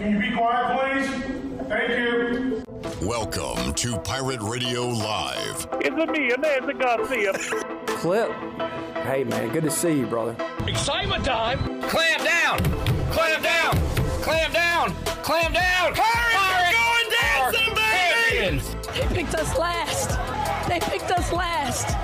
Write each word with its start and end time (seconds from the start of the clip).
Can 0.00 0.12
you 0.12 0.30
be 0.30 0.34
quiet, 0.34 0.96
please? 0.96 1.68
Thank 1.68 1.90
you. 1.90 2.64
Welcome 3.06 3.74
to 3.74 3.98
Pirate 3.98 4.40
Radio 4.40 4.86
Live. 4.86 5.68
It's 5.72 5.88
a 5.88 6.06
me, 6.10 6.32
Nancy 6.38 6.72
Garcia. 6.72 7.34
Clip. 7.86 8.30
Hey, 9.04 9.24
man, 9.24 9.50
good 9.50 9.64
to 9.64 9.70
see 9.70 9.98
you, 9.98 10.06
brother. 10.06 10.34
Excitement 10.66 11.22
time! 11.22 11.82
Clam 11.82 12.24
down! 12.24 12.58
Clam 13.12 13.42
down! 13.42 13.76
Clam 14.22 14.52
down! 14.54 14.94
Clam 15.22 15.52
down! 15.52 15.92
Pirates 15.94 16.34
are 16.48 16.72
going 16.72 17.10
dancing, 17.20 17.74
baby! 17.74 19.06
They 19.06 19.14
picked 19.14 19.34
us 19.34 19.58
last. 19.58 20.18
They 20.66 20.80
picked 20.80 21.10
us 21.10 21.30
last. 21.30 21.94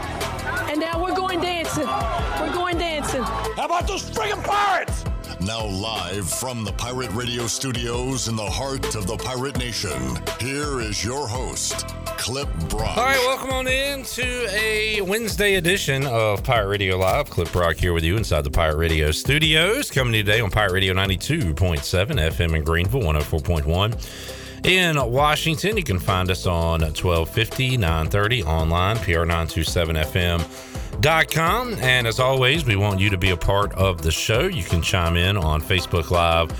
And 0.70 0.78
now 0.78 1.02
we're 1.02 1.16
going 1.16 1.40
dancing. 1.40 1.86
We're 1.86 2.52
going 2.52 2.76
dancing. 2.76 3.22
How 3.22 3.64
about 3.64 3.88
those 3.88 4.10
friggin' 4.10 4.44
pirates? 4.44 5.06
Now, 5.38 5.66
live 5.66 6.30
from 6.30 6.64
the 6.64 6.72
Pirate 6.72 7.10
Radio 7.12 7.46
studios 7.46 8.26
in 8.28 8.36
the 8.36 8.42
heart 8.42 8.94
of 8.94 9.06
the 9.06 9.18
Pirate 9.18 9.58
Nation, 9.58 10.18
here 10.40 10.80
is 10.80 11.04
your 11.04 11.28
host, 11.28 11.86
Clip 12.06 12.48
Brock. 12.70 12.96
All 12.96 13.04
right, 13.04 13.18
welcome 13.18 13.50
on 13.50 13.68
in 13.68 14.02
to 14.04 14.48
a 14.50 15.02
Wednesday 15.02 15.56
edition 15.56 16.06
of 16.06 16.42
Pirate 16.42 16.68
Radio 16.68 16.96
Live. 16.96 17.28
Clip 17.28 17.52
Brock 17.52 17.76
here 17.76 17.92
with 17.92 18.02
you 18.02 18.16
inside 18.16 18.44
the 18.44 18.50
Pirate 18.50 18.78
Radio 18.78 19.10
studios. 19.10 19.90
Coming 19.90 20.12
to 20.12 20.18
you 20.18 20.24
today 20.24 20.40
on 20.40 20.50
Pirate 20.50 20.72
Radio 20.72 20.94
92.7 20.94 21.54
FM 21.54 22.56
in 22.56 22.64
Greenville, 22.64 23.02
104.1 23.02 24.45
in 24.66 24.96
Washington. 25.12 25.76
You 25.76 25.84
can 25.84 26.00
find 26.00 26.30
us 26.30 26.46
on 26.46 26.80
1250, 26.80 27.76
930 27.76 28.42
online, 28.42 28.96
PR927FM.com. 28.96 31.74
And 31.74 32.06
as 32.06 32.18
always, 32.18 32.64
we 32.64 32.74
want 32.74 32.98
you 32.98 33.10
to 33.10 33.16
be 33.16 33.30
a 33.30 33.36
part 33.36 33.72
of 33.74 34.02
the 34.02 34.10
show. 34.10 34.48
You 34.48 34.64
can 34.64 34.82
chime 34.82 35.16
in 35.16 35.36
on 35.36 35.62
Facebook 35.62 36.10
Live 36.10 36.50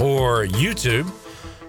or 0.00 0.44
YouTube 0.44 1.08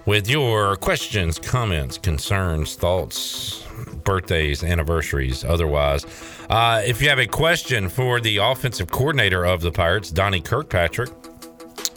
with 0.07 0.27
your 0.27 0.75
questions, 0.77 1.38
comments, 1.38 1.99
concerns, 1.99 2.73
thoughts, 2.75 3.64
birthdays, 4.03 4.64
anniversaries, 4.64 5.45
otherwise. 5.45 6.08
Uh, 6.49 6.81
if 6.83 6.99
you 7.02 7.09
have 7.09 7.19
a 7.19 7.27
question 7.27 7.88
for 7.88 8.19
the 8.19 8.38
offensive 8.38 8.89
coordinator 8.89 9.45
of 9.45 9.61
the 9.61 9.71
Pirates, 9.71 10.09
Donnie 10.09 10.41
Kirkpatrick, 10.41 11.11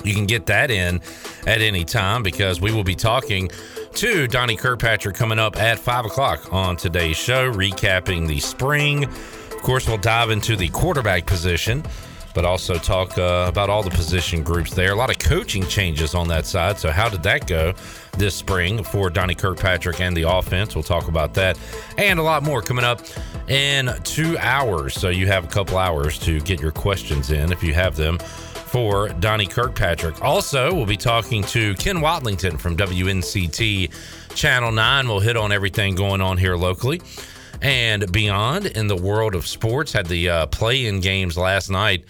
you 0.04 0.14
can 0.14 0.26
get 0.26 0.46
that 0.46 0.70
in 0.70 1.00
at 1.46 1.60
any 1.60 1.84
time 1.84 2.22
because 2.22 2.60
we 2.60 2.72
will 2.72 2.84
be 2.84 2.94
talking 2.94 3.50
to 3.96 4.26
Donnie 4.28 4.56
Kirkpatrick 4.56 5.16
coming 5.16 5.38
up 5.38 5.56
at 5.56 5.78
5 5.78 6.04
o'clock 6.04 6.52
on 6.52 6.76
today's 6.76 7.16
show, 7.16 7.50
recapping 7.50 8.28
the 8.28 8.38
spring. 8.40 9.04
Of 9.04 9.62
course, 9.62 9.88
we'll 9.88 9.96
dive 9.96 10.28
into 10.28 10.54
the 10.54 10.68
quarterback 10.68 11.24
position 11.24 11.82
but 12.34 12.44
also 12.44 12.76
talk 12.76 13.16
uh, 13.16 13.46
about 13.48 13.70
all 13.70 13.82
the 13.82 13.88
position 13.88 14.42
groups 14.42 14.74
there. 14.74 14.92
A 14.92 14.94
lot 14.94 15.08
of 15.08 15.18
coaching 15.18 15.66
changes 15.68 16.14
on 16.14 16.28
that 16.28 16.44
side. 16.44 16.78
So, 16.78 16.90
how 16.90 17.08
did 17.08 17.22
that 17.22 17.46
go 17.46 17.72
this 18.18 18.34
spring 18.34 18.84
for 18.84 19.08
Donnie 19.08 19.34
Kirkpatrick 19.34 20.02
and 20.02 20.14
the 20.14 20.28
offense? 20.30 20.74
We'll 20.74 20.84
talk 20.84 21.08
about 21.08 21.32
that 21.32 21.58
and 21.96 22.20
a 22.20 22.22
lot 22.22 22.42
more 22.42 22.60
coming 22.60 22.84
up 22.84 23.00
in 23.48 23.90
two 24.04 24.36
hours. 24.36 24.92
So, 24.92 25.08
you 25.08 25.26
have 25.28 25.44
a 25.44 25.48
couple 25.48 25.78
hours 25.78 26.18
to 26.20 26.38
get 26.40 26.60
your 26.60 26.72
questions 26.72 27.30
in 27.30 27.52
if 27.52 27.62
you 27.62 27.72
have 27.72 27.96
them 27.96 28.18
for 28.66 29.08
Donnie 29.08 29.46
Kirkpatrick. 29.46 30.22
Also, 30.22 30.74
we'll 30.74 30.86
be 30.86 30.96
talking 30.96 31.42
to 31.44 31.74
Ken 31.74 31.98
Watlington 31.98 32.58
from 32.58 32.76
WNCT 32.76 33.90
Channel 34.34 34.72
9. 34.72 35.08
We'll 35.08 35.20
hit 35.20 35.36
on 35.36 35.52
everything 35.52 35.94
going 35.94 36.20
on 36.20 36.36
here 36.36 36.56
locally 36.56 37.00
and 37.62 38.10
beyond 38.12 38.66
in 38.66 38.88
the 38.88 38.96
world 38.96 39.34
of 39.34 39.46
sports. 39.46 39.92
Had 39.92 40.06
the 40.06 40.28
uh, 40.28 40.46
play-in 40.46 41.00
games 41.00 41.38
last 41.38 41.70
night 41.70 42.04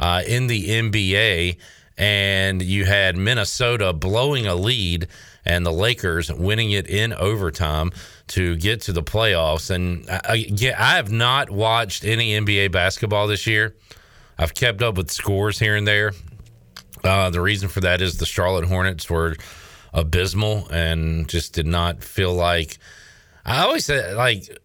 uh, 0.00 0.22
in 0.26 0.46
the 0.46 0.68
NBA, 0.68 1.58
and 1.98 2.62
you 2.62 2.84
had 2.84 3.16
Minnesota 3.16 3.92
blowing 3.92 4.46
a 4.46 4.54
lead 4.54 5.08
and 5.44 5.64
the 5.64 5.72
Lakers 5.72 6.32
winning 6.32 6.72
it 6.72 6.88
in 6.88 7.12
overtime 7.12 7.92
to 8.28 8.56
get 8.56 8.80
to 8.82 8.92
the 8.92 9.02
playoffs. 9.02 9.70
And 9.70 10.08
I, 10.10 10.46
yeah, 10.48 10.76
I 10.78 10.96
have 10.96 11.10
not 11.10 11.50
watched 11.50 12.04
any 12.04 12.30
NBA 12.32 12.72
basketball 12.72 13.26
this 13.26 13.46
year. 13.46 13.74
I've 14.38 14.54
kept 14.54 14.82
up 14.82 14.96
with 14.96 15.10
scores 15.10 15.58
here 15.58 15.76
and 15.76 15.86
there. 15.86 16.12
Uh, 17.02 17.30
the 17.30 17.40
reason 17.40 17.68
for 17.68 17.80
that 17.80 18.00
is 18.02 18.18
the 18.18 18.26
Charlotte 18.26 18.66
Hornets 18.66 19.08
were 19.08 19.36
abysmal 19.94 20.68
and 20.68 21.28
just 21.28 21.52
did 21.52 21.66
not 21.66 22.02
feel 22.02 22.34
like. 22.34 22.78
I 23.44 23.62
always 23.62 23.86
say 23.86 24.14
like 24.14 24.58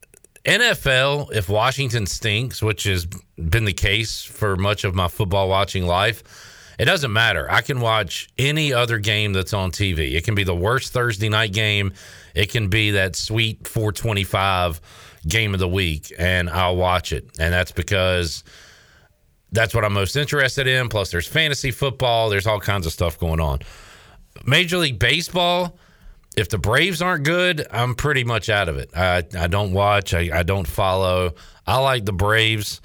NFL, 0.46 1.32
if 1.34 1.50
Washington 1.50 2.06
stinks, 2.06 2.62
which 2.62 2.84
has 2.84 3.06
been 3.38 3.66
the 3.66 3.74
case 3.74 4.24
for 4.24 4.56
much 4.56 4.84
of 4.84 4.96
my 4.96 5.08
football 5.08 5.48
watching 5.50 5.86
life, 5.86 6.24
it 6.80 6.86
doesn't 6.86 7.14
matter. 7.14 7.50
I 7.50 7.62
can 7.62 7.80
watch 7.80 8.28
any 8.40 8.74
other 8.74 8.98
game 8.98 9.34
that's 9.34 9.54
on 9.54 9.72
TV. 9.72 10.16
It 10.16 10.24
can 10.24 10.34
be 10.34 10.44
the 10.44 10.56
worst 10.56 10.94
Thursday 10.94 11.30
night 11.30 11.54
game, 11.54 11.94
it 12.34 12.50
can 12.50 12.70
be 12.70 12.92
that 12.92 13.16
sweet 13.16 13.68
425 13.68 14.82
game 15.28 15.54
of 15.54 15.60
the 15.60 15.68
week, 15.68 16.12
and 16.18 16.50
I'll 16.50 16.76
watch 16.76 17.14
it. 17.14 17.30
And 17.40 17.54
that's 17.54 17.72
because 17.72 18.44
that's 19.52 19.74
what 19.74 19.84
I'm 19.84 19.94
most 19.94 20.16
interested 20.16 20.68
in. 20.68 20.90
Plus, 20.90 21.12
there's 21.12 21.28
fantasy 21.28 21.72
football, 21.72 22.30
there's 22.30 22.48
all 22.48 22.60
kinds 22.60 22.86
of 22.86 22.94
stuff 22.94 23.20
going 23.20 23.40
on. 23.40 23.60
Major 24.46 24.78
League 24.78 25.00
Baseball 25.00 25.78
if 26.36 26.50
the 26.50 26.58
Braves 26.58 27.02
aren't 27.02 27.26
good, 27.26 27.68
I'm 27.72 27.96
pretty 27.96 28.24
much 28.24 28.50
out 28.50 28.70
of 28.70 28.78
it. 28.78 28.90
I, 28.96 29.24
I 29.38 29.48
don't 29.48 29.74
watch, 29.74 30.14
I, 30.14 30.30
I 30.34 30.44
don't 30.44 30.68
follow. 30.68 31.34
I 31.68 31.80
like 31.80 32.06
the 32.06 32.14
Braves, 32.14 32.82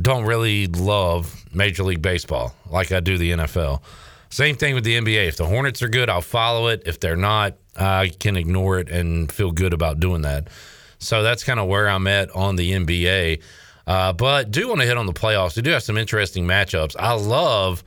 don't 0.00 0.24
really 0.24 0.66
love 0.66 1.44
Major 1.54 1.82
League 1.82 2.02
Baseball 2.02 2.54
like 2.70 2.92
I 2.92 3.00
do 3.00 3.16
the 3.16 3.32
NFL. 3.32 3.82
Same 4.28 4.54
thing 4.54 4.74
with 4.74 4.84
the 4.84 4.96
NBA. 4.96 5.28
If 5.28 5.36
the 5.36 5.46
Hornets 5.46 5.82
are 5.82 5.88
good, 5.88 6.08
I'll 6.08 6.20
follow 6.20 6.68
it. 6.68 6.82
If 6.86 7.00
they're 7.00 7.16
not, 7.16 7.56
I 7.76 8.12
can 8.20 8.36
ignore 8.36 8.78
it 8.78 8.88
and 8.88 9.32
feel 9.32 9.50
good 9.50 9.72
about 9.72 9.98
doing 9.98 10.22
that. 10.22 10.48
So 10.98 11.22
that's 11.22 11.42
kind 11.42 11.58
of 11.58 11.66
where 11.66 11.88
I'm 11.88 12.06
at 12.06 12.30
on 12.30 12.56
the 12.56 12.72
NBA. 12.72 13.42
Uh, 13.90 14.12
but 14.12 14.52
do 14.52 14.68
want 14.68 14.80
to 14.80 14.86
hit 14.86 14.96
on 14.96 15.06
the 15.06 15.12
playoffs. 15.12 15.56
We 15.56 15.62
do 15.62 15.70
have 15.70 15.82
some 15.82 15.96
interesting 15.96 16.46
matchups. 16.46 16.94
I 16.96 17.14
love 17.14 17.82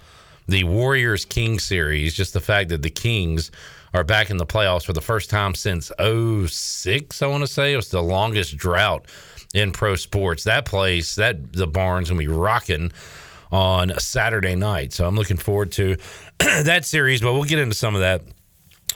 the 0.49 0.65
Warriors 0.65 1.23
King 1.23 1.59
series, 1.59 2.13
just 2.13 2.33
the 2.33 2.41
fact 2.41 2.67
that 2.71 2.81
the 2.81 2.89
Kings 2.89 3.51
are 3.93 4.03
back 4.03 4.29
in 4.29 4.35
the 4.35 4.45
playoffs 4.45 4.83
for 4.83 4.91
the 4.91 4.99
first 4.99 5.29
time 5.29 5.55
since 5.55 5.93
06, 5.97 7.21
I 7.21 7.27
want 7.27 7.43
to 7.43 7.47
say. 7.47 7.71
It 7.71 7.77
was 7.77 7.87
the 7.87 8.03
longest 8.03 8.57
drought 8.57 9.05
in 9.53 9.71
pro 9.71 9.95
sports. 9.95 10.43
That 10.43 10.65
place, 10.65 11.15
that 11.15 11.53
the 11.53 11.67
barn's 11.67 12.09
gonna 12.09 12.19
be 12.19 12.27
rocking 12.27 12.91
on 13.49 13.97
Saturday 13.97 14.55
night. 14.55 14.91
So 14.91 15.07
I'm 15.07 15.15
looking 15.15 15.37
forward 15.37 15.71
to 15.73 15.95
that 16.39 16.83
series, 16.83 17.21
but 17.21 17.31
we'll 17.31 17.45
get 17.45 17.59
into 17.59 17.75
some 17.75 17.95
of 17.95 18.01
that 18.01 18.23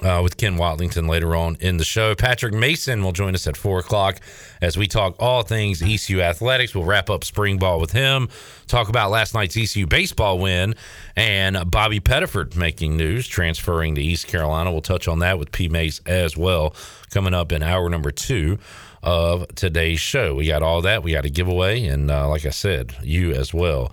uh, 0.03 0.21
with 0.23 0.37
Ken 0.37 0.57
Watlington 0.57 1.09
later 1.09 1.35
on 1.35 1.57
in 1.59 1.77
the 1.77 1.83
show. 1.83 2.15
Patrick 2.15 2.53
Mason 2.53 3.03
will 3.03 3.11
join 3.11 3.33
us 3.33 3.47
at 3.47 3.57
four 3.57 3.79
o'clock 3.79 4.19
as 4.61 4.77
we 4.77 4.87
talk 4.87 5.15
all 5.19 5.43
things 5.43 5.81
ECU 5.81 6.21
athletics. 6.21 6.75
We'll 6.75 6.85
wrap 6.85 7.09
up 7.09 7.23
spring 7.23 7.57
ball 7.57 7.79
with 7.79 7.91
him, 7.91 8.29
talk 8.67 8.89
about 8.89 9.11
last 9.11 9.33
night's 9.33 9.57
ECU 9.57 9.87
baseball 9.87 10.39
win, 10.39 10.75
and 11.15 11.69
Bobby 11.69 11.99
Pettiford 11.99 12.55
making 12.55 12.97
news, 12.97 13.27
transferring 13.27 13.95
to 13.95 14.01
East 14.01 14.27
Carolina. 14.27 14.71
We'll 14.71 14.81
touch 14.81 15.07
on 15.07 15.19
that 15.19 15.39
with 15.39 15.51
P. 15.51 15.67
Mace 15.69 16.01
as 16.05 16.37
well, 16.37 16.75
coming 17.09 17.33
up 17.33 17.51
in 17.51 17.63
hour 17.63 17.89
number 17.89 18.11
two 18.11 18.59
of 19.03 19.47
today's 19.55 19.99
show. 19.99 20.35
We 20.35 20.47
got 20.47 20.63
all 20.63 20.81
that. 20.81 21.03
We 21.03 21.13
got 21.13 21.25
a 21.25 21.29
giveaway, 21.29 21.85
and 21.85 22.09
uh, 22.11 22.27
like 22.27 22.45
I 22.45 22.49
said, 22.49 22.95
you 23.01 23.31
as 23.31 23.53
well. 23.53 23.91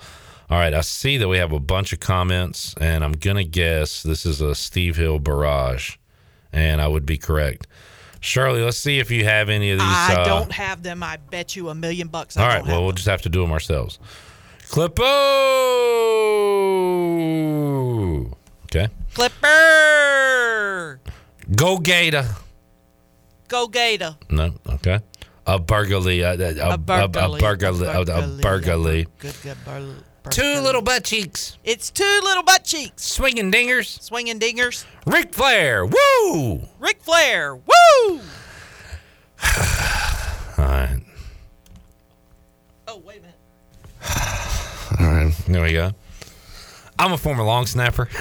All 0.54 0.60
right, 0.60 0.72
I 0.72 0.82
see 0.82 1.16
that 1.16 1.26
we 1.26 1.38
have 1.38 1.50
a 1.50 1.58
bunch 1.58 1.92
of 1.92 1.98
comments, 1.98 2.76
and 2.80 3.02
I'm 3.02 3.10
going 3.10 3.38
to 3.38 3.44
guess 3.44 4.04
this 4.04 4.24
is 4.24 4.40
a 4.40 4.54
Steve 4.54 4.94
Hill 4.94 5.18
barrage, 5.18 5.96
and 6.52 6.80
I 6.80 6.86
would 6.86 7.04
be 7.04 7.18
correct. 7.18 7.66
Shirley, 8.20 8.62
let's 8.62 8.78
see 8.78 9.00
if 9.00 9.10
you 9.10 9.24
have 9.24 9.48
any 9.48 9.72
of 9.72 9.80
these. 9.80 9.88
I 9.88 10.14
uh, 10.14 10.24
don't 10.24 10.52
have 10.52 10.84
them. 10.84 11.02
I 11.02 11.16
bet 11.16 11.56
you 11.56 11.70
a 11.70 11.74
million 11.74 12.06
bucks. 12.06 12.36
I 12.36 12.42
All 12.42 12.48
right, 12.48 12.64
well, 12.64 12.84
we'll 12.84 12.92
just 12.92 13.08
have 13.08 13.22
to 13.22 13.28
do 13.28 13.40
them 13.40 13.50
ourselves. 13.50 13.98
Clippo! 14.68 15.02
Okay. 18.66 18.86
Clipper. 19.14 21.00
Go 21.56 21.78
Gator. 21.78 22.28
Go 23.48 23.66
Gator. 23.66 24.16
No, 24.30 24.54
okay. 24.68 25.00
A 25.48 25.58
burglary. 25.58 26.20
A, 26.20 26.34
a, 26.34 26.74
a, 26.74 26.78
burglary. 26.78 27.38
A, 27.38 27.42
burglary. 27.42 27.88
A, 27.88 28.02
a 28.02 28.28
burglary. 28.40 29.08
Good, 29.18 29.34
good. 29.42 29.56
Bur- 29.64 29.96
Two 30.30 30.60
little 30.60 30.80
butt 30.82 31.04
cheeks. 31.04 31.58
It's 31.64 31.90
two 31.90 32.20
little 32.24 32.42
butt 32.42 32.64
cheeks. 32.64 33.02
Swinging 33.04 33.52
dingers. 33.52 34.00
Swinging 34.02 34.38
dingers. 34.40 34.84
Ric 35.06 35.34
Flair. 35.34 35.84
Woo! 35.84 36.62
Ric 36.78 37.00
Flair. 37.02 37.56
Woo! 37.56 37.62
All 38.10 38.20
right. 40.58 41.00
Oh, 42.88 42.98
wait 43.04 43.18
a 43.18 43.20
minute. 43.20 43.36
All 45.00 45.06
right. 45.06 45.34
There 45.46 45.62
we 45.62 45.72
go. 45.72 45.92
I'm 46.98 47.12
a 47.12 47.18
former 47.18 47.42
long 47.42 47.66
snapper. 47.66 48.08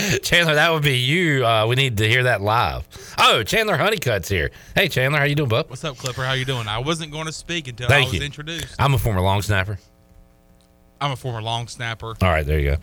Chandler, 0.22 0.54
that 0.54 0.72
would 0.72 0.82
be 0.82 0.96
you. 0.98 1.44
Uh, 1.44 1.66
we 1.66 1.74
need 1.76 1.96
to 1.98 2.08
hear 2.08 2.24
that 2.24 2.40
live. 2.40 2.86
Oh, 3.18 3.42
Chandler 3.42 3.76
Honeycutt's 3.76 4.28
here. 4.28 4.50
Hey, 4.74 4.88
Chandler, 4.88 5.18
how 5.18 5.24
you 5.24 5.34
doing, 5.34 5.48
bub? 5.48 5.68
What's 5.68 5.84
up, 5.84 5.96
Clipper? 5.96 6.24
How 6.24 6.32
you 6.32 6.44
doing? 6.44 6.68
I 6.68 6.78
wasn't 6.78 7.12
going 7.12 7.26
to 7.26 7.32
speak 7.32 7.68
until 7.68 7.88
Thank 7.88 8.06
I 8.08 8.10
was 8.10 8.18
you. 8.18 8.24
introduced. 8.24 8.74
I'm 8.78 8.94
a 8.94 8.98
former 8.98 9.20
long 9.20 9.42
snapper. 9.42 9.78
I'm 11.00 11.12
a 11.12 11.16
former 11.16 11.42
long 11.42 11.68
snapper. 11.68 12.16
All 12.22 12.28
right, 12.28 12.46
there 12.46 12.58
you 12.58 12.70
go. 12.72 12.76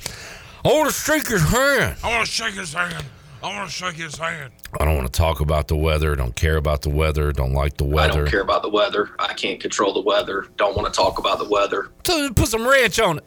I 0.65 0.73
want 0.73 0.89
to 0.89 0.93
shake 0.93 1.27
his 1.27 1.41
hand. 1.41 1.97
I 2.03 2.09
want 2.09 2.25
to 2.25 2.31
shake 2.31 2.55
his 2.55 2.73
hand. 2.73 3.05
I 3.43 3.55
want 3.55 3.69
to 3.69 3.75
shake 3.75 3.95
his 3.95 4.17
hand. 4.17 4.51
I 4.79 4.85
don't 4.85 4.95
want 4.95 5.05
to 5.05 5.13
talk 5.13 5.39
about 5.39 5.67
the 5.67 5.77
weather. 5.77 6.15
Don't 6.15 6.35
care 6.35 6.57
about 6.57 6.81
the 6.81 6.89
weather. 6.89 7.31
Don't 7.31 7.53
like 7.53 7.77
the 7.77 7.83
weather. 7.83 8.13
I 8.13 8.15
don't 8.17 8.27
care 8.27 8.41
about 8.41 8.63
the 8.63 8.69
weather. 8.69 9.11
I 9.19 9.33
can't 9.33 9.59
control 9.59 9.93
the 9.93 10.01
weather. 10.01 10.47
Don't 10.57 10.75
want 10.75 10.91
to 10.91 10.97
talk 10.97 11.19
about 11.19 11.37
the 11.37 11.47
weather. 11.47 11.89
So 12.03 12.31
put 12.33 12.47
some 12.47 12.67
ranch 12.67 12.99
on 12.99 13.19
it. 13.19 13.23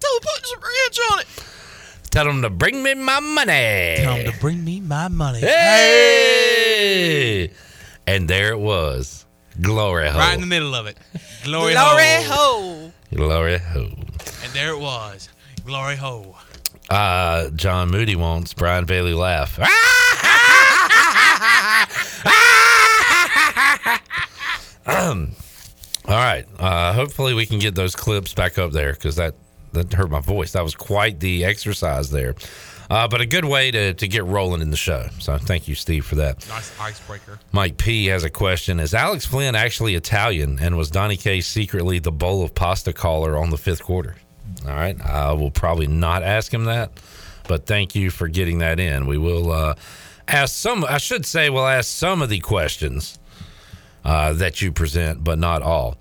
Tell 0.00 0.14
him 0.14 0.20
put 0.22 0.46
some 0.46 0.60
ranch 0.60 0.98
on 1.12 1.20
it. 1.20 1.26
Tell 2.10 2.24
them 2.24 2.42
to 2.42 2.50
bring 2.50 2.82
me 2.82 2.94
my 2.94 3.20
money. 3.20 3.94
Tell 3.98 4.16
them 4.16 4.32
to 4.32 4.38
bring 4.40 4.64
me 4.64 4.80
my 4.80 5.06
money. 5.08 5.40
Hey! 5.40 6.70
And 8.06 8.28
there 8.28 8.50
it 8.52 8.58
was. 8.58 9.24
Glory 9.60 10.08
hole. 10.08 10.18
Right 10.20 10.34
in 10.34 10.40
the 10.40 10.46
middle 10.46 10.74
of 10.74 10.86
it. 10.86 10.96
Glory, 11.44 11.72
Glory 11.74 12.02
hole. 12.24 12.88
ho. 12.88 12.92
Glory 13.14 13.58
hole. 13.58 13.92
And 14.42 14.52
there 14.52 14.70
it 14.72 14.78
was. 14.80 15.28
Glory 15.64 15.96
hole. 15.96 16.36
Uh, 16.88 17.50
John 17.50 17.90
Moody 17.90 18.16
wants 18.16 18.54
Brian 18.54 18.84
Bailey 18.86 19.14
laugh. 19.14 19.58
Um, 24.86 25.32
all 26.06 26.14
right. 26.16 26.46
Uh, 26.58 26.92
hopefully 26.92 27.34
we 27.34 27.46
can 27.46 27.58
get 27.58 27.74
those 27.74 27.94
clips 27.94 28.34
back 28.34 28.58
up 28.58 28.72
there 28.72 28.92
because 28.92 29.16
that 29.16 29.34
that 29.72 29.92
hurt 29.92 30.10
my 30.10 30.20
voice. 30.20 30.52
That 30.52 30.64
was 30.64 30.74
quite 30.74 31.20
the 31.20 31.44
exercise 31.44 32.10
there. 32.10 32.34
Uh, 32.90 33.06
but 33.06 33.20
a 33.20 33.26
good 33.26 33.44
way 33.44 33.70
to, 33.70 33.94
to 33.94 34.08
get 34.08 34.24
rolling 34.24 34.60
in 34.60 34.70
the 34.70 34.76
show. 34.76 35.06
So 35.20 35.38
thank 35.38 35.68
you, 35.68 35.76
Steve, 35.76 36.04
for 36.04 36.16
that. 36.16 36.46
Nice 36.48 36.78
icebreaker. 36.80 37.38
Mike 37.52 37.76
P 37.76 38.06
has 38.06 38.24
a 38.24 38.30
question. 38.30 38.80
Is 38.80 38.94
Alex 38.94 39.24
Flinn 39.24 39.54
actually 39.54 39.94
Italian? 39.94 40.58
And 40.60 40.76
was 40.76 40.90
Donnie 40.90 41.16
K 41.16 41.40
secretly 41.40 42.00
the 42.00 42.10
bowl 42.10 42.42
of 42.42 42.52
pasta 42.52 42.92
caller 42.92 43.36
on 43.36 43.50
the 43.50 43.56
fifth 43.56 43.84
quarter? 43.84 44.16
All 44.66 44.74
right. 44.74 45.00
I 45.00 45.32
will 45.34 45.52
probably 45.52 45.86
not 45.86 46.24
ask 46.24 46.52
him 46.52 46.64
that, 46.64 46.90
but 47.46 47.64
thank 47.64 47.94
you 47.94 48.10
for 48.10 48.26
getting 48.26 48.58
that 48.58 48.80
in. 48.80 49.06
We 49.06 49.18
will 49.18 49.52
uh, 49.52 49.76
ask 50.26 50.56
some, 50.56 50.84
I 50.84 50.98
should 50.98 51.24
say, 51.24 51.48
we'll 51.48 51.68
ask 51.68 51.88
some 51.88 52.22
of 52.22 52.28
the 52.28 52.40
questions 52.40 53.20
uh, 54.04 54.32
that 54.32 54.60
you 54.60 54.72
present, 54.72 55.22
but 55.22 55.38
not 55.38 55.62
all. 55.62 55.96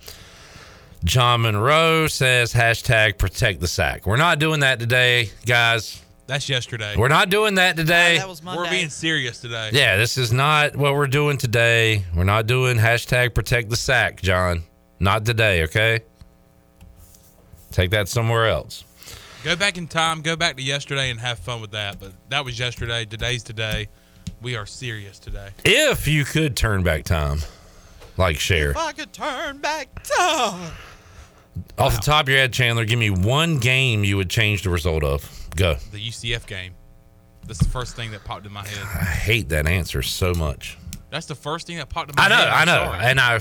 John 1.03 1.41
Monroe 1.41 2.07
says 2.07 2.53
hashtag 2.53 3.17
protect 3.17 3.61
the 3.61 3.67
sack. 3.67 4.05
We're 4.05 4.17
not 4.17 4.39
doing 4.39 4.59
that 4.61 4.79
today, 4.79 5.29
guys. 5.45 6.01
That's 6.27 6.47
yesterday. 6.47 6.95
We're 6.95 7.07
not 7.07 7.29
doing 7.29 7.55
that 7.55 7.75
today. 7.75 8.17
That 8.17 8.27
was 8.27 8.43
Monday. 8.43 8.61
We're 8.61 8.69
being 8.69 8.89
serious 8.89 9.39
today. 9.39 9.71
Yeah, 9.73 9.97
this 9.97 10.17
is 10.17 10.31
not 10.31 10.75
what 10.75 10.93
we're 10.93 11.07
doing 11.07 11.37
today. 11.37 12.03
We're 12.15 12.23
not 12.23 12.45
doing 12.45 12.77
hashtag 12.77 13.33
protect 13.33 13.69
the 13.69 13.75
sack, 13.75 14.21
John. 14.21 14.63
Not 14.99 15.25
today, 15.25 15.63
okay? 15.63 16.01
Take 17.71 17.91
that 17.91 18.09
somewhere 18.09 18.47
else. 18.47 18.83
Go 19.43 19.55
back 19.55 19.77
in 19.77 19.87
time, 19.87 20.21
go 20.21 20.35
back 20.35 20.57
to 20.57 20.61
yesterday 20.61 21.09
and 21.09 21.19
have 21.19 21.39
fun 21.39 21.61
with 21.61 21.71
that. 21.71 21.99
But 21.99 22.11
that 22.29 22.43
was 22.43 22.59
yesterday. 22.59 23.05
Today's 23.05 23.41
today. 23.41 23.87
We 24.41 24.55
are 24.55 24.65
serious 24.65 25.17
today. 25.17 25.49
If 25.63 26.07
you 26.07 26.25
could 26.25 26.55
turn 26.57 26.83
back 26.83 27.05
time, 27.05 27.39
like 28.17 28.37
Cher. 28.37 28.71
If 28.71 28.77
I 28.77 28.91
could 28.91 29.13
turn 29.13 29.59
back 29.59 29.87
time. 30.03 30.71
Off 31.77 31.95
the 31.95 32.01
top 32.01 32.25
of 32.25 32.29
your 32.29 32.37
head, 32.39 32.53
Chandler, 32.53 32.85
give 32.85 32.99
me 32.99 33.09
one 33.09 33.57
game 33.57 34.03
you 34.03 34.17
would 34.17 34.29
change 34.29 34.63
the 34.63 34.69
result 34.69 35.03
of. 35.03 35.47
Go. 35.55 35.75
The 35.91 35.97
UCF 36.09 36.45
game. 36.47 36.73
That's 37.47 37.59
the 37.59 37.69
first 37.69 37.95
thing 37.95 38.11
that 38.11 38.23
popped 38.23 38.45
in 38.45 38.51
my 38.51 38.65
head. 38.67 38.77
I 38.83 39.03
hate 39.05 39.49
that 39.49 39.65
answer 39.67 40.01
so 40.01 40.33
much. 40.33 40.77
That's 41.09 41.25
the 41.25 41.33
first 41.35 41.65
thing 41.65 41.77
that 41.77 41.89
popped 41.89 42.11
in 42.11 42.15
my 42.15 42.21
head. 42.23 42.31
I 42.31 42.35
know, 42.35 42.41
head. 42.43 42.53
I 42.53 42.61
I'm 42.61 42.65
know, 42.67 42.91
sorry. 42.91 43.05
and 43.05 43.19
I, 43.19 43.39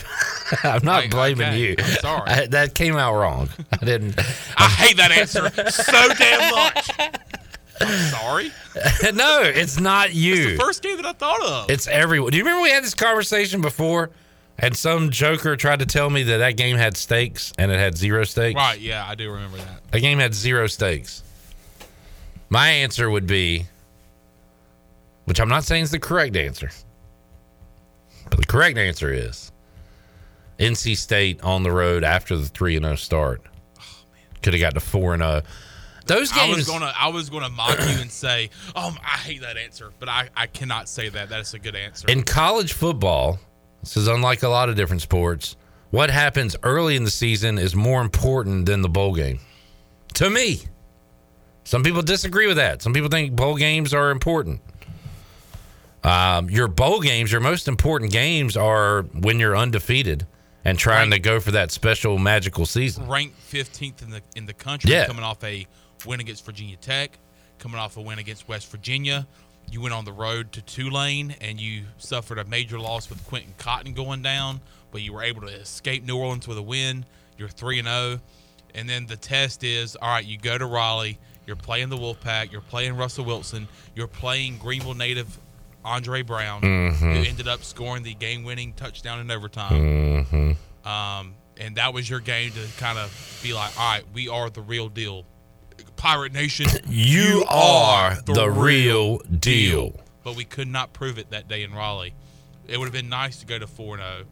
I'm 0.77 0.85
not 0.85 1.03
Like, 1.03 1.11
blaming 1.11 1.49
okay, 1.49 1.59
you. 1.61 1.75
I'm 1.79 1.85
sorry. 2.01 2.31
I- 2.31 2.47
that 2.47 2.75
came 2.75 2.97
out 2.97 3.15
wrong. 3.19 3.51
I 3.73 3.85
didn't. 3.85 4.19
I 4.57 4.69
hate 4.69 4.97
that 4.97 5.13
answer 5.13 5.51
so 5.71 6.09
damn 6.15 6.55
much. 6.55 6.91
I'm 7.81 8.11
sorry. 8.11 8.51
no, 9.15 9.43
it's 9.43 9.79
not 9.79 10.15
you. 10.15 10.35
It's 10.35 10.45
The 10.59 10.65
first 10.65 10.83
game 10.83 10.97
that 10.97 11.07
I 11.07 11.13
thought 11.13 11.43
of. 11.43 11.71
It's 11.71 11.87
everyone. 11.87 12.31
Do 12.31 12.39
you 12.39 12.45
remember 12.45 12.63
we 12.63 12.71
had 12.71 12.83
this 12.83 12.95
conversation 12.95 13.61
before? 13.61 14.11
And 14.61 14.77
some 14.77 15.11
joker 15.11 15.57
tried 15.57 15.79
to 15.79 15.87
tell 15.87 16.11
me 16.11 16.25
that 16.25 16.39
that 16.39 16.57
game 16.57 16.77
had 16.77 16.97
stakes 16.97 17.53
and 17.59 17.71
it 17.71 17.79
had 17.79 17.97
zero 17.97 18.25
stakes. 18.25 18.57
Right, 18.57 18.81
yeah, 18.81 19.07
I 19.07 19.15
do 19.15 19.31
remember 19.31 19.59
that. 19.59 19.83
A 19.93 20.01
game 20.01 20.19
had 20.19 20.35
zero 20.35 20.67
stakes. 20.67 21.23
My 22.49 22.69
answer 22.69 23.09
would 23.09 23.27
be, 23.27 23.67
which 25.27 25.41
I'm 25.41 25.49
not 25.49 25.65
saying 25.65 25.85
is 25.85 25.91
the 25.91 25.99
correct 26.01 26.35
answer, 26.37 26.71
but 28.31 28.39
the 28.39 28.47
correct 28.47 28.79
answer 28.79 29.13
is 29.13 29.53
NC 30.59 30.97
State 30.97 31.43
on 31.43 31.63
the 31.63 31.71
road 31.71 32.03
after 32.03 32.37
the 32.37 32.47
3 32.47 32.77
and 32.77 32.85
0 32.85 32.97
start. 32.97 33.43
Oh, 33.79 33.83
Could 34.43 34.55
have 34.55 34.61
got 34.61 34.75
to 34.75 34.81
4 34.81 35.15
and 35.15 35.23
0. 35.23 35.43
Those 36.07 36.33
games. 36.33 36.55
I 36.55 36.57
was 36.57 36.67
gonna 36.67 36.93
I 36.99 37.09
was 37.09 37.29
gonna 37.31 37.51
mock 37.51 37.79
you 37.79 38.01
and 38.01 38.11
say, 38.11 38.49
Oh 38.75 38.97
I 39.05 39.19
hate 39.19 39.43
that 39.43 39.59
answer, 39.59 39.93
but 39.99 40.09
I, 40.09 40.31
I 40.35 40.47
cannot 40.47 40.89
say 40.89 41.11
that. 41.11 41.29
That 41.29 41.41
is 41.41 41.53
a 41.53 41.59
good 41.59 41.77
answer. 41.77 42.09
In 42.09 42.23
college 42.23 42.73
football, 42.73 43.39
this 43.83 43.97
is 43.97 44.09
unlike 44.09 44.43
a 44.43 44.49
lot 44.49 44.69
of 44.69 44.77
different 44.77 45.03
sports. 45.03 45.57
What 45.91 46.11
happens 46.11 46.55
early 46.63 46.97
in 46.97 47.05
the 47.05 47.11
season 47.11 47.59
is 47.59 47.75
more 47.75 48.01
important 48.03 48.67
than 48.67 48.83
the 48.83 48.89
bowl 48.89 49.15
game. 49.15 49.41
To 50.15 50.29
me. 50.31 50.63
Some 51.65 51.83
people 51.83 52.03
disagree 52.03 52.47
with 52.47 52.57
that. 52.57 52.81
Some 52.83 52.93
people 52.95 53.09
think 53.11 53.35
bowl 53.37 53.57
games 53.57 53.93
are 53.95 54.11
important. 54.11 54.61
Um, 56.05 56.49
your 56.49 56.69
bowl 56.69 57.01
games, 57.01 57.31
your 57.33 57.41
most 57.41 57.69
important 57.69 58.13
games 58.13 58.57
are 58.57 59.03
when 59.03 59.39
you're 59.39 59.57
undefeated 59.57 60.27
and 60.65 60.79
trying 60.79 61.11
to 61.11 61.19
go 61.19 61.41
for 61.41 61.51
that 61.53 61.71
special 61.71 62.19
magical 62.19 62.67
season. 62.67 63.07
Ranked 63.09 63.37
fifteenth 63.37 64.03
in 64.03 64.11
the 64.11 64.23
in 64.37 64.47
the 64.47 64.53
country, 64.55 64.93
Yeah. 64.93 65.07
coming 65.07 65.25
off 65.25 65.43
a 65.45 65.67
win 66.07 66.21
against 66.21 66.45
Virginia 66.47 66.77
Tech, 66.77 67.19
coming 67.59 67.79
off 67.79 67.97
a 67.97 68.01
win 68.01 68.19
against 68.19 68.49
West 68.49 68.71
Virginia. 68.71 69.27
You 69.71 69.81
went 69.83 69.95
on 69.95 70.05
the 70.05 70.13
road 70.13 70.53
to 70.53 70.63
Tulane 70.63 71.35
and 71.41 71.61
you 71.61 71.85
suffered 71.99 72.39
a 72.39 72.45
major 72.45 72.79
loss 72.79 73.09
with 73.11 73.25
Quentin 73.27 73.55
Cotton 73.59 73.93
going 73.93 74.23
down, 74.23 74.61
but 74.91 75.03
you 75.03 75.13
were 75.13 75.23
able 75.23 75.43
to 75.43 75.49
escape 75.49 76.05
New 76.05 76.17
Orleans 76.17 76.49
with 76.49 76.59
a 76.59 76.63
win. 76.63 77.05
You're 77.37 77.49
three 77.49 77.79
and 77.79 77.87
zero, 77.87 78.21
and 78.75 78.89
then 78.89 79.07
the 79.07 79.17
test 79.17 79.63
is 79.63 79.95
all 79.97 80.09
right. 80.09 80.25
You 80.25 80.39
go 80.39 80.57
to 80.59 80.67
Raleigh. 80.67 81.19
You're 81.47 81.57
playing 81.57 81.89
the 81.89 81.97
Wolfpack. 81.97 82.51
You're 82.53 82.61
playing 82.61 82.97
Russell 82.97 83.25
Wilson. 83.25 83.69
You're 83.95 84.07
playing 84.09 84.59
Greenville 84.59 84.95
native 84.95 85.39
Andre 85.85 86.23
Brown, 86.23 86.61
Mhm. 86.63 86.95
who 86.99 87.23
ended 87.23 87.49
up 87.49 87.63
scoring 87.65 88.03
the 88.03 88.15
game-winning 88.15 88.73
touchdown 88.75 89.21
in 89.21 89.31
overtime. 89.31 90.25
hmm 90.25 90.89
Um, 90.89 91.35
and 91.57 91.77
that 91.77 91.93
was 91.95 92.09
your 92.11 92.21
game 92.21 92.51
to 92.53 92.67
kind 92.79 92.99
of 92.99 93.41
be 93.43 93.53
like, 93.53 93.79
all 93.79 93.93
right, 93.93 94.05
we 94.13 94.29
are 94.29 94.51
the 94.51 94.61
real 94.61 94.89
deal. 94.89 95.25
Pirate 95.99 96.33
Nation, 96.33 96.67
You 96.89 97.45
are 97.51 98.17
the 98.25 98.49
real 98.49 99.19
deal. 99.19 100.01
But 100.23 100.37
we 100.37 100.45
could 100.45 100.69
not 100.69 100.93
prove 100.93 101.19
it 101.19 101.31
that 101.31 101.49
day 101.49 101.63
in 101.65 101.75
Raleigh. 101.75 102.15
It 102.67 102.79
would 102.79 102.87
have 102.87 102.93
been 102.93 103.09
nice 103.09 103.41
to 103.41 103.47
go 103.47 103.59
to 103.59 103.67
4 103.67 103.97
0. 103.97 104.25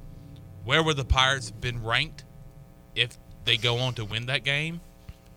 Where 0.65 0.83
would 0.83 0.97
the 0.97 1.05
Pirates 1.05 1.51
have 1.51 1.61
been 1.61 1.83
ranked 1.83 2.25
if 2.95 3.19
they 3.45 3.57
go 3.57 3.79
on 3.79 3.95
to 3.95 4.05
win 4.05 4.27
that 4.27 4.45
game? 4.45 4.81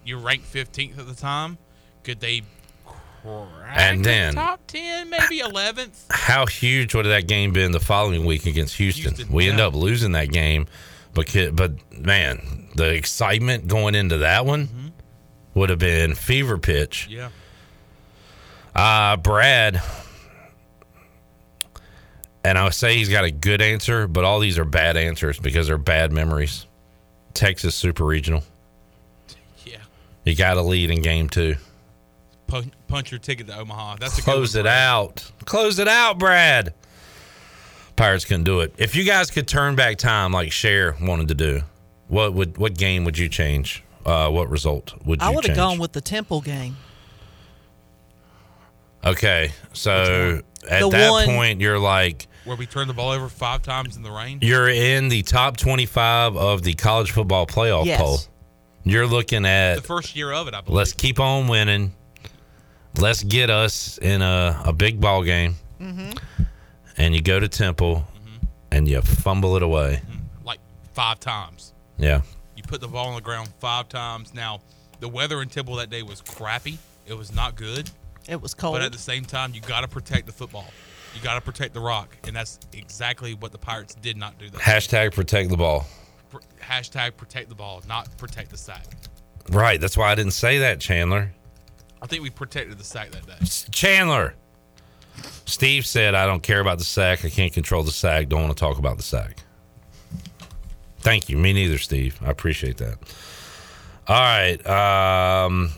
You're 0.05 0.19
ranked 0.19 0.51
15th 0.53 0.99
at 0.99 1.07
the 1.07 1.15
time. 1.15 1.57
Could 2.03 2.19
they 2.19 2.43
crack 2.85 3.77
And 3.77 3.99
the 3.99 4.09
then- 4.09 4.35
top 4.35 4.65
10, 4.67 5.09
maybe 5.09 5.39
11th? 5.39 6.05
How 6.11 6.45
huge 6.45 6.93
would 6.93 7.05
that 7.05 7.27
game 7.27 7.53
been 7.53 7.71
the 7.71 7.79
following 7.79 8.25
week 8.25 8.45
against 8.45 8.77
Houston? 8.77 9.15
Houston, 9.15 9.33
we 9.33 9.49
end 9.49 9.59
up 9.59 9.73
losing 9.73 10.11
that 10.13 10.29
game, 10.29 10.67
but 11.13 11.35
but 11.53 11.71
man, 11.91 12.67
the 12.75 12.93
excitement 12.93 13.67
going 13.67 13.95
into 13.95 14.17
that 14.19 14.45
one 14.45 14.67
mm-hmm. 14.67 14.87
Would 15.53 15.69
have 15.69 15.79
been 15.79 16.15
fever 16.15 16.57
pitch. 16.57 17.07
Yeah. 17.09 17.29
Uh 18.75 19.17
Brad, 19.17 19.81
and 22.43 22.57
I 22.57 22.63
would 22.63 22.73
say 22.73 22.95
he's 22.95 23.09
got 23.09 23.23
a 23.25 23.31
good 23.31 23.61
answer, 23.61 24.07
but 24.07 24.23
all 24.23 24.39
these 24.39 24.57
are 24.57 24.65
bad 24.65 24.95
answers 24.97 25.39
because 25.39 25.67
they're 25.67 25.77
bad 25.77 26.11
memories. 26.11 26.65
Texas 27.33 27.75
Super 27.75 28.05
Regional. 28.05 28.43
Yeah. 29.65 29.77
You 30.23 30.35
got 30.35 30.53
to 30.55 30.61
lead 30.61 30.89
in 30.89 31.01
game 31.01 31.29
two. 31.29 31.55
Punch, 32.47 32.71
punch 32.87 33.11
your 33.11 33.19
ticket 33.19 33.47
to 33.47 33.57
Omaha. 33.59 33.97
That's 33.99 34.13
a 34.13 34.21
good 34.21 34.23
Close 34.23 34.55
one, 34.55 34.65
it 34.65 34.69
out. 34.69 35.31
Close 35.45 35.77
it 35.79 35.87
out, 35.87 36.17
Brad. 36.17 36.73
Pirates 37.95 38.25
couldn't 38.25 38.45
do 38.45 38.61
it. 38.61 38.73
If 38.77 38.95
you 38.95 39.03
guys 39.03 39.29
could 39.29 39.47
turn 39.47 39.75
back 39.75 39.97
time 39.97 40.31
like 40.31 40.51
Cher 40.51 40.95
wanted 41.01 41.27
to 41.27 41.35
do, 41.35 41.61
what 42.07 42.33
would 42.33 42.57
what 42.57 42.75
game 42.75 43.03
would 43.03 43.17
you 43.17 43.27
change? 43.29 43.83
Uh, 44.09 44.29
what 44.29 44.49
result 44.49 44.93
would 45.05 45.21
you 45.21 45.27
I 45.27 45.29
would 45.29 45.45
have 45.45 45.55
gone 45.55 45.77
with 45.79 45.91
the 45.93 46.01
Temple 46.01 46.41
game. 46.41 46.75
Okay, 49.05 49.51
so 49.73 50.41
at 50.69 50.81
The 50.81 50.89
that 50.89 51.09
one- 51.11 51.25
point 51.25 51.61
you're 51.61 51.79
like 51.79 52.27
Where 52.43 52.57
we 52.57 52.65
turned 52.65 52.89
the 52.89 52.93
ball 52.93 53.11
over 53.11 53.29
five 53.29 53.61
times 53.61 53.95
in 53.95 54.03
the 54.03 54.11
rain. 54.11 54.39
you're 54.41 54.67
in 54.69 55.07
the 55.09 55.21
top 55.21 55.55
25 55.57 56.35
of 56.35 56.63
the 56.63 56.73
college 56.73 57.11
football 57.11 57.45
playoff 57.47 57.85
Yes. 57.85 58.01
poll. 58.01 58.19
You're 58.83 59.07
looking 59.07 59.45
at 59.45 59.75
The 59.75 59.81
first 59.81 60.15
year 60.15 60.31
of 60.33 60.47
it, 60.47 60.53
I 60.53 60.61
believe. 60.61 60.75
let's 60.75 60.93
keep 60.93 61.19
on 61.19 61.47
winning. 61.47 61.93
Let's 62.97 63.23
get 63.23 63.49
us 63.49 63.97
in 63.99 64.21
a, 64.21 64.61
a 64.65 64.73
big 64.73 64.99
ball 64.99 65.23
game. 65.23 65.55
Mm-hmm. 65.79 66.11
And 66.97 67.15
you 67.15 67.21
go 67.21 67.39
to 67.39 67.47
Temple 67.47 68.05
and 68.71 68.87
you 68.87 69.01
fumble 69.01 69.55
it 69.55 69.63
away. 69.63 70.01
like 70.43 70.59
five 70.93 71.19
times. 71.21 71.73
Yeah. 71.97 72.21
You 72.59 72.63
put 72.63 72.81
the 72.81 72.89
ball 72.89 73.07
on 73.07 73.15
the 73.15 73.21
ground 73.21 73.47
five 73.59 73.87
times. 73.87 74.33
Now, 74.33 74.59
The 74.99 75.07
weather 75.07 75.41
in 75.41 75.47
Temple 75.47 75.75
that 75.75 75.89
day 75.89 76.03
was 76.03 76.19
crappy. 76.19 76.77
It 77.07 77.13
was 77.13 77.33
not 77.33 77.55
good. 77.55 77.89
It 78.27 78.41
was 78.41 78.53
cold. 78.53 78.75
But 78.75 78.81
at 78.81 78.91
the 78.91 78.97
same 78.97 79.23
time, 79.23 79.53
you 79.53 79.61
got 79.61 79.79
to 79.79 79.87
protect 79.87 80.25
the 80.25 80.33
football. 80.33 80.65
You 81.15 81.21
got 81.21 81.35
to 81.35 81.41
protect 81.41 81.73
the 81.73 81.79
rock, 81.79 82.17
and 82.25 82.35
that's 82.35 82.59
exactly 82.73 83.33
what 83.33 83.53
the 83.53 83.57
Pirates 83.57 83.95
did 83.95 84.17
not 84.17 84.37
do. 84.37 84.49
That 84.49 84.59
Hashtag 84.59 85.13
protect 85.13 85.49
the 85.49 85.55
ball. 85.55 85.85
Pr- 86.29 86.39
hashtag 86.61 87.15
protect 87.15 87.47
the 87.47 87.55
ball, 87.55 87.81
not 87.87 88.09
protect 88.17 88.49
the 88.49 88.57
sack. 88.57 88.85
Right. 89.51 89.79
That's 89.79 89.95
why 89.95 90.11
I 90.11 90.15
didn't 90.15 90.33
say 90.33 90.57
that, 90.57 90.81
Chandler. 90.81 91.31
I 92.01 92.07
think 92.07 92.23
we 92.23 92.29
protected 92.29 92.77
the 92.77 92.83
sack 92.83 93.11
that 93.11 93.25
day. 93.25 93.45
Chandler. 93.71 94.35
Steve 95.45 95.85
said, 95.85 96.13
I 96.13 96.25
don't 96.25 96.43
care 96.43 96.59
about 96.59 96.77
the 96.77 96.83
sack. 96.83 97.23
I 97.23 97.29
can't 97.29 97.53
control 97.53 97.83
the 97.83 97.91
sack. 97.91 98.27
Don't 98.27 98.41
want 98.43 98.55
to 98.55 98.59
talk 98.59 98.77
about 98.77 98.97
the 98.97 99.03
sack. 99.03 99.43
Thank 100.99 101.29
you. 101.29 101.37
Me 101.37 101.53
neither, 101.53 101.77
Steve. 101.77 102.19
I 102.23 102.29
appreciate 102.29 102.77
that. 102.77 102.97
All 104.07 104.15
right. 104.19 104.65
Um, 105.45 105.71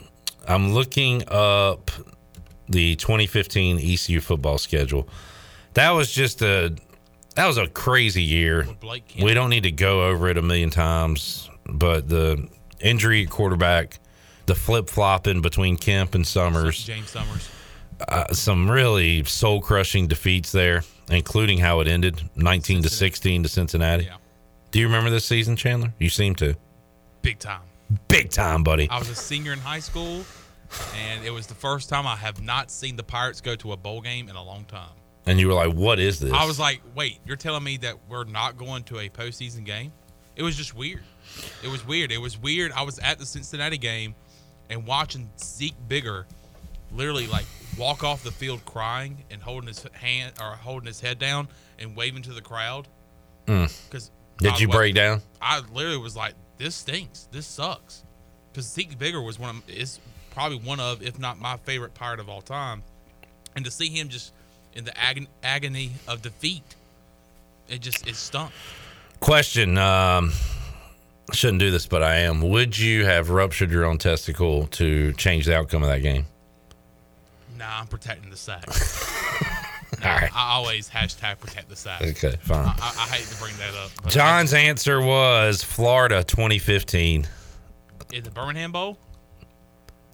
I'm 0.47 0.73
looking 0.73 1.23
up 1.27 1.91
the 2.67 2.95
2015 2.95 3.77
ECU 3.79 4.21
football 4.21 4.57
schedule. 4.57 5.07
That 5.73 5.91
was 5.91 6.11
just 6.11 6.41
a 6.41 6.75
that 7.35 7.47
was 7.47 7.57
a 7.57 7.67
crazy 7.67 8.23
year. 8.23 8.67
We 9.21 9.33
don't 9.33 9.49
need 9.49 9.63
to 9.63 9.71
go 9.71 10.03
over 10.07 10.27
it 10.29 10.37
a 10.37 10.41
million 10.41 10.69
times, 10.69 11.49
but 11.65 12.09
the 12.09 12.47
injury 12.81 13.23
at 13.23 13.29
quarterback, 13.29 13.99
the 14.47 14.55
flip 14.55 14.89
flopping 14.89 15.41
between 15.41 15.77
Kemp 15.77 16.13
and 16.15 16.25
Summers, 16.27 16.83
James 16.83 17.09
Summers. 17.09 17.49
uh, 18.07 18.33
some 18.33 18.69
really 18.69 19.23
soul 19.23 19.61
crushing 19.61 20.07
defeats 20.07 20.51
there, 20.51 20.83
including 21.09 21.59
how 21.59 21.79
it 21.79 21.87
ended 21.87 22.21
19 22.35 22.83
to 22.83 22.89
16 22.89 23.43
to 23.43 23.49
Cincinnati. 23.49 24.09
Do 24.71 24.79
you 24.79 24.87
remember 24.87 25.09
this 25.09 25.25
season, 25.25 25.55
Chandler? 25.57 25.93
You 25.99 26.09
seem 26.09 26.33
to. 26.35 26.55
Big 27.21 27.39
time. 27.39 27.61
Big 28.07 28.29
time, 28.29 28.63
buddy. 28.63 28.89
I 28.89 28.97
was 28.99 29.09
a 29.09 29.15
senior 29.15 29.51
in 29.51 29.59
high 29.59 29.79
school, 29.79 30.23
and 30.95 31.25
it 31.25 31.31
was 31.31 31.45
the 31.45 31.55
first 31.55 31.89
time 31.89 32.07
I 32.07 32.15
have 32.15 32.41
not 32.41 32.71
seen 32.71 32.95
the 32.95 33.03
Pirates 33.03 33.41
go 33.41 33.55
to 33.57 33.73
a 33.73 33.77
bowl 33.77 33.99
game 33.99 34.29
in 34.29 34.37
a 34.37 34.43
long 34.43 34.63
time. 34.65 34.89
And 35.25 35.39
you 35.39 35.49
were 35.49 35.53
like, 35.53 35.73
what 35.73 35.99
is 35.99 36.19
this? 36.19 36.31
I 36.31 36.45
was 36.45 36.57
like, 36.57 36.81
wait, 36.95 37.19
you're 37.25 37.35
telling 37.35 37.63
me 37.63 37.77
that 37.77 37.95
we're 38.09 38.23
not 38.23 38.57
going 38.57 38.83
to 38.85 38.99
a 38.99 39.09
postseason 39.09 39.65
game? 39.65 39.91
It 40.35 40.43
was 40.43 40.55
just 40.55 40.73
weird. 40.73 41.03
It 41.63 41.67
was 41.67 41.85
weird. 41.85 42.11
It 42.11 42.17
was 42.17 42.37
weird. 42.39 42.71
I 42.71 42.83
was 42.83 42.97
at 42.99 43.19
the 43.19 43.25
Cincinnati 43.25 43.77
game 43.77 44.15
and 44.69 44.87
watching 44.87 45.29
Zeek 45.37 45.75
Bigger 45.87 46.25
literally 46.93 47.27
like 47.27 47.45
walk 47.77 48.03
off 48.03 48.23
the 48.23 48.31
field 48.31 48.63
crying 48.65 49.23
and 49.29 49.41
holding 49.41 49.67
his 49.67 49.85
hand 49.93 50.33
or 50.41 50.55
holding 50.55 50.87
his 50.87 50.99
head 50.99 51.19
down 51.19 51.49
and 51.77 51.95
waving 51.95 52.23
to 52.23 52.33
the 52.33 52.41
crowd. 52.41 52.87
Mm. 53.45 53.71
Did 54.37 54.59
you 54.59 54.67
break 54.67 54.95
down? 54.95 55.21
I 55.41 55.61
literally 55.73 55.97
was 55.97 56.15
like, 56.15 56.33
"This 56.57 56.75
stinks. 56.75 57.27
This 57.31 57.45
sucks." 57.45 58.03
Because 58.51 58.67
Zeek 58.67 58.97
Bigger 58.97 59.21
was 59.21 59.39
one 59.39 59.57
of 59.57 59.69
is 59.69 59.99
probably 60.31 60.57
one 60.57 60.79
of, 60.79 61.01
if 61.01 61.19
not 61.19 61.39
my 61.39 61.57
favorite 61.57 61.93
pirate 61.93 62.19
of 62.19 62.29
all 62.29 62.41
time, 62.41 62.83
and 63.55 63.63
to 63.65 63.71
see 63.71 63.89
him 63.89 64.09
just 64.09 64.33
in 64.73 64.83
the 64.83 64.97
agon- 64.99 65.27
agony 65.43 65.91
of 66.07 66.21
defeat, 66.21 66.63
it 67.69 67.81
just 67.81 68.07
it 68.07 68.15
stunk. 68.15 68.51
Question. 69.19 69.77
Um, 69.77 70.31
I 71.29 71.35
shouldn't 71.35 71.59
do 71.59 71.71
this, 71.71 71.85
but 71.85 72.03
I 72.03 72.15
am. 72.17 72.41
Would 72.41 72.77
you 72.77 73.05
have 73.05 73.29
ruptured 73.29 73.71
your 73.71 73.85
own 73.85 73.97
testicle 73.97 74.67
to 74.67 75.13
change 75.13 75.45
the 75.45 75.55
outcome 75.55 75.83
of 75.83 75.89
that 75.89 75.99
game? 75.99 76.25
Nah, 77.57 77.79
I'm 77.79 77.87
protecting 77.87 78.29
the 78.31 78.37
sack. 78.37 78.65
Right. 80.03 80.31
I 80.33 80.53
always 80.53 80.89
hashtag 80.89 81.39
protect 81.39 81.69
the 81.69 81.75
sack. 81.75 82.01
Okay, 82.01 82.35
fine. 82.41 82.65
I, 82.65 82.73
I, 82.79 83.15
hate 83.15 83.27
to 83.27 83.41
bring 83.41 83.55
that 83.57 83.75
up. 83.75 84.09
John's 84.09 84.53
answer 84.53 84.99
was 84.99 85.63
Florida 85.63 86.23
2015. 86.23 87.27
Is 88.11 88.27
it 88.27 88.33
Birmingham 88.33 88.71
Bowl. 88.71 88.97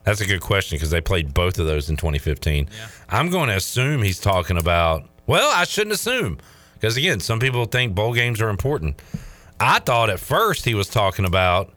That's 0.03 0.21
a 0.21 0.25
good 0.25 0.41
question 0.41 0.77
because 0.77 0.89
they 0.89 1.01
played 1.01 1.33
both 1.33 1.59
of 1.59 1.65
those 1.65 1.89
in 1.89 1.97
2015. 1.97 2.69
Yeah. 2.71 2.87
I'm 3.09 3.29
going 3.29 3.49
to 3.49 3.55
assume 3.55 4.01
he's 4.01 4.19
talking 4.19 4.57
about. 4.57 5.03
Well, 5.25 5.51
I 5.53 5.65
shouldn't 5.65 5.93
assume 5.93 6.37
because 6.75 6.95
again, 6.95 7.19
some 7.19 7.39
people 7.39 7.65
think 7.65 7.95
bowl 7.95 8.13
games 8.13 8.41
are 8.41 8.49
important. 8.49 9.01
I 9.59 9.79
thought 9.79 10.09
at 10.09 10.19
first 10.19 10.63
he 10.63 10.75
was 10.75 10.87
talking 10.87 11.25
about, 11.25 11.73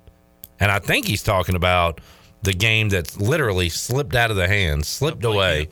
and 0.60 0.70
I 0.70 0.78
think 0.78 1.06
he's 1.06 1.22
talking 1.22 1.54
about 1.54 2.00
the 2.42 2.52
game 2.52 2.90
that 2.90 3.18
literally 3.20 3.68
slipped 3.68 4.14
out 4.14 4.30
of 4.30 4.36
the 4.36 4.46
hands, 4.46 4.86
slipped 4.86 5.24
away 5.24 5.68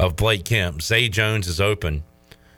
of 0.00 0.16
Blake 0.16 0.44
Kemp. 0.44 0.80
Zay 0.82 1.08
Jones 1.08 1.46
is 1.46 1.60
open. 1.60 2.02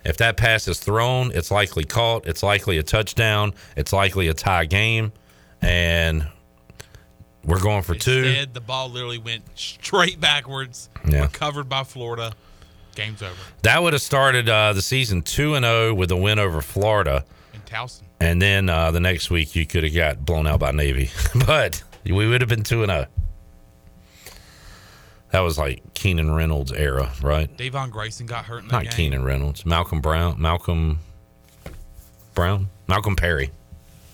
If 0.05 0.17
that 0.19 0.37
pass 0.37 0.67
is 0.69 0.79
thrown, 0.81 1.31
it's 1.35 1.51
likely 1.51 1.85
caught. 1.85 2.27
It's 2.27 2.43
likely 2.43 2.79
a 2.79 2.83
touchdown. 2.83 3.53
It's 3.77 3.93
likely 3.93 4.29
a 4.29 4.35
tie 4.35 4.65
game, 4.65 5.13
and 5.61 6.27
we're 7.45 7.61
going 7.61 7.83
for 7.83 7.95
two. 7.95 8.25
Instead, 8.25 8.55
the 8.55 8.61
ball 8.61 8.89
literally 8.91 9.19
went 9.19 9.43
straight 9.59 10.21
backwards, 10.21 10.89
Yeah. 11.07 11.23
recovered 11.23 11.69
by 11.69 11.85
Florida. 11.85 12.33
Game's 12.95 13.23
over. 13.23 13.35
That 13.63 13.83
would 13.83 13.93
have 13.95 14.03
started 14.03 14.49
uh, 14.49 14.73
the 14.75 14.83
season 14.83 15.23
two 15.23 15.55
and 15.55 15.65
zero 15.65 15.95
with 15.95 16.11
a 16.11 16.17
win 16.17 16.39
over 16.39 16.61
Florida, 16.61 17.25
In 17.55 17.61
Towson. 17.63 18.03
and 18.21 18.41
then 18.43 18.69
uh, 18.69 18.91
the 18.91 19.01
next 19.01 19.31
week 19.31 19.57
you 19.57 19.67
could 19.67 19.83
have 19.85 19.95
got 19.95 20.25
blown 20.27 20.47
out 20.47 20.61
by 20.61 20.73
Navy, 20.73 21.11
but 21.47 21.83
we 22.05 22.27
would 22.29 22.41
have 22.41 22.51
been 22.51 22.65
two 22.65 22.83
and 22.83 22.91
zero. 22.91 23.07
That 25.33 25.41
was 25.41 25.57
like 25.57 25.95
Keenan 25.95 26.35
Reynolds 26.35 26.73
era, 26.73 27.11
right? 27.23 27.55
Davon 27.57 27.89
Grayson 27.89 28.27
got 28.27 28.45
hurt 28.45 28.62
in 28.62 28.69
that 28.69 28.73
Not 28.73 28.83
game. 28.85 28.93
Keenan 28.93 29.25
Reynolds, 29.25 29.65
Malcolm 29.65 30.03
Brown, 30.03 30.41
Malcolm 30.41 30.99
Brown, 32.35 32.69
Malcolm 32.87 33.17
Perry. 33.17 33.51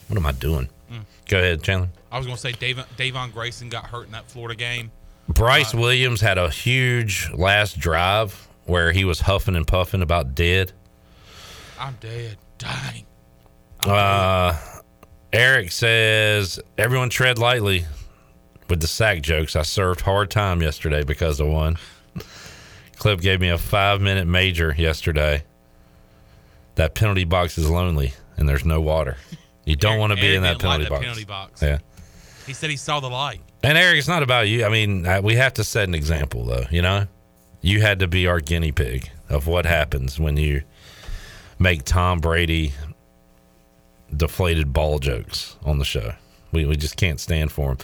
What 0.06 0.16
am 0.16 0.26
I 0.26 0.32
doing? 0.32 0.68
Mm. 0.90 1.00
Go 1.28 1.38
ahead, 1.38 1.62
Chandler. 1.64 1.88
I 2.12 2.18
was 2.18 2.26
going 2.26 2.36
to 2.36 2.40
say 2.40 2.52
Davon, 2.52 2.84
Davon 2.96 3.32
Grayson 3.32 3.68
got 3.68 3.86
hurt 3.86 4.06
in 4.06 4.12
that 4.12 4.30
Florida 4.30 4.56
game. 4.56 4.92
Bryce 5.28 5.74
Williams 5.74 6.20
had 6.20 6.38
a 6.38 6.48
huge 6.48 7.30
last 7.34 7.78
drive 7.78 8.48
where 8.64 8.92
he 8.92 9.04
was 9.04 9.20
huffing 9.20 9.56
and 9.56 9.66
puffing 9.66 10.02
about 10.02 10.36
dead. 10.36 10.72
I'm 11.80 11.96
dead. 12.00 12.36
Dying. 12.58 13.06
Uh, 13.80 14.56
Eric 15.32 15.72
says, 15.72 16.60
everyone 16.78 17.10
tread 17.10 17.38
lightly 17.38 17.86
with 18.68 18.80
the 18.80 18.86
sack 18.86 19.22
jokes. 19.22 19.56
I 19.56 19.62
served 19.62 20.02
hard 20.02 20.30
time 20.30 20.62
yesterday 20.62 21.04
because 21.04 21.40
of 21.40 21.48
one. 21.48 21.76
Clip 22.96 23.20
gave 23.20 23.40
me 23.40 23.48
a 23.48 23.58
five 23.58 24.00
minute 24.00 24.26
major 24.26 24.74
yesterday. 24.76 25.44
That 26.74 26.94
penalty 26.94 27.24
box 27.24 27.58
is 27.58 27.68
lonely 27.70 28.12
and 28.36 28.48
there's 28.48 28.64
no 28.64 28.80
water. 28.80 29.16
You 29.64 29.76
don't 29.76 29.98
want 29.98 30.12
to 30.12 30.16
be 30.16 30.22
Eric 30.22 30.36
in 30.36 30.42
that 30.44 30.58
didn't 30.58 30.64
like 30.64 30.80
penalty 30.80 30.84
that 30.84 30.90
box. 30.90 31.00
penalty 31.00 31.24
box. 31.24 31.62
Yeah. 31.62 31.78
He 32.46 32.52
said 32.54 32.70
he 32.70 32.76
saw 32.76 33.00
the 33.00 33.08
light. 33.08 33.40
And 33.62 33.76
Eric, 33.76 33.98
it's 33.98 34.08
not 34.08 34.22
about 34.22 34.48
you. 34.48 34.64
I 34.64 34.68
mean, 34.68 35.04
uh, 35.06 35.20
we 35.22 35.34
have 35.34 35.54
to 35.54 35.64
set 35.64 35.88
an 35.88 35.94
example, 35.94 36.44
though. 36.44 36.64
You 36.70 36.80
know, 36.80 37.06
you 37.60 37.80
had 37.80 37.98
to 37.98 38.08
be 38.08 38.26
our 38.26 38.40
guinea 38.40 38.72
pig 38.72 39.10
of 39.28 39.46
what 39.46 39.66
happens 39.66 40.18
when 40.18 40.36
you 40.36 40.62
make 41.58 41.84
Tom 41.84 42.20
Brady 42.20 42.72
deflated 44.16 44.72
ball 44.72 44.98
jokes 44.98 45.56
on 45.64 45.78
the 45.78 45.84
show. 45.84 46.12
We 46.52 46.64
we 46.64 46.76
just 46.76 46.96
can't 46.96 47.20
stand 47.20 47.52
for 47.52 47.72
him. 47.72 47.78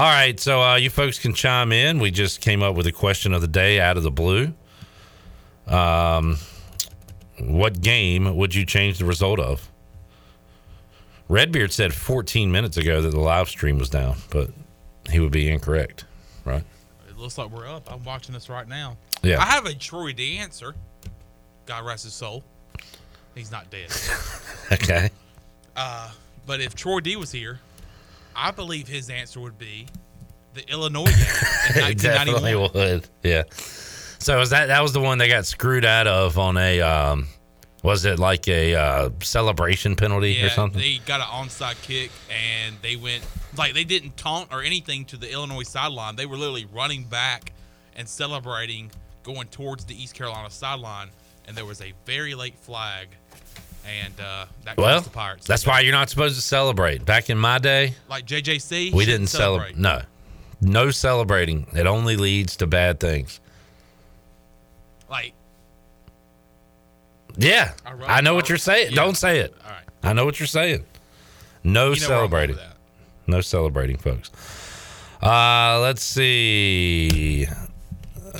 All 0.00 0.06
right, 0.06 0.40
so 0.40 0.62
uh, 0.62 0.76
you 0.76 0.88
folks 0.88 1.18
can 1.18 1.34
chime 1.34 1.72
in. 1.72 1.98
We 1.98 2.10
just 2.10 2.40
came 2.40 2.62
up 2.62 2.74
with 2.74 2.86
a 2.86 2.92
question 2.92 3.34
of 3.34 3.42
the 3.42 3.46
day 3.46 3.78
out 3.78 3.98
of 3.98 4.02
the 4.02 4.10
blue. 4.10 4.54
Um, 5.66 6.38
what 7.38 7.82
game 7.82 8.34
would 8.34 8.54
you 8.54 8.64
change 8.64 8.96
the 8.96 9.04
result 9.04 9.38
of? 9.38 9.70
Redbeard 11.28 11.70
said 11.70 11.92
14 11.92 12.50
minutes 12.50 12.78
ago 12.78 13.02
that 13.02 13.10
the 13.10 13.20
live 13.20 13.50
stream 13.50 13.78
was 13.78 13.90
down, 13.90 14.16
but 14.30 14.48
he 15.10 15.20
would 15.20 15.32
be 15.32 15.50
incorrect, 15.50 16.06
right? 16.46 16.64
It 17.06 17.18
looks 17.18 17.36
like 17.36 17.50
we're 17.50 17.68
up. 17.68 17.92
I'm 17.92 18.02
watching 18.02 18.32
this 18.32 18.48
right 18.48 18.66
now. 18.66 18.96
Yeah. 19.22 19.38
I 19.38 19.44
have 19.44 19.66
a 19.66 19.74
Troy 19.74 20.14
D 20.14 20.38
answer. 20.38 20.74
God 21.66 21.84
rest 21.84 22.04
his 22.04 22.14
soul. 22.14 22.42
He's 23.34 23.52
not 23.52 23.68
dead. 23.70 23.90
Okay. 24.72 25.10
Uh, 25.76 26.10
but 26.46 26.60
if 26.60 26.74
Troy 26.74 27.00
D 27.00 27.16
was 27.16 27.32
here, 27.32 27.58
I 28.36 28.50
believe 28.50 28.88
his 28.88 29.10
answer 29.10 29.40
would 29.40 29.58
be 29.58 29.86
the 30.54 30.68
Illinois 30.70 31.04
game 31.04 31.14
in 31.14 31.84
It 31.90 31.98
definitely 31.98 32.54
1991. 32.56 32.70
would. 32.74 33.08
Yeah. 33.22 33.42
So 34.18 34.38
was 34.38 34.50
that 34.50 34.66
that 34.66 34.82
was 34.82 34.92
the 34.92 35.00
one 35.00 35.18
they 35.18 35.28
got 35.28 35.46
screwed 35.46 35.84
out 35.84 36.06
of 36.06 36.38
on 36.38 36.56
a 36.56 36.80
um 36.80 37.26
was 37.82 38.04
it 38.04 38.18
like 38.18 38.46
a 38.46 38.74
uh, 38.74 39.10
celebration 39.22 39.96
penalty 39.96 40.32
Yeah, 40.32 40.46
or 40.46 40.50
something? 40.50 40.78
they 40.80 40.98
got 41.06 41.20
an 41.20 41.26
onside 41.26 41.80
kick 41.80 42.10
and 42.28 42.76
they 42.82 42.96
went 42.96 43.24
like 43.56 43.72
they 43.72 43.84
didn't 43.84 44.18
taunt 44.18 44.48
or 44.52 44.62
anything 44.62 45.06
to 45.06 45.16
the 45.16 45.32
Illinois 45.32 45.62
sideline. 45.62 46.14
They 46.16 46.26
were 46.26 46.36
literally 46.36 46.66
running 46.74 47.04
back 47.04 47.52
and 47.96 48.06
celebrating, 48.06 48.90
going 49.22 49.48
towards 49.48 49.86
the 49.86 49.94
East 50.00 50.14
Carolina 50.14 50.50
sideline, 50.50 51.08
and 51.48 51.56
there 51.56 51.64
was 51.64 51.80
a 51.80 51.94
very 52.04 52.34
late 52.34 52.58
flag, 52.58 53.08
and 53.86 54.14
uh, 54.20 54.46
that 54.64 54.76
well, 54.76 55.00
the 55.00 55.10
Pirates. 55.10 55.46
that's 55.46 55.66
why 55.66 55.80
you're 55.80 55.92
not 55.92 56.10
supposed 56.10 56.36
to 56.36 56.42
celebrate. 56.42 57.04
Back 57.04 57.30
in 57.30 57.38
my 57.38 57.58
day, 57.58 57.94
like 58.08 58.26
JJC. 58.26 58.92
we 58.92 59.04
didn't 59.04 59.28
celebrate. 59.28 59.76
No. 59.76 60.02
No 60.60 60.90
celebrating. 60.90 61.66
It 61.74 61.86
only 61.86 62.16
leads 62.16 62.56
to 62.56 62.66
bad 62.66 63.00
things. 63.00 63.40
Like 65.08 65.32
Yeah. 67.36 67.72
I 67.86 67.92
wrote- 67.92 68.10
I 68.10 68.20
know 68.20 68.32
I 68.32 68.34
what 68.34 68.48
you're 68.48 68.58
saying. 68.58 68.90
yeah. 68.90 68.96
Don't 68.96 69.16
say 69.16 69.38
it. 69.40 69.54
All 69.64 69.70
right. 69.70 69.84
I 70.02 70.12
know 70.12 70.24
what 70.24 70.38
you're 70.38 70.46
saying. 70.46 70.84
No 71.64 71.92
You 71.92 72.00
know 72.00 72.08
where 72.08 72.18
I'm 72.24 72.30
going 72.30 72.48
celebrating. 72.48 72.58
No 73.26 73.40
celebrating, 73.40 73.96
folks. 73.96 74.30
Uh, 75.22 75.78
let's 75.80 76.02
see. 76.02 77.46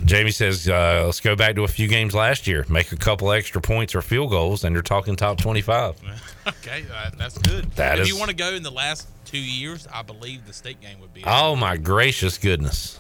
Jamie 0.04 0.30
says, 0.30 0.68
uh, 0.68 1.02
let's 1.06 1.20
go 1.20 1.34
back 1.36 1.54
to 1.56 1.64
a 1.64 1.68
few 1.68 1.88
games 1.88 2.14
last 2.14 2.46
year. 2.46 2.64
Make 2.68 2.92
a 2.92 2.96
couple 2.96 3.30
extra 3.32 3.60
points 3.60 3.94
or 3.94 4.02
field 4.02 4.30
goals, 4.30 4.64
and 4.64 4.72
you're 4.74 4.82
talking 4.82 5.16
top 5.16 5.38
25. 5.38 5.96
okay, 6.46 6.84
uh, 6.94 7.10
that's 7.18 7.38
good. 7.38 7.70
That 7.72 7.98
if 7.98 8.02
is- 8.02 8.08
you 8.08 8.18
want 8.18 8.30
to 8.30 8.36
go 8.36 8.50
in 8.54 8.62
the 8.62 8.70
last 8.70 9.08
two 9.24 9.38
years, 9.40 9.86
I 9.92 10.02
believe 10.02 10.46
the 10.46 10.52
state 10.52 10.80
game 10.80 11.00
would 11.00 11.12
be. 11.14 11.22
Oh, 11.26 11.56
my 11.56 11.76
gracious 11.76 12.38
goodness. 12.38 12.98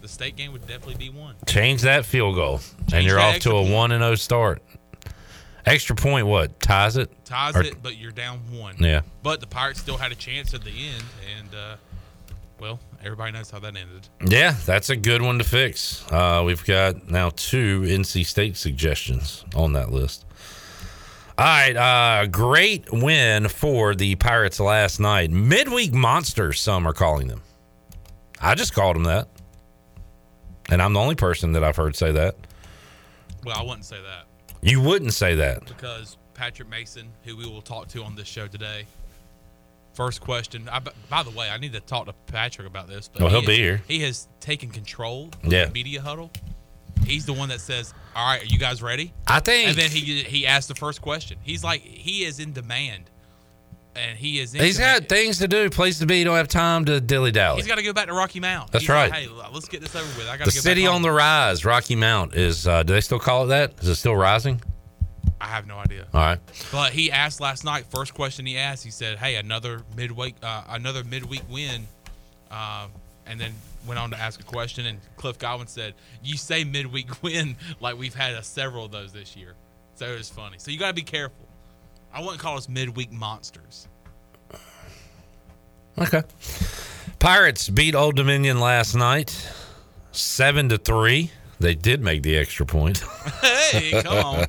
The 0.00 0.08
state 0.08 0.36
game 0.36 0.52
would 0.52 0.66
definitely 0.66 0.96
be 0.96 1.10
one. 1.10 1.36
Change 1.46 1.82
that 1.82 2.04
field 2.04 2.34
goal, 2.34 2.60
and 2.92 3.04
you're 3.06 3.20
off 3.20 3.38
to 3.40 3.52
a 3.52 3.62
1 3.70 3.92
and 3.92 4.02
0 4.02 4.14
start. 4.16 4.62
Extra 5.64 5.94
point, 5.94 6.26
what? 6.26 6.58
Ties 6.58 6.96
it? 6.96 7.10
Ties 7.24 7.54
Or- 7.54 7.62
it, 7.62 7.80
but 7.82 7.96
you're 7.96 8.10
down 8.10 8.40
one. 8.50 8.74
Yeah. 8.80 9.02
But 9.22 9.40
the 9.40 9.46
Pirates 9.46 9.78
still 9.80 9.96
had 9.96 10.10
a 10.10 10.16
chance 10.16 10.54
at 10.54 10.64
the 10.64 10.70
end, 10.70 11.04
and 11.38 11.54
uh, 11.54 11.76
well, 12.62 12.78
everybody 13.02 13.32
knows 13.32 13.50
how 13.50 13.58
that 13.58 13.76
ended. 13.76 14.08
Yeah, 14.24 14.54
that's 14.64 14.88
a 14.88 14.94
good 14.96 15.20
one 15.20 15.38
to 15.38 15.44
fix. 15.44 16.04
Uh, 16.12 16.44
we've 16.46 16.64
got 16.64 17.10
now 17.10 17.30
two 17.34 17.80
NC 17.82 18.24
State 18.24 18.56
suggestions 18.56 19.44
on 19.56 19.72
that 19.72 19.90
list. 19.90 20.24
All 21.36 21.44
right, 21.44 21.76
uh, 21.76 22.26
great 22.28 22.92
win 22.92 23.48
for 23.48 23.96
the 23.96 24.14
Pirates 24.14 24.60
last 24.60 25.00
night. 25.00 25.30
Midweek 25.32 25.92
monsters, 25.92 26.60
some 26.60 26.86
are 26.86 26.92
calling 26.92 27.26
them. 27.26 27.42
I 28.40 28.54
just 28.54 28.74
called 28.74 28.94
them 28.94 29.04
that, 29.04 29.28
and 30.70 30.80
I'm 30.80 30.92
the 30.92 31.00
only 31.00 31.16
person 31.16 31.52
that 31.54 31.64
I've 31.64 31.76
heard 31.76 31.96
say 31.96 32.12
that. 32.12 32.36
Well, 33.44 33.56
I 33.58 33.62
wouldn't 33.62 33.84
say 33.84 33.96
that 34.00 34.26
You 34.62 34.80
wouldn't 34.80 35.14
say 35.14 35.34
that. 35.34 35.64
because 35.66 36.16
Patrick 36.34 36.68
Mason, 36.68 37.08
who 37.24 37.36
we 37.36 37.44
will 37.44 37.62
talk 37.62 37.88
to 37.88 38.04
on 38.04 38.14
this 38.14 38.28
show 38.28 38.46
today. 38.46 38.86
First 39.94 40.20
question. 40.20 40.68
I, 40.72 40.80
by 41.10 41.22
the 41.22 41.30
way, 41.30 41.50
I 41.50 41.58
need 41.58 41.72
to 41.74 41.80
talk 41.80 42.06
to 42.06 42.14
Patrick 42.26 42.66
about 42.66 42.88
this. 42.88 43.08
But 43.12 43.22
Well, 43.22 43.30
he 43.30 43.36
he'll 43.38 43.46
be 43.46 43.56
here. 43.56 43.82
He 43.86 44.00
has 44.02 44.26
taken 44.40 44.70
control 44.70 45.28
of 45.44 45.52
Yeah. 45.52 45.66
the 45.66 45.72
media 45.72 46.00
huddle. 46.00 46.30
He's 47.06 47.26
the 47.26 47.32
one 47.32 47.48
that 47.50 47.60
says, 47.60 47.92
"All 48.14 48.26
right, 48.26 48.40
are 48.42 48.46
you 48.46 48.58
guys 48.58 48.80
ready?" 48.80 49.12
I 49.26 49.40
think- 49.40 49.68
And 49.68 49.76
then 49.76 49.90
he 49.90 50.22
he 50.22 50.46
asked 50.46 50.68
the 50.68 50.74
first 50.74 51.02
question. 51.02 51.36
He's 51.42 51.62
like, 51.64 51.82
he 51.82 52.24
is 52.24 52.38
in 52.38 52.52
demand, 52.52 53.10
and 53.96 54.16
he 54.16 54.38
is. 54.40 54.54
In 54.54 54.62
He's 54.62 54.76
demand. 54.76 55.00
got 55.02 55.08
things 55.08 55.38
to 55.38 55.48
do, 55.48 55.68
place 55.68 55.98
to 55.98 56.06
be. 56.06 56.18
You 56.20 56.24
don't 56.24 56.36
have 56.36 56.48
time 56.48 56.84
to 56.86 57.00
dilly 57.00 57.32
dally. 57.32 57.56
He's 57.56 57.66
got 57.66 57.74
to 57.76 57.82
go 57.82 57.92
back 57.92 58.06
to 58.06 58.14
Rocky 58.14 58.38
Mount. 58.40 58.70
That's 58.70 58.84
He's 58.84 58.88
like, 58.88 59.10
right. 59.12 59.22
hey, 59.24 59.28
let's 59.52 59.68
get 59.68 59.80
this 59.82 59.94
over 59.96 60.06
with. 60.18 60.28
I 60.28 60.36
got 60.36 60.44
The 60.46 60.52
city 60.52 60.86
on 60.86 61.02
the 61.02 61.10
rise, 61.10 61.64
Rocky 61.64 61.96
Mount, 61.96 62.34
is. 62.34 62.66
Uh, 62.66 62.82
do 62.82 62.92
they 62.94 63.00
still 63.00 63.18
call 63.18 63.44
it 63.44 63.48
that? 63.48 63.74
Is 63.82 63.88
it 63.88 63.96
still 63.96 64.16
rising? 64.16 64.62
I 65.42 65.46
have 65.46 65.66
no 65.66 65.76
idea. 65.76 66.06
All 66.14 66.20
right. 66.20 66.38
But 66.70 66.92
he 66.92 67.10
asked 67.10 67.40
last 67.40 67.64
night. 67.64 67.86
First 67.86 68.14
question 68.14 68.46
he 68.46 68.56
asked, 68.56 68.84
he 68.84 68.92
said, 68.92 69.18
"Hey, 69.18 69.34
another 69.34 69.82
midweek, 69.96 70.36
uh, 70.40 70.62
another 70.68 71.02
midweek 71.02 71.42
win," 71.50 71.88
um, 72.52 72.92
and 73.26 73.40
then 73.40 73.52
went 73.84 73.98
on 73.98 74.10
to 74.12 74.16
ask 74.16 74.40
a 74.40 74.44
question. 74.44 74.86
And 74.86 75.00
Cliff 75.16 75.38
Godwin 75.40 75.66
said, 75.66 75.94
"You 76.22 76.36
say 76.36 76.62
midweek 76.62 77.22
win 77.24 77.56
like 77.80 77.98
we've 77.98 78.14
had 78.14 78.34
a, 78.34 78.42
several 78.44 78.84
of 78.84 78.92
those 78.92 79.12
this 79.12 79.34
year." 79.34 79.54
So 79.96 80.06
it 80.06 80.16
was 80.16 80.30
funny. 80.30 80.58
So 80.58 80.70
you 80.70 80.78
got 80.78 80.88
to 80.88 80.94
be 80.94 81.02
careful. 81.02 81.48
I 82.14 82.20
wouldn't 82.20 82.38
call 82.38 82.56
us 82.56 82.68
midweek 82.68 83.10
monsters. 83.10 83.88
Okay. 85.98 86.22
Pirates 87.18 87.68
beat 87.68 87.96
Old 87.96 88.14
Dominion 88.14 88.60
last 88.60 88.94
night, 88.94 89.50
seven 90.12 90.68
to 90.68 90.78
three. 90.78 91.32
They 91.62 91.74
did 91.74 92.02
make 92.02 92.22
the 92.22 92.36
extra 92.36 92.66
point. 92.66 93.02
Hey, 93.70 94.02
come 94.02 94.18
on. 94.18 94.46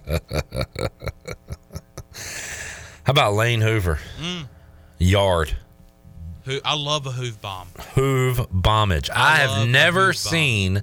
How 3.04 3.12
about 3.12 3.34
Lane 3.34 3.62
Hoover? 3.62 4.00
Mm. 4.22 4.48
Yard. 5.00 5.56
Who 6.46 6.60
I 6.66 6.76
love 6.76 7.06
a 7.06 7.12
hoof 7.12 7.42
bomb. 7.42 7.68
Hoove 7.96 8.48
bombage. 8.52 9.10
I, 9.10 9.46
love 9.46 9.60
have 9.60 9.70
never 9.70 10.12
Hoove 10.12 10.24
bomb. 10.26 10.32
seen, 10.32 10.82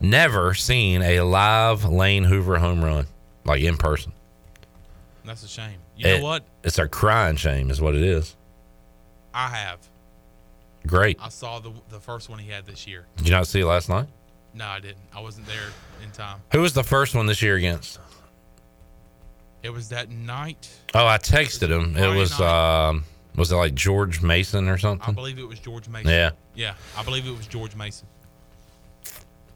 never 0.00 0.54
seen 0.54 1.02
a 1.02 1.20
live 1.20 1.84
Lane 1.84 2.24
Hoover 2.24 2.58
home 2.58 2.82
run, 2.82 3.06
like 3.44 3.60
in 3.62 3.76
person. 3.76 4.12
That's 5.24 5.42
a 5.42 5.48
shame. 5.48 5.78
You 5.96 6.06
It- 6.08 6.18
know 6.18 6.24
what? 6.24 6.44
It's 6.64 6.78
a 6.78 6.88
crying 6.88 7.36
shame, 7.36 7.70
is 7.70 7.80
what 7.80 7.94
it 7.94 8.02
is. 8.02 8.34
I 9.34 9.48
have. 9.48 9.78
Great. 10.86 11.18
I 11.20 11.28
saw 11.28 11.58
the 11.60 11.72
the 11.90 12.00
first 12.00 12.28
one 12.28 12.38
he 12.38 12.50
had 12.50 12.66
this 12.66 12.86
year. 12.86 13.06
Did 13.16 13.28
you 13.28 13.32
not 13.34 13.46
see 13.46 13.60
it 13.60 13.66
last 13.66 13.88
night? 13.88 14.08
No, 14.54 14.66
I 14.66 14.80
didn't. 14.80 14.98
I 15.14 15.20
wasn't 15.20 15.46
there 15.46 15.68
in 16.02 16.10
time. 16.10 16.40
Who 16.52 16.60
was 16.60 16.74
the 16.74 16.84
first 16.84 17.14
one 17.14 17.26
this 17.26 17.40
year 17.42 17.56
against? 17.56 17.98
It 19.62 19.70
was 19.70 19.88
that 19.90 20.10
night. 20.10 20.68
Oh, 20.94 21.06
I 21.06 21.18
texted 21.18 21.70
him. 21.70 21.96
It 21.96 22.14
was 22.16 22.38
night. 22.38 22.88
um, 22.88 23.04
was 23.36 23.52
it 23.52 23.56
like 23.56 23.74
George 23.74 24.20
Mason 24.20 24.68
or 24.68 24.76
something? 24.76 25.08
I 25.08 25.12
believe 25.12 25.38
it 25.38 25.46
was 25.48 25.58
George 25.60 25.88
Mason. 25.88 26.10
Yeah. 26.10 26.30
Yeah, 26.54 26.74
I 26.98 27.02
believe 27.02 27.26
it 27.26 27.36
was 27.36 27.46
George 27.46 27.74
Mason. 27.76 28.06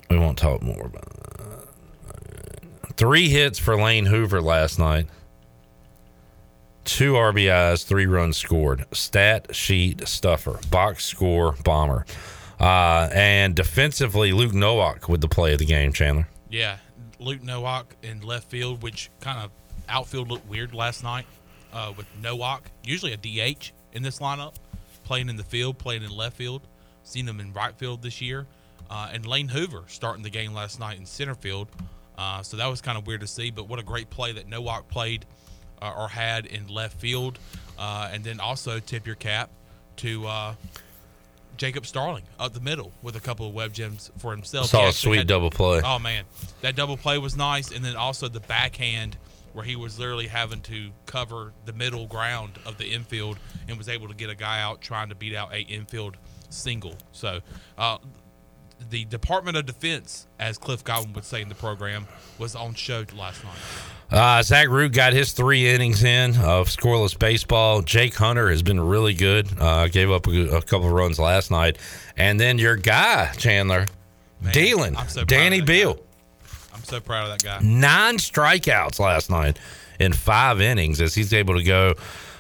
We 0.08 0.18
won't 0.18 0.38
talk 0.38 0.62
more 0.62 0.86
about 0.86 1.04
that. 1.10 2.96
Three 2.96 3.28
hits 3.28 3.58
for 3.58 3.76
Lane 3.76 4.06
Hoover 4.06 4.40
last 4.40 4.78
night. 4.78 5.08
Two 6.84 7.14
RBIs, 7.14 7.84
three 7.84 8.06
runs 8.06 8.36
scored. 8.36 8.84
Stat 8.92 9.54
sheet 9.54 10.06
stuffer, 10.06 10.58
box 10.70 11.04
score 11.04 11.56
bomber. 11.64 12.06
Uh, 12.58 13.08
and 13.12 13.54
defensively, 13.54 14.32
Luke 14.32 14.54
Nowak 14.54 15.08
with 15.08 15.20
the 15.20 15.28
play 15.28 15.52
of 15.52 15.58
the 15.58 15.66
game, 15.66 15.92
Chandler. 15.92 16.28
Yeah, 16.48 16.78
Luke 17.18 17.42
Nowak 17.42 17.96
in 18.02 18.20
left 18.22 18.50
field, 18.50 18.82
which 18.82 19.10
kind 19.20 19.38
of 19.38 19.50
outfield 19.88 20.28
looked 20.28 20.48
weird 20.48 20.74
last 20.74 21.02
night 21.02 21.26
uh, 21.72 21.92
with 21.96 22.06
Nowak, 22.22 22.70
usually 22.82 23.12
a 23.12 23.16
DH 23.16 23.72
in 23.92 24.02
this 24.02 24.18
lineup, 24.18 24.54
playing 25.04 25.28
in 25.28 25.36
the 25.36 25.44
field, 25.44 25.78
playing 25.78 26.02
in 26.02 26.10
left 26.10 26.36
field. 26.36 26.62
Seen 27.02 27.28
him 27.28 27.38
in 27.38 27.52
right 27.52 27.74
field 27.76 28.02
this 28.02 28.20
year, 28.20 28.46
uh, 28.90 29.10
and 29.12 29.24
Lane 29.26 29.46
Hoover 29.48 29.84
starting 29.86 30.24
the 30.24 30.30
game 30.30 30.52
last 30.52 30.80
night 30.80 30.98
in 30.98 31.06
center 31.06 31.36
field. 31.36 31.68
Uh, 32.18 32.42
so 32.42 32.56
that 32.56 32.66
was 32.66 32.80
kind 32.80 32.98
of 32.98 33.06
weird 33.06 33.20
to 33.20 33.26
see, 33.26 33.50
but 33.50 33.68
what 33.68 33.78
a 33.78 33.82
great 33.82 34.10
play 34.10 34.32
that 34.32 34.48
Nowak 34.48 34.88
played 34.88 35.24
uh, 35.80 35.92
or 35.96 36.08
had 36.08 36.46
in 36.46 36.66
left 36.66 36.98
field, 36.98 37.38
uh, 37.78 38.10
and 38.12 38.24
then 38.24 38.40
also 38.40 38.80
tip 38.80 39.06
your 39.06 39.14
cap 39.16 39.50
to 39.96 40.26
uh, 40.26 40.54
Jacob 41.56 41.86
Starling 41.86 42.24
up 42.38 42.52
the 42.52 42.60
middle 42.60 42.92
with 43.02 43.16
a 43.16 43.20
couple 43.20 43.46
of 43.46 43.54
web 43.54 43.72
gems 43.72 44.10
for 44.18 44.30
himself. 44.32 44.66
Saw 44.66 44.88
a 44.88 44.92
sweet 44.92 45.18
had- 45.18 45.26
double 45.26 45.50
play. 45.50 45.80
Oh 45.84 45.98
man, 45.98 46.24
that 46.60 46.76
double 46.76 46.96
play 46.96 47.18
was 47.18 47.36
nice, 47.36 47.70
and 47.70 47.84
then 47.84 47.96
also 47.96 48.28
the 48.28 48.40
backhand 48.40 49.16
where 49.52 49.64
he 49.64 49.74
was 49.74 49.98
literally 49.98 50.26
having 50.26 50.60
to 50.60 50.90
cover 51.06 51.52
the 51.64 51.72
middle 51.72 52.06
ground 52.06 52.58
of 52.66 52.76
the 52.76 52.86
infield 52.92 53.38
and 53.68 53.78
was 53.78 53.88
able 53.88 54.06
to 54.06 54.14
get 54.14 54.28
a 54.28 54.34
guy 54.34 54.60
out 54.60 54.82
trying 54.82 55.08
to 55.08 55.14
beat 55.14 55.34
out 55.34 55.50
a 55.54 55.60
infield 55.60 56.18
single. 56.50 56.94
So, 57.12 57.40
uh, 57.78 57.96
the 58.90 59.06
Department 59.06 59.56
of 59.56 59.64
Defense, 59.64 60.26
as 60.38 60.58
Cliff 60.58 60.84
Godwin 60.84 61.14
would 61.14 61.24
say 61.24 61.40
in 61.40 61.48
the 61.48 61.54
program, 61.54 62.06
was 62.38 62.54
on 62.54 62.74
show 62.74 63.06
last 63.16 63.42
night. 63.44 63.54
Uh, 64.10 64.42
Zach 64.42 64.68
Root 64.68 64.92
got 64.92 65.12
his 65.12 65.32
three 65.32 65.68
innings 65.68 66.04
in 66.04 66.36
of 66.36 66.68
scoreless 66.68 67.18
baseball. 67.18 67.82
Jake 67.82 68.14
Hunter 68.14 68.50
has 68.50 68.62
been 68.62 68.80
really 68.80 69.14
good. 69.14 69.48
Uh, 69.58 69.88
gave 69.88 70.10
up 70.10 70.26
a, 70.28 70.56
a 70.56 70.62
couple 70.62 70.86
of 70.86 70.92
runs 70.92 71.18
last 71.18 71.50
night. 71.50 71.76
And 72.16 72.38
then 72.38 72.58
your 72.58 72.76
guy, 72.76 73.32
Chandler, 73.36 73.86
dealing, 74.52 74.96
I'm 74.96 75.08
so 75.08 75.20
proud 75.20 75.28
Danny 75.28 75.58
of 75.58 75.66
that 75.66 75.72
Beal. 75.72 75.98
I'm 76.72 76.84
so 76.84 77.00
proud 77.00 77.30
of 77.30 77.38
that 77.38 77.42
guy. 77.42 77.58
Nine 77.66 78.18
strikeouts 78.18 79.00
last 79.00 79.28
night 79.28 79.58
in 79.98 80.12
five 80.12 80.60
innings 80.60 81.00
as 81.00 81.14
he's 81.14 81.32
able 81.32 81.56
to 81.56 81.64
go 81.64 81.94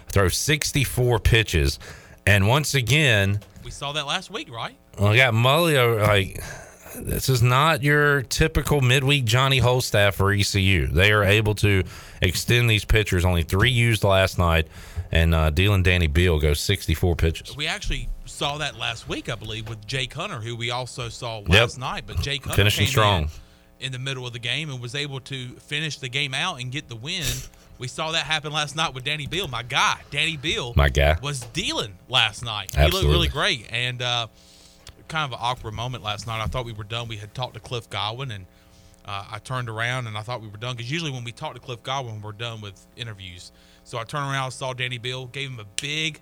throw 0.08 0.28
64 0.28 1.18
pitches. 1.18 1.78
And 2.26 2.46
once 2.46 2.74
again, 2.74 3.40
We 3.64 3.70
saw 3.72 3.92
that 3.92 4.06
last 4.06 4.30
week, 4.30 4.52
right? 4.52 4.76
I 5.00 5.16
got 5.16 5.34
Mullio 5.34 5.96
like 5.98 6.40
this 7.00 7.28
is 7.28 7.42
not 7.42 7.82
your 7.82 8.22
typical 8.22 8.80
midweek 8.80 9.24
Johnny 9.24 9.60
Holstaff 9.60 10.14
for 10.14 10.32
ECU. 10.32 10.86
They 10.86 11.12
are 11.12 11.24
able 11.24 11.54
to 11.56 11.82
extend 12.22 12.68
these 12.70 12.84
pitchers. 12.84 13.24
Only 13.24 13.42
three 13.42 13.70
used 13.70 14.04
last 14.04 14.38
night, 14.38 14.68
and 15.12 15.34
uh, 15.34 15.50
Dylan 15.50 15.82
Danny 15.82 16.06
Beal 16.06 16.38
goes 16.38 16.60
64 16.60 17.16
pitches. 17.16 17.56
We 17.56 17.66
actually 17.66 18.08
saw 18.24 18.58
that 18.58 18.76
last 18.76 19.08
week, 19.08 19.28
I 19.28 19.34
believe, 19.34 19.68
with 19.68 19.86
Jake 19.86 20.12
Hunter, 20.14 20.40
who 20.40 20.56
we 20.56 20.70
also 20.70 21.08
saw 21.08 21.40
Yep. 21.40 21.48
last 21.48 21.78
night. 21.78 22.04
But 22.06 22.20
Jake 22.20 22.42
Hunter 22.44 22.56
Finishing 22.56 22.86
strong. 22.86 23.22
in, 23.80 23.86
in 23.86 23.92
the 23.92 23.98
middle 23.98 24.26
of 24.26 24.32
the 24.32 24.38
game 24.38 24.70
and 24.70 24.80
was 24.80 24.94
able 24.94 25.20
to 25.20 25.48
finish 25.60 25.98
the 25.98 26.08
game 26.08 26.34
out 26.34 26.60
and 26.60 26.70
get 26.72 26.88
the 26.88 26.96
win. 26.96 27.24
We 27.78 27.88
saw 27.88 28.12
that 28.12 28.24
happen 28.24 28.52
last 28.52 28.74
night 28.74 28.94
with 28.94 29.04
Danny 29.04 29.26
Beal, 29.26 29.48
my 29.48 29.62
guy. 29.62 30.00
Danny 30.10 30.38
Beal, 30.38 30.72
My 30.76 30.88
guy. 30.88 31.18
was 31.22 31.40
dealing 31.52 31.98
last 32.08 32.42
night. 32.42 32.74
He 32.74 32.86
looked 32.90 33.04
really 33.06 33.28
great, 33.28 33.66
and 33.70 34.00
uh, 34.00 34.28
kind 35.08 35.24
of 35.24 35.38
an 35.38 35.38
awkward 35.40 35.74
moment 35.74 36.02
last 36.02 36.26
night. 36.26 36.42
I 36.42 36.46
thought 36.46 36.64
we 36.64 36.72
were 36.72 36.84
done. 36.84 37.08
We 37.08 37.16
had 37.16 37.34
talked 37.34 37.54
to 37.54 37.60
Cliff 37.60 37.88
Godwin, 37.90 38.30
and 38.30 38.46
uh, 39.06 39.24
I 39.30 39.38
turned 39.38 39.68
around 39.68 40.06
and 40.06 40.18
I 40.18 40.22
thought 40.22 40.42
we 40.42 40.48
were 40.48 40.56
done 40.56 40.76
because 40.76 40.90
usually 40.90 41.12
when 41.12 41.24
we 41.24 41.32
talk 41.32 41.54
to 41.54 41.60
Cliff 41.60 41.82
Godwin, 41.82 42.20
we're 42.20 42.32
done 42.32 42.60
with 42.60 42.86
interviews. 42.96 43.52
So 43.84 43.98
I 43.98 44.04
turned 44.04 44.30
around, 44.30 44.50
saw 44.50 44.72
Danny 44.72 44.98
Bill, 44.98 45.26
gave 45.26 45.50
him 45.50 45.60
a 45.60 45.66
big 45.80 46.20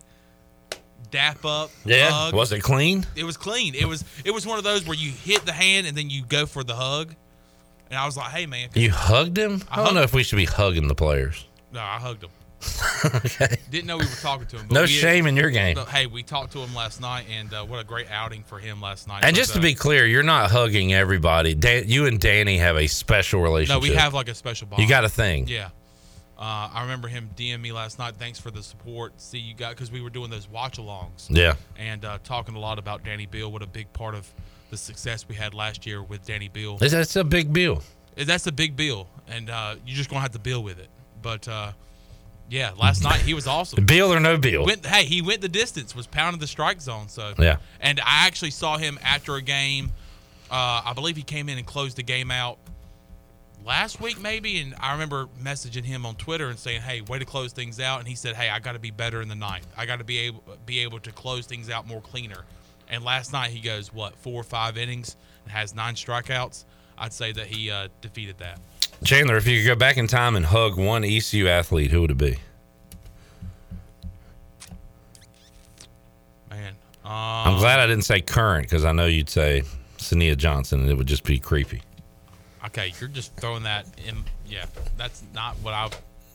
dap 1.11 1.45
up. 1.45 1.71
Yeah, 1.85 2.11
hug. 2.11 2.35
was 2.35 2.53
it 2.53 2.63
clean? 2.63 3.07
It 3.17 3.25
was 3.25 3.37
clean. 3.37 3.75
It 3.75 3.87
was 3.87 4.05
it 4.25 4.33
was 4.33 4.47
one 4.47 4.59
of 4.59 4.65
those 4.65 4.87
where 4.87 4.97
you 4.97 5.11
hit 5.11 5.47
the 5.47 5.53
hand 5.53 5.87
and 5.87 5.97
then 5.97 6.11
you 6.11 6.25
go 6.27 6.45
for 6.45 6.63
the 6.63 6.75
hug. 6.75 7.15
And 7.91 7.99
I 7.99 8.07
was 8.07 8.17
like, 8.17 8.31
"Hey, 8.33 8.47
man." 8.47 8.69
You 8.75 8.91
hugged 8.91 9.39
him? 9.39 9.63
I, 9.71 9.81
I 9.81 9.85
don't 9.85 9.95
know 9.95 10.03
if 10.03 10.13
we 10.13 10.23
should 10.23 10.37
be 10.37 10.47
hugging 10.47 10.89
the 10.89 10.95
players. 10.95 11.47
No, 11.73 11.81
I 11.81 11.99
hugged 11.99 12.25
him. 12.25 12.31
okay. 13.05 13.57
Didn't 13.71 13.87
know 13.87 13.97
we 13.99 14.05
were 14.05 14.11
talking 14.21 14.47
to 14.49 14.57
him. 14.59 14.69
No 14.71 14.87
shame 14.87 15.27
in 15.27 15.37
your 15.37 15.51
game. 15.51 15.77
hey, 15.77 16.07
we 16.07 16.23
talked 16.23 16.53
to 16.53 16.59
him 16.61 16.75
last 16.75 17.01
night, 17.01 17.27
and 17.31 17.53
uh, 17.53 17.65
what 17.65 17.81
a 17.81 17.85
great 17.85 18.11
outing 18.11 18.43
for 18.43 18.59
him 18.59 18.81
last 18.81 19.09
night. 19.09 19.25
And 19.25 19.35
just 19.35 19.53
to 19.53 19.59
uh, 19.59 19.63
be 19.63 19.75
clear, 19.75 20.07
you're 20.07 20.23
not 20.23 20.51
hugging 20.51 20.95
everybody. 20.95 21.55
Dan, 21.55 21.85
you 21.87 22.07
and 22.07 22.21
Danny 22.21 22.59
have 22.59 22.77
a 22.77 22.87
special 22.87 23.41
relationship. 23.41 23.83
no, 23.83 23.89
we 23.89 23.95
have 23.95 24.15
like 24.15 24.29
a 24.29 24.35
special 24.35 24.67
bond. 24.67 24.83
You 24.83 24.89
got 24.89 25.05
a 25.05 25.09
thing. 25.09 25.47
Yeah. 25.49 25.71
Uh, 26.37 26.69
I 26.73 26.83
remember 26.83 27.07
him 27.07 27.31
DM 27.37 27.61
me 27.61 27.71
last 27.71 27.99
night. 27.99 28.17
Thanks 28.19 28.41
for 28.41 28.51
the 28.51 28.63
support. 28.63 29.21
See 29.21 29.39
you 29.39 29.55
got 29.55 29.71
because 29.71 29.93
we 29.93 30.01
were 30.01 30.11
doing 30.11 30.31
those 30.31 30.49
watch 30.49 30.79
alongs. 30.79 31.27
Yeah. 31.29 31.55
And 31.79 32.05
uh, 32.05 32.19
talking 32.25 32.57
a 32.57 32.59
lot 32.59 32.79
about 32.79 33.05
Danny 33.05 33.27
Bill. 33.27 33.53
What 33.53 33.63
a 33.63 33.69
big 33.69 33.93
part 33.93 34.15
of 34.15 34.33
the 34.71 34.77
success 34.77 35.29
we 35.29 35.37
had 35.37 35.55
last 35.55 35.87
year 35.87 36.03
with 36.03 36.27
Danny 36.27 36.49
Bill. 36.49 36.79
It's 36.81 37.17
a 37.17 37.25
big 37.25 37.53
deal. 37.53 37.83
That's 38.17 38.47
a 38.47 38.53
big 38.53 38.77
bill, 38.77 39.09
and 39.27 39.51
uh, 39.51 39.77
you're 39.85 39.97
just 39.97 40.09
gonna 40.09 40.21
have 40.23 40.33
to 40.33 40.39
deal 40.39 40.63
with 40.63 40.79
it. 40.79 40.89
But 41.23 41.49
uh, 41.49 41.73
yeah, 42.55 42.71
last 42.79 43.03
night 43.03 43.21
he 43.21 43.35
was 43.35 43.47
awesome. 43.47 43.85
Bill 43.87 44.13
or 44.13 44.21
no 44.21 44.37
bill. 44.39 44.65
Went, 44.65 44.87
hey, 44.87 45.05
he 45.05 45.21
went 45.23 45.41
the 45.41 45.49
distance, 45.49 45.95
was 45.95 46.07
pounding 46.07 46.41
the 46.41 46.47
strike 46.47 46.81
zone. 46.81 47.09
So 47.09 47.35
Yeah. 47.39 47.57
and 47.81 47.99
I 48.01 48.27
actually 48.27 48.53
saw 48.53 48.79
him 48.79 48.99
after 49.03 49.35
a 49.35 49.43
game. 49.43 49.93
Uh, 50.51 50.83
I 50.85 50.93
believe 50.95 51.17
he 51.17 51.23
came 51.23 51.49
in 51.49 51.59
and 51.59 51.67
closed 51.67 51.97
the 51.97 52.03
game 52.05 52.31
out 52.31 52.59
last 53.65 54.01
week, 54.01 54.21
maybe. 54.21 54.61
And 54.61 54.75
I 54.81 54.93
remember 54.93 55.27
messaging 55.43 55.85
him 55.85 56.07
on 56.07 56.15
Twitter 56.17 56.49
and 56.49 56.59
saying, 56.59 56.83
"Hey, 56.83 57.01
way 57.01 57.19
to 57.19 57.25
close 57.25 57.53
things 57.53 57.81
out." 57.81 57.99
And 57.99 58.09
he 58.09 58.15
said, 58.15 58.37
"Hey, 58.37 58.49
I 58.51 58.61
got 58.61 58.73
to 58.73 58.79
be 58.79 58.91
better 58.91 59.21
in 59.21 59.29
the 59.29 59.35
ninth. 59.35 59.67
I 59.77 59.87
got 59.87 59.99
to 59.99 60.05
be 60.05 60.19
able 60.19 60.43
be 60.67 60.81
able 60.81 61.01
to 61.01 61.13
close 61.13 61.47
things 61.47 61.71
out 61.71 61.87
more 61.87 62.01
cleaner." 62.01 62.45
And 62.89 63.03
last 63.03 63.33
night 63.33 63.51
he 63.51 63.61
goes 63.61 63.93
what 63.93 64.15
four 64.19 64.39
or 64.41 64.45
five 64.45 64.77
innings 64.77 65.17
and 65.45 65.53
has 65.53 65.75
nine 65.75 65.95
strikeouts. 65.95 66.65
I'd 66.97 67.13
say 67.13 67.33
that 67.33 67.47
he 67.47 67.71
uh, 67.71 67.89
defeated 68.01 68.39
that. 68.39 68.61
Chandler, 69.05 69.37
if 69.37 69.47
you 69.47 69.61
could 69.61 69.67
go 69.67 69.77
back 69.77 69.99
in 69.99 70.07
time 70.07 70.35
and 70.35 70.47
hug 70.47 70.77
one 70.79 71.05
ECU 71.05 71.47
athlete, 71.47 71.91
who 71.91 72.01
would 72.01 72.11
it 72.11 72.19
be? 72.19 72.39
Man, 76.51 76.73
um, 77.05 77.11
I'm 77.13 77.59
glad 77.59 77.81
I 77.81 77.87
didn't 77.87 78.05
say 78.05 78.23
current 78.23 78.67
because 78.67 78.85
I 78.85 78.93
know 78.93 79.05
you'd 79.05 79.29
say 79.29 79.63
Sania 79.99 80.37
Johnson 80.37 80.81
and 80.81 80.91
it 80.91 80.97
would 80.97 81.07
just 81.07 81.25
be 81.25 81.39
creepy. 81.39 81.83
Okay, 82.65 82.95
you're 82.99 83.11
just 83.11 83.37
throwing 83.37 83.65
that 83.65 83.87
in. 84.07 84.25
Yeah, 84.47 84.65
that's 84.97 85.23
not 85.35 85.57
what 85.57 85.75
I 85.75 85.91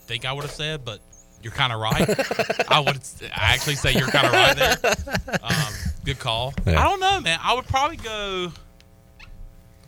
think 0.05 0.25
I 0.25 0.31
would 0.31 0.43
have 0.43 0.53
said, 0.53 0.85
but 0.85 0.99
you're 1.41 1.53
kind 1.53 1.73
of 1.73 1.79
right. 1.79 2.07
I 2.69 2.79
would 2.79 2.99
I 3.35 3.53
actually 3.53 3.75
say 3.75 3.93
you're 3.93 4.07
kind 4.09 4.27
of 4.27 4.33
right 4.33 4.55
there. 4.55 5.39
Um, 5.41 5.73
good 6.05 6.19
call. 6.19 6.53
Yeah. 6.67 6.79
I 6.79 6.83
don't 6.83 6.99
know, 6.99 7.19
man. 7.21 7.39
I 7.41 7.55
would 7.55 7.65
probably 7.65 7.97
go. 7.97 8.51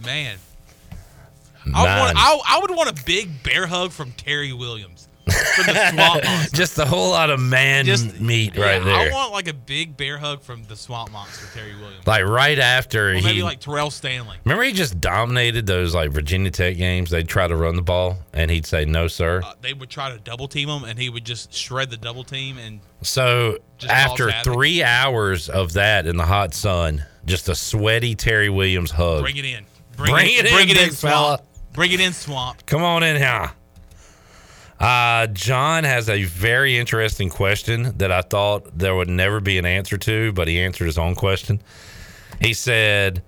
Man, 0.04 0.38
I 1.66 1.82
would, 1.82 2.00
want, 2.00 2.18
I, 2.18 2.40
I 2.48 2.60
would 2.60 2.72
want 2.72 2.90
a 3.00 3.04
big 3.06 3.44
bear 3.44 3.68
hug 3.68 3.92
from 3.92 4.12
Terry 4.14 4.52
Williams 4.54 5.08
from 5.56 5.68
the 5.68 5.92
Swamp 5.92 6.24
Monster. 6.26 6.56
just 6.58 6.78
a 6.80 6.86
whole 6.86 7.12
lot 7.12 7.30
of 7.30 7.40
man 7.40 7.86
Just- 7.86 8.20
meat 8.20 8.56
Yeah, 8.56 8.66
right 8.66 8.84
there. 8.84 9.12
I 9.12 9.14
want 9.14 9.32
like 9.32 9.48
a 9.48 9.54
big 9.54 9.96
bear 9.96 10.18
hug 10.18 10.42
from 10.42 10.64
the 10.64 10.76
Swamp 10.76 11.12
Monster, 11.12 11.46
Terry 11.54 11.76
Williams. 11.76 12.06
like 12.08 12.26
right 12.26 12.58
after 12.58 13.12
Or 13.12 13.14
he. 13.14 13.22
maybe 13.22 13.44
like 13.44 13.60
Terrell 13.60 13.92
Stanley. 13.92 14.38
remember, 14.44 14.64
he 14.64 14.74
just 14.74 15.00
dominated 15.00 15.68
those 15.68 15.94
like 15.94 16.10
Virginia 16.12 16.50
Tech 16.52 16.76
games. 16.78 17.12
They'd 17.12 17.28
try 17.28 17.48
to 17.48 17.56
run 17.56 17.76
the 17.76 17.82
ball 17.84 18.18
and 18.34 18.50
he'd 18.50 18.66
say, 18.66 18.84
no, 18.86 19.08
sir. 19.08 19.42
Uh, 19.46 19.54
they 19.62 19.74
would 19.74 19.90
try 19.90 20.10
to 20.12 20.18
double 20.18 20.48
team 20.48 20.68
him, 20.68 20.84
and 20.84 20.98
he 20.98 21.10
would 21.10 21.24
just 21.26 21.54
shred 21.54 21.92
the 21.92 21.98
double 21.98 22.24
team 22.24 22.58
and 22.58 22.80
So 23.04 23.60
after 23.88 24.32
three 24.44 24.82
hours 24.84 25.48
of 25.50 25.74
that 25.74 26.08
in 26.08 26.18
the 26.18 26.26
hot 26.26 26.54
sun, 26.56 27.06
just 27.26 27.48
a 27.48 27.56
sweaty 27.56 28.16
Terry 28.16 28.50
Williams 28.50 28.90
hug. 28.92 29.22
bring 29.22 29.38
it 29.38 29.46
in. 29.46 29.66
Bring 29.96 30.16
it 30.34 30.46
in, 30.48 30.52
Bring 30.54 30.70
it 30.70 30.78
in, 30.78 30.90
fella. 30.90 31.40
Bring 31.74 31.92
it 31.92 32.00
in, 32.00 32.14
Swamp. 32.14 32.66
Come 32.66 32.84
on 32.84 33.04
in 33.04 33.16
here. 33.18 33.52
Uh, 34.80 35.28
John 35.28 35.84
has 35.84 36.10
a 36.10 36.24
very 36.24 36.78
interesting 36.78 37.30
question 37.30 37.98
that 37.98 38.12
I 38.12 38.22
thought 38.22 38.78
there 38.78 38.96
would 38.96 39.10
never 39.10 39.40
be 39.40 39.58
an 39.60 39.66
answer 39.66 39.98
to, 39.98 40.34
but 40.34 40.48
he 40.48 40.60
answered 40.60 40.86
his 40.86 40.98
own 40.98 41.14
question. 41.14 41.62
He 42.42 42.54
said, 42.54 43.22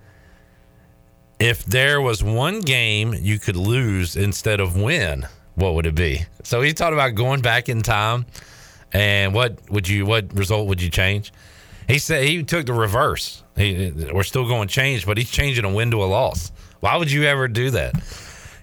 If 1.38 1.64
there 1.64 2.00
was 2.00 2.24
one 2.24 2.60
game 2.60 3.14
you 3.14 3.38
could 3.38 3.56
lose 3.56 4.16
instead 4.16 4.58
of 4.58 4.76
win, 4.76 5.26
what 5.54 5.74
would 5.74 5.86
it 5.86 5.94
be? 5.94 6.26
So 6.42 6.60
he 6.60 6.72
talked 6.72 6.92
about 6.92 7.10
going 7.10 7.40
back 7.40 7.68
in 7.68 7.82
time 7.82 8.26
and 8.92 9.32
what 9.34 9.58
would 9.70 9.88
you 9.88 10.06
what 10.06 10.32
result 10.34 10.68
would 10.68 10.82
you 10.82 10.90
change? 10.90 11.32
He 11.88 11.98
said 11.98 12.24
he 12.24 12.42
took 12.42 12.66
the 12.66 12.72
reverse. 12.72 13.42
He, 13.56 13.92
we're 14.12 14.22
still 14.22 14.48
going 14.48 14.68
change, 14.68 15.06
but 15.06 15.18
he's 15.18 15.30
changing 15.30 15.64
a 15.64 15.72
win 15.72 15.90
to 15.90 16.02
a 16.02 16.06
loss. 16.06 16.50
Why 16.80 16.96
would 16.96 17.10
you 17.10 17.24
ever 17.24 17.46
do 17.46 17.70
that? 17.70 17.94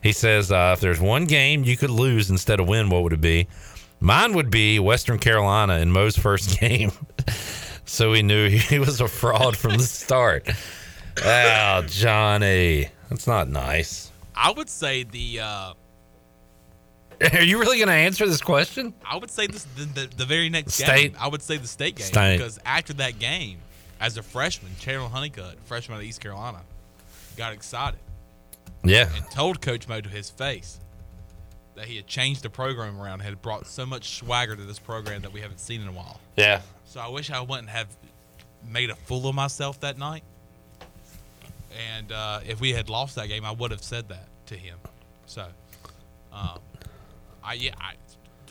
He 0.01 0.11
says 0.13 0.51
uh, 0.51 0.71
if 0.75 0.81
there's 0.81 0.99
one 0.99 1.25
game 1.25 1.63
you 1.63 1.77
could 1.77 1.89
lose 1.91 2.29
instead 2.29 2.59
of 2.59 2.67
win, 2.67 2.89
what 2.89 3.03
would 3.03 3.13
it 3.13 3.21
be? 3.21 3.47
Mine 3.99 4.33
would 4.33 4.49
be 4.49 4.79
Western 4.79 5.19
Carolina 5.19 5.75
in 5.77 5.91
Mo's 5.91 6.17
first 6.17 6.59
game. 6.59 6.91
so 7.85 8.11
we 8.11 8.23
knew 8.23 8.49
he 8.49 8.79
was 8.79 8.99
a 8.99 9.07
fraud 9.07 9.55
from 9.55 9.77
the 9.77 9.83
start. 9.83 10.49
Oh, 11.23 11.83
Johnny, 11.87 12.89
that's 13.09 13.27
not 13.27 13.47
nice. 13.47 14.11
I 14.35 14.51
would 14.51 14.69
say 14.69 15.03
the. 15.03 15.39
Uh, 15.41 15.73
Are 17.33 17.43
you 17.43 17.59
really 17.59 17.77
going 17.77 17.89
to 17.89 17.93
answer 17.93 18.25
this 18.27 18.41
question? 18.41 18.95
I 19.05 19.17
would 19.17 19.29
say 19.29 19.45
this 19.45 19.65
the, 19.75 19.85
the, 19.85 20.09
the 20.17 20.25
very 20.25 20.49
next 20.49 20.73
State. 20.73 21.11
game. 21.13 21.15
I 21.19 21.27
would 21.27 21.43
say 21.43 21.57
the 21.57 21.67
state 21.67 21.95
game 21.95 22.07
State. 22.07 22.37
because 22.37 22.57
after 22.65 22.93
that 22.93 23.19
game, 23.19 23.59
as 23.99 24.17
a 24.17 24.23
freshman, 24.23 24.71
Chandler 24.79 25.09
Honeycutt, 25.09 25.57
freshman 25.65 25.99
at 25.99 26.03
East 26.03 26.19
Carolina, 26.21 26.61
got 27.37 27.53
excited 27.53 27.99
Yeah. 28.83 29.09
and 29.15 29.29
told 29.31 29.61
Coach 29.61 29.87
Mo 29.87 30.01
to 30.01 30.09
his 30.09 30.29
face 30.29 30.79
that 31.75 31.85
he 31.85 31.95
had 31.95 32.07
changed 32.07 32.43
the 32.43 32.49
program 32.49 32.99
around, 32.99 33.21
had 33.21 33.41
brought 33.41 33.65
so 33.67 33.85
much 33.85 34.17
swagger 34.17 34.55
to 34.55 34.63
this 34.63 34.79
program 34.79 35.21
that 35.21 35.33
we 35.33 35.41
haven't 35.41 35.59
seen 35.59 35.81
in 35.81 35.87
a 35.87 35.91
while. 35.91 36.19
Yeah. 36.35 36.61
So 36.85 36.99
I 36.99 37.07
wish 37.07 37.31
I 37.31 37.41
wouldn't 37.41 37.69
have 37.69 37.87
made 38.69 38.89
a 38.89 38.95
fool 38.95 39.27
of 39.27 39.35
myself 39.35 39.79
that 39.81 39.97
night. 39.97 40.23
And 41.95 42.11
uh, 42.11 42.41
if 42.45 42.59
we 42.59 42.71
had 42.71 42.89
lost 42.89 43.15
that 43.15 43.27
game, 43.27 43.45
I 43.45 43.51
would 43.51 43.71
have 43.71 43.83
said 43.83 44.09
that 44.09 44.27
to 44.47 44.55
him. 44.55 44.77
So, 45.25 45.47
um, 46.33 46.59
I 47.43 47.53
yeah, 47.53 47.73
I, 47.79 47.93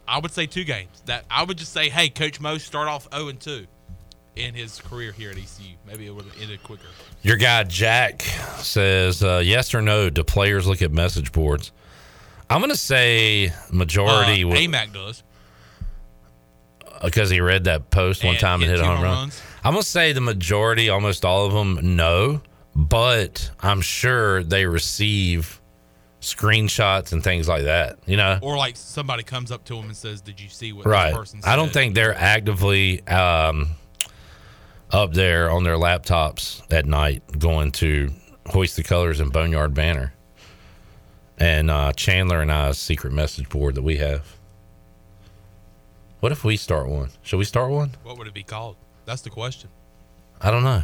I 0.08 0.18
would 0.18 0.30
say 0.30 0.46
two 0.46 0.64
games. 0.64 1.02
That 1.04 1.26
I 1.30 1.44
would 1.44 1.58
just 1.58 1.72
say, 1.72 1.90
hey, 1.90 2.08
Coach 2.08 2.40
Mo, 2.40 2.56
start 2.56 2.88
off 2.88 3.06
zero 3.12 3.28
and 3.28 3.38
two 3.38 3.66
in 4.36 4.54
his 4.54 4.80
career 4.80 5.12
here 5.12 5.30
at 5.30 5.36
ECU. 5.36 5.74
Maybe 5.86 6.06
it 6.06 6.10
would 6.14 6.24
have 6.24 6.40
ended 6.40 6.62
quicker. 6.62 6.86
Your 7.22 7.36
guy 7.36 7.64
Jack 7.64 8.22
says, 8.58 9.22
uh, 9.22 9.42
yes 9.44 9.74
or 9.74 9.82
no, 9.82 10.08
do 10.10 10.22
players 10.24 10.66
look 10.66 10.82
at 10.82 10.92
message 10.92 11.32
boards? 11.32 11.72
I'm 12.48 12.60
going 12.60 12.70
to 12.70 12.76
say 12.76 13.52
majority 13.70 14.44
Uh, 14.44 14.48
would- 14.48 14.56
AMAC 14.58 14.92
does. 14.92 15.22
because 17.02 17.30
he 17.30 17.40
read 17.40 17.64
that 17.64 17.90
post 17.90 18.22
one 18.24 18.34
And 18.34 18.40
time 18.40 18.62
and 18.62 18.70
hit 18.70 18.80
a 18.80 18.84
home 18.84 18.94
run. 19.02 19.14
runs. 19.14 19.40
I'm 19.64 19.72
gonna 19.74 19.82
say 19.82 20.12
the 20.12 20.20
majority, 20.22 20.88
almost 20.88 21.24
all 21.24 21.44
of 21.46 21.52
them, 21.52 21.96
no, 21.96 22.40
but 22.74 23.50
I'm 23.60 23.80
sure 23.82 24.42
they 24.42 24.64
receive 24.66 25.60
screenshots 26.22 27.12
and 27.12 27.22
things 27.22 27.46
like 27.48 27.64
that. 27.64 27.98
You 28.06 28.16
know, 28.16 28.38
Or 28.42 28.56
like 28.56 28.76
somebody 28.76 29.22
comes 29.22 29.50
up 29.52 29.64
to 29.66 29.76
him 29.76 29.86
and 29.86 29.96
says, 29.96 30.20
"Did 30.22 30.40
you 30.40 30.48
see 30.48 30.72
what 30.72 30.86
right? 30.86 31.10
this 31.10 31.18
person 31.18 31.42
said?" 31.42 31.50
I 31.50 31.56
don't 31.56 31.72
think 31.72 31.94
they're 31.94 32.14
actively 32.16 33.06
um, 33.06 33.70
up 34.92 35.12
there 35.12 35.50
on 35.50 35.64
their 35.64 35.76
laptops 35.76 36.62
at 36.72 36.86
night 36.86 37.22
going 37.38 37.72
to 37.72 38.10
hoist 38.46 38.76
the 38.76 38.82
colors 38.82 39.20
and 39.20 39.32
boneyard 39.32 39.74
banner. 39.74 40.12
And 41.38 41.70
uh, 41.70 41.92
Chandler 41.92 42.40
and 42.40 42.52
I's 42.52 42.78
secret 42.78 43.12
message 43.12 43.48
board 43.48 43.74
that 43.76 43.82
we 43.82 43.96
have. 43.96 44.36
What 46.20 46.32
if 46.32 46.44
we 46.44 46.56
start 46.56 46.88
one? 46.88 47.10
Should 47.22 47.38
we 47.38 47.44
start 47.44 47.70
one? 47.70 47.92
What 48.02 48.18
would 48.18 48.26
it 48.26 48.34
be 48.34 48.42
called? 48.42 48.76
That's 49.06 49.22
the 49.22 49.30
question. 49.30 49.70
I 50.40 50.50
don't 50.50 50.64
know. 50.64 50.82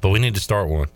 But 0.00 0.10
we 0.10 0.20
need 0.20 0.34
to 0.34 0.40
start 0.40 0.68
one. 0.68 0.88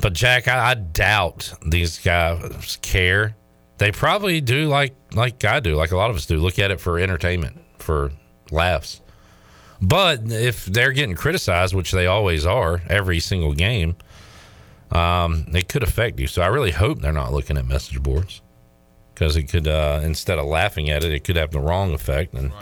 But 0.00 0.12
Jack, 0.12 0.48
I, 0.48 0.70
I 0.70 0.74
doubt 0.74 1.54
these 1.66 1.98
guys 1.98 2.78
care. 2.82 3.36
They 3.78 3.92
probably 3.92 4.42
do 4.42 4.68
like 4.68 4.94
like 5.14 5.42
I 5.44 5.60
do, 5.60 5.76
like 5.76 5.92
a 5.92 5.96
lot 5.96 6.10
of 6.10 6.16
us 6.16 6.26
do. 6.26 6.36
Look 6.36 6.58
at 6.58 6.70
it 6.70 6.80
for 6.80 6.98
entertainment, 6.98 7.58
for 7.78 8.12
laughs. 8.50 9.00
But 9.82 10.30
if 10.30 10.66
they're 10.66 10.92
getting 10.92 11.14
criticized, 11.14 11.74
which 11.74 11.92
they 11.92 12.06
always 12.06 12.44
are, 12.44 12.82
every 12.88 13.20
single 13.20 13.54
game, 13.54 13.96
um, 14.90 15.46
it 15.54 15.68
could 15.68 15.82
affect 15.82 16.20
you. 16.20 16.26
So 16.26 16.42
I 16.42 16.48
really 16.48 16.72
hope 16.72 17.00
they're 17.00 17.12
not 17.12 17.32
looking 17.32 17.56
at 17.56 17.66
message 17.66 18.02
boards 18.02 18.42
because 19.14 19.36
it 19.36 19.44
could, 19.44 19.66
uh, 19.66 20.00
instead 20.02 20.38
of 20.38 20.46
laughing 20.46 20.90
at 20.90 21.04
it, 21.04 21.12
it 21.12 21.24
could 21.24 21.36
have 21.36 21.50
the 21.50 21.60
wrong 21.60 21.94
effect 21.94 22.34
and 22.34 22.52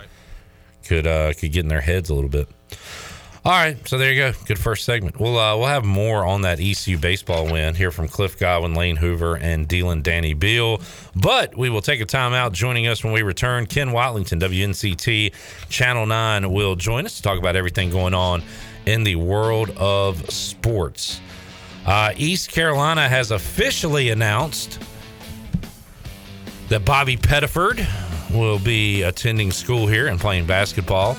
could 0.85 1.07
uh, 1.07 1.33
could 1.35 1.53
get 1.53 1.61
in 1.61 1.69
their 1.69 1.81
heads 1.81 2.11
a 2.11 2.15
little 2.15 2.31
bit. 2.31 2.49
All 3.45 3.53
right, 3.53 3.77
so 3.89 3.99
there 3.99 4.13
you 4.13 4.21
go. 4.21 4.33
Good 4.47 4.59
first 4.59 4.85
segment. 4.85 5.21
We'll 5.21 5.39
uh, 5.39 5.57
we'll 5.57 5.69
have 5.69 5.85
more 5.85 6.25
on 6.27 6.43
that 6.43 6.59
ECU 6.61 6.99
baseball 6.99 7.45
win 7.47 7.75
here 7.77 7.93
from 7.93 8.09
Cliff 8.09 8.39
Godwin, 8.39 8.75
Lane 8.75 8.97
Hoover, 8.97 9.37
and 9.37 9.69
Dylan 9.69 10.03
Danny 10.03 10.35
Beal. 10.35 10.81
But 11.15 11.57
we 11.57 11.71
will 11.71 11.81
take 11.81 12.01
a 12.01 12.05
time 12.05 12.33
out. 12.35 12.53
Joining 12.53 12.89
us 12.89 13.05
when 13.05 13.13
we 13.13 13.23
return, 13.23 13.67
Ken 13.67 13.91
Watlington, 13.91 14.41
WNCT 14.41 15.33
Channel 15.69 16.07
Nine, 16.07 16.53
will 16.53 16.75
join 16.75 17.07
us 17.07 17.17
to 17.17 17.23
talk 17.23 17.39
about 17.39 17.55
everything 17.55 17.91
going 17.91 18.13
on 18.13 18.43
in 18.87 19.05
the 19.05 19.15
world 19.17 19.71
of 19.77 20.29
sports. 20.31 21.21
Uh, 21.87 22.13
East 22.17 22.51
Carolina 22.51 23.09
has 23.09 23.31
officially 23.31 24.11
announced 24.11 24.83
that 26.69 26.85
Bobby 26.85 27.17
Pettiford 27.17 27.87
will 28.35 28.59
be 28.59 29.03
attending 29.03 29.53
school 29.53 29.87
here 29.87 30.09
and 30.09 30.21
playing 30.21 30.45
basketball. 30.45 31.17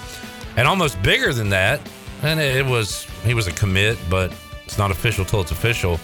And 0.58 0.68
almost 0.68 1.02
bigger 1.02 1.34
than 1.34 1.50
that, 1.50 1.80
and 2.24 2.40
it 2.40 2.66
was 2.66 3.06
he 3.24 3.34
was 3.34 3.48
a 3.48 3.52
commit, 3.52 3.98
but 4.10 4.34
it's 4.66 4.78
not 4.78 4.92
official 4.92 5.26
till 5.26 5.42
it's 5.42 5.52
official. 5.52 6.00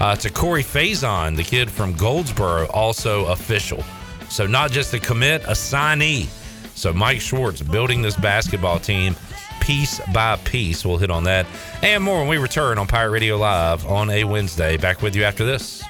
Uh, 0.00 0.14
to 0.14 0.30
Corey 0.30 0.62
Faison, 0.62 1.36
the 1.36 1.42
kid 1.42 1.70
from 1.70 1.92
Goldsboro, 1.92 2.68
also 2.68 3.26
official. 3.26 3.82
So 4.30 4.46
not 4.46 4.70
just 4.70 4.94
a 4.94 5.00
commit, 5.00 5.42
a 5.44 5.52
signee. 5.52 6.26
So 6.74 6.92
Mike 6.92 7.20
Schwartz 7.20 7.60
building 7.60 8.02
this 8.02 8.16
basketball 8.16 8.78
team 8.78 9.16
piece 9.60 10.00
by 10.12 10.36
piece. 10.44 10.84
We'll 10.84 10.98
hit 10.98 11.10
on 11.10 11.24
that 11.24 11.46
and 11.82 12.02
more 12.04 12.20
when 12.20 12.28
we 12.28 12.38
return 12.38 12.78
on 12.78 12.86
Pirate 12.86 13.10
Radio 13.10 13.36
Live 13.36 13.84
on 13.86 14.10
a 14.10 14.24
Wednesday. 14.24 14.76
Back 14.76 15.02
with 15.02 15.16
you 15.16 15.24
after 15.24 15.44
this. 15.44 15.82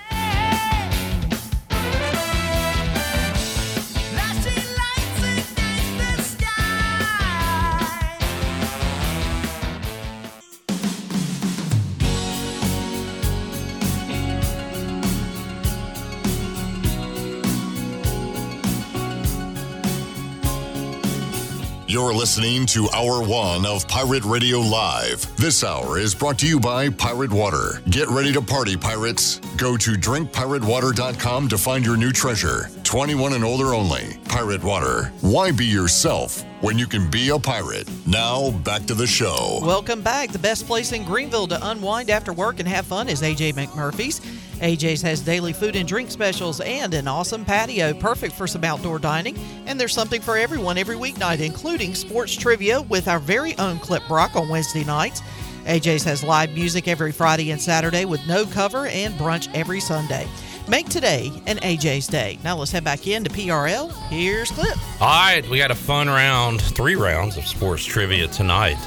You're 21.98 22.14
listening 22.14 22.64
to 22.66 22.88
Hour 22.90 23.24
One 23.24 23.66
of 23.66 23.88
Pirate 23.88 24.24
Radio 24.24 24.60
Live. 24.60 25.26
This 25.36 25.64
hour 25.64 25.98
is 25.98 26.14
brought 26.14 26.38
to 26.38 26.46
you 26.46 26.60
by 26.60 26.90
Pirate 26.90 27.32
Water. 27.32 27.82
Get 27.90 28.06
ready 28.06 28.32
to 28.34 28.40
party, 28.40 28.76
pirates. 28.76 29.40
Go 29.58 29.76
to 29.76 29.94
drinkpiratewater.com 29.94 31.48
to 31.48 31.58
find 31.58 31.84
your 31.84 31.96
new 31.96 32.12
treasure. 32.12 32.68
21 32.84 33.32
and 33.32 33.42
older 33.42 33.74
only. 33.74 34.16
Pirate 34.28 34.62
Water. 34.62 35.12
Why 35.20 35.50
be 35.50 35.66
yourself 35.66 36.44
when 36.60 36.78
you 36.78 36.86
can 36.86 37.10
be 37.10 37.30
a 37.30 37.40
pirate? 37.40 37.90
Now, 38.06 38.52
back 38.52 38.86
to 38.86 38.94
the 38.94 39.06
show. 39.06 39.58
Welcome 39.60 40.00
back. 40.00 40.30
The 40.30 40.38
best 40.38 40.64
place 40.68 40.92
in 40.92 41.04
Greenville 41.04 41.48
to 41.48 41.70
unwind 41.70 42.08
after 42.08 42.32
work 42.32 42.60
and 42.60 42.68
have 42.68 42.86
fun 42.86 43.08
is 43.08 43.20
AJ 43.20 43.54
McMurphy's. 43.54 44.20
AJ's 44.60 45.02
has 45.02 45.20
daily 45.20 45.52
food 45.52 45.74
and 45.74 45.88
drink 45.88 46.12
specials 46.12 46.60
and 46.60 46.94
an 46.94 47.08
awesome 47.08 47.44
patio, 47.44 47.92
perfect 47.94 48.34
for 48.34 48.46
some 48.46 48.62
outdoor 48.62 49.00
dining. 49.00 49.36
And 49.66 49.78
there's 49.78 49.92
something 49.92 50.20
for 50.20 50.38
everyone 50.38 50.78
every 50.78 50.96
weeknight, 50.96 51.40
including 51.40 51.96
sports 51.96 52.36
trivia 52.36 52.82
with 52.82 53.08
our 53.08 53.18
very 53.18 53.58
own 53.58 53.80
Clip 53.80 54.06
Brock 54.06 54.36
on 54.36 54.48
Wednesday 54.48 54.84
nights. 54.84 55.20
AJ's 55.68 56.02
has 56.04 56.24
live 56.24 56.54
music 56.54 56.88
every 56.88 57.12
Friday 57.12 57.50
and 57.50 57.60
Saturday 57.60 58.06
with 58.06 58.26
no 58.26 58.46
cover 58.46 58.86
and 58.86 59.12
brunch 59.16 59.54
every 59.54 59.80
Sunday. 59.80 60.26
Make 60.66 60.88
today 60.88 61.30
an 61.46 61.58
AJ's 61.58 62.06
day. 62.06 62.38
Now 62.42 62.56
let's 62.56 62.72
head 62.72 62.84
back 62.84 63.06
into 63.06 63.28
PRL. 63.28 63.92
Here's 64.08 64.50
Clip. 64.50 64.78
All 64.98 65.08
right, 65.08 65.46
we 65.50 65.58
got 65.58 65.70
a 65.70 65.74
fun 65.74 66.08
round, 66.08 66.62
three 66.62 66.96
rounds 66.96 67.36
of 67.36 67.46
sports 67.46 67.84
trivia 67.84 68.28
tonight. 68.28 68.78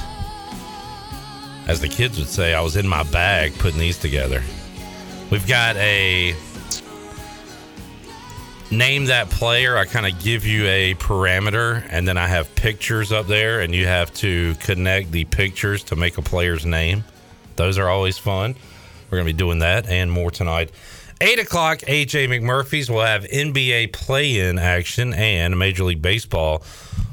As 1.68 1.80
the 1.80 1.88
kids 1.88 2.18
would 2.18 2.26
say, 2.26 2.52
I 2.52 2.60
was 2.60 2.74
in 2.74 2.88
my 2.88 3.04
bag 3.04 3.56
putting 3.60 3.78
these 3.78 3.96
together. 3.96 4.42
We've 5.30 5.46
got 5.46 5.76
a 5.76 6.34
name 8.72 9.04
that 9.04 9.30
player. 9.30 9.76
I 9.76 9.84
kind 9.84 10.06
of 10.06 10.20
give 10.22 10.46
you 10.46 10.66
a 10.66 10.94
parameter, 10.94 11.86
and 11.90 12.08
then 12.08 12.16
I 12.16 12.26
have 12.26 12.52
pictures 12.54 13.12
up 13.12 13.26
there, 13.26 13.60
and 13.60 13.74
you 13.74 13.86
have 13.86 14.12
to 14.14 14.54
connect 14.56 15.12
the 15.12 15.24
pictures 15.26 15.84
to 15.84 15.96
make 15.96 16.18
a 16.18 16.22
player's 16.22 16.64
name. 16.64 17.04
Those 17.56 17.78
are 17.78 17.88
always 17.88 18.18
fun. 18.18 18.56
We're 19.10 19.18
going 19.18 19.26
to 19.26 19.32
be 19.32 19.38
doing 19.38 19.58
that 19.58 19.86
and 19.86 20.10
more 20.10 20.30
tonight. 20.30 20.72
8 21.20 21.38
o'clock, 21.38 21.80
AJ 21.80 22.28
McMurphy's 22.28 22.90
will 22.90 23.02
have 23.02 23.22
NBA 23.24 23.92
play 23.92 24.40
in 24.40 24.58
action 24.58 25.14
and 25.14 25.56
Major 25.56 25.84
League 25.84 26.02
Baseball 26.02 26.64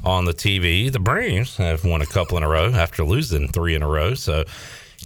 on 0.02 0.24
the 0.24 0.32
TV. 0.32 0.90
The 0.90 0.98
Braves 0.98 1.58
have 1.58 1.84
won 1.84 2.02
a 2.02 2.06
couple 2.06 2.36
in 2.36 2.42
a 2.42 2.48
row 2.48 2.72
after 2.72 3.04
losing 3.04 3.46
three 3.46 3.76
in 3.76 3.82
a 3.82 3.88
row. 3.88 4.14
So 4.14 4.44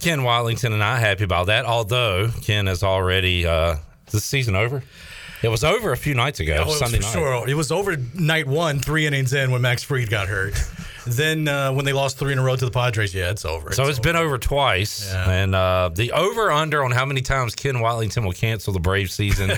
Ken 0.01 0.21
Watlington 0.21 0.73
and 0.73 0.83
I 0.83 0.97
happy 0.97 1.23
about 1.25 1.47
that. 1.47 1.65
Although 1.65 2.31
Ken 2.41 2.65
has 2.65 2.81
already, 2.81 3.45
uh, 3.45 3.75
is 4.11 4.23
season 4.23 4.55
over? 4.55 4.81
It 5.45 5.49
was 5.51 5.63
over 5.63 5.91
a 5.91 5.97
few 5.97 6.15
nights 6.15 6.39
ago, 6.39 6.55
Oh, 6.57 6.61
it 6.63 6.65
was 6.67 6.79
Sunday 6.79 6.97
for 6.97 7.03
night. 7.03 7.13
Sure. 7.13 7.47
It 7.49 7.53
was 7.53 7.71
over 7.71 7.95
night 8.15 8.47
one, 8.47 8.79
three 8.79 9.05
innings 9.05 9.31
in 9.33 9.51
when 9.51 9.61
Max 9.61 9.83
Fried 9.83 10.09
got 10.09 10.27
hurt. 10.27 10.55
then 11.07 11.47
uh, 11.47 11.71
when 11.71 11.85
they 11.85 11.93
lost 11.93 12.17
three 12.17 12.33
in 12.33 12.39
a 12.39 12.43
row 12.43 12.55
to 12.55 12.65
the 12.65 12.71
Padres, 12.71 13.13
yeah, 13.13 13.29
it's 13.29 13.45
over. 13.45 13.71
So 13.73 13.85
it's 13.87 13.99
been 13.99 14.15
over 14.15 14.39
twice, 14.39 15.11
Yeah. 15.13 15.29
and 15.29 15.53
uh, 15.53 15.91
the 15.93 16.11
over 16.13 16.51
under 16.51 16.83
on 16.83 16.89
how 16.91 17.05
many 17.05 17.21
times 17.21 17.53
Ken 17.53 17.75
Watlington 17.75 18.23
will 18.25 18.31
cancel 18.33 18.73
the 18.73 18.79
Brave 18.79 19.11
season 19.11 19.51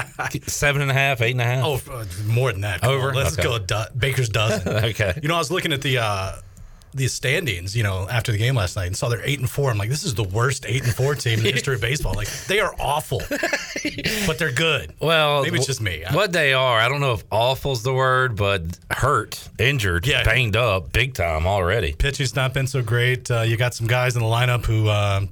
seven 0.46 0.80
and 0.80 0.90
a 0.90 0.94
half, 0.94 1.20
eight 1.20 1.32
and 1.32 1.40
a 1.42 1.44
half. 1.44 1.64
Oh, 1.88 1.92
uh, 1.92 2.04
more 2.26 2.50
than 2.52 2.62
that. 2.62 2.80
Come 2.80 2.90
Over? 2.94 3.08
on, 3.10 3.14
Let's 3.14 3.34
Okay. 3.34 3.42
go 3.42 3.54
a 3.56 3.60
do- 3.60 3.84
Baker's 3.98 4.30
dozen. 4.30 4.66
okay. 4.84 5.18
You 5.22 5.28
know, 5.28 5.34
I 5.34 5.38
was 5.38 5.50
looking 5.50 5.72
at 5.74 5.82
the 5.82 5.98
uh, 5.98 6.36
the 6.94 7.08
standings, 7.08 7.76
you 7.76 7.82
know, 7.82 8.08
after 8.08 8.30
the 8.30 8.38
game 8.38 8.54
last 8.54 8.76
night 8.76 8.86
and 8.86 8.96
saw 8.96 9.08
they're 9.08 9.20
eight 9.24 9.40
and 9.40 9.50
four. 9.50 9.70
I'm 9.70 9.78
like, 9.78 9.88
this 9.90 10.04
is 10.04 10.14
the 10.14 10.22
worst 10.24 10.64
eight 10.66 10.84
and 10.84 10.94
four 10.94 11.14
team 11.16 11.38
in 11.40 11.44
the 11.44 11.50
history 11.52 11.74
of 11.74 11.80
baseball. 11.80 12.14
Like 12.14 12.28
they 12.46 12.60
are 12.60 12.74
awful, 12.78 13.20
but 14.26 14.38
they're 14.38 14.52
good. 14.52 14.92
Well, 15.00 15.42
maybe 15.42 15.56
it's 15.58 15.66
just 15.66 15.80
me. 15.80 16.04
What 16.12 16.32
they 16.32 16.52
are, 16.52 16.78
I 16.78 16.88
don't 16.88 17.00
know 17.00 17.12
if 17.12 17.24
awful's 17.32 17.82
the 17.82 17.92
word, 17.92 18.36
but 18.36 18.62
hurt, 18.90 19.48
injured, 19.58 20.06
Yeah. 20.06 20.22
banged 20.24 20.56
up, 20.56 20.92
big 20.92 21.14
time 21.14 21.46
already. 21.46 21.92
Pitching's 21.94 22.36
not 22.36 22.54
been 22.54 22.66
so 22.66 22.82
great. 22.82 23.30
Uh, 23.30 23.40
you 23.42 23.56
got 23.56 23.74
some 23.74 23.86
guys 23.86 24.14
in 24.16 24.22
the 24.22 24.28
lineup 24.28 24.64
who 24.64 24.88
um, 24.88 25.28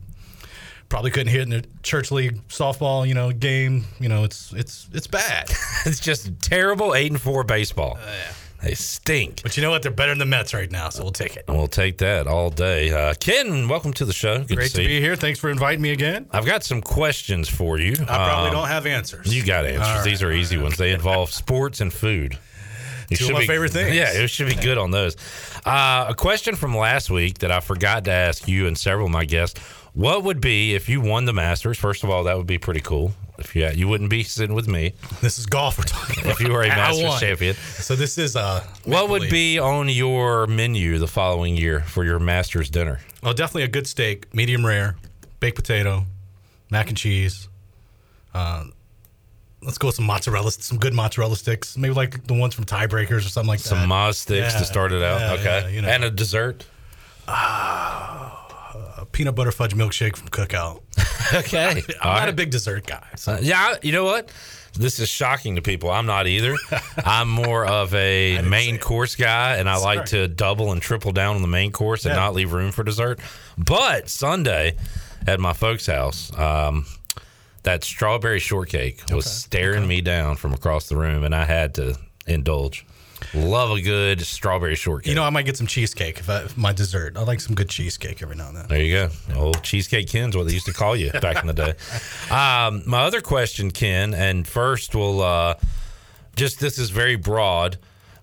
probably 0.88 1.10
couldn't 1.10 1.32
hit 1.32 1.42
in 1.42 1.52
a 1.52 1.62
church 1.82 2.10
league 2.10 2.36
softball, 2.48 3.06
you 3.06 3.14
know, 3.14 3.30
game. 3.32 3.84
You 4.00 4.08
know, 4.08 4.24
it's 4.24 4.52
it's 4.52 4.88
it's 4.92 5.06
bad. 5.06 5.48
it's 5.86 6.00
just 6.00 6.30
terrible 6.42 6.94
eight 6.94 7.10
and 7.12 7.20
four 7.20 7.44
baseball. 7.44 7.98
Uh, 8.02 8.32
They 8.62 8.74
stink. 8.74 9.42
But 9.42 9.56
you 9.56 9.62
know 9.62 9.70
what? 9.70 9.82
They're 9.82 9.90
better 9.90 10.12
than 10.12 10.18
the 10.18 10.24
Mets 10.26 10.54
right 10.54 10.70
now, 10.70 10.88
so 10.88 11.02
we'll 11.02 11.10
take 11.12 11.34
it. 11.36 11.44
And 11.48 11.56
we'll 11.56 11.66
take 11.66 11.98
that 11.98 12.26
all 12.28 12.48
day. 12.48 12.90
Uh, 12.92 13.12
Ken, 13.14 13.68
welcome 13.68 13.92
to 13.94 14.04
the 14.04 14.12
show. 14.12 14.38
Good 14.44 14.56
Great 14.56 14.70
to 14.70 14.82
to 14.82 14.86
be 14.86 14.94
you. 14.94 15.00
here. 15.00 15.16
Thanks 15.16 15.40
for 15.40 15.50
inviting 15.50 15.82
me 15.82 15.90
again. 15.90 16.26
I've 16.30 16.46
got 16.46 16.62
some 16.62 16.80
questions 16.80 17.48
for 17.48 17.78
you. 17.78 17.92
I 17.92 18.04
probably 18.04 18.50
Um, 18.50 18.54
don't 18.54 18.68
have 18.68 18.86
answers. 18.86 19.34
You 19.34 19.44
got 19.44 19.64
answers. 19.66 19.86
All 19.86 19.94
right, 19.96 20.04
These 20.04 20.22
are 20.22 20.30
easy 20.32 20.58
ones. 20.58 20.76
They 20.76 20.92
involve 20.92 21.32
sports 21.32 21.80
and 21.80 21.92
food. 21.92 22.38
You 23.10 23.16
Two 23.16 23.26
of 23.26 23.32
my 23.32 23.40
be- 23.40 23.46
favorite 23.48 23.72
things. 23.72 23.94
Yeah, 23.96 24.12
it 24.12 24.28
should 24.28 24.46
be 24.48 24.54
good 24.54 24.78
on 24.78 24.90
those. 24.92 25.16
Uh, 25.66 26.06
a 26.08 26.14
question 26.14 26.54
from 26.54 26.74
last 26.76 27.10
week 27.10 27.38
that 27.38 27.50
I 27.50 27.58
forgot 27.60 28.04
to 28.04 28.10
ask 28.12 28.46
you 28.48 28.66
and 28.68 28.78
several 28.78 29.06
of 29.06 29.12
my 29.12 29.24
guests. 29.24 29.60
What 29.92 30.22
would 30.22 30.40
be 30.40 30.74
if 30.74 30.88
you 30.88 31.00
won 31.02 31.24
the 31.26 31.32
Masters? 31.34 31.76
First 31.78 32.04
of 32.04 32.10
all, 32.10 32.24
that 32.24 32.38
would 32.38 32.46
be 32.46 32.58
pretty 32.58 32.80
cool. 32.80 33.12
If 33.44 33.54
you 33.56 33.68
you 33.68 33.88
wouldn't 33.88 34.10
be 34.10 34.22
sitting 34.22 34.54
with 34.54 34.68
me 34.68 34.94
This 35.20 35.38
is 35.38 35.46
golf 35.46 35.78
we're 35.78 35.84
talking 35.84 36.22
about. 36.24 36.40
if 36.40 36.46
you 36.46 36.52
were 36.52 36.62
a 36.62 36.68
Masters 36.68 37.20
champion. 37.20 37.54
So 37.56 37.94
this 37.96 38.16
is 38.18 38.36
uh 38.36 38.64
What 38.84 39.08
would 39.10 39.28
be 39.30 39.58
on 39.58 39.88
your 39.88 40.46
menu 40.46 40.98
the 40.98 41.06
following 41.08 41.56
year 41.56 41.80
for 41.80 42.04
your 42.04 42.18
Masters 42.18 42.70
dinner? 42.70 43.00
Well, 43.22 43.34
definitely 43.34 43.64
a 43.64 43.68
good 43.68 43.86
steak, 43.86 44.32
medium 44.34 44.64
rare, 44.66 44.96
baked 45.40 45.56
potato, 45.56 46.06
mac 46.70 46.88
and 46.88 46.96
cheese. 46.96 47.48
Uh, 48.34 48.64
let's 49.62 49.78
go 49.78 49.88
with 49.88 49.96
some 49.96 50.06
mozzarella, 50.06 50.50
some 50.50 50.78
good 50.78 50.94
mozzarella 50.94 51.36
sticks. 51.36 51.76
Maybe 51.76 51.94
like 51.94 52.26
the 52.26 52.34
ones 52.34 52.54
from 52.54 52.64
Tiebreakers 52.64 53.18
or 53.18 53.20
something 53.28 53.48
like 53.48 53.60
that. 53.60 53.68
Some 53.68 53.88
Moz 53.88 54.14
sticks 54.16 54.54
Yeah, 54.54 54.58
to 54.58 54.64
start 54.64 54.90
it 54.92 55.02
out. 55.02 55.20
yeah, 55.20 55.32
okay, 55.34 55.44
yeah, 55.44 55.68
you 55.68 55.82
know. 55.82 55.88
and 55.88 56.02
a 56.04 56.10
dessert. 56.10 56.64
A 58.98 59.06
peanut 59.06 59.34
butter 59.34 59.52
fudge 59.52 59.74
milkshake 59.74 60.16
from 60.16 60.28
Cookout. 60.28 60.82
Okay, 61.34 61.82
I'm 62.02 62.18
not 62.20 62.28
a 62.28 62.32
big 62.32 62.50
dessert 62.50 62.86
guy. 62.86 63.06
So. 63.16 63.34
Uh, 63.34 63.38
yeah, 63.40 63.76
you 63.82 63.90
know 63.92 64.04
what? 64.04 64.30
This 64.74 64.98
is 64.98 65.08
shocking 65.08 65.54
to 65.56 65.62
people. 65.62 65.90
I'm 65.90 66.04
not 66.04 66.26
either. 66.26 66.54
I'm 67.06 67.30
more 67.30 67.64
of 67.64 67.94
a 67.94 68.42
main 68.42 68.78
course 68.78 69.14
guy, 69.16 69.56
and 69.56 69.66
I 69.66 69.76
like 69.76 70.06
to 70.06 70.28
double 70.28 70.72
and 70.72 70.82
triple 70.82 71.12
down 71.12 71.36
on 71.36 71.40
the 71.42 71.48
main 71.48 71.72
course 71.72 72.04
and 72.04 72.12
Yeah. 72.14 72.20
not 72.20 72.34
leave 72.34 72.52
room 72.52 72.70
for 72.70 72.82
dessert. 72.84 73.18
But 73.56 74.10
Sunday 74.10 74.76
at 75.26 75.40
my 75.40 75.54
folks' 75.54 75.86
house, 75.86 76.36
um, 76.38 76.84
that 77.62 77.82
strawberry 77.82 78.40
shortcake 78.40 79.00
was 79.10 79.24
staring 79.24 79.86
me 79.86 80.02
down 80.02 80.36
from 80.36 80.52
across 80.52 80.88
the 80.88 80.96
room, 80.96 81.24
and 81.24 81.34
I 81.34 81.44
had 81.44 81.74
to 81.76 81.96
indulge. 82.26 82.84
Love 83.34 83.70
a 83.70 83.80
good 83.80 84.20
strawberry 84.20 84.74
shortcake. 84.74 85.08
You 85.08 85.14
know, 85.14 85.24
I 85.24 85.30
might 85.30 85.46
get 85.46 85.56
some 85.56 85.66
cheesecake 85.66 86.18
if, 86.18 86.28
I, 86.28 86.46
my 86.56 86.72
dessert. 86.72 87.16
I 87.16 87.22
like 87.22 87.40
some 87.40 87.54
good 87.54 87.68
cheesecake 87.70 88.22
every 88.22 88.36
now 88.36 88.48
and 88.48 88.56
then. 88.56 88.66
There 88.68 88.82
you 88.82 88.92
go. 88.92 89.10
Old 89.36 89.62
Cheesecake 89.62 90.08
Ken's 90.08 90.36
what 90.36 90.46
they 90.46 90.52
used 90.52 90.66
to 90.66 90.72
call 90.72 90.94
you 90.94 91.10
back 91.12 91.40
in 91.40 91.46
the 91.46 91.52
day. 91.52 91.74
Um, 92.30 92.82
my 92.86 93.02
other 93.02 93.20
question, 93.20 93.70
Ken, 93.70 94.14
and 94.14 94.46
first 94.46 94.94
we'll 94.94 95.20
uh, 95.20 95.54
just 96.34 96.60
this 96.60 96.78
is 96.78 96.88
very 96.88 97.16
broad. 97.16 97.76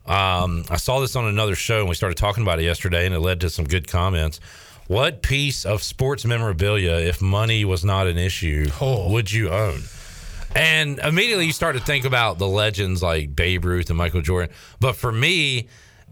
Um, 0.08 0.64
I 0.70 0.78
saw 0.78 1.00
this 1.00 1.16
on 1.16 1.26
another 1.26 1.56
show 1.56 1.80
and 1.82 1.90
we 1.90 1.94
started 1.94 2.18
talking 2.18 2.42
about 2.42 2.60
it 2.60 2.64
yesterday, 2.64 3.06
and 3.06 3.14
it 3.14 3.20
led 3.20 3.42
to 3.42 3.50
some 3.50 3.66
good 3.66 3.88
comments. 3.88 4.40
What 4.88 5.22
piece 5.22 5.66
of 5.66 5.84
sports 5.84 6.26
memorabilia, 6.26 6.94
if 6.94 7.22
money 7.22 7.64
was 7.66 7.86
not 7.86 8.08
an 8.08 8.18
issue, 8.18 8.70
would 8.82 9.32
you 9.32 9.50
own? 9.50 9.82
And 10.56 11.00
immediately 11.00 11.46
you 11.46 11.54
start 11.54 11.76
to 11.76 11.82
think 11.82 12.06
about 12.06 12.38
the 12.40 12.48
legends 12.48 13.04
like 13.04 13.36
Babe 13.36 13.66
Ruth 13.66 13.90
and 13.90 13.98
Michael 13.98 14.22
Jordan. 14.22 14.54
But 14.80 14.96
for 14.96 15.12
me, 15.12 15.68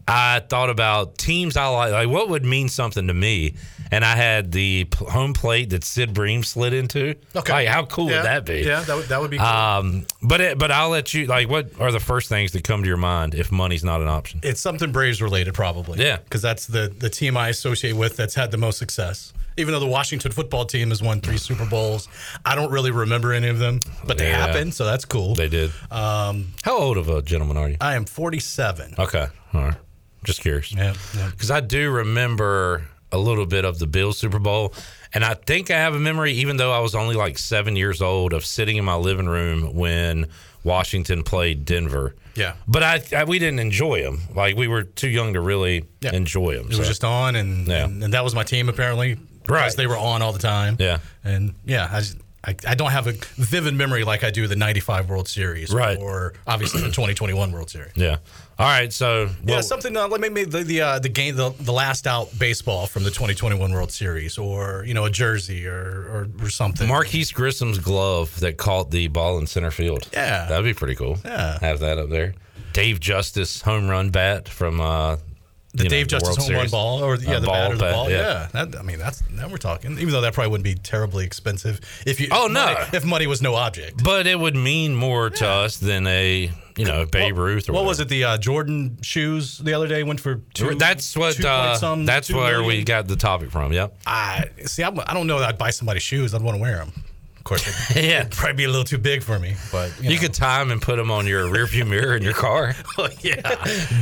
I 0.07 0.39
thought 0.39 0.69
about 0.69 1.17
teams 1.17 1.57
I 1.57 1.67
like. 1.67 1.91
Like, 1.91 2.07
what 2.09 2.29
would 2.29 2.45
mean 2.45 2.69
something 2.69 3.07
to 3.07 3.13
me? 3.13 3.55
And 3.91 4.05
I 4.05 4.15
had 4.15 4.51
the 4.51 4.85
p- 4.85 5.05
home 5.05 5.33
plate 5.33 5.69
that 5.71 5.83
Sid 5.83 6.13
Bream 6.13 6.43
slid 6.43 6.73
into. 6.73 7.15
Okay. 7.35 7.51
Like, 7.53 7.67
how 7.67 7.85
cool 7.85 8.09
Yeah, 8.09 8.17
would 8.17 8.25
that 8.25 8.45
be? 8.45 8.59
Yeah, 8.61 8.81
that 8.81 8.95
would 8.95 9.05
that 9.07 9.19
would 9.21 9.31
be. 9.31 9.37
Cool. 9.37 9.45
Um, 9.45 10.05
but 10.21 10.39
it, 10.41 10.57
but 10.57 10.71
I'll 10.71 10.89
let 10.89 11.13
you. 11.13 11.25
Like, 11.25 11.49
what 11.49 11.71
are 11.79 11.91
the 11.91 11.99
first 11.99 12.29
things 12.29 12.51
that 12.53 12.63
come 12.63 12.83
to 12.83 12.87
your 12.87 12.97
mind 12.97 13.33
if 13.35 13.51
money's 13.51 13.83
not 13.83 14.01
an 14.01 14.07
option? 14.07 14.39
it's 14.43 14.61
something 14.61 14.91
Braves 14.91 15.21
related, 15.21 15.53
probably. 15.53 15.99
Yeah. 16.03 16.17
because 16.17 16.41
that's 16.41 16.67
the 16.67 16.93
the 16.97 17.09
team 17.09 17.35
I 17.35 17.49
associate 17.49 17.93
with 17.93 18.15
that's 18.17 18.35
had 18.35 18.51
the 18.51 18.57
most 18.57 18.77
success. 18.77 19.33
Even 19.59 19.73
though 19.73 19.79
the 19.79 19.87
Washington 19.87 20.31
football 20.31 20.65
team 20.65 20.89
has 20.89 21.01
won 21.01 21.19
three 21.19 21.37
Super 21.37 21.65
Bowls, 21.65 22.07
I 22.45 22.53
don't 22.55 22.71
really 22.71 22.91
remember 22.91 23.33
any 23.33 23.47
of 23.47 23.57
them, 23.57 23.79
but 24.05 24.17
they 24.19 24.29
Yeah. 24.29 24.45
happened, 24.45 24.73
so 24.75 24.85
that's 24.85 25.03
cool. 25.03 25.33
They 25.33 25.49
did. 25.49 25.71
Um, 25.89 26.53
How 26.63 26.77
old 26.77 26.97
of 26.97 27.09
a 27.09 27.21
gentleman 27.23 27.57
are 27.57 27.67
you? 27.69 27.77
I 27.81 27.95
am 27.95 28.05
47. 28.05 28.93
Okay, 28.99 29.25
all 29.53 29.61
right. 29.61 29.73
Just 30.23 30.41
curious. 30.41 30.71
Yeah, 30.71 30.93
yeah. 31.15 31.29
because 31.31 31.49
I 31.51 31.59
do 31.61 31.89
remember 31.89 32.83
a 33.11 33.17
little 33.17 33.45
bit 33.45 33.65
of 33.65 33.79
the 33.79 33.87
Bills 33.87 34.17
Super 34.17 34.37
Bowl, 34.39 34.73
and 35.13 35.23
I 35.25 35.33
think 35.33 35.71
I 35.71 35.77
have 35.77 35.95
a 35.95 35.99
memory, 35.99 36.33
even 36.33 36.57
though 36.57 36.71
I 36.71 36.79
was 36.79 36.93
only 36.93 37.15
like 37.15 37.37
seven 37.39 37.75
years 37.75 38.01
old, 38.01 38.33
of 38.33 38.45
sitting 38.45 38.77
in 38.77 38.85
my 38.85 38.95
living 38.95 39.27
room 39.27 39.73
when 39.73 40.27
Washington 40.63 41.23
played 41.23 41.65
Denver. 41.65 42.13
Yeah. 42.35 42.53
But 42.67 42.83
I, 42.83 43.01
I 43.15 43.23
we 43.23 43.39
didn't 43.39 43.59
enjoy 43.59 44.03
them. 44.03 44.21
Like 44.35 44.55
we 44.55 44.67
were 44.67 44.83
too 44.83 45.07
young 45.07 45.33
to 45.33 45.41
really 45.41 45.85
Yeah. 46.01 46.13
enjoy 46.13 46.57
them. 46.57 46.67
It 46.69 46.77
was 46.77 46.87
just 46.87 47.03
on, 47.03 47.35
and, 47.35 47.65
Yeah. 47.67 47.85
and 47.85 48.03
and 48.03 48.13
that 48.13 48.23
was 48.23 48.35
my 48.35 48.43
team 48.43 48.69
apparently. 48.69 49.17
Right. 49.47 49.61
because 49.61 49.75
They 49.75 49.87
were 49.87 49.97
on 49.97 50.21
all 50.21 50.33
the 50.33 50.39
time. 50.39 50.77
Yeah. 50.79 50.99
and 51.23 51.53
yeah, 51.65 51.89
I 51.91 51.99
just. 51.99 52.17
I, 52.43 52.55
I 52.65 52.75
don't 52.75 52.91
have 52.91 53.07
a 53.07 53.13
vivid 53.35 53.73
memory 53.73 54.05
like 54.05 54.23
I 54.23 54.29
do 54.29 54.47
the 54.47 54.55
'95 54.55 55.09
World 55.09 55.27
Series, 55.27 55.73
Right. 55.73 55.97
Or 55.99 56.33
obviously 56.45 56.79
the 56.79 56.87
2021 56.87 57.51
World 57.51 57.69
Series. 57.69 57.91
yeah. 57.95 58.17
All 58.59 58.65
right, 58.65 58.93
so 58.93 59.29
yeah, 59.43 59.59
something 59.61 59.97
uh, 59.97 60.07
like 60.07 60.21
maybe 60.21 60.45
the 60.45 60.59
the, 60.63 60.81
uh, 60.81 60.99
the 60.99 61.09
game, 61.09 61.35
the, 61.35 61.49
the 61.59 61.73
last 61.73 62.07
out 62.07 62.29
baseball 62.39 62.87
from 62.87 63.03
the 63.03 63.09
2021 63.09 63.73
World 63.73 63.91
Series, 63.91 64.37
or 64.37 64.83
you 64.87 64.93
know 64.93 65.05
a 65.05 65.09
jersey 65.09 65.67
or 65.67 65.73
or, 65.75 66.27
or 66.41 66.49
something. 66.49 66.87
Marquis 66.87 67.23
Grissom's 67.33 67.79
glove 67.79 68.39
that 68.39 68.55
caught 68.57 68.91
the 68.91 69.07
ball 69.09 69.39
in 69.39 69.47
center 69.47 69.71
field. 69.71 70.07
Yeah. 70.13 70.45
that'd 70.47 70.63
be 70.63 70.73
pretty 70.75 70.95
cool. 70.95 71.17
Yeah. 71.25 71.57
have 71.59 71.79
that 71.79 71.97
up 71.97 72.09
there. 72.09 72.33
Dave 72.71 72.99
Justice 73.01 73.61
home 73.63 73.89
run 73.89 74.09
bat 74.11 74.47
from 74.47 74.79
uh, 74.79 75.17
the 75.77 75.83
you 75.83 75.89
know, 75.89 75.95
Dave 75.95 76.07
Justice 76.07 76.35
home 76.37 76.55
run 76.55 76.69
ball, 76.69 77.03
or 77.03 77.15
yeah, 77.15 77.37
A 77.37 77.39
the 77.39 77.47
bat 77.47 77.71
or 77.71 77.75
the 77.75 77.81
bat, 77.83 77.93
ball. 77.93 78.09
Yeah, 78.09 78.47
That, 78.53 78.75
I 78.77 78.81
mean 78.81 78.99
that's 78.99 79.23
now 79.29 79.47
we're 79.47 79.57
talking. 79.57 79.93
Even 79.93 80.09
though 80.09 80.21
that 80.21 80.33
probably 80.33 80.51
wouldn't 80.51 80.63
be 80.65 80.75
terribly 80.75 81.25
expensive 81.25 81.79
if 82.05 82.19
you. 82.19 82.27
Oh, 82.31 82.47
no. 82.47 82.75
if 82.93 83.05
money 83.05 83.27
was 83.27 83.41
no 83.41 83.55
object. 83.55 84.03
But 84.03 84.27
it 84.27 84.39
would 84.39 84.55
mean 84.55 84.95
more 84.95 85.29
to 85.29 85.47
us 85.47 85.77
than 85.77 86.07
a 86.07 86.51
you 86.75 86.85
know 86.85 87.05
Babe 87.05 87.37
Ruth 87.37 87.69
or 87.69 87.73
What 87.73 87.85
was 87.85 87.99
it? 87.99 88.07
The 88.09 88.23
uh, 88.23 88.37
Jordan 88.37 88.97
shoes 89.01 89.57
the 89.57 89.73
other 89.73 89.87
day 89.87 90.03
went 90.03 90.19
for 90.19 90.41
two. 90.53 90.75
That's 90.75 91.15
what. 91.15 91.35
two 91.35 91.47
Uh, 91.47 91.75
some- 91.75 92.05
that's 92.05 92.31
where 92.31 92.63
we 92.63 92.83
got 92.83 93.07
the 93.07 93.15
topic 93.15 93.51
from. 93.51 93.71
Yep. 93.73 93.97
I 94.05 94.49
see. 94.65 94.83
I'm, 94.83 94.99
I 94.99 95.13
don't 95.13 95.27
know 95.27 95.39
that 95.39 95.49
I'd 95.49 95.57
buy 95.57 95.69
somebody 95.71 95.99
shoes. 95.99 96.33
I'd 96.33 96.41
want 96.41 96.55
to 96.55 96.61
wear 96.61 96.77
them. 96.77 96.91
Course, 97.47 97.95
Yeah. 97.95 98.27
probably 98.29 98.53
be 98.57 98.63
a 98.65 98.67
little 98.67 98.83
too 98.83 98.97
big 98.97 99.23
for 99.23 99.39
me. 99.39 99.55
But 99.71 99.91
you, 100.01 100.09
You, 100.09 100.15
know. 100.15 100.21
could 100.23 100.33
tie 100.33 100.59
them 100.59 100.69
and 100.71 100.81
put 100.81 100.97
them 100.97 101.09
on 101.09 101.25
your 101.27 101.45
rearview 101.45 101.87
mirror 101.87 102.15
in 102.15 102.21
your 102.23 102.33
car. 102.33 102.75
oh, 102.97 103.07
yeah, 103.21 103.41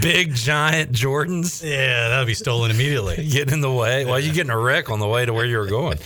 Big 0.02 0.34
giant 0.34 0.92
Jordans 0.92 1.64
yeah, 1.64 2.10
that'd 2.10 2.26
be 2.26 2.34
stolen 2.34 2.72
immediately. 2.72 3.16
getting 3.30 3.54
in 3.54 3.62
the 3.62 3.72
way. 3.72 4.04
Well, 4.06 4.20
you're 4.20 4.34
getting 4.34 4.50
a 4.52 4.58
wreck 4.58 4.90
on 4.90 5.00
the 5.00 5.08
way 5.08 5.26
to 5.26 5.32
where 5.34 5.46
you 5.46 5.58
were 5.60 5.68
going. 5.68 6.00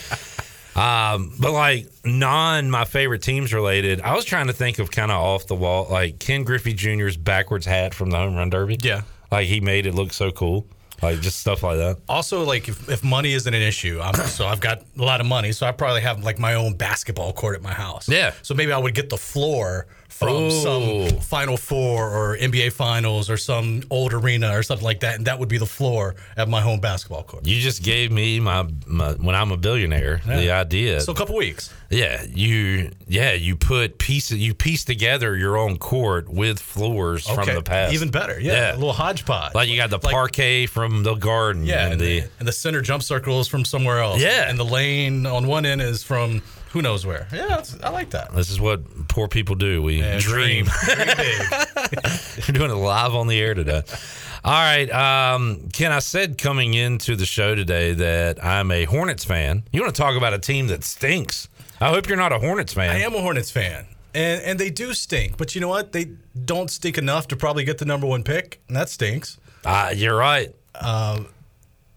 Um, 0.75 1.33
but 1.39 1.51
like 1.51 1.87
non 2.05 2.69
my 2.69 2.85
favorite 2.85 3.21
teams 3.21 3.53
related, 3.53 4.01
I 4.01 4.15
was 4.15 4.23
trying 4.25 4.47
to 4.47 4.53
think 4.53 4.79
of 4.79 4.91
kind 4.91 5.11
of 5.11 5.17
off 5.17 5.47
the 5.47 5.55
wall, 5.55 5.87
like 5.89 6.19
Ken 6.19 6.43
Griffey 6.43 6.73
Jr.'s 6.73 7.17
backwards 7.17 7.65
hat 7.65 7.93
from 7.93 8.09
the 8.11 8.17
home 8.17 8.35
run 8.35 8.49
derby. 8.49 8.77
Yeah. 8.81 9.01
like 9.31 9.47
he 9.47 9.59
made 9.59 9.85
it 9.85 9.93
look 9.95 10.13
so 10.13 10.31
cool, 10.31 10.65
like 11.01 11.21
just 11.21 11.39
stuff 11.39 11.63
like 11.63 11.77
that. 11.77 11.97
Also, 12.07 12.43
like 12.43 12.67
if, 12.67 12.89
if 12.89 13.03
money 13.03 13.33
isn't 13.33 13.53
an 13.53 13.61
issue, 13.61 13.99
I'm, 14.01 14.13
so 14.27 14.47
I've 14.47 14.59
got 14.59 14.83
a 14.97 15.03
lot 15.03 15.21
of 15.21 15.27
money, 15.27 15.51
so 15.51 15.65
I 15.65 15.71
probably 15.71 16.01
have 16.01 16.23
like 16.23 16.39
my 16.39 16.53
own 16.55 16.75
basketball 16.75 17.33
court 17.33 17.55
at 17.55 17.61
my 17.61 17.73
house. 17.73 18.09
Yeah. 18.09 18.33
So 18.41 18.53
maybe 18.53 18.71
I 18.71 18.77
would 18.77 18.95
get 18.95 19.09
the 19.09 19.17
floor 19.17 19.87
from 20.09 20.33
Ooh. 20.45 20.51
some 20.51 21.19
Final 21.21 21.55
Four 21.55 22.09
or 22.09 22.37
NBA 22.37 22.73
Finals 22.73 23.29
or 23.29 23.37
some 23.37 23.83
old 23.89 24.11
arena 24.13 24.57
or 24.57 24.63
something 24.63 24.83
like 24.83 24.99
that, 25.01 25.15
and 25.15 25.25
that 25.27 25.39
would 25.39 25.49
be 25.49 25.57
the 25.57 25.65
floor 25.65 26.15
at 26.35 26.49
my 26.49 26.61
home 26.61 26.79
basketball 26.79 27.23
court. 27.23 27.45
You 27.47 27.59
just 27.59 27.83
gave 27.83 28.11
me 28.11 28.39
my, 28.39 28.67
my 28.85 29.13
when 29.13 29.35
I'm 29.35 29.51
a 29.51 29.57
billionaire 29.57 30.21
the 30.25 30.51
idea. 30.51 30.99
So 31.01 31.13
a 31.13 31.15
couple 31.15 31.35
weeks. 31.37 31.73
Yeah, 31.91 32.23
you 32.27 32.91
yeah 33.07 33.33
you 33.33 33.55
put 33.55 33.97
pieces 33.97 34.37
you 34.37 34.53
piece 34.53 34.83
together 34.85 35.35
your 35.35 35.57
own 35.57 35.77
court 35.77 36.29
with 36.29 36.59
floors 36.59 37.27
from 37.27 37.45
the 37.47 37.63
past. 37.63 37.93
Even 37.93 38.09
better. 38.11 38.39
Yeah. 38.39 38.53
Yeah. 38.53 38.73
A 38.73 38.75
little 38.75 38.93
hodgepodge. 38.93 39.55
like 39.55 39.69
you 39.69 39.77
got 39.77 39.89
the 39.89 39.99
Like- 40.03 40.13
parquet 40.13 40.65
from 40.65 41.03
the 41.03 41.15
garden. 41.15 41.65
Yeah, 41.65 41.83
and, 41.85 41.93
and 41.93 42.01
the, 42.01 42.19
the, 42.21 42.29
and 42.39 42.47
the 42.47 42.51
center 42.51 42.81
jump 42.81 43.03
circle 43.03 43.39
is 43.39 43.47
from 43.47 43.63
somewhere 43.65 43.99
else. 43.99 44.21
Yeah. 44.21 44.49
and 44.49 44.59
the 44.59 44.65
lane 44.65 45.25
on 45.25 45.47
one 45.47 45.65
end 45.65 45.81
is 45.81 46.03
from 46.03 46.41
who 46.71 46.81
knows 46.81 47.05
where. 47.05 47.27
Yeah, 47.33 47.47
that's- 47.47 47.77
I 47.83 47.89
like 47.89 48.09
that. 48.11 48.33
this 48.33 48.49
is 48.49 48.59
what 48.59 49.07
poor 49.07 49.27
people 49.27 49.55
do. 49.55 49.81
We 49.81 49.99
Yeah, 49.99 50.19
dream. 50.19 50.65
dream. 50.65 50.65
You're 52.47 52.53
doing 52.53 52.71
it 52.71 52.75
live 52.75 53.15
on 53.15 53.27
the 53.27 53.39
air 53.39 53.53
today. 53.53 53.83
All 54.43 54.53
right, 54.53 54.89
um, 54.91 55.67
Ken. 55.73 55.91
I 55.91 55.99
said 55.99 56.37
coming 56.37 56.73
into 56.73 57.15
the 57.17 57.25
show 57.25 57.55
today 57.55 57.93
that 57.93 58.43
I'm 58.43 58.71
a 58.71 58.85
Hornets 58.85 59.25
fan. 59.25 59.63
You 59.73 59.81
want 59.81 59.93
to 59.93 60.01
talk 60.01 60.15
about 60.15 60.33
a 60.33 60.39
team 60.39 60.67
that 60.67 60.83
stinks? 60.85 61.49
I 61.81 61.89
hope 61.89 62.07
you're 62.07 62.17
not 62.17 62.31
a 62.31 62.39
Hornets 62.39 62.73
fan. 62.73 62.89
I 62.89 62.99
am 63.01 63.13
a 63.15 63.19
Hornets 63.21 63.51
fan, 63.51 63.85
and 64.13 64.41
and 64.43 64.57
they 64.59 64.69
do 64.69 64.93
stink. 64.93 65.35
But 65.37 65.55
you 65.55 65.61
know 65.61 65.67
what? 65.67 65.91
They 65.91 66.11
don't 66.45 66.69
stink 66.69 66.97
enough 66.97 67.27
to 67.29 67.35
probably 67.35 67.65
get 67.65 67.79
the 67.79 67.85
number 67.85 68.07
one 68.07 68.23
pick, 68.23 68.61
and 68.69 68.77
that 68.77 68.87
stinks. 68.87 69.37
Uh, 69.65 69.91
you're 69.93 70.15
right. 70.15 70.53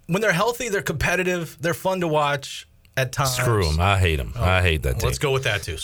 When 0.07 0.21
they're 0.21 0.33
healthy, 0.33 0.69
they're 0.69 0.83
competitive. 0.83 1.57
They're 1.61 1.75
fun 1.75 2.01
to 2.01 2.09
watch 2.09 2.67
at 2.97 3.13
times. 3.13 3.37
Screw 3.37 3.65
them. 3.65 3.81
I 3.81 3.99
hate 3.99 4.17
them. 4.17 4.33
I 4.37 4.61
hate 4.63 4.83
that 4.83 4.99
team. 5.01 5.07
Let's 5.07 5.19
go 5.19 5.33
with 5.33 5.45
that 5.45 5.63
too. 5.63 5.77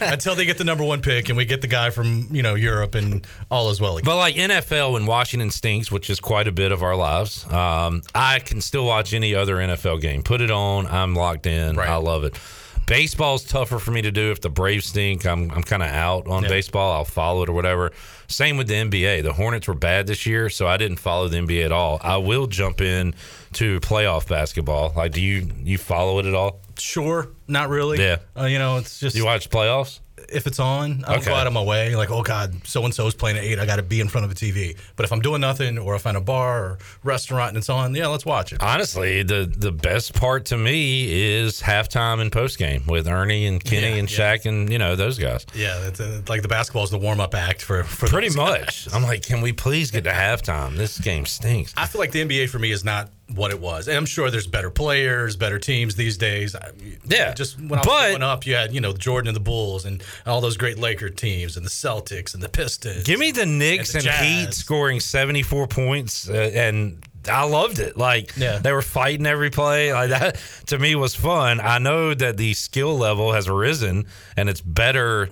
Until 0.00 0.34
they 0.34 0.44
get 0.44 0.58
the 0.58 0.64
number 0.64 0.84
one 0.84 1.00
pick, 1.00 1.28
and 1.28 1.36
we 1.36 1.44
get 1.44 1.60
the 1.60 1.66
guy 1.68 1.90
from 1.90 2.28
you 2.30 2.42
know 2.42 2.54
Europe, 2.54 2.94
and 2.94 3.26
all 3.50 3.70
is 3.70 3.80
well. 3.80 3.96
Again. 3.96 4.04
But 4.06 4.16
like 4.16 4.34
NFL 4.36 4.92
when 4.92 5.06
Washington 5.06 5.50
stinks, 5.50 5.90
which 5.92 6.10
is 6.10 6.20
quite 6.20 6.48
a 6.48 6.52
bit 6.52 6.72
of 6.72 6.82
our 6.82 6.96
lives, 6.96 7.44
um, 7.52 8.02
I 8.14 8.40
can 8.40 8.60
still 8.60 8.84
watch 8.86 9.12
any 9.14 9.34
other 9.34 9.56
NFL 9.56 10.00
game. 10.00 10.22
Put 10.22 10.40
it 10.40 10.50
on, 10.50 10.86
I'm 10.86 11.14
locked 11.14 11.46
in. 11.46 11.76
Right. 11.76 11.88
I 11.88 11.96
love 11.96 12.24
it. 12.24 12.38
Baseball's 12.86 13.44
tougher 13.44 13.78
for 13.78 13.92
me 13.92 14.02
to 14.02 14.10
do. 14.10 14.30
If 14.30 14.42
the 14.42 14.50
Braves 14.50 14.86
stink, 14.86 15.24
I'm 15.24 15.50
I'm 15.52 15.62
kind 15.62 15.82
of 15.82 15.88
out 15.88 16.26
on 16.28 16.42
Yeah. 16.42 16.50
baseball. 16.50 16.92
I'll 16.92 17.04
follow 17.06 17.42
it 17.42 17.48
or 17.48 17.52
whatever. 17.52 17.92
Same 18.26 18.56
with 18.58 18.68
the 18.68 18.74
NBA. 18.74 19.22
The 19.22 19.32
Hornets 19.32 19.68
were 19.68 19.74
bad 19.74 20.06
this 20.06 20.26
year, 20.26 20.50
so 20.50 20.66
I 20.66 20.76
didn't 20.76 20.98
follow 20.98 21.28
the 21.28 21.38
NBA 21.38 21.64
at 21.64 21.72
all. 21.72 21.98
I 22.02 22.18
will 22.18 22.46
jump 22.46 22.80
in 22.82 23.14
to 23.54 23.80
playoff 23.80 24.28
basketball. 24.28 24.92
Like, 24.96 25.12
do 25.12 25.20
you 25.20 25.48
you 25.62 25.78
follow 25.78 26.18
it 26.18 26.26
at 26.26 26.34
all? 26.34 26.60
Sure, 26.78 27.28
not 27.48 27.68
really. 27.68 27.98
Yeah. 28.02 28.16
uh, 28.38 28.44
you 28.44 28.58
know, 28.58 28.78
it's 28.78 28.98
just 28.98 29.14
You 29.16 29.24
watch 29.24 29.48
playoffs? 29.50 30.00
if 30.30 30.46
it's 30.46 30.58
on, 30.58 31.04
I 31.06 31.16
Okay. 31.16 31.26
go 31.26 31.34
out 31.34 31.46
of 31.46 31.52
my 31.52 31.62
way. 31.62 31.94
Like, 31.94 32.10
oh 32.10 32.22
God, 32.22 32.54
so 32.66 32.82
and 32.84 32.94
so 32.94 33.06
is 33.06 33.14
playing 33.14 33.36
at 33.36 33.44
eight. 33.44 33.58
I 33.58 33.66
got 33.66 33.76
to 33.76 33.82
be 33.82 34.00
in 34.00 34.08
front 34.08 34.24
of 34.24 34.30
a 34.30 34.34
TV. 34.34 34.74
But 34.96 35.04
if 35.04 35.12
I'm 35.12 35.20
doing 35.20 35.40
nothing, 35.42 35.76
or 35.76 35.94
if 35.96 36.06
I'm 36.06 36.16
in 36.16 36.22
a 36.22 36.24
bar 36.24 36.64
or 36.64 36.78
restaurant 37.04 37.50
and 37.50 37.58
it's 37.58 37.68
on, 37.68 37.94
yeah, 37.94 38.06
let's 38.06 38.24
watch 38.24 38.52
it. 38.52 38.62
Honestly, 38.62 39.22
the 39.22 39.52
the 39.54 39.70
best 39.70 40.14
part 40.14 40.46
to 40.46 40.56
me 40.56 41.12
is 41.12 41.60
halftime 41.60 42.20
and 42.22 42.32
postgame 42.32 42.86
with 42.86 43.06
Ernie 43.06 43.44
and 43.46 43.62
Kenny 43.62 43.90
Yeah, 43.90 43.94
and 43.96 44.10
yeah. 44.10 44.36
Shaq 44.36 44.46
and 44.46 44.72
you 44.72 44.78
know 44.78 44.96
those 44.96 45.18
guys. 45.18 45.44
Yeah, 45.54 45.86
it's 45.88 46.00
uh, 46.00 46.22
like 46.26 46.40
the 46.42 46.48
basketball 46.48 46.84
is 46.84 46.90
the 46.90 46.98
warm 46.98 47.20
up 47.20 47.34
act 47.34 47.60
for 47.62 47.84
for 47.84 48.08
Pretty 48.08 48.34
much. 48.34 48.88
I'm 48.94 49.02
like, 49.02 49.22
can 49.26 49.42
we 49.42 49.52
please 49.52 49.90
get 49.90 50.04
to 50.04 50.10
halftime? 50.10 50.76
This 50.76 50.98
game 50.98 51.26
stinks. 51.26 51.74
I 51.76 51.86
feel 51.86 52.00
like 52.00 52.12
the 52.12 52.24
NBA 52.24 52.48
for 52.48 52.58
me 52.58 52.70
is 52.72 52.82
not 52.82 53.10
what 53.34 53.50
it 53.50 53.58
was. 53.60 53.88
And 53.88 53.96
I'm 53.96 54.04
sure 54.06 54.30
there's 54.30 54.46
better 54.46 54.70
players, 54.70 55.34
better 55.36 55.58
teams 55.58 55.94
these 55.96 56.18
days. 56.18 56.54
I- 56.54 56.70
Yeah, 57.06 57.32
Just 57.32 57.58
when 57.58 57.72
I 57.72 57.76
was 57.78 57.86
but- 57.86 58.06
growing 58.08 58.22
up, 58.22 58.46
you 58.46 58.54
had, 58.54 58.72
you 58.74 58.80
know, 58.80 58.92
Jordan 58.92 59.28
and 59.28 59.36
the 59.36 59.40
Bulls 59.40 59.84
and 59.86 60.02
all 60.26 60.40
those 60.40 60.56
great 60.56 60.78
Laker 60.78 61.08
teams 61.08 61.56
and 61.56 61.64
the 61.64 61.70
Celtics 61.70 62.34
and 62.34 62.42
the 62.42 62.48
Pistons. 62.50 63.04
Give 63.04 63.18
me 63.18 63.30
the 63.30 63.46
Knicks 63.46 63.94
And 63.94 64.06
and, 64.06 64.12
the 64.14 64.24
Heat 64.24 64.54
scoring 64.54 65.00
74 65.00 65.66
points, 65.68 66.28
uh, 66.28 66.32
and 66.54 67.02
I 67.26 67.44
loved 67.44 67.78
it. 67.78 67.96
Like 67.96 68.34
Yeah. 68.36 68.58
they 68.58 68.72
were 68.72 68.82
fighting 68.82 69.26
every 69.26 69.48
play. 69.50 69.92
Like 69.94 70.10
that 70.10 70.36
to 70.66 70.78
me 70.78 70.94
was 70.94 71.14
fun. 71.14 71.60
I 71.60 71.78
know 71.78 72.12
that 72.12 72.36
the 72.36 72.52
skill 72.52 72.96
level 72.98 73.32
has 73.32 73.48
risen 73.48 74.04
and 74.36 74.48
it's 74.50 74.60
better. 74.60 75.30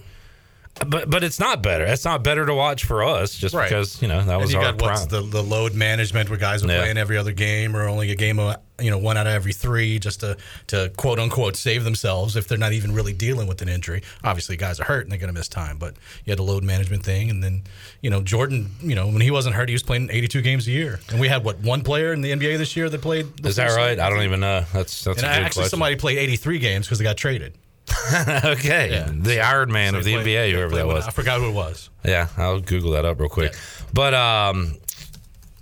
But 0.87 1.11
but 1.11 1.23
it's 1.23 1.39
not 1.39 1.63
better. 1.63 1.85
It's 1.85 2.05
not 2.05 2.25
better 2.25 2.47
to 2.47 2.55
watch 2.55 2.85
for 2.85 3.05
us 3.05 3.35
just 3.35 3.55
Right. 3.55 3.69
because 3.69 4.01
you 4.01 4.09
know 4.09 4.23
that 4.25 4.33
And 4.33 4.41
was 4.43 4.53
you 4.53 4.59
our 4.59 4.73
got 4.73 4.81
what's 4.83 5.07
prime. 5.07 5.25
the, 5.25 5.29
the 5.31 5.43
load 5.43 5.75
management 5.75 6.31
where 6.31 6.39
guys 6.39 6.65
are 6.65 6.69
Yeah. 6.69 6.79
playing 6.81 6.97
every 6.97 7.19
other 7.19 7.33
game 7.33 7.77
or 7.77 7.87
only 7.89 8.11
a 8.11 8.15
game 8.15 8.39
of 8.39 8.57
you 8.81 8.91
know 8.91 8.97
one 8.97 9.19
out 9.19 9.27
of 9.27 9.35
every 9.35 9.53
three 9.53 9.99
just 9.99 10.21
to 10.21 10.37
to 10.69 10.91
quote 10.97 11.19
unquote 11.21 11.57
save 11.57 11.85
themselves 11.85 12.37
if 12.37 12.49
they're 12.49 12.57
not 12.59 12.73
even 12.73 12.93
really 12.95 13.13
dealing 13.13 13.47
with 13.47 13.61
an 13.61 13.69
injury. 13.69 14.03
Obviously, 14.25 14.57
guys 14.57 14.81
are 14.81 14.85
hurt 14.85 15.03
and 15.05 15.13
they're 15.13 15.19
going 15.19 15.33
to 15.33 15.39
miss 15.39 15.47
time, 15.47 15.77
but 15.77 15.95
you 16.25 16.31
had 16.33 16.39
a 16.39 16.43
load 16.43 16.65
management 16.65 17.05
thing, 17.05 17.29
and 17.29 17.45
then 17.45 17.63
you 18.01 18.09
know 18.09 18.23
Jordan, 18.23 18.71
you 18.81 18.95
know 18.95 19.07
when 19.07 19.21
he 19.21 19.31
wasn't 19.31 19.55
hurt, 19.55 19.69
he 19.69 19.75
was 19.75 19.83
playing 19.83 20.09
82 20.11 20.41
games 20.41 20.67
a 20.67 20.71
year, 20.71 21.01
and 21.11 21.21
we 21.21 21.29
had 21.29 21.45
what 21.45 21.61
one 21.61 21.83
player 21.83 22.15
in 22.15 22.23
the 22.23 22.33
NBA 22.33 22.57
this 22.57 22.75
year 22.77 22.89
that 22.89 23.03
played. 23.03 23.37
the 23.37 23.51
Is 23.51 23.57
that 23.57 23.77
right? 23.77 23.91
season? 23.91 24.01
I 24.01 24.09
don't 24.09 24.23
even 24.23 24.41
know. 24.41 24.65
That's 24.73 25.05
that's 25.05 25.19
And 25.23 25.31
a 25.31 25.35
good 25.37 25.45
actually, 25.45 25.53
question. 25.61 25.69
somebody 25.71 25.97
played 25.97 26.17
83 26.19 26.59
games 26.59 26.87
because 26.87 26.99
they 26.99 27.05
got 27.05 27.19
traded. 27.19 27.55
okay, 28.45 28.91
Yeah. 28.93 29.11
the 29.13 29.41
Iron 29.41 29.71
Man 29.73 29.93
So 29.93 29.99
of 29.99 30.05
the 30.05 30.15
played- 30.15 30.27
NBA, 30.27 30.53
whoever 30.53 30.75
that 30.77 30.87
was. 30.87 31.07
I 31.07 31.11
forgot 31.11 31.41
who 31.41 31.49
it 31.49 31.55
was. 31.55 31.91
Yeah, 32.05 32.29
I'll 32.37 32.61
Google 32.61 32.93
that 32.93 33.05
up 33.05 33.19
real 33.21 33.29
quick. 33.29 33.55
But 33.93 34.15
um, 34.15 34.75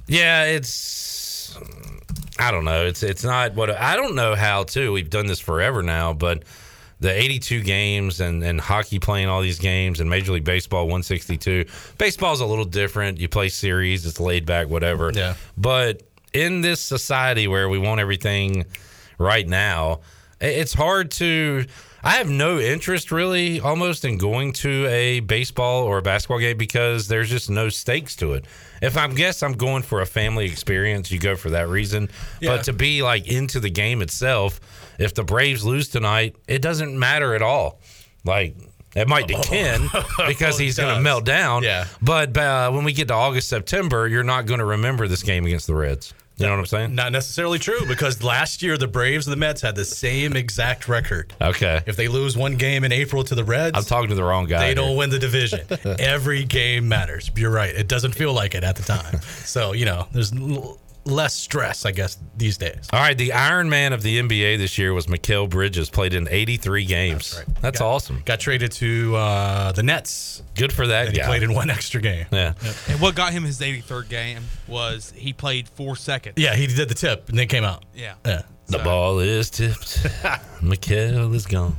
Yeah, 0.07 0.45
it's 0.45 1.57
I 2.39 2.51
don't 2.51 2.65
know. 2.65 2.87
It's 2.87 3.03
it's 3.03 3.25
not 3.25 3.55
what 3.55 3.71
I 3.71 3.97
don't 3.97 4.15
know 4.15 4.35
how 4.35 4.65
too. 4.65 4.93
We've 4.93 5.11
done 5.11 5.27
this 5.27 5.41
forever 5.41 5.83
now, 5.83 6.13
but 6.13 6.45
the 7.01 7.11
82 7.13 7.63
games 7.63 8.21
and 8.21 8.43
and 8.45 8.61
hockey 8.61 8.99
playing 8.99 9.29
all 9.29 9.43
these 9.43 9.59
games 9.59 10.01
and 10.01 10.09
Major 10.09 10.33
League 10.33 10.45
Baseball 10.45 10.85
162. 10.85 11.65
Baseball's 11.99 12.41
a 12.41 12.47
little 12.47 12.65
different. 12.65 13.19
You 13.19 13.29
play 13.29 13.49
series, 13.49 14.07
it's 14.07 14.21
laid 14.21 14.47
back, 14.47 14.69
whatever. 14.69 15.11
Yeah. 15.15 15.35
But 15.57 16.03
in 16.33 16.61
this 16.61 16.81
society 16.81 17.49
where 17.49 17.69
we 17.69 17.79
want 17.79 18.01
everything 18.01 18.65
right 19.19 19.47
now, 19.47 20.01
it's 20.41 20.73
hard 20.75 21.11
to. 21.13 21.67
I 22.03 22.13
have 22.13 22.29
no 22.31 22.59
interest 22.59 23.13
really 23.13 23.61
almost 23.61 24.05
in 24.05 24.17
going 24.17 24.53
to 24.55 24.87
a 24.87 25.21
baseball 25.21 25.85
or 25.85 25.99
a 25.99 26.03
basketball 26.03 26.39
game 26.39 26.57
because 26.57 27.09
there's 27.09 27.29
just 27.29 27.51
no 27.51 27.69
stakes 27.69 28.17
to 28.17 28.33
it. 28.33 28.47
If 28.81 28.97
I'm 28.97 29.15
guess 29.15 29.43
I'm 29.43 29.53
going 29.53 29.83
for 29.83 30.01
a 30.01 30.07
family 30.07 30.47
experience, 30.47 31.11
you 31.11 31.19
go 31.19 31.37
for 31.37 31.51
that 31.51 31.69
reason. 31.69 32.09
Yeah. 32.41 32.57
But 32.57 32.65
to 32.65 32.73
be 32.73 33.03
like 33.03 33.29
into 33.29 33.61
the 33.61 33.71
game 33.71 34.01
itself, 34.01 34.61
if 34.99 35.15
the 35.15 35.25
Braves 35.25 35.65
lose 35.65 35.89
tonight, 35.89 36.37
it 36.49 36.63
doesn't 36.63 36.99
matter 36.99 37.35
at 37.35 37.43
all. 37.43 37.81
Like 38.25 38.57
it 38.97 39.07
might 39.07 39.29
to 39.29 39.35
Ken 39.43 39.89
because 40.27 40.59
he's 40.59 40.79
going 40.79 40.95
to 40.95 41.03
melt 41.03 41.25
down. 41.25 41.63
Yeah. 41.63 41.87
But 42.01 42.37
uh, 42.37 42.71
when 42.71 42.85
we 42.85 42.93
get 42.93 43.09
to 43.09 43.15
August, 43.15 43.49
September, 43.49 44.09
you're 44.09 44.25
not 44.25 44.47
going 44.47 44.61
to 44.61 44.65
remember 44.65 45.07
this 45.07 45.23
game 45.23 45.45
against 45.45 45.67
the 45.67 45.75
Reds. 45.75 46.15
You 46.41 46.47
know 46.47 46.53
what 46.53 46.61
I'm 46.61 46.67
saying? 46.67 46.95
Not 46.95 47.13
necessarily 47.13 47.59
true 47.59 47.85
because 47.87 48.23
last 48.23 48.63
year 48.63 48.79
the 48.79 48.89
Braves 48.89 49.27
and 49.27 49.33
the 49.33 49.37
Mets 49.37 49.61
had 49.61 49.75
the 49.75 49.85
same 49.85 50.35
exact 50.35 50.89
record. 50.89 51.33
Okay. 51.41 51.83
If 51.87 51.97
they 51.97 52.09
lose 52.09 52.37
one 52.37 52.57
game 52.57 52.83
in 52.85 52.93
April 52.93 53.23
to 53.25 53.35
the 53.35 53.45
Reds, 53.45 53.77
I'm 53.77 53.85
talking 53.85 54.09
to 54.09 54.15
the 54.15 54.25
wrong 54.25 54.47
guy. 54.47 54.61
they 54.61 54.67
here. 54.67 54.75
don't 54.77 54.97
win 54.97 55.11
the 55.11 55.19
division. 55.19 55.61
Every 55.99 56.45
game 56.45 56.89
matters. 56.89 57.31
You're 57.37 57.51
right. 57.51 57.75
It 57.75 57.89
doesn't 57.89 58.13
feel 58.13 58.33
like 58.33 58.55
it 58.55 58.65
at 58.65 58.77
the 58.77 58.83
time. 58.83 59.21
So, 59.45 59.73
you 59.73 59.85
know, 59.85 60.07
there's 60.13 60.33
less 61.05 61.35
stress, 61.35 61.87
I 61.87 61.93
guess, 61.93 62.19
these 62.37 62.59
days. 62.59 62.89
All 62.93 63.01
right, 63.01 63.17
the 63.17 63.33
Iron 63.33 63.69
Man 63.69 63.93
of 63.93 64.03
the 64.03 64.21
NBA 64.21 64.59
this 64.59 64.79
year 64.79 64.93
was 64.93 65.07
Mikal 65.07 65.49
Bridges. 65.49 65.91
Played 65.91 66.15
in 66.15 66.29
83 66.31 66.85
games. 66.85 67.37
That's, 67.37 67.49
right. 67.63 67.63
Got- 67.75 67.81
awesome. 67.81 68.23
Got 68.25 68.41
traded 68.41 68.73
to 68.73 69.17
uh, 69.17 69.73
the 69.73 69.83
Nets. 69.83 70.43
Good 70.55 70.73
for 70.73 70.87
that 70.89 71.09
And 71.09 71.17
he 71.17 71.23
played 71.23 71.43
in 71.43 71.55
one 71.55 71.71
extra 71.71 72.01
game. 72.01 72.27
yeah. 72.31 72.53
And 72.89 73.01
what 73.01 73.15
got 73.15 73.33
him 73.33 73.45
his 73.45 73.61
83rd 73.61 74.09
game 74.09 74.43
was 74.69 75.13
he 75.17 75.33
played 75.33 75.69
four 75.69 75.97
seconds. 75.97 76.35
Yeah, 76.37 76.55
he 76.55 76.67
did 76.67 76.89
the 76.89 76.95
tip 76.95 77.29
and 77.29 77.39
then 77.39 77.49
came 77.49 77.65
out. 77.65 77.85
Yeah. 77.95 78.15
Yeah. 78.27 78.43
The 78.67 78.79
ball 78.79 79.19
is 79.19 79.51
tipped. 79.51 79.99
Mikal 80.63 81.35
is 81.35 81.47
gone. 81.47 81.77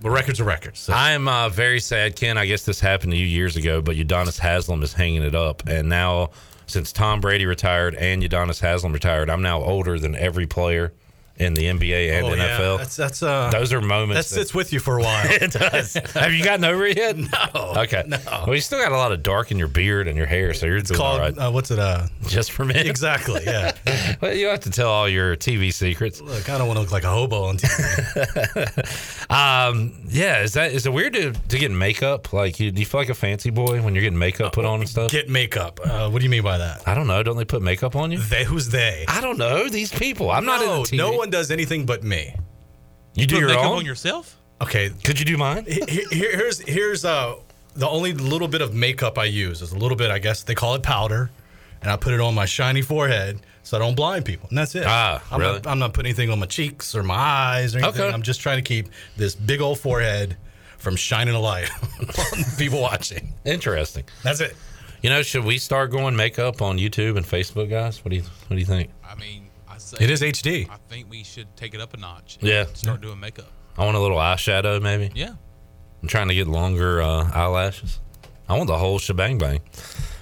But 0.00 0.10
records 0.10 0.40
are 0.40 0.44
records. 0.44 0.80
So. 0.80 0.92
I 0.92 1.12
am 1.12 1.28
uh, 1.28 1.48
very 1.48 1.80
sad, 1.80 2.14
Ken. 2.16 2.36
I 2.36 2.44
guess 2.46 2.64
this 2.64 2.78
happened 2.78 3.12
to 3.12 3.18
you 3.18 3.26
years 3.26 3.56
ago, 3.56 3.80
but 3.80 3.96
Udonis 3.96 4.38
Haslem 4.38 4.82
is 4.82 4.92
hanging 4.92 5.22
it 5.22 5.34
up. 5.34 5.66
And 5.66 5.88
now, 5.88 6.30
since 6.66 6.92
Tom 6.92 7.20
Brady 7.20 7.46
retired 7.46 7.94
and 7.96 8.22
Udonis 8.22 8.60
Haslem 8.60 8.92
retired, 8.92 9.30
I'm 9.30 9.42
now 9.42 9.62
older 9.62 9.98
than 9.98 10.14
every 10.14 10.46
player 10.46 10.92
in 11.36 11.54
the 11.54 11.64
NBA 11.64 12.12
and 12.16 12.26
Oh, 12.26 12.34
yeah. 12.34 12.58
NFL. 12.58 12.78
That's 12.78 12.96
that's 12.96 13.22
uh 13.22 13.50
Those 13.50 13.72
are 13.72 13.80
moments. 13.80 14.28
that- 14.30 14.34
sits 14.34 14.54
with 14.54 14.72
you 14.72 14.78
for 14.78 14.98
a 14.98 15.02
while. 15.04 15.26
it 15.26 15.50
does. 15.52 15.94
Have 16.14 16.32
you 16.32 16.44
gotten 16.44 16.64
over 16.64 16.86
it 16.86 16.96
yet? 16.96 17.16
No. 17.54 17.72
Okay. 17.78 18.04
No. 18.06 18.18
Well, 18.46 18.54
you 18.54 18.60
still 18.60 18.78
got 18.80 18.92
a 18.92 18.96
lot 18.96 19.10
of 19.12 19.22
dark 19.22 19.50
in 19.50 19.58
your 19.58 19.66
beard 19.68 20.06
and 20.08 20.16
your 20.16 20.26
hair, 20.26 20.54
so 20.54 20.66
you're 20.66 20.76
It's 20.76 20.90
doing 20.90 21.00
all 21.00 21.18
called 21.18 21.36
right. 21.36 21.38
uh, 21.46 21.50
what's 21.50 21.70
it 21.70 21.78
uh 21.78 22.06
Just 22.28 22.52
for 22.52 22.64
me. 22.64 22.74
exactly, 22.76 23.42
yeah. 23.44 23.72
well, 24.20 24.32
you 24.34 24.46
have 24.46 24.60
to 24.60 24.70
tell 24.70 24.88
all 24.88 25.08
your 25.08 25.36
TV 25.36 25.72
secrets. 25.72 26.20
Look, 26.20 26.48
I 26.48 26.56
don't 26.58 26.66
want 26.68 26.76
to 26.76 26.82
look 26.82 26.92
like 26.92 27.04
a 27.04 27.10
hobo 27.10 27.44
on 27.44 27.56
TV. 27.58 29.30
Um, 29.30 29.92
yeah, 30.08 30.42
is 30.42 30.52
that 30.54 30.72
is 30.72 30.86
it 30.86 30.92
weird 30.92 31.14
to, 31.14 31.32
to 31.32 31.58
get 31.58 31.70
makeup? 31.70 32.32
Like, 32.32 32.60
you, 32.60 32.70
do 32.70 32.80
you 32.80 32.86
feel 32.86 33.00
like 33.00 33.08
a 33.08 33.14
fancy 33.14 33.50
boy 33.50 33.82
when 33.82 33.94
you're 33.94 34.02
getting 34.02 34.18
makeup 34.18 34.52
put 34.52 34.64
on 34.64 34.80
and 34.80 34.88
stuff? 34.88 35.10
Get 35.10 35.28
makeup. 35.28 35.80
Uh, 35.84 36.08
what 36.10 36.18
do 36.20 36.24
you 36.24 36.30
mean 36.30 36.42
by 36.42 36.58
that? 36.58 36.86
I 36.86 36.94
don't 36.94 37.06
know. 37.06 37.22
Don't 37.22 37.36
they 37.36 37.44
put 37.44 37.62
makeup 37.62 37.96
on 37.96 38.12
you? 38.12 38.18
They 38.18 38.44
who's 38.44 38.68
they? 38.68 39.04
I 39.08 39.20
don't 39.20 39.38
know. 39.38 39.68
These 39.68 39.92
people. 39.92 40.30
I'm 40.30 40.44
not 40.44 40.62
in 40.62 40.68
the 40.68 40.74
TV. 40.82 40.96
no 40.98 41.12
one 41.24 41.30
does 41.30 41.50
anything 41.50 41.86
but 41.86 42.02
me. 42.04 42.34
You 43.14 43.26
do 43.26 43.36
Put 43.36 43.40
your 43.40 43.48
makeup 43.48 43.64
own. 43.64 43.78
on 43.78 43.84
yourself? 43.86 44.36
Okay, 44.60 44.90
Could 45.04 45.18
you 45.18 45.24
do 45.24 45.36
mine? 45.36 45.64
he- 45.66 45.82
he- 45.88 46.06
here's 46.18 46.58
here's 46.60 47.04
uh 47.04 47.34
the 47.76 47.88
only 47.88 48.12
little 48.12 48.46
bit 48.48 48.60
of 48.62 48.72
makeup 48.74 49.18
I 49.18 49.24
use 49.24 49.62
is 49.62 49.72
a 49.72 49.78
little 49.78 49.96
bit. 49.96 50.10
I 50.10 50.18
guess 50.20 50.42
they 50.44 50.54
call 50.54 50.74
it 50.74 50.82
powder, 50.82 51.30
and 51.82 51.90
I 51.90 51.96
put 51.96 52.12
it 52.14 52.20
on 52.20 52.34
my 52.34 52.44
shiny 52.44 52.82
forehead 52.82 53.40
so 53.64 53.76
I 53.76 53.80
don't 53.80 53.94
blind 53.96 54.24
people, 54.26 54.48
and 54.48 54.56
that's 54.58 54.74
it. 54.76 54.84
Ah, 54.86 55.22
I'm 55.30 55.40
really? 55.40 55.54
Not, 55.54 55.66
I'm 55.66 55.78
not 55.80 55.92
putting 55.94 56.10
anything 56.10 56.30
on 56.30 56.38
my 56.38 56.46
cheeks 56.46 56.94
or 56.94 57.02
my 57.02 57.14
eyes 57.16 57.74
or 57.74 57.78
anything. 57.78 58.02
Okay. 58.02 58.12
I'm 58.14 58.22
just 58.22 58.40
trying 58.40 58.58
to 58.58 58.62
keep 58.62 58.88
this 59.16 59.34
big 59.34 59.60
old 59.60 59.78
forehead 59.80 60.36
from 60.78 60.94
shining 60.96 61.34
a 61.34 61.40
light 61.40 61.68
on 62.00 62.44
people 62.58 62.80
watching. 62.80 63.32
Interesting. 63.44 64.04
That's 64.22 64.40
it. 64.40 64.54
You 65.02 65.10
know, 65.10 65.22
should 65.22 65.44
we 65.44 65.58
start 65.58 65.90
going 65.90 66.14
makeup 66.14 66.62
on 66.62 66.78
YouTube 66.78 67.16
and 67.16 67.26
Facebook, 67.26 67.70
guys? 67.70 68.04
What 68.04 68.10
do 68.10 68.16
you 68.16 68.22
What 68.22 68.50
do 68.50 68.56
you 68.58 68.66
think? 68.66 68.90
I 69.04 69.14
mean, 69.16 69.43
I 69.43 69.43
say 69.96 70.04
It 70.04 70.10
is 70.10 70.20
HD. 70.22 70.68
I 70.70 70.76
think 70.88 71.10
we 71.10 71.22
should 71.22 71.54
take 71.56 71.74
it 71.74 71.80
up 71.80 71.94
a 71.94 71.96
notch. 71.96 72.38
Yeah. 72.40 72.66
Start 72.74 73.00
doing 73.00 73.20
makeup. 73.20 73.50
I 73.76 73.84
want 73.84 73.96
a 73.96 74.00
little 74.00 74.18
eyeshadow, 74.18 74.80
maybe. 74.80 75.10
Yeah. 75.14 75.34
I'm 76.02 76.08
trying 76.08 76.28
to 76.28 76.34
get 76.34 76.46
longer 76.46 77.02
uh, 77.02 77.30
eyelashes. 77.32 78.00
I 78.48 78.56
want 78.56 78.68
the 78.68 78.76
whole 78.78 78.98
shebang 78.98 79.38
bang. 79.38 79.60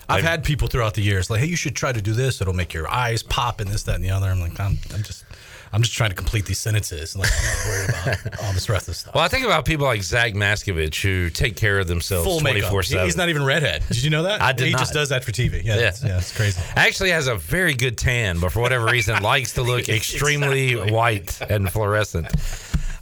I've 0.08 0.22
had 0.22 0.44
people 0.44 0.68
throughout 0.68 0.94
the 0.94 1.02
years 1.02 1.30
like, 1.30 1.40
"Hey, 1.40 1.46
you 1.46 1.56
should 1.56 1.74
try 1.74 1.90
to 1.92 2.02
do 2.02 2.12
this. 2.12 2.40
It'll 2.40 2.52
make 2.52 2.72
your 2.72 2.88
eyes 2.88 3.22
pop 3.22 3.60
and 3.60 3.70
this, 3.70 3.82
that, 3.84 3.96
and 3.96 4.04
the 4.04 4.10
other." 4.10 4.28
I'm 4.28 4.40
like, 4.40 4.58
I'm, 4.60 4.78
I'm 4.94 5.02
just, 5.02 5.24
I'm 5.72 5.80
just 5.82 5.94
trying 5.94 6.10
to 6.10 6.16
complete 6.16 6.44
these 6.44 6.58
sentences. 6.58 7.16
Like, 7.16 7.30
I'm 7.32 7.44
not 7.44 7.66
worried 7.66 7.88
about 8.28 8.44
all 8.44 8.52
this 8.52 8.68
rest 8.68 8.88
of 8.88 8.96
stuff. 8.96 9.14
Well, 9.14 9.24
I 9.24 9.28
think 9.28 9.46
about 9.46 9.64
people 9.64 9.86
like 9.86 10.02
Zach 10.02 10.34
Maskovich 10.34 11.00
who 11.02 11.30
take 11.30 11.56
care 11.56 11.78
of 11.78 11.86
themselves 11.88 12.26
Full 12.26 12.40
twenty 12.40 12.60
makeup. 12.60 12.84
seven. 12.84 13.04
He's 13.06 13.16
not 13.16 13.28
even 13.30 13.42
redhead. 13.44 13.82
Did 13.88 14.02
you 14.02 14.10
know 14.10 14.24
that? 14.24 14.42
I 14.42 14.52
did 14.52 14.66
He 14.66 14.72
not. 14.72 14.80
just 14.80 14.92
does 14.92 15.08
that 15.08 15.24
for 15.24 15.32
TV. 15.32 15.64
Yeah, 15.64 15.76
Yeah. 15.78 15.88
It's, 15.88 16.04
yeah, 16.04 16.18
it's 16.18 16.36
crazy. 16.36 16.60
Actually, 16.76 17.10
has 17.10 17.26
a 17.26 17.36
very 17.36 17.74
good 17.74 17.96
tan, 17.96 18.38
but 18.38 18.52
for 18.52 18.60
whatever 18.60 18.84
reason, 18.86 19.22
likes 19.22 19.54
to 19.54 19.62
look 19.62 19.88
extremely 19.88 20.72
Exactly. 20.72 20.92
white 20.92 21.40
and 21.48 21.70
fluorescent. 21.72 22.26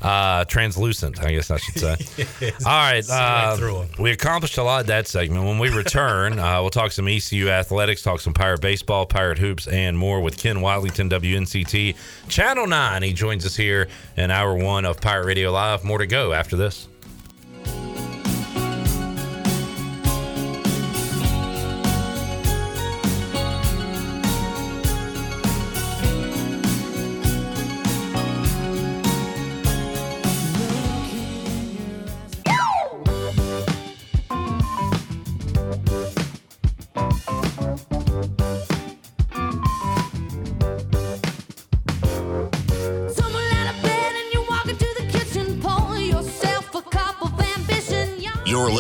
Uh, 0.01 0.45
translucent, 0.47 1.23
I 1.23 1.33
guess 1.33 1.51
I 1.51 1.59
should 1.59 1.79
say. 1.79 1.97
All 2.65 2.71
right, 2.71 3.05
uh, 3.11 3.85
we 3.99 4.13
accomplished 4.13 4.57
a 4.57 4.63
lot 4.63 4.87
that 4.87 5.07
segment. 5.07 5.45
When 5.45 5.59
we 5.59 5.69
return, 5.69 6.39
uh, 6.39 6.61
we'll 6.63 6.71
talk 6.71 6.93
some 6.93 7.07
ECU 7.07 7.51
athletics, 7.51 8.03
talk 8.03 8.21
some 8.21 8.33
Pirate 8.33 8.63
baseball, 8.63 9.05
Pirate 9.05 9.39
hoops, 9.39 9.67
and 9.67 9.99
more 9.99 10.21
with 10.23 10.39
Ken 10.39 10.57
Watlington, 10.59 11.11
WNCT 11.11 11.97
Channel 12.29 12.67
Nine. 12.67 13.03
He 13.03 13.13
joins 13.13 13.45
us 13.45 13.57
here 13.57 13.89
in 14.17 14.31
hour 14.31 14.55
one 14.55 14.87
of 14.87 15.01
Pirate 15.01 15.27
Radio 15.27 15.51
Live. 15.51 15.85
More 15.85 15.99
to 15.99 16.07
go 16.07 16.33
after 16.33 16.57
this. 16.57 16.89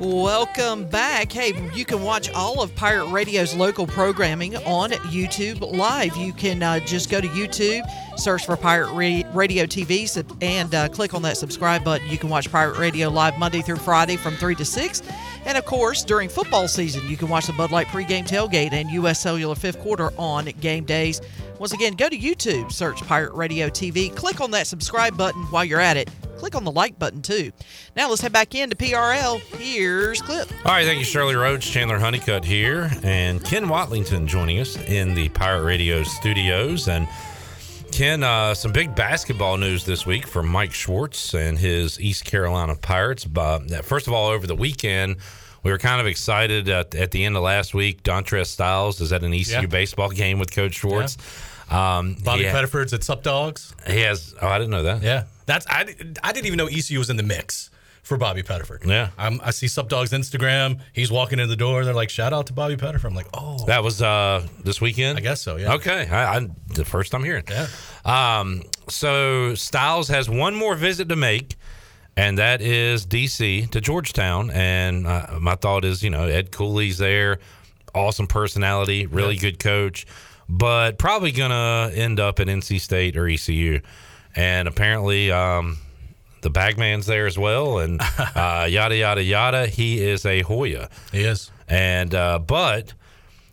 Welcome 0.00 0.88
back. 0.88 1.30
Hey, 1.30 1.52
you 1.72 1.84
can 1.84 2.02
watch 2.02 2.28
all 2.32 2.60
of 2.60 2.74
Pirate 2.74 3.06
Radio's 3.10 3.54
local 3.54 3.86
programming 3.86 4.56
on 4.56 4.90
YouTube 4.90 5.60
Live. 5.60 6.16
You 6.16 6.32
can 6.32 6.64
uh, 6.64 6.80
just 6.80 7.10
go 7.10 7.20
to 7.20 7.28
YouTube, 7.28 7.88
search 8.18 8.44
for 8.44 8.56
Pirate 8.56 8.92
Radio 9.32 9.66
TV, 9.66 10.04
and 10.42 10.74
uh, 10.74 10.88
click 10.88 11.14
on 11.14 11.22
that 11.22 11.36
subscribe 11.36 11.84
button. 11.84 12.08
You 12.08 12.18
can 12.18 12.28
watch 12.28 12.50
Pirate 12.50 12.76
Radio 12.76 13.08
Live 13.08 13.38
Monday 13.38 13.62
through 13.62 13.76
Friday 13.76 14.16
from 14.16 14.34
3 14.34 14.56
to 14.56 14.64
6. 14.64 15.02
And 15.46 15.56
of 15.56 15.64
course, 15.64 16.02
during 16.02 16.28
football 16.28 16.66
season, 16.66 17.08
you 17.08 17.16
can 17.16 17.28
watch 17.28 17.46
the 17.46 17.52
Bud 17.52 17.70
Light 17.70 17.86
pregame 17.86 18.26
tailgate 18.26 18.72
and 18.72 18.90
U.S. 18.90 19.20
Cellular 19.20 19.54
fifth 19.54 19.78
quarter 19.78 20.10
on 20.18 20.46
game 20.60 20.84
days. 20.84 21.20
Once 21.60 21.72
again, 21.72 21.92
go 21.92 22.08
to 22.08 22.18
YouTube, 22.18 22.72
search 22.72 23.00
Pirate 23.02 23.32
Radio 23.34 23.68
TV, 23.68 24.14
click 24.16 24.40
on 24.40 24.50
that 24.50 24.66
subscribe 24.66 25.16
button 25.16 25.42
while 25.44 25.64
you're 25.64 25.78
at 25.78 25.96
it. 25.96 26.10
Click 26.44 26.56
on 26.56 26.64
the 26.64 26.70
like 26.72 26.98
button 26.98 27.22
too. 27.22 27.52
Now 27.96 28.10
let's 28.10 28.20
head 28.20 28.34
back 28.34 28.54
into 28.54 28.76
PRL. 28.76 29.40
Here's 29.56 30.20
Clip. 30.20 30.46
All 30.66 30.72
right, 30.72 30.84
thank 30.84 30.98
you, 30.98 31.04
Shirley 31.06 31.34
Rhodes. 31.34 31.64
Chandler 31.64 31.98
Honeycutt 31.98 32.44
here, 32.44 32.90
and 33.02 33.42
Ken 33.42 33.64
Watlington 33.64 34.26
joining 34.26 34.60
us 34.60 34.76
in 34.76 35.14
the 35.14 35.30
Pirate 35.30 35.62
Radio 35.62 36.02
studios. 36.02 36.86
And 36.86 37.08
Ken, 37.92 38.22
uh, 38.22 38.52
some 38.52 38.72
big 38.72 38.94
basketball 38.94 39.56
news 39.56 39.86
this 39.86 40.04
week 40.04 40.26
from 40.26 40.46
Mike 40.46 40.74
Schwartz 40.74 41.32
and 41.32 41.56
his 41.56 41.98
East 41.98 42.26
Carolina 42.26 42.74
Pirates. 42.74 43.24
But 43.24 43.72
uh, 43.72 43.80
first 43.80 44.06
of 44.06 44.12
all, 44.12 44.28
over 44.28 44.46
the 44.46 44.54
weekend, 44.54 45.16
we 45.62 45.70
were 45.70 45.78
kind 45.78 45.98
of 45.98 46.06
excited 46.06 46.68
at, 46.68 46.94
at 46.94 47.10
the 47.10 47.24
end 47.24 47.38
of 47.38 47.42
last 47.42 47.72
week. 47.72 48.02
Dontrez 48.02 48.48
Styles 48.48 49.00
is 49.00 49.14
at 49.14 49.22
an 49.24 49.32
ECU 49.32 49.60
Yeah. 49.62 49.64
baseball 49.66 50.10
game 50.10 50.38
with 50.38 50.52
Coach 50.52 50.74
Schwartz. 50.74 51.16
Um, 51.70 52.16
Bobby 52.22 52.44
he, 52.44 52.50
Pettiford's 52.50 52.92
at 52.92 53.02
Sup 53.02 53.22
Dogs. 53.22 53.74
He 53.86 54.00
has. 54.00 54.34
Oh, 54.42 54.46
I 54.48 54.58
didn't 54.58 54.72
know 54.72 54.82
that. 54.82 55.02
Yeah, 55.02 55.24
that's 55.46 55.66
I. 55.68 55.94
I 56.22 56.32
didn't 56.32 56.46
even 56.46 56.56
know 56.56 56.66
ECU 56.66 56.98
was 56.98 57.10
in 57.10 57.16
the 57.16 57.22
mix 57.22 57.70
for 58.02 58.18
Bobby 58.18 58.42
Pettiford. 58.42 58.86
Yeah. 58.86 59.10
I'm, 59.16 59.40
I 59.42 59.50
see 59.50 59.66
Sup 59.66 59.88
Dogs 59.88 60.10
Instagram. 60.12 60.80
He's 60.92 61.10
walking 61.10 61.38
in 61.38 61.48
the 61.48 61.56
door. 61.56 61.84
They're 61.84 61.94
like, 61.94 62.10
"Shout 62.10 62.32
out 62.32 62.46
to 62.48 62.52
Bobby 62.52 62.76
Pettiford." 62.76 63.04
I'm 63.06 63.14
like, 63.14 63.28
"Oh, 63.34 63.64
That 63.66 63.82
was 63.82 64.02
uh, 64.02 64.46
this 64.62 64.80
weekend. 64.80 65.18
I 65.18 65.22
guess 65.22 65.40
so." 65.40 65.56
Yeah. 65.56 65.74
Okay, 65.74 66.06
I, 66.08 66.36
I 66.36 66.48
the 66.74 66.84
first 66.84 67.14
I'm 67.14 67.24
hearing. 67.24 67.44
Yeah. 67.48 67.66
Um, 68.04 68.62
so 68.88 69.54
Styles 69.54 70.08
has 70.08 70.28
one 70.28 70.54
more 70.54 70.74
visit 70.74 71.08
to 71.08 71.16
make, 71.16 71.56
and 72.16 72.38
that 72.38 72.60
is 72.60 73.06
DC 73.06 73.70
to 73.70 73.80
Georgetown. 73.80 74.50
And 74.50 75.06
uh, 75.06 75.38
my 75.40 75.54
thought 75.54 75.84
is, 75.84 76.02
you 76.02 76.10
know, 76.10 76.24
Ed 76.24 76.52
Cooley's 76.52 76.98
there, 76.98 77.38
awesome 77.94 78.26
personality, 78.26 79.06
really 79.06 79.36
good 79.36 79.58
coach, 79.58 80.06
but 80.46 80.98
probably 80.98 81.32
gonna 81.32 81.90
end 81.94 82.20
up 82.20 82.38
at 82.38 82.48
NC 82.48 82.80
State 82.80 83.16
or 83.16 83.26
ECU. 83.26 83.80
And 84.36 84.66
apparently, 84.68 85.30
um, 85.30 85.78
the 86.40 86.50
bagman's 86.50 87.06
there 87.06 87.26
as 87.26 87.38
well, 87.38 87.78
and 87.78 88.00
uh, 88.18 88.66
yada 88.68 88.96
yada 88.96 89.22
yada. 89.22 89.66
He 89.66 90.04
is 90.04 90.26
a 90.26 90.42
Hoya. 90.42 90.90
He 91.12 91.22
is. 91.22 91.50
And 91.68 92.14
uh, 92.14 92.38
but 92.38 92.92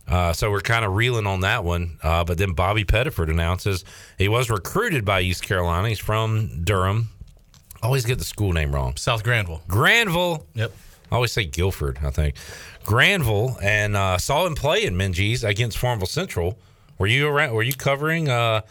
uh, 0.07 0.34
so 0.34 0.51
we're 0.51 0.61
kind 0.61 0.84
of 0.84 0.93
reeling 0.93 1.25
on 1.25 1.39
that 1.41 1.63
one. 1.63 1.97
Uh, 2.03 2.23
but 2.23 2.38
then 2.38 2.53
Bobby 2.53 2.84
Pettiford 2.84 3.29
announces 3.29 3.86
he 4.17 4.27
was 4.27 4.49
recruited 4.49 5.05
by 5.05 5.21
East 5.21 5.43
Carolina. 5.43 5.89
He's 5.89 5.99
from 5.99 6.63
Durham. 6.63 7.09
Always 7.82 8.05
get 8.05 8.19
the 8.19 8.25
school 8.25 8.53
name 8.53 8.75
wrong. 8.75 8.95
South 8.97 9.23
Granville. 9.23 9.61
Granville. 9.67 10.45
Yep. 10.53 10.71
I 11.11 11.15
always 11.15 11.32
say 11.32 11.45
Guilford, 11.45 11.99
I 12.03 12.09
think. 12.09 12.36
Granville, 12.84 13.57
and 13.61 13.95
uh, 13.95 14.17
saw 14.17 14.45
him 14.45 14.55
play 14.55 14.86
in 14.86 14.95
Minges 14.95 15.47
against 15.47 15.77
Farmville 15.77 16.07
Central. 16.07 16.57
Were 17.02 17.08
you 17.08 17.28
around? 17.28 17.56
Were 17.56 17.64
you 17.64 17.74
covering? 17.74 18.30
Uh, 18.30 18.62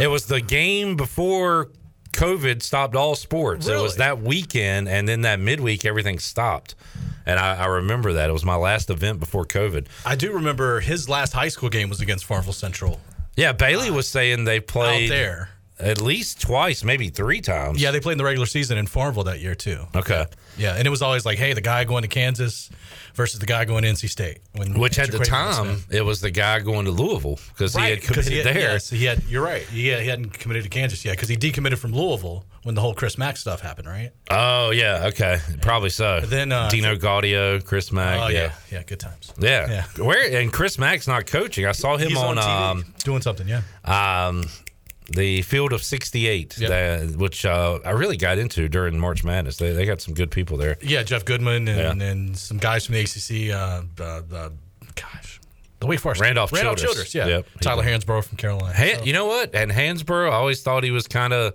it 0.00 0.08
was 0.08 0.26
the 0.26 0.40
game 0.40 0.96
before 0.96 1.70
COVID 2.10 2.60
stopped 2.60 2.96
all 2.96 3.14
sports. 3.14 3.68
It 3.68 3.80
was 3.80 3.98
that 3.98 4.20
weekend, 4.20 4.88
and 4.88 5.06
then 5.06 5.20
that 5.20 5.38
midweek, 5.38 5.84
everything 5.84 6.18
stopped. 6.18 6.74
And 7.24 7.38
I, 7.38 7.54
I 7.54 7.66
remember 7.66 8.14
that 8.14 8.28
it 8.28 8.32
was 8.32 8.44
my 8.44 8.56
last 8.56 8.90
event 8.90 9.20
before 9.20 9.44
COVID. 9.44 9.86
I 10.04 10.16
do 10.16 10.32
remember 10.32 10.80
his 10.80 11.08
last 11.08 11.34
high 11.34 11.46
school 11.46 11.68
game 11.68 11.88
was 11.88 12.00
against 12.00 12.24
Farmville 12.24 12.52
Central. 12.52 13.00
Yeah, 13.36 13.52
Bailey 13.52 13.92
was 13.92 14.08
saying 14.08 14.42
they 14.42 14.58
played 14.58 15.08
Out 15.08 15.14
there. 15.14 15.48
at 15.78 16.00
least 16.00 16.40
twice, 16.40 16.82
maybe 16.82 17.10
three 17.10 17.40
times. 17.40 17.80
Yeah, 17.80 17.92
they 17.92 18.00
played 18.00 18.14
in 18.14 18.18
the 18.18 18.24
regular 18.24 18.46
season 18.46 18.76
in 18.76 18.88
Farmville 18.88 19.22
that 19.24 19.38
year 19.38 19.54
too. 19.54 19.86
Okay. 19.94 20.26
Yeah, 20.58 20.74
and 20.74 20.84
it 20.84 20.90
was 20.90 21.00
always 21.00 21.24
like, 21.24 21.38
hey, 21.38 21.52
the 21.52 21.60
guy 21.60 21.84
going 21.84 22.02
to 22.02 22.08
Kansas 22.08 22.70
versus 23.14 23.40
the 23.40 23.46
guy 23.46 23.64
going 23.64 23.82
to 23.82 23.88
NC 23.88 24.08
State. 24.08 24.38
When 24.54 24.78
Which 24.78 24.98
at 24.98 25.10
the 25.10 25.18
time 25.18 25.82
it 25.90 26.02
was 26.02 26.20
the 26.20 26.30
guy 26.30 26.60
going 26.60 26.84
to 26.86 26.90
Louisville 26.90 27.38
because 27.48 27.74
he 27.74 27.82
had 27.82 28.02
committed 28.02 28.32
he 28.32 28.38
had, 28.38 28.46
there. 28.46 28.58
Yes, 28.58 28.90
he 28.90 29.04
had. 29.04 29.22
You're 29.24 29.44
right. 29.44 29.62
He, 29.62 29.82
he 29.82 30.06
hadn't 30.08 30.38
committed 30.38 30.64
to 30.64 30.68
Kansas 30.68 31.04
yet 31.04 31.12
because 31.12 31.28
he 31.28 31.36
decommitted 31.36 31.78
from 31.78 31.92
Louisville 31.92 32.44
when 32.62 32.74
the 32.74 32.80
whole 32.80 32.94
Chris 32.94 33.18
Mack 33.18 33.36
stuff 33.36 33.60
happened, 33.60 33.88
right? 33.88 34.10
Oh 34.30 34.70
yeah, 34.70 35.06
okay, 35.08 35.38
probably 35.60 35.90
so. 35.90 36.20
then, 36.20 36.52
uh, 36.52 36.68
Dino 36.68 36.96
Gaudio, 36.96 37.64
Chris 37.64 37.92
Mack. 37.92 38.20
oh 38.20 38.28
yeah. 38.28 38.40
yeah, 38.40 38.52
yeah, 38.70 38.82
good 38.84 39.00
times. 39.00 39.32
yeah, 39.38 39.84
Where 39.98 40.40
and 40.40 40.52
Chris 40.52 40.78
Mack's 40.78 41.08
not 41.08 41.26
coaching. 41.26 41.66
I 41.66 41.72
saw 41.72 41.96
him 41.96 42.08
He's 42.08 42.18
on, 42.18 42.38
on 42.38 42.44
TV 42.44 42.70
um, 42.70 42.94
doing 43.04 43.22
something. 43.22 43.48
Yeah. 43.48 43.62
um, 43.84 44.44
the 45.10 45.42
Field 45.42 45.72
of 45.72 45.82
68, 45.82 46.56
Yep. 46.58 46.68
that, 46.70 47.16
which 47.18 47.44
uh, 47.44 47.78
I 47.84 47.90
really 47.90 48.16
got 48.16 48.38
into 48.38 48.68
during 48.68 48.98
March 48.98 49.24
Madness. 49.24 49.56
They, 49.56 49.72
they 49.72 49.84
got 49.84 50.00
some 50.00 50.14
good 50.14 50.30
people 50.30 50.56
there. 50.56 50.76
Yeah, 50.82 51.02
Jeff 51.02 51.24
Goodman 51.24 51.68
and, 51.68 52.00
Yeah. 52.00 52.06
and 52.08 52.36
some 52.36 52.58
guys 52.58 52.86
from 52.86 52.94
the 52.94 53.00
ACC. 53.00 53.54
Uh, 53.54 53.82
uh, 54.02 54.50
gosh, 54.94 55.40
the 55.80 55.86
Wake 55.86 56.00
Forest. 56.00 56.20
Randolph 56.20 56.52
Randolph 56.52 56.78
Childress. 56.78 57.12
Childress. 57.12 57.14
Yeah. 57.14 57.26
Yep. 57.36 57.46
Tyler 57.60 57.84
Hansbrough 57.84 58.24
from 58.24 58.36
Carolina. 58.38 58.72
Hey, 58.74 58.96
So- 58.96 59.04
you 59.04 59.12
know 59.12 59.26
what? 59.26 59.54
And 59.54 59.70
Hansbrough, 59.70 60.30
I 60.30 60.34
always 60.34 60.62
thought 60.62 60.84
he 60.84 60.90
was 60.92 61.06
kind 61.08 61.32
of, 61.32 61.54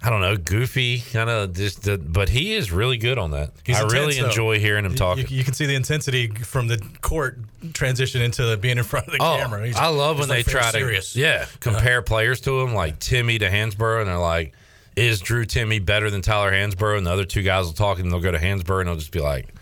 I 0.00 0.10
don't 0.10 0.20
know, 0.20 0.36
goofy, 0.36 1.00
kind 1.00 1.28
of 1.28 1.54
just, 1.54 1.82
the, 1.82 1.98
but 1.98 2.28
he 2.28 2.54
is 2.54 2.70
really 2.70 2.98
good 2.98 3.18
on 3.18 3.32
that. 3.32 3.50
He's 3.64 3.76
I 3.80 3.82
really 3.88 4.18
though. 4.20 4.26
enjoy 4.26 4.60
hearing 4.60 4.84
him 4.84 4.94
talk. 4.94 5.18
You, 5.18 5.24
you 5.28 5.42
can 5.42 5.54
see 5.54 5.66
the 5.66 5.74
intensity 5.74 6.28
from 6.28 6.68
the 6.68 6.78
court 7.00 7.38
transition 7.74 8.22
into 8.22 8.56
being 8.58 8.78
in 8.78 8.84
front 8.84 9.08
of 9.08 9.12
the 9.14 9.18
Oh, 9.20 9.36
camera. 9.40 9.64
He's- 9.64 9.76
I 9.76 9.88
love 9.88 10.20
when 10.20 10.28
he's, 10.30 10.44
they 10.46 10.52
try 10.52 10.70
very 10.70 11.00
to 11.00 11.18
yeah 11.18 11.46
compare 11.58 12.00
players 12.02 12.40
to 12.42 12.60
him, 12.60 12.74
like 12.74 13.00
Timme 13.00 13.40
to 13.40 13.50
Hansbrough, 13.50 14.00
and 14.02 14.08
they're 14.08 14.18
like, 14.18 14.52
"Is 14.94 15.20
Drew 15.20 15.44
Timme 15.44 15.84
better 15.84 16.10
than 16.10 16.22
Tyler 16.22 16.52
Hansbrough?" 16.52 16.96
And 16.98 17.04
the 17.06 17.10
other 17.10 17.24
two 17.24 17.42
guys 17.42 17.64
will 17.66 17.72
talk, 17.72 17.98
and 17.98 18.10
they'll 18.12 18.20
go 18.20 18.30
to 18.30 18.38
Hansbrough, 18.38 18.78
and 18.80 18.88
they'll 18.88 18.94
just 18.96 19.10
be 19.10 19.20
like, 19.20 19.46
"Uh, 19.48 19.57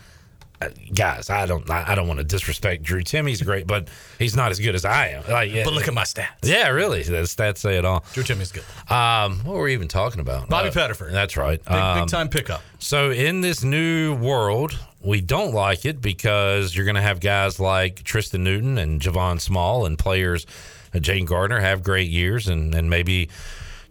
"Guys, 0.94 1.28
I 1.30 1.46
don't, 1.46 1.68
I 1.70 1.94
don't 1.94 2.08
want 2.08 2.18
to 2.18 2.24
disrespect 2.24 2.82
Drew 2.82 3.02
Timme's 3.02 3.42
great, 3.42 3.66
but 3.66 3.88
he's 4.18 4.34
not 4.36 4.50
as 4.50 4.58
good 4.58 4.74
as 4.74 4.84
I 4.84 5.08
am." 5.08 5.24
Like, 5.28 5.52
yeah, 5.52 5.64
But 5.64 5.74
look 5.74 5.88
at 5.88 5.94
my 5.94 6.04
stats. 6.04 6.26
yeah, 6.42 6.68
really, 6.68 7.02
the 7.02 7.22
stats 7.22 7.58
say 7.58 7.76
it 7.76 7.84
all. 7.84 8.04
Drew 8.12 8.22
Timme's 8.22 8.52
good. 8.52 8.64
Um, 8.90 9.40
what 9.40 9.56
were 9.56 9.62
we 9.64 9.72
even 9.74 9.88
talking 9.88 10.20
about? 10.20 10.48
Bobby 10.48 10.68
Uh, 10.68 10.72
Pettiford. 10.72 11.12
That's 11.12 11.36
right. 11.36 11.62
Big, 11.64 11.72
Um, 11.74 12.00
big 12.00 12.08
time 12.08 12.28
pickup. 12.28 12.62
so 12.78 13.10
in 13.10 13.40
this 13.40 13.62
new 13.62 14.14
world, 14.14 14.78
we 15.00 15.20
don't 15.20 15.52
like 15.54 15.84
it 15.84 16.00
because 16.00 16.74
you're 16.74 16.84
going 16.86 16.94
to 16.96 17.02
have 17.02 17.20
guys 17.20 17.60
like 17.60 18.02
Tristan 18.02 18.42
Newton 18.44 18.78
and 18.78 19.00
Javon 19.00 19.40
Small 19.40 19.86
and 19.86 19.98
players, 19.98 20.46
uh, 20.94 20.98
Jane 20.98 21.26
Gardner 21.26 21.60
have 21.60 21.82
great 21.82 22.08
years 22.08 22.48
and, 22.48 22.74
and 22.74 22.88
maybe 22.90 23.28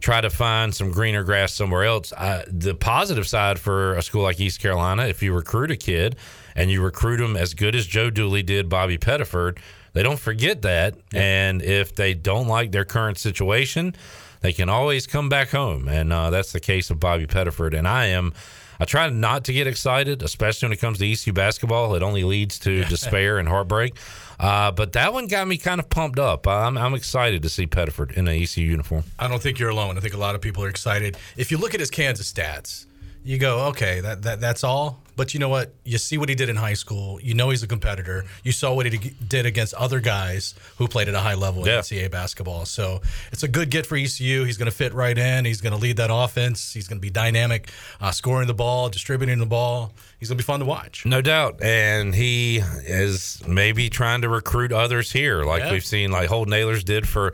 try 0.01 0.19
to 0.21 0.29
find 0.29 0.75
some 0.75 0.91
greener 0.91 1.23
grass 1.23 1.53
somewhere 1.53 1.83
else. 1.85 2.11
I, 2.13 2.43
the 2.47 2.75
positive 2.75 3.27
side 3.27 3.59
for 3.59 3.95
a 3.95 4.01
school 4.01 4.23
like 4.23 4.39
East 4.39 4.59
Carolina, 4.61 5.05
if 5.07 5.23
you 5.23 5.33
recruit 5.33 5.71
a 5.71 5.75
kid 5.77 6.15
and 6.55 6.71
you 6.71 6.81
recruit 6.81 7.17
them 7.17 7.35
as 7.35 7.53
good 7.53 7.75
as 7.75 7.85
Joe 7.85 8.09
Dooley 8.09 8.43
did 8.43 8.69
Bobby 8.69 8.97
Pettiford, 8.97 9.57
they 9.93 10.03
don't 10.03 10.19
forget 10.19 10.61
that. 10.63 10.95
And 11.13 11.61
if 11.61 11.95
they 11.95 12.13
don't 12.13 12.47
like 12.47 12.71
their 12.71 12.85
current 12.85 13.17
situation, 13.17 13.95
they 14.41 14.53
can 14.53 14.69
always 14.69 15.07
come 15.07 15.29
back 15.29 15.49
home. 15.49 15.87
And 15.87 16.13
uh, 16.13 16.29
that's 16.29 16.51
the 16.51 16.59
case 16.59 16.89
of 16.89 16.99
Bobby 16.99 17.25
Pettiford. 17.27 17.77
And 17.77 17.87
I 17.87 18.07
am. 18.07 18.33
I 18.77 18.83
try 18.83 19.09
not 19.09 19.45
to 19.45 19.53
get 19.53 19.67
excited, 19.67 20.21
especially 20.21 20.65
when 20.67 20.73
it 20.73 20.81
comes 20.81 20.97
to 20.97 21.09
ECU 21.09 21.31
basketball. 21.31 21.95
It 21.95 22.03
only 22.03 22.25
leads 22.25 22.59
to 22.59 22.83
despair 22.89 23.37
and 23.37 23.47
heartbreak. 23.47 23.95
Uh, 24.37 24.71
but 24.71 24.91
that 24.93 25.13
one 25.13 25.27
got 25.27 25.47
me 25.47 25.57
kind 25.57 25.79
of 25.79 25.89
pumped 25.89 26.19
up. 26.19 26.45
I'm, 26.45 26.77
I'm 26.77 26.93
excited 26.93 27.41
to 27.43 27.49
see 27.49 27.67
Pettiford 27.67 28.11
in 28.17 28.27
an 28.27 28.35
ECU 28.35 28.65
uniform. 28.65 29.05
I 29.17 29.29
don't 29.29 29.41
think 29.41 29.59
you're 29.59 29.69
alone. 29.69 29.97
I 29.97 30.01
think 30.01 30.13
a 30.13 30.17
lot 30.17 30.35
of 30.35 30.41
people 30.41 30.61
are 30.65 30.69
excited. 30.69 31.15
If 31.37 31.51
you 31.51 31.57
look 31.57 31.73
at 31.73 31.79
his 31.79 31.89
Kansas 31.89 32.31
stats, 32.31 32.85
you 33.23 33.37
go, 33.37 33.67
okay, 33.67 34.01
that, 34.01 34.23
that 34.23 34.41
that's 34.41 34.65
all. 34.65 35.01
But 35.15 35.33
you 35.33 35.39
know 35.39 35.49
what? 35.49 35.73
You 35.85 35.97
see 35.97 36.17
what 36.17 36.27
he 36.29 36.35
did 36.35 36.49
in 36.49 36.55
high 36.57 36.73
school. 36.73 37.19
You 37.21 37.33
know 37.33 37.49
he's 37.49 37.63
a 37.63 37.67
competitor. 37.67 38.25
You 38.43 38.51
saw 38.51 38.73
what 38.73 38.85
he 38.85 38.97
did 39.27 39.45
against 39.45 39.73
other 39.75 39.99
guys 39.99 40.53
who 40.77 40.87
played 40.87 41.07
at 41.07 41.15
a 41.15 41.19
high 41.19 41.35
level 41.35 41.61
in 41.63 41.67
Yeah. 41.69 41.79
NCAA 41.79 42.11
basketball. 42.11 42.65
So 42.65 43.01
it's 43.31 43.43
a 43.43 43.47
good 43.47 43.69
get 43.69 43.85
for 43.85 43.95
ECU. 43.95 44.43
He's 44.43 44.57
going 44.57 44.69
to 44.69 44.75
fit 44.75 44.93
right 44.93 45.17
in. 45.17 45.45
He's 45.45 45.61
going 45.61 45.73
to 45.73 45.79
lead 45.79 45.97
that 45.97 46.09
offense. 46.11 46.73
He's 46.73 46.87
going 46.87 46.97
to 46.97 47.01
be 47.01 47.09
dynamic, 47.09 47.69
uh, 48.01 48.11
scoring 48.11 48.47
the 48.47 48.53
ball, 48.53 48.89
distributing 48.89 49.39
the 49.39 49.45
ball. 49.45 49.93
He's 50.19 50.29
going 50.29 50.37
to 50.37 50.43
be 50.43 50.45
fun 50.45 50.59
to 50.59 50.65
watch. 50.65 51.05
No 51.05 51.21
doubt. 51.21 51.61
And 51.61 52.13
he 52.15 52.57
is 52.57 53.41
maybe 53.47 53.89
trying 53.89 54.21
to 54.21 54.29
recruit 54.29 54.71
others 54.71 55.11
here, 55.11 55.43
like 55.43 55.63
Yeah. 55.63 55.71
we've 55.71 55.85
seen, 55.85 56.11
like 56.11 56.29
Holton 56.29 56.53
Ahlers 56.53 56.83
did 56.83 57.07
for 57.07 57.33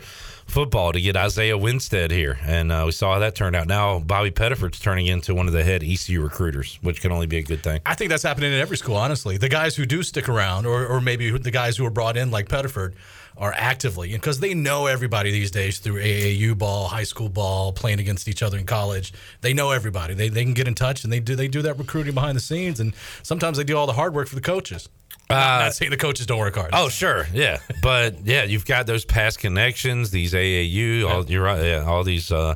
football 0.52 0.92
to 0.92 1.02
get 1.02 1.16
Isaiah 1.16 1.58
Winstead 1.58 2.12
here. 2.12 2.38
And 2.44 2.72
uh, 2.72 2.84
we 2.86 2.92
saw 2.92 3.14
how 3.14 3.20
that 3.20 3.36
turned 3.36 3.56
out. 3.56 3.68
Now, 3.68 4.00
Bobby 4.00 4.32
Pettiford's 4.32 4.80
turning 4.80 5.08
into 5.08 5.34
one 5.34 5.48
of 5.48 5.54
the 5.54 5.64
head 5.64 5.82
ECU 5.84 6.22
recruiters, 6.22 6.78
which 6.82 7.02
can 7.02 7.12
only 7.12 7.26
be 7.26 7.38
a 7.38 7.44
good 7.44 7.64
thing. 7.64 7.82
I 7.86 7.96
think 7.96 8.10
that's 8.10 8.24
happening 8.24 8.52
in 8.52 8.60
every 8.60 8.78
school, 8.78 8.96
honestly. 8.96 9.38
The 9.38 9.50
guys 9.50 9.76
who 9.76 9.86
do 9.86 10.04
stick 10.04 10.30
around, 10.30 10.66
or, 10.66 10.86
or 10.86 11.02
maybe 11.02 11.32
the 11.32 11.52
guys 11.52 11.78
who 11.78 11.86
are 11.86 11.90
brought 11.90 12.18
in, 12.18 12.30
like 12.30 12.50
Pettiford, 12.50 12.94
are 13.38 13.54
actively 13.56 14.12
because 14.12 14.40
they 14.40 14.54
know 14.54 14.88
everybody 14.88 15.32
these 15.32 15.52
days 15.52 15.80
through 15.80 16.02
AAU 16.02 16.58
ball, 16.58 16.88
high 16.88 17.04
school 17.04 17.30
ball, 17.30 17.72
playing 17.72 18.00
against 18.00 18.28
each 18.28 18.44
other 18.44 18.58
in 18.58 18.66
college. 18.66 19.14
They 19.40 19.54
know 19.54 19.72
everybody. 19.72 20.14
They, 20.14 20.30
they 20.30 20.44
can 20.44 20.54
get 20.54 20.68
in 20.68 20.76
touch 20.76 21.04
and 21.04 21.12
they 21.12 21.20
do 21.20 21.36
they 21.36 21.48
do 21.48 21.62
that 21.62 21.78
recruiting 21.78 22.14
behind 22.14 22.36
the 22.36 22.42
scenes, 22.42 22.80
and 22.80 22.94
sometimes 23.24 23.58
they 23.58 23.64
do 23.64 23.78
all 23.78 23.88
the 23.88 23.94
hard 23.94 24.14
work 24.14 24.28
for 24.28 24.36
the 24.36 24.42
coaches. 24.42 24.90
Not, 25.32 25.60
not 25.60 25.74
saying 25.74 25.92
the 25.92 25.98
coaches 25.98 26.26
don't 26.26 26.40
work 26.40 26.56
hard. 26.56 26.72
Oh, 26.74 26.90
sure, 26.90 27.28
yeah, 27.34 27.60
but 27.82 28.26
yeah, 28.26 28.44
you've 28.44 28.66
got 28.66 28.88
those 28.88 29.06
past 29.06 29.40
connections, 29.40 30.12
these 30.12 30.34
AAU, 30.34 31.10
all, 31.10 31.26
you're 31.26 31.44
right, 31.44 31.64
yeah, 31.64 31.86
all 31.86 32.04
these 32.04 32.32
uh, 32.32 32.56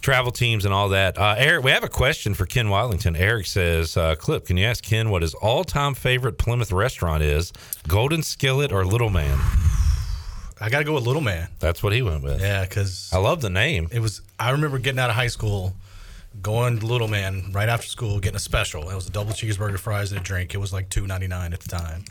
travel 0.00 0.32
teams 0.32 0.64
and 0.64 0.74
all 0.74 0.90
that. 0.90 1.18
Uh, 1.18 1.34
Eric, 1.38 1.64
we 1.64 1.70
have 1.70 1.84
a 1.84 1.88
question 1.88 2.34
for 2.34 2.46
Ken 2.46 2.66
Watlington. 2.66 3.18
Eric 3.18 3.46
says, 3.46 3.96
uh, 3.96 4.14
"Clip, 4.16 4.46
can 4.46 4.56
you 4.56 4.66
ask 4.66 4.84
Ken 4.84 5.10
what 5.10 5.22
his 5.22 5.34
all-time 5.34 5.94
favorite 5.94 6.38
Plymouth 6.38 6.72
restaurant 6.72 7.22
is? 7.22 7.52
Golden 7.88 8.22
Skillet 8.22 8.72
or 8.72 8.84
Little 8.84 9.10
Man?" 9.10 9.38
I 10.60 10.70
got 10.70 10.78
to 10.78 10.84
go 10.84 10.94
with 10.94 11.04
Little 11.04 11.20
Man. 11.22 11.48
That's 11.60 11.82
what 11.82 11.92
he 11.92 12.00
went 12.00 12.22
with. 12.22 12.40
Yeah, 12.40 12.62
because 12.64 13.10
I 13.12 13.18
love 13.18 13.42
the 13.42 13.50
name. 13.50 13.88
It 13.92 14.00
was. 14.00 14.22
I 14.38 14.50
remember 14.52 14.78
getting 14.78 14.98
out 14.98 15.10
of 15.10 15.16
high 15.16 15.26
school, 15.26 15.74
going 16.46 16.78
to 16.78 16.86
Little 16.86 17.08
Man 17.08 17.50
right 17.52 17.68
after 17.68 17.88
school, 17.88 18.20
getting 18.20 18.36
a 18.36 18.38
special. 18.38 18.88
It 18.88 18.94
was 18.94 19.08
a 19.08 19.10
double 19.10 19.32
cheeseburger, 19.32 19.78
fries, 19.80 20.12
and 20.12 20.20
a 20.20 20.24
drink. 20.24 20.54
It 20.54 20.58
was 20.58 20.72
like 20.72 20.88
two 20.88 21.04
ninety 21.04 21.26
nine 21.26 21.52
at 21.52 21.58
the 21.58 21.68
time, 21.68 22.04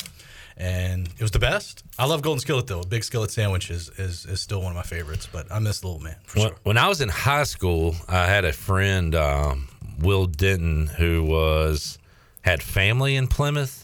and 0.57 1.07
it 1.07 1.21
was 1.21 1.31
the 1.31 1.39
best. 1.39 1.83
I 1.97 2.05
love 2.05 2.21
Golden 2.21 2.41
Skillet 2.41 2.67
though. 2.67 2.83
Big 2.83 3.05
skillet 3.05 3.31
sandwiches 3.31 3.89
is, 3.97 4.25
is 4.25 4.25
is 4.25 4.41
still 4.41 4.61
one 4.61 4.71
of 4.71 4.75
my 4.75 4.83
favorites. 4.83 5.25
But 5.31 5.49
I 5.49 5.59
miss 5.59 5.83
Little 5.85 6.01
Man 6.01 6.17
for 6.25 6.39
when, 6.39 6.47
sure. 6.49 6.57
when 6.63 6.77
I 6.77 6.89
was 6.89 6.99
in 6.99 7.07
high 7.07 7.43
school, 7.45 7.95
I 8.09 8.25
had 8.25 8.43
a 8.43 8.51
friend, 8.51 9.15
um, 9.15 9.69
Will 9.99 10.25
Denton, 10.25 10.87
who 10.87 11.23
was 11.23 11.97
had 12.41 12.61
family 12.61 13.15
in 13.15 13.27
Plymouth, 13.27 13.83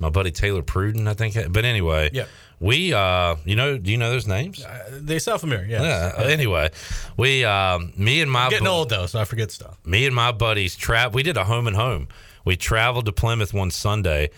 My 0.00 0.10
buddy 0.10 0.32
Taylor 0.32 0.62
Pruden, 0.62 1.06
I 1.06 1.14
think. 1.14 1.36
But 1.52 1.64
anyway, 1.64 2.10
Yeah. 2.12 2.24
We, 2.62 2.94
uh, 2.94 3.34
you 3.44 3.56
know, 3.56 3.76
do 3.76 3.90
you 3.90 3.96
know 3.98 4.10
those 4.10 4.28
names? 4.28 4.64
They 4.92 5.18
sound 5.18 5.40
familiar. 5.40 5.66
Yeah. 5.66 5.82
Yeah. 6.16 6.24
Anyway, 6.26 6.70
we, 7.16 7.44
um, 7.44 7.92
me 7.96 8.20
and 8.22 8.30
my 8.30 8.44
I'm 8.44 8.50
getting 8.50 8.64
bu- 8.66 8.70
old 8.70 8.88
though, 8.88 9.06
so 9.06 9.20
I 9.20 9.24
forget 9.24 9.50
stuff. 9.50 9.76
me 9.84 10.06
and 10.06 10.14
my 10.14 10.30
buddies 10.30 10.76
trap. 10.76 11.12
We 11.12 11.24
did 11.24 11.36
a 11.36 11.44
home 11.44 11.66
and 11.66 11.74
home. 11.74 12.06
We 12.44 12.56
traveled 12.56 13.06
to 13.06 13.12
Plymouth 13.12 13.52
one 13.52 13.72
Sunday. 13.72 14.30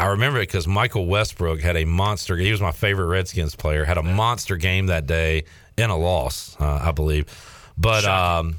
I 0.00 0.06
remember 0.06 0.38
it 0.38 0.48
because 0.48 0.66
Michael 0.66 1.06
Westbrook 1.06 1.60
had 1.60 1.76
a 1.76 1.84
monster. 1.84 2.36
He 2.36 2.50
was 2.50 2.60
my 2.60 2.72
favorite 2.72 3.06
Redskins 3.06 3.54
player. 3.54 3.84
Had 3.84 3.98
a 3.98 4.02
monster 4.02 4.56
game 4.56 4.86
that 4.86 5.06
day 5.06 5.44
in 5.78 5.90
a 5.90 5.96
loss, 5.96 6.56
uh, 6.58 6.80
I 6.82 6.90
believe. 6.90 7.26
But 7.78 8.04
um, 8.04 8.56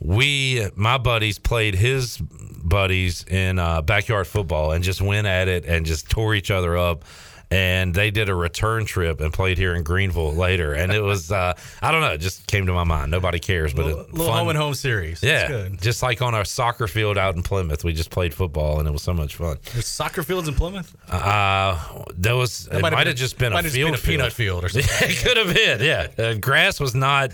we, 0.00 0.66
my 0.74 0.96
buddies, 0.96 1.38
played 1.38 1.74
his 1.74 2.16
buddies 2.18 3.24
in 3.24 3.58
uh, 3.58 3.82
backyard 3.82 4.26
football 4.26 4.72
and 4.72 4.82
just 4.84 5.02
went 5.02 5.26
at 5.26 5.48
it 5.48 5.64
and 5.66 5.84
just 5.84 6.08
tore 6.10 6.34
each 6.34 6.50
other 6.50 6.78
up. 6.78 7.04
And 7.50 7.94
they 7.94 8.10
did 8.10 8.28
a 8.28 8.34
return 8.34 8.84
trip 8.84 9.20
and 9.22 9.32
played 9.32 9.56
here 9.56 9.74
in 9.74 9.82
Greenville 9.82 10.34
later. 10.34 10.74
And 10.74 10.92
it 10.92 11.00
was, 11.00 11.32
uh, 11.32 11.54
I 11.80 11.90
don't 11.90 12.02
know, 12.02 12.12
it 12.12 12.18
just 12.18 12.46
came 12.46 12.66
to 12.66 12.72
my 12.74 12.84
mind. 12.84 13.10
Nobody 13.10 13.38
cares, 13.38 13.72
but 13.72 13.86
Little, 13.86 14.00
it, 14.02 14.12
little 14.12 14.26
fun- 14.26 14.38
home 14.38 14.48
and 14.50 14.58
home 14.58 14.74
series. 14.74 15.22
yeah, 15.22 15.68
just 15.80 16.02
like 16.02 16.20
on 16.20 16.34
our 16.34 16.44
soccer 16.44 16.86
field 16.86 17.16
out 17.16 17.36
in 17.36 17.42
Plymouth, 17.42 17.84
we 17.84 17.94
just 17.94 18.10
played 18.10 18.34
football 18.34 18.78
and 18.80 18.86
it 18.86 18.90
was 18.92 19.02
so 19.02 19.14
much 19.14 19.36
fun. 19.36 19.56
There's 19.72 19.86
soccer 19.86 20.22
fields 20.22 20.46
in 20.46 20.54
Plymouth. 20.56 20.94
Uh, 21.10 22.04
there 22.14 22.36
was 22.36 22.68
it 22.70 22.82
might 22.82 23.06
have 23.06 23.16
just 23.16 23.38
been 23.38 23.54
a 23.54 23.62
field, 23.62 23.92
been 23.92 23.94
a 23.94 23.98
peanut 24.02 24.32
field 24.34 24.64
or 24.64 24.68
something. 24.68 25.08
it 25.08 25.16
could 25.24 25.36
have 25.38 25.54
been, 25.54 25.80
yeah. 25.80 26.08
Uh, 26.18 26.34
grass 26.34 26.80
was 26.80 26.94
not 26.96 27.30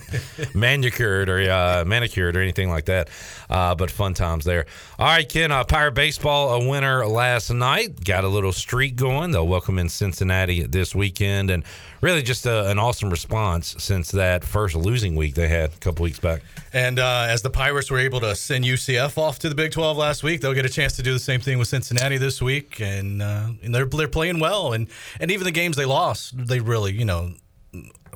manicured 0.55 1.29
or 1.29 1.39
uh, 1.51 1.85
manicured 1.87 2.37
or 2.37 2.41
anything 2.43 2.69
like 2.69 2.85
that, 2.87 3.09
uh, 3.51 3.75
but 3.75 3.91
fun 3.91 4.15
times 4.15 4.45
there. 4.45 4.67
All 4.99 5.07
right, 5.07 5.29
Ken, 5.29 5.51
uh, 5.51 5.65
Pirate 5.65 5.93
Baseball, 5.95 6.51
a 6.63 6.69
winner 6.69 7.07
last 7.07 7.51
night. 7.51 8.05
Got 8.05 8.25
a 8.25 8.29
little 8.29 8.53
streak 8.53 8.97
going. 8.97 9.31
They'll 9.33 9.47
welcome 9.49 9.79
in 9.79 9.89
Cincinnati 10.05 10.63
this 10.65 10.95
weekend, 10.95 11.51
and 11.51 11.65
really 12.03 12.23
just 12.23 12.45
a, 12.45 12.69
an 12.69 12.79
awesome 12.79 13.09
response 13.09 13.75
since 13.79 14.11
that 14.11 14.45
first 14.45 14.75
losing 14.75 15.17
week 15.17 15.35
they 15.35 15.49
had 15.49 15.73
a 15.73 15.77
couple 15.77 16.03
weeks 16.03 16.19
back. 16.19 16.43
And 16.75 16.99
uh, 16.99 17.27
as 17.29 17.41
the 17.41 17.49
Pirates 17.49 17.91
were 17.91 17.99
able 17.99 18.21
to 18.21 18.37
send 18.37 18.65
UCF 18.65 19.17
off 19.17 19.39
to 19.41 19.49
the 19.49 19.55
Big 19.55 19.73
12 19.73 19.97
last 19.97 20.23
week, 20.23 20.43
they'll 20.43 20.53
get 20.53 20.67
a 20.67 20.69
chance 20.69 20.95
to 20.97 21.03
do 21.03 21.15
the 21.15 21.19
same 21.19 21.41
thing 21.41 21.59
with 21.59 21.69
Cincinnati 21.69 22.19
this 22.19 22.43
week. 22.43 22.81
And, 22.81 23.23
uh, 23.23 23.49
and 23.63 23.75
they're 23.75 23.87
they're 23.87 24.09
playing 24.09 24.41
well. 24.41 24.75
And 24.75 24.89
and 25.21 25.31
even 25.31 25.45
the 25.45 25.53
games 25.53 25.77
they 25.77 25.87
lost, 25.87 26.35
they 26.37 26.61
really, 26.61 26.93
you 26.93 27.07
know, 27.07 27.33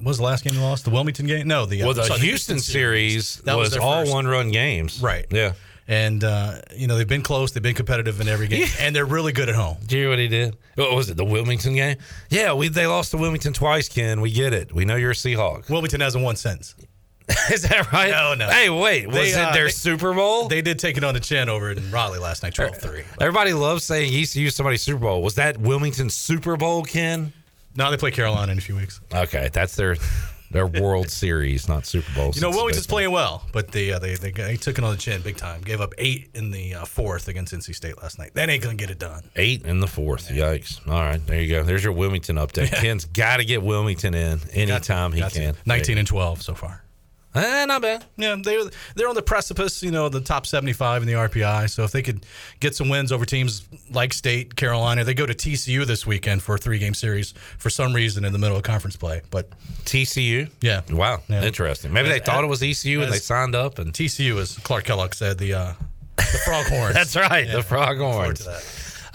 was 0.02 0.18
the 0.18 0.24
last 0.24 0.44
game 0.44 0.54
they 0.54 0.60
lost? 0.60 0.84
The 0.84 0.90
Wilmington 0.90 1.26
game? 1.26 1.48
No, 1.48 1.66
the, 1.66 1.82
uh, 1.82 1.86
Well, 1.86 1.94
the 1.94 2.04
sorry, 2.04 2.20
Houston 2.20 2.60
series 2.60 3.36
That 3.38 3.56
was, 3.56 3.70
their 3.72 3.80
all 3.80 4.08
one 4.08 4.26
run 4.26 4.50
games. 4.50 5.00
Right. 5.00 5.26
Yeah. 5.30 5.54
And, 5.90 6.22
uh, 6.22 6.60
you 6.76 6.86
know, 6.86 6.98
they've 6.98 7.08
been 7.08 7.22
close. 7.22 7.52
They've 7.52 7.62
been 7.62 7.74
competitive 7.74 8.20
in 8.20 8.28
every 8.28 8.46
game. 8.46 8.68
and 8.80 8.94
they're 8.94 9.06
really 9.06 9.32
good 9.32 9.48
at 9.48 9.54
home. 9.54 9.78
Do 9.86 9.96
you 9.96 10.02
hear 10.02 10.10
what 10.10 10.18
he 10.18 10.28
did? 10.28 10.54
What 10.74 10.94
was 10.94 11.08
it? 11.08 11.16
The 11.16 11.24
Wilmington 11.24 11.74
game? 11.74 11.96
Yeah, 12.28 12.52
we 12.52 12.68
they 12.68 12.86
lost 12.86 13.10
to 13.12 13.16
Wilmington 13.16 13.54
twice, 13.54 13.88
Ken. 13.88 14.20
We 14.20 14.30
get 14.30 14.52
it. 14.52 14.72
We 14.74 14.84
know 14.84 14.96
you're 14.96 15.12
a 15.12 15.14
Seahawk. 15.14 15.70
Wilmington 15.70 16.00
hasn't 16.02 16.22
won 16.22 16.36
since. 16.36 16.74
Is 17.50 17.62
that 17.62 17.90
right? 17.92 18.10
No, 18.10 18.34
no. 18.34 18.48
Hey, 18.48 18.68
wait. 18.70 19.06
Was 19.06 19.16
They, 19.16 19.30
it 19.30 19.36
uh, 19.38 19.52
their 19.52 19.64
they- 19.64 19.70
Super 19.70 20.12
Bowl? 20.14 20.48
They 20.48 20.60
did 20.62 20.78
take 20.78 20.96
it 20.98 21.04
on 21.04 21.14
the 21.14 21.20
chin 21.20 21.48
over 21.48 21.70
in 21.72 21.90
Raleigh 21.90 22.18
last 22.18 22.42
night, 22.42 22.54
12 22.54 22.76
3. 22.76 23.02
Everybody 23.20 23.52
loves 23.54 23.84
saying 23.84 24.12
ECU 24.14 24.50
somebody's 24.50 24.82
Super 24.82 25.00
Bowl. 25.00 25.22
Was 25.22 25.34
that 25.36 25.58
Wilmington 25.58 26.10
Super 26.10 26.56
Bowl, 26.56 26.84
Ken? 26.84 27.32
No, 27.76 27.90
they 27.90 27.96
play 27.96 28.10
Carolina 28.10 28.52
in 28.52 28.58
a 28.58 28.60
few 28.62 28.76
weeks. 28.76 29.00
Okay, 29.14 29.48
that's 29.52 29.76
their 29.76 29.96
their 30.50 30.66
World 30.66 31.10
Series, 31.10 31.68
not 31.68 31.86
Super 31.86 32.12
Bowl. 32.14 32.32
You 32.34 32.40
know, 32.40 32.50
Wilmington's 32.50 32.86
baseball. 32.86 32.96
playing 32.96 33.10
well, 33.12 33.46
but 33.52 33.70
they, 33.72 33.92
uh, 33.92 33.98
they, 33.98 34.14
they 34.14 34.30
they 34.30 34.56
took 34.56 34.78
it 34.78 34.84
on 34.84 34.90
the 34.92 34.96
chin 34.96 35.20
big 35.22 35.36
time. 35.36 35.60
Gave 35.60 35.80
up 35.80 35.92
eight 35.98 36.30
in 36.34 36.50
the 36.50 36.74
uh, 36.76 36.84
fourth 36.84 37.28
against 37.28 37.52
NC 37.54 37.74
State 37.74 38.00
last 38.02 38.18
night. 38.18 38.32
That 38.34 38.48
ain't 38.48 38.62
gonna 38.62 38.74
get 38.76 38.90
it 38.90 38.98
done. 38.98 39.22
Eight 39.36 39.64
in 39.64 39.80
the 39.80 39.86
fourth. 39.86 40.28
Yikes. 40.30 40.86
All 40.88 41.00
right, 41.00 41.24
there 41.26 41.40
you 41.40 41.48
go. 41.54 41.62
There's 41.62 41.84
your 41.84 41.92
Wilmington 41.92 42.36
update. 42.36 42.72
Ken's 42.72 43.04
got 43.04 43.38
to 43.38 43.44
get 43.44 43.62
Wilmington 43.62 44.14
in 44.14 44.40
anytime 44.52 45.12
he 45.12 45.20
Got 45.20 45.32
to. 45.32 45.38
can. 45.40 45.54
Nineteen 45.66 45.98
and 45.98 46.08
twelve 46.08 46.42
so 46.42 46.54
far. 46.54 46.82
Eh, 47.38 47.64
not 47.66 47.82
bad. 47.82 48.04
Yeah, 48.16 48.36
they 48.42 48.62
they're 48.94 49.08
on 49.08 49.14
the 49.14 49.22
precipice, 49.22 49.82
you 49.82 49.90
know, 49.90 50.08
the 50.08 50.20
top 50.20 50.46
seventy 50.46 50.72
five 50.72 51.02
in 51.02 51.08
the 51.08 51.14
RPI. 51.14 51.70
So 51.70 51.84
if 51.84 51.92
they 51.92 52.02
could 52.02 52.24
get 52.60 52.74
some 52.74 52.88
wins 52.88 53.12
over 53.12 53.24
teams 53.24 53.66
like 53.90 54.12
State, 54.12 54.56
Carolina, 54.56 55.04
they 55.04 55.14
go 55.14 55.26
to 55.26 55.34
TCU 55.34 55.86
this 55.86 56.06
weekend 56.06 56.42
for 56.42 56.56
a 56.56 56.58
three 56.58 56.78
game 56.78 56.94
series 56.94 57.32
for 57.58 57.70
some 57.70 57.92
reason 57.94 58.24
in 58.24 58.32
the 58.32 58.38
middle 58.38 58.56
of 58.56 58.62
conference 58.62 58.96
play. 58.96 59.22
But 59.30 59.50
TCU. 59.84 60.50
Yeah. 60.60 60.82
Wow. 60.90 61.22
Yeah. 61.28 61.44
Interesting. 61.44 61.92
Maybe 61.92 62.08
they 62.08 62.18
thought 62.20 62.44
it 62.44 62.48
was 62.48 62.62
ECU 62.62 63.02
and 63.02 63.12
they 63.12 63.18
signed 63.18 63.54
up 63.54 63.78
and 63.78 63.92
TCU, 63.92 64.38
as 64.40 64.56
Clark 64.58 64.84
Kellogg 64.84 65.14
said, 65.14 65.38
the 65.38 65.54
uh, 65.54 65.72
the 66.16 66.22
Froghorns. 66.44 66.92
That's 66.94 67.16
right, 67.16 67.46
Yeah, 67.46 67.56
the 67.56 67.62
Froghorns. 67.62 68.44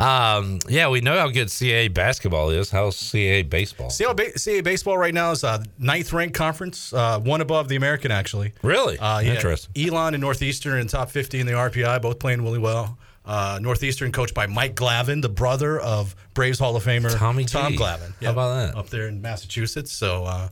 Look 0.04 0.12
forward 0.12 0.60
to 0.62 0.68
Um, 0.68 0.74
yeah, 0.74 0.90
we 0.90 1.02
know 1.02 1.18
how 1.18 1.30
good 1.30 1.48
CAA 1.48 1.94
basketball 1.94 2.50
is. 2.50 2.70
How's 2.72 2.96
CAA 2.96 3.50
baseball? 3.50 3.90
CAA, 3.90 4.16
ba- 4.16 4.32
CAA 4.34 4.64
baseball 4.64 4.98
right 4.98 5.14
now 5.14 5.32
is 5.32 5.44
uh, 5.44 5.64
ninth 5.80 6.14
ranked 6.14 6.36
conference, 6.36 6.94
uh, 6.94 7.20
one 7.20 7.42
above 7.42 7.68
the 7.70 7.76
American 7.76 8.12
actually. 8.12 8.54
Really? 8.62 8.98
Uh, 9.00 9.20
yeah. 9.20 9.34
Interesting. 9.34 9.88
Elon 9.88 10.14
and 10.14 10.22
Northeastern 10.22 10.80
in 10.80 10.88
top 10.88 11.10
50 11.10 11.40
in 11.40 11.46
the 11.48 11.54
RPI, 11.54 12.02
both 12.02 12.20
playing 12.20 12.42
really 12.42 12.60
well. 12.60 12.98
Uh, 13.26 13.58
Northeastern 13.62 14.12
coached 14.12 14.34
by 14.34 14.48
Mike 14.48 14.76
Glavine, 14.76 15.22
the 15.22 15.30
brother 15.30 15.80
of 15.80 16.14
Braves 16.34 16.60
Hall 16.60 16.76
of 16.76 16.84
Famer 16.84 17.18
Tommy 17.18 17.46
Tom 17.46 17.72
G. 17.72 17.78
Glavine. 17.78 18.14
How 18.22 18.32
about 18.32 18.56
that? 18.56 18.78
Up 18.78 18.90
there 18.90 19.08
in 19.08 19.22
Massachusetts. 19.22 19.94
So, 19.94 20.26
uh, 20.26 20.50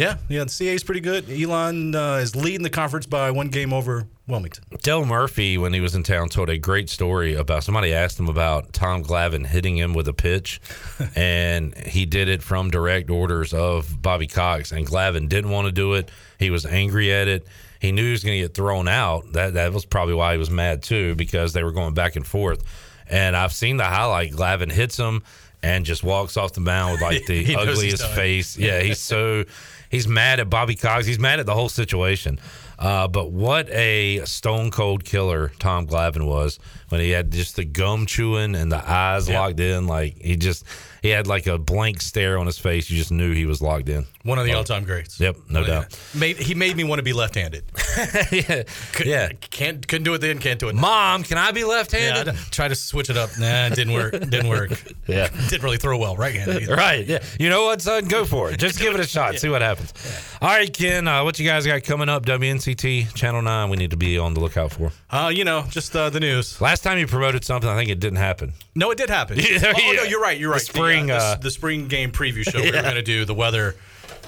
yeah, 0.00 0.16
yeah, 0.30 0.44
the 0.44 0.68
is 0.68 0.82
pretty 0.82 1.02
good. 1.02 1.28
Elon 1.30 1.94
uh, 1.94 2.14
is 2.14 2.34
leading 2.34 2.62
the 2.62 2.70
conference 2.70 3.04
by 3.04 3.30
one 3.30 3.48
game 3.48 3.70
over 3.74 4.06
Wilmington. 4.26 4.64
Dale 4.82 5.04
Murphy, 5.04 5.58
when 5.58 5.74
he 5.74 5.80
was 5.80 5.94
in 5.94 6.02
town, 6.02 6.30
told 6.30 6.48
a 6.48 6.56
great 6.56 6.88
story 6.88 7.34
about 7.34 7.64
somebody 7.64 7.92
asked 7.92 8.18
him 8.18 8.26
about 8.26 8.72
Tom 8.72 9.04
Glavine 9.04 9.46
hitting 9.46 9.76
him 9.76 9.92
with 9.92 10.08
a 10.08 10.14
pitch, 10.14 10.58
and 11.14 11.76
he 11.76 12.06
did 12.06 12.30
it 12.30 12.42
from 12.42 12.70
direct 12.70 13.10
orders 13.10 13.52
of 13.52 14.00
Bobby 14.00 14.26
Cox. 14.26 14.72
And 14.72 14.86
Glavine 14.86 15.28
didn't 15.28 15.50
want 15.50 15.66
to 15.66 15.72
do 15.72 15.92
it. 15.92 16.10
He 16.38 16.48
was 16.48 16.64
angry 16.64 17.12
at 17.12 17.28
it. 17.28 17.46
He 17.78 17.92
knew 17.92 18.06
he 18.06 18.12
was 18.12 18.24
going 18.24 18.40
to 18.40 18.44
get 18.46 18.54
thrown 18.54 18.88
out. 18.88 19.30
That 19.34 19.52
that 19.52 19.74
was 19.74 19.84
probably 19.84 20.14
why 20.14 20.32
he 20.32 20.38
was 20.38 20.48
mad 20.50 20.82
too, 20.82 21.14
because 21.14 21.52
they 21.52 21.62
were 21.62 21.72
going 21.72 21.92
back 21.92 22.16
and 22.16 22.26
forth. 22.26 22.64
And 23.06 23.36
I've 23.36 23.52
seen 23.52 23.76
the 23.76 23.84
highlight. 23.84 24.32
Glavine 24.32 24.72
hits 24.72 24.96
him 24.96 25.24
and 25.62 25.84
just 25.84 26.02
walks 26.02 26.38
off 26.38 26.54
the 26.54 26.60
mound 26.60 26.92
with 26.92 27.02
like 27.02 27.26
the 27.26 27.44
He 27.44 27.54
ugliest 27.54 28.06
face. 28.08 28.56
Yeah, 28.56 28.80
he's 28.80 28.98
so 28.98 29.44
he's 29.90 30.08
mad 30.08 30.40
at 30.40 30.48
Bobby 30.48 30.74
Cox. 30.76 31.04
He's 31.04 31.18
mad 31.18 31.38
at 31.40 31.44
the 31.46 31.54
whole 31.54 31.68
situation. 31.68 32.40
Uh, 32.78 33.06
but 33.06 33.30
what 33.30 33.68
a 33.68 34.24
stone 34.24 34.70
cold 34.70 35.04
killer 35.04 35.52
Tom 35.58 35.86
Glavine 35.86 36.26
was 36.26 36.58
when 36.88 37.02
he 37.02 37.10
had 37.10 37.30
just 37.30 37.56
the 37.56 37.64
gum 37.66 38.06
chewing 38.06 38.54
and 38.54 38.72
the 38.72 38.82
eyes 38.90 39.28
Yeah. 39.28 39.40
locked 39.40 39.60
in. 39.60 39.86
Like 39.86 40.16
he 40.22 40.36
just 40.36 40.64
he 41.02 41.10
had 41.10 41.26
like 41.26 41.46
a 41.46 41.58
blank 41.58 42.00
stare 42.00 42.38
on 42.38 42.46
his 42.46 42.56
face. 42.58 42.88
You 42.88 42.96
just 42.96 43.12
knew 43.12 43.34
he 43.34 43.44
was 43.44 43.60
locked 43.60 43.90
in. 43.90 44.06
One 44.22 44.38
of 44.38 44.44
the 44.44 44.52
Oh. 44.52 44.58
all 44.58 44.64
time 44.64 44.84
greats. 44.84 45.18
Yep, 45.18 45.36
no 45.48 45.64
doubt. 45.64 45.98
Made, 46.14 46.36
he 46.36 46.54
made 46.54 46.76
me 46.76 46.84
want 46.84 46.98
to 46.98 47.02
be 47.02 47.14
left 47.14 47.34
handed. 47.34 47.64
yeah, 48.32 48.64
yeah. 49.04 49.28
Can't, 49.50 49.86
couldn't 49.88 50.04
do 50.04 50.12
it 50.12 50.18
then, 50.18 50.38
can't 50.38 50.60
do 50.60 50.68
it 50.68 50.74
now. 50.74 50.82
Mom, 50.82 51.22
can 51.22 51.38
I 51.38 51.52
be 51.52 51.64
left-handed? 51.64 52.28
I 52.28 52.32
tried 52.50 52.68
to 52.68 52.74
switch 52.74 53.08
it 53.08 53.16
up. 53.16 53.30
Nah, 53.38 53.66
it 53.68 53.74
didn't 53.74 53.94
work. 53.94 54.12
Didn't 54.12 54.48
work. 54.48 54.70
Yeah. 55.06 55.28
Didn't 55.48 55.64
really 55.64 55.76
throw 55.78 55.98
well 55.98 56.14
right 56.16 56.32
handed 56.34 56.62
either. 56.62 56.76
Right. 56.76 57.04
Yeah. 57.04 57.18
You 57.40 57.48
know 57.48 57.64
what, 57.64 57.82
son? 57.82 58.04
Go 58.06 58.24
for 58.24 58.50
it. 58.52 58.60
Just 58.60 58.78
give 58.78 58.94
it 58.94 59.00
a 59.00 59.06
shot. 59.06 59.36
See 59.38 59.48
what 59.48 59.60
happens. 59.60 59.92
All 60.40 60.48
right, 60.48 60.72
Ken. 60.72 61.08
Uh, 61.08 61.24
what 61.24 61.36
you 61.40 61.46
guys 61.48 61.66
got 61.66 61.82
coming 61.82 62.08
up? 62.08 62.24
WNCT 62.26 63.12
Channel 63.14 63.42
Nine. 63.42 63.70
We 63.70 63.76
need 63.76 63.90
to 63.90 63.96
be 63.96 64.18
on 64.18 64.34
the 64.34 64.40
lookout 64.40 64.70
for. 64.72 64.92
Uh, 65.10 65.32
you 65.34 65.44
know, 65.44 65.64
just 65.68 65.96
uh, 65.96 66.10
the 66.10 66.20
news. 66.20 66.60
Last 66.60 66.84
time 66.84 66.98
you 66.98 67.08
promoted 67.08 67.44
something, 67.44 67.68
I 67.68 67.74
think 67.76 67.90
it 67.90 67.98
didn't 67.98 68.18
happen. 68.18 68.52
No, 68.76 68.92
it 68.92 68.98
did 68.98 69.10
happen. 69.10 69.38
Yeah, 69.40 69.72
oh, 69.76 69.92
no, 69.96 70.02
you're 70.04 70.20
right. 70.20 70.38
You're 70.38 70.50
The 70.50 70.54
right. 70.54 70.62
spring, 70.62 71.10
uh, 71.10 71.14
uh, 71.16 71.34
the, 71.36 71.42
the 71.44 71.50
spring 71.50 71.88
game 71.88 72.12
preview 72.12 72.48
show 72.48 72.60
we 72.60 72.66
were 72.70 72.82
going 72.82 72.94
to 72.94 73.02
do. 73.02 73.24
The 73.24 73.34
weather 73.34 73.74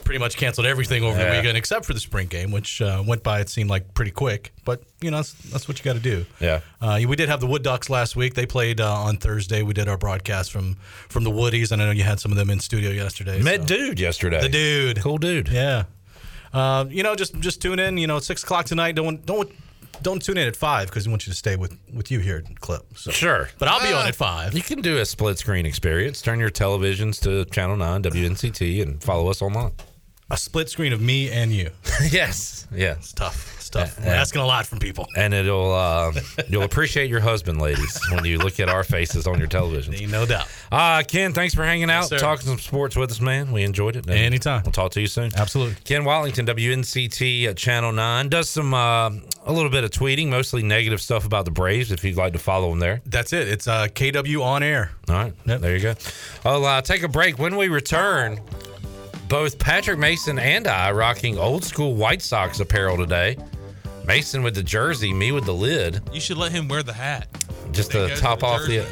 pretty 0.04 0.18
much 0.18 0.36
canceled 0.36 0.66
everything 0.66 1.02
over 1.02 1.16
the 1.16 1.30
weekend 1.30 1.56
except 1.56 1.84
for 1.84 1.94
the 1.94 2.00
spring 2.00 2.26
game, 2.26 2.50
which 2.50 2.80
uh, 2.82 3.02
went 3.06 3.22
by. 3.22 3.40
It 3.40 3.48
seemed 3.48 3.70
like 3.70 3.94
pretty 3.94 4.10
quick, 4.10 4.52
but 4.64 4.82
you 5.00 5.10
know 5.10 5.18
that's, 5.18 5.32
that's 5.50 5.68
what 5.68 5.78
you 5.78 5.84
got 5.84 5.94
to 5.94 6.00
do. 6.00 6.26
Yeah. 6.40 6.60
Uh, 6.80 7.00
we 7.06 7.16
did 7.16 7.28
have 7.28 7.40
the 7.40 7.46
Wood 7.46 7.62
Ducks 7.62 7.88
last 7.90 8.14
week. 8.16 8.34
They 8.34 8.46
played 8.46 8.80
uh, 8.80 8.92
on 8.92 9.16
Thursday. 9.16 9.62
We 9.62 9.72
did 9.74 9.88
our 9.88 9.96
broadcast 9.98 10.52
from 10.52 10.74
from 11.08 11.24
the 11.24 11.30
Woodies, 11.30 11.72
and 11.72 11.80
I 11.82 11.86
know 11.86 11.90
you 11.92 12.04
had 12.04 12.20
some 12.20 12.30
of 12.32 12.38
them 12.38 12.50
in 12.50 12.60
studio 12.60 12.90
yesterday. 12.90 13.40
Met 13.42 13.60
so- 13.62 13.66
dude 13.66 14.00
yesterday. 14.00 14.40
the 14.40 14.48
dude. 14.48 15.00
Cool 15.00 15.18
dude. 15.18 15.48
Yeah. 15.48 15.84
Uh, 16.52 16.84
you 16.88 17.02
know, 17.02 17.14
just 17.14 17.38
just 17.40 17.62
tune 17.62 17.78
in. 17.78 17.96
You 17.96 18.06
know, 18.06 18.18
at 18.18 18.24
six 18.24 18.42
o'clock 18.42 18.66
tonight. 18.66 18.94
Don't 18.94 19.24
don't 19.24 19.50
don't 20.02 20.20
tune 20.22 20.36
in 20.36 20.48
at 20.48 20.56
five 20.56 20.88
because 20.88 21.06
we 21.06 21.10
want 21.12 21.26
you 21.26 21.32
to 21.32 21.36
stay 21.36 21.54
with 21.56 21.78
with 21.94 22.10
you 22.10 22.18
here 22.18 22.42
at 22.44 22.60
Clip. 22.60 22.82
So. 22.96 23.10
Sure. 23.10 23.48
But 23.58 23.68
I'll 23.68 23.80
be 23.80 23.92
Uh, 23.94 24.00
on 24.00 24.08
at 24.08 24.14
five. 24.16 24.52
You 24.52 24.62
can 24.62 24.80
do 24.80 24.98
a 24.98 25.04
split 25.06 25.38
screen 25.38 25.64
experience. 25.64 26.20
Turn 26.20 26.40
your 26.40 26.50
televisions 26.50 27.20
to 27.22 27.44
Channel 27.50 27.76
9, 27.76 28.02
WNCT, 28.02 28.82
and 28.82 29.02
follow 29.02 29.28
us 29.30 29.40
online. 29.42 29.72
A 30.32 30.36
split 30.38 30.68
screen 30.70 30.92
of 30.94 31.00
me 31.00 31.30
and 31.30 31.52
you. 31.52 31.70
yes, 32.10 32.66
yeah, 32.74 32.92
it's 32.94 33.12
tough. 33.12 33.54
It's 33.56 33.68
tough. 33.68 33.98
Uh, 33.98 34.04
We're 34.06 34.12
uh, 34.12 34.16
asking 34.16 34.40
a 34.40 34.46
lot 34.46 34.66
from 34.66 34.78
people. 34.78 35.06
And 35.14 35.34
it'll 35.34 35.72
uh, 35.72 36.12
you'll 36.48 36.62
appreciate 36.62 37.10
your 37.10 37.20
husband, 37.20 37.60
ladies, 37.60 38.00
when 38.10 38.24
you 38.24 38.38
look 38.38 38.58
at 38.58 38.70
our 38.70 38.82
faces 38.82 39.26
on 39.26 39.38
your 39.38 39.46
television. 39.46 39.94
No 40.10 40.24
doubt. 40.24 40.48
Uh, 40.72 41.02
Ken, 41.06 41.34
thanks 41.34 41.54
for 41.54 41.64
hanging 41.64 41.90
out, 41.90 42.06
sir. 42.06 42.18
talking 42.18 42.46
some 42.46 42.58
sports 42.58 42.96
with 42.96 43.10
us, 43.10 43.20
man. 43.20 43.52
We 43.52 43.62
enjoyed 43.62 43.94
it. 43.94 44.06
And 44.06 44.14
Anytime. 44.14 44.62
We'll 44.64 44.72
talk 44.72 44.92
to 44.92 45.00
you 45.02 45.06
soon. 45.06 45.30
Absolutely. 45.36 45.76
Ken 45.84 46.02
Watlington, 46.02 46.46
WNCT 46.46 47.44
at 47.44 47.58
Channel 47.58 47.92
9, 47.92 48.28
does 48.30 48.48
some 48.48 48.72
uh, 48.72 49.10
a 49.44 49.52
little 49.52 49.70
bit 49.70 49.84
of 49.84 49.90
tweeting, 49.90 50.28
mostly 50.28 50.62
negative 50.62 51.02
stuff 51.02 51.26
about 51.26 51.44
the 51.44 51.50
Braves, 51.50 51.92
if 51.92 52.02
you'd 52.04 52.16
like 52.16 52.32
to 52.32 52.38
follow 52.38 52.72
him 52.72 52.78
there. 52.78 53.02
That's 53.04 53.34
it. 53.34 53.48
It's 53.48 53.68
uh, 53.68 53.88
KW 53.88 54.42
on 54.42 54.62
air. 54.62 54.92
All 55.10 55.14
right. 55.16 55.34
There 55.44 55.76
you 55.76 55.82
go. 55.82 55.94
I'll 56.46 56.64
uh, 56.64 56.80
take 56.80 57.02
a 57.02 57.08
break. 57.08 57.38
When 57.38 57.56
we 57.56 57.68
return, 57.68 58.40
both 59.32 59.58
Patrick 59.58 59.98
Mason 59.98 60.38
and 60.38 60.66
I 60.66 60.92
rocking 60.92 61.38
old 61.38 61.64
school 61.64 61.94
White 61.94 62.20
Sox 62.20 62.60
apparel 62.60 62.98
today. 62.98 63.38
Mason 64.06 64.42
with 64.42 64.54
the 64.54 64.62
jersey, 64.62 65.10
me 65.10 65.32
with 65.32 65.46
the 65.46 65.54
lid. 65.54 66.02
You 66.12 66.20
should 66.20 66.36
let 66.36 66.52
him 66.52 66.68
wear 66.68 66.82
the 66.82 66.92
hat. 66.92 67.28
Just 67.70 67.92
to 67.92 68.14
top 68.16 68.42
with 68.42 68.44
off 68.44 68.66
the. 68.66 68.86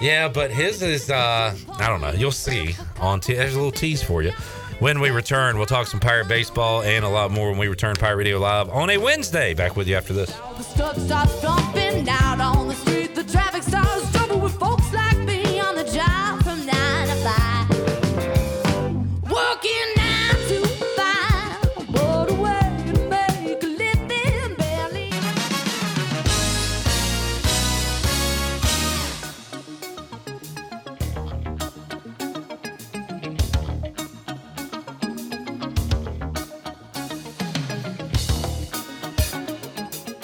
Yeah, 0.00 0.28
but 0.28 0.52
his 0.52 0.80
is, 0.80 1.10
uh, 1.10 1.56
I 1.76 1.88
don't 1.88 2.00
know. 2.00 2.12
You'll 2.12 2.30
see 2.30 2.76
on. 3.00 3.18
T- 3.18 3.34
there's 3.34 3.54
a 3.54 3.56
little 3.56 3.72
tease 3.72 4.00
for 4.00 4.22
you. 4.22 4.30
When 4.78 5.00
we 5.00 5.10
return, 5.10 5.56
we'll 5.56 5.66
talk 5.66 5.88
some 5.88 5.98
Pirate 5.98 6.28
baseball 6.28 6.82
and 6.82 7.04
a 7.04 7.08
lot 7.08 7.32
more 7.32 7.50
when 7.50 7.58
we 7.58 7.66
return 7.66 7.96
Pirate 7.96 8.18
Radio 8.18 8.38
Live 8.38 8.68
on 8.70 8.90
a 8.90 8.96
Wednesday. 8.96 9.54
Back 9.54 9.74
with 9.74 9.88
you 9.88 9.96
after 9.96 10.12
this. 10.12 10.30
Working 19.62 19.99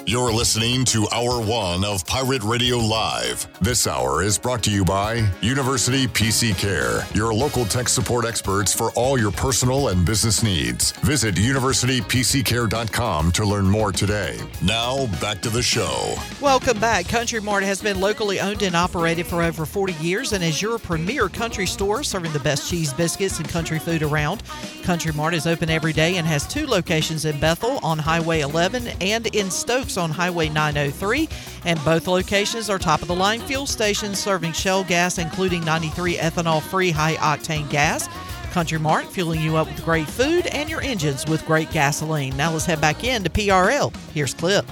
You're 0.08 0.32
listening 0.32 0.84
to 0.84 1.08
Hour 1.12 1.40
One 1.40 1.84
of 1.84 2.06
Pirate 2.06 2.44
Radio 2.44 2.76
Live. 2.76 3.44
This 3.60 3.88
hour 3.88 4.22
is 4.22 4.38
brought 4.38 4.62
to 4.62 4.70
you 4.70 4.84
by 4.84 5.28
University 5.42 6.06
PC 6.06 6.56
Care, 6.56 7.04
your 7.12 7.34
local 7.34 7.64
tech 7.64 7.88
support 7.88 8.24
experts 8.24 8.72
for 8.72 8.92
all 8.92 9.18
your 9.18 9.32
personal 9.32 9.88
and 9.88 10.06
business 10.06 10.44
needs. 10.44 10.92
Visit 11.02 11.34
universitypccare.com 11.34 13.32
to 13.32 13.44
learn 13.44 13.66
more 13.66 13.90
today. 13.90 14.38
Now, 14.62 15.08
back 15.20 15.42
to 15.42 15.50
the 15.50 15.60
show. 15.60 16.14
Welcome 16.40 16.78
back. 16.78 17.08
Country 17.08 17.40
Mart 17.40 17.64
has 17.64 17.82
been 17.82 18.00
locally 18.00 18.38
owned 18.38 18.62
and 18.62 18.76
operated 18.76 19.26
for 19.26 19.42
over 19.42 19.66
40 19.66 19.94
years 19.94 20.32
and 20.32 20.44
is 20.44 20.62
your 20.62 20.78
premier 20.78 21.28
country 21.28 21.66
store 21.66 22.04
serving 22.04 22.32
the 22.32 22.38
best 22.38 22.70
cheese, 22.70 22.92
biscuits, 22.92 23.40
and 23.40 23.48
country 23.48 23.80
food 23.80 24.04
around. 24.04 24.44
Country 24.84 25.12
Mart 25.12 25.34
is 25.34 25.48
open 25.48 25.68
every 25.68 25.92
day 25.92 26.16
and 26.16 26.28
has 26.28 26.46
two 26.46 26.68
locations 26.68 27.24
in 27.24 27.40
Bethel 27.40 27.80
on 27.82 27.98
Highway 27.98 28.42
11 28.42 28.86
and 29.00 29.26
in 29.34 29.50
Stokes 29.50 29.95
on 29.96 30.10
Highway 30.10 30.48
903. 30.48 31.28
And 31.64 31.82
both 31.84 32.06
locations 32.06 32.70
are 32.70 32.78
top 32.78 33.02
of 33.02 33.08
the 33.08 33.14
line 33.14 33.40
fuel 33.40 33.66
stations 33.66 34.18
serving 34.18 34.52
Shell 34.52 34.84
gas, 34.84 35.18
including 35.18 35.64
93 35.64 36.16
ethanol 36.16 36.62
free 36.62 36.90
high 36.90 37.14
octane 37.16 37.68
gas. 37.70 38.08
Country 38.52 38.78
Mart 38.78 39.06
fueling 39.06 39.42
you 39.42 39.56
up 39.56 39.68
with 39.68 39.84
great 39.84 40.08
food 40.08 40.46
and 40.46 40.70
your 40.70 40.80
engines 40.80 41.26
with 41.26 41.44
great 41.44 41.70
gasoline. 41.70 42.36
Now 42.36 42.52
let's 42.52 42.64
head 42.64 42.80
back 42.80 43.04
in 43.04 43.22
to 43.24 43.30
PRL. 43.30 43.94
Here's 44.14 44.32
Clip. 44.32 44.64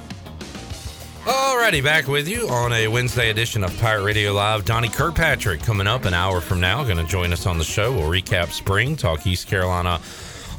Alrighty, 1.25 1.83
back 1.83 2.07
with 2.07 2.29
you 2.29 2.49
on 2.49 2.73
a 2.75 2.87
Wednesday 2.87 3.31
edition 3.31 3.65
of 3.65 3.75
Pirate 3.81 4.05
Radio 4.05 4.33
Live. 4.33 4.67
Donnie 4.67 4.91
Kirkpatrick 4.91 5.63
coming 5.63 5.87
up 5.87 6.05
an 6.05 6.13
hour 6.13 6.43
from 6.43 6.61
now, 6.61 6.85
going 6.85 6.99
to 6.99 7.05
join 7.05 7.33
us 7.33 7.47
on 7.47 7.57
the 7.57 7.65
show. 7.65 7.93
We'll 7.93 8.11
recap 8.11 8.53
spring, 8.53 8.95
talk 8.95 9.27
East 9.27 9.49
Carolina 9.49 10.01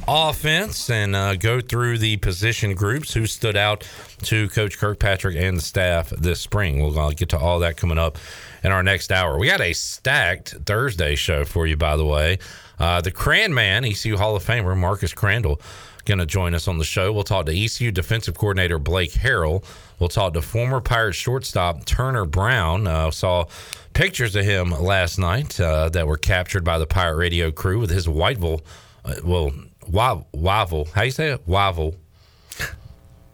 offense, 0.08 0.90
and 0.90 1.16
uh, 1.16 1.36
go 1.36 1.62
through 1.62 1.98
the 1.98 2.18
position 2.18 2.74
groups 2.76 3.14
who 3.14 3.26
stood 3.26 3.56
out 3.56 3.88
to 4.24 4.50
Coach 4.50 4.78
Kirkpatrick 4.78 5.36
and 5.36 5.58
the 5.58 5.62
staff 5.62 6.10
this 6.10 6.40
spring. 6.40 6.82
We'll 6.82 6.98
uh, 6.98 7.12
get 7.12 7.30
to 7.30 7.38
all 7.38 7.60
that 7.60 7.78
coming 7.78 7.98
up 7.98 8.18
in 8.64 8.72
our 8.72 8.84
next 8.84 9.12
hour. 9.12 9.38
We 9.38 9.48
got 9.48 9.62
a 9.62 9.74
stacked 9.74 10.56
Thursday 10.66 11.16
show 11.16 11.46
for 11.46 11.68
you, 11.68 11.78
by 11.78 11.98
the 11.98 12.06
way. 12.06 12.40
Uh, 12.80 13.02
the 13.02 13.12
Cran 13.12 13.54
Man, 13.54 13.86
ECU 13.86 14.18
Hall 14.18 14.36
of 14.36 14.44
Famer 14.44 14.78
Marcus 14.78 15.14
Crandall, 15.14 15.62
going 16.06 16.20
to 16.20 16.26
join 16.26 16.54
us 16.54 16.68
on 16.68 16.78
the 16.78 16.84
show. 16.84 17.12
We'll 17.12 17.24
talk 17.24 17.46
to 17.48 17.64
ECU 17.64 17.92
defensive 17.92 18.38
coordinator 18.38 18.80
Blake 18.80 19.12
Harrell. 19.12 19.64
We'll 20.00 20.10
talk 20.10 20.34
to 20.34 20.42
former 20.42 20.82
Pirate 20.82 21.14
shortstop 21.14 21.86
Turner 21.86 22.26
Brown. 22.26 22.86
Uh, 22.86 23.12
saw 23.12 23.46
pictures 23.94 24.36
of 24.36 24.46
him 24.46 24.72
last 24.72 25.18
night 25.18 25.60
uh, 25.60 25.90
that 25.90 26.06
were 26.06 26.18
captured 26.18 26.64
by 26.64 26.78
the 26.78 26.86
Pirate 26.86 27.16
Radio 27.16 27.52
crew 27.52 27.80
with 27.80 27.90
his 27.90 28.08
Whiteville, 28.08 28.62
uh, 29.06 29.16
well, 29.24 29.52
Wa- 29.90 30.24
Wyville, 30.34 30.92
how 30.92 31.04
you 31.04 31.12
say 31.12 31.32
it? 31.32 31.48
Wavel. 31.48 31.96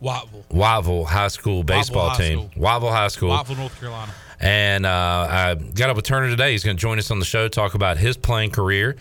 Wattville. 0.01 0.43
Wyville 0.49 1.05
High 1.05 1.27
School 1.27 1.63
baseball 1.63 2.09
High 2.09 2.17
team. 2.17 2.49
School. 2.51 2.63
Wyville 2.63 2.91
High 2.91 3.07
School. 3.09 3.29
Wavel, 3.29 3.55
North 3.55 3.79
Carolina. 3.79 4.13
And 4.39 4.85
uh, 4.87 5.27
I 5.29 5.53
got 5.55 5.91
up 5.91 5.95
with 5.95 6.05
Turner 6.05 6.27
today. 6.29 6.51
He's 6.53 6.63
going 6.63 6.75
to 6.75 6.81
join 6.81 6.97
us 6.97 7.11
on 7.11 7.19
the 7.19 7.25
show, 7.25 7.47
talk 7.47 7.75
about 7.75 7.97
his 7.97 8.17
playing 8.17 8.49
career. 8.49 8.95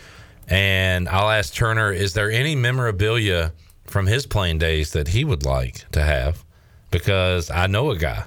And 0.48 1.08
I'll 1.08 1.30
ask 1.30 1.54
Turner, 1.54 1.92
is 1.92 2.12
there 2.12 2.30
any 2.30 2.54
memorabilia 2.54 3.52
from 3.86 4.06
his 4.06 4.26
playing 4.26 4.58
days 4.58 4.92
that 4.92 5.08
he 5.08 5.24
would 5.24 5.46
like 5.46 5.90
to 5.92 6.02
have? 6.02 6.44
Because 6.90 7.50
I 7.50 7.66
know 7.68 7.90
a 7.92 7.96
guy. 7.96 8.24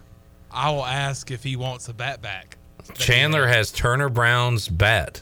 I 0.50 0.72
will 0.72 0.86
ask 0.86 1.30
if 1.30 1.44
he 1.44 1.56
wants 1.56 1.90
a 1.90 1.94
bat 1.94 2.22
back. 2.22 2.58
Chandler 2.96 3.46
has 3.46 3.72
Turner 3.72 4.10
Brown's 4.10 4.68
bat 4.68 5.22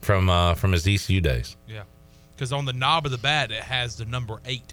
from 0.00 0.28
uh, 0.28 0.54
from 0.54 0.72
his 0.72 0.86
ECU 0.86 1.20
days. 1.20 1.56
Yeah, 1.68 1.82
because 2.40 2.54
on 2.54 2.64
the 2.64 2.72
knob 2.72 3.04
of 3.04 3.12
the 3.12 3.18
bat 3.18 3.50
it 3.52 3.62
has 3.62 3.96
the 3.96 4.06
number 4.06 4.40
eight, 4.46 4.72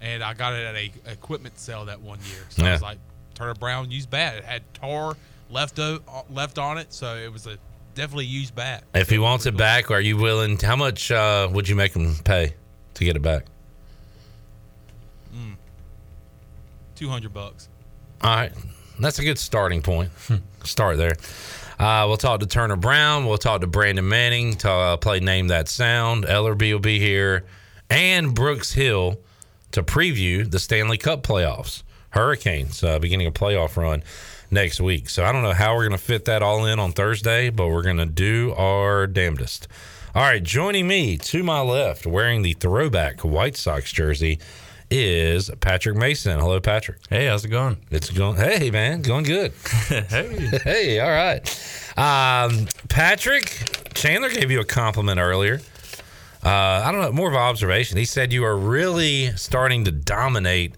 and 0.00 0.22
I 0.22 0.32
got 0.32 0.52
it 0.52 0.64
at 0.64 0.76
a 0.76 0.92
equipment 1.10 1.58
sale 1.58 1.86
that 1.86 2.00
one 2.00 2.20
year. 2.30 2.44
So 2.50 2.64
I 2.64 2.70
was 2.70 2.80
Yeah. 2.82 2.86
like, 2.86 2.98
Turner 3.34 3.54
Brown 3.54 3.90
used 3.90 4.08
bat. 4.10 4.36
It 4.36 4.44
had 4.44 4.62
tar 4.74 5.16
left 5.50 5.80
o- 5.80 6.24
left 6.30 6.56
on 6.56 6.78
it, 6.78 6.92
so 6.92 7.16
it 7.16 7.32
was 7.32 7.48
a 7.48 7.58
definitely 7.96 8.26
used 8.26 8.54
bat. 8.54 8.84
If 8.94 9.10
he 9.10 9.18
wants 9.18 9.44
it 9.46 9.56
back, 9.56 9.90
are 9.90 10.00
you 10.00 10.16
willing? 10.16 10.56
How 10.56 10.76
much 10.76 11.10
uh, 11.10 11.48
would 11.50 11.68
you 11.68 11.74
make 11.74 11.94
him 11.96 12.14
pay 12.22 12.54
to 12.94 13.04
get 13.04 13.16
it 13.16 13.22
back? 13.22 13.46
Two 16.94 17.08
hundred 17.08 17.34
bucks. 17.34 17.68
All 18.22 18.36
right. 18.36 18.52
That's 19.00 19.18
a 19.18 19.24
good 19.24 19.40
starting 19.40 19.82
point. 19.82 20.12
Start 20.64 20.96
there. 20.96 21.16
Uh, 21.78 22.04
we'll 22.06 22.16
talk 22.16 22.40
to 22.40 22.46
Turner 22.46 22.76
Brown. 22.76 23.26
We'll 23.26 23.38
talk 23.38 23.60
to 23.62 23.66
Brandon 23.66 24.08
Manning 24.08 24.54
to 24.58 24.70
uh, 24.70 24.96
play 24.96 25.20
Name 25.20 25.48
That 25.48 25.68
Sound. 25.68 26.24
Ellerby 26.24 26.72
will 26.72 26.78
be 26.78 26.98
here. 26.98 27.44
And 27.90 28.34
Brooks 28.34 28.72
Hill 28.72 29.20
to 29.72 29.82
preview 29.82 30.48
the 30.48 30.58
Stanley 30.58 30.98
Cup 30.98 31.22
playoffs. 31.22 31.82
Hurricanes 32.10 32.84
uh, 32.84 33.00
beginning 33.00 33.26
a 33.26 33.32
playoff 33.32 33.76
run 33.76 34.04
next 34.50 34.80
week. 34.80 35.10
So 35.10 35.24
I 35.24 35.32
don't 35.32 35.42
know 35.42 35.52
how 35.52 35.74
we're 35.74 35.88
going 35.88 35.98
to 35.98 36.04
fit 36.04 36.26
that 36.26 36.42
all 36.42 36.64
in 36.64 36.78
on 36.78 36.92
Thursday, 36.92 37.50
but 37.50 37.68
we're 37.68 37.82
going 37.82 37.96
to 37.96 38.06
do 38.06 38.54
our 38.56 39.06
damnedest. 39.08 39.66
All 40.14 40.22
right, 40.22 40.42
joining 40.42 40.86
me 40.86 41.16
to 41.18 41.42
my 41.42 41.60
left, 41.60 42.06
wearing 42.06 42.42
the 42.42 42.52
throwback 42.52 43.22
White 43.22 43.56
Sox 43.56 43.90
jersey, 43.90 44.38
is 44.94 45.50
Patrick 45.60 45.96
Mason. 45.96 46.38
Hello, 46.38 46.60
Patrick. 46.60 46.98
Hey, 47.08 47.26
how's 47.26 47.44
it 47.44 47.48
going? 47.48 47.76
It's 47.90 48.10
going. 48.10 48.36
Hey, 48.36 48.70
man, 48.70 49.02
going 49.02 49.24
good. 49.24 49.52
hey, 49.88 50.50
hey, 50.64 51.00
all 51.00 51.10
right. 51.10 51.40
Um, 51.96 52.66
Patrick 52.88 53.90
Chandler 53.94 54.30
gave 54.30 54.50
you 54.50 54.60
a 54.60 54.64
compliment 54.64 55.18
earlier. 55.18 55.60
Uh, 56.44 56.48
I 56.84 56.92
don't 56.92 57.00
know, 57.00 57.12
more 57.12 57.28
of 57.28 57.34
an 57.34 57.40
observation. 57.40 57.96
He 57.96 58.04
said 58.04 58.32
you 58.32 58.44
are 58.44 58.56
really 58.56 59.34
starting 59.36 59.84
to 59.84 59.90
dominate 59.90 60.74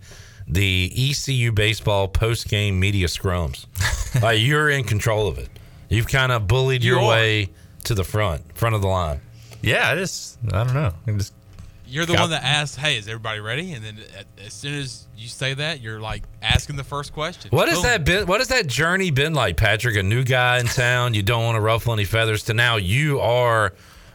the 0.47 0.93
ECU 0.97 1.51
baseball 1.53 2.09
post 2.09 2.49
game 2.49 2.79
media 2.79 3.09
scrums. 3.09 3.67
like 4.23 4.41
you're 4.41 4.71
in 4.71 4.85
control 4.85 5.27
of 5.27 5.39
it. 5.39 5.49
You've 5.89 6.09
kind 6.09 6.33
of 6.33 6.47
bullied 6.47 6.85
your 6.85 7.01
You 7.01 7.07
way 7.07 7.49
to 7.85 7.95
the 7.95 8.05
front, 8.05 8.57
front 8.57 8.75
of 8.75 8.81
the 8.81 8.89
line. 8.89 9.21
Yeah, 9.63 9.91
I 9.91 9.95
just 9.97 10.39
I 10.53 10.65
don't 10.65 10.75
know. 10.75 10.93
I 11.07 11.13
just 11.13 11.33
You're 11.87 12.05
the 12.07 12.15
Got- 12.15 12.21
one 12.23 12.31
that 12.31 12.43
asked, 12.45 12.77
"Hey, 12.77 12.97
is 12.99 13.07
everybody 13.07 13.41
ready?" 13.41 13.73
And 13.73 13.85
then 13.85 13.99
uh, 14.19 14.23
as 14.45 14.53
soon 14.53 14.75
as 14.75 15.07
you 15.17 15.29
say 15.29 15.55
that, 15.55 15.81
you're 15.81 16.01
like 16.01 16.25
asking 16.43 16.77
the 16.77 16.85
first 16.85 17.13
question. 17.13 17.51
What 17.51 17.69
has 17.69 17.83
that 17.83 18.05
been? 18.05 18.27
What 18.27 18.41
has 18.41 18.49
that 18.49 18.67
journey 18.67 19.11
been 19.11 19.35
like, 19.35 19.57
Patrick? 19.57 19.97
A 19.97 20.03
new 20.03 20.25
guy 20.25 20.59
in 20.59 20.67
town, 20.67 21.15
you 21.15 21.23
don't 21.23 21.45
want 21.45 21.57
to 21.57 21.61
ruffle 21.61 21.93
any 21.93 22.05
feathers. 22.05 22.45
To 22.45 22.55
now, 22.55 22.77
you 22.77 23.21
are 23.21 23.73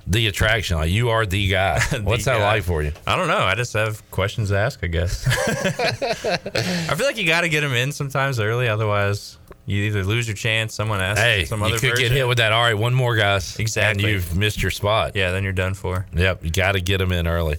the 0.08 0.28
attraction. 0.28 0.78
Like 0.78 0.92
you 0.92 1.10
are 1.10 1.26
the 1.26 1.48
guy. 1.48 1.80
What's 2.04 2.26
that 2.26 2.40
guy. 2.40 2.44
like 2.44 2.64
for 2.64 2.84
you? 2.84 2.92
I 3.08 3.16
don't 3.16 3.28
know. 3.28 3.38
I 3.38 3.56
just 3.56 3.74
have 3.74 4.10
questions 4.12 4.50
to 4.50 4.58
ask. 4.58 4.84
I 4.84 4.88
guess. 4.88 5.26
I 5.28 6.96
feel 6.96 7.06
like 7.06 7.18
you 7.18 7.26
got 7.26 7.42
to 7.42 7.50
get 7.50 7.62
them 7.62 7.74
in 7.74 7.92
sometimes 7.92 8.40
early, 8.40 8.68
otherwise 8.68 9.38
you 9.66 9.84
either 9.84 10.04
lose 10.04 10.28
your 10.28 10.36
chance. 10.36 10.74
Someone 10.74 11.02
asks 11.02 11.22
Hey, 11.22 11.46
some 11.46 11.60
you 11.62 11.68
other 11.68 11.80
could 11.80 11.98
get 11.98 12.12
hit 12.12 12.28
with 12.28 12.38
that. 12.40 12.52
All 12.52 12.62
right, 12.62 12.78
one 12.78 12.94
more, 12.94 13.16
guys. 13.16 13.58
Exactly. 13.60 14.04
and 14.04 14.14
you've 14.14 14.36
missed 14.36 14.62
your 14.62 14.72
spot. 14.72 15.16
Yeah, 15.16 15.32
then 15.32 15.44
you're 15.44 15.54
done 15.54 15.74
for. 15.74 16.06
Yep, 16.14 16.44
you 16.44 16.52
got 16.52 16.74
to 16.74 16.82
get 16.82 16.98
them 16.98 17.12
in 17.12 17.28
early. 17.28 17.58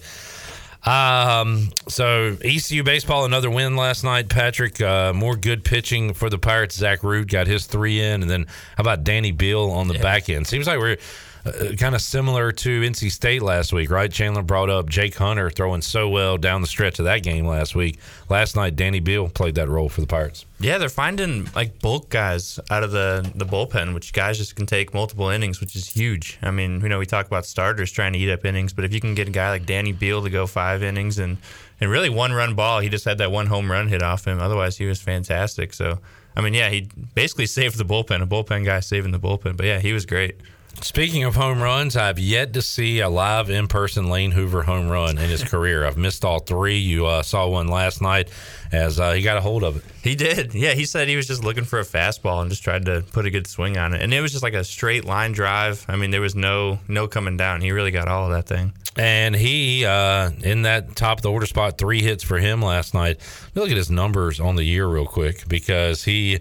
Um, 0.85 1.69
so 1.89 2.37
ECU 2.43 2.83
baseball, 2.83 3.25
another 3.25 3.51
win 3.51 3.77
last 3.77 4.03
night. 4.03 4.29
Patrick, 4.29 4.81
uh, 4.81 5.13
more 5.13 5.37
good 5.37 5.65
pitching 5.65 6.13
for 6.13 6.29
the 6.29 6.39
Pirates. 6.39 6.77
Zach 6.77 7.05
Root 7.05 7.29
got 7.29 7.47
his 7.47 7.67
three 7.67 8.01
in, 8.01 8.23
and 8.23 8.31
then 8.31 8.47
how 8.77 8.81
about 8.81 9.05
Danny 9.05 9.31
Beal 9.31 9.71
on 9.71 9.87
the 9.87 9.99
back 10.01 10.29
end? 10.29 10.47
Seems 10.47 10.67
like 10.67 10.79
we're 10.79 10.97
uh, 11.45 11.75
kind 11.77 11.95
of 11.95 12.01
similar 12.01 12.53
to 12.53 12.81
NC 12.83 13.11
State 13.11 13.43
last 13.43 13.73
week, 13.73 13.91
right? 13.91 14.11
Chandler 14.13 14.43
brought 14.43 14.71
up 14.71 14.89
Jake 14.89 15.17
Hunter 15.17 15.51
throwing 15.51 15.83
so 15.83 16.09
well 16.09 16.39
down 16.39 16.61
the 16.61 16.67
stretch 16.67 16.99
of 16.99 17.05
that 17.07 17.23
game 17.23 17.47
last 17.47 17.75
week. 17.75 17.99
Last 18.29 18.55
night, 18.55 18.77
Danny 18.77 19.01
Beal 19.01 19.29
played 19.29 19.57
that 19.57 19.69
role 19.69 19.89
for 19.89 20.01
the 20.01 20.07
Pirates. 20.07 20.47
Yeah, 20.61 20.79
they're 20.79 20.89
finding 20.89 21.49
like 21.57 21.81
bulk 21.81 22.11
guys 22.11 22.61
out 22.71 22.85
of 22.85 22.93
the 22.93 23.29
the 23.35 23.45
bullpen, 23.45 23.95
which 23.95 24.13
guys 24.13 24.39
just 24.39 24.55
can 24.55 24.67
take 24.67 24.95
multiple 24.95 25.29
innings, 25.29 25.61
which 25.61 25.75
is 25.75 25.89
huge. 25.89 26.39
I 26.43 26.53
mean, 26.53 26.81
you 26.81 26.89
know, 26.89 27.01
we 27.01 27.07
talk 27.07 27.27
about 27.27 27.45
starters 27.45 27.91
trying 27.91 28.13
to 28.13 28.19
eat 28.19 28.31
up 28.31 28.45
innings, 28.45 28.73
but 28.73 28.85
if 28.85 28.95
you 28.95 29.01
can 29.01 29.15
get 29.15 29.27
a 29.29 29.33
guy 29.33 29.51
like 29.51 29.67
Danny 29.67 29.93
Beal 29.93 30.23
to 30.23 30.31
go 30.31 30.47
five 30.47 30.83
innings 30.83 31.19
and 31.19 31.39
and 31.81 31.91
really 31.91 32.09
one 32.09 32.33
run 32.33 32.55
ball, 32.55 32.79
he 32.79 32.89
just 32.89 33.05
had 33.05 33.19
that 33.19 33.33
one 33.33 33.47
home 33.47 33.69
run 33.69 33.89
hit 33.89 34.03
off 34.03 34.25
him. 34.25 34.39
Otherwise, 34.39 34.77
he 34.77 34.87
was 34.87 35.03
fantastic. 35.03 35.75
So, 35.75 35.99
I 36.37 36.41
mean, 36.41 36.55
yeah, 36.55 36.69
he 36.69 36.89
basically 37.17 37.47
saved 37.47 37.77
the 37.77 37.85
bullpen, 37.85 38.23
a 38.23 38.27
bullpen 38.27 38.65
guy 38.65 38.79
saving 38.79 39.11
the 39.11 39.19
bullpen. 39.19 39.57
But 39.57 39.67
yeah, 39.67 39.81
he 39.81 39.93
was 39.93 40.07
great. 40.07 40.37
Speaking 40.83 41.23
of 41.23 41.37
home 41.37 41.63
runs, 41.63 41.97
I've 41.97 42.19
yet 42.19 42.55
to 42.55 42.63
see 42.63 42.99
a 42.99 43.09
live 43.09 43.51
in 43.51 43.69
person 43.69 44.11
Lane 44.11 44.33
Hoover 44.33 44.65
home 44.65 44.89
run 44.89 45.17
in 45.17 45.31
his 45.31 45.45
career. 45.45 45.87
I've 45.87 45.97
missed 45.97 46.25
all 46.25 46.41
three. 46.41 46.79
You 46.79 47.07
uh, 47.07 47.23
saw 47.23 47.47
one 47.47 47.69
last 47.69 48.03
night 48.03 48.31
as 48.73 48.99
uh, 48.99 49.13
he 49.13 49.23
got 49.23 49.37
a 49.37 49.41
hold 49.41 49.63
of 49.63 49.77
it. 49.77 49.85
He 50.03 50.17
did. 50.17 50.55
Yeah, 50.55 50.75
he 50.75 50.85
said 50.85 51.07
he 51.07 51.15
was 51.15 51.29
just 51.29 51.45
looking 51.45 51.63
for 51.63 51.79
a 51.79 51.85
fastball 51.85 52.43
and 52.43 52.51
just 52.51 52.65
tried 52.65 52.87
to 52.87 53.05
put 53.13 53.27
a 53.27 53.31
good 53.31 53.47
swing 53.47 53.79
on 53.79 53.95
it. 53.95 54.03
And 54.03 54.13
it 54.13 54.21
was 54.21 54.33
just 54.33 54.43
like 54.43 54.55
a 54.55 54.65
straight 54.65 55.05
line 55.05 55.31
drive. 55.31 55.85
I 55.87 55.95
mean, 55.95 56.11
there 56.11 56.21
was 56.21 56.35
no 56.35 56.81
no 56.89 57.07
coming 57.07 57.37
down. 57.37 57.61
He 57.61 57.71
really 57.71 57.93
got 57.93 58.09
all 58.09 58.25
of 58.27 58.33
that 58.33 58.49
thing. 58.53 58.73
And 58.97 59.37
he, 59.37 59.87
uh, 59.87 60.31
in 60.43 60.63
that 60.63 60.97
top 60.97 61.19
of 61.19 61.23
the 61.23 61.31
order 61.31 61.47
spot, 61.47 61.79
three 61.79 62.03
hits 62.03 62.25
for 62.25 62.39
him 62.39 62.61
last 62.61 62.93
night. 62.93 63.21
Look 63.55 63.71
at 63.71 63.77
his 63.77 63.91
numbers 63.91 64.41
on 64.41 64.57
the 64.57 64.65
year, 64.65 64.87
real 64.89 65.07
quick, 65.07 65.49
because 65.49 66.05
he 66.05 66.41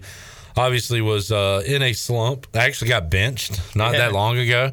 obviously 0.56 1.00
was 1.00 1.30
uh, 1.32 1.62
in 1.66 1.82
a 1.82 1.92
slump. 1.92 2.46
I 2.54 2.58
Actually, 2.66 2.88
got 2.88 3.10
benched 3.10 3.60
not 3.76 3.92
Yeah. 3.92 3.98
that 4.00 4.12
long 4.12 4.38
ago. 4.38 4.72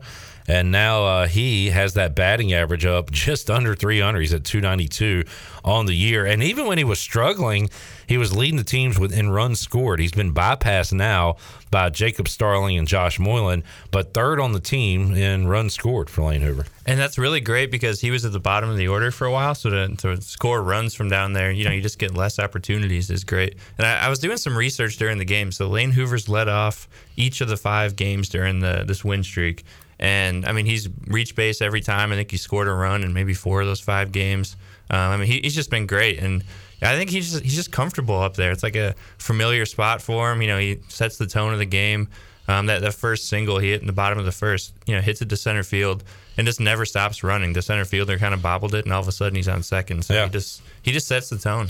And 0.50 0.72
now 0.72 1.06
uh, 1.06 1.28
he 1.28 1.70
has 1.70 1.93
that 1.93 2.16
batting 2.16 2.54
average 2.54 2.84
up 2.84 3.12
just 3.12 3.52
under 3.52 3.76
300. 3.76 4.20
He's 4.20 4.34
at 4.34 4.43
292 4.43 5.24
on 5.64 5.86
the 5.86 5.93
year. 5.93 6.26
And 6.26 6.41
even 6.41 6.66
when 6.66 6.80
he 6.80 6.84
was 6.84 6.97
struggling, 7.00 7.70
he 8.08 8.18
was 8.18 8.36
leading 8.36 8.58
the 8.58 8.64
teams 8.64 9.00
with 9.00 9.14
in 9.14 9.30
runs 9.30 9.60
scored. 9.60 10.00
He's 10.00 10.12
been 10.12 10.34
bypassed 10.34 10.91
now 10.91 11.38
by 11.70 11.91
Jacob 11.91 12.28
Starling 12.28 12.80
and 12.80 12.88
Josh 12.88 13.20
Moylan, 13.20 13.64
but 13.91 14.16
third 14.16 14.39
on 14.39 14.54
the 14.54 14.60
team 14.60 15.14
in 15.14 15.47
runs 15.47 15.76
scored 15.76 16.10
for 16.10 16.24
Lane 16.24 16.41
Hoover. 16.41 16.66
And 16.88 17.00
that's 17.00 17.20
really 17.20 17.39
great 17.39 17.70
because 17.70 18.02
he 18.02 18.10
was 18.10 18.26
at 18.26 18.32
the 18.32 18.39
bottom 18.39 18.72
of 18.72 18.78
the 18.78 18.88
order 18.88 19.12
for 19.12 19.28
a 19.28 19.32
while. 19.32 19.54
So 19.54 19.70
to, 19.70 19.95
to 19.97 20.20
score 20.22 20.64
runs 20.64 20.95
from 20.95 21.10
down 21.10 21.34
there, 21.34 21.52
you 21.52 21.66
know, 21.66 21.72
you 21.72 21.82
just 21.82 22.00
get 22.00 22.16
less 22.16 22.39
opportunities 22.39 23.12
is 23.12 23.24
great. 23.24 23.58
And 23.78 23.86
I, 23.86 24.06
I 24.06 24.10
was 24.10 24.18
doing 24.18 24.38
some 24.38 24.58
research 24.58 24.97
during 24.97 25.20
the 25.20 25.26
game. 25.26 25.52
So 25.52 25.68
Lane 25.68 25.91
Hoover's 25.91 26.28
led 26.28 26.47
off 26.47 26.88
each 27.16 27.41
of 27.41 27.50
the 27.50 27.58
five 27.58 27.95
games 27.95 28.30
during 28.30 28.60
the 28.60 28.84
this 28.88 29.06
win 29.06 29.22
streak. 29.22 29.64
And 30.00 30.45
I 30.45 30.54
mean, 30.54 30.66
he's 30.66 30.88
reached 31.08 31.36
base 31.36 31.62
every 31.62 31.82
time. 31.82 32.12
I 32.12 32.16
think 32.16 32.32
he 32.32 32.38
scored 32.38 32.68
a 32.68 32.74
run 32.74 33.04
in 33.04 33.14
maybe 33.14 33.34
four 33.34 33.62
of 33.62 33.68
those 33.68 33.82
five 33.82 34.12
games. 34.12 34.56
Um, 34.89 34.97
I 34.97 35.18
mean, 35.18 35.28
he, 35.28 35.41
he's 35.43 35.56
just 35.56 35.70
been 35.70 35.88
great. 35.88 36.20
And 36.20 36.43
I 36.82 36.95
think 36.95 37.10
he's 37.10 37.32
just, 37.32 37.43
he's 37.43 37.56
just 37.56 37.72
comfortable 37.72 38.20
up 38.20 38.36
there. 38.36 38.52
It's 38.52 38.64
like 38.64 38.78
a 38.78 38.95
familiar 39.18 39.66
spot 39.66 40.02
for 40.02 40.32
him. 40.32 40.41
You 40.41 40.47
know, 40.47 40.58
he 40.58 40.80
sets 40.88 41.18
the 41.18 41.28
tone 41.28 41.52
of 41.52 41.60
the 41.60 41.66
game. 41.66 42.08
Um, 42.47 42.66
that, 42.66 42.82
that 42.82 42.95
first 42.95 43.28
single 43.28 43.60
he 43.60 43.70
hit 43.70 43.82
in 43.82 43.88
the 43.88 43.93
bottom 43.93 44.18
of 44.18 44.26
the 44.26 44.32
first, 44.32 44.74
you 44.88 44.95
know, 44.95 45.02
hits 45.02 45.22
it 45.22 45.30
to 45.30 45.38
center 45.38 45.62
field 45.62 46.04
and 46.36 46.47
just 46.47 46.60
never 46.60 46.84
stops 46.84 47.24
running. 47.24 47.54
The 47.54 47.62
center 47.62 47.86
fielder 47.86 48.18
kind 48.18 48.34
of 48.34 48.41
bobbled 48.41 48.74
it, 48.74 48.86
and 48.86 48.93
all 48.93 49.02
of 49.02 49.08
a 49.08 49.12
sudden 49.12 49.36
he's 49.36 49.47
on 49.47 49.62
second. 49.62 50.04
So 50.06 50.16
he 50.24 50.32
just 50.32 50.62
he 50.82 50.91
just 50.91 51.06
sets 51.06 51.30
the 51.30 51.38
tone. 51.38 51.70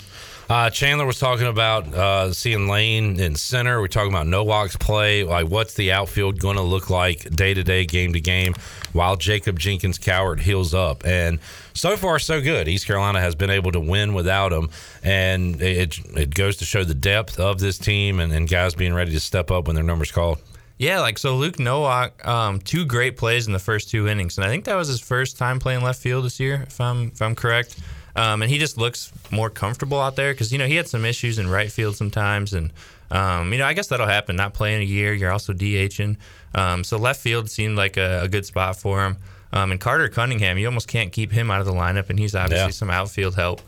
Uh, 0.49 0.67
Chandler 0.67 1.05
was 1.05 1.19
talking 1.19 1.45
about 1.45 1.93
uh, 1.93 2.33
seeing 2.33 2.67
Lane 2.67 3.19
in 3.19 3.35
center. 3.35 3.79
We're 3.79 3.87
talking 3.87 4.11
about 4.11 4.25
Nowak's 4.25 4.75
play. 4.75 5.23
Like, 5.23 5.47
what's 5.47 5.75
the 5.75 5.91
outfield 5.91 6.39
going 6.39 6.55
to 6.55 6.63
look 6.63 6.89
like 6.89 7.29
day 7.29 7.53
to 7.53 7.63
day, 7.63 7.85
game 7.85 8.13
to 8.13 8.19
game, 8.19 8.55
while 8.91 9.15
Jacob 9.15 9.59
Jenkins 9.59 9.99
Cowart 9.99 10.39
heals 10.39 10.73
up? 10.73 11.05
And 11.05 11.37
so 11.75 11.95
far, 11.95 12.17
so 12.17 12.41
good. 12.41 12.67
East 12.67 12.87
Carolina 12.87 13.21
has 13.21 13.35
been 13.35 13.51
able 13.51 13.71
to 13.73 13.79
win 13.79 14.15
without 14.15 14.51
him, 14.51 14.71
and 15.03 15.61
it 15.61 15.99
it 16.17 16.33
goes 16.33 16.57
to 16.57 16.65
show 16.65 16.83
the 16.83 16.95
depth 16.95 17.39
of 17.39 17.59
this 17.59 17.77
team 17.77 18.19
and, 18.19 18.33
and 18.33 18.49
guys 18.49 18.73
being 18.73 18.95
ready 18.95 19.11
to 19.11 19.19
step 19.19 19.51
up 19.51 19.67
when 19.67 19.75
their 19.75 19.85
numbers 19.85 20.11
called. 20.11 20.39
Yeah, 20.79 21.01
like 21.01 21.19
so 21.19 21.35
Luke 21.35 21.59
Nowak, 21.59 22.25
um, 22.25 22.59
two 22.59 22.85
great 22.85 23.17
plays 23.17 23.45
in 23.45 23.53
the 23.53 23.59
first 23.59 23.91
two 23.91 24.07
innings, 24.07 24.39
and 24.39 24.45
I 24.45 24.49
think 24.49 24.65
that 24.65 24.75
was 24.75 24.87
his 24.87 24.99
first 24.99 25.37
time 25.37 25.59
playing 25.59 25.83
left 25.83 26.01
field 26.01 26.25
this 26.25 26.39
year, 26.39 26.63
if 26.67 26.81
I'm 26.81 27.09
if 27.09 27.21
I'm 27.21 27.35
correct. 27.35 27.77
Um, 28.19 28.41
and 28.41 28.51
he 28.51 28.57
just 28.57 28.77
looks 28.77 29.13
more 29.31 29.49
comfortable 29.49 29.99
out 29.99 30.15
there 30.17 30.33
because 30.33 30.51
you 30.51 30.57
know 30.57 30.67
he 30.67 30.75
had 30.75 30.87
some 30.89 31.05
issues 31.05 31.39
in 31.39 31.47
right 31.49 31.71
field 31.71 31.95
sometimes, 31.95 32.53
and 32.53 32.71
um, 33.11 33.53
you 33.53 33.59
know 33.59 33.65
I 33.65 33.73
guess 33.73 33.87
that'll 33.87 34.07
happen. 34.07 34.35
Not 34.35 34.53
playing 34.53 34.81
a 34.81 34.85
year, 34.85 35.13
you're 35.13 35.31
also 35.31 35.53
DHing, 35.53 36.17
um, 36.53 36.83
so 36.83 36.97
left 36.97 37.21
field 37.21 37.49
seemed 37.49 37.77
like 37.77 37.95
a, 37.97 38.21
a 38.23 38.27
good 38.27 38.45
spot 38.45 38.75
for 38.75 39.05
him. 39.05 39.17
Um, 39.53 39.71
and 39.71 39.79
Carter 39.79 40.09
Cunningham, 40.09 40.57
you 40.57 40.67
almost 40.67 40.87
can't 40.87 41.11
keep 41.11 41.31
him 41.31 41.49
out 41.49 41.59
of 41.61 41.65
the 41.65 41.71
lineup, 41.73 42.09
and 42.09 42.19
he's 42.19 42.35
obviously 42.35 42.65
Yeah. 42.67 42.71
some 42.71 42.89
outfield 42.89 43.35
help. 43.35 43.61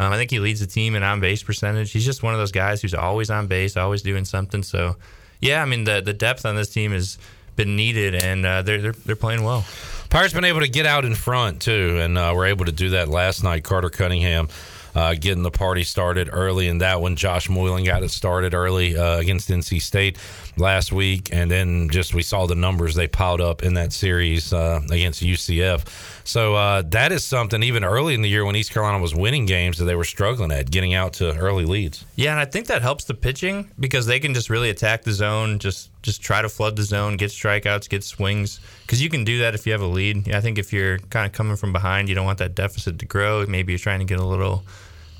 Um, 0.00 0.12
I 0.12 0.16
think 0.16 0.30
he 0.30 0.38
leads 0.40 0.60
the 0.60 0.66
team 0.66 0.94
in 0.94 1.02
on 1.02 1.20
base 1.20 1.42
percentage. 1.42 1.92
He's 1.92 2.04
just 2.04 2.22
one 2.22 2.32
of 2.32 2.40
those 2.40 2.52
guys 2.52 2.80
who's 2.80 2.94
always 2.94 3.30
on 3.30 3.46
base, 3.46 3.76
always 3.76 4.00
doing 4.02 4.24
something. 4.24 4.62
So, 4.62 4.96
yeah, 5.40 5.60
I 5.62 5.66
mean 5.66 5.84
the 5.84 6.00
the 6.00 6.14
depth 6.14 6.46
on 6.46 6.56
this 6.56 6.70
team 6.70 6.92
has 6.92 7.18
been 7.56 7.76
needed, 7.76 8.14
and 8.14 8.46
uh, 8.46 8.62
they're, 8.62 8.80
they're 8.80 8.92
they're 9.06 9.16
playing 9.16 9.42
well. 9.44 9.64
Pirates 10.10 10.32
been 10.32 10.44
able 10.44 10.60
to 10.60 10.68
get 10.68 10.86
out 10.86 11.04
in 11.04 11.14
front 11.14 11.60
too, 11.60 11.98
and 12.00 12.16
uh, 12.16 12.32
were 12.34 12.46
able 12.46 12.64
to 12.64 12.72
do 12.72 12.90
that 12.90 13.08
last 13.08 13.44
night. 13.44 13.62
Carter 13.62 13.90
Cunningham 13.90 14.48
uh, 14.94 15.14
getting 15.14 15.42
the 15.42 15.50
party 15.50 15.84
started 15.84 16.30
early 16.32 16.66
in 16.66 16.78
that 16.78 17.00
one. 17.00 17.14
Josh 17.14 17.48
Moylan 17.48 17.84
got 17.84 18.02
it 18.02 18.10
started 18.10 18.54
early 18.54 18.96
uh, 18.96 19.18
against 19.18 19.48
NC 19.48 19.82
State 19.82 20.18
last 20.56 20.92
week, 20.92 21.28
and 21.30 21.50
then 21.50 21.88
just 21.90 22.14
we 22.14 22.22
saw 22.22 22.46
the 22.46 22.54
numbers 22.54 22.94
they 22.94 23.06
piled 23.06 23.40
up 23.40 23.62
in 23.62 23.74
that 23.74 23.92
series 23.92 24.52
uh, 24.52 24.80
against 24.90 25.22
UCF. 25.22 26.17
So 26.28 26.56
uh, 26.56 26.82
that 26.88 27.10
is 27.10 27.24
something 27.24 27.62
even 27.62 27.84
early 27.84 28.12
in 28.12 28.20
the 28.20 28.28
year 28.28 28.44
when 28.44 28.54
East 28.54 28.70
Carolina 28.70 28.98
was 28.98 29.14
winning 29.14 29.46
games 29.46 29.78
that 29.78 29.86
they 29.86 29.94
were 29.94 30.04
struggling 30.04 30.52
at 30.52 30.70
getting 30.70 30.92
out 30.92 31.14
to 31.14 31.34
early 31.34 31.64
leads. 31.64 32.04
Yeah, 32.16 32.32
and 32.32 32.38
I 32.38 32.44
think 32.44 32.66
that 32.66 32.82
helps 32.82 33.04
the 33.04 33.14
pitching 33.14 33.70
because 33.80 34.04
they 34.04 34.20
can 34.20 34.34
just 34.34 34.50
really 34.50 34.68
attack 34.68 35.04
the 35.04 35.12
zone, 35.12 35.58
just 35.58 35.88
just 36.02 36.20
try 36.20 36.42
to 36.42 36.50
flood 36.50 36.76
the 36.76 36.82
zone, 36.82 37.16
get 37.16 37.30
strikeouts, 37.30 37.88
get 37.88 38.04
swings. 38.04 38.60
Because 38.82 39.02
you 39.02 39.08
can 39.08 39.24
do 39.24 39.38
that 39.38 39.54
if 39.54 39.64
you 39.64 39.72
have 39.72 39.80
a 39.80 39.86
lead. 39.86 40.30
I 40.34 40.42
think 40.42 40.58
if 40.58 40.70
you're 40.70 40.98
kind 40.98 41.24
of 41.24 41.32
coming 41.32 41.56
from 41.56 41.72
behind, 41.72 42.10
you 42.10 42.14
don't 42.14 42.26
want 42.26 42.40
that 42.40 42.54
deficit 42.54 42.98
to 42.98 43.06
grow. 43.06 43.46
Maybe 43.46 43.72
you're 43.72 43.78
trying 43.78 44.00
to 44.00 44.04
get 44.04 44.20
a 44.20 44.26
little, 44.26 44.64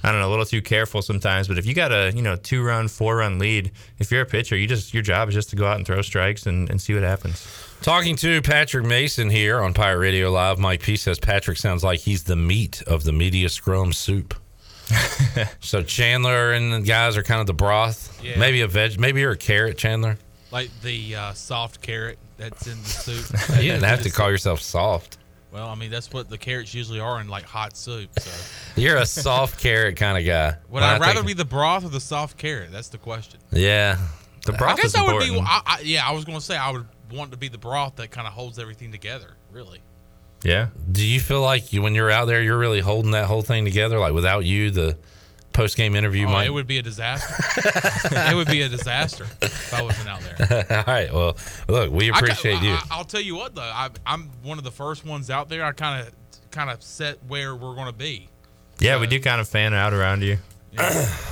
I 0.04 0.12
don't 0.12 0.20
know, 0.20 0.28
a 0.28 0.32
little 0.32 0.44
too 0.44 0.60
careful 0.60 1.00
sometimes. 1.00 1.48
But 1.48 1.56
if 1.56 1.64
you 1.64 1.72
got 1.72 1.90
a 1.90 2.12
you 2.14 2.20
know 2.20 2.36
two 2.36 2.62
run, 2.62 2.86
four 2.86 3.16
run 3.16 3.38
lead, 3.38 3.72
if 3.98 4.12
you're 4.12 4.20
a 4.20 4.26
pitcher, 4.26 4.58
you 4.58 4.66
just 4.66 4.92
your 4.92 5.02
job 5.02 5.30
is 5.30 5.34
just 5.34 5.48
to 5.50 5.56
go 5.56 5.66
out 5.66 5.78
and 5.78 5.86
throw 5.86 6.02
strikes 6.02 6.44
and, 6.44 6.68
and 6.68 6.78
see 6.78 6.92
what 6.92 7.02
happens. 7.02 7.67
Talking 7.82 8.16
to 8.16 8.42
Patrick 8.42 8.84
Mason 8.84 9.30
here 9.30 9.60
on 9.62 9.72
Pirate 9.72 9.98
Radio 9.98 10.30
Live, 10.30 10.58
Mike 10.58 10.82
P 10.82 10.96
says 10.96 11.18
Patrick 11.18 11.56
sounds 11.58 11.82
like 11.84 12.00
he's 12.00 12.24
the 12.24 12.36
meat 12.36 12.82
of 12.82 13.04
the 13.04 13.12
media 13.12 13.48
scrum 13.48 13.92
soup. 13.92 14.34
so 15.60 15.82
Chandler 15.82 16.52
and 16.52 16.72
the 16.72 16.80
guys 16.80 17.16
are 17.16 17.22
kind 17.22 17.40
of 17.40 17.46
the 17.46 17.54
broth. 17.54 18.20
Yeah. 18.22 18.38
Maybe 18.38 18.62
a 18.62 18.66
veg. 18.68 18.98
Maybe 18.98 19.20
you're 19.20 19.32
a 19.32 19.36
carrot, 19.36 19.78
Chandler. 19.78 20.18
Like 20.50 20.70
the 20.82 21.14
uh, 21.14 21.32
soft 21.34 21.80
carrot 21.80 22.18
that's 22.36 22.66
in 22.66 22.78
the 22.82 22.88
soup. 22.88 23.56
You 23.62 23.70
didn't 23.72 23.84
have 23.84 24.02
to 24.02 24.10
call 24.10 24.30
yourself 24.30 24.60
soft. 24.60 25.18
Well, 25.52 25.68
I 25.68 25.74
mean 25.74 25.90
that's 25.90 26.12
what 26.12 26.28
the 26.28 26.36
carrots 26.38 26.74
usually 26.74 27.00
are 27.00 27.20
in 27.20 27.28
like 27.28 27.44
hot 27.44 27.76
soup. 27.76 28.10
So 28.18 28.30
You're 28.80 28.96
a 28.96 29.06
soft 29.06 29.60
carrot 29.60 29.96
kind 29.96 30.18
of 30.18 30.26
guy. 30.26 30.56
would 30.68 30.74
When 30.74 30.82
I 30.82 30.96
I 30.96 30.98
rather 30.98 31.14
think- 31.16 31.26
be 31.28 31.32
the 31.34 31.44
broth 31.44 31.84
or 31.84 31.88
the 31.90 32.00
soft 32.00 32.36
carrot? 32.38 32.70
That's 32.72 32.88
the 32.88 32.98
question. 32.98 33.40
Yeah, 33.52 33.98
the 34.46 34.52
broth. 34.52 34.78
I 34.78 34.82
guess 34.82 34.94
I 34.94 35.10
would 35.10 35.20
be. 35.20 35.38
I, 35.38 35.62
I, 35.64 35.80
yeah, 35.84 36.06
I 36.06 36.12
was 36.12 36.24
going 36.24 36.38
to 36.38 36.44
say 36.44 36.56
I 36.56 36.70
would 36.70 36.86
want 37.12 37.32
to 37.32 37.38
be 37.38 37.48
the 37.48 37.58
broth 37.58 37.96
that 37.96 38.10
kind 38.10 38.26
of 38.26 38.32
holds 38.32 38.58
everything 38.58 38.92
together. 38.92 39.36
Really. 39.52 39.80
Yeah. 40.44 40.68
Do 40.90 41.04
you 41.04 41.20
feel 41.20 41.42
like 41.42 41.72
you, 41.72 41.82
when 41.82 41.94
you're 41.94 42.10
out 42.10 42.26
there, 42.26 42.42
you're 42.42 42.58
really 42.58 42.80
holding 42.80 43.12
that 43.12 43.26
whole 43.26 43.42
thing 43.42 43.64
together? 43.64 43.98
Like 43.98 44.12
without 44.12 44.44
you, 44.44 44.70
the 44.70 44.96
post 45.52 45.76
game 45.76 45.96
interview 45.96 46.26
oh, 46.26 46.30
might. 46.30 46.46
it 46.46 46.50
would 46.50 46.68
be 46.68 46.78
a 46.78 46.82
disaster. 46.82 47.34
it 48.12 48.36
would 48.36 48.46
be 48.46 48.62
a 48.62 48.68
disaster 48.68 49.26
if 49.42 49.74
I 49.74 49.82
wasn't 49.82 50.08
out 50.08 50.20
there. 50.20 50.66
All 50.86 50.92
right. 50.92 51.12
Well, 51.12 51.36
look, 51.68 51.90
we 51.90 52.10
I 52.10 52.18
appreciate 52.18 52.62
you. 52.62 52.76
I, 52.90 52.96
will 52.96 53.04
tell 53.04 53.20
you 53.20 53.34
what 53.34 53.54
though, 53.54 53.62
I, 53.62 53.90
I'm 54.06 54.30
one 54.42 54.58
of 54.58 54.64
the 54.64 54.70
first 54.70 55.04
ones 55.04 55.30
out 55.30 55.48
there. 55.48 55.64
I 55.64 55.72
kind 55.72 56.06
of 56.06 56.14
kind 56.50 56.70
of 56.70 56.82
set 56.82 57.18
where 57.26 57.54
we're 57.54 57.74
going 57.74 57.88
to 57.88 57.98
be. 57.98 58.28
Yeah, 58.78 59.00
we 59.00 59.08
do 59.08 59.20
kind 59.20 59.40
of 59.40 59.48
fan 59.48 59.74
out 59.74 59.92
around 59.92 60.22
you. 60.22 60.38
All 60.78 60.84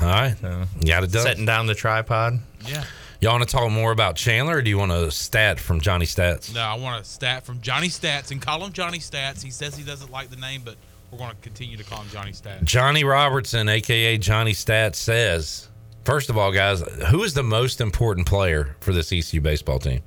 right. 0.03 0.35
Got 0.43 1.05
it 1.05 1.13
done. 1.13 1.23
Setting 1.23 1.47
down 1.47 1.67
the 1.67 1.75
tripod. 1.75 2.41
Yeah. 2.67 2.85
Y'all 3.21 3.33
want 3.33 3.49
to 3.49 3.51
talk 3.51 3.71
more 3.71 3.93
about 3.93 4.17
Chandler, 4.17 4.57
or 4.57 4.63
do 4.63 4.69
you 4.69 4.79
want 4.79 4.93
a 4.93 5.11
stat 5.11 5.59
from 5.59 5.81
Johnny 5.81 6.05
Stats? 6.07 6.55
No, 6.55 6.61
I 6.61 6.75
want 6.75 7.01
a 7.01 7.05
stat 7.05 7.47
from 7.47 7.61
Johnny 7.61 7.89
Stats 7.89 8.31
and 8.31 8.43
call 8.43 8.63
him 8.65 8.73
Johnny 8.73 8.99
Stats. 8.99 9.43
He 9.43 9.51
says 9.51 9.77
he 9.77 9.85
doesn't 9.85 10.11
like 10.11 10.29
the 10.29 10.37
name, 10.37 10.63
but 10.65 10.77
we're 11.11 11.19
going 11.19 11.31
to 11.31 11.37
continue 11.37 11.77
to 11.79 11.85
call 11.85 12.03
him 12.03 12.09
Johnny 12.11 12.33
Stats. 12.33 12.65
Johnny 12.65 13.05
Robertson, 13.05 13.69
aka 13.69 14.19
Johnny 14.19 14.53
Stats, 14.53 14.97
says, 14.97 15.69
first 16.05 16.29
of 16.29 16.37
all, 16.37 16.53
guys, 16.53 16.83
who 17.11 17.23
is 17.23 17.33
the 17.33 17.43
most 17.43 17.81
important 17.81 18.27
player 18.27 18.77
for 18.81 18.93
this 18.93 19.13
ECU 19.13 19.41
baseball 19.41 19.79
team? 19.79 20.03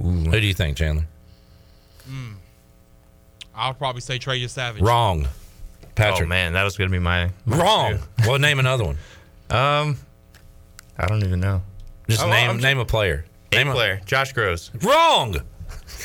Who 0.00 0.30
do 0.30 0.46
you 0.46 0.54
think, 0.54 0.76
Chandler? 0.76 1.06
Mm. 2.08 2.34
I'll 3.54 3.74
probably 3.74 4.00
say 4.00 4.18
Trey 4.18 4.46
Savage. 4.46 4.80
Wrong. 4.80 5.26
Patrick. 5.96 6.26
Oh 6.26 6.28
man, 6.28 6.52
that 6.52 6.62
was 6.62 6.76
gonna 6.76 6.90
be 6.90 7.00
my, 7.00 7.30
my 7.44 7.58
Wrong. 7.58 7.98
well, 8.20 8.38
name 8.38 8.60
another 8.60 8.84
one. 8.84 8.98
Um, 9.50 9.96
I 10.96 11.06
don't 11.06 11.24
even 11.24 11.40
know. 11.40 11.62
Just 12.08 12.22
Oh, 12.22 12.30
name 12.30 12.48
I'm- 12.50 12.60
name 12.60 12.78
a 12.78 12.84
player. 12.84 13.24
Name 13.52 13.68
a 13.68 13.72
player, 13.72 14.00
Josh 14.04 14.34
Grosz. 14.34 14.70
Wrong. 14.84 15.36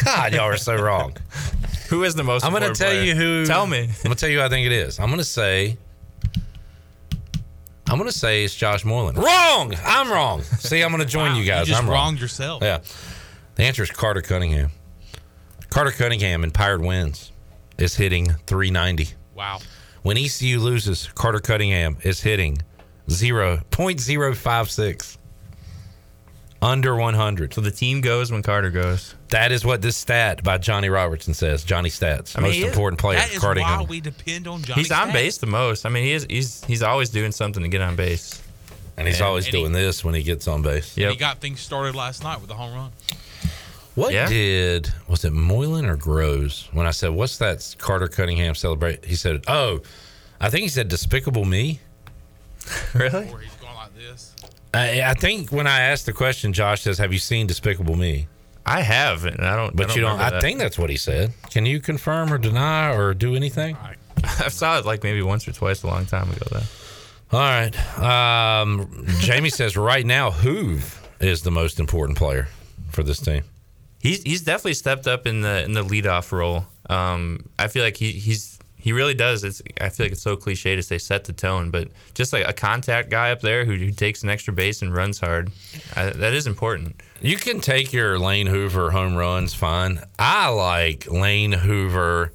God, 0.06 0.34
y'all 0.34 0.46
are 0.48 0.58
so 0.58 0.76
wrong. 0.76 1.16
Who 1.90 2.04
is 2.04 2.16
the 2.16 2.24
most? 2.24 2.44
I'm 2.46 2.52
going 2.52 2.64
to 2.64 2.74
tell 2.74 2.90
player? 2.90 3.04
you 3.04 3.16
who. 3.16 3.46
Tell 3.46 3.68
me. 3.68 3.80
I'm 3.82 3.88
going 4.04 4.10
to 4.10 4.16
tell 4.16 4.30
you 4.30 4.40
who 4.40 4.46
I 4.46 4.50
think 4.50 4.66
it 4.66 4.72
is. 4.72 5.00
I'm 5.00 5.08
going 5.08 5.20
to 5.20 5.24
say. 5.26 5.78
I'm 7.88 7.98
going 8.00 8.10
to 8.10 8.18
say 8.18 8.44
it's 8.46 8.56
Josh 8.56 8.84
Moreland. 8.86 9.18
Wrong. 9.18 9.74
I'm 9.86 10.10
wrong. 10.12 10.42
See, 10.42 10.82
I'm 10.82 10.90
going 10.92 11.04
to 11.04 11.08
join 11.08 11.36
you 11.36 11.44
guys. 11.44 11.68
You 11.68 11.74
just 11.74 11.84
I'm 11.84 11.90
wrong. 11.90 12.06
wronged 12.06 12.22
yourself. 12.22 12.64
Yeah. 12.64 12.80
The 13.56 13.64
answer 13.64 13.84
is 13.84 13.92
Carter 13.92 14.22
Cunningham. 14.22 14.72
Carter 15.70 15.92
Cunningham 15.92 16.44
in 16.44 16.50
Pirate 16.52 16.82
wins 16.82 17.32
is 17.78 17.96
hitting 17.96 18.30
390. 18.48 19.10
Wow. 19.36 19.60
When 20.02 20.18
ECU 20.18 20.60
loses, 20.60 21.10
Carter 21.14 21.40
Cunningham 21.40 21.98
is 22.04 22.22
hitting 22.22 22.58
0.056. 23.10 25.18
Under 26.64 26.96
100. 26.96 27.54
So 27.54 27.62
the 27.62 27.72
team 27.72 28.00
goes 28.02 28.32
when 28.32 28.42
Carter 28.42 28.70
goes. 28.70 29.16
That 29.30 29.52
is 29.52 29.66
what 29.66 29.82
this 29.82 29.98
stat 29.98 30.44
by 30.44 30.58
Johnny 30.58 30.88
Robertson 30.90 31.34
says. 31.34 31.64
Johnny 31.64 31.90
Stats. 31.90 32.38
I 32.38 32.42
mean, 32.42 32.52
most 32.52 32.58
is- 32.60 32.64
important 32.66 33.02
player. 33.02 33.18
That 33.20 33.32
is 33.34 33.40
Carter 33.40 33.62
why 33.62 33.86
we 33.88 34.00
depend 34.00 34.48
on 34.48 34.62
Johnny. 34.64 34.82
he's 34.82 34.92
on 34.92 35.12
base 35.12 35.38
the 35.40 35.48
most. 35.48 35.86
I 35.86 35.90
mean, 35.90 36.04
he 36.06 36.14
is. 36.14 36.26
He's 36.30 36.64
he's 36.66 36.82
always 36.82 37.10
doing 37.10 37.32
something 37.34 37.62
to 37.64 37.70
get 37.70 37.82
on 37.82 37.96
base. 37.96 38.42
And 38.96 39.08
he's 39.08 39.20
Yeah. 39.20 39.26
always 39.26 39.46
And 39.46 39.54
he- 39.56 39.60
doing 39.62 39.72
this 39.74 40.04
when 40.06 40.16
he 40.16 40.24
gets 40.24 40.48
on 40.48 40.62
base. 40.62 40.96
Yeah, 40.96 41.10
He 41.10 41.16
got 41.18 41.42
things 41.42 41.60
started 41.60 41.96
last 41.96 42.24
night 42.24 42.40
with 42.40 42.48
the 42.48 42.56
home 42.56 42.74
run. 42.74 42.92
What 43.96 44.14
Yeah. 44.14 44.28
did 44.30 44.94
was 45.08 45.26
it 45.26 45.34
Moylan 45.34 45.86
or 45.86 45.96
Groves 45.98 46.70
when 46.72 46.88
I 46.88 46.92
said 46.92 47.10
what's 47.12 47.38
that 47.38 47.76
Carter 47.78 48.08
Cunningham 48.08 48.56
celebrate? 48.56 49.04
He 49.06 49.16
said, 49.16 49.44
"Oh, 49.48 49.82
I 50.40 50.50
think 50.50 50.64
he 50.64 50.70
said 50.70 50.88
Despicable 50.88 51.44
Me." 51.46 51.80
really? 52.94 53.30
Or 53.30 53.40
he's 53.40 53.52
going 53.62 53.76
like 53.76 53.94
this. 53.98 54.32
I, 54.74 55.02
I 55.04 55.14
think 55.14 55.52
when 55.52 55.68
I 55.68 55.82
asked 55.82 56.06
the 56.06 56.14
question, 56.14 56.54
Josh 56.54 56.82
says, 56.82 56.98
"Have 56.98 57.14
you 57.14 57.20
seen 57.20 57.48
Despicable 57.48 57.96
Me?" 57.96 58.28
I 58.66 58.82
have, 58.82 59.26
and 59.26 59.42
I 59.42 59.56
don't. 59.56 59.76
But 59.76 59.92
I 59.92 59.96
you 59.96 60.02
don't. 60.02 60.20
I 60.20 60.32
that. 60.32 60.42
think 60.42 60.60
that's 60.60 60.78
what 60.78 60.90
he 60.90 60.98
said. 60.98 61.34
Can 61.50 61.66
you 61.66 61.80
confirm 61.80 62.32
or 62.32 62.38
deny 62.38 62.94
or 62.96 63.14
do 63.14 63.36
anything? 63.36 63.78
I 64.24 64.48
saw 64.50 64.80
it 64.80 64.86
like 64.86 65.04
maybe 65.04 65.22
once 65.22 65.48
or 65.48 65.52
twice 65.52 65.84
a 65.84 65.88
long 65.88 66.06
time 66.06 66.30
ago. 66.32 66.46
Though. 66.50 67.38
All 67.38 67.40
right. 67.40 68.00
Um, 68.00 69.06
Jamie 69.20 69.50
says 69.52 69.76
right 69.76 70.06
now, 70.06 70.30
Hoove 70.32 71.00
is 71.20 71.42
the 71.42 71.52
most 71.52 71.80
important 71.80 72.18
player 72.18 72.48
for 72.92 73.04
this 73.04 73.20
team. 73.20 73.44
He's 74.00 74.24
he's 74.24 74.42
definitely 74.42 74.76
stepped 74.76 75.08
up 75.08 75.28
in 75.28 75.42
the 75.42 75.64
in 75.64 75.74
the 75.74 75.84
leadoff 75.84 76.32
role. 76.32 76.66
Um, 76.90 77.50
I 77.58 77.68
feel 77.68 77.84
like 77.84 77.98
he 77.98 78.12
he's 78.12 78.53
he 78.84 78.92
really 78.92 79.14
does. 79.14 79.46
It's 79.46 79.62
I 79.80 79.88
feel 79.88 80.08
like 80.08 80.12
it's 80.12 80.22
so 80.22 80.36
cliche 80.36 80.76
to 80.76 80.84
say 80.84 80.98
set 80.98 81.24
the 81.24 81.32
tone, 81.32 81.72
but 81.72 81.88
just 82.14 82.34
like 82.34 82.46
a 82.46 82.52
contact 82.52 83.10
guy 83.10 83.32
up 83.32 83.40
there 83.40 83.64
who, 83.64 83.76
who 83.76 83.92
takes 83.92 84.24
an 84.24 84.30
extra 84.30 84.52
base 84.52 84.82
and 84.82 84.94
runs 84.94 85.22
hard, 85.22 85.52
I, 85.96 86.10
that 86.10 86.34
is 86.34 86.48
important. 86.48 87.02
You 87.22 87.38
can 87.38 87.62
take 87.62 87.94
your 87.94 88.20
Lane 88.20 88.46
Hoover 88.46 88.92
home 88.92 89.16
runs, 89.16 89.54
fine. 89.54 90.02
I 90.20 90.50
like 90.50 91.10
Lane 91.10 91.54
Hoover, 91.54 92.34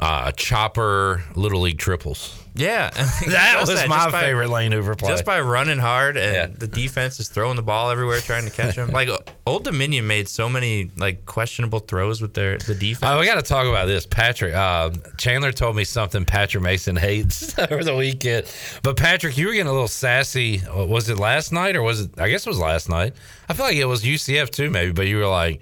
uh, 0.00 0.32
chopper, 0.32 1.22
little 1.34 1.60
league 1.60 1.78
triples. 1.78 2.42
Yeah, 2.56 2.90
That 3.26 3.56
was 3.58 3.68
that, 3.74 3.88
my 3.88 4.10
by- 4.10 4.20
favorite 4.22 4.48
Lane 4.48 4.70
Hoover 4.70 4.94
play. 4.94 5.10
Just 5.10 5.24
by 5.24 5.40
running 5.40 5.78
hard 5.78 6.16
and 6.16 6.34
Yeah. 6.52 6.56
the 6.56 6.68
defense 6.68 7.18
is 7.18 7.28
throwing 7.28 7.56
the 7.56 7.62
ball 7.62 7.90
everywhere 7.90 8.20
trying 8.20 8.44
to 8.44 8.50
catch 8.52 8.76
him. 8.76 8.90
like 8.92 9.08
Old 9.44 9.64
Dominion 9.64 10.06
made 10.06 10.28
so 10.28 10.48
many 10.48 10.90
like 10.96 11.26
questionable 11.26 11.80
throws 11.80 12.22
with 12.22 12.32
their 12.34 12.58
the 12.58 12.76
defense. 12.76 13.10
Oh, 13.12 13.18
we 13.18 13.26
got 13.26 13.34
to 13.34 13.42
talk 13.42 13.66
about 13.66 13.86
this. 13.86 14.06
Patrick, 14.06 14.54
uh, 14.54 14.90
Chandler 15.18 15.50
told 15.50 15.74
me 15.74 15.82
something 15.82 16.24
Patrick 16.24 16.62
Mason 16.62 16.94
hates 16.94 17.58
over 17.70 17.82
the 17.82 17.96
weekend. 17.96 18.46
But 18.84 18.96
Patrick, 18.96 19.36
you 19.36 19.48
were 19.48 19.52
getting 19.52 19.66
a 19.66 19.72
little 19.72 19.88
sassy. 19.88 20.62
Was 20.72 21.08
it 21.08 21.18
last 21.18 21.50
night 21.52 21.74
or 21.74 21.82
was 21.82 22.02
it? 22.02 22.10
I 22.18 22.28
guess 22.28 22.46
it 22.46 22.50
was 22.50 22.60
last 22.60 22.88
night. 22.88 23.14
I 23.48 23.54
feel 23.54 23.66
like 23.66 23.76
it 23.76 23.84
was 23.86 24.04
UCF 24.04 24.50
too, 24.50 24.70
maybe. 24.70 24.92
But 24.92 25.08
you 25.08 25.16
were 25.18 25.26
like, 25.26 25.60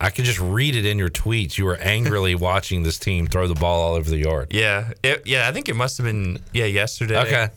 I 0.00 0.10
could 0.10 0.24
just 0.24 0.40
read 0.40 0.76
it 0.76 0.84
in 0.84 0.98
your 0.98 1.08
tweets. 1.08 1.56
You 1.58 1.64
were 1.64 1.76
angrily 1.76 2.34
watching 2.50 2.82
this 2.82 2.98
team 2.98 3.26
throw 3.26 3.46
the 3.46 3.54
ball 3.54 3.80
all 3.80 3.94
over 3.94 4.08
the 4.08 4.18
yard. 4.18 4.52
Yeah, 4.52 4.92
it, 5.02 5.22
yeah. 5.26 5.48
I 5.48 5.52
think 5.52 5.68
it 5.68 5.76
must 5.76 5.98
have 5.98 6.04
been 6.04 6.38
yeah 6.52 6.66
yesterday. 6.66 7.18
Okay. 7.18 7.48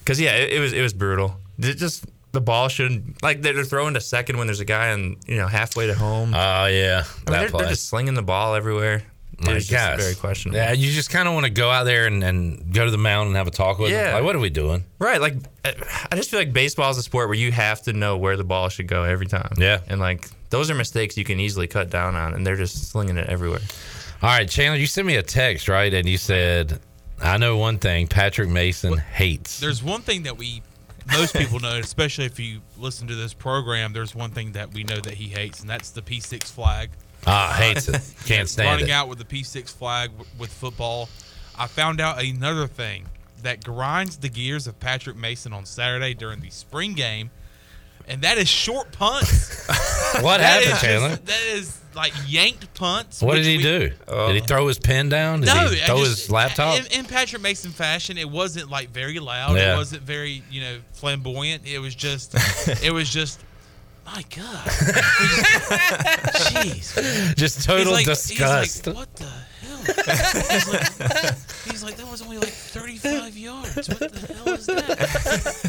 Because 0.00 0.20
yeah, 0.20 0.36
it, 0.36 0.52
it 0.52 0.60
was 0.60 0.72
it 0.72 0.82
was 0.82 0.92
brutal. 0.92 1.36
It 1.58 1.74
just 1.74 2.04
the 2.32 2.40
ball 2.40 2.68
shouldn't 2.68 3.22
like 3.22 3.42
they're 3.42 3.64
throwing 3.64 3.94
to 3.94 4.00
second 4.00 4.38
when 4.38 4.46
there's 4.46 4.60
a 4.60 4.64
guy 4.64 4.92
on 4.92 5.16
you 5.26 5.36
know 5.36 5.46
halfway 5.46 5.86
to 5.86 5.94
home. 5.94 6.34
Oh 6.34 6.66
yeah, 6.66 6.66
I 6.66 6.66
mean, 6.66 6.70
that 6.70 7.04
they're, 7.26 7.60
they're 7.60 7.70
just 7.70 7.88
slinging 7.88 8.14
the 8.14 8.22
ball 8.22 8.54
everywhere. 8.54 9.02
My 9.40 9.52
It's 9.52 9.66
just 9.66 10.00
very 10.00 10.14
questionable. 10.14 10.58
Yeah, 10.58 10.72
you 10.72 10.90
just 10.90 11.10
kind 11.10 11.28
of 11.28 11.34
want 11.34 11.46
to 11.46 11.50
go 11.50 11.70
out 11.70 11.84
there 11.84 12.06
and, 12.06 12.24
and 12.24 12.72
go 12.72 12.84
to 12.84 12.90
the 12.90 12.98
mound 12.98 13.28
and 13.28 13.36
have 13.36 13.46
a 13.46 13.52
talk 13.52 13.78
with 13.78 13.90
them. 13.90 14.04
Yeah. 14.04 14.14
Like, 14.14 14.24
what 14.24 14.34
are 14.34 14.40
we 14.40 14.50
doing? 14.50 14.84
Right, 14.98 15.20
like 15.20 15.36
I 15.64 16.16
just 16.16 16.30
feel 16.30 16.40
like 16.40 16.52
baseball 16.52 16.90
is 16.90 16.98
a 16.98 17.02
sport 17.02 17.28
where 17.28 17.38
you 17.38 17.52
have 17.52 17.82
to 17.82 17.92
know 17.92 18.16
where 18.16 18.36
the 18.36 18.44
ball 18.44 18.68
should 18.68 18.88
go 18.88 19.04
every 19.04 19.26
time. 19.26 19.52
Yeah. 19.56 19.80
and 19.86 20.00
like 20.00 20.28
those 20.50 20.70
are 20.70 20.74
mistakes 20.74 21.16
you 21.16 21.24
can 21.24 21.40
easily 21.40 21.66
cut 21.66 21.90
down 21.90 22.16
on, 22.16 22.34
and 22.34 22.46
they're 22.46 22.56
just 22.56 22.90
slinging 22.90 23.16
it 23.16 23.28
everywhere. 23.28 23.60
All 24.22 24.30
right, 24.30 24.48
Chandler, 24.48 24.78
you 24.78 24.86
sent 24.86 25.06
me 25.06 25.16
a 25.16 25.22
text, 25.22 25.68
right? 25.68 25.92
And 25.92 26.08
you 26.08 26.18
said, 26.18 26.80
I 27.20 27.36
know 27.36 27.56
one 27.56 27.78
thing 27.78 28.08
Patrick 28.08 28.48
Mason 28.48 28.96
hates. 28.98 29.60
There's 29.60 29.82
one 29.82 30.00
thing 30.02 30.24
that 30.24 30.36
we, 30.36 30.62
most 31.12 31.34
people 31.36 31.60
know, 31.60 31.78
especially 31.82 32.24
if 32.24 32.40
you 32.40 32.60
listen 32.76 33.06
to 33.08 33.14
this 33.14 33.34
program. 33.34 33.92
There's 33.92 34.14
one 34.14 34.30
thing 34.30 34.52
that 34.52 34.72
we 34.72 34.82
know 34.84 34.98
that 34.98 35.14
he 35.14 35.28
hates, 35.28 35.60
and 35.60 35.70
that's 35.70 35.90
the 35.90 36.02
P6 36.02 36.44
flag. 36.44 36.90
Ah, 37.26 37.54
hates 37.58 37.88
it. 37.88 38.00
Can't 38.26 38.48
stand 38.48 38.68
it. 38.68 38.70
running 38.72 38.88
it. 38.88 38.92
out 38.92 39.08
with 39.08 39.18
the 39.18 39.24
P6 39.24 39.70
flag 39.74 40.10
w- 40.12 40.30
with 40.38 40.52
football. 40.52 41.08
I 41.58 41.66
found 41.66 42.00
out 42.00 42.22
another 42.22 42.66
thing 42.66 43.06
that 43.42 43.64
grinds 43.64 44.16
the 44.18 44.28
gears 44.28 44.66
of 44.66 44.78
Patrick 44.80 45.16
Mason 45.16 45.52
on 45.52 45.64
Saturday 45.66 46.14
during 46.14 46.40
the 46.40 46.50
spring 46.50 46.94
game, 46.94 47.30
and 48.06 48.22
that 48.22 48.38
is 48.38 48.48
short 48.48 48.92
punts. 48.92 49.66
What 50.22 50.38
That 50.38 50.40
happened, 50.40 50.62
is 50.64 50.70
just- 50.70 50.82
Chandler? 50.84 51.16
that 51.16 51.42
is 51.52 51.78
like 51.94 52.12
yanked 52.26 52.72
punts. 52.72 53.20
What 53.20 53.34
did 53.34 53.44
he 53.44 53.58
we- 53.58 53.62
do? 53.62 53.90
did 54.08 54.34
he 54.34 54.40
throw 54.40 54.66
his 54.66 54.78
pen 54.78 55.10
down? 55.10 55.40
Did 55.40 55.46
no, 55.54 55.68
he 55.68 55.76
throw 55.80 55.98
just- 55.98 56.22
his 56.22 56.30
laptop? 56.30 56.78
In, 56.80 56.86
in 57.00 57.04
Patrick 57.04 57.42
Mason 57.42 57.70
fashion, 57.72 58.16
it 58.16 58.28
wasn't 58.28 58.70
like 58.70 58.88
very 58.88 59.18
loud. 59.18 59.56
Yeah. 59.56 59.74
It 59.74 59.76
wasn't 59.76 60.02
very, 60.04 60.42
you 60.50 60.62
know, 60.62 60.78
flamboyant. 60.92 61.66
It 61.66 61.78
was 61.80 61.94
just, 61.94 62.34
it 62.82 62.90
was 62.92 63.10
just, 63.10 63.38
my 64.14 64.24
God, 64.34 64.64
jeez, 66.48 67.36
Just 67.36 67.64
total 67.64 67.84
He's 67.84 67.92
like- 67.94 68.06
disgust. 68.06 68.86
He's 68.86 68.86
like, 68.86 68.96
what 68.96 69.14
the 69.16 69.24
hell? 69.24 69.78
he's, 70.50 70.68
like, 70.68 70.92
he's 71.70 71.82
like, 71.84 71.96
that 71.96 72.06
was 72.10 72.22
only 72.22 72.38
like 72.38 72.48
35 72.48 73.36
yards. 73.38 73.88
What 73.88 74.12
the 74.12 74.34
hell 74.34 74.48
is 74.54 74.66
that? 74.66 74.90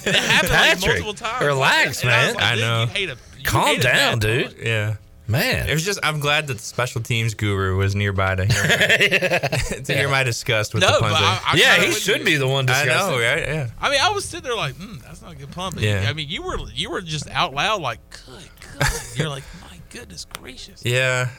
And 0.05 0.15
it 0.15 0.15
happened 0.15 0.51
like 0.51 0.79
multiple 0.87 1.13
times. 1.13 1.45
relax, 1.45 2.01
And 2.01 2.11
I 2.11 2.13
man. 2.25 2.33
like, 2.35 2.43
I 2.43 2.55
know. 2.55 2.81
You 2.81 2.87
hate 2.87 3.09
a, 3.09 3.17
you 3.37 3.43
Calm 3.45 3.67
hate 3.67 3.81
down, 3.81 4.19
bad 4.19 4.21
dude. 4.21 4.55
Yeah. 4.65 4.95
Man, 5.29 5.69
It 5.69 5.73
was 5.73 5.85
just 5.85 5.99
I'm 6.01 6.19
glad 6.19 6.47
that 6.47 6.55
the 6.55 6.63
special 6.63 7.01
teams 7.01 7.35
guru 7.35 7.77
was 7.77 7.95
nearby 7.95 8.33
to 8.35 8.45
hear 8.45 8.63
my, 8.63 8.67
to 9.83 9.93
hear 9.93 10.09
my 10.09 10.23
disgust 10.23 10.73
with 10.73 10.81
No, 10.81 10.87
the 10.93 10.99
but 11.01 11.11
punter. 11.11 11.23
I, 11.25 11.41
I 11.45 11.55
yeah, 11.55 11.75
he 11.77 11.91
should 11.91 12.19
you. 12.21 12.25
be 12.25 12.35
the 12.35 12.47
one 12.47 12.67
I 12.67 12.83
discussing. 12.85 13.11
know, 13.11 13.19
right? 13.21 13.39
Yeah. 13.47 13.69
I 13.79 13.89
mean, 13.91 13.99
I 14.01 14.09
was 14.11 14.25
sitting 14.25 14.43
there 14.43 14.55
like, 14.55 14.73
mm, 14.75 15.01
that's 15.03 15.21
not 15.21 15.33
a 15.33 15.35
good 15.35 15.51
pump. 15.51 15.75
But 15.75 15.83
Yeah. 15.83 16.07
I 16.09 16.13
mean, 16.13 16.27
you 16.29 16.41
were 16.41 16.57
you 16.73 16.89
were 16.89 17.01
just 17.01 17.29
out 17.29 17.53
loud 17.53 17.79
like, 17.81 17.99
good 18.25 18.49
God. 18.79 18.91
You're 19.15 19.29
like, 19.29 19.43
my 19.61 19.77
goodness 19.91 20.25
gracious. 20.25 20.83
Yeah. 20.83 21.29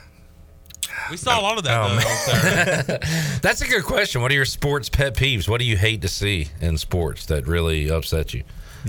We 1.11 1.17
saw 1.17 1.41
a 1.41 1.43
lot 1.43 1.59
of 1.59 1.65
that 1.65 1.81
Oh, 1.81 1.89
though, 1.89 2.93
man. 2.99 3.39
That's 3.43 3.61
a 3.63 3.67
good 3.67 3.85
question. 3.85 4.23
What 4.23 4.31
are 4.31 4.35
your 4.35 4.45
sports 4.45 4.89
pet 4.89 5.15
peeves? 5.17 5.49
What 5.49 5.59
do 5.61 5.65
you 5.65 5.77
hate 5.77 6.03
to 6.03 6.09
see 6.09 6.49
in 6.61 6.77
sports 6.79 7.27
that 7.27 7.47
really 7.47 7.91
upset 7.91 8.35
you? 8.35 8.45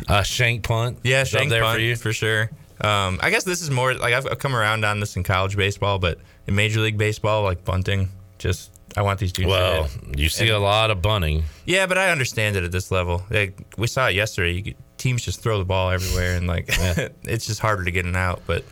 Uh, 0.08 0.24
shank 0.24 0.64
punt. 0.64 1.00
Yeah, 1.04 1.24
shank 1.26 1.50
there 1.50 1.62
punt 1.64 1.78
for 1.78 1.82
you. 1.82 1.96
for 1.96 2.14
sure. 2.14 2.50
Um, 2.84 3.20
I 3.22 3.30
guess 3.30 3.44
this 3.44 3.62
is 3.62 3.70
more 3.70 3.94
like 3.94 4.14
I've, 4.14 4.26
I've 4.28 4.40
come 4.40 4.56
around 4.56 4.84
on 4.86 5.00
this 5.00 5.16
in 5.16 5.24
college 5.24 5.56
baseball, 5.56 6.00
but 6.00 6.20
in 6.48 6.56
Major 6.56 6.80
League 6.82 6.98
Baseball, 6.98 7.44
like 7.44 7.64
bunting, 7.64 8.10
just 8.40 8.72
I 8.98 9.04
want 9.04 9.20
these 9.20 9.32
dudes. 9.32 9.50
Well, 9.50 9.84
hit. 9.84 10.20
you 10.20 10.30
see 10.30 10.48
And- 10.48 10.56
a 10.56 10.60
lot 10.60 10.90
of 10.92 11.02
bunting. 11.02 11.44
Yeah, 11.66 11.86
but 11.86 11.98
I 11.98 12.10
understand 12.12 12.56
it 12.56 12.64
at 12.64 12.72
this 12.72 12.92
level. 12.92 13.24
Like 13.30 13.58
we 13.78 13.88
saw 13.88 14.08
it 14.08 14.16
yesterday. 14.16 14.52
You, 14.54 14.74
teams 14.98 15.24
just 15.24 15.42
throw 15.42 15.58
the 15.60 15.66
ball 15.66 15.92
everywhere, 15.92 16.36
and 16.36 16.48
like 16.48 16.66
it's 17.24 17.46
just 17.46 17.60
harder 17.60 17.84
to 17.86 17.92
get 17.92 18.06
an 18.06 18.16
out. 18.16 18.42
But 18.48 18.66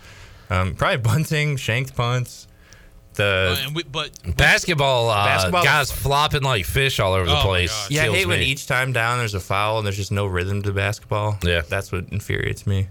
um, 0.49 0.73
probably 0.75 0.97
bunting, 0.97 1.55
shanked 1.57 1.95
punts, 1.95 2.47
the 3.13 3.57
Uh, 3.67 3.69
we, 3.75 3.83
but 3.83 4.09
Basketball, 4.35 5.09
uh, 5.09 5.25
Basketball- 5.25 5.63
guys 5.63 5.91
flopping 5.91 6.41
like 6.41 6.65
fish 6.65 6.99
all 6.99 7.13
over 7.13 7.25
the 7.25 7.31
Oh, 7.33 7.35
my 7.35 7.41
place. 7.43 7.87
yeah, 7.91 8.01
I 8.01 8.05
kills 8.05 8.17
hate 8.17 8.25
when 8.27 8.41
each 8.41 8.65
time 8.65 8.91
down 8.91 9.19
there's 9.19 9.35
a 9.35 9.39
foul 9.39 9.77
and 9.77 9.85
there's 9.85 9.97
just 9.97 10.11
no 10.11 10.25
rhythm 10.25 10.63
to 10.63 10.71
basketball. 10.73 11.37
Yeah. 11.43 11.61
that's 11.69 11.91
what 11.91 12.05
infuriates 12.11 12.65
me. 12.65 12.87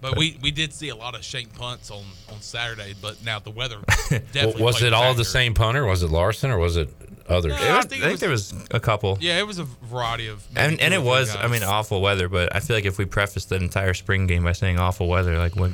But 0.00 0.16
we, 0.16 0.38
we 0.42 0.50
did 0.50 0.72
see 0.72 0.88
a 0.88 0.96
lot 0.96 1.14
of 1.14 1.24
shank 1.24 1.54
punts 1.56 1.90
on, 1.90 2.04
on 2.32 2.40
Saturday. 2.40 2.94
But 3.00 3.24
now 3.24 3.38
the 3.38 3.50
weather 3.50 3.78
definitely 4.10 4.62
was 4.62 4.82
it 4.82 4.92
all 4.92 5.14
the 5.14 5.24
same 5.24 5.54
punter? 5.54 5.84
Was 5.84 6.02
it 6.02 6.10
Larson 6.10 6.50
or 6.50 6.58
was 6.58 6.76
it 6.76 6.88
others? 7.28 7.52
No, 7.52 7.58
It 7.58 7.70
I 7.70 7.76
was- 7.76 7.84
I 7.86 7.88
think 7.88 8.02
think, 8.02 8.12
was- 8.12 8.20
there 8.20 8.30
was 8.30 8.54
a 8.72 8.80
couple. 8.80 9.18
Yeah, 9.20 9.38
it 9.38 9.46
was 9.46 9.58
a 9.58 9.64
variety 9.64 10.26
of 10.28 10.46
and 10.56 10.80
and 10.80 10.94
it 10.94 10.98
three 10.98 11.06
was 11.06 11.34
I 11.36 11.46
mean 11.48 11.62
awful 11.62 12.00
weather, 12.00 12.28
but 12.28 12.54
I 12.54 12.60
feel 12.60 12.76
like 12.76 12.84
if 12.86 12.98
we 12.98 13.04
preface 13.04 13.44
the 13.46 13.56
entire 13.56 13.94
spring 13.94 14.26
game 14.26 14.44
by 14.44 14.52
saying 14.52 14.78
awful 14.78 15.06
weather, 15.08 15.38
like 15.38 15.56
what 15.56 15.72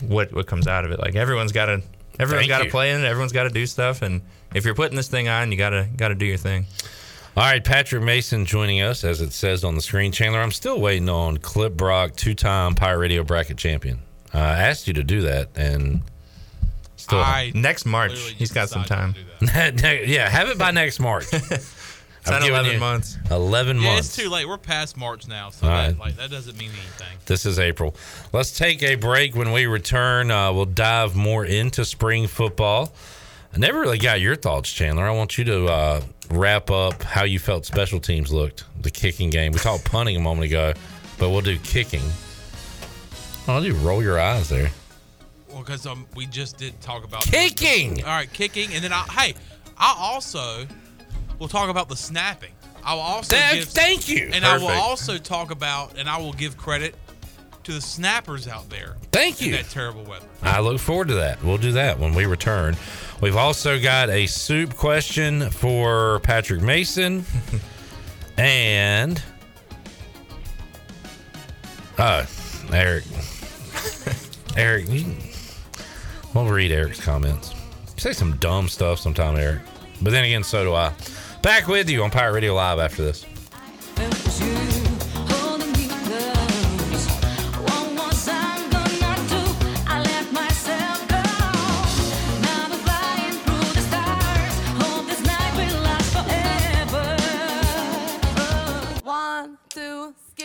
what 0.00 0.32
what 0.32 0.46
comes 0.46 0.66
out 0.66 0.84
of 0.84 0.90
it? 0.90 0.98
Like 0.98 1.14
everyone's 1.14 1.52
got 1.52 1.66
to 1.66 1.82
everyone's 2.18 2.48
got 2.48 2.62
to 2.64 2.70
play 2.70 2.90
in 2.92 3.00
it, 3.02 3.06
everyone's 3.06 3.32
got 3.32 3.44
to 3.44 3.50
do 3.50 3.66
stuff, 3.66 4.02
and 4.02 4.20
if 4.54 4.64
you're 4.64 4.74
putting 4.74 4.96
this 4.96 5.08
thing 5.08 5.28
on, 5.28 5.52
you 5.52 5.58
gotta 5.58 5.88
gotta 5.96 6.14
do 6.14 6.24
your 6.26 6.36
thing. 6.38 6.66
All 7.36 7.44
right, 7.44 7.62
Patrick 7.64 8.02
Mason 8.02 8.44
joining 8.44 8.80
us, 8.82 9.04
as 9.04 9.20
it 9.20 9.32
says 9.32 9.62
on 9.64 9.74
the 9.76 9.80
screen. 9.80 10.10
Chandler, 10.12 10.40
I'm 10.40 10.50
still 10.50 10.80
waiting 10.80 11.08
on 11.08 11.38
Clip 11.38 11.74
Brock, 11.76 12.16
two 12.16 12.34
time 12.34 12.74
Pirate 12.74 12.98
Radio 12.98 13.22
bracket 13.22 13.56
champion. 13.56 14.00
Uh, 14.34 14.38
I 14.38 14.58
asked 14.62 14.88
you 14.88 14.94
to 14.94 15.04
do 15.04 15.22
that, 15.22 15.48
and 15.54 16.02
still. 16.96 17.24
next 17.54 17.86
March, 17.86 18.18
he's 18.32 18.50
got 18.52 18.68
some 18.68 18.84
time. 18.84 19.14
yeah, 19.40 20.28
have 20.28 20.48
it 20.48 20.58
by 20.58 20.70
next 20.72 20.98
March. 21.00 21.26
It's 21.32 22.28
I've 22.28 22.42
not 22.42 22.50
11 22.50 22.78
months. 22.78 23.16
11 23.30 23.76
Yeah, 23.78 23.82
months. 23.94 24.08
it's 24.08 24.16
too 24.16 24.28
late. 24.28 24.46
We're 24.46 24.58
past 24.58 24.96
March 24.96 25.26
now, 25.26 25.48
so 25.48 25.64
that, 25.64 25.72
right. 25.72 25.98
like 25.98 26.16
that 26.16 26.30
doesn't 26.30 26.58
mean 26.58 26.68
anything. 26.68 27.16
This 27.24 27.46
is 27.46 27.58
April. 27.58 27.94
Let's 28.32 28.58
take 28.58 28.82
a 28.82 28.96
break. 28.96 29.34
When 29.34 29.52
we 29.52 29.64
return, 29.64 30.30
uh, 30.30 30.52
we'll 30.52 30.66
dive 30.66 31.16
more 31.16 31.46
into 31.46 31.84
spring 31.86 32.26
football. 32.26 32.92
I 33.52 33.58
never 33.58 33.80
really 33.80 33.98
got 33.98 34.20
your 34.20 34.36
thoughts, 34.36 34.70
Chandler. 34.72 35.04
I 35.04 35.10
want 35.10 35.36
you 35.36 35.44
to 35.44 35.66
uh, 35.66 36.00
wrap 36.30 36.70
up 36.70 37.02
how 37.02 37.24
you 37.24 37.38
felt 37.38 37.66
special 37.66 37.98
teams 38.00 38.32
looked, 38.32 38.64
the 38.80 38.90
kicking 38.90 39.30
game. 39.30 39.52
We 39.52 39.58
talked 39.58 39.84
punting 39.84 40.16
a 40.16 40.20
moment 40.20 40.46
ago, 40.46 40.72
but 41.18 41.30
we'll 41.30 41.40
do 41.40 41.58
kicking. 41.58 42.02
Oh, 43.48 43.60
do 43.60 43.66
you 43.66 43.74
roll 43.74 44.02
your 44.02 44.20
eyes 44.20 44.48
there. 44.48 44.70
Well, 45.48 45.60
because 45.60 45.84
um, 45.84 46.06
we 46.14 46.26
just 46.26 46.58
did 46.58 46.80
talk 46.80 47.02
about 47.04 47.22
Kicking! 47.22 48.04
All 48.04 48.10
right, 48.10 48.32
kicking, 48.32 48.72
and 48.72 48.84
then 48.84 48.92
I 48.92 49.00
hey, 49.10 49.34
I 49.76 49.96
also 49.98 50.66
will 51.40 51.48
talk 51.48 51.68
about 51.68 51.88
the 51.88 51.96
snapping. 51.96 52.52
I 52.84 52.94
will 52.94 53.00
also 53.00 53.34
That- 53.34 53.54
give, 53.54 53.68
thank 53.68 54.08
you. 54.08 54.30
and 54.32 54.44
I 54.44 54.58
will 54.58 54.68
also 54.68 55.18
talk 55.18 55.50
about, 55.50 55.98
and 55.98 56.08
I 56.08 56.18
will 56.18 56.32
give 56.32 56.56
credit 56.56 56.94
to 57.64 57.72
the 57.72 57.80
snappers 57.80 58.48
out 58.48 58.68
there. 58.70 58.96
Thank 59.12 59.40
in 59.40 59.48
you. 59.48 59.56
that 59.56 59.68
terrible 59.70 60.04
weather. 60.04 60.26
I 60.42 60.60
look 60.60 60.78
forward 60.78 61.08
to 61.08 61.14
that. 61.14 61.42
We'll 61.42 61.58
do 61.58 61.72
that 61.72 61.98
when 61.98 62.14
we 62.14 62.26
return. 62.26 62.76
We've 63.20 63.36
also 63.36 63.80
got 63.80 64.08
a 64.10 64.26
soup 64.26 64.76
question 64.76 65.50
for 65.50 66.20
Patrick 66.20 66.62
Mason. 66.62 67.24
and 68.38 69.22
uh 71.98 72.24
Eric. 72.72 73.04
Eric, 74.56 74.88
you, 74.88 75.14
we'll 76.34 76.46
read 76.46 76.72
Eric's 76.72 77.00
comments. 77.00 77.52
You 77.96 78.00
say 78.00 78.12
some 78.12 78.36
dumb 78.36 78.68
stuff 78.68 78.98
sometime, 78.98 79.36
Eric. 79.36 79.60
But 80.02 80.10
then 80.10 80.24
again, 80.24 80.42
so 80.42 80.64
do 80.64 80.74
I. 80.74 80.92
Back 81.42 81.68
with 81.68 81.88
you 81.90 82.02
on 82.02 82.10
Pirate 82.10 82.32
Radio 82.32 82.54
Live 82.54 82.78
after 82.78 83.02
this. 83.02 84.69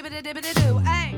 Two, 0.05 0.21
skibbity 0.21 0.21
dibbity 0.21 0.53
doo. 0.53 0.77
Hey. 0.79 1.15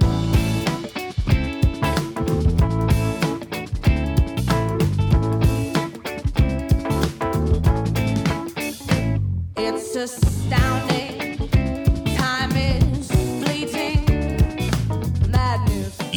It's 9.58 9.96
astounding. 9.96 10.37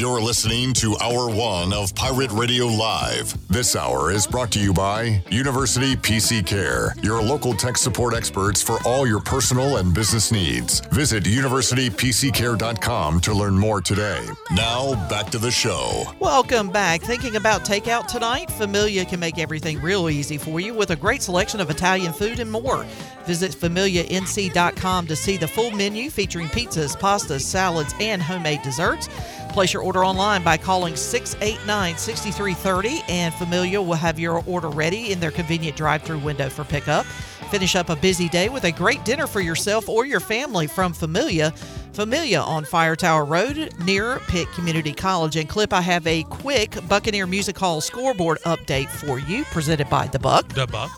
You're 0.00 0.22
listening 0.22 0.72
to 0.76 0.96
Hour 0.96 1.28
One 1.28 1.74
of 1.74 1.94
Pirate 1.94 2.30
Radio 2.32 2.64
Live. 2.64 3.36
This 3.48 3.76
hour 3.76 4.10
is 4.10 4.26
brought 4.26 4.50
to 4.52 4.58
you 4.58 4.72
by 4.72 5.22
University 5.30 5.94
PC 5.94 6.46
Care, 6.46 6.94
your 7.02 7.20
local 7.20 7.52
tech 7.52 7.76
support 7.76 8.14
experts 8.14 8.62
for 8.62 8.78
all 8.86 9.06
your 9.06 9.20
personal 9.20 9.76
and 9.76 9.92
business 9.92 10.32
needs. 10.32 10.80
Visit 10.90 11.24
universitypccare.com 11.24 13.20
to 13.20 13.34
learn 13.34 13.58
more 13.58 13.82
today. 13.82 14.24
Now, 14.52 14.94
back 15.10 15.28
to 15.32 15.38
the 15.38 15.50
show. 15.50 16.04
Welcome 16.18 16.70
back. 16.70 17.02
Thinking 17.02 17.36
about 17.36 17.66
takeout 17.66 18.06
tonight? 18.06 18.50
Familia 18.52 19.04
can 19.04 19.20
make 19.20 19.38
everything 19.38 19.82
real 19.82 20.08
easy 20.08 20.38
for 20.38 20.60
you 20.60 20.72
with 20.72 20.92
a 20.92 20.96
great 20.96 21.20
selection 21.20 21.60
of 21.60 21.68
Italian 21.68 22.14
food 22.14 22.40
and 22.40 22.50
more. 22.50 22.86
Visit 23.26 23.52
familianc.com 23.52 25.06
to 25.06 25.14
see 25.14 25.36
the 25.36 25.46
full 25.46 25.70
menu 25.72 26.08
featuring 26.08 26.46
pizzas, 26.48 26.96
pastas, 26.98 27.42
salads, 27.42 27.94
and 28.00 28.22
homemade 28.22 28.62
desserts. 28.62 29.10
Place 29.52 29.72
your 29.72 29.82
order 29.82 30.04
online 30.04 30.44
by 30.44 30.56
calling 30.56 30.94
689 30.94 31.96
6330, 31.96 33.02
and 33.08 33.34
Familia 33.34 33.82
will 33.82 33.94
have 33.94 34.18
your 34.18 34.44
order 34.46 34.68
ready 34.68 35.10
in 35.10 35.18
their 35.18 35.32
convenient 35.32 35.76
drive 35.76 36.02
through 36.02 36.18
window 36.20 36.48
for 36.48 36.62
pickup. 36.62 37.04
Finish 37.50 37.74
up 37.74 37.90
a 37.90 37.96
busy 37.96 38.28
day 38.28 38.48
with 38.48 38.62
a 38.62 38.70
great 38.70 39.04
dinner 39.04 39.26
for 39.26 39.40
yourself 39.40 39.88
or 39.88 40.06
your 40.06 40.20
family 40.20 40.68
from 40.68 40.92
Familia. 40.92 41.50
Familia 41.92 42.40
on 42.40 42.64
Fire 42.64 42.94
Tower 42.94 43.24
Road 43.24 43.74
near 43.84 44.20
Pitt 44.28 44.46
Community 44.52 44.92
College. 44.92 45.34
And 45.34 45.48
Clip, 45.48 45.72
I 45.72 45.80
have 45.80 46.06
a 46.06 46.22
quick 46.24 46.76
Buccaneer 46.88 47.26
Music 47.26 47.58
Hall 47.58 47.80
scoreboard 47.80 48.38
update 48.42 48.88
for 48.88 49.18
you, 49.18 49.44
presented 49.46 49.90
by 49.90 50.06
The 50.06 50.20
Buck. 50.20 50.46
The 50.54 50.68
Buck. 50.68 50.90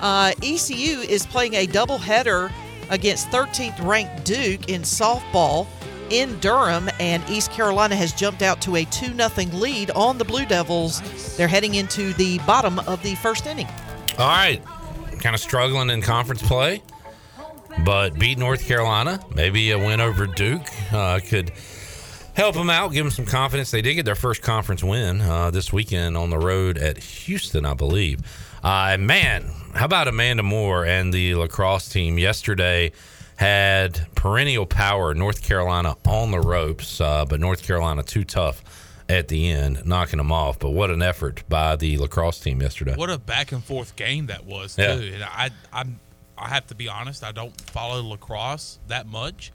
Uh, 0.00 0.32
ECU 0.44 1.00
is 1.00 1.26
playing 1.26 1.54
a 1.54 1.66
doubleheader 1.66 2.52
against 2.88 3.28
13th 3.30 3.84
ranked 3.84 4.24
Duke 4.24 4.68
in 4.68 4.82
softball 4.82 5.66
in 6.10 6.38
Durham, 6.40 6.88
and 7.00 7.22
East 7.28 7.50
Carolina 7.52 7.96
has 7.96 8.12
jumped 8.12 8.42
out 8.42 8.60
to 8.62 8.76
a 8.76 8.84
2 8.84 9.14
0 9.14 9.28
lead 9.52 9.90
on 9.92 10.18
the 10.18 10.24
Blue 10.24 10.46
Devils. 10.46 11.36
They're 11.36 11.48
heading 11.48 11.74
into 11.74 12.12
the 12.14 12.38
bottom 12.40 12.78
of 12.80 13.02
the 13.02 13.14
first 13.16 13.46
inning. 13.46 13.68
All 14.18 14.28
right. 14.28 14.62
Kind 15.20 15.34
of 15.34 15.40
struggling 15.40 15.90
in 15.90 16.02
conference 16.02 16.42
play, 16.42 16.82
but 17.84 18.18
beat 18.18 18.38
North 18.38 18.66
Carolina. 18.66 19.20
Maybe 19.34 19.70
a 19.70 19.78
win 19.78 20.00
over 20.00 20.26
Duke 20.26 20.68
uh, 20.92 21.20
could 21.26 21.52
help 22.34 22.54
them 22.54 22.68
out, 22.68 22.92
give 22.92 23.04
them 23.04 23.10
some 23.10 23.24
confidence. 23.24 23.70
They 23.70 23.82
did 23.82 23.94
get 23.94 24.04
their 24.04 24.14
first 24.14 24.42
conference 24.42 24.84
win 24.84 25.22
uh, 25.22 25.50
this 25.50 25.72
weekend 25.72 26.16
on 26.16 26.30
the 26.30 26.38
road 26.38 26.76
at 26.76 26.98
Houston, 26.98 27.64
I 27.64 27.74
believe. 27.74 28.20
Uh, 28.62 28.96
man, 28.98 29.50
how 29.74 29.86
about 29.86 30.06
Amanda 30.06 30.42
Moore 30.42 30.84
and 30.84 31.12
the 31.12 31.34
lacrosse 31.34 31.88
team 31.88 32.18
yesterday? 32.18 32.92
Had 33.36 34.06
perennial 34.14 34.64
power, 34.64 35.14
North 35.14 35.42
Carolina 35.42 35.96
on 36.06 36.30
the 36.30 36.40
ropes, 36.40 37.00
uh, 37.00 37.26
but 37.26 37.38
North 37.38 37.62
Carolina 37.62 38.02
too 38.02 38.24
tough 38.24 38.64
at 39.08 39.28
the 39.28 39.50
end, 39.50 39.84
knocking 39.84 40.16
them 40.16 40.32
off. 40.32 40.58
But 40.58 40.70
what 40.70 40.90
an 40.90 41.02
effort 41.02 41.44
by 41.48 41.76
the 41.76 41.98
lacrosse 41.98 42.40
team 42.40 42.62
yesterday. 42.62 42.94
What 42.96 43.10
a 43.10 43.18
back 43.18 43.52
and 43.52 43.62
forth 43.62 43.94
game 43.94 44.26
that 44.26 44.46
was 44.46 44.76
too. 44.76 44.82
Yeah. 44.82 45.14
And 45.14 45.22
I, 45.22 45.50
I'm, 45.72 46.00
I 46.38 46.48
have 46.48 46.66
to 46.68 46.74
be 46.74 46.88
honest. 46.88 47.22
I 47.22 47.32
don't 47.32 47.58
follow 47.60 48.02
lacrosse 48.02 48.78
that 48.88 49.06
much, 49.06 49.52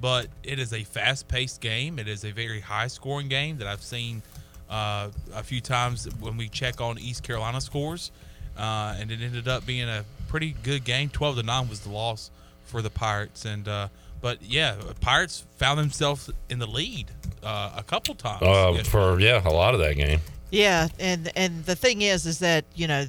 but 0.00 0.26
it 0.42 0.58
is 0.58 0.72
a 0.72 0.82
fast-paced 0.82 1.60
game. 1.60 1.98
It 1.98 2.08
is 2.08 2.24
a 2.24 2.32
very 2.32 2.60
high-scoring 2.60 3.28
game 3.28 3.58
that 3.58 3.68
I've 3.68 3.82
seen 3.82 4.22
uh, 4.68 5.10
a 5.34 5.42
few 5.42 5.60
times 5.60 6.08
when 6.18 6.36
we 6.36 6.48
check 6.48 6.80
on 6.80 6.98
East 6.98 7.22
Carolina 7.22 7.60
scores, 7.60 8.10
uh, 8.58 8.96
and 8.98 9.10
it 9.10 9.20
ended 9.20 9.46
up 9.46 9.64
being 9.64 9.88
a 9.88 10.04
pretty 10.28 10.56
good 10.62 10.84
game. 10.84 11.08
Twelve 11.08 11.36
to 11.36 11.42
nine 11.44 11.68
was 11.68 11.80
the 11.80 11.90
loss 11.90 12.30
for 12.70 12.82
the 12.82 12.90
Pirates, 12.90 13.44
and 13.44 13.66
uh, 13.66 13.88
but 14.20 14.42
yeah, 14.42 14.76
Pirates 15.00 15.44
found 15.56 15.78
themselves 15.78 16.30
in 16.48 16.58
the 16.58 16.66
lead 16.66 17.10
uh, 17.42 17.72
a 17.76 17.82
couple 17.82 18.14
times. 18.14 18.42
Uh, 18.42 18.82
for 18.84 19.18
yeah, 19.20 19.42
a 19.44 19.50
lot 19.50 19.74
of 19.74 19.80
that 19.80 19.96
game. 19.96 20.20
Yeah, 20.50 20.88
and 20.98 21.30
and 21.36 21.64
the 21.64 21.76
thing 21.76 22.02
is, 22.02 22.26
is 22.26 22.38
that 22.40 22.64
you 22.74 22.86
know, 22.86 23.06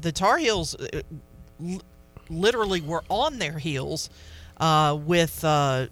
the 0.00 0.12
Tar 0.12 0.38
Heels 0.38 0.74
uh, 0.74 1.00
literally 2.28 2.80
were 2.80 3.04
on 3.08 3.38
their 3.38 3.58
heels 3.58 4.10
uh, 4.58 4.98
with. 5.00 5.44
Uh, 5.44 5.86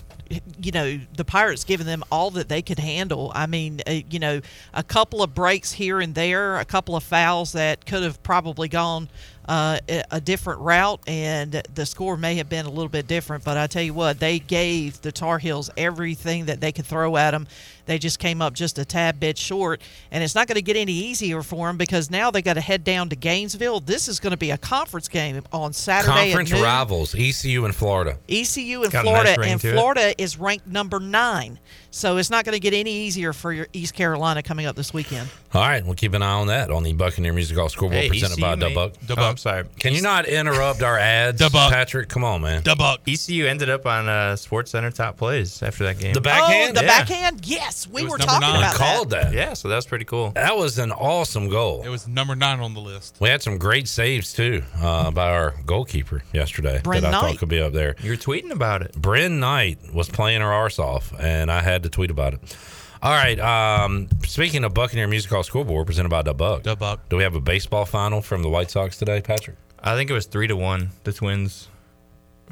you 0.61 0.72
know 0.72 1.00
the 1.16 1.24
pirates 1.24 1.64
giving 1.64 1.86
them 1.86 2.04
all 2.12 2.30
that 2.30 2.50
they 2.50 2.61
could 2.61 2.78
handle 2.78 3.32
i 3.34 3.46
mean 3.46 3.80
uh, 3.86 3.92
you 4.11 4.18
know 4.18 4.42
a 4.74 4.82
couple 4.82 5.22
of 5.22 5.34
breaks 5.34 5.72
here 5.72 6.00
and 6.00 6.14
there 6.14 6.58
a 6.58 6.66
couple 6.66 6.95
of 6.95 7.03
fouls 7.03 7.53
that 7.53 7.87
could 7.87 8.03
have 8.03 8.22
probably 8.22 8.68
gone 8.68 9.08
uh, 9.49 9.79
a- 9.88 10.04
a 10.12 10.20
different 10.20 10.61
route 10.61 11.00
and 11.08 11.62
the 11.75 11.87
score 11.87 12.16
may 12.16 12.37
have 12.37 12.49
been 12.49 12.66
a 12.66 12.70
little 12.70 12.88
bit 12.88 13.07
different 13.07 13.42
but 13.45 13.57
i 13.57 13.66
tell 13.66 13.83
you 13.83 13.95
what 13.95 14.20
they 14.20 14.38
gave 14.38 15.00
the 15.03 15.11
tar 15.11 15.38
heels 15.38 15.70
everything 15.76 16.45
that 16.46 16.61
they 16.61 16.70
could 16.70 16.84
throw 16.87 17.16
at 17.16 17.30
them 17.33 17.46
they 17.88 17.98
just 17.98 18.20
came 18.20 18.40
up 18.40 18.54
just 18.54 18.78
a 18.78 18.84
tad 18.84 19.18
bit 19.18 19.36
short 19.36 19.80
and 20.12 20.22
it's 20.22 20.36
not 20.36 20.46
going 20.46 20.54
to 20.54 20.62
get 20.62 20.76
any 20.76 20.92
easier 20.92 21.42
for 21.42 21.66
them 21.66 21.76
because 21.76 22.08
now 22.10 22.30
they 22.30 22.40
got 22.40 22.54
to 22.54 22.60
head 22.60 22.84
down 22.84 23.08
to 23.08 23.16
gainesville 23.16 23.80
this 23.80 24.06
is 24.06 24.20
going 24.20 24.30
to 24.30 24.36
be 24.36 24.52
a 24.52 24.58
conference 24.58 25.08
game 25.08 25.42
on 25.52 25.72
saturday 25.72 26.30
Conference 26.30 26.52
at 26.52 26.54
noon. 26.56 26.64
rivals, 26.64 27.14
ECU 27.18 27.64
and 27.64 27.74
Florida. 27.74 28.16
ECU 28.28 28.84
in 28.84 28.90
Got 28.90 29.04
a 29.06 29.10
nice 29.10 29.34
Florida, 29.34 29.42
and. 29.52 29.60
Florida 29.60 30.22
is 30.22 30.38
ranked 30.38 30.66
number 30.68 31.00
nine. 31.00 31.58
So 31.90 32.18
it's 32.18 32.28
not 32.28 32.44
going 32.44 32.52
to 32.52 32.60
get 32.60 32.74
any 32.74 32.92
easier 32.92 33.32
for 33.32 33.50
your 33.50 33.66
East 33.72 33.94
Carolina 33.94 34.42
coming 34.42 34.66
up 34.66 34.76
this 34.76 34.92
weekend. 34.92 35.26
All 35.54 35.62
right, 35.62 35.82
we'll 35.82 35.94
keep 35.94 36.12
an 36.12 36.22
eye 36.22 36.32
on 36.34 36.48
that 36.48 36.70
on 36.70 36.82
the 36.82 36.92
Buccaneer 36.92 37.32
Music 37.32 37.56
Hall 37.56 37.70
scoreboard 37.70 38.02
Hey, 38.02 38.08
presented 38.10 38.38
by 38.38 38.52
ECU 38.52 38.60
made- 38.68 38.76
Dubbuck. 38.76 39.18
Oh, 39.18 39.22
I'm 39.22 39.36
sorry. 39.38 39.64
Can 39.80 39.94
you 39.94 40.02
not 40.02 40.26
interrupt 40.26 40.82
our 40.82 40.98
ads, 40.98 41.40
Dubbuck. 41.40 41.70
Patrick? 41.70 42.10
Come 42.10 42.24
on, 42.24 42.42
man. 42.42 42.62
Dubbuck. 42.62 42.98
ECU 43.08 43.46
ended 43.46 43.70
up 43.70 43.86
on 43.86 44.06
uh, 44.06 44.36
Sports 44.36 44.72
Center 44.72 44.90
top 44.90 45.16
plays 45.16 45.62
after 45.62 45.84
that 45.84 45.98
game. 45.98 46.12
The 46.12 46.20
backhand? 46.20 46.76
Oh, 46.76 46.80
the 46.80 46.86
Yeah. 46.86 46.98
backhand? 46.98 47.46
Yes, 47.46 47.78
we 47.87 48.03
were 48.03 48.18
number 48.18 48.25
talking 48.25 48.41
nine. 48.41 48.59
about 48.59 48.75
called 48.75 49.11
that. 49.11 49.33
Yeah, 49.33 49.53
so 49.55 49.68
that 49.68 49.76
was 49.76 49.87
pretty 49.87 50.05
cool. 50.05 50.30
That 50.30 50.57
was 50.57 50.79
an 50.79 50.91
awesome 50.91 51.49
goal. 51.49 51.83
It 51.84 51.88
was 51.88 52.09
number 52.09 52.34
nine 52.34 52.61
on 52.61 52.75
the 52.75 52.80
list. 52.80 53.17
We 53.21 53.29
had 53.29 53.42
some 53.42 53.59
great 53.59 53.87
saves 53.87 54.33
too 54.33 54.63
uh, 54.80 55.11
by 55.11 55.30
our 55.30 55.55
goalkeeper 55.67 56.22
yesterday 56.33 56.80
Bryn 56.83 57.03
that 57.03 57.09
I 57.09 57.11
Knight. 57.21 57.30
thought 57.33 57.38
could 57.38 57.49
be 57.50 57.61
up 57.61 57.72
there. 57.72 57.95
You're 58.03 58.17
tweeting 58.17 58.50
about 58.50 58.83
it. 58.83 58.95
Bryn 58.95 59.38
Knight 59.38 59.79
was 59.95 60.09
playing 60.09 60.41
her 60.41 60.53
arse 60.53 60.79
off, 60.79 61.13
and 61.21 61.53
I 61.53 61.61
had 61.63 61.83
to 61.84 61.88
tweet 61.88 62.11
about 62.11 62.34
it. 62.34 62.57
All 63.00 63.13
right. 63.13 63.38
Um, 63.38 64.09
speaking 64.26 64.64
of 64.64 64.75
Buccaneer 64.75 65.07
Music 65.07 65.30
Hall 65.30 65.45
scoreboard 65.45 65.87
presented 65.87 66.09
by 66.09 66.22
Dubbuck. 66.22 66.64
Dubbuck. 66.64 66.99
Do 67.09 67.17
we 67.17 67.22
have 67.22 67.37
a 67.37 67.41
baseball 67.41 67.84
final 67.84 68.21
from 68.21 68.42
the 68.42 68.49
White 68.49 68.71
Sox 68.72 68.96
today, 68.99 69.21
Patrick? 69.21 69.57
I 69.80 69.95
think 69.95 70.11
it 70.11 70.14
was 70.14 70.26
three 70.26 70.49
to 70.49 70.57
one. 70.57 70.91
The 71.05 71.13
Twins 71.13 71.68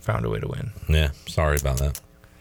found 0.01 0.25
a 0.25 0.31
way 0.31 0.39
to 0.39 0.47
win. 0.47 0.71
Yeah. 0.89 1.11
Sorry 1.27 1.57
about 1.57 1.79
that. 1.79 2.01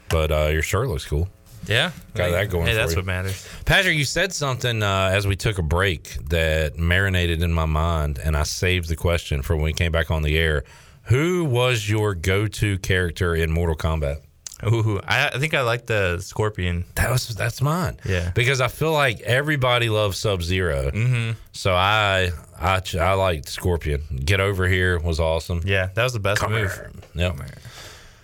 But 0.09 0.31
uh, 0.31 0.49
your 0.51 0.61
shirt 0.61 0.87
looks 0.87 1.03
cool. 1.05 1.27
Yeah, 1.67 1.91
Got 2.13 2.31
that 2.31 2.49
going 2.49 2.67
Hey, 2.67 2.73
that's 2.75 2.91
you. 2.93 2.97
what 2.97 3.05
matters. 3.05 3.47
Patrick, 3.65 3.95
you 3.97 4.05
said 4.05 4.33
something 4.33 4.83
uh, 4.83 5.09
as 5.13 5.25
we 5.27 5.35
took 5.35 5.57
a 5.57 5.63
break 5.63 6.17
that 6.29 6.77
marinated 6.77 7.41
in 7.41 7.51
my 7.53 7.65
mind, 7.65 8.19
and 8.23 8.35
I 8.37 8.43
saved 8.43 8.87
the 8.89 8.95
question 8.95 9.41
for 9.41 9.55
when 9.55 9.65
we 9.65 9.73
came 9.73 9.91
back 9.91 10.11
on 10.11 10.21
the 10.21 10.37
air. 10.37 10.63
Who 11.05 11.43
was 11.45 11.87
your 11.89 12.15
go-to 12.15 12.77
character 12.79 13.35
in 13.35 13.51
Mortal 13.51 13.75
Kombat? 13.75 14.21
Ooh, 14.65 14.99
I, 15.05 15.27
I 15.27 15.37
think 15.37 15.53
I 15.53 15.61
like 15.61 15.85
the 15.85 16.19
Scorpion. 16.19 16.85
That 16.95 17.11
was 17.11 17.27
that's 17.35 17.61
mine. 17.61 17.97
Yeah. 18.05 18.31
because 18.33 18.61
I 18.61 18.69
feel 18.69 18.93
like 18.93 19.19
everybody 19.21 19.89
loves 19.89 20.17
Sub 20.17 20.41
0 20.41 20.91
Mm-hmm. 20.91 21.31
So 21.51 21.73
I 21.75 22.31
I 22.57 22.81
I 22.99 23.13
liked 23.13 23.49
Scorpion. 23.49 24.01
Get 24.23 24.39
over 24.39 24.65
here 24.67 24.97
was 24.97 25.19
awesome. 25.19 25.61
Yeah, 25.65 25.89
that 25.93 26.03
was 26.03 26.13
the 26.13 26.19
best 26.21 26.39
Come 26.41 26.53
move. 26.53 26.73
here. 26.73 26.91
Yep. 27.15 27.35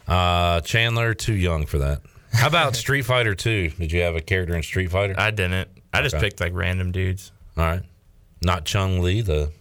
Uh, 0.07 0.61
Chandler 0.61 1.13
too 1.13 1.35
young 1.35 1.65
for 1.65 1.79
that. 1.79 2.01
How 2.31 2.47
about 2.47 2.75
Street 2.75 3.03
Fighter 3.03 3.35
2? 3.35 3.69
Did 3.69 3.91
you 3.91 4.01
have 4.01 4.15
a 4.15 4.21
character 4.21 4.55
in 4.55 4.63
Street 4.63 4.89
Fighter? 4.91 5.15
I 5.17 5.31
didn't. 5.31 5.69
I 5.93 6.01
just 6.01 6.15
Okay. 6.15 6.25
picked 6.25 6.39
like 6.39 6.53
random 6.55 6.91
dudes. 6.91 7.31
All 7.57 7.65
right. 7.65 7.83
Not 8.41 8.65
Chun-Li, 8.65 9.21
the 9.21 9.51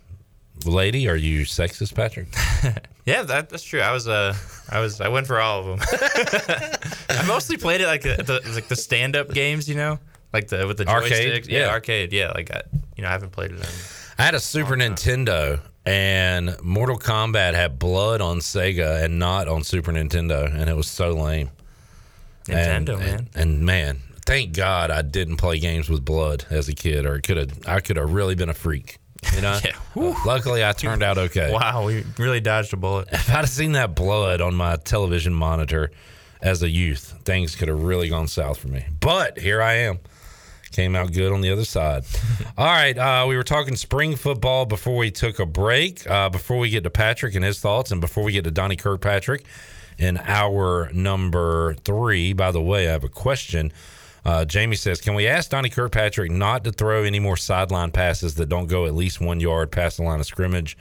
lady. 0.64 1.08
Are 1.08 1.16
you 1.16 1.42
sexist, 1.42 1.94
Patrick? 1.94 2.28
Yeah, 3.06 3.22
that, 3.22 3.48
that's 3.48 3.64
true. 3.64 3.80
I 3.80 3.90
was 3.92 4.06
uh, 4.06 4.36
I 4.68 4.78
was 4.78 5.00
I 5.00 5.08
went 5.08 5.26
for 5.26 5.40
all 5.40 5.60
of 5.60 5.66
them. 5.80 5.88
I 7.08 7.24
mostly 7.26 7.56
played 7.56 7.80
it 7.80 7.86
like 7.86 8.02
the, 8.02 8.14
the 8.22 8.52
like 8.54 8.68
the 8.68 8.76
stand 8.76 9.16
up 9.16 9.30
games, 9.32 9.68
you 9.68 9.74
know, 9.74 9.98
like 10.32 10.46
the 10.48 10.64
with 10.68 10.76
the 10.76 10.86
Arcade? 10.86 11.42
joysticks. 11.44 11.48
Yeah, 11.48 11.60
Yeah. 11.60 11.68
arcade. 11.70 12.12
Yeah, 12.12 12.30
like 12.32 12.54
I, 12.54 12.62
you 12.96 13.02
know, 13.02 13.08
I 13.08 13.12
haven't 13.12 13.30
played 13.32 13.50
it. 13.52 13.58
In, 13.58 13.66
I 14.18 14.22
had 14.22 14.34
a 14.36 14.38
Super 14.38 14.76
Nintendo, 14.76 15.60
and 15.84 16.56
Mortal 16.62 16.98
Kombat 16.98 17.54
had 17.54 17.80
blood 17.80 18.20
on 18.20 18.38
Sega 18.38 19.02
and 19.02 19.18
not 19.18 19.48
on 19.48 19.64
Super 19.64 19.90
Nintendo, 19.92 20.44
and 20.54 20.70
it 20.70 20.76
was 20.76 20.86
so 20.88 21.10
lame. 21.10 21.50
And- 22.48 22.86
Nintendo, 22.88 22.94
and, 22.94 23.00
man. 23.00 23.28
And, 23.34 23.60
man, 23.66 24.00
thank 24.26 24.54
God 24.54 24.90
I 24.90 25.02
didn't 25.02 25.36
play 25.36 25.58
games 25.58 25.88
with 25.88 26.04
blood 26.04 26.44
as 26.50 26.68
a 26.68 26.74
kid, 26.74 27.06
or 27.06 27.20
could 27.20 27.36
have 27.36 27.68
I 27.68 27.80
could 27.80 27.96
have 27.96 28.12
really 28.12 28.34
been 28.34 28.48
a 28.48 28.54
freak. 28.54 28.98
You 29.34 29.42
know. 29.42 29.58
Yeah. 29.64 29.76
Uh, 29.96 30.14
luckily, 30.24 30.64
I 30.64 30.72
turned 30.72 31.02
out 31.02 31.18
okay. 31.18 31.50
Wow, 31.52 31.84
we 31.84 32.04
really 32.16 32.40
dodged 32.40 32.72
a 32.72 32.76
bullet. 32.76 33.08
If 33.10 33.28
I'd 33.28 33.32
have 33.38 33.48
seen 33.48 33.72
that 33.72 33.94
blood 33.96 34.40
on 34.40 34.54
my 34.54 34.76
television 34.76 35.34
monitor 35.34 35.90
as 36.40 36.62
a 36.62 36.68
youth, 36.68 37.18
things 37.24 37.56
could 37.56 37.66
have 37.68 37.82
really 37.82 38.08
gone 38.08 38.28
south 38.28 38.58
for 38.58 38.68
me. 38.68 38.84
But 39.00 39.38
here 39.38 39.60
I 39.60 39.74
am. 39.74 39.98
Came 40.70 40.94
out 40.94 41.12
good 41.12 41.32
on 41.32 41.40
the 41.40 41.50
other 41.50 41.64
side. 41.64 42.04
All 42.56 42.64
right. 42.66 42.96
Uh, 42.96 43.26
we 43.28 43.36
were 43.36 43.42
talking 43.42 43.74
spring 43.74 44.14
football 44.14 44.64
before 44.64 44.96
we 44.96 45.10
took 45.10 45.40
a 45.40 45.44
break. 45.46 46.08
Uh, 46.08 46.28
before 46.28 46.58
we 46.58 46.70
get 46.70 46.84
to 46.84 46.90
Patrick 46.90 47.34
and 47.34 47.44
his 47.44 47.58
thoughts, 47.58 47.90
and 47.90 48.00
before 48.00 48.22
we 48.22 48.30
get 48.30 48.44
to 48.44 48.52
Donnie 48.52 48.76
Kirkpatrick 48.76 49.44
in 50.00 50.16
hour 50.24 50.90
number 50.92 51.74
three. 51.84 52.32
By 52.32 52.50
the 52.50 52.60
way, 52.62 52.88
I 52.88 52.92
have 52.92 53.04
a 53.04 53.08
question. 53.08 53.70
Uh, 54.24 54.44
Jamie 54.44 54.76
says, 54.76 55.00
"Can 55.00 55.14
we 55.14 55.26
ask 55.28 55.50
Donnie 55.50 55.68
Kirkpatrick 55.68 56.30
not 56.30 56.64
to 56.64 56.72
throw 56.72 57.04
any 57.04 57.20
more 57.20 57.36
sideline 57.36 57.90
passes 57.90 58.34
that 58.36 58.48
don't 58.48 58.66
go 58.66 58.86
at 58.86 58.94
least 58.94 59.20
one 59.20 59.40
yard 59.40 59.70
past 59.70 59.98
the 59.98 60.02
line 60.02 60.20
of 60.20 60.26
scrimmage?" 60.26 60.76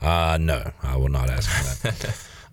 Uh, 0.00 0.36
no, 0.40 0.70
I 0.82 0.96
will 0.96 1.08
not 1.08 1.30
ask 1.30 1.50
him 1.50 1.92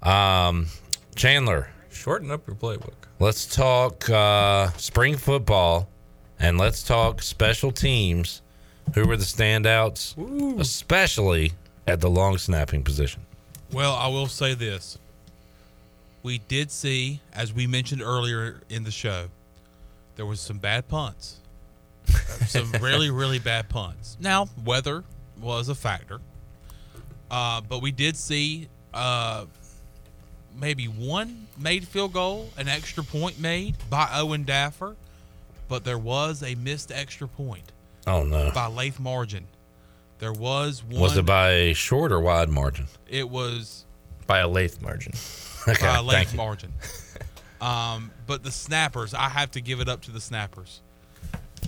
that. 0.01 0.07
um, 0.07 0.67
Chandler, 1.15 1.69
Shorten 1.91 2.31
up 2.31 2.47
your 2.47 2.55
playbook. 2.55 2.93
let's 3.19 3.45
talk 3.45 4.09
uh, 4.09 4.69
spring 4.77 5.17
football 5.17 5.89
and 6.39 6.57
let's 6.57 6.83
talk 6.83 7.21
special 7.21 7.71
teams. 7.71 8.41
Who 8.95 9.07
were 9.07 9.15
the 9.17 9.23
standouts, 9.23 10.17
especially 10.59 11.53
at 11.87 12.01
the 12.01 12.09
long 12.09 12.37
snapping 12.37 12.83
position? 12.83 13.25
Well, 13.71 13.93
I 13.93 14.07
will 14.07 14.27
say 14.27 14.53
this. 14.53 14.97
We 16.23 16.37
did 16.37 16.71
see, 16.71 17.19
as 17.33 17.51
we 17.53 17.67
mentioned 17.67 18.01
earlier 18.01 18.61
in 18.69 18.83
the 18.83 18.91
show, 18.91 19.27
there 20.15 20.25
was 20.25 20.39
some 20.39 20.59
bad 20.59 20.87
punts. 20.87 21.37
some 22.47 22.71
really, 22.81 23.09
really 23.09 23.39
bad 23.39 23.69
punts. 23.69 24.17
Now, 24.19 24.47
weather 24.63 25.03
was 25.41 25.69
a 25.69 25.75
factor. 25.75 26.19
Uh, 27.29 27.61
but 27.61 27.81
we 27.81 27.91
did 27.91 28.15
see 28.17 28.67
uh, 28.93 29.45
maybe 30.59 30.85
one 30.85 31.47
made 31.57 31.87
field 31.87 32.13
goal, 32.13 32.49
an 32.57 32.67
extra 32.67 33.03
point 33.03 33.39
made 33.39 33.75
by 33.89 34.09
Owen 34.13 34.43
Daffer, 34.43 34.95
but 35.69 35.83
there 35.83 35.97
was 35.97 36.43
a 36.43 36.55
missed 36.55 36.91
extra 36.91 37.27
point 37.27 37.71
Oh 38.05 38.23
no! 38.23 38.51
by 38.53 38.67
Lath 38.67 38.99
Margin. 38.99 39.47
There 40.19 40.33
was 40.33 40.83
one. 40.83 41.01
Was 41.01 41.17
it 41.17 41.25
by 41.25 41.51
a 41.51 41.73
short 41.73 42.11
or 42.11 42.19
wide 42.19 42.49
margin? 42.49 42.87
It 43.07 43.29
was 43.29 43.85
By 44.27 44.39
a 44.39 44.47
lathe 44.47 44.81
margin. 44.81 45.13
Okay, 45.67 45.85
thank 45.85 46.07
length 46.07 46.35
margin. 46.35 46.73
um, 47.61 48.11
but 48.25 48.43
the 48.43 48.51
snappers, 48.51 49.13
I 49.13 49.29
have 49.29 49.51
to 49.51 49.61
give 49.61 49.79
it 49.79 49.87
up 49.87 50.01
to 50.03 50.11
the 50.11 50.21
snappers. 50.21 50.81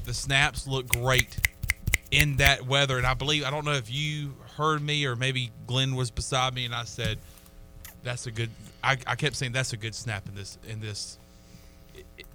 The 0.06 0.14
snaps 0.14 0.68
look 0.68 0.88
great 0.88 1.38
in 2.12 2.38
that 2.38 2.66
weather, 2.66 2.98
and 2.98 3.06
I 3.06 3.14
believe 3.14 3.44
I 3.44 3.52
don't 3.52 3.66
know 3.66 3.74
if 3.74 3.92
you 3.92 4.34
heard 4.58 4.82
me 4.82 5.06
or 5.06 5.16
maybe 5.16 5.52
Glenn 5.68 5.96
was 5.96 6.12
beside 6.12 6.54
me, 6.54 6.66
and 6.66 6.74
I 6.74 6.84
said 6.84 7.20
that's 8.04 8.26
a 8.28 8.32
good. 8.32 8.50
I, 8.84 8.98
I 9.08 9.16
kept 9.16 9.36
saying 9.36 9.52
that's 9.52 9.74
a 9.74 9.78
good 9.78 9.96
snap 9.96 10.28
in 10.28 10.36
this 10.36 10.58
in 10.68 10.80
this 10.80 11.18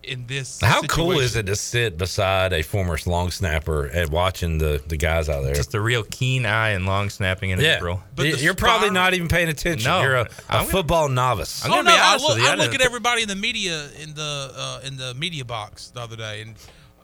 in 0.03 0.27
this. 0.27 0.61
How 0.61 0.83
cool 0.83 1.19
is 1.20 1.37
it 1.37 1.47
to 1.47 1.57
sit 1.57 1.99
beside 1.99 2.53
a 2.53 2.62
former 2.62 2.99
long 3.07 3.31
snapper 3.31 3.87
and 3.87 4.11
watching 4.11 4.59
the, 4.59 4.83
the 4.87 4.97
guys 4.97 5.29
out 5.29 5.43
there? 5.43 5.55
Just 5.55 5.75
a 5.75 5.81
real 5.81 6.03
keen 6.05 6.47
eye 6.47 6.70
and 6.70 6.87
long 6.87 7.11
snapping 7.11 7.51
in 7.51 7.61
yeah, 7.61 7.77
April. 7.77 8.03
But 8.15 8.41
you're 8.41 8.55
probably 8.55 8.91
not 8.91 9.15
even 9.15 9.29
paying 9.29 9.49
attention. 9.49 9.89
No, 9.91 10.03
you're 10.03 10.16
a, 10.16 10.23
a 10.23 10.29
I'm 10.49 10.61
gonna- 10.61 10.70
football 10.70 11.09
novice. 11.09 11.65
I'm 11.65 11.73
oh 11.73 11.77
gonna 11.77 11.91
no! 11.91 11.97
be 11.97 12.01
I 12.01 12.09
honest 12.11 12.25
look, 12.25 12.37
with 12.37 12.45
you, 12.45 12.51
I 12.51 12.53
I 12.53 12.57
look 12.57 12.75
at 12.75 12.81
everybody 12.81 13.23
in 13.23 13.29
the 13.29 13.37
media 13.37 13.89
in 14.03 14.15
the 14.15 14.53
uh, 14.55 14.81
in 14.85 14.97
the 14.97 15.15
media 15.15 15.45
box 15.45 15.89
the 15.89 16.01
other 16.01 16.16
day, 16.16 16.43
and 16.43 16.55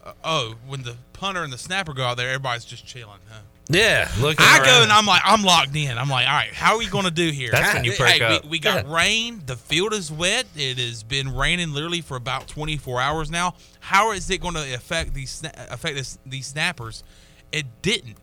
uh, 0.04 0.12
oh, 0.24 0.54
when 0.66 0.82
the 0.82 0.96
punter 1.12 1.42
and 1.42 1.52
the 1.52 1.58
snapper 1.58 1.92
go 1.92 2.04
out 2.04 2.16
there, 2.16 2.28
everybody's 2.28 2.64
just 2.64 2.86
chilling. 2.86 3.20
Huh? 3.28 3.40
Yeah, 3.68 4.10
look. 4.20 4.36
I 4.38 4.58
go 4.58 4.82
and 4.82 4.92
I'm 4.92 5.06
like, 5.06 5.22
I'm 5.24 5.42
locked 5.42 5.74
in. 5.74 5.96
I'm 5.96 6.08
like, 6.08 6.26
all 6.26 6.34
right, 6.34 6.52
how 6.52 6.72
are 6.72 6.78
we 6.78 6.86
going 6.86 7.04
to 7.04 7.10
do 7.10 7.30
here? 7.30 7.50
That's 7.50 7.74
when 7.74 7.84
you 7.84 7.92
perk 7.92 8.08
hey, 8.08 8.20
up. 8.20 8.44
We, 8.44 8.50
we 8.50 8.58
got 8.58 8.88
rain. 8.90 9.42
The 9.46 9.56
field 9.56 9.94
is 9.94 10.12
wet. 10.12 10.46
It 10.54 10.78
has 10.78 11.02
been 11.02 11.34
raining 11.34 11.72
literally 11.72 12.02
for 12.02 12.16
about 12.16 12.46
24 12.48 13.00
hours 13.00 13.30
now. 13.30 13.54
How 13.80 14.12
is 14.12 14.30
it 14.30 14.40
going 14.40 14.54
to 14.54 14.74
affect 14.74 15.14
these 15.14 15.42
affect 15.70 15.96
this, 15.96 16.18
these 16.26 16.46
snappers? 16.46 17.04
It 17.52 17.66
didn't. 17.82 18.18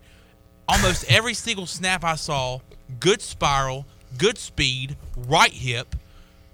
Almost 0.68 1.12
every 1.12 1.34
single 1.34 1.66
snap 1.66 2.04
I 2.04 2.16
saw, 2.16 2.60
good 3.00 3.22
spiral, 3.22 3.86
good 4.18 4.38
speed, 4.38 4.96
right 5.16 5.52
hip. 5.52 5.96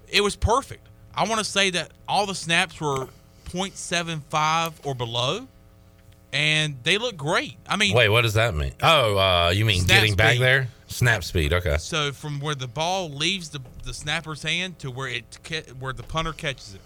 It 0.08 0.22
was 0.22 0.34
perfect. 0.34 0.86
I 1.14 1.24
want 1.28 1.38
to 1.38 1.44
say 1.44 1.70
that 1.70 1.92
all 2.08 2.26
the 2.26 2.34
snaps 2.34 2.80
were 2.80 3.08
0.75 3.50 4.74
or 4.84 4.94
below, 4.94 5.48
and 6.32 6.76
they 6.82 6.98
look 6.98 7.16
great. 7.16 7.56
I 7.68 7.76
mean, 7.76 7.94
Wait, 7.94 8.08
what 8.08 8.22
does 8.22 8.34
that 8.34 8.54
mean? 8.54 8.72
Oh, 8.82 9.16
uh, 9.16 9.50
you 9.50 9.64
mean 9.64 9.80
Snap 9.80 9.96
getting 9.96 10.14
back 10.14 10.38
there? 10.38 10.68
Snap 10.86 11.22
speed. 11.24 11.52
Okay. 11.52 11.76
So 11.78 12.12
from 12.12 12.40
where 12.40 12.54
the 12.54 12.66
ball 12.66 13.10
leaves 13.10 13.50
the, 13.50 13.60
the 13.84 13.92
snapper's 13.92 14.42
hand 14.42 14.78
to 14.80 14.90
where 14.90 15.08
it 15.08 15.38
where 15.78 15.92
the 15.92 16.02
punter 16.02 16.32
catches 16.32 16.74
it, 16.74 16.80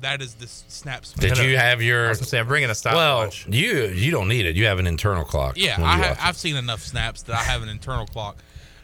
that 0.00 0.20
is 0.20 0.34
the 0.34 0.46
snap 0.46 1.06
speed. 1.06 1.34
Did 1.34 1.38
you 1.38 1.56
have 1.56 1.82
your? 1.82 2.06
I 2.06 2.08
was 2.10 2.28
say 2.28 2.38
I'm 2.38 2.46
bringing 2.46 2.70
a 2.70 2.74
stopwatch. 2.74 2.96
Well, 2.96 3.30
stopwatch. 3.30 3.54
you 3.54 3.86
you 3.86 4.10
don't 4.10 4.28
need 4.28 4.46
it. 4.46 4.54
You 4.54 4.66
have 4.66 4.78
an 4.78 4.86
internal 4.86 5.24
clock. 5.24 5.56
Yeah, 5.56 5.76
I 5.82 5.96
have. 5.96 6.18
I've 6.20 6.36
seen 6.36 6.56
enough 6.56 6.82
snaps 6.82 7.22
that 7.22 7.36
I 7.36 7.42
have 7.42 7.62
an 7.62 7.68
internal 7.68 8.06
clock, 8.06 8.36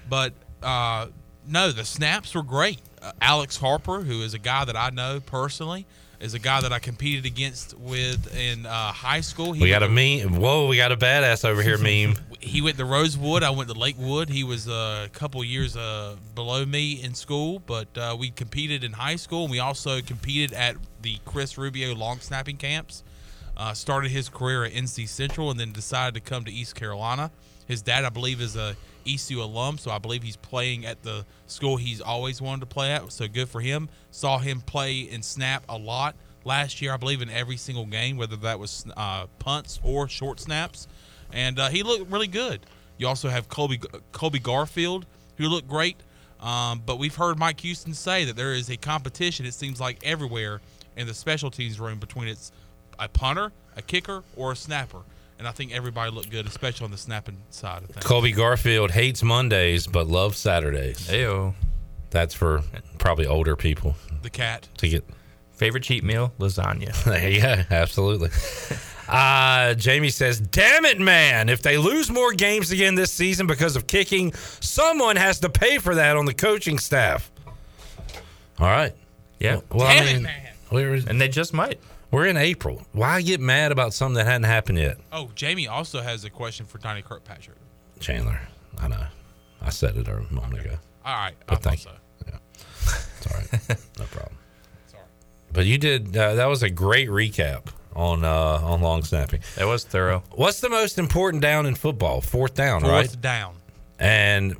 but 0.09 0.33
uh, 0.63 1.09
no, 1.47 1.71
the 1.71 1.85
snaps 1.85 2.35
were 2.35 2.43
great. 2.43 2.81
Uh, 3.03 3.13
Alex 3.21 3.57
Harper, 3.59 4.01
who 4.01 4.23
is 4.23 4.35
a 4.35 4.39
guy 4.39 4.65
that 4.65 4.77
I 4.77 4.91
know 4.91 5.21
personally, 5.21 5.87
is 6.25 6.33
a 6.33 6.39
guy 6.39 6.63
that 6.63 6.73
I 6.73 6.79
competed 6.79 7.27
against 7.27 7.77
with 7.79 8.35
in 8.35 8.65
uh, 8.65 8.93
high 8.93 9.21
school. 9.21 9.53
He 9.53 9.63
we 9.63 9.69
got 9.69 9.83
a 9.83 9.89
meme. 9.89 10.41
Whoa, 10.41 10.67
we 10.67 10.79
got 10.79 10.91
a 10.91 10.97
badass 10.97 11.45
over 11.45 11.63
here. 11.63 11.79
Meme. 11.79 12.17
He 12.41 12.61
went 12.61 12.77
to 12.77 12.85
Rosewood. 12.85 13.43
I 13.43 13.49
went 13.51 13.71
to 13.71 13.75
Lakewood. 13.75 14.29
He 14.29 14.45
was 14.45 14.69
a 14.69 15.09
couple 15.15 15.43
years 15.43 15.79
uh, 15.79 16.17
below 16.35 16.67
me 16.67 17.03
in 17.03 17.15
school, 17.15 17.59
but 17.65 17.89
uh, 17.97 18.15
we 18.19 18.31
competed 18.31 18.85
in 18.85 18.93
high 18.93 19.17
school. 19.17 19.43
And 19.45 19.51
we 19.51 19.61
also 19.61 20.03
competed 20.03 20.53
at 20.53 20.77
the 21.01 21.19
Chris 21.25 21.57
Rubio 21.57 21.95
long 21.95 22.21
snapping 22.21 22.57
camps 22.59 23.03
Uh, 23.57 23.73
started 23.73 24.11
his 24.11 24.29
career 24.29 24.65
at 24.65 24.73
NC 24.73 25.09
Central 25.09 25.51
and 25.51 25.59
then 25.59 25.73
decided 25.73 26.15
to 26.15 26.21
come 26.21 26.45
to 26.45 26.53
East 26.53 26.75
Carolina. 26.75 27.31
His 27.67 27.81
dad, 27.83 28.05
I 28.05 28.11
believe, 28.11 28.41
is 28.41 28.57
a 28.57 28.77
ECU 29.07 29.43
alum, 29.43 29.79
so 29.79 29.91
I 29.91 29.99
believe 29.99 30.23
he's 30.23 30.37
playing 30.37 30.87
at 30.87 31.03
the 31.03 31.25
school 31.47 31.77
he's 31.77 32.01
always 32.01 32.41
wanted 32.41 32.61
to 32.61 32.67
play 32.67 32.93
at. 32.93 33.11
So 33.13 33.29
good 33.29 33.49
for 33.49 33.61
him. 33.61 33.89
Saw 34.11 34.39
him 34.39 34.61
play 34.61 35.09
and 35.13 35.25
snap 35.25 35.65
a 35.69 35.77
lot 35.77 36.15
last 36.45 36.81
year, 36.83 36.93
I 36.93 36.97
believe, 36.97 37.23
in 37.23 37.31
every 37.31 37.57
single 37.57 37.87
game, 37.87 38.17
whether 38.17 38.37
that 38.37 38.59
was 38.59 38.87
uh, 38.97 39.27
punts 39.39 39.81
or 39.83 40.09
short 40.09 40.41
snaps, 40.41 40.87
and 41.33 41.59
uh, 41.59 41.69
he 41.69 41.83
looked 41.83 42.11
really 42.11 42.27
good. 42.27 42.61
You 42.99 43.09
also 43.09 43.29
have 43.29 43.49
Colby 43.49 43.81
Colby 44.13 44.39
Garfield, 44.39 45.07
who 45.37 45.49
looked 45.49 45.69
great. 45.69 45.97
Um, 46.41 46.83
but 46.85 46.99
we've 46.99 47.15
heard 47.15 47.39
Mike 47.39 47.61
Houston 47.61 47.95
say 47.95 48.25
that 48.27 48.37
there 48.37 48.53
is 48.53 48.69
a 48.69 48.77
competition. 48.77 49.47
It 49.47 49.55
seems 49.55 49.81
like 49.81 49.99
everywhere 50.05 50.61
in 50.97 51.07
the 51.07 51.15
special 51.15 51.51
teams 51.51 51.81
room 51.81 51.99
between 51.99 52.29
it's 52.29 52.53
a 52.99 53.09
punter, 53.09 53.51
a 53.77 53.83
kicker, 53.83 54.23
or 54.37 54.53
a 54.53 54.57
snapper. 54.57 55.01
And 55.39 55.49
I 55.49 55.51
think 55.51 55.73
everybody 55.73 56.11
looked 56.13 56.31
good, 56.31 56.47
especially 56.47 56.85
on 56.85 56.91
the 56.91 56.97
snapping 56.97 57.39
side 57.51 57.83
of 57.83 57.91
things. 57.91 58.05
Colby 58.07 58.33
Garfield 58.33 58.93
hates 58.93 59.23
Mondays 59.23 59.87
but 59.87 60.07
loves 60.07 60.39
Saturdays. 60.39 61.09
Ayo. 61.09 61.55
That's 62.11 62.33
for 62.35 62.63
probably 62.99 63.27
older 63.27 63.57
people 63.57 63.97
The 64.23 64.31
cat. 64.31 64.69
to 64.79 64.89
get. 64.89 65.05
Favorite 65.53 65.83
cheat 65.83 66.05
meal? 66.05 66.33
Lasagna. 66.39 66.95
yeah. 67.39 67.65
Absolutely. 67.71 68.31
Uh, 69.07 69.75
Jamie 69.75 70.09
says, 70.09 70.41
"Damn 70.41 70.87
it, 70.87 70.99
man! 70.99 71.51
If 71.51 71.61
they 71.61 71.77
lose 71.77 72.11
more 72.11 72.33
games 72.33 72.73
again 72.73 72.95
this 72.95 73.13
season 73.13 73.47
because 73.47 73.77
of 73.77 73.87
kicking, 73.87 74.33
someone 74.33 75.17
has 75.17 75.41
to 75.41 75.51
pay 75.51 75.77
for 75.77 75.95
that 75.97 76.17
on 76.17 76.25
the 76.25 76.33
coaching 76.33 76.79
staff." 76.79 77.31
All 78.59 78.67
right. 78.67 78.95
Yeah. 79.39 79.61
Well, 79.71 79.87
Damn 79.89 80.03
I 80.07 80.09
it, 80.09 80.15
mean, 80.15 80.23
man. 80.23 80.43
we're 80.73 80.95
And 81.07 81.21
they 81.21 81.29
just 81.29 81.53
might. 81.53 81.79
We're 82.15 82.27
in 82.27 82.37
April. 82.37 82.83
Why 82.93 83.21
get 83.23 83.41
mad 83.41 83.73
about 83.73 83.93
something 83.93 84.15
that 84.15 84.27
hadn't 84.27 84.45
happened 84.45 84.79
yet, 84.79 84.99
Oh, 85.13 85.31
Jamie 85.35 85.67
also 85.69 86.01
has 86.01 86.25
a 86.25 86.31
question 86.31 86.65
for 86.67 86.79
Tiny 86.79 87.03
Kirkpatrick. 87.03 87.59
Chandler? 88.01 88.41
I 88.79 88.89
know. 88.89 89.05
I 89.61 89.71
said 89.71 89.97
it 89.97 90.09
a 90.09 90.21
moment 90.33 90.65
ago. 90.65 90.77
All 91.05 91.17
right. 91.17 91.35
But 91.47 91.59
I 91.59 91.61
thank 91.61 91.81
thought 91.81 91.93
you. 92.27 92.35
It's 93.19 93.27
all 93.27 93.39
right. 93.39 93.79
no 93.99 94.05
problem. 94.07 94.37
Sorry. 94.87 95.05
But 95.53 95.67
you 95.67 95.79
did. 95.79 96.17
Uh, 96.17 96.35
that 96.35 96.47
was 96.47 96.63
a 96.63 96.71
great 96.71 97.09
recap 97.09 97.69
on 97.97 98.25
uh, 98.25 98.61
on 98.63 98.81
long 98.83 99.03
snapping. 99.03 99.41
That 99.57 99.67
was 99.67 99.85
thorough. 99.85 100.23
What's 100.33 100.61
the 100.61 100.69
most 100.69 100.99
important 100.99 101.43
down 101.43 101.67
in 101.67 101.75
football? 101.75 102.21
Fourth 102.21 102.55
down, 102.55 102.83
so. 102.83 102.89
right? 102.89 103.07
Fourth 103.07 103.21
down. 103.21 103.55
and 103.99 104.55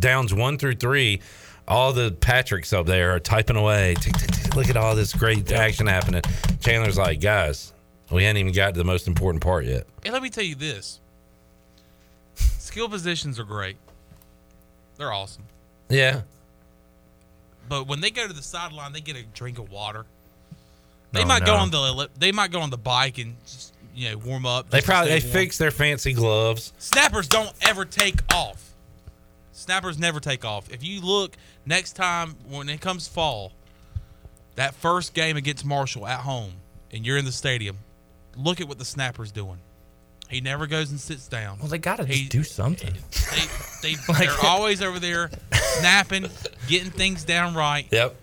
downs 0.00 0.32
one 0.32 0.56
through 0.58 0.76
three, 0.76 1.20
all 1.68 1.92
the 1.92 2.12
Patricks 2.12 2.72
up 2.72 2.86
there 2.86 3.14
are 3.14 3.20
typing 3.20 3.56
away. 3.56 3.94
Tick, 4.00 4.14
tick, 4.14 4.30
tick. 4.30 4.35
Look 4.56 4.70
at 4.70 4.76
all 4.76 4.96
this 4.96 5.12
great 5.12 5.52
action 5.52 5.86
happening. 5.86 6.22
Chandler's 6.60 6.96
like, 6.98 7.20
guys, 7.20 7.72
we 8.10 8.24
ain't 8.24 8.38
even 8.38 8.52
got 8.52 8.72
to 8.72 8.78
the 8.78 8.84
most 8.84 9.06
important 9.06 9.42
part 9.42 9.66
yet. 9.66 9.86
And 10.04 10.12
let 10.14 10.22
me 10.22 10.30
tell 10.30 10.44
you 10.44 10.54
this 10.54 10.98
skill 12.34 12.88
positions 12.88 13.38
are 13.38 13.44
great, 13.44 13.76
they're 14.96 15.12
awesome. 15.12 15.44
Yeah. 15.88 16.22
But 17.68 17.86
when 17.86 18.00
they 18.00 18.10
go 18.10 18.26
to 18.26 18.32
the 18.32 18.42
sideline, 18.42 18.92
they 18.92 19.00
get 19.00 19.16
a 19.16 19.22
drink 19.34 19.58
of 19.58 19.70
water. 19.70 20.06
They 21.12 21.22
Oh, 21.22 21.26
might 21.26 21.44
go 21.44 21.54
on 21.54 21.70
the 21.70 22.08
they 22.18 22.32
might 22.32 22.50
go 22.50 22.60
on 22.60 22.70
the 22.70 22.76
bike 22.78 23.18
and 23.18 23.36
just 23.44 23.74
you 23.94 24.10
know 24.10 24.18
warm 24.18 24.46
up. 24.46 24.70
They 24.70 24.80
probably 24.80 25.10
they 25.10 25.20
warm. 25.20 25.32
fix 25.32 25.58
their 25.58 25.70
fancy 25.70 26.12
gloves. 26.12 26.72
Snappers 26.78 27.28
don't 27.28 27.52
ever 27.62 27.84
take 27.84 28.20
off. 28.34 28.72
Snappers 29.52 29.98
never 29.98 30.20
take 30.20 30.44
off. 30.44 30.70
If 30.70 30.82
you 30.84 31.00
look 31.00 31.36
next 31.64 31.92
time 31.92 32.36
when 32.48 32.68
it 32.68 32.80
comes 32.80 33.08
fall, 33.08 33.52
that 34.56 34.74
first 34.74 35.14
game 35.14 35.36
against 35.36 35.64
Marshall 35.64 36.06
at 36.06 36.20
home, 36.20 36.52
and 36.90 37.06
you're 37.06 37.16
in 37.16 37.24
the 37.24 37.32
stadium, 37.32 37.78
look 38.36 38.60
at 38.60 38.68
what 38.68 38.78
the 38.78 38.84
snapper's 38.84 39.32
doing. 39.32 39.58
He 40.28 40.40
never 40.40 40.66
goes 40.66 40.90
and 40.90 40.98
sits 40.98 41.28
down. 41.28 41.58
Well, 41.60 41.68
they 41.68 41.78
got 41.78 41.96
to 41.96 42.04
do 42.04 42.42
something. 42.42 42.92
They, 43.82 43.94
they 43.94 44.12
they're 44.18 44.34
always 44.42 44.82
over 44.82 44.98
there 44.98 45.30
snapping, 45.52 46.28
getting 46.66 46.90
things 46.90 47.24
down 47.24 47.54
right. 47.54 47.86
Yep. 47.92 48.16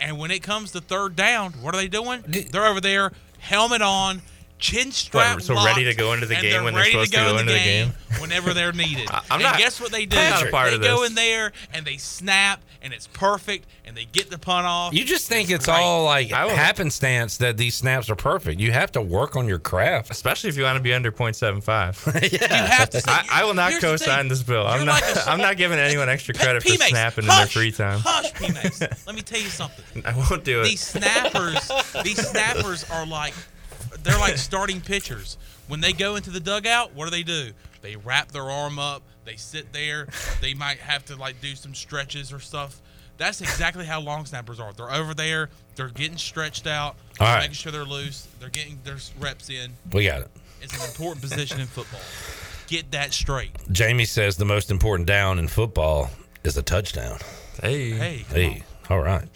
And 0.00 0.18
when 0.18 0.30
it 0.30 0.42
comes 0.42 0.72
to 0.72 0.80
third 0.80 1.14
down, 1.14 1.52
what 1.62 1.74
are 1.74 1.78
they 1.78 1.88
doing? 1.88 2.22
They're 2.26 2.66
over 2.66 2.80
there, 2.80 3.12
helmet 3.38 3.80
on, 3.80 4.22
chin 4.58 4.90
strap. 4.92 5.36
What, 5.36 5.44
so 5.44 5.54
ready 5.64 5.84
to 5.84 5.94
go 5.94 6.12
into 6.12 6.26
the 6.26 6.34
and 6.34 6.42
game 6.42 6.64
when 6.64 6.74
they're 6.74 6.82
ready 6.82 6.92
supposed 6.92 7.12
to 7.12 7.18
go 7.18 7.34
in 7.34 7.40
into 7.40 7.52
the 7.52 7.58
game? 7.58 7.92
whenever 8.20 8.54
they're 8.54 8.72
needed. 8.72 9.08
I'm 9.10 9.22
and 9.32 9.42
not- 9.42 9.58
guess 9.58 9.80
what 9.80 9.92
they 9.92 10.06
do? 10.06 10.16
I'm 10.16 10.30
not 10.30 10.46
a 10.48 10.50
part 10.50 10.70
they 10.70 10.76
of 10.76 10.80
go 10.82 11.00
this. 11.02 11.10
in 11.10 11.14
there 11.14 11.52
and 11.74 11.84
they 11.86 11.96
snap, 11.98 12.62
and 12.82 12.92
it's 12.94 13.06
perfect, 13.08 13.66
and 13.84 13.96
they 13.96 14.04
get 14.06 14.30
the 14.30 14.38
punt 14.38 14.66
off. 14.66 14.94
You 14.94 15.04
just 15.04 15.28
think 15.28 15.50
it's 15.50 15.66
great. 15.66 15.74
all 15.76 16.04
like 16.04 16.32
I 16.32 16.48
happenstance 16.48 17.36
that 17.38 17.56
these 17.56 17.74
snaps 17.74 18.08
are 18.10 18.16
perfect. 18.16 18.60
You 18.60 18.72
have 18.72 18.92
to 18.92 19.02
work 19.02 19.36
on 19.36 19.46
your 19.48 19.58
craft. 19.58 20.10
Especially 20.10 20.48
if 20.48 20.56
you 20.56 20.62
want 20.62 20.76
to 20.76 20.82
be 20.82 20.92
under 20.94 21.12
0.75. 21.12 22.30
You 22.32 22.38
have 22.48 22.90
to. 22.90 23.00
Say, 23.06 23.10
I, 23.10 23.26
I 23.30 23.44
will 23.44 23.54
not 23.54 23.72
co-sign 23.80 24.28
this 24.28 24.42
bill. 24.42 24.66
I'm 24.66 24.84
not. 24.86 25.02
like 25.02 25.16
a- 25.16 25.30
I'm 25.30 25.38
not 25.38 25.56
giving 25.56 25.78
anyone 25.78 26.08
extra 26.08 26.34
P- 26.34 26.40
credit 26.40 26.62
for 26.62 26.70
P-Mace, 26.70 26.88
snapping 26.88 27.24
in 27.24 27.28
their 27.28 27.46
free 27.46 27.72
time. 27.72 28.00
Hush, 28.02 28.32
P-Mace. 28.34 28.80
Let 29.06 29.14
me 29.14 29.22
tell 29.22 29.40
you 29.40 29.48
something. 29.48 30.04
I 30.04 30.16
won't 30.16 30.44
do 30.44 30.60
it. 30.62 30.64
These 30.64 30.80
snappers, 30.80 31.70
these 32.02 32.26
snappers 32.26 32.88
are 32.90 33.06
like, 33.06 33.34
they're 34.06 34.18
like 34.18 34.38
starting 34.38 34.80
pitchers. 34.80 35.36
When 35.68 35.80
they 35.80 35.92
go 35.92 36.16
into 36.16 36.30
the 36.30 36.40
dugout, 36.40 36.94
what 36.94 37.04
do 37.04 37.10
they 37.10 37.22
do? 37.22 37.50
They 37.82 37.96
wrap 37.96 38.32
their 38.32 38.48
arm 38.50 38.78
up. 38.78 39.02
They 39.24 39.36
sit 39.36 39.72
there. 39.72 40.08
They 40.40 40.54
might 40.54 40.78
have 40.78 41.04
to 41.06 41.16
like 41.16 41.40
do 41.40 41.54
some 41.54 41.74
stretches 41.74 42.32
or 42.32 42.38
stuff. 42.38 42.80
That's 43.16 43.40
exactly 43.40 43.86
how 43.86 44.00
long 44.00 44.26
snappers 44.26 44.60
are. 44.60 44.72
They're 44.74 44.92
over 44.92 45.14
there. 45.14 45.48
They're 45.74 45.88
getting 45.88 46.18
stretched 46.18 46.66
out. 46.66 46.96
All 47.18 47.36
making 47.38 47.54
sure 47.54 47.72
they're 47.72 47.84
loose. 47.84 48.28
They're 48.38 48.50
getting 48.50 48.78
their 48.84 48.98
reps 49.18 49.48
in. 49.48 49.72
We 49.92 50.04
got 50.04 50.20
it. 50.20 50.30
It's 50.60 50.76
an 50.76 50.86
important 50.86 51.22
position 51.22 51.58
in 51.60 51.66
football. 51.66 52.00
Get 52.66 52.90
that 52.90 53.12
straight. 53.12 53.50
Jamie 53.72 54.04
says 54.04 54.36
the 54.36 54.44
most 54.44 54.70
important 54.70 55.06
down 55.06 55.38
in 55.38 55.48
football 55.48 56.10
is 56.44 56.56
a 56.56 56.62
touchdown. 56.62 57.18
Hey. 57.62 57.90
Hey, 57.90 58.24
come 58.28 58.36
Hey, 58.36 58.64
all 58.90 59.00
right. 59.00 59.28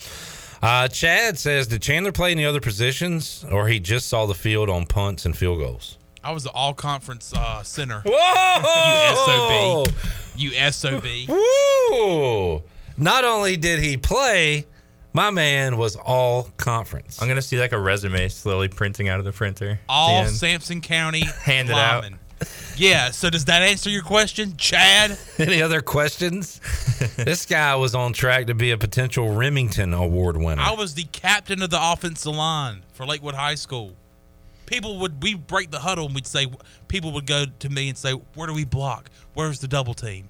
Uh, 0.63 0.89
Chad 0.89 1.39
says, 1.39 1.67
did 1.67 1.81
Chandler 1.81 2.13
play 2.13 2.33
any 2.33 2.45
other 2.45 2.61
positions, 2.61 3.45
or 3.51 3.69
he 3.69 3.81
just 3.81 4.09
saw 4.09 4.27
the 4.27 4.35
field 4.35 4.69
on 4.69 4.85
punts 4.87 5.25
and 5.25 5.37
field 5.37 5.59
goals? 5.59 5.97
I 6.23 6.33
was 6.33 6.45
the 6.45 6.51
all 6.51 6.75
conference 6.75 7.33
uh, 7.35 7.63
center. 7.63 8.03
Whoa! 8.05 9.85
You 10.37 10.51
SOB. 10.71 11.05
You 11.05 11.29
sob. 11.29 11.29
Woo! 11.29 12.63
Not 12.97 13.25
only 13.25 13.57
did 13.57 13.81
he 13.81 13.97
play, 13.97 14.67
my 15.13 15.31
man 15.31 15.77
was 15.77 15.97
all 15.97 16.45
conference. 16.57 17.21
I'm 17.21 17.29
gonna 17.29 17.43
see 17.43 17.59
like 17.59 17.73
a 17.73 17.79
resume 17.79 18.29
slowly 18.29 18.69
printing 18.69 19.09
out 19.09 19.19
of 19.19 19.25
the 19.25 19.33
printer. 19.33 19.73
at 19.73 19.79
the 19.87 19.93
All 19.93 20.23
end. 20.25 20.31
Sampson 20.31 20.81
County 20.81 21.23
Hand 21.25 21.69
it 21.69 21.75
out. 21.75 22.05
Yeah, 22.77 23.11
so 23.11 23.29
does 23.29 23.45
that 23.47 23.63
answer 23.63 23.91
your 23.91 24.03
question, 24.03 24.57
Chad? 24.57 25.19
Any 25.39 25.61
other 25.61 25.83
questions? 25.83 26.61
this 27.17 27.45
guy 27.45 27.75
was 27.77 27.95
on 27.95 28.13
track 28.13 28.47
to 28.47 28.55
be 28.55 28.71
a 28.71 28.79
potential 28.79 29.29
Rimington 29.29 29.95
Award 29.95 30.37
winner. 30.37 30.63
I 30.63 30.73
was 30.73 30.95
the 30.95 31.05
captain 31.05 31.63
of 31.63 31.71
the 31.71 31.79
offensive 31.81 32.35
line 32.35 32.83
for 32.93 33.05
Lakewood 33.05 33.35
High 33.35 33.57
School. 33.57 33.93
People 34.65 34.99
would 35.01 35.23
we 35.23 35.35
break 35.35 35.71
the 35.71 35.81
huddle 35.81 36.07
and 36.07 36.15
we'd 36.15 36.27
say 36.27 36.47
people 36.89 37.13
would 37.13 37.27
go 37.27 37.45
to 37.59 37.69
me 37.69 37.89
and 37.89 37.99
say, 37.99 38.13
"Where 38.13 38.47
do 38.47 38.55
we 38.55 38.65
block? 38.65 39.11
Where's 39.35 39.59
the 39.59 39.69
double 39.69 39.95
team? 39.95 40.29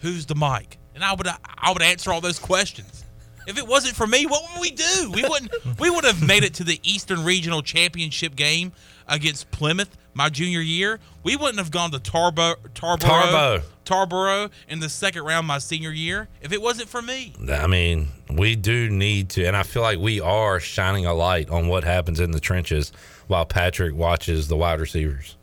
Who's 0.00 0.26
the 0.26 0.34
mic?" 0.34 0.78
And 0.94 1.02
I 1.02 1.14
would 1.14 1.26
I 1.26 1.72
would 1.72 1.82
answer 1.82 2.12
all 2.12 2.20
those 2.20 2.38
questions. 2.38 3.04
If 3.48 3.56
it 3.56 3.66
wasn't 3.66 3.96
for 3.96 4.06
me, 4.06 4.26
what 4.26 4.42
would 4.52 4.60
we 4.60 4.70
do? 4.70 5.10
We 5.14 5.22
wouldn't. 5.22 5.50
we 5.80 5.88
would 5.88 6.04
have 6.04 6.24
made 6.24 6.44
it 6.44 6.52
to 6.54 6.64
the 6.64 6.78
Eastern 6.82 7.24
Regional 7.24 7.62
Championship 7.62 8.36
game 8.36 8.72
against 9.08 9.50
Plymouth 9.50 9.96
my 10.14 10.28
junior 10.28 10.60
year. 10.60 10.98
We 11.22 11.36
wouldn't 11.36 11.58
have 11.58 11.70
gone 11.70 11.92
to 11.92 11.98
Tarbo, 11.98 12.56
Tarboro, 12.74 12.98
Tarbo. 12.98 13.62
Tarboro 13.84 14.50
in 14.68 14.80
the 14.80 14.88
second 14.88 15.22
round 15.24 15.46
my 15.46 15.58
senior 15.58 15.92
year 15.92 16.28
if 16.42 16.52
it 16.52 16.60
wasn't 16.60 16.88
for 16.88 17.00
me. 17.00 17.32
I 17.50 17.66
mean, 17.66 18.08
we 18.30 18.56
do 18.56 18.90
need 18.90 19.30
to, 19.30 19.44
and 19.44 19.56
I 19.56 19.62
feel 19.62 19.82
like 19.82 19.98
we 19.98 20.20
are 20.20 20.60
shining 20.60 21.06
a 21.06 21.14
light 21.14 21.48
on 21.50 21.68
what 21.68 21.84
happens 21.84 22.20
in 22.20 22.32
the 22.32 22.40
trenches 22.40 22.92
while 23.28 23.46
Patrick 23.46 23.94
watches 23.94 24.48
the 24.48 24.56
wide 24.56 24.80
receivers. 24.80 25.36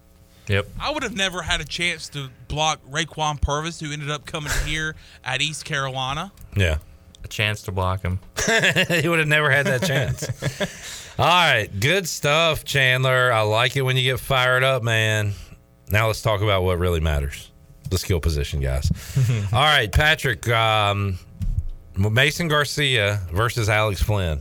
Yep. 0.48 0.68
I 0.80 0.92
would 0.92 1.04
have 1.04 1.16
never 1.16 1.42
had 1.42 1.62
a 1.62 1.66
chance 1.66 2.10
to 2.10 2.30
block 2.48 2.80
Raquan 2.90 3.42
Purvis, 3.42 3.80
who 3.80 3.92
ended 3.92 4.12
up 4.12 4.26
coming 4.26 4.52
here 4.66 4.96
at 5.24 5.42
East 5.42 5.66
Carolina. 5.66 6.32
Yeah. 6.56 6.78
A 7.26 7.28
chance 7.28 7.64
to 7.64 7.72
block 7.72 8.04
him. 8.04 8.20
he 8.88 9.10
would 9.10 9.18
have 9.18 9.28
never 9.28 9.50
had 9.50 9.66
that 9.66 9.82
chance. 9.82 10.30
All 11.20 11.26
right, 11.26 11.68
good 11.80 12.08
stuff, 12.08 12.64
Chandler. 12.64 13.34
I 13.34 13.42
like 13.42 13.76
it 13.76 13.82
when 13.82 13.98
you 13.98 14.04
get 14.04 14.20
fired 14.20 14.64
up, 14.64 14.84
man. 14.84 15.34
Now 15.90 16.06
let's 16.06 16.22
talk 16.22 16.42
about 16.42 16.62
what 16.62 16.78
really 16.78 17.00
matters 17.00 17.50
the 17.90 17.98
skill 17.98 18.20
position, 18.20 18.60
guys. 18.60 18.92
All 19.54 19.60
right, 19.60 19.92
Patrick, 19.92 20.48
um, 20.50 21.18
Mason 21.98 22.48
Garcia 22.48 23.22
versus 23.32 23.70
Alex 23.70 24.04
Flinn. 24.04 24.40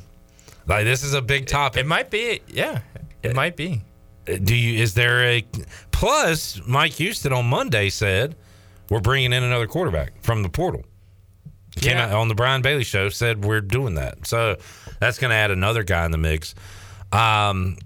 Like 0.67 0.85
this 0.85 1.03
is 1.03 1.15
a 1.15 1.23
big 1.23 1.47
topic. 1.47 1.81
It 1.81 1.87
might 1.87 2.11
be. 2.11 2.43
Yeah. 2.49 2.81
It 3.23 3.35
might 3.35 3.57
be. 3.57 3.81
Do 4.27 4.55
you? 4.55 4.83
Is 4.83 4.93
there 4.93 5.25
a 5.25 5.43
plus? 5.91 6.61
Mike 6.67 6.93
Houston 6.93 7.33
on 7.33 7.47
Monday 7.47 7.89
said 7.89 8.37
we're 8.91 9.01
bringing 9.01 9.33
in 9.33 9.43
another 9.43 9.67
quarterback 9.67 10.23
from 10.23 10.43
the 10.43 10.51
portal. 10.51 10.85
Came 11.81 11.97
Yeah. 11.97 12.07
out 12.07 12.13
on 12.13 12.29
the 12.29 12.35
Brian 12.35 12.63
Bailey 12.63 12.85
show 12.85 13.09
said 13.09 13.45
we're 13.45 13.61
doing 13.61 13.95
that. 13.97 14.27
So 14.27 14.57
that's 15.01 15.19
going 15.19 15.31
to 15.31 15.37
add 15.37 15.51
another 15.51 15.83
guy 15.83 16.05
in 16.05 16.11
the 16.13 16.19
mix. 16.19 16.55
Um, 17.13 17.77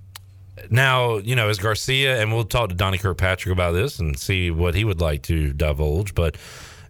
Now, 0.71 1.19
you 1.19 1.37
know, 1.37 1.49
is 1.49 1.59
Garcia, 1.59 2.21
and 2.21 2.33
we'll 2.35 2.45
talk 2.45 2.69
to 2.71 2.75
Donnie 2.75 2.99
Kirkpatrick 2.99 3.53
about 3.53 3.73
this 3.73 4.01
and 4.01 4.19
see 4.19 4.51
what 4.51 4.75
he 4.75 4.85
would 4.85 5.01
like 5.01 5.23
to 5.23 5.53
divulge, 5.53 6.15
but 6.15 6.37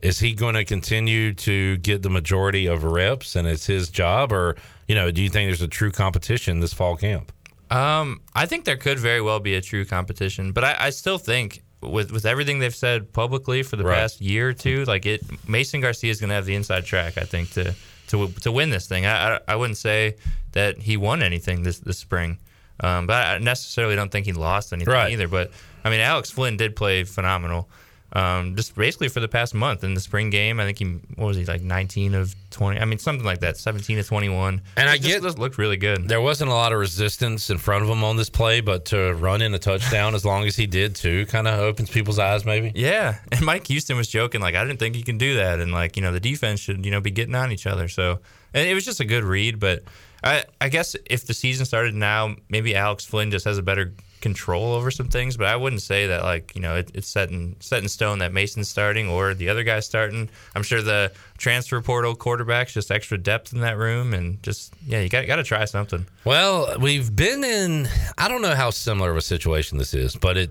is 0.00 0.18
he 0.20 0.32
going 0.32 0.54
to 0.54 0.64
continue 0.64 1.34
to 1.34 1.76
get 1.78 2.02
the 2.02 2.08
majority 2.10 2.66
of 2.66 2.82
reps 2.82 3.36
and 3.36 3.46
it's 3.46 3.66
his 3.66 3.90
job? 3.90 4.32
Or, 4.32 4.56
you 4.88 4.94
know, 4.94 5.10
do 5.10 5.22
you 5.22 5.28
think 5.28 5.48
there's 5.48 5.60
a 5.62 5.68
true 5.68 5.92
competition 5.92 6.60
this 6.60 6.72
fall 6.72 6.96
camp? 6.96 7.30
Um, 7.70 8.20
I 8.34 8.46
think 8.46 8.64
there 8.64 8.76
could 8.78 8.98
very 8.98 9.20
well 9.20 9.38
be 9.38 9.54
a 9.54 9.60
true 9.60 9.84
competition, 9.84 10.52
but 10.52 10.64
I, 10.64 10.76
I 10.86 10.90
still 10.90 11.18
think 11.18 11.62
with 11.80 12.10
with 12.12 12.26
everything 12.26 12.58
they've 12.58 12.74
said 12.74 13.12
publicly 13.12 13.62
for 13.62 13.76
the 13.76 13.84
Right. 13.84 13.98
past 13.98 14.20
year 14.20 14.48
or 14.48 14.52
two, 14.52 14.84
like 14.84 15.06
it, 15.06 15.22
Mason 15.48 15.80
Garcia 15.80 16.10
is 16.10 16.20
going 16.20 16.28
to 16.30 16.34
have 16.34 16.46
the 16.46 16.54
inside 16.54 16.84
track. 16.84 17.16
I 17.18 17.22
think 17.24 17.50
to 17.52 17.74
to 18.08 18.28
to 18.42 18.50
win 18.52 18.70
this 18.70 18.86
thing. 18.88 19.06
I 19.06 19.36
I, 19.36 19.40
I 19.48 19.56
wouldn't 19.56 19.76
say 19.78 20.16
that 20.52 20.78
he 20.78 20.96
won 20.96 21.22
anything 21.22 21.62
this 21.62 21.78
this 21.78 21.98
spring, 21.98 22.38
um, 22.80 23.06
but 23.06 23.14
I 23.26 23.38
necessarily 23.38 23.96
don't 23.96 24.10
think 24.10 24.26
he 24.26 24.32
lost 24.32 24.72
anything 24.72 24.92
Right. 24.92 25.12
either. 25.12 25.28
But 25.28 25.50
I 25.84 25.90
mean, 25.90 26.00
Alex 26.00 26.30
Flinn 26.30 26.56
did 26.56 26.74
play 26.74 27.04
phenomenal. 27.04 27.68
Um, 28.10 28.56
just 28.56 28.74
basically 28.74 29.08
for 29.08 29.20
the 29.20 29.28
past 29.28 29.54
month 29.54 29.84
in 29.84 29.92
the 29.92 30.00
spring 30.00 30.30
game, 30.30 30.60
I 30.60 30.64
think 30.64 30.78
he 30.78 30.84
what 31.16 31.26
was 31.26 31.36
he 31.36 31.44
like 31.44 31.60
19 31.60 32.14
of 32.14 32.34
20. 32.50 32.80
I 32.80 32.86
mean, 32.86 32.98
something 32.98 33.24
like 33.26 33.40
that, 33.40 33.58
17 33.58 33.98
of 33.98 34.06
21. 34.06 34.62
And 34.78 34.88
I 34.88 34.94
It 34.94 34.96
just- 35.02 35.08
get- 35.08 35.22
just 35.22 35.38
looked 35.38 35.58
really 35.58 35.76
good. 35.76 36.08
There 36.08 36.20
wasn't 36.22 36.50
a 36.50 36.54
lot 36.54 36.72
of 36.72 36.78
resistance 36.78 37.50
in 37.50 37.58
front 37.58 37.84
of 37.84 37.90
him 37.90 38.02
on 38.02 38.16
this 38.16 38.30
play, 38.30 38.62
but 38.62 38.86
to 38.86 39.12
run 39.12 39.42
in 39.42 39.52
a 39.52 39.58
touchdown 39.58 40.14
as 40.14 40.24
long 40.24 40.46
as 40.46 40.56
he 40.56 40.66
did 40.66 40.94
too 40.94 41.26
kind 41.26 41.46
of 41.46 41.60
opens 41.60 41.90
people's 41.90 42.18
eyes, 42.18 42.46
maybe. 42.46 42.72
Yeah, 42.74 43.18
and 43.30 43.42
Mike 43.44 43.66
Houston 43.66 43.98
was 43.98 44.08
joking 44.08 44.40
like 44.40 44.54
I 44.54 44.64
didn't 44.64 44.78
think 44.78 44.94
he 44.94 45.02
can 45.02 45.18
do 45.18 45.34
that, 45.36 45.60
and 45.60 45.70
like 45.72 45.94
you 45.96 46.02
know 46.02 46.10
the 46.12 46.20
defense 46.20 46.60
should 46.60 46.86
you 46.86 46.90
know 46.90 47.02
be 47.02 47.10
getting 47.10 47.34
on 47.34 47.52
each 47.52 47.66
other. 47.66 47.88
So 47.88 48.20
and 48.54 48.66
it 48.66 48.72
was 48.72 48.86
just 48.86 49.00
a 49.00 49.04
good 49.04 49.22
read, 49.24 49.60
but 49.60 49.82
I 50.24 50.44
I 50.62 50.70
guess 50.70 50.96
if 51.10 51.26
the 51.26 51.34
season 51.34 51.66
started 51.66 51.94
now, 51.94 52.36
maybe 52.48 52.74
Alex 52.74 53.04
Flinn 53.04 53.30
just 53.30 53.44
has 53.44 53.58
a 53.58 53.62
better 53.62 53.92
control 54.20 54.72
over 54.72 54.90
some 54.90 55.08
things. 55.08 55.36
But 55.36 55.46
I 55.46 55.56
wouldn't 55.56 55.82
say 55.82 56.06
that 56.08 56.22
like 56.22 56.54
you 56.54 56.60
know 56.60 56.76
it, 56.76 56.90
it's 56.94 57.08
set 57.08 57.30
in 57.30 57.56
set 57.60 57.82
in 57.82 57.88
stone 57.88 58.18
that 58.18 58.32
Mason's 58.32 58.68
starting 58.68 59.08
or 59.08 59.34
the 59.34 59.48
other 59.48 59.64
guy's 59.64 59.86
starting. 59.86 60.28
I'm 60.54 60.62
sure 60.62 60.82
the 60.82 61.12
transfer 61.36 61.80
portal 61.80 62.16
quarterbacks 62.16 62.72
just 62.72 62.90
extra 62.90 63.18
depth 63.18 63.52
in 63.52 63.60
that 63.60 63.76
room, 63.76 64.14
and 64.14 64.42
just 64.42 64.74
yeah, 64.86 65.00
you 65.00 65.08
got 65.08 65.26
got 65.26 65.36
to 65.36 65.44
try 65.44 65.64
something. 65.64 66.06
Well, 66.24 66.78
we've 66.78 67.14
been 67.14 67.44
in. 67.44 67.88
I 68.16 68.28
don't 68.28 68.42
know 68.42 68.54
how 68.54 68.70
similar 68.70 69.10
of 69.10 69.16
a 69.16 69.22
situation 69.22 69.78
this 69.78 69.94
is, 69.94 70.16
but 70.16 70.36
it 70.36 70.50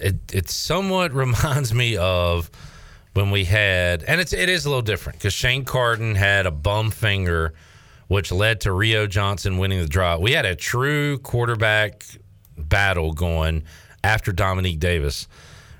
it 0.00 0.16
it 0.32 0.48
somewhat 0.50 1.12
reminds 1.14 1.74
me 1.74 1.96
of 1.96 2.50
when 3.14 3.30
we 3.30 3.44
had, 3.44 4.02
and 4.02 4.20
it's 4.20 4.32
it 4.32 4.48
is 4.48 4.64
a 4.64 4.68
little 4.68 4.82
different 4.82 5.18
because 5.18 5.32
Shane 5.32 5.64
Carden 5.64 6.14
had 6.14 6.46
a 6.46 6.50
bum 6.50 6.90
finger, 6.90 7.54
which 8.08 8.30
led 8.32 8.60
to 8.62 8.72
Rio 8.72 9.06
Johnson 9.06 9.58
winning 9.58 9.80
the 9.80 9.88
draw. 9.88 10.18
We 10.18 10.32
had 10.32 10.46
a 10.46 10.54
true 10.54 11.18
quarterback 11.18 12.04
battle 12.56 13.12
going 13.12 13.64
after 14.02 14.32
Dominique 14.32 14.78
Davis. 14.78 15.28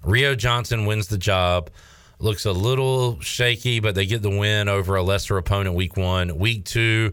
Rio 0.03 0.35
Johnson 0.35 0.87
wins 0.87 1.09
the 1.09 1.19
job. 1.19 1.71
Looks 2.19 2.45
a 2.45 2.53
little 2.53 3.21
shaky, 3.21 3.81
but 3.81 3.95
they 3.95 4.07
get 4.07 4.23
the 4.23 4.31
win 4.31 4.69
over 4.69 4.97
a 4.97 5.03
lesser 5.03 5.37
opponent 5.37 5.75
week 5.75 5.97
one. 5.97 6.39
Week 6.39 6.65
two 6.65 7.13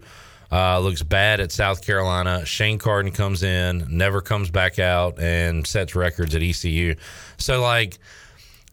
uh, 0.52 0.80
looks 0.80 1.02
bad 1.02 1.40
at 1.40 1.52
South 1.52 1.84
Carolina. 1.86 2.46
Shane 2.46 2.78
Carden 2.78 3.12
comes 3.12 3.42
in, 3.42 3.86
never 3.90 4.22
comes 4.22 4.50
back 4.50 4.80
out, 4.80 5.20
and 5.20 5.66
sets 5.66 5.96
records 5.96 6.36
at 6.36 6.42
ECU. 6.42 6.96
So, 7.38 7.62
like, 7.62 8.00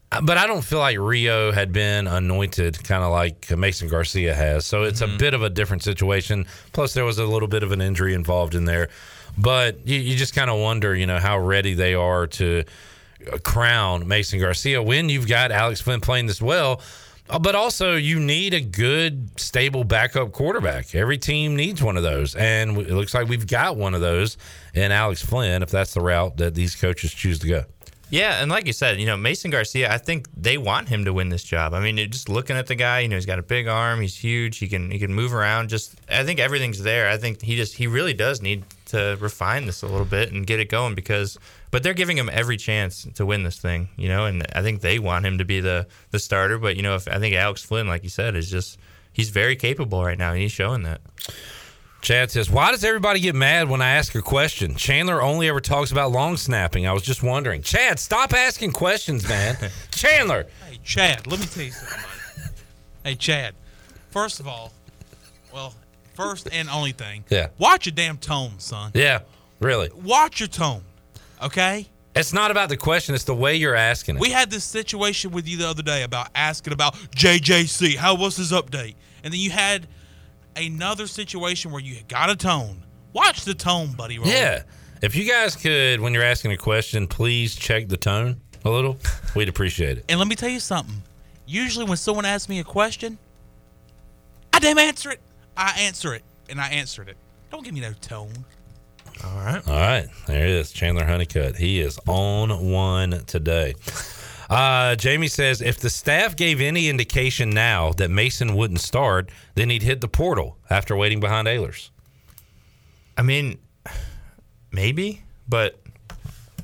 but 0.09 0.37
I 0.37 0.47
don't 0.47 0.63
feel 0.63 0.79
like 0.79 0.97
Rio 0.97 1.51
had 1.51 1.71
been 1.71 2.07
anointed 2.07 2.83
kind 2.83 3.03
of 3.03 3.11
like 3.11 3.55
Mason 3.55 3.87
Garcia 3.87 4.33
has. 4.33 4.65
So 4.65 4.83
it's 4.83 5.01
a 5.01 5.07
bit 5.07 5.33
of 5.33 5.43
a 5.43 5.49
different 5.49 5.83
situation. 5.83 6.45
Plus, 6.73 6.93
there 6.93 7.05
was 7.05 7.19
a 7.19 7.25
little 7.25 7.47
bit 7.47 7.61
of 7.61 7.71
an 7.71 7.81
injury 7.81 8.13
involved 8.15 8.55
in 8.55 8.65
there. 8.65 8.89
But 9.37 9.87
you, 9.87 9.99
you 9.99 10.15
just 10.17 10.33
kind 10.33 10.49
of 10.49 10.59
wonder, 10.59 10.95
you 10.95 11.05
know, 11.05 11.19
how 11.19 11.39
ready 11.39 11.73
they 11.75 11.93
are 11.93 12.25
to 12.27 12.63
crown 13.43 14.07
Mason 14.07 14.39
Garcia 14.39 14.81
when 14.81 15.09
you've 15.09 15.27
got 15.27 15.51
Alex 15.51 15.79
Flinn 15.81 16.01
playing 16.01 16.25
this 16.25 16.41
well. 16.41 16.81
Uh, 17.29 17.37
But 17.37 17.53
also, 17.53 17.95
you 17.95 18.19
need 18.19 18.55
a 18.55 18.61
good, 18.61 19.39
stable 19.39 19.83
backup 19.83 20.31
quarterback. 20.31 20.95
Every 20.95 21.19
team 21.19 21.55
needs 21.55 21.83
one 21.83 21.95
of 21.97 22.03
those. 22.03 22.35
And 22.35 22.77
it 22.79 22.93
looks 22.93 23.13
like 23.13 23.27
we've 23.27 23.45
got 23.45 23.77
one 23.77 23.93
of 23.93 24.01
those 24.01 24.37
in 24.73 24.91
Alex 24.91 25.23
Flinn, 25.23 25.61
if 25.61 25.69
that's 25.69 25.93
the 25.93 26.01
route 26.01 26.37
that 26.37 26.55
these 26.55 26.75
coaches 26.75 27.13
choose 27.13 27.37
to 27.39 27.47
go. 27.47 27.65
Yeah, 28.11 28.41
and 28.41 28.49
like 28.49 28.65
you 28.65 28.73
said, 28.73 28.99
you 28.99 29.05
know, 29.05 29.15
Mason 29.15 29.51
Garcia, 29.51 29.91
I 29.91 29.99
think 29.99 30.27
they 30.35 30.57
want 30.57 30.89
him 30.89 31.05
to 31.05 31.13
win 31.13 31.29
this 31.29 31.43
job. 31.43 31.75
I 31.75 31.79
mean, 31.79 31.97
just 32.09 32.27
looking 32.27 32.55
at 32.55 32.65
the 32.65 32.73
guy, 32.73 33.01
you 33.01 33.07
know, 33.07 33.15
he's 33.15 33.27
got 33.27 33.37
a 33.37 33.43
big 33.43 33.67
arm, 33.67 34.01
he's 34.01 34.15
huge, 34.15 34.57
he 34.57 34.67
can 34.67 34.89
he 34.89 34.97
can 34.97 35.13
move 35.13 35.33
around. 35.33 35.69
Just 35.69 35.95
I 36.09 36.23
think 36.23 36.39
everything's 36.39 36.81
there. 36.81 37.07
I 37.07 37.17
think 37.17 37.41
he 37.41 37.55
just 37.55 37.75
he 37.75 37.85
really 37.85 38.13
does 38.13 38.41
need 38.41 38.63
to 38.87 39.15
refine 39.19 39.67
this 39.67 39.83
a 39.83 39.87
little 39.87 40.07
bit 40.07 40.31
and 40.31 40.47
get 40.47 40.59
it 40.59 40.69
going 40.69 40.95
because 40.95 41.37
but 41.69 41.83
they're 41.83 41.93
giving 41.93 42.17
him 42.17 42.31
every 42.33 42.57
chance 42.57 43.07
to 43.13 43.25
win 43.27 43.43
this 43.43 43.59
thing, 43.59 43.89
you 43.95 44.09
know, 44.09 44.25
and 44.25 44.43
I 44.55 44.63
think 44.63 44.81
they 44.81 44.97
want 44.97 45.27
him 45.27 45.37
to 45.37 45.45
be 45.45 45.59
the 45.59 45.85
the 46.09 46.17
starter, 46.17 46.57
but 46.57 46.75
you 46.77 46.81
know, 46.81 46.95
if 46.95 47.07
I 47.07 47.19
think 47.19 47.35
Alex 47.35 47.61
Flinn 47.63 47.87
like 47.87 48.03
you 48.03 48.09
said 48.09 48.35
is 48.35 48.49
just 48.49 48.79
he's 49.13 49.29
very 49.29 49.55
capable 49.55 50.03
right 50.03 50.17
now 50.17 50.31
and 50.31 50.41
he's 50.41 50.51
showing 50.51 50.81
that. 50.83 51.01
Chad 52.01 52.31
says, 52.31 52.49
Why 52.49 52.71
does 52.71 52.83
everybody 52.83 53.19
get 53.19 53.35
mad 53.35 53.69
when 53.69 53.81
I 53.81 53.91
ask 53.91 54.15
a 54.15 54.21
question? 54.21 54.75
Chandler 54.75 55.21
only 55.21 55.49
ever 55.49 55.59
talks 55.59 55.91
about 55.91 56.11
long 56.11 56.37
snapping. 56.37 56.87
I 56.87 56.93
was 56.93 57.03
just 57.03 57.23
wondering. 57.23 57.61
Chad, 57.61 57.99
stop 57.99 58.33
asking 58.33 58.71
questions, 58.71 59.27
man. 59.27 59.57
Chandler. 59.91 60.47
Hey, 60.69 60.79
Chad, 60.83 61.27
let 61.27 61.39
me 61.39 61.45
tell 61.45 61.63
you 61.63 61.71
something. 61.71 61.97
buddy. 61.97 62.53
hey, 63.03 63.15
Chad. 63.15 63.55
First 64.11 64.39
of 64.39 64.47
all, 64.47 64.71
well, 65.53 65.73
first 66.15 66.47
and 66.51 66.69
only 66.69 66.93
thing. 66.93 67.23
Yeah. 67.29 67.49
Watch 67.57 67.85
your 67.85 67.93
damn 67.93 68.17
tone, 68.17 68.53
son. 68.59 68.91
Yeah, 68.93 69.19
really. 69.59 69.89
Watch 70.03 70.39
your 70.39 70.47
tone. 70.47 70.83
Okay? 71.43 71.87
It's 72.15 72.33
not 72.33 72.49
about 72.49 72.69
the 72.69 72.77
question, 72.77 73.13
it's 73.13 73.23
the 73.23 73.35
way 73.35 73.55
you're 73.55 73.75
asking 73.75 74.15
it. 74.15 74.21
We 74.21 74.31
had 74.31 74.49
this 74.49 74.63
situation 74.63 75.31
with 75.31 75.47
you 75.47 75.57
the 75.57 75.67
other 75.67 75.83
day 75.83 76.03
about 76.03 76.29
asking 76.33 76.73
about 76.73 76.95
JJC. 77.15 77.95
How 77.95 78.15
was 78.15 78.35
his 78.35 78.51
update? 78.51 78.95
And 79.23 79.31
then 79.31 79.39
you 79.39 79.51
had 79.51 79.87
another 80.55 81.07
situation 81.07 81.71
where 81.71 81.81
you 81.81 81.97
got 82.07 82.29
a 82.29 82.35
tone. 82.35 82.83
Watch 83.13 83.45
the 83.45 83.53
tone, 83.53 83.93
buddy. 83.93 84.19
Roll. 84.19 84.27
yeah. 84.27 84.63
If 85.01 85.15
you 85.15 85.25
guys 85.25 85.55
could, 85.55 86.01
when 86.01 86.13
you're 86.13 86.23
asking 86.23 86.51
a 86.51 86.57
question, 86.57 87.07
please 87.07 87.55
check 87.55 87.87
the 87.87 87.97
tone 87.97 88.41
a 88.65 88.69
little, 88.69 88.97
we'd 89.35 89.47
appreciate 89.49 89.97
it. 89.97 90.05
And 90.09 90.19
let 90.19 90.27
me 90.27 90.35
tell 90.35 90.49
you 90.49 90.59
something. 90.59 91.01
Usually, 91.47 91.85
when 91.85 91.97
someone 91.97 92.25
asks 92.25 92.49
me 92.49 92.59
a 92.59 92.63
question, 92.63 93.17
I 94.53 94.59
damn 94.59 94.77
answer 94.77 95.11
it. 95.11 95.21
I 95.55 95.73
answer 95.79 96.13
it, 96.13 96.23
and 96.49 96.59
I 96.59 96.67
answered 96.69 97.07
it. 97.09 97.17
Don't 97.49 97.63
give 97.63 97.73
me 97.73 97.79
no 97.79 97.93
tone. 98.01 98.33
All 99.23 99.37
right. 99.37 99.67
All 99.67 99.73
right. 99.73 100.07
There 100.27 100.43
it 100.43 100.49
is. 100.51 100.71
Chandler 100.71 101.05
Honeycutt. 101.05 101.55
He 101.55 101.79
is 101.79 101.99
on 102.07 102.69
one 102.69 103.23
today. 103.25 103.73
Uh, 104.49 104.95
Jamie 104.95 105.27
says 105.27 105.61
if 105.61 105.79
the 105.79 105.89
staff 105.89 106.35
gave 106.35 106.59
any 106.59 106.89
indication 106.89 107.51
now 107.51 107.91
that 107.93 108.09
Mason 108.09 108.55
wouldn't 108.55 108.79
start, 108.79 109.29
then 109.55 109.69
he'd 109.69 109.83
hit 109.83 110.01
the 110.01 110.07
portal 110.07 110.57
after 110.69 110.95
waiting 110.95 111.19
behind 111.19 111.47
Ahlers. 111.47 111.89
I 113.17 113.21
mean, 113.21 113.59
maybe, 114.71 115.23
but 115.47 115.79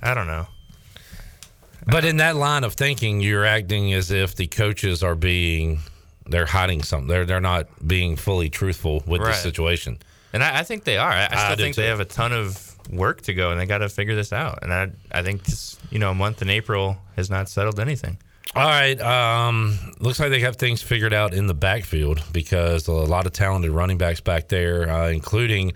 I 0.01 0.13
don't 0.13 0.27
know. 0.27 0.47
But 1.87 2.05
in 2.05 2.17
that 2.17 2.35
line 2.35 2.63
of 2.63 2.73
thinking, 2.73 3.21
you're 3.21 3.45
acting 3.45 3.93
as 3.93 4.09
if 4.09 4.35
the 4.35 4.47
coaches 4.47 5.03
are 5.03 5.15
being 5.15 5.79
they're 6.27 6.47
hiding 6.47 6.81
something. 6.81 7.07
They're 7.07 7.25
they're 7.25 7.39
not 7.41 7.67
being 7.87 8.15
fully 8.15 8.49
truthful 8.49 9.03
with 9.05 9.21
Right. 9.21 9.27
this 9.33 9.43
situation. 9.43 9.99
And 10.33 10.43
I, 10.43 10.61
I 10.61 10.63
think 10.63 10.83
they 10.83 10.97
are. 10.97 11.11
I, 11.11 11.25
I 11.25 11.27
still 11.27 11.39
I 11.39 11.55
think 11.55 11.75
too. 11.75 11.81
they 11.81 11.87
have 11.87 11.99
a 11.99 12.05
ton 12.05 12.33
of 12.33 12.64
work 12.89 13.21
to 13.21 13.33
go, 13.33 13.51
and 13.51 13.59
they 13.59 13.65
got 13.65 13.79
to 13.79 13.89
figure 13.89 14.15
this 14.15 14.33
out. 14.33 14.59
And 14.61 14.73
I, 14.73 14.91
I 15.11 15.21
think 15.23 15.43
this, 15.43 15.77
you 15.89 15.99
know, 15.99 16.11
a 16.11 16.15
month 16.15 16.41
in 16.41 16.49
April 16.49 16.97
has 17.15 17.29
not 17.29 17.49
settled 17.49 17.79
anything. 17.79 18.17
All 18.55 18.65
right. 18.65 18.99
Um, 19.01 19.77
looks 19.99 20.19
like 20.19 20.29
they 20.29 20.39
have 20.39 20.55
things 20.55 20.81
figured 20.81 21.13
out 21.13 21.33
in 21.33 21.47
the 21.47 21.53
backfield 21.53 22.23
because 22.31 22.87
a 22.87 22.93
lot 22.93 23.25
of 23.25 23.33
talented 23.33 23.71
running 23.71 23.97
backs 23.97 24.21
back 24.21 24.47
there, 24.47 24.89
uh, 24.89 25.09
including 25.09 25.73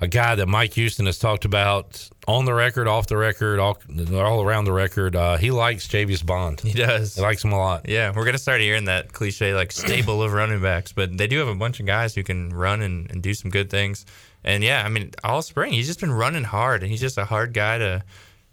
a 0.00 0.08
guy 0.08 0.34
that 0.34 0.46
Mike 0.46 0.72
Houston 0.74 1.06
has 1.06 1.18
talked 1.18 1.44
about 1.44 2.08
on 2.26 2.44
the 2.44 2.54
record, 2.54 2.88
off 2.88 3.06
the 3.06 3.16
record, 3.16 3.60
all, 3.60 3.78
all 4.14 4.42
around 4.42 4.64
the 4.64 4.72
record. 4.72 5.14
Uh, 5.14 5.36
he 5.36 5.50
likes 5.50 5.86
Javius 5.86 6.24
Bond. 6.24 6.60
He 6.60 6.72
does. 6.72 7.14
He 7.14 7.20
likes 7.20 7.44
him 7.44 7.52
a 7.52 7.58
lot. 7.58 7.88
Yeah, 7.88 8.12
we're 8.14 8.24
gonna 8.24 8.38
start 8.38 8.60
hearing 8.60 8.86
that 8.86 9.12
cliche 9.12 9.54
like 9.54 9.70
stable 9.70 10.22
of 10.22 10.32
running 10.32 10.60
backs, 10.60 10.92
but 10.92 11.16
they 11.16 11.28
do 11.28 11.38
have 11.38 11.48
a 11.48 11.54
bunch 11.54 11.80
of 11.80 11.86
guys 11.86 12.14
who 12.14 12.24
can 12.24 12.50
run 12.50 12.82
and, 12.82 13.10
and 13.10 13.22
do 13.22 13.32
some 13.34 13.50
good 13.50 13.70
things. 13.70 14.04
And 14.44 14.62
yeah, 14.64 14.84
I 14.84 14.88
mean, 14.88 15.12
all 15.22 15.42
spring 15.42 15.72
he's 15.72 15.86
just 15.86 16.00
been 16.00 16.12
running 16.12 16.44
hard, 16.44 16.82
and 16.82 16.90
he's 16.90 17.00
just 17.00 17.18
a 17.18 17.24
hard 17.24 17.52
guy 17.54 17.78
to 17.78 18.02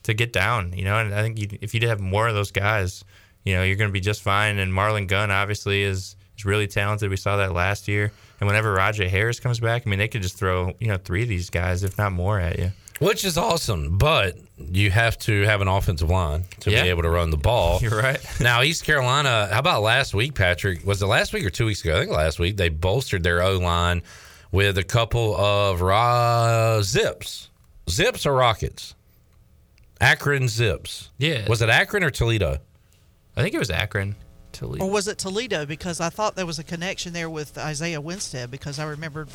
to 0.04 0.14
get 0.14 0.32
down. 0.34 0.74
You 0.74 0.86
know, 0.86 0.98
and 0.98 1.14
I 1.14 1.22
think 1.22 1.40
you, 1.40 1.58
if 1.62 1.74
you 1.74 1.88
have 1.88 2.00
more 2.00 2.28
of 2.28 2.36
those 2.36 2.52
guys, 2.52 3.04
you 3.44 3.56
know, 3.56 3.64
you're 3.64 3.76
gonna 3.78 3.92
be 3.92 4.00
just 4.00 4.22
fine. 4.22 4.60
And 4.60 4.72
Marlon 4.74 5.08
Gunn 5.08 5.32
obviously 5.32 5.84
is 5.84 6.16
is 6.38 6.46
really 6.46 6.68
talented. 6.68 7.10
We 7.10 7.18
saw 7.18 7.38
that 7.38 7.54
last 7.54 7.88
year. 7.88 8.12
And 8.40 8.48
whenever 8.48 8.74
Rahjai 8.74 9.10
Harris 9.10 9.40
comes 9.42 9.60
back, 9.60 9.84
I 9.86 9.90
mean, 9.90 10.00
they 10.00 10.08
could 10.08 10.22
just 10.22 10.38
throw 10.38 10.74
you 10.80 10.88
know 10.88 10.98
three 10.98 11.24
of 11.24 11.30
these 11.30 11.50
guys, 11.50 11.84
if 11.84 11.98
not 11.98 12.12
more, 12.14 12.40
at 12.40 12.58
you. 12.60 12.72
Which 13.00 13.24
is 13.24 13.38
awesome, 13.38 13.98
but 13.98 14.38
you 14.58 14.92
have 14.92 15.18
to 15.20 15.44
have 15.44 15.62
an 15.62 15.70
offensive 15.70 16.10
line 16.10 16.44
to 16.60 16.70
Yeah. 16.72 16.84
be 16.84 16.90
able 16.90 17.04
to 17.04 17.10
run 17.10 17.30
the 17.30 17.38
ball. 17.38 17.80
You're 17.82 17.98
right. 18.02 18.20
now, 18.42 18.62
East 18.62 18.84
Carolina, 18.84 19.48
how 19.52 19.60
about 19.60 19.84
last 19.84 20.14
week, 20.14 20.36
Patrick? 20.36 20.86
Was 20.86 21.02
it 21.02 21.06
last 21.06 21.32
week 21.32 21.46
or 21.46 21.50
two 21.50 21.66
weeks 21.66 21.82
ago? 21.84 21.96
I 21.96 22.00
think 22.02 22.12
last 22.12 22.40
week 22.40 22.58
they 22.58 22.68
bolstered 22.68 23.24
their 23.24 23.42
O 23.42 23.58
line 23.58 24.02
with 24.52 24.78
a 24.78 24.84
couple 24.84 25.36
of 25.36 25.82
raw 25.82 26.82
zips. 26.82 27.50
Zips 27.90 28.26
or 28.26 28.34
Rockets? 28.34 28.96
Akron 30.02 30.48
Zips. 30.48 31.10
Yeah. 31.18 31.48
Was 31.48 31.62
it 31.62 31.70
Akron 31.70 32.04
or 32.04 32.10
Toledo? 32.10 32.60
I 33.36 33.42
think 33.42 33.54
it 33.54 33.60
was 33.60 33.70
Akron. 33.70 34.16
Toledo. 34.52 34.86
Or 34.86 34.90
was 34.90 35.08
it 35.08 35.18
Toledo? 35.18 35.66
Because 35.66 36.00
I 36.00 36.10
thought 36.10 36.36
there 36.36 36.46
was 36.46 36.60
a 36.60 36.64
connection 36.64 37.14
there 37.14 37.30
with 37.30 37.58
Isaiah 37.58 38.02
Winstead 38.02 38.50
because 38.52 38.80
I 38.80 38.86
remembered. 38.86 39.30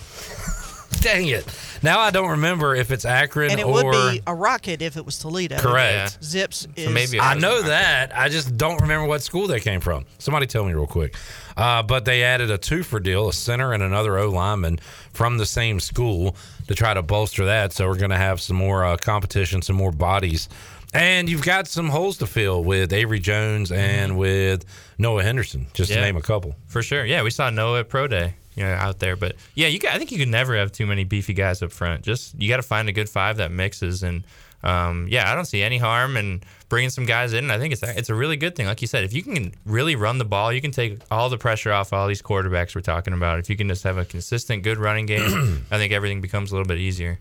Dang 1.01 1.29
it. 1.29 1.45
Now 1.83 2.01
I 2.01 2.11
don't 2.11 2.31
remember 2.31 2.75
if 2.75 2.91
it's 2.91 3.05
Akron 3.05 3.51
And 3.51 3.61
it 3.61 3.67
or. 3.67 3.73
would 3.73 4.13
be 4.13 4.23
a 4.27 4.35
rocket 4.35 4.81
if 4.81 4.97
it 4.97 5.05
was 5.05 5.19
Toledo. 5.19 5.59
Correct. 5.59 6.19
Zips 6.23 6.67
is. 6.77 6.89
Maybe 6.91 7.21
I 7.21 7.35
know 7.35 7.63
that. 7.63 8.17
I 8.17 8.29
just 8.29 8.57
don't 8.57 8.81
remember 8.81 9.07
what 9.07 9.23
school 9.23 9.47
they 9.47 9.61
came 9.61 9.81
from. 9.81 10.07
Somebody 10.19 10.47
tell 10.47 10.65
me 10.65 10.73
real 10.73 10.87
quick. 10.87 11.15
Uh, 11.57 11.83
but 11.83 12.05
they 12.05 12.23
added 12.25 12.51
a 12.51 12.59
two 12.59 12.83
for 12.83 13.01
deal, 13.01 13.29
a 13.29 13.33
center 13.33 13.73
and 13.73 13.83
another 13.83 14.19
O 14.19 14.31
lineman 14.31 14.79
from 15.13 15.37
the 15.39 15.47
same 15.47 15.79
school 15.79 16.37
to 16.69 16.75
try 16.75 16.95
to 16.95 17.03
bolster 17.03 17.45
that. 17.45 17.73
So 17.73 17.87
we're 17.87 17.99
going 17.99 18.11
to 18.11 18.17
have 18.17 18.41
some 18.41 18.57
more 18.57 18.85
uh, 18.85 18.97
competition, 18.97 19.61
some 19.63 19.77
more 19.77 19.93
bodies. 19.93 20.49
And 20.95 21.29
you've 21.29 21.43
got 21.43 21.67
some 21.67 21.89
holes 21.89 22.19
to 22.19 22.27
fill 22.27 22.63
with 22.63 22.93
Avery 22.93 23.19
Jones 23.19 23.73
and 23.73 24.17
with 24.17 24.65
Noah 24.97 25.25
Henderson, 25.25 25.67
just 25.75 25.93
to 25.93 26.01
name 26.01 26.17
a 26.17 26.23
couple. 26.23 26.55
For 26.69 26.83
sure. 26.83 27.05
Yeah, 27.05 27.25
we 27.25 27.31
saw 27.31 27.51
Noah 27.51 27.81
at 27.81 27.89
Pro 27.89 28.07
Day, 28.07 28.35
you 28.55 28.65
know, 28.65 28.73
out 28.73 28.99
there. 28.99 29.17
But 29.17 29.37
yeah, 29.55 29.69
you. 29.69 29.79
Got, 29.79 29.95
I 29.95 29.99
think 29.99 30.13
you 30.13 30.19
can 30.19 30.31
never 30.31 30.57
have 30.57 30.73
too 30.73 30.87
many 30.87 31.05
beefy 31.05 31.35
guys 31.35 31.63
up 31.63 31.73
front. 31.73 32.03
Just 32.03 32.41
you 32.41 32.49
got 32.49 32.57
to 32.57 32.63
find 32.63 32.89
a 32.89 32.93
good 32.93 33.09
five 33.09 33.39
that 33.39 33.51
mixes. 33.51 34.03
And 34.03 34.25
um, 34.63 35.07
yeah, 35.11 35.31
I 35.31 35.35
don't 35.35 35.45
see 35.45 35.63
any 35.63 35.79
harm 35.79 36.17
in 36.17 36.43
bringing 36.69 36.91
some 36.91 37.07
guys 37.07 37.33
in. 37.33 37.51
I 37.51 37.59
think 37.59 37.73
it's 37.73 37.83
it's 37.83 38.11
a 38.11 38.15
really 38.15 38.37
good 38.37 38.57
thing. 38.57 38.67
Like 38.67 38.81
you 38.81 38.89
said, 38.89 39.05
if 39.05 39.13
you 39.13 39.23
can 39.23 39.53
really 39.67 39.97
run 39.97 40.19
the 40.19 40.25
ball, 40.25 40.53
you 40.53 40.61
can 40.61 40.71
take 40.71 41.01
all 41.11 41.29
the 41.29 41.39
pressure 41.39 41.73
off 41.73 41.93
all 41.93 42.09
these 42.09 42.23
quarterbacks 42.23 42.75
we're 42.75 42.81
talking 42.81 43.13
about. 43.13 43.39
If 43.39 43.51
you 43.51 43.57
can 43.57 43.69
just 43.69 43.85
have 43.85 43.99
a 43.99 44.05
consistent, 44.05 44.63
good 44.63 44.79
running 44.79 45.07
game, 45.07 45.67
I 45.71 45.79
think 45.79 45.93
everything 45.93 46.21
becomes 46.21 46.51
a 46.51 46.55
little 46.55 46.69
bit 46.69 46.79
easier. 46.79 47.19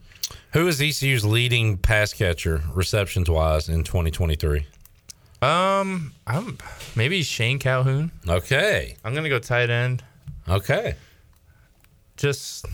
Who 0.54 0.68
is 0.68 0.82
ECU's 0.82 1.26
leading 1.26 1.78
pass 1.78 2.14
catcher 2.14 2.64
receptions 2.74 3.30
wise 3.30 3.70
in 3.70 3.84
2023? 3.84 4.66
Um, 5.42 6.14
I'm 6.26 6.58
maybe 6.96 7.22
Shane 7.22 7.60
Calhoun. 7.60 8.12
Okay. 8.28 8.96
I'm 9.04 9.14
gonna 9.14 9.28
go 9.28 9.40
tight 9.40 9.70
end. 9.70 10.02
Okay. 10.48 10.96
Just 12.24 12.66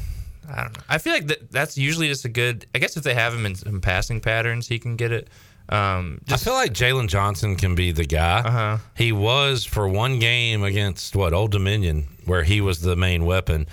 I 0.48 0.64
don't 0.64 0.78
know. 0.78 0.84
I 0.88 1.00
feel 1.00 1.12
like 1.12 1.26
that, 1.26 1.52
that's 1.52 1.76
usually 1.76 2.08
just 2.08 2.24
a 2.24 2.30
good. 2.30 2.68
I 2.76 2.78
guess 2.78 2.96
if 2.96 3.04
they 3.04 3.16
have 3.16 3.34
him 3.34 3.48
in 3.48 3.56
some 3.56 3.82
passing 3.82 4.22
patterns, 4.22 4.68
he 4.68 4.78
can 4.78 4.96
get 4.96 5.12
it. 5.12 5.28
Um, 5.70 6.22
I 6.30 6.38
feel 6.38 6.54
like 6.54 6.72
Jalen 6.72 7.08
Johnson 7.08 7.56
can 7.56 7.74
be 7.74 7.92
the 7.92 8.06
guy. 8.06 8.44
Uh-huh. 8.46 8.78
He 8.96 9.12
was 9.12 9.66
for 9.66 9.88
one 9.88 10.20
game 10.20 10.64
against 10.64 11.16
what 11.16 11.34
Old 11.34 11.52
Dominion, 11.52 12.08
where 12.26 12.44
he 12.44 12.62
was 12.62 12.82
the 12.82 12.96
main 12.96 13.26
weapon. 13.26 13.66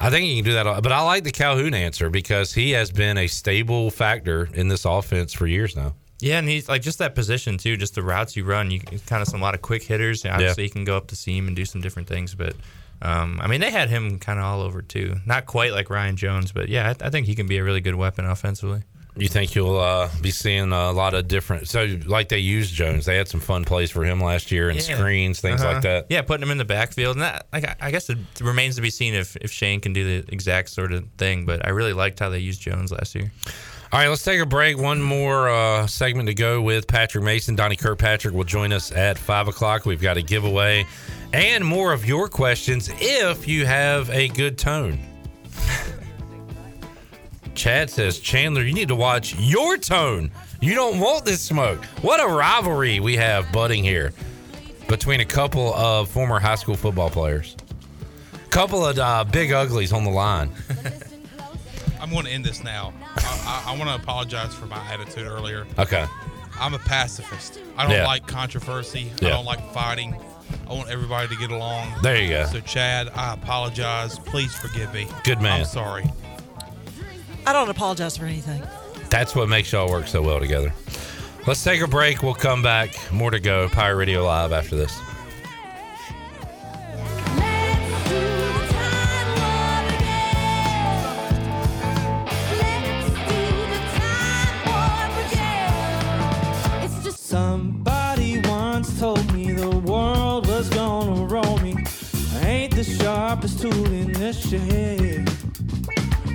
I 0.00 0.10
think 0.10 0.24
he 0.24 0.34
can 0.36 0.44
do 0.44 0.52
that, 0.54 0.82
but 0.82 0.90
I 0.90 1.02
like 1.02 1.22
the 1.22 1.30
Calhoun 1.30 1.74
answer 1.74 2.10
because 2.10 2.52
he 2.52 2.72
has 2.72 2.90
been 2.90 3.16
a 3.16 3.28
stable 3.28 3.90
factor 3.90 4.48
in 4.52 4.66
this 4.66 4.84
offense 4.84 5.32
for 5.32 5.46
years 5.46 5.76
now. 5.76 5.94
Yeah, 6.20 6.38
and 6.38 6.48
he's 6.48 6.68
like 6.68 6.82
just 6.82 6.98
that 6.98 7.14
position 7.14 7.56
too. 7.56 7.76
Just 7.76 7.94
the 7.94 8.02
routes 8.02 8.36
you 8.36 8.44
run, 8.44 8.72
you 8.72 8.80
kind 8.80 9.22
of 9.22 9.28
some 9.28 9.40
a 9.40 9.44
lot 9.44 9.54
of 9.54 9.62
quick 9.62 9.84
hitters. 9.84 10.26
Obviously, 10.26 10.64
he 10.64 10.70
can 10.70 10.84
go 10.84 10.96
up 10.96 11.06
the 11.06 11.16
seam 11.16 11.46
and 11.46 11.54
do 11.54 11.64
some 11.64 11.80
different 11.80 12.08
things. 12.08 12.34
But 12.34 12.56
um, 13.04 13.38
I 13.42 13.46
mean, 13.46 13.60
they 13.60 13.70
had 13.70 13.88
him 13.90 14.18
kind 14.18 14.38
of 14.38 14.44
all 14.44 14.62
over 14.62 14.82
too. 14.82 15.16
Not 15.26 15.46
quite 15.46 15.72
like 15.72 15.90
Ryan 15.90 16.16
Jones, 16.16 16.52
but 16.52 16.68
yeah, 16.68 16.94
I, 17.00 17.06
I 17.06 17.10
think 17.10 17.26
he 17.26 17.34
can 17.34 17.46
be 17.46 17.58
a 17.58 17.64
really 17.64 17.80
good 17.80 17.94
weapon 17.94 18.24
offensively. 18.24 18.82
You 19.16 19.28
think 19.28 19.54
you'll 19.54 19.78
uh, 19.78 20.08
be 20.20 20.32
seeing 20.32 20.72
a 20.72 20.90
lot 20.90 21.14
of 21.14 21.28
different? 21.28 21.68
So, 21.68 21.98
like 22.04 22.30
they 22.30 22.38
used 22.40 22.74
Jones, 22.74 23.04
they 23.06 23.16
had 23.16 23.28
some 23.28 23.38
fun 23.38 23.64
plays 23.64 23.92
for 23.92 24.02
him 24.04 24.20
last 24.20 24.50
year 24.50 24.70
and 24.70 24.76
Yeah. 24.88 24.96
screens, 24.96 25.40
things 25.40 25.60
Uh-huh. 25.62 25.74
like 25.74 25.82
that. 25.82 26.06
Yeah, 26.10 26.22
putting 26.22 26.42
him 26.42 26.50
in 26.50 26.58
the 26.58 26.64
backfield, 26.64 27.14
and 27.14 27.22
that 27.22 27.46
like 27.52 27.64
I- 27.64 27.76
I 27.80 27.90
guess 27.92 28.10
it 28.10 28.18
remains 28.40 28.74
to 28.74 28.82
be 28.82 28.90
seen 28.90 29.14
if 29.14 29.36
if 29.36 29.52
Shane 29.52 29.80
can 29.80 29.92
do 29.92 30.04
the 30.20 30.32
exact 30.32 30.70
sort 30.70 30.92
of 30.92 31.04
thing. 31.16 31.46
But 31.46 31.64
I 31.64 31.70
really 31.70 31.92
liked 31.92 32.18
how 32.18 32.28
they 32.28 32.40
used 32.40 32.60
Jones 32.60 32.90
last 32.90 33.14
year. 33.14 33.30
All 33.94 34.00
right, 34.00 34.08
let's 34.08 34.24
take 34.24 34.40
a 34.40 34.44
break. 34.44 34.76
One 34.76 35.00
more 35.00 35.48
uh, 35.48 35.86
segment 35.86 36.26
to 36.26 36.34
go 36.34 36.60
with 36.60 36.88
Patrick 36.88 37.22
Mason. 37.22 37.54
Donnie 37.54 37.76
Kirkpatrick 37.76 38.34
will 38.34 38.42
join 38.42 38.72
us 38.72 38.90
at 38.90 39.16
5 39.16 39.46
o'clock. 39.46 39.86
We've 39.86 40.00
got 40.00 40.16
a 40.16 40.22
giveaway 40.22 40.84
and 41.32 41.64
more 41.64 41.92
of 41.92 42.04
your 42.04 42.26
questions 42.26 42.90
if 42.98 43.46
you 43.46 43.66
have 43.66 44.10
a 44.10 44.26
good 44.30 44.58
tone. 44.58 44.98
Chad 47.54 47.88
says, 47.88 48.18
Chandler, 48.18 48.62
you 48.62 48.74
need 48.74 48.88
to 48.88 48.96
watch 48.96 49.36
your 49.36 49.76
tone. 49.76 50.32
You 50.60 50.74
don't 50.74 50.98
want 50.98 51.24
this 51.24 51.40
smoke. 51.40 51.84
What 52.02 52.18
a 52.18 52.26
rivalry 52.26 52.98
we 52.98 53.14
have 53.14 53.52
budding 53.52 53.84
here 53.84 54.12
between 54.88 55.20
a 55.20 55.24
couple 55.24 55.72
of 55.72 56.08
former 56.08 56.40
high 56.40 56.56
school 56.56 56.74
football 56.74 57.10
players. 57.10 57.54
a 58.34 58.48
Couple 58.48 58.84
of 58.84 58.98
uh, 58.98 59.22
big 59.22 59.52
uglies 59.52 59.92
on 59.92 60.02
the 60.02 60.10
line. 60.10 60.50
I'm 62.00 62.10
going 62.10 62.24
to 62.24 62.32
end 62.32 62.44
this 62.44 62.64
now. 62.64 62.92
I, 63.16 63.64
I, 63.66 63.72
I 63.72 63.78
want 63.78 63.88
to 63.90 63.96
apologize 63.96 64.54
for 64.54 64.66
my 64.66 64.78
attitude 64.92 65.26
earlier. 65.26 65.66
Okay. 65.78 66.06
I'm 66.60 66.74
a 66.74 66.78
pacifist. 66.78 67.60
I 67.76 67.82
don't 67.84 67.92
Yeah. 67.92 68.06
like 68.06 68.26
controversy. 68.26 69.10
I 69.22 69.28
don't 69.30 69.44
like 69.44 69.72
fighting. 69.72 70.14
I 70.68 70.72
want 70.72 70.88
everybody 70.90 71.28
to 71.28 71.36
get 71.36 71.50
along. 71.50 71.92
There 72.02 72.20
you 72.20 72.28
go. 72.28 72.46
So, 72.46 72.60
Chad, 72.60 73.08
I 73.14 73.34
apologize. 73.34 74.18
Please 74.20 74.54
forgive 74.54 74.92
me. 74.94 75.08
Good 75.24 75.40
man. 75.40 75.60
I'm 75.60 75.66
sorry. 75.66 76.04
I 77.46 77.52
don't 77.52 77.68
apologize 77.68 78.16
for 78.16 78.24
anything. 78.26 78.62
That's 79.10 79.34
what 79.34 79.48
makes 79.48 79.72
y'all 79.72 79.90
work 79.90 80.06
so 80.06 80.22
well 80.22 80.40
together. 80.40 80.72
Let's 81.46 81.62
take 81.62 81.80
a 81.82 81.86
break. 81.88 82.22
We'll 82.22 82.34
come 82.34 82.62
back. 82.62 82.94
More 83.12 83.30
to 83.30 83.40
go. 83.40 83.68
Pirate 83.68 83.96
Radio 83.96 84.24
Live 84.24 84.52
after 84.52 84.76
this. 84.76 84.98
Somebody 97.34 98.40
once 98.44 99.00
told 99.00 99.34
me 99.34 99.52
the 99.52 99.68
world 99.68 100.46
was 100.46 100.68
gonna 100.68 101.26
roll 101.26 101.58
me. 101.58 101.74
I 102.36 102.46
ain't 102.46 102.76
the 102.76 102.84
sharpest 102.84 103.60
tool 103.60 103.86
in 103.86 104.12
the 104.12 104.32
shed. 104.32 105.28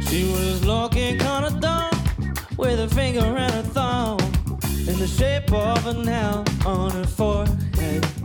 She 0.09 0.29
was 0.29 0.65
looking 0.65 1.17
kinda 1.17 1.51
dumb 1.61 2.37
with 2.57 2.81
a 2.81 2.89
finger 2.93 3.21
and 3.21 3.55
a 3.55 3.63
thumb 3.63 4.19
in 4.89 4.99
the 4.99 5.07
shape 5.07 5.53
of 5.53 5.87
an 5.87 6.05
L 6.05 6.43
on 6.65 6.91
her 6.91 7.07
forehead. 7.07 8.18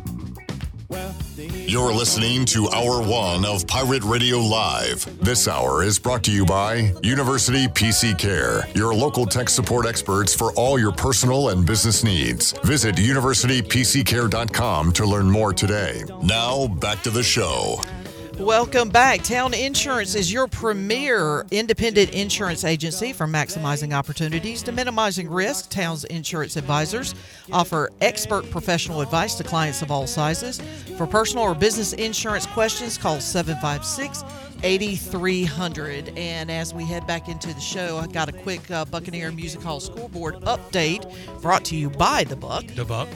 You're 1.66 1.94
listening 1.94 2.44
to 2.46 2.68
Hour 2.70 3.02
One 3.02 3.46
of 3.46 3.66
Pirate 3.66 4.04
Radio 4.04 4.38
Live. 4.38 5.06
This 5.20 5.48
hour 5.48 5.82
is 5.82 5.98
brought 5.98 6.22
to 6.24 6.30
you 6.30 6.44
by 6.44 6.92
University 7.02 7.66
PC 7.68 8.18
Care, 8.18 8.68
your 8.74 8.94
local 8.94 9.24
tech 9.24 9.48
support 9.48 9.86
experts 9.86 10.34
for 10.34 10.52
all 10.52 10.78
your 10.78 10.92
personal 10.92 11.48
and 11.48 11.64
business 11.66 12.04
needs. 12.04 12.52
Visit 12.64 12.96
universitypccare.com 12.96 14.92
to 14.92 15.06
learn 15.06 15.30
more 15.30 15.54
today. 15.54 16.02
Now, 16.22 16.66
back 16.66 17.02
to 17.02 17.10
the 17.10 17.22
show. 17.22 17.80
Welcome 18.38 18.88
back. 18.88 19.22
Town 19.22 19.54
Insurance 19.54 20.16
is 20.16 20.32
your 20.32 20.48
premier 20.48 21.46
independent 21.52 22.10
insurance 22.12 22.64
agency 22.64 23.12
for 23.12 23.28
maximizing 23.28 23.94
opportunities 23.94 24.60
to 24.64 24.72
minimizing 24.72 25.30
risk. 25.30 25.70
Town's 25.70 26.02
insurance 26.06 26.56
advisors 26.56 27.14
offer 27.52 27.90
expert 28.00 28.50
professional 28.50 29.02
advice 29.02 29.36
to 29.36 29.44
clients 29.44 29.82
of 29.82 29.92
all 29.92 30.08
sizes. 30.08 30.60
For 30.98 31.06
personal 31.06 31.44
or 31.44 31.54
business 31.54 31.92
insurance 31.92 32.44
questions, 32.46 32.98
call 32.98 33.20
756 33.20 34.24
8300. 34.64 36.16
And 36.16 36.50
as 36.50 36.72
we 36.72 36.84
head 36.84 37.06
back 37.06 37.28
into 37.28 37.52
the 37.52 37.60
show, 37.60 37.98
I 37.98 38.06
got 38.06 38.28
a 38.28 38.32
quick 38.32 38.70
uh, 38.70 38.86
Buccaneer 38.86 39.30
Music 39.30 39.62
Hall 39.62 39.78
scoreboard 39.78 40.36
update 40.40 41.12
brought 41.42 41.64
to 41.66 41.76
you 41.76 41.90
by 41.90 42.24
the 42.24 42.34
Buck. 42.34 42.66
The 42.68 42.84
Buck. 42.84 43.08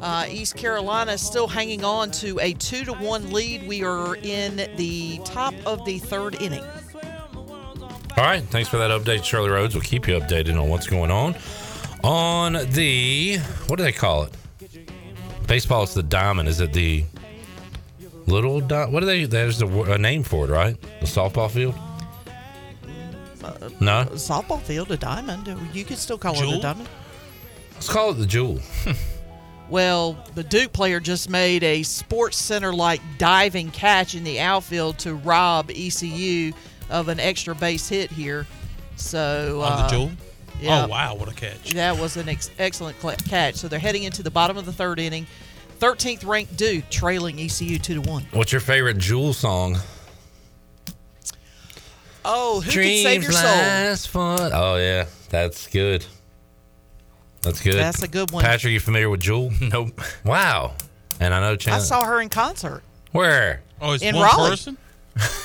Uh, 0.00 0.26
East 0.28 0.56
Carolina 0.56 1.18
still 1.18 1.46
hanging 1.46 1.84
on 1.84 2.10
to 2.12 2.40
a 2.40 2.54
two 2.54 2.84
to 2.86 2.94
one 2.94 3.30
lead. 3.32 3.68
We 3.68 3.84
are 3.84 4.16
in 4.16 4.56
the 4.76 5.20
top 5.24 5.54
of 5.66 5.84
the 5.84 5.98
third 5.98 6.40
inning. 6.40 6.64
All 8.16 8.24
right. 8.24 8.42
Thanks 8.44 8.68
for 8.68 8.78
that 8.78 8.90
update, 8.90 9.24
Shirley 9.24 9.50
Rhodes. 9.50 9.74
We'll 9.74 9.82
keep 9.82 10.08
you 10.08 10.18
updated 10.18 10.60
on 10.60 10.68
what's 10.70 10.86
going 10.86 11.10
on. 11.10 11.36
On 12.02 12.52
the, 12.70 13.38
what 13.66 13.76
do 13.76 13.82
they 13.82 13.92
call 13.92 14.24
it? 14.24 14.32
Baseball, 15.46 15.82
is 15.82 15.92
the 15.92 16.02
diamond. 16.02 16.48
Is 16.48 16.60
it 16.60 16.72
the 16.72 17.04
little 18.26 18.60
di- 18.60 18.86
What 18.86 19.02
are 19.02 19.06
they, 19.06 19.24
there's 19.24 19.60
a, 19.62 19.66
a 19.66 19.98
name 19.98 20.22
for 20.22 20.46
it, 20.46 20.50
right? 20.50 20.80
The 21.00 21.06
softball 21.06 21.50
field? 21.50 21.74
No? 23.80 24.06
Softball 24.12 24.60
field, 24.62 24.90
a 24.90 24.96
diamond. 24.96 25.54
You 25.74 25.84
could 25.84 25.98
still 25.98 26.16
call 26.18 26.34
it 26.34 26.38
Jewel? 26.38 26.54
a 26.58 26.62
diamond. 26.62 26.88
Let's 27.74 27.88
call 27.90 28.10
it 28.10 28.14
the 28.14 28.26
jewel. 28.26 28.60
Well, 29.70 30.22
the 30.34 30.44
Duke 30.44 30.74
player 30.74 31.00
just 31.00 31.30
made 31.30 31.64
a 31.64 31.82
Sports 31.84 32.36
Center 32.36 32.70
like 32.74 33.00
diving 33.16 33.70
catch 33.70 34.14
in 34.14 34.22
the 34.22 34.38
outfield 34.38 34.98
to 35.00 35.14
rob 35.14 35.70
ECU 35.70 36.52
of 36.90 37.08
an 37.08 37.18
extra 37.18 37.54
base 37.54 37.88
hit 37.88 38.10
here. 38.12 38.46
So 38.96 39.62
On 39.62 39.78
the 39.78 39.84
uh, 39.84 39.88
jewel? 39.88 40.10
Yeah, 40.60 40.84
Oh, 40.84 40.88
wow. 40.88 41.14
What 41.14 41.30
a 41.30 41.34
catch. 41.34 41.70
That 41.72 41.96
was 41.98 42.18
an 42.18 42.28
ex- 42.28 42.50
excellent 42.58 43.00
cl- 43.00 43.16
catch. 43.26 43.54
So 43.54 43.66
they're 43.66 43.78
heading 43.78 44.02
into 44.02 44.22
the 44.22 44.30
bottom 44.30 44.58
of 44.58 44.66
the 44.66 44.72
third 44.72 45.00
inning. 45.00 45.26
13th 45.78 46.26
ranked 46.26 46.56
Duke 46.56 46.84
trailing 46.90 47.38
ECU 47.40 47.78
two 47.78 47.94
to 47.94 48.10
one. 48.10 48.26
What's 48.32 48.52
your 48.52 48.60
favorite 48.60 48.98
jewel 48.98 49.32
song? 49.32 49.78
Oh, 52.24 52.60
who 52.60 52.70
Dreams 52.70 53.02
can 53.02 53.12
save 53.12 53.22
your 53.22 53.32
soul? 53.32 53.42
last 53.42 54.08
for. 54.08 54.36
Oh 54.52 54.76
yeah, 54.76 55.06
that's 55.28 55.66
good. 55.66 56.06
That's 57.42 57.60
good. 57.60 57.74
That's 57.74 58.02
a 58.02 58.08
good 58.08 58.30
one. 58.30 58.42
Patrick, 58.42 58.72
you 58.72 58.80
familiar 58.80 59.10
with 59.10 59.20
Jewel? 59.20 59.52
Nope. 59.60 60.00
Wow. 60.24 60.74
And 61.20 61.34
I 61.34 61.40
know 61.40 61.56
I 61.66 61.78
saw 61.78 62.04
her 62.04 62.20
in 62.20 62.30
concert. 62.30 62.82
Where? 63.12 63.60
Oh, 63.80 63.92
it's 63.92 64.02
In 64.02 64.16
one 64.16 64.24
Raleigh. 64.24 64.50
person. 64.50 64.78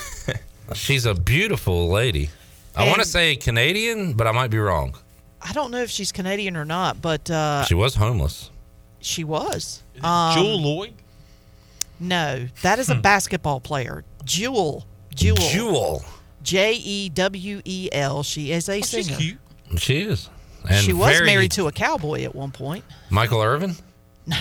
She's 0.73 1.06
a 1.06 1.14
beautiful 1.14 1.89
lady. 1.89 2.30
I 2.76 2.88
want 2.88 2.99
to 2.99 3.06
say 3.06 3.35
Canadian, 3.35 4.14
but 4.14 4.27
I 4.27 4.31
might 4.31 4.49
be 4.49 4.57
wrong. 4.57 4.95
I 5.41 5.51
don't 5.53 5.72
know 5.72 5.81
if 5.81 5.89
she's 5.89 6.11
Canadian 6.11 6.56
or 6.56 6.64
not, 6.65 7.01
but 7.01 7.30
uh, 7.30 7.64
She 7.65 7.73
was 7.73 7.95
homeless. 7.95 8.49
she 9.01 9.23
was. 9.23 9.84
Um, 10.03 10.34
Jewell 10.35 10.59
Loyd. 10.59 10.93
No, 11.99 12.47
that 12.61 12.80
is 12.80 12.89
a 12.89 12.95
basketball 12.95 13.59
player. 13.59 14.03
Jewel. 14.23 14.85
Jewel. 15.13 15.35
Jewel. 15.38 16.05
J 16.43 16.73
E 16.76 17.09
W 17.09 17.61
E 17.65 17.89
L. 17.91 18.23
She 18.23 18.51
is 18.51 18.69
a 18.69 18.81
singer. 18.81 19.03
She's 19.03 19.17
cute. 19.17 19.38
She 19.77 20.01
is. 20.01 20.30
And 20.69 20.84
she 20.84 20.93
was 20.93 21.11
very- 21.13 21.26
married 21.26 21.51
to 21.51 21.67
a 21.67 21.71
cowboy 21.71 22.23
at 22.23 22.34
one 22.35 22.51
point. 22.51 22.85
Michael 23.09 23.41
Irvin. 23.41 23.76
No, 24.26 24.38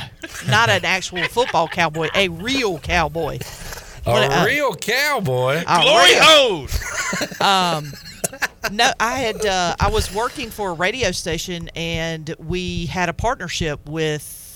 not 0.49 0.69
an 0.69 0.85
actual 0.85 1.25
football 1.29 1.67
cowboy, 1.67 2.09
a 2.15 2.29
real 2.29 2.79
cowboy. 2.79 3.39
A 4.07 4.11
What, 4.11 4.31
uh, 4.33 4.45
real 4.47 4.75
cowboy. 4.75 5.63
a 5.67 5.81
Glory 5.83 6.11
real- 6.11 6.23
hose. 6.23 7.41
um, 7.41 7.93
no, 8.73 8.91
I 9.01 9.15
had 9.19 9.45
uh, 9.47 9.77
I 9.81 9.89
was 9.91 10.13
working 10.15 10.51
for 10.51 10.71
a 10.71 10.75
radio 10.75 11.11
station, 11.13 11.71
and 11.75 12.35
we 12.39 12.87
had 12.87 13.09
a 13.09 13.13
partnership 13.15 13.89
with, 13.89 14.48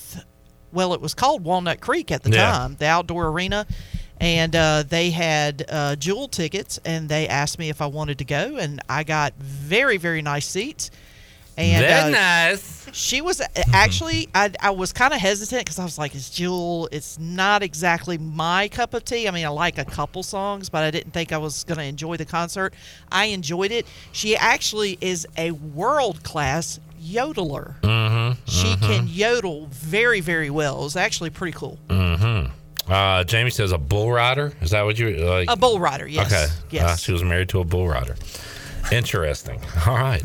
well, 0.72 0.94
it 0.94 1.00
was 1.00 1.14
called 1.14 1.44
Walnut 1.44 1.80
Creek 1.80 2.10
at 2.10 2.22
the 2.22 2.30
Yeah. 2.30 2.50
time, 2.50 2.76
the 2.78 2.86
outdoor 2.86 3.28
arena, 3.28 3.66
and 4.20 4.54
uh, 4.56 4.84
they 4.88 5.10
had 5.10 5.64
uh, 5.68 5.96
jewel 5.96 6.28
tickets, 6.28 6.78
and 6.84 7.08
they 7.08 7.28
asked 7.28 7.58
me 7.58 7.68
if 7.68 7.80
I 7.80 7.86
wanted 7.86 8.18
to 8.18 8.24
go, 8.24 8.56
and 8.56 8.80
I 8.88 9.04
got 9.04 9.34
very 9.38 9.96
very 9.96 10.22
nice 10.22 10.46
seats. 10.46 10.90
And 11.58 11.84
Very 11.84 12.00
uh, 12.00 12.08
nice. 12.08 12.86
she 12.92 13.20
was 13.20 13.42
actually 13.74 14.26
I, 14.34 14.52
I 14.58 14.70
was 14.70 14.94
kind 14.94 15.12
of 15.12 15.20
hesitant 15.20 15.60
because 15.66 15.78
I 15.78 15.84
was 15.84 15.98
like, 15.98 16.14
"It's 16.14 16.30
Jewel. 16.30 16.88
It's 16.90 17.18
not 17.18 17.62
exactly 17.62 18.16
my 18.16 18.68
cup 18.68 18.94
of 18.94 19.04
tea. 19.04 19.28
I 19.28 19.30
mean, 19.32 19.44
I 19.44 19.50
like 19.50 19.76
a 19.76 19.84
couple 19.84 20.22
songs, 20.22 20.70
but 20.70 20.82
I 20.82 20.90
didn't 20.90 21.12
think 21.12 21.30
I 21.30 21.36
was 21.36 21.64
going 21.64 21.76
to 21.76 21.84
enjoy 21.84 22.16
the 22.16 22.24
concert. 22.24 22.72
I 23.10 23.26
enjoyed 23.26 23.70
it. 23.70 23.86
She 24.12 24.34
actually 24.34 24.96
is 25.02 25.26
a 25.36 25.50
world 25.50 26.22
class 26.22 26.80
yodeler. 27.02 27.80
Mm-hmm. 27.80 28.40
She 28.46 28.76
can 28.76 29.06
yodel 29.08 29.66
very, 29.70 30.20
very 30.20 30.50
well. 30.50 30.84
It's 30.86 30.96
actually 30.96 31.30
pretty 31.30 31.52
cool. 31.56 31.78
Mm-hmm. 31.88 32.52
Uh, 32.92 33.24
Jamie 33.24 33.50
says 33.50 33.72
a 33.72 33.78
bull 33.78 34.10
rider. 34.10 34.52
Is 34.60 34.70
that 34.70 34.82
what 34.82 34.98
you 34.98 35.10
like? 35.24 35.48
A 35.50 35.56
bull 35.56 35.78
rider, 35.78 36.06
yes. 36.06 36.32
Okay. 36.32 36.46
Yes. 36.70 36.82
Uh, 36.82 36.96
she 36.96 37.12
was 37.12 37.22
married 37.22 37.48
to 37.50 37.60
a 37.60 37.64
bull 37.64 37.88
rider. 37.88 38.16
Interesting. 38.90 39.60
All 39.86 39.94
right. 39.94 40.22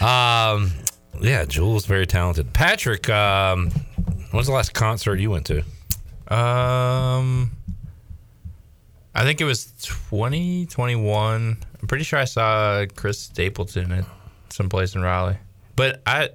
um, 0.00 0.72
yeah, 1.20 1.44
Jewel's 1.44 1.86
very 1.86 2.06
talented. 2.06 2.52
Patrick, 2.52 3.08
um, 3.10 3.70
when's 4.30 4.46
the 4.46 4.52
last 4.52 4.72
concert 4.72 5.18
you 5.18 5.30
went 5.30 5.46
to? 5.46 5.58
Um, 6.32 7.50
I 9.14 9.24
think 9.24 9.40
it 9.40 9.44
was 9.44 9.66
2021. 9.82 11.56
I'm 11.80 11.88
pretty 11.88 12.04
sure 12.04 12.18
I 12.18 12.24
saw 12.24 12.84
Chris 12.94 13.18
Stapleton 13.18 13.90
at 13.92 14.04
some 14.50 14.68
place 14.68 14.94
in 14.94 15.02
Raleigh. 15.02 15.38
But 15.80 16.02
I, 16.06 16.28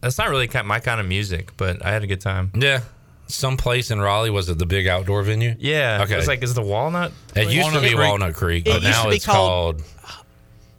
that's 0.00 0.16
not 0.18 0.30
really 0.30 0.48
ki- 0.48 0.62
my 0.62 0.80
kind 0.80 1.00
of 1.00 1.06
music. 1.06 1.52
But 1.56 1.84
I 1.84 1.90
had 1.92 2.02
a 2.02 2.06
good 2.06 2.20
time. 2.20 2.50
Yeah. 2.54 2.80
Some 3.26 3.56
place 3.56 3.90
in 3.90 4.00
Raleigh 4.00 4.30
was 4.30 4.48
it 4.48 4.58
the 4.58 4.66
big 4.66 4.86
outdoor 4.86 5.22
venue? 5.22 5.54
Yeah. 5.58 6.00
Okay. 6.02 6.14
It 6.14 6.16
was 6.16 6.28
like, 6.28 6.42
is 6.42 6.54
the 6.54 6.62
Walnut? 6.62 7.12
It 7.36 7.50
used 7.50 7.70
to 7.72 7.80
be 7.80 7.88
Creek? 7.88 7.98
Walnut 7.98 8.34
Creek, 8.34 8.66
It 8.66 8.70
but 8.70 8.82
used 8.82 8.84
now 8.84 9.08
be 9.10 9.16
it's 9.16 9.26
called- 9.26 9.78
called. 9.78 10.20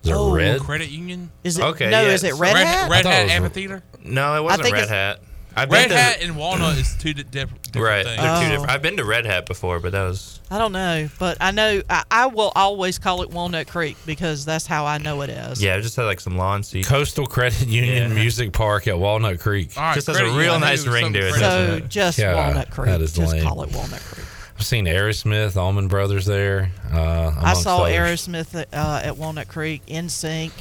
Is 0.04 0.12
it 0.12 0.14
Oh, 0.14 0.32
Red? 0.36 0.62
Credit 0.62 0.90
Union. 0.90 1.32
Is 1.44 1.58
it 1.58 1.64
Okay, 1.64 1.90
no? 1.90 2.02
yeah, 2.02 2.08
Is 2.10 2.24
it 2.24 2.28
it's- 2.28 2.40
Red 2.40 2.54
Red, 2.54 2.68
Hat? 2.68 2.90
Red 2.92 3.04
thought 3.04 3.14
Hat 3.14 3.24
was- 3.24 3.32
Amphitheater. 3.32 3.84
No, 4.04 4.36
it 4.38 4.44
wasn't 4.44 4.64
think 4.64 4.74
Red 4.76 4.84
it's- 4.84 4.90
Hat. 4.92 5.20
I've 5.56 5.70
been 5.70 5.80
Red 5.84 5.88
to- 5.90 5.98
Hat 5.98 6.18
and 6.22 6.36
Walnut 6.36 6.78
is 6.78 6.96
two 7.00 7.14
di- 7.14 7.24
diff- 7.24 7.50
different 7.62 7.76
Right, 7.88 8.06
things. 8.06 8.22
they're 8.22 8.40
two 8.42 8.46
Oh. 8.46 8.50
different. 8.50 8.70
I've 8.72 8.82
been 8.82 8.98
to 8.98 9.06
Red 9.06 9.26
Hat 9.26 9.46
before, 9.46 9.80
but 9.80 9.94
that 9.94 10.04
was 10.04 10.40
I 10.52 10.58
don't 10.58 10.72
know, 10.74 11.10
but 11.18 11.38
I 11.42 11.52
know 11.52 11.82
I, 11.90 12.04
I 12.12 12.26
will 12.28 12.52
always 12.56 13.00
call 13.00 13.22
it 13.24 13.32
Walnut 13.32 13.68
Creek 13.68 13.98
because 14.06 14.46
that's 14.46 14.68
how 14.68 14.86
I 14.86 14.98
know 15.00 15.22
it 15.22 15.30
is. 15.30 15.62
yeah. 15.64 15.76
It 15.78 15.82
just 15.82 15.96
had 15.96 16.04
like 16.04 16.20
some 16.20 16.38
lawn 16.38 16.62
seats. 16.64 16.88
Coastal 16.88 17.26
Credit 17.26 17.68
Union 17.68 18.10
Yeah. 18.10 18.16
Music 18.16 18.52
Park 18.54 18.88
at 18.88 19.00
Walnut 19.00 19.40
Creek. 19.40 19.72
All 19.78 19.84
right, 19.84 19.96
Just 19.96 20.08
has 20.08 20.18
a 20.18 20.20
Credit 20.20 20.34
real 20.38 20.54
Union. 20.54 20.54
I 20.56 20.58
knew 20.58 20.66
nice 20.72 20.80
it 20.82 20.88
was 20.90 20.94
ring 21.02 21.14
to 21.14 21.20
it, 21.20 21.32
Credit 21.32 21.40
doesn't 21.40 21.68
So 21.80 21.86
it? 21.86 21.90
just 21.90 22.18
Yeah, 22.20 22.36
Walnut 22.36 22.70
Creek. 22.72 22.88
that 22.88 23.02
is 23.02 23.14
just 23.14 23.34
lame. 23.34 23.44
call 23.44 23.64
it 23.64 23.72
Walnut 23.72 24.02
Creek. 24.02 24.26
I've 24.58 24.66
seen 24.66 24.86
Aerosmith, 24.86 25.58
Allman 25.58 25.88
Brothers 25.90 26.26
there. 26.26 26.72
Uh, 26.94 26.98
I 26.98 27.28
amongst 27.40 27.64
saw 27.64 27.84
others. 27.84 28.28
Aerosmith 28.28 28.66
uh, 28.72 29.02
at 29.04 29.18
Walnut 29.18 29.48
Creek, 29.50 29.82
NSYNC, 29.88 30.52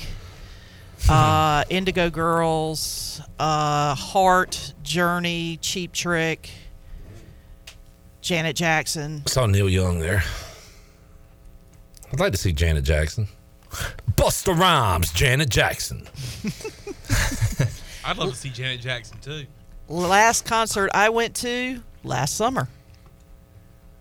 uh, 1.08 1.64
Indigo 1.70 2.10
Girls, 2.10 3.20
uh, 3.38 3.94
Heart, 3.94 4.74
Journey, 4.82 5.58
Cheap 5.60 5.92
Trick, 5.92 6.50
Janet 8.20 8.56
Jackson. 8.56 9.22
I 9.26 9.30
saw 9.30 9.46
Neil 9.46 9.68
Young 9.68 9.98
there. 10.00 10.22
I'd 12.12 12.20
like 12.20 12.32
to 12.32 12.38
see 12.38 12.52
Janet 12.52 12.84
Jackson. 12.84 13.28
Busta 14.16 14.56
Rhymes, 14.56 15.12
Janet 15.12 15.50
Jackson. 15.50 16.06
I'd 18.04 18.16
love 18.18 18.30
to 18.30 18.36
see 18.36 18.50
Janet 18.50 18.80
Jackson 18.80 19.18
too. 19.20 19.46
Last 19.88 20.44
concert 20.46 20.90
I 20.94 21.08
went 21.08 21.34
to 21.36 21.80
last 22.04 22.36
summer, 22.36 22.68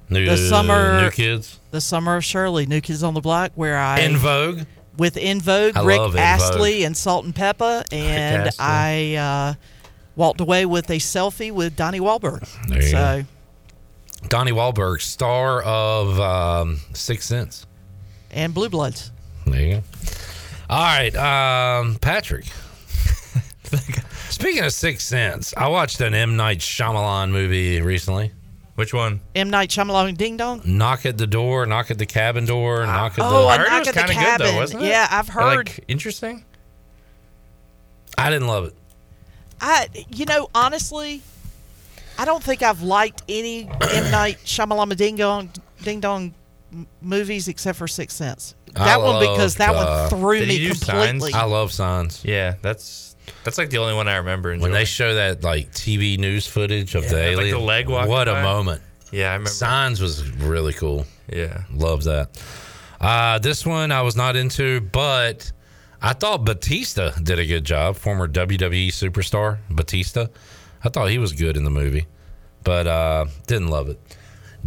New, 0.09 0.25
The 0.25 0.37
summer- 0.37 1.01
New 1.01 1.09
Kids. 1.09 1.59
the 1.71 1.81
summer 1.81 2.15
of 2.17 2.23
Shirley, 2.23 2.65
New 2.65 2.81
Kids 2.81 3.01
on 3.03 3.13
the 3.15 3.21
Block, 3.21 3.51
where 3.55 3.77
I 3.77 3.99
En 4.01 4.15
Vogue. 4.17 4.61
With 4.97 5.17
En 5.17 5.41
Vogue, 5.41 5.75
I 5.75 5.83
Rick 5.83 5.99
In 5.99 6.17
Astley 6.17 6.83
and 6.83 6.95
Salt 6.95 7.25
and 7.25 7.33
Pepa, 7.33 7.83
and 7.91 8.47
Astley. 8.47 8.65
I 8.65 9.15
uh, 9.15 9.53
walked 10.15 10.39
away 10.39 10.65
with 10.65 10.89
a 10.89 10.97
selfie 10.97 11.51
with 11.51 11.75
Donnie 11.75 11.99
Wahlberg. 11.99 12.47
There 12.67 12.81
you 12.81 12.89
so 12.89 13.23
Donnie 14.29 14.51
Wahlberg, 14.51 15.01
star 15.01 15.61
of 15.63 16.19
um, 16.19 16.79
Sixth 16.93 17.27
Sense. 17.27 17.65
and 18.31 18.53
Blue 18.53 18.69
Bloods. 18.69 19.11
There 19.45 19.61
you 19.61 19.75
go. 19.75 19.83
All 20.69 20.81
right, 20.81 21.15
um, 21.15 21.95
Patrick. 21.95 22.45
Speaking 24.29 24.63
of 24.63 24.73
Sixth 24.73 25.05
Sense, 25.05 25.53
I 25.57 25.67
watched 25.67 25.99
an 26.01 26.13
M 26.13 26.37
Night 26.37 26.59
Shyamalan 26.59 27.31
movie 27.31 27.81
recently. 27.81 28.31
Which 28.75 28.93
one? 28.93 29.19
M 29.35 29.49
Night 29.51 29.69
Shyamalan 29.69 30.17
Ding 30.17 30.35
Dong. 30.37 30.61
Knock 30.65 31.05
at 31.05 31.17
the 31.17 31.27
door, 31.27 31.65
knock 31.67 31.91
at 31.91 31.99
the 31.99 32.07
cabin 32.07 32.45
door, 32.45 32.85
knock 32.87 33.13
at 33.13 33.19
Oh, 33.23 33.43
the. 33.43 33.47
I 33.47 33.53
I 33.53 33.57
heard 33.57 33.67
it 33.67 33.95
was 33.95 33.95
kinda 34.05 34.13
good, 34.13 34.39
though, 34.41 34.55
wasn't 34.55 34.83
it? 34.83 34.87
Yeah, 34.87 35.07
I've 35.11 35.29
heard. 35.29 35.67
Like 35.69 35.85
interesting. 35.87 36.43
I 38.17 38.29
didn't 38.29 38.47
love 38.47 38.65
it. 38.65 38.73
I, 39.61 39.87
you 40.09 40.25
know, 40.25 40.49
honestly, 40.55 41.21
I 42.17 42.25
don't 42.25 42.43
think 42.43 42.61
I've 42.63 42.81
liked 42.81 43.21
any 43.29 43.69
M 43.91 44.11
Night 44.11 44.37
Shyamalan 44.43 44.95
Ding 44.97 45.17
Dong 45.17 45.51
Ding 45.83 45.99
Dong 45.99 46.33
movies 47.01 47.47
except 47.47 47.77
for 47.77 47.87
Sixth 47.87 48.17
Sense. 48.17 48.55
I 48.75 48.85
That 48.85 49.01
one 49.01 49.19
because 49.19 49.55
that 49.57 49.75
uh, 49.75 50.07
one 50.09 50.19
threw 50.19 50.39
me 50.39 50.45
he 50.47 50.67
do 50.69 50.73
Signs? 50.73 51.11
completely. 51.11 51.33
I 51.39 51.43
love 51.45 51.71
Signs. 51.71 52.25
Yeah, 52.25 52.55
that's 52.63 53.12
that's 53.43 53.57
like 53.57 53.69
the 53.69 53.77
only 53.77 53.93
one 53.93 54.07
I 54.07 54.17
remember. 54.17 54.55
When 54.57 54.71
they 54.71 54.85
show 54.85 55.15
that 55.15 55.43
like 55.43 55.71
TV 55.71 56.17
news 56.17 56.47
footage 56.47 56.95
of 56.95 57.09
the 57.09 57.15
like 57.15 57.23
alien, 57.25 57.51
the 57.51 57.59
leg 57.59 57.89
walking 57.89 58.09
what 58.09 58.27
a 58.27 58.41
moment! 58.41 58.81
yeah, 59.11 59.29
I 59.29 59.33
remember. 59.33 59.49
Signs 59.49 60.01
was 60.01 60.29
really 60.37 60.73
cool. 60.73 61.05
Yeah, 61.31 61.63
Love 61.73 62.03
that. 62.03 62.29
Uh, 62.99 63.39
this 63.39 63.65
one 63.65 63.91
I 63.91 64.01
was 64.01 64.15
not 64.15 64.35
into, 64.35 64.81
but 64.81 65.51
I 66.01 66.13
thought 66.13 66.45
Batista 66.45 67.11
did 67.11 67.39
a 67.39 67.45
good 67.45 67.63
job. 67.63 67.95
Former 67.95 68.27
WWE 68.27 68.87
superstar 68.89 69.59
Batista. 69.69 70.27
I 70.83 70.89
thought 70.89 71.09
he 71.09 71.17
was 71.17 71.33
good 71.33 71.55
in 71.55 71.63
the 71.63 71.69
movie, 71.69 72.07
but 72.63 72.87
uh, 72.87 73.25
didn't 73.47 73.67
love 73.69 73.89
it. 73.89 73.99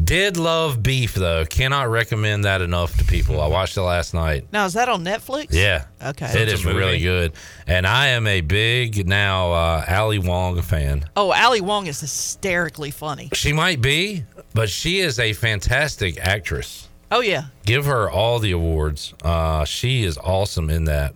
Did 0.02 0.36
love 0.36 0.82
beef 0.82 1.14
though. 1.14 1.44
Cannot 1.46 1.88
recommend 1.88 2.44
that 2.44 2.60
enough 2.60 2.96
to 2.98 3.04
people. 3.04 3.40
I 3.40 3.46
watched 3.46 3.76
it 3.76 3.82
last 3.82 4.12
night. 4.12 4.46
now 4.52 4.66
is 4.66 4.74
that 4.74 4.88
on 4.88 5.04
Netflix? 5.04 5.48
Yeah. 5.50 5.86
Okay. 6.02 6.26
It 6.26 6.48
It's 6.48 6.60
is 6.60 6.64
really 6.66 7.00
good. 7.00 7.32
And 7.66 7.86
I 7.86 8.08
am 8.08 8.26
a 8.26 8.42
big 8.42 9.08
now 9.08 9.52
uh, 9.52 9.84
Ali 9.88 10.18
Wong 10.18 10.60
fan. 10.60 11.06
Oh, 11.16 11.32
Ali 11.32 11.60
Wong 11.62 11.86
is 11.86 12.00
hysterically 12.00 12.90
funny. 12.90 13.30
She 13.32 13.52
might 13.54 13.80
be, 13.80 14.24
but 14.54 14.68
she 14.68 14.98
is 15.00 15.18
a 15.18 15.32
fantastic 15.32 16.18
actress. 16.18 16.88
Oh 17.10 17.20
yeah. 17.20 17.44
Give 17.64 17.86
her 17.86 18.10
all 18.10 18.38
the 18.38 18.52
awards. 18.52 19.14
Uh, 19.24 19.64
she 19.64 20.04
is 20.04 20.18
awesome 20.18 20.68
in 20.68 20.84
that. 20.84 21.14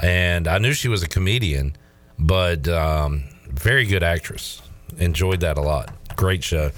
And 0.00 0.48
I 0.48 0.58
knew 0.58 0.72
she 0.72 0.88
was 0.88 1.02
a 1.02 1.08
comedian, 1.08 1.76
but 2.18 2.66
um, 2.66 3.24
very 3.48 3.84
good 3.84 4.02
actress. 4.02 4.62
Enjoyed 4.98 5.40
that 5.40 5.58
a 5.58 5.60
lot. 5.60 5.94
Great 6.16 6.42
show. 6.42 6.70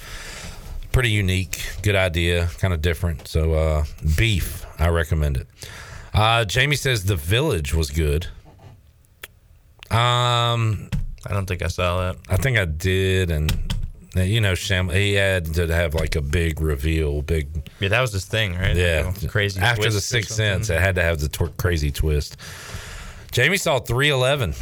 Pretty 0.92 1.10
unique. 1.10 1.58
Good 1.82 1.96
idea. 1.96 2.48
Kind 2.58 2.74
of 2.74 2.82
different. 2.82 3.26
So, 3.26 3.54
uh, 3.54 3.84
Beef, 4.16 4.66
I 4.78 4.88
recommend 4.88 5.38
it. 5.38 5.46
Uh, 6.14 6.44
Jamie 6.44 6.76
says 6.76 7.04
The 7.04 7.16
Village 7.16 7.72
was 7.74 7.90
good. 7.90 8.26
Um, 9.90 10.88
I 11.26 11.32
don't 11.32 11.46
think 11.46 11.62
I 11.62 11.68
saw 11.68 12.00
that. 12.00 12.16
I 12.28 12.36
think 12.36 12.58
I 12.58 12.64
did, 12.64 13.30
and 13.30 13.74
You 14.14 14.40
know, 14.40 14.54
Sham. 14.54 14.90
He 14.90 15.14
had 15.14 15.54
to 15.54 15.66
have 15.68 15.94
like 15.94 16.16
a 16.16 16.20
big 16.20 16.60
reveal, 16.60 17.22
big. 17.22 17.70
Yeah, 17.80 17.88
that 17.88 18.00
was 18.00 18.12
his 18.12 18.26
thing, 18.26 18.54
right? 18.54 18.76
Yeah, 18.76 19.10
Little 19.12 19.28
crazy. 19.30 19.60
After 19.60 19.90
the 19.90 20.00
Sixth 20.00 20.32
Sense, 20.32 20.68
it 20.68 20.78
had 20.80 20.94
to 20.96 21.02
have 21.02 21.20
the 21.20 21.28
tor- 21.28 21.52
crazy 21.56 21.90
twist. 21.90 22.36
Jamie 23.30 23.56
saw 23.56 23.78
311, 23.78 24.54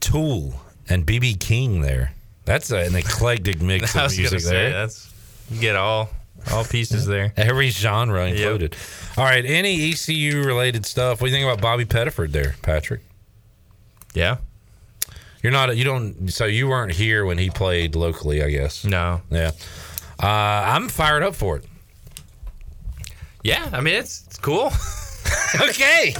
Tool, 0.00 0.60
and 0.88 1.06
BB 1.06 1.38
King 1.38 1.80
there. 1.82 2.12
That's 2.44 2.70
an 2.72 2.96
eclectic 2.96 3.60
mix 3.62 3.94
of 3.96 4.16
music 4.16 4.40
say, 4.40 4.50
there. 4.50 4.70
That's 4.72 5.12
you 5.50 5.60
get 5.60 5.76
all 5.76 6.10
all 6.52 6.64
pieces 6.64 7.06
there. 7.06 7.32
Every 7.36 7.70
genre 7.70 8.26
included. 8.26 8.76
All 9.16 9.24
right, 9.24 9.44
any 9.44 9.90
ECU 9.90 10.42
related 10.42 10.86
stuff? 10.86 11.20
What 11.20 11.28
do 11.28 11.32
you 11.32 11.38
think 11.40 11.50
about 11.50 11.62
Bobby 11.62 11.84
Pettiford 11.84 12.32
there, 12.32 12.54
Patrick? 12.62 13.00
Yeah. 14.14 14.38
You're 15.42 15.52
not. 15.52 15.76
You 15.76 15.84
don't. 15.84 16.28
So 16.28 16.44
you 16.44 16.68
weren't 16.68 16.92
here 16.92 17.24
when 17.24 17.38
he 17.38 17.50
played 17.50 17.94
locally, 17.94 18.42
I 18.42 18.50
guess. 18.50 18.84
No. 18.84 19.20
Yeah. 19.30 19.52
Uh, 20.20 20.26
I'm 20.26 20.88
fired 20.88 21.22
up 21.22 21.34
for 21.34 21.56
it. 21.56 21.64
Yeah, 23.44 23.68
I 23.72 23.80
mean 23.80 23.94
it's 23.94 24.26
it's 24.26 24.38
cool. 24.38 24.72
okay. 25.60 26.14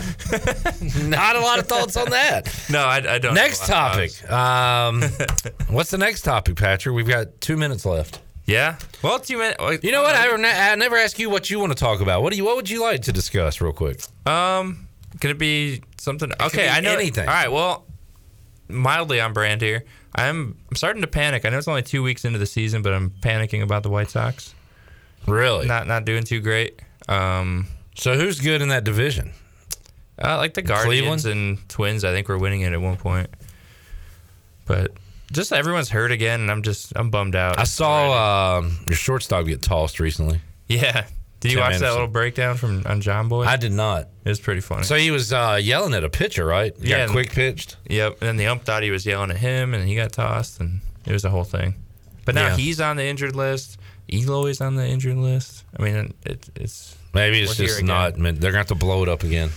Not 1.09 1.37
a 1.37 1.41
lot 1.41 1.59
of 1.59 1.67
thoughts 1.67 1.97
on 1.97 2.11
that. 2.11 2.55
No, 2.71 2.81
I, 2.81 3.15
I 3.15 3.19
don't. 3.19 3.35
Next 3.35 3.67
have 3.67 3.69
a 3.69 3.73
lot 3.73 4.01
of 4.01 4.21
topic. 4.21 4.31
Um, 4.31 5.67
what's 5.75 5.91
the 5.91 5.99
next 5.99 6.23
topic, 6.23 6.57
Patrick? 6.57 6.95
We've 6.95 7.09
got 7.09 7.41
two 7.41 7.57
minutes 7.57 7.85
left. 7.85 8.21
Yeah. 8.47 8.77
Well, 9.03 9.19
two 9.19 9.39
minutes. 9.39 9.85
You 9.85 9.93
know 9.93 10.03
what? 10.03 10.15
I, 10.15 10.73
I 10.73 10.75
never 10.77 10.97
ask 10.97 11.19
you 11.19 11.29
what 11.29 11.51
you 11.51 11.59
want 11.59 11.73
to 11.73 11.79
talk 11.79 12.01
about. 12.01 12.23
What 12.23 12.31
do 12.31 12.37
you? 12.37 12.45
What 12.45 12.57
would 12.57 12.71
you 12.71 12.81
like 12.81 13.03
to 13.03 13.13
discuss, 13.13 13.61
real 13.61 13.73
quick? 13.73 14.01
Um, 14.27 14.87
could 15.21 15.31
it 15.31 15.39
be 15.39 15.83
something? 15.99 16.31
Okay, 16.41 16.63
be 16.65 16.69
I 16.69 16.81
know 16.81 16.95
anything. 16.95 17.29
All 17.29 17.35
right. 17.35 17.51
Well, 17.51 17.85
mildly 18.69 19.21
on 19.21 19.33
brand 19.33 19.61
here. 19.61 19.85
I'm 20.15 20.57
I'm 20.71 20.77
starting 20.77 21.03
to 21.03 21.09
panic. 21.09 21.45
I 21.45 21.51
know 21.51 21.59
it's 21.59 21.69
only 21.69 21.83
two 21.83 22.03
weeks 22.03 22.25
into 22.25 22.39
the 22.39 22.47
season, 22.47 22.83
but 22.83 22.93
I'm 22.93 23.11
panicking 23.11 23.63
about 23.63 23.83
the 23.83 23.91
White 23.91 24.11
Sox. 24.11 24.55
Really? 25.27 25.67
Not 25.67 25.87
not 25.87 26.05
doing 26.05 26.23
too 26.23 26.41
great. 26.41 26.81
Um, 27.09 27.67
so 27.97 28.17
who's 28.17 28.41
good 28.41 28.63
in 28.63 28.69
that 28.69 28.85
division? 28.85 29.33
Uh, 30.23 30.37
like 30.39 30.55
the 30.55 30.63
Guardians 30.63 31.25
and 31.27 31.69
Twins. 31.69 32.05
I 32.05 32.13
think 32.13 32.29
we're 32.29 32.39
winning 32.39 32.63
it 32.63 32.73
at 32.73 32.81
one 32.81 32.97
point. 32.97 33.29
But 34.67 34.93
just 35.33 35.53
everyone's 35.53 35.89
hurt 35.91 36.13
again, 36.13 36.41
and 36.41 36.51
I'm 36.51 36.63
just 36.63 36.93
I'm 36.97 37.11
bummed 37.11 37.35
out. 37.37 37.59
I 37.59 37.65
saw 37.65 38.57
um, 38.59 38.79
your 38.87 38.97
shortstop 38.97 39.47
get 39.47 39.63
tossed 39.63 40.01
recently. 40.01 40.41
Yeah. 40.69 41.07
Did 41.41 41.53
you 41.53 41.59
Tim 41.59 41.67
watch 41.71 41.79
that 41.81 41.93
little 41.93 42.07
breakdown 42.09 42.57
from 42.57 42.83
on 42.87 43.01
John 43.03 43.29
Boy? 43.29 43.45
I 43.45 43.57
did 43.57 43.71
not. 43.73 44.09
It 44.25 44.29
was 44.29 44.41
pretty 44.41 44.63
funny. 44.63 44.85
So 44.85 44.97
he 44.97 45.11
was 45.11 45.33
uh, 45.33 45.59
yelling 45.63 45.93
at 45.95 46.03
a 46.03 46.09
pitcher, 46.09 46.47
right? 46.47 46.75
He 46.81 46.89
got 46.89 47.11
quick 47.11 47.31
pitched. 47.31 47.77
Yep. 47.89 48.13
And 48.21 48.29
then 48.29 48.37
the 48.39 48.47
ump 48.47 48.65
thought 48.65 48.83
he 48.83 48.91
was 48.91 49.05
yelling 49.05 49.31
at 49.31 49.37
him, 49.37 49.75
and 49.75 49.87
he 49.87 49.95
got 49.95 50.13
tossed, 50.13 50.61
and 50.61 50.81
it 51.07 51.13
was 51.13 51.25
a 51.25 51.31
whole 51.31 51.45
thing. 51.45 51.75
But 52.25 52.35
now 52.35 52.49
Yeah. 52.49 52.57
he's 52.57 52.81
on 52.81 52.97
the 52.97 53.05
injured 53.05 53.37
list. 53.37 53.79
Eloy's 54.13 54.61
on 54.61 54.77
the 54.77 54.87
injured 54.87 55.19
list. 55.19 55.65
I 55.79 55.83
mean, 55.83 56.15
it, 56.25 56.49
it's 56.57 56.97
Maybe 57.13 57.41
it's 57.43 57.57
just 57.57 57.83
not. 57.83 58.17
meant- 58.19 58.41
They're 58.41 58.51
gonna 58.53 58.61
have 58.61 58.69
to 58.69 58.75
blow 58.75 59.03
it 59.03 59.09
up 59.09 59.23
again 59.23 59.51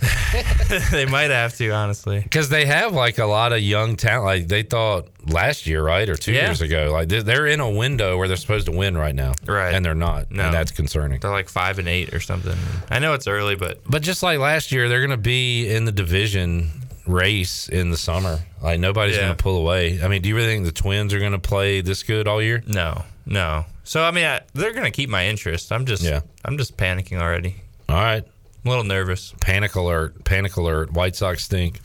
they 0.90 1.06
might 1.06 1.30
have 1.30 1.56
to, 1.56 1.70
honestly. 1.70 2.20
because 2.20 2.48
they 2.48 2.66
have 2.66 2.92
like 2.92 3.18
a 3.18 3.24
lot 3.26 3.52
of 3.52 3.60
young 3.60 3.96
talent. 3.96 4.24
Like 4.24 4.48
they 4.48 4.62
thought 4.62 5.08
last 5.26 5.66
year, 5.66 5.82
right, 5.82 6.08
or 6.08 6.14
two 6.16 6.32
Yeah. 6.32 6.46
years 6.46 6.60
ago. 6.60 6.90
Like 6.92 7.08
they're- 7.08 7.46
in 7.46 7.60
a 7.60 7.70
window 7.70 8.16
where 8.18 8.28
they're 8.28 8.36
supposed 8.36 8.66
to 8.66 8.72
win 8.72 8.96
right 8.96 9.14
now, 9.14 9.32
Right. 9.46 9.74
And 9.74 9.84
they're 9.84 9.94
not. 9.94 10.30
No. 10.30 10.44
and 10.44 10.54
that's 10.54 10.70
concerning. 10.70 11.20
They're 11.20 11.30
like 11.30 11.48
five 11.48 11.78
and 11.78 11.88
eight 11.88 12.12
or 12.14 12.20
something. 12.20 12.56
I 12.90 12.98
know 12.98 13.14
it's 13.14 13.26
early, 13.26 13.56
but 13.56 13.80
But 13.88 14.02
just 14.02 14.22
like 14.22 14.38
last 14.38 14.70
year, 14.72 14.88
they're 14.88 15.00
going 15.00 15.10
to 15.10 15.16
be 15.16 15.68
in 15.68 15.84
the 15.86 15.92
division 15.92 16.70
race 17.06 17.68
in 17.70 17.90
the 17.90 17.96
summer. 17.96 18.38
Like 18.62 18.78
nobody's 18.80 19.16
Yeah. 19.16 19.22
going 19.22 19.36
to 19.36 19.42
pull 19.42 19.56
away. 19.58 20.00
I 20.02 20.08
mean, 20.08 20.20
do 20.22 20.28
you 20.28 20.36
really 20.36 20.48
think 20.48 20.66
the 20.66 20.72
Twins 20.72 21.14
are 21.14 21.18
going 21.18 21.32
to 21.32 21.38
play 21.38 21.80
this 21.80 22.02
good 22.02 22.28
all 22.28 22.42
year? 22.42 22.62
no, 22.66 23.04
no. 23.26 23.64
So 23.84 24.02
I 24.04 24.10
mean, 24.10 24.26
I, 24.26 24.42
they're 24.52 24.74
gonna 24.74 24.90
keep 24.90 25.08
my 25.08 25.26
interest. 25.28 25.72
I'm 25.72 25.86
just, 25.86 26.02
Yeah. 26.02 26.20
I'm 26.44 26.58
just 26.58 26.76
panicking 26.76 27.22
already. 27.22 27.56
All 27.88 27.96
right. 27.96 28.22
A 28.68 28.70
little 28.70 28.84
nervous. 28.84 29.32
Panic 29.40 29.76
alert! 29.76 30.24
Panic 30.24 30.56
alert! 30.58 30.92
White 30.92 31.16
Sox 31.16 31.42
stink. 31.42 31.80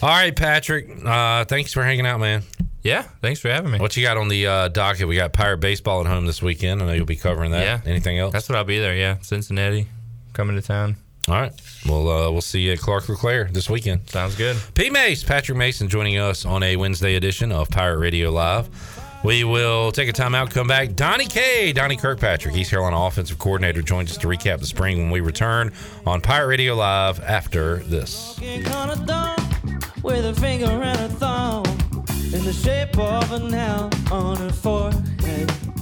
All 0.00 0.08
right, 0.08 0.34
Patrick. 0.34 0.88
Uh, 1.04 1.44
thanks 1.44 1.74
for 1.74 1.84
hanging 1.84 2.06
out, 2.06 2.18
man. 2.18 2.44
Yeah, 2.82 3.02
thanks 3.20 3.40
for 3.40 3.50
having 3.50 3.70
me. 3.72 3.78
What 3.78 3.94
you 3.94 4.02
got 4.02 4.16
on 4.16 4.28
the 4.28 4.46
uh, 4.46 4.68
docket? 4.68 5.06
We 5.06 5.16
got 5.16 5.34
Pirate 5.34 5.58
baseball 5.58 6.00
at 6.00 6.06
home 6.06 6.24
this 6.24 6.40
weekend. 6.40 6.80
I 6.80 6.86
know 6.86 6.92
you'll 6.94 7.04
be 7.04 7.16
covering 7.16 7.50
that. 7.50 7.62
Yeah. 7.62 7.90
Anything 7.90 8.18
else? 8.18 8.32
That's 8.32 8.48
what 8.48 8.56
I'll 8.56 8.64
be 8.64 8.78
there. 8.78 8.96
Yeah, 8.96 9.18
Cincinnati, 9.20 9.86
coming 10.32 10.56
to 10.56 10.62
town. 10.62 10.96
All 11.28 11.34
right. 11.34 11.52
Well, 11.84 12.08
uh, 12.08 12.30
we'll 12.30 12.40
see 12.40 12.60
you 12.62 12.72
at 12.72 12.78
Clark 12.78 13.06
LeClair 13.10 13.50
this 13.52 13.68
weekend. 13.68 14.08
Sounds 14.08 14.34
good. 14.34 14.56
P. 14.72 14.88
Mace, 14.88 15.22
Patrick 15.22 15.58
Mason 15.58 15.90
joining 15.90 16.16
us 16.16 16.46
on 16.46 16.62
a 16.62 16.76
Wednesday 16.76 17.16
edition 17.16 17.52
of 17.52 17.68
Pirate 17.68 17.98
Radio 17.98 18.30
Live. 18.30 18.70
We 19.24 19.42
will 19.42 19.90
take 19.90 20.08
a 20.08 20.12
time 20.12 20.34
out, 20.34 20.50
come 20.50 20.68
back. 20.68 20.94
Donnie 20.94 21.26
K, 21.26 21.72
Donnie 21.72 21.96
Kirkpatrick, 21.96 22.54
East 22.54 22.70
Carolina 22.70 22.98
offensive 23.00 23.38
coordinator, 23.38 23.82
joins 23.82 24.12
us 24.12 24.16
to 24.18 24.28
recap 24.28 24.60
the 24.60 24.66
spring 24.66 24.98
when 24.98 25.10
we 25.10 25.20
return 25.20 25.72
on 26.06 26.20
Pirate 26.20 26.46
Radio 26.46 26.74
Live 26.74 27.20
after 27.20 27.78
this. 27.78 28.38
With 30.02 30.24
a 30.24 30.34
finger 30.40 30.66
and 30.66 31.00
a 31.00 31.08
thumb 31.08 31.64
in 32.32 32.44
the 32.44 32.52
shape 32.52 32.96
of 32.96 33.32
on 34.12 34.36
her 34.36 34.52
forehead. 34.52 35.77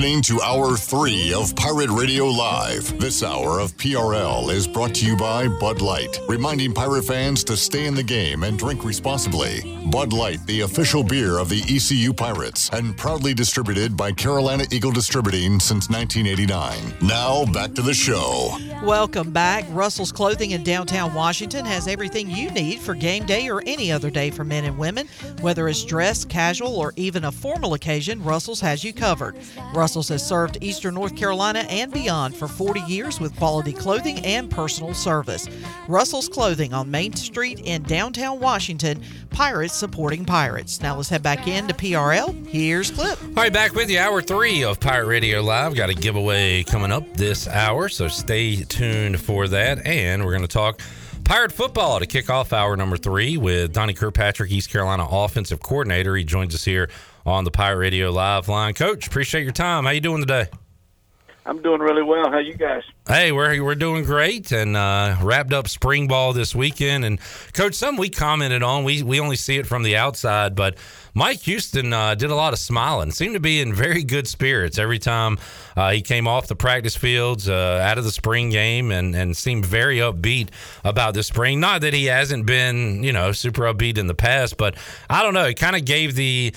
Listening 0.00 0.22
to 0.22 0.40
Hour 0.40 0.78
3 0.78 1.34
of 1.34 1.54
Pirate 1.56 1.90
Radio 1.90 2.24
Live. 2.24 2.98
This 2.98 3.22
hour 3.22 3.60
of 3.60 3.76
PRL 3.76 4.50
is 4.50 4.66
brought 4.66 4.94
to 4.94 5.04
you 5.04 5.14
by 5.14 5.46
Bud 5.46 5.82
Light, 5.82 6.18
reminding 6.26 6.72
pirate 6.72 7.02
fans 7.02 7.44
to 7.44 7.54
stay 7.54 7.84
in 7.84 7.94
the 7.94 8.02
game 8.02 8.44
and 8.44 8.58
drink 8.58 8.82
responsibly. 8.82 9.76
Bud 9.90 10.14
Light, 10.14 10.38
the 10.46 10.62
official 10.62 11.02
beer 11.02 11.36
of 11.36 11.50
the 11.50 11.62
ECU 11.68 12.14
Pirates, 12.14 12.70
and 12.72 12.96
proudly 12.96 13.34
distributed 13.34 13.94
by 13.94 14.10
Carolina 14.10 14.64
Eagle 14.70 14.90
Distributing 14.90 15.60
since 15.60 15.90
1989. 15.90 16.94
Now, 17.02 17.44
back 17.52 17.74
to 17.74 17.82
the 17.82 17.92
show. 17.92 18.56
Welcome 18.82 19.30
back. 19.30 19.66
Russell's 19.68 20.12
Clothing 20.12 20.52
in 20.52 20.62
downtown 20.62 21.12
Washington 21.12 21.66
has 21.66 21.86
everything 21.86 22.30
you 22.30 22.50
need 22.52 22.78
for 22.78 22.94
game 22.94 23.26
day 23.26 23.50
or 23.50 23.62
any 23.66 23.92
other 23.92 24.08
day 24.08 24.30
for 24.30 24.44
men 24.44 24.64
and 24.64 24.78
women. 24.78 25.08
Whether 25.42 25.68
it's 25.68 25.84
dress, 25.84 26.24
casual, 26.24 26.76
or 26.76 26.94
even 26.96 27.24
a 27.24 27.32
formal 27.32 27.74
occasion, 27.74 28.22
Russell's 28.24 28.60
has 28.60 28.82
you 28.82 28.94
covered. 28.94 29.36
Russell's 29.90 30.08
has 30.10 30.24
served 30.24 30.58
Eastern 30.60 30.94
North 30.94 31.16
Carolina 31.16 31.66
and 31.68 31.92
beyond 31.92 32.36
for 32.36 32.46
40 32.46 32.78
years 32.82 33.18
with 33.18 33.34
quality 33.34 33.72
clothing 33.72 34.24
and 34.24 34.48
personal 34.48 34.94
service. 34.94 35.48
Russell's 35.88 36.28
Clothing 36.28 36.72
on 36.72 36.88
Main 36.88 37.12
Street 37.14 37.58
in 37.64 37.82
downtown 37.82 38.38
Washington. 38.38 39.02
Pirates 39.30 39.74
supporting 39.74 40.24
pirates. 40.24 40.80
Now 40.80 40.94
let's 40.94 41.08
head 41.08 41.24
back 41.24 41.48
into 41.48 41.74
PRL. 41.74 42.46
Here's 42.46 42.92
Clip. 42.92 43.20
All 43.20 43.30
right, 43.34 43.52
back 43.52 43.74
with 43.74 43.90
you. 43.90 43.98
Hour 43.98 44.22
three 44.22 44.62
of 44.62 44.78
Pirate 44.78 45.06
Radio 45.06 45.42
Live. 45.42 45.74
Got 45.74 45.90
a 45.90 45.94
giveaway 45.94 46.62
coming 46.62 46.92
up 46.92 47.16
this 47.16 47.48
hour, 47.48 47.88
so 47.88 48.06
stay 48.06 48.62
tuned 48.62 49.20
for 49.20 49.48
that. 49.48 49.84
And 49.84 50.24
we're 50.24 50.30
going 50.30 50.42
to 50.42 50.48
talk 50.48 50.80
Pirate 51.24 51.52
football 51.52 52.00
to 52.00 52.06
kick 52.06 52.28
off 52.28 52.52
hour 52.52 52.76
number 52.76 52.96
three 52.96 53.36
with 53.36 53.72
Donnie 53.72 53.94
Kirkpatrick, 53.94 54.50
East 54.50 54.68
Carolina 54.68 55.06
offensive 55.08 55.60
coordinator. 55.60 56.16
He 56.16 56.24
joins 56.24 56.54
us 56.54 56.64
here 56.64 56.90
on 57.26 57.44
the 57.44 57.50
Pirate 57.50 57.78
Radio 57.78 58.10
Live 58.10 58.48
line. 58.48 58.74
Coach, 58.74 59.06
appreciate 59.06 59.42
your 59.42 59.52
time. 59.52 59.84
How 59.84 59.90
you 59.90 60.00
doing 60.00 60.20
today? 60.20 60.48
I'm 61.46 61.62
doing 61.62 61.80
really 61.80 62.02
well. 62.02 62.30
How 62.30 62.38
you 62.38 62.54
guys? 62.54 62.82
Hey, 63.08 63.32
we're 63.32 63.62
we're 63.64 63.74
doing 63.74 64.04
great 64.04 64.52
and 64.52 64.76
uh, 64.76 65.16
wrapped 65.22 65.52
up 65.52 65.68
spring 65.68 66.06
ball 66.06 66.32
this 66.32 66.54
weekend. 66.54 67.04
And 67.04 67.18
coach, 67.54 67.74
something 67.74 67.98
we 67.98 68.10
commented 68.10 68.62
on. 68.62 68.84
We 68.84 69.02
we 69.02 69.18
only 69.18 69.36
see 69.36 69.56
it 69.56 69.66
from 69.66 69.82
the 69.82 69.96
outside, 69.96 70.54
but 70.54 70.76
Mike 71.14 71.40
Houston 71.40 71.92
uh, 71.92 72.14
did 72.14 72.30
a 72.30 72.34
lot 72.34 72.52
of 72.52 72.58
smiling. 72.58 73.10
Seemed 73.10 73.34
to 73.34 73.40
be 73.40 73.60
in 73.60 73.72
very 73.74 74.04
good 74.04 74.28
spirits 74.28 74.78
every 74.78 74.98
time 74.98 75.38
uh, 75.76 75.90
he 75.90 76.02
came 76.02 76.28
off 76.28 76.46
the 76.46 76.54
practice 76.54 76.94
fields 76.94 77.48
uh, 77.48 77.80
out 77.82 77.96
of 77.96 78.04
the 78.04 78.12
spring 78.12 78.50
game, 78.50 78.92
and 78.92 79.16
and 79.16 79.36
seemed 79.36 79.64
very 79.64 79.96
upbeat 79.96 80.50
about 80.84 81.14
the 81.14 81.22
spring. 81.22 81.58
Not 81.58 81.80
that 81.80 81.94
he 81.94 82.04
hasn't 82.04 82.44
been 82.44 83.02
you 83.02 83.12
know 83.12 83.32
super 83.32 83.62
upbeat 83.62 83.96
in 83.96 84.08
the 84.08 84.14
past, 84.14 84.58
but 84.58 84.76
I 85.08 85.22
don't 85.22 85.34
know. 85.34 85.46
It 85.46 85.54
kind 85.54 85.74
of 85.74 85.86
gave 85.86 86.14
the 86.14 86.54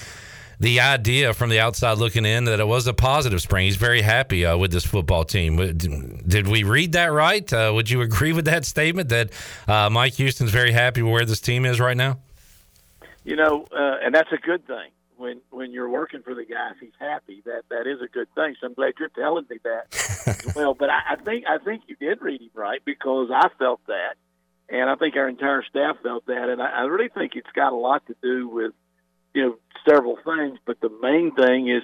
the 0.63 0.79
idea 0.79 1.33
from 1.33 1.49
the 1.49 1.59
outside 1.59 1.97
looking 1.97 2.25
in 2.25 2.45
that 2.45 2.61
it 2.61 2.67
was 2.67 2.87
a 2.87 2.93
positive 2.93 3.41
spring. 3.41 3.65
He's 3.65 3.75
very 3.75 4.01
happy 4.01 4.45
uh, 4.45 4.55
with 4.55 4.71
this 4.71 4.85
football 4.85 5.25
team. 5.25 5.57
Did 5.57 6.47
we 6.47 6.63
read 6.63 6.93
that 6.93 7.07
right? 7.07 7.51
Uh, 7.51 7.73
would 7.75 7.89
you 7.89 7.99
agree 7.99 8.31
with 8.31 8.45
that 8.45 8.63
statement 8.63 9.09
that 9.09 9.31
uh, 9.67 9.89
Mike 9.89 10.13
Houston's 10.13 10.51
very 10.51 10.71
happy 10.71 11.01
with 11.01 11.11
where 11.11 11.25
this 11.25 11.41
team 11.41 11.65
is 11.65 11.81
right 11.81 11.97
now? 11.97 12.19
You 13.25 13.35
know, 13.35 13.65
uh, 13.77 13.97
and 14.05 14.15
that's 14.15 14.31
a 14.31 14.37
good 14.37 14.65
thing. 14.65 14.91
when 15.17 15.41
when 15.49 15.73
you're 15.73 15.89
working 15.89 16.21
for 16.21 16.33
the 16.33 16.45
guy, 16.45 16.71
if 16.71 16.79
he's 16.79 16.97
happy, 16.97 17.43
that 17.45 17.63
that 17.69 17.85
is 17.85 18.01
a 18.01 18.07
good 18.07 18.33
thing. 18.33 18.55
So 18.61 18.67
I'm 18.67 18.73
glad 18.73 18.93
you're 18.97 19.09
telling 19.09 19.45
me 19.49 19.57
that 19.65 20.53
well. 20.55 20.75
But 20.75 20.89
I, 20.89 21.01
I 21.09 21.15
think 21.17 21.43
I 21.45 21.57
think 21.57 21.83
you 21.87 21.97
did 21.97 22.21
read 22.21 22.39
him 22.39 22.51
right 22.53 22.79
because 22.85 23.29
I 23.35 23.49
felt 23.59 23.81
that, 23.87 24.15
and 24.69 24.89
I 24.89 24.95
think 24.95 25.17
our 25.17 25.27
entire 25.27 25.63
staff 25.69 25.97
felt 26.01 26.25
that, 26.27 26.47
and 26.47 26.61
I, 26.61 26.69
I 26.69 26.81
really 26.83 27.09
think 27.09 27.33
it's 27.35 27.51
got 27.53 27.73
a 27.73 27.75
lot 27.75 28.07
to 28.07 28.15
do 28.21 28.47
with 28.47 28.71
you 29.33 29.41
know 29.41 29.55
several 29.87 30.17
things. 30.23 30.59
But 30.65 30.79
the 30.81 30.91
main 31.01 31.33
thing 31.35 31.69
is 31.69 31.83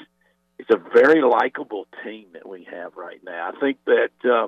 it's 0.57 0.69
a 0.69 0.77
very 0.93 1.21
likable 1.21 1.87
team 2.03 2.27
that 2.33 2.47
we 2.47 2.67
have 2.71 2.95
right 2.95 3.19
now. 3.23 3.51
I 3.53 3.59
think 3.59 3.77
that 3.85 4.11
uh, 4.23 4.47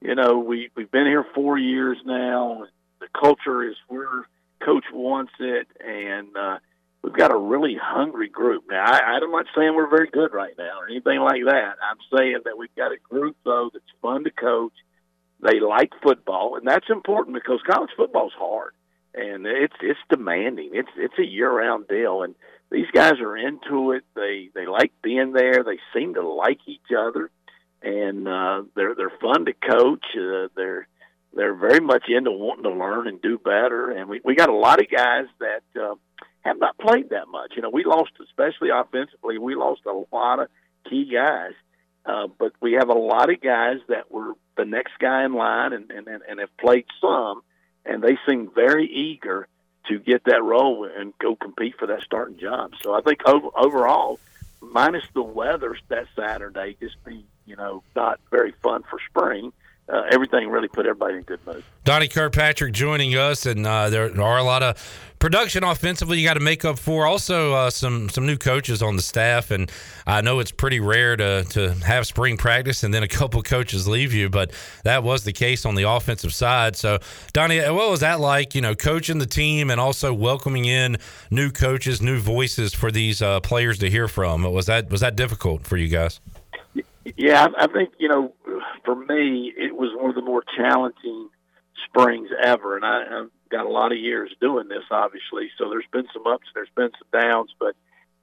you 0.00 0.14
know 0.14 0.38
we 0.38 0.70
we've 0.76 0.90
been 0.90 1.06
here 1.06 1.24
four 1.34 1.58
years 1.58 1.98
now. 2.04 2.64
The 3.00 3.08
culture 3.18 3.68
is 3.68 3.76
where 3.88 4.26
coach 4.64 4.84
wants 4.92 5.32
it, 5.38 5.66
and 5.84 6.36
uh, 6.36 6.58
we've 7.02 7.12
got 7.12 7.32
a 7.32 7.36
really 7.36 7.76
hungry 7.80 8.28
group. 8.28 8.64
Now, 8.70 8.84
I, 8.84 9.18
I'm 9.22 9.30
not 9.30 9.46
saying 9.56 9.74
we're 9.74 9.90
very 9.90 10.08
good 10.08 10.32
right 10.32 10.54
now 10.56 10.80
or 10.80 10.88
anything 10.88 11.20
like 11.20 11.42
that. 11.44 11.76
I'm 11.82 11.98
saying 12.16 12.38
that 12.44 12.56
we've 12.56 12.74
got 12.76 12.92
a 12.92 12.98
group 12.98 13.36
though 13.44 13.70
that's 13.72 13.84
fun 14.00 14.24
to 14.24 14.30
coach. 14.30 14.72
They 15.40 15.60
like 15.60 15.92
football, 16.02 16.56
and 16.56 16.66
that's 16.66 16.88
important 16.88 17.34
because 17.34 17.60
college 17.66 17.90
football's 17.96 18.32
hard 18.38 18.72
and 19.14 19.46
it's 19.46 19.76
it's 19.80 20.00
demanding. 20.10 20.70
It's 20.72 20.90
it's 20.96 21.18
a 21.18 21.24
year 21.24 21.50
round 21.50 21.88
deal, 21.88 22.22
and 22.22 22.34
these 22.70 22.90
guys 22.92 23.14
are 23.20 23.36
into 23.36 23.92
it. 23.92 24.04
They 24.14 24.50
they 24.54 24.66
like 24.66 24.92
being 25.02 25.32
there. 25.32 25.62
They 25.64 25.78
seem 25.94 26.14
to 26.14 26.26
like 26.26 26.60
each 26.66 26.90
other, 26.96 27.30
and 27.82 28.26
uh, 28.26 28.62
they're 28.74 28.94
they're 28.94 29.12
fun 29.20 29.46
to 29.46 29.52
coach. 29.52 30.04
Uh, 30.16 30.48
they're 30.56 30.88
they're 31.34 31.54
very 31.54 31.80
much 31.80 32.04
into 32.08 32.30
wanting 32.30 32.64
to 32.64 32.70
learn 32.70 33.08
and 33.08 33.20
do 33.20 33.38
better. 33.38 33.90
And 33.90 34.08
we 34.08 34.20
we 34.24 34.34
got 34.34 34.48
a 34.48 34.54
lot 34.54 34.80
of 34.80 34.90
guys 34.90 35.26
that 35.40 35.62
uh, 35.80 35.94
have 36.42 36.58
not 36.58 36.78
played 36.78 37.10
that 37.10 37.28
much. 37.28 37.52
You 37.56 37.62
know, 37.62 37.70
we 37.70 37.84
lost, 37.84 38.12
especially 38.22 38.70
offensively, 38.70 39.38
we 39.38 39.54
lost 39.54 39.82
a 39.86 40.14
lot 40.14 40.40
of 40.40 40.48
key 40.88 41.10
guys. 41.12 41.52
Uh, 42.06 42.26
but 42.38 42.52
we 42.60 42.74
have 42.74 42.90
a 42.90 42.98
lot 42.98 43.30
of 43.30 43.40
guys 43.40 43.78
that 43.88 44.10
were 44.10 44.34
the 44.56 44.66
next 44.66 44.92
guy 45.00 45.24
in 45.24 45.32
line 45.32 45.72
and, 45.72 45.90
and, 45.90 46.06
and 46.06 46.38
have 46.38 46.54
played 46.58 46.84
some, 47.00 47.40
and 47.84 48.02
they 48.02 48.18
seem 48.26 48.50
very 48.54 48.86
eager 48.86 49.48
to 49.86 49.98
get 49.98 50.24
that 50.24 50.42
role 50.42 50.84
and 50.84 51.16
go 51.18 51.36
compete 51.36 51.76
for 51.78 51.86
that 51.86 52.02
starting 52.02 52.38
job. 52.38 52.72
So 52.82 52.94
I 52.94 53.02
think 53.02 53.20
over, 53.26 53.48
overall, 53.56 54.18
minus 54.60 55.04
the 55.14 55.22
weather 55.22 55.76
that 55.88 56.06
Saturday, 56.16 56.76
just 56.80 57.02
be 57.04 57.24
you 57.46 57.56
know 57.56 57.82
not 57.94 58.20
very 58.30 58.52
fun 58.62 58.82
for 58.82 58.98
spring. 59.08 59.52
Uh, 59.86 60.02
everything 60.10 60.48
really 60.48 60.68
put 60.68 60.86
everybody 60.86 61.16
in 61.16 61.22
good 61.22 61.44
mood. 61.46 61.62
Donnie 61.84 62.08
Kirkpatrick 62.08 62.72
joining 62.72 63.12
us, 63.12 63.44
and 63.44 63.66
uh, 63.66 63.90
there 63.90 64.18
are 64.18 64.38
a 64.38 64.42
lot 64.42 64.62
of 64.62 64.78
production 65.18 65.62
offensively 65.62 66.18
you 66.18 66.26
got 66.26 66.34
to 66.34 66.40
make 66.40 66.64
up 66.64 66.78
for. 66.78 67.06
Also, 67.06 67.52
uh, 67.52 67.70
some 67.70 68.08
some 68.08 68.24
new 68.24 68.38
coaches 68.38 68.82
on 68.82 68.96
the 68.96 69.02
staff, 69.02 69.50
and 69.50 69.70
I 70.06 70.22
know 70.22 70.38
it's 70.38 70.50
pretty 70.50 70.80
rare 70.80 71.16
to 71.16 71.44
to 71.50 71.74
have 71.84 72.06
spring 72.06 72.38
practice 72.38 72.82
and 72.82 72.94
then 72.94 73.02
a 73.02 73.08
couple 73.20 73.42
coaches 73.42 73.86
leave 73.86 74.14
you, 74.14 74.30
but 74.30 74.52
that 74.84 75.02
was 75.02 75.24
the 75.24 75.32
case 75.32 75.66
on 75.66 75.74
the 75.74 75.82
offensive 75.82 76.32
side. 76.32 76.76
So, 76.76 76.98
Donnie, 77.34 77.60
what 77.60 77.90
was 77.90 78.00
that 78.00 78.20
like? 78.20 78.54
You 78.54 78.62
know, 78.62 78.74
coaching 78.74 79.18
the 79.18 79.26
team 79.26 79.70
and 79.70 79.78
also 79.78 80.14
welcoming 80.14 80.64
in 80.64 80.96
new 81.30 81.50
coaches, 81.50 82.00
new 82.00 82.18
voices 82.20 82.72
for 82.72 82.90
these 82.90 83.20
uh, 83.20 83.40
players 83.40 83.78
to 83.80 83.90
hear 83.90 84.08
from. 84.08 84.44
Was 84.44 84.64
that 84.66 84.88
was 84.88 85.02
that 85.02 85.14
difficult 85.14 85.66
for 85.66 85.76
you 85.76 85.88
guys? 85.88 86.20
Yeah, 87.16 87.48
I 87.58 87.66
think 87.66 87.90
you 87.98 88.08
know, 88.08 88.34
for 88.84 88.94
me, 88.94 89.52
it 89.56 89.74
was 89.74 89.90
one 89.94 90.10
of 90.10 90.16
the 90.16 90.22
more 90.22 90.42
challenging 90.56 91.28
springs 91.86 92.28
ever, 92.42 92.76
and 92.76 92.84
I, 92.84 93.20
I've 93.20 93.30
got 93.50 93.66
a 93.66 93.70
lot 93.70 93.92
of 93.92 93.98
years 93.98 94.30
doing 94.40 94.68
this, 94.68 94.84
obviously. 94.90 95.50
So 95.58 95.68
there's 95.68 95.86
been 95.92 96.06
some 96.12 96.26
ups, 96.26 96.46
there's 96.54 96.68
been 96.74 96.90
some 96.98 97.20
downs, 97.20 97.50
but 97.58 97.76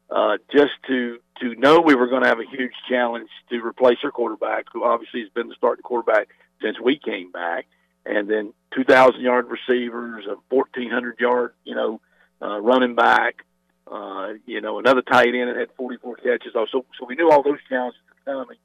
uh, 0.10 0.38
just 0.52 0.72
to 0.88 1.20
to 1.40 1.56
know 1.56 1.80
we 1.80 1.96
were 1.96 2.08
going 2.08 2.24
to 2.24 2.30
have 2.30 2.40
a 2.40 2.58
huge 2.58 2.74
challenge 2.90 3.30
to 3.50 3.66
replace 3.66 3.98
our 4.04 4.12
quarterback, 4.12 4.66
who 4.74 4.84
obviously 4.84 5.22
has 5.22 5.30
been 5.30 5.48
the 5.48 5.56
starting 5.56 5.84
quarterback 5.84 6.30
since 6.62 6.80
we 6.80 6.98
came 6.98 7.32
back, 7.32 7.66
and 8.06 8.30
then 8.30 8.54
2,000 8.76 9.22
yard 9.22 9.48
receivers, 9.50 10.26
a 10.26 10.36
1,400 10.54 11.20
yard, 11.20 11.54
you 11.64 11.76
know, 11.76 12.02
uh, 12.42 12.60
running 12.60 12.96
back, 12.96 13.46
uh, 13.92 14.34
you 14.46 14.62
know, 14.62 14.80
another 14.80 15.02
tight 15.02 15.34
end 15.34 15.50
that 15.50 15.58
had 15.58 15.70
44 15.78 16.18
catches. 16.18 16.56
Also, 16.56 16.86
so 17.00 17.06
we 17.06 17.16
knew 17.16 17.32
all 17.32 17.44
those 17.44 17.60
challenges 17.70 18.00
were 18.26 18.34
coming. 18.34 18.58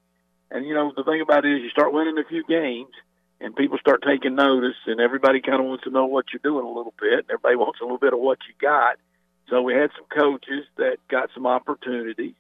And 0.51 0.65
you 0.67 0.75
know, 0.75 0.93
the 0.97 1.05
thing 1.05 1.21
about 1.21 1.45
it 1.45 1.57
is, 1.57 1.63
you 1.63 1.71
start 1.71 1.93
winning 1.93 2.19
a 2.19 2.25
few 2.29 2.45
games, 2.45 2.91
and 3.41 3.55
people 3.55 3.79
start 3.79 4.03
taking 4.07 4.35
notice, 4.35 4.77
and 4.87 5.01
everybody 5.01 5.41
kind 5.41 5.61
of 5.61 5.67
wants 5.67 5.85
to 5.85 5.91
know 5.91 6.07
what 6.07 6.27
you're 6.33 6.41
doing 6.43 6.65
a 6.65 6.69
little 6.69 6.95
bit. 7.01 7.27
Everybody 7.29 7.57
wants 7.57 7.81
a 7.81 7.85
little 7.85 7.99
bit 7.99 8.13
of 8.13 8.21
what 8.21 8.39
you 8.49 8.55
got. 8.61 8.97
So 9.49 9.63
we 9.63 9.75
had 9.75 9.91
some 9.97 10.07
coaches 10.17 10.65
that 10.77 10.97
got 11.09 11.31
some 11.35 11.47
opportunities, 11.47 12.35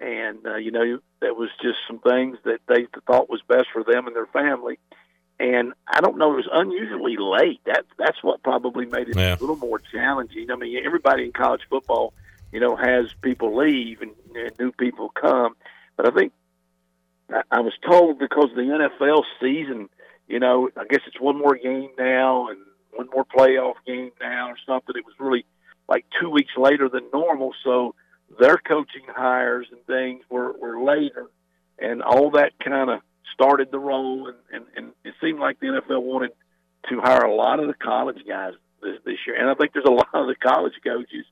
and 0.00 0.46
uh, 0.46 0.56
you 0.56 0.70
know, 0.70 0.98
that 1.20 1.36
was 1.36 1.50
just 1.62 1.78
some 1.86 1.98
things 2.00 2.38
that 2.44 2.60
they 2.68 2.86
thought 3.06 3.28
was 3.28 3.40
best 3.48 3.66
for 3.72 3.82
them 3.84 4.06
and 4.06 4.14
their 4.14 4.26
family. 4.26 4.78
And 5.40 5.72
I 5.86 6.00
don't 6.00 6.18
know, 6.18 6.32
it 6.32 6.36
was 6.36 6.48
unusually 6.52 7.16
late. 7.16 7.60
That 7.66 7.84
that's 7.98 8.22
what 8.22 8.42
probably 8.42 8.86
made 8.86 9.08
it 9.08 9.16
Yeah. 9.16 9.36
a 9.36 9.40
little 9.40 9.56
more 9.56 9.78
challenging. 9.78 10.50
I 10.50 10.56
mean, 10.56 10.84
everybody 10.84 11.24
in 11.24 11.32
college 11.32 11.62
football, 11.70 12.12
you 12.52 12.60
know, 12.60 12.74
has 12.76 13.06
people 13.22 13.56
leave 13.56 14.00
and, 14.02 14.12
and 14.34 14.50
new 14.58 14.72
people 14.72 15.10
come, 15.10 15.54
but 15.96 16.06
I 16.06 16.10
think 16.10 16.32
I, 17.50 17.60
was 17.60 17.72
told 17.86 18.18
because 18.18 18.48
the 18.54 18.62
NFL 18.62 19.22
season, 19.40 19.88
you 20.26 20.38
know, 20.38 20.70
I 20.76 20.84
guess 20.88 21.00
it's 21.06 21.20
one 21.20 21.38
more 21.38 21.56
game 21.56 21.90
now 21.98 22.48
and 22.48 22.58
one 22.92 23.08
more 23.12 23.24
playoff 23.24 23.74
game 23.86 24.10
now 24.20 24.50
or 24.50 24.56
something. 24.66 24.94
It 24.96 25.04
was 25.04 25.14
really 25.18 25.44
like 25.88 26.06
two 26.20 26.30
weeks 26.30 26.52
later 26.56 26.88
than 26.88 27.04
normal, 27.12 27.52
so 27.64 27.94
their 28.38 28.56
coaching 28.56 29.04
hires 29.08 29.66
and 29.70 29.84
things 29.86 30.22
were, 30.30 30.52
were 30.52 30.82
later, 30.82 31.26
and 31.78 32.02
all 32.02 32.30
that 32.32 32.52
kind 32.62 32.90
of 32.90 33.00
started 33.32 33.70
the 33.70 33.78
roll. 33.78 34.28
And, 34.28 34.36
and, 34.52 34.64
and 34.76 34.92
it 35.04 35.14
seemed 35.20 35.38
like 35.38 35.60
the 35.60 35.66
NFL 35.66 36.02
wanted 36.02 36.32
to 36.88 37.00
hire 37.00 37.24
a 37.24 37.34
lot 37.34 37.60
of 37.60 37.68
the 37.68 37.74
college 37.74 38.22
guys 38.26 38.52
this, 38.82 38.98
this 39.04 39.18
year, 39.26 39.36
and 39.36 39.50
I 39.50 39.54
think 39.54 39.72
there's 39.72 39.86
a 39.86 39.90
lot 39.90 40.14
of 40.14 40.26
the 40.26 40.34
college 40.34 40.74
coaches 40.84 41.26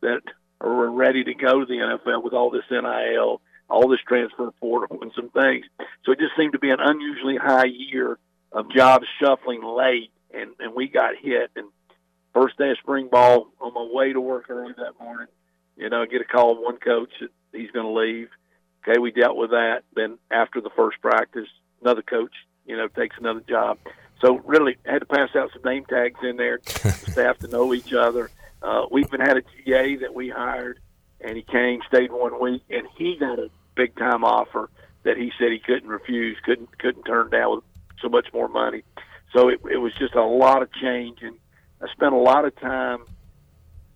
that 0.00 0.22
are 0.60 0.90
ready 0.90 1.24
to 1.24 1.34
go 1.34 1.60
to 1.60 1.66
the 1.66 1.74
NFL 1.74 2.22
with 2.22 2.32
all 2.32 2.50
this 2.50 2.64
NIL, 2.70 3.40
all 3.68 3.88
this 3.88 4.00
transfer 4.06 4.50
portal, 4.60 4.98
and 5.02 5.12
some 5.14 5.30
things. 5.30 5.66
So 6.04 6.12
it 6.12 6.18
just 6.18 6.36
seemed 6.36 6.52
to 6.52 6.58
be 6.58 6.70
an 6.70 6.80
unusually 6.80 7.36
high 7.36 7.66
year 7.66 8.18
of 8.52 8.70
jobs 8.70 9.06
shuffling 9.20 9.62
late, 9.62 10.10
and, 10.32 10.50
and 10.58 10.74
we 10.74 10.88
got 10.88 11.16
hit. 11.20 11.50
And 11.54 11.68
first 12.32 12.56
day 12.58 12.70
of 12.70 12.78
spring 12.78 13.08
ball, 13.10 13.48
on 13.60 13.74
my 13.74 13.86
way 13.92 14.12
to 14.12 14.20
work 14.20 14.48
early 14.48 14.72
that 14.76 14.98
morning, 15.00 15.28
you 15.76 15.88
know, 15.88 16.02
I 16.02 16.06
get 16.06 16.20
a 16.20 16.24
call 16.24 16.54
from 16.54 16.64
one 16.64 16.78
coach 16.78 17.10
that 17.20 17.30
he's 17.52 17.70
going 17.70 17.86
to 17.86 17.92
leave. 17.92 18.28
Okay, 18.86 18.98
we 18.98 19.10
dealt 19.10 19.36
with 19.36 19.50
that. 19.50 19.82
Then 19.94 20.18
after 20.30 20.60
the 20.60 20.70
first 20.70 21.00
practice, 21.00 21.48
another 21.82 22.02
coach, 22.02 22.32
you 22.66 22.76
know, 22.76 22.88
takes 22.88 23.16
another 23.18 23.42
job. 23.48 23.78
So 24.20 24.38
really 24.38 24.76
had 24.84 25.00
to 25.00 25.06
pass 25.06 25.30
out 25.36 25.50
some 25.52 25.62
name 25.62 25.84
tags 25.84 26.18
in 26.22 26.36
there, 26.36 26.60
staff 26.64 27.38
to 27.38 27.48
know 27.48 27.72
each 27.74 27.92
other. 27.92 28.30
Uh, 28.60 28.86
we 28.90 29.02
even 29.02 29.20
had 29.20 29.36
a 29.36 29.42
GA 29.64 29.96
that 29.96 30.14
we 30.14 30.28
hired, 30.28 30.80
and 31.20 31.36
he 31.36 31.42
came, 31.42 31.80
stayed 31.86 32.10
one 32.10 32.40
week, 32.40 32.62
and 32.70 32.86
he 32.96 33.16
got 33.16 33.38
a 33.38 33.50
big 33.78 33.96
time 33.96 34.24
offer 34.24 34.68
that 35.04 35.16
he 35.16 35.32
said 35.38 35.52
he 35.52 35.60
couldn't 35.60 35.88
refuse, 35.88 36.36
couldn't 36.44 36.76
couldn't 36.78 37.04
turn 37.04 37.30
down 37.30 37.56
with 37.56 37.64
so 38.02 38.08
much 38.08 38.26
more 38.34 38.48
money. 38.48 38.82
So 39.32 39.48
it, 39.48 39.60
it 39.70 39.78
was 39.78 39.92
just 39.98 40.14
a 40.14 40.24
lot 40.24 40.62
of 40.62 40.72
change, 40.72 41.18
and 41.22 41.36
I 41.80 41.86
spent 41.92 42.12
a 42.12 42.18
lot 42.18 42.44
of 42.44 42.54
time 42.56 43.04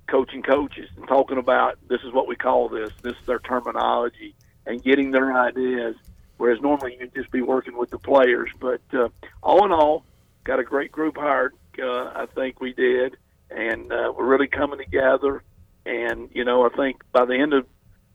coaching 0.06 0.42
coaches 0.42 0.88
and 0.96 1.08
talking 1.08 1.38
about 1.38 1.78
this 1.88 2.00
is 2.02 2.12
what 2.12 2.28
we 2.28 2.36
call 2.36 2.68
this, 2.68 2.90
this 3.02 3.14
is 3.14 3.26
their 3.26 3.40
terminology, 3.40 4.34
and 4.66 4.82
getting 4.82 5.10
their 5.10 5.36
ideas. 5.36 5.96
Whereas 6.36 6.60
normally 6.60 6.96
you'd 6.98 7.14
just 7.14 7.30
be 7.30 7.42
working 7.42 7.76
with 7.76 7.90
the 7.90 7.98
players, 7.98 8.50
but 8.60 8.80
uh, 8.92 9.08
all 9.42 9.64
in 9.64 9.72
all, 9.72 10.04
got 10.44 10.58
a 10.60 10.64
great 10.64 10.92
group 10.92 11.16
hired. 11.16 11.54
Uh, 11.80 12.04
I 12.14 12.26
think 12.34 12.60
we 12.60 12.72
did, 12.72 13.16
and 13.50 13.92
uh, 13.92 14.12
we're 14.16 14.26
really 14.26 14.48
coming 14.48 14.78
together. 14.78 15.42
And 15.84 16.30
you 16.32 16.44
know, 16.44 16.64
I 16.66 16.68
think 16.76 17.02
by 17.12 17.24
the 17.24 17.34
end 17.34 17.52
of 17.52 17.66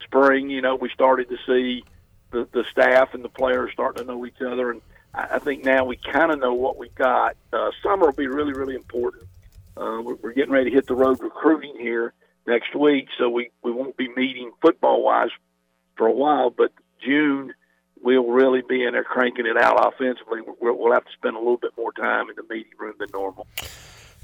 spring, 0.03 0.49
you 0.49 0.61
know, 0.61 0.75
we 0.75 0.89
started 0.89 1.29
to 1.29 1.37
see 1.45 1.83
the 2.31 2.47
the 2.51 2.63
staff 2.71 3.13
and 3.13 3.23
the 3.23 3.29
players 3.29 3.71
starting 3.73 4.05
to 4.05 4.11
know 4.11 4.25
each 4.25 4.41
other, 4.41 4.71
and 4.71 4.81
I, 5.13 5.35
I 5.35 5.39
think 5.39 5.63
now 5.63 5.85
we 5.85 5.97
kind 5.97 6.31
of 6.31 6.39
know 6.39 6.53
what 6.53 6.77
we 6.77 6.89
got. 6.89 7.35
Uh, 7.51 7.71
summer 7.83 8.07
will 8.07 8.13
be 8.13 8.27
really, 8.27 8.53
really 8.53 8.75
important. 8.75 9.23
Uh, 9.75 10.01
we're, 10.03 10.15
we're 10.15 10.33
getting 10.33 10.51
ready 10.51 10.69
to 10.69 10.75
hit 10.75 10.87
the 10.87 10.95
road 10.95 11.21
recruiting 11.21 11.75
here 11.77 12.13
next 12.45 12.75
week, 12.75 13.07
so 13.17 13.29
we 13.29 13.49
we 13.63 13.71
won't 13.71 13.97
be 13.97 14.09
meeting 14.15 14.51
football 14.61 15.03
wise 15.03 15.29
for 15.95 16.07
a 16.07 16.13
while, 16.13 16.49
but 16.49 16.71
June 17.03 17.53
we'll 18.01 18.27
really 18.27 18.61
be 18.61 18.83
in 18.83 18.93
there 18.93 19.03
cranking 19.03 19.45
it 19.45 19.57
out 19.57 19.85
offensively. 19.85 20.41
We'll, 20.61 20.77
we'll 20.77 20.93
have 20.93 21.05
to 21.05 21.11
spend 21.13 21.35
a 21.35 21.39
little 21.39 21.57
bit 21.57 21.71
more 21.77 21.91
time 21.91 22.29
in 22.29 22.35
the 22.35 22.43
meeting 22.53 22.73
room 22.77 22.93
than 22.99 23.09
normal. 23.13 23.47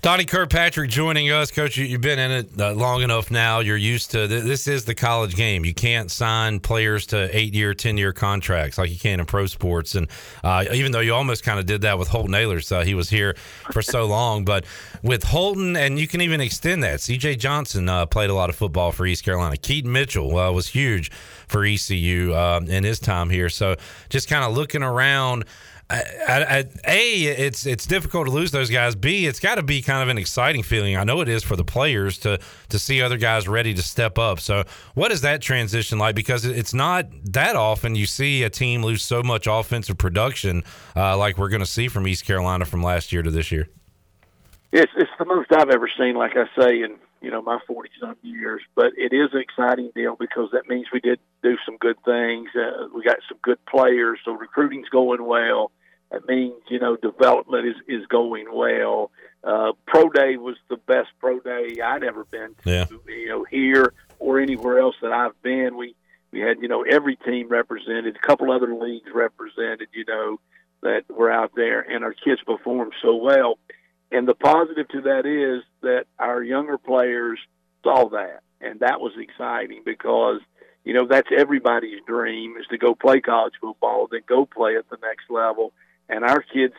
Donnie 0.04 0.26
Kirkpatrick 0.26 0.90
joining 0.90 1.32
us, 1.32 1.50
Coach. 1.50 1.78
You, 1.78 1.86
you've 1.86 2.02
been 2.02 2.20
in 2.20 2.30
it 2.30 2.50
uh, 2.60 2.74
long 2.74 3.04
enough 3.04 3.32
now. 3.32 3.62
You're 3.62 3.78
used 3.78 4.12
to 4.12 4.28
th- 4.28 4.44
this. 4.44 4.68
Is 4.68 4.84
the 4.84 4.94
college 4.94 5.34
game? 5.34 5.64
You 5.64 5.74
can't 5.74 6.12
sign 6.12 6.60
players 6.60 7.06
to 7.08 7.34
eight-year, 7.34 7.74
ten-year 7.74 8.12
contracts 8.12 8.78
like 8.78 8.92
you 8.92 8.98
can 8.98 9.22
in 9.22 9.26
pro 9.26 9.46
sports. 9.46 9.96
And 9.96 10.10
uh, 10.44 10.66
even 10.74 10.92
though 10.92 11.00
you 11.00 11.14
almost 11.14 11.46
kind 11.46 11.58
of 11.58 11.66
did 11.66 11.84
that 11.84 11.98
with 11.98 12.10
Holton 12.10 12.34
Ahlers, 12.34 12.70
uh, 12.70 12.84
he 12.84 12.96
was 12.96 13.10
here 13.10 13.36
for 13.72 13.82
so 13.82 14.06
long. 14.06 14.44
But 14.44 14.66
with 15.04 15.24
Holton, 15.24 15.78
and 15.78 15.98
you 15.98 16.10
can 16.10 16.20
even 16.20 16.42
extend 16.42 16.84
that. 16.84 17.00
C.J. 17.00 17.38
Johnson 17.38 17.88
uh, 17.88 18.06
played 18.06 18.30
a 18.30 18.34
lot 18.34 18.50
of 18.50 18.58
football 18.58 18.92
for 18.92 19.06
East 19.06 19.24
Carolina. 19.24 19.56
Keaton 19.56 19.90
Mitchell 19.90 20.38
uh, 20.38 20.52
was 20.52 20.68
huge 20.68 21.12
for 21.48 21.64
ECU 21.64 22.36
um, 22.36 22.68
in 22.68 22.84
his 22.84 23.00
time 23.00 23.30
here. 23.30 23.48
So 23.48 23.78
just 24.10 24.28
kind 24.28 24.44
of 24.44 24.54
looking 24.54 24.84
around. 24.84 25.46
I, 25.90 26.02
I, 26.28 26.44
I, 26.50 26.66
a, 26.88 27.24
it's 27.24 27.66
it's 27.66 27.86
difficult 27.86 28.28
to 28.28 28.32
lose 28.32 28.52
those 28.52 28.70
guys. 28.70 28.96
B, 28.96 29.26
it's 29.28 29.40
got 29.40 29.56
to 29.56 29.64
be 29.64 29.82
kind 29.82 30.02
of 30.02 30.10
an 30.10 30.18
exciting 30.18 30.64
feeling. 30.64 30.96
I 30.96 31.04
know 31.04 31.22
it 31.22 31.30
is 31.30 31.44
for 31.44 31.56
the 31.56 31.64
players 31.64 32.18
to 32.20 32.40
to 32.70 32.80
see 32.80 33.02
other 33.02 33.18
guys 33.18 33.48
ready 33.48 33.74
to 33.74 33.84
step 33.84 34.18
up. 34.18 34.40
So, 34.40 34.64
what 34.96 35.12
is 35.12 35.22
that 35.22 35.42
transition 35.42 36.00
like? 36.00 36.16
Because 36.16 36.46
it's 36.46 36.74
not 36.74 37.08
that 37.26 37.56
often 37.56 37.96
you 37.96 38.06
see 38.06 38.44
a 38.44 38.50
team 38.50 38.82
lose 38.82 39.04
so 39.04 39.22
much 39.22 39.46
offensive 39.46 39.98
production 39.98 40.64
uh, 40.96 41.18
like 41.18 41.38
we're 41.38 41.50
going 41.50 41.60
to 41.60 41.66
see 41.66 41.88
from 41.88 42.08
East 42.08 42.26
Carolina 42.26 42.66
from 42.66 42.82
last 42.82 43.12
year 43.12 43.22
to 43.22 43.32
this 43.32 43.52
year. 43.52 43.68
It's 44.72 44.92
it's 44.96 45.12
the 45.20 45.26
most 45.26 45.52
I've 45.52 45.70
ever 45.70 45.90
seen. 45.98 46.16
Like 46.16 46.36
I 46.36 46.46
say, 46.58 46.82
in 46.82 46.98
you 47.24 47.32
know 47.32 47.42
my 47.42 47.58
forty 47.66 47.90
some 48.00 48.18
years, 48.22 48.62
but 48.76 48.92
it 48.98 49.14
is 49.14 49.30
an 49.34 49.40
exciting 49.40 49.92
deal 49.96 50.16
because 50.20 50.50
that 50.52 50.68
means 50.68 50.88
we 50.92 51.00
did 51.00 51.20
do 51.42 51.56
some 51.66 51.78
good 51.78 51.96
things. 52.04 52.50
Uh, 52.54 52.88
we 52.94 53.02
got 53.02 53.18
some 53.30 53.38
good 53.42 53.64
players, 53.66 54.20
so 54.26 54.34
recruiting's 54.34 54.90
going 54.90 55.26
well. 55.26 55.72
That 56.12 56.28
means 56.28 56.54
you 56.68 56.80
know 56.80 56.98
development 56.98 57.66
is 57.66 57.76
is 57.88 58.06
going 58.08 58.48
well. 58.54 59.10
Uh, 59.42 59.72
pro 59.88 60.10
day 60.10 60.36
was 60.36 60.58
the 60.70 60.76
best 60.76 61.10
pro 61.20 61.40
day 61.40 61.78
I'd 61.84 62.04
ever 62.04 62.26
been 62.26 62.56
to. 62.64 62.70
Yeah. 62.70 62.86
You 63.08 63.30
know 63.30 63.46
here 63.50 63.94
or 64.20 64.40
anywhere 64.40 64.80
else 64.80 64.96
that 65.02 65.14
I've 65.14 65.42
been, 65.42 65.78
we 65.78 65.96
we 66.32 66.42
had 66.42 66.58
you 66.62 66.68
know 66.68 66.84
every 66.84 67.16
team 67.16 67.48
represented, 67.48 68.18
a 68.18 68.28
couple 68.28 68.52
other 68.52 68.76
leagues 68.76 69.10
represented. 69.14 69.88
You 69.94 70.04
know 70.06 70.40
that 70.82 71.04
were 71.10 71.32
out 71.32 71.54
there, 71.56 71.80
and 71.80 72.04
our 72.04 72.14
kids 72.14 72.42
performed 72.46 72.94
so 73.02 73.16
well. 73.16 73.58
And 74.14 74.28
the 74.28 74.36
positive 74.36 74.88
to 74.90 75.02
that 75.02 75.26
is 75.26 75.64
that 75.82 76.06
our 76.20 76.44
younger 76.44 76.78
players 76.78 77.40
saw 77.84 78.10
that, 78.10 78.44
and 78.62 78.80
that 78.82 79.02
was 79.02 79.14
exciting 79.18 79.82
because 79.84 80.40
you 80.86 80.94
know 80.94 81.08
that's 81.08 81.30
everybody's 81.36 82.00
dream 82.06 82.56
is 82.60 82.68
to 82.70 82.78
go 82.78 82.94
play 82.94 83.22
college 83.22 83.56
football, 83.60 84.08
then 84.10 84.22
go 84.30 84.46
play 84.46 84.78
at 84.78 84.88
the 84.92 85.00
next 85.02 85.32
level. 85.32 85.74
And 86.08 86.24
our 86.24 86.44
kids 86.44 86.76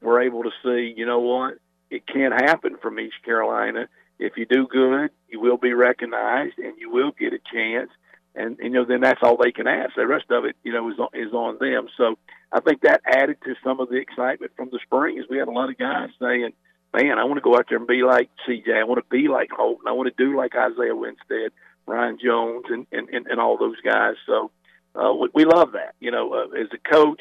were 0.00 0.22
able 0.22 0.44
to 0.44 0.50
see, 0.64 0.94
you 0.96 1.04
know 1.04 1.20
what, 1.20 1.58
it 1.90 2.06
can 2.06 2.32
happen 2.32 2.78
from 2.80 2.98
East 2.98 3.22
Carolina. 3.22 3.88
If 4.18 4.38
you 4.38 4.46
do 4.46 4.66
good, 4.66 5.10
you 5.28 5.40
will 5.40 5.58
be 5.58 5.74
recognized, 5.74 6.58
and 6.58 6.78
you 6.78 6.90
will 6.90 7.12
get 7.12 7.34
a 7.34 7.38
chance. 7.52 7.90
And 8.34 8.56
you 8.62 8.70
know, 8.70 8.86
then 8.86 9.02
that's 9.02 9.20
all 9.22 9.36
they 9.36 9.52
can 9.52 9.66
ask. 9.66 9.94
The 9.94 10.06
rest 10.06 10.30
of 10.30 10.46
it, 10.46 10.56
you 10.64 10.72
know, 10.72 10.88
is 10.90 10.98
on, 10.98 11.08
is 11.12 11.34
on 11.34 11.58
them. 11.60 11.88
So 11.98 12.16
I 12.50 12.60
think 12.60 12.80
that 12.80 13.02
added 13.04 13.36
to 13.44 13.54
some 13.62 13.78
of 13.78 13.90
the 13.90 13.96
excitement 13.96 14.52
from 14.56 14.70
the 14.72 14.78
spring. 14.84 15.18
Is 15.18 15.26
we 15.28 15.36
had 15.36 15.48
a 15.48 15.52
lot 15.52 15.68
of 15.68 15.76
guys 15.76 16.08
saying 16.18 16.52
man, 16.98 17.18
I 17.18 17.24
want 17.24 17.36
to 17.36 17.42
go 17.42 17.56
out 17.56 17.66
there 17.68 17.78
and 17.78 17.86
be 17.86 18.02
like 18.02 18.30
CJ. 18.46 18.74
I 18.74 18.84
want 18.84 18.98
to 18.98 19.16
be 19.16 19.28
like 19.28 19.50
Holton. 19.50 19.86
I 19.86 19.92
want 19.92 20.14
to 20.14 20.24
do 20.24 20.36
like 20.36 20.54
Isaiah 20.54 20.96
Winstead, 20.96 21.52
Ryan 21.86 22.18
Jones, 22.22 22.64
and 22.68 22.86
and, 22.92 23.08
and, 23.10 23.26
and 23.26 23.40
all 23.40 23.56
those 23.56 23.80
guys. 23.84 24.14
So 24.26 24.50
uh, 24.94 25.12
we, 25.12 25.28
we 25.34 25.44
love 25.44 25.72
that. 25.72 25.94
You 26.00 26.10
know, 26.10 26.32
uh, 26.32 26.60
as 26.60 26.68
a 26.72 26.94
coach, 26.94 27.20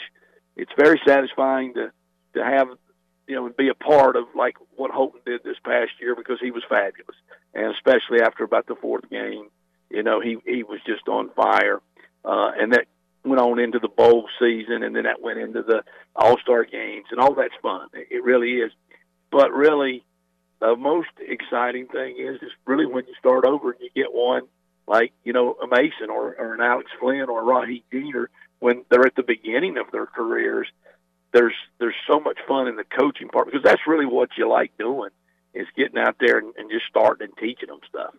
it's 0.55 0.71
very 0.77 0.99
satisfying 1.05 1.73
to 1.75 1.91
to 2.33 2.43
have 2.43 2.67
you 3.27 3.35
know 3.35 3.49
be 3.49 3.69
a 3.69 3.75
part 3.75 4.15
of 4.15 4.25
like 4.35 4.55
what 4.75 4.91
Holton 4.91 5.21
did 5.25 5.43
this 5.43 5.57
past 5.63 5.91
year 6.01 6.15
because 6.15 6.39
he 6.41 6.51
was 6.51 6.63
fabulous, 6.67 7.17
and 7.53 7.73
especially 7.73 8.21
after 8.21 8.43
about 8.43 8.67
the 8.67 8.75
fourth 8.75 9.09
game, 9.09 9.47
you 9.89 10.03
know 10.03 10.19
he 10.19 10.37
he 10.45 10.63
was 10.63 10.79
just 10.85 11.07
on 11.07 11.29
fire, 11.31 11.81
uh, 12.25 12.51
and 12.59 12.73
that 12.73 12.87
went 13.23 13.41
on 13.41 13.59
into 13.59 13.79
the 13.79 13.89
bowl 13.89 14.27
season, 14.39 14.83
and 14.83 14.95
then 14.95 15.03
that 15.03 15.21
went 15.21 15.39
into 15.39 15.61
the 15.61 15.83
All 16.15 16.37
Star 16.39 16.63
games, 16.63 17.05
and 17.11 17.19
all 17.19 17.35
that's 17.35 17.53
fun. 17.61 17.87
It, 17.93 18.07
it 18.09 18.23
really 18.23 18.53
is. 18.53 18.71
But 19.31 19.51
really, 19.51 20.03
the 20.59 20.75
most 20.75 21.09
exciting 21.19 21.87
thing 21.87 22.17
is 22.17 22.41
is 22.41 22.51
really 22.65 22.85
when 22.85 23.05
you 23.07 23.13
start 23.19 23.45
over 23.45 23.71
and 23.71 23.81
you 23.81 23.89
get 23.95 24.13
one 24.13 24.43
like 24.87 25.11
you 25.23 25.33
know 25.33 25.55
a 25.61 25.67
Mason 25.67 26.09
or, 26.09 26.35
or 26.35 26.53
an 26.53 26.61
Alex 26.61 26.89
Flinn 26.99 27.29
or 27.29 27.43
Raheem 27.43 27.83
Jeter 27.91 28.29
when 28.59 28.83
they're 28.89 29.05
at 29.05 29.15
the 29.15 29.23
beginning 29.23 29.77
of 29.77 29.91
their 29.91 30.05
careers. 30.05 30.67
There's 31.33 31.53
there's 31.79 31.95
so 32.07 32.19
much 32.19 32.37
fun 32.47 32.67
in 32.67 32.77
the 32.77 32.85
coaching 32.85 33.27
part 33.29 33.47
because 33.47 33.63
that's 33.63 33.85
really 33.85 34.05
what 34.05 34.29
you 34.37 34.49
like 34.49 34.71
doing 34.77 35.09
is 35.53 35.67
getting 35.75 35.97
out 35.97 36.15
there 36.19 36.37
and, 36.37 36.53
and 36.57 36.69
just 36.71 36.85
starting 36.89 37.27
and 37.27 37.37
teaching 37.37 37.67
them 37.67 37.79
stuff. 37.89 38.13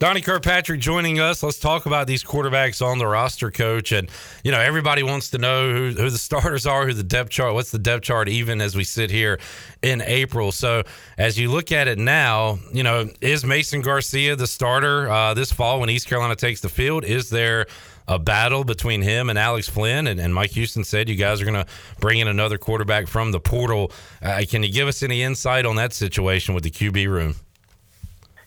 Donnie 0.00 0.22
Kirkpatrick 0.22 0.80
joining 0.80 1.20
us. 1.20 1.42
Let's 1.42 1.58
talk 1.58 1.84
about 1.84 2.06
these 2.06 2.24
quarterbacks 2.24 2.80
on 2.84 2.96
the 2.96 3.06
roster, 3.06 3.50
coach. 3.50 3.92
And, 3.92 4.08
you 4.42 4.50
know, 4.50 4.58
everybody 4.58 5.02
wants 5.02 5.28
to 5.30 5.38
know 5.38 5.72
who, 5.72 5.90
who 5.90 6.08
the 6.08 6.18
starters 6.30 6.66
are, 6.66 6.86
who 6.86 6.94
the 6.94 7.02
depth 7.02 7.30
chart, 7.30 7.52
what's 7.52 7.70
the 7.70 7.78
depth 7.78 8.04
chart, 8.04 8.28
even 8.28 8.62
as 8.62 8.74
we 8.74 8.82
sit 8.82 9.10
here 9.10 9.38
in 9.82 10.00
April. 10.00 10.52
So, 10.52 10.84
as 11.18 11.38
you 11.38 11.50
look 11.50 11.70
at 11.70 11.86
it 11.86 11.98
now, 11.98 12.58
you 12.72 12.82
know, 12.82 13.10
is 13.20 13.44
Mason 13.44 13.82
Garcia 13.82 14.36
the 14.36 14.46
starter 14.46 15.10
uh, 15.10 15.34
this 15.34 15.52
fall 15.52 15.80
when 15.80 15.90
East 15.90 16.08
Carolina 16.08 16.34
takes 16.34 16.62
the 16.62 16.70
field? 16.70 17.04
Is 17.04 17.28
there 17.28 17.66
a 18.08 18.18
battle 18.18 18.64
between 18.64 19.02
him 19.02 19.28
and 19.28 19.38
Alex 19.38 19.68
Flinn? 19.68 20.06
And, 20.06 20.18
and 20.18 20.34
Mike 20.34 20.52
Houston 20.52 20.82
said 20.82 21.08
you 21.10 21.16
guys 21.16 21.42
are 21.42 21.44
going 21.44 21.62
to 21.62 21.66
bring 22.00 22.20
in 22.20 22.28
another 22.28 22.56
quarterback 22.56 23.06
from 23.06 23.32
the 23.32 23.40
portal. 23.40 23.92
Uh, 24.22 24.42
can 24.48 24.62
you 24.62 24.72
give 24.72 24.88
us 24.88 25.02
any 25.02 25.22
insight 25.22 25.66
on 25.66 25.76
that 25.76 25.92
situation 25.92 26.54
with 26.54 26.64
the 26.64 26.70
QB 26.70 27.06
room? 27.06 27.34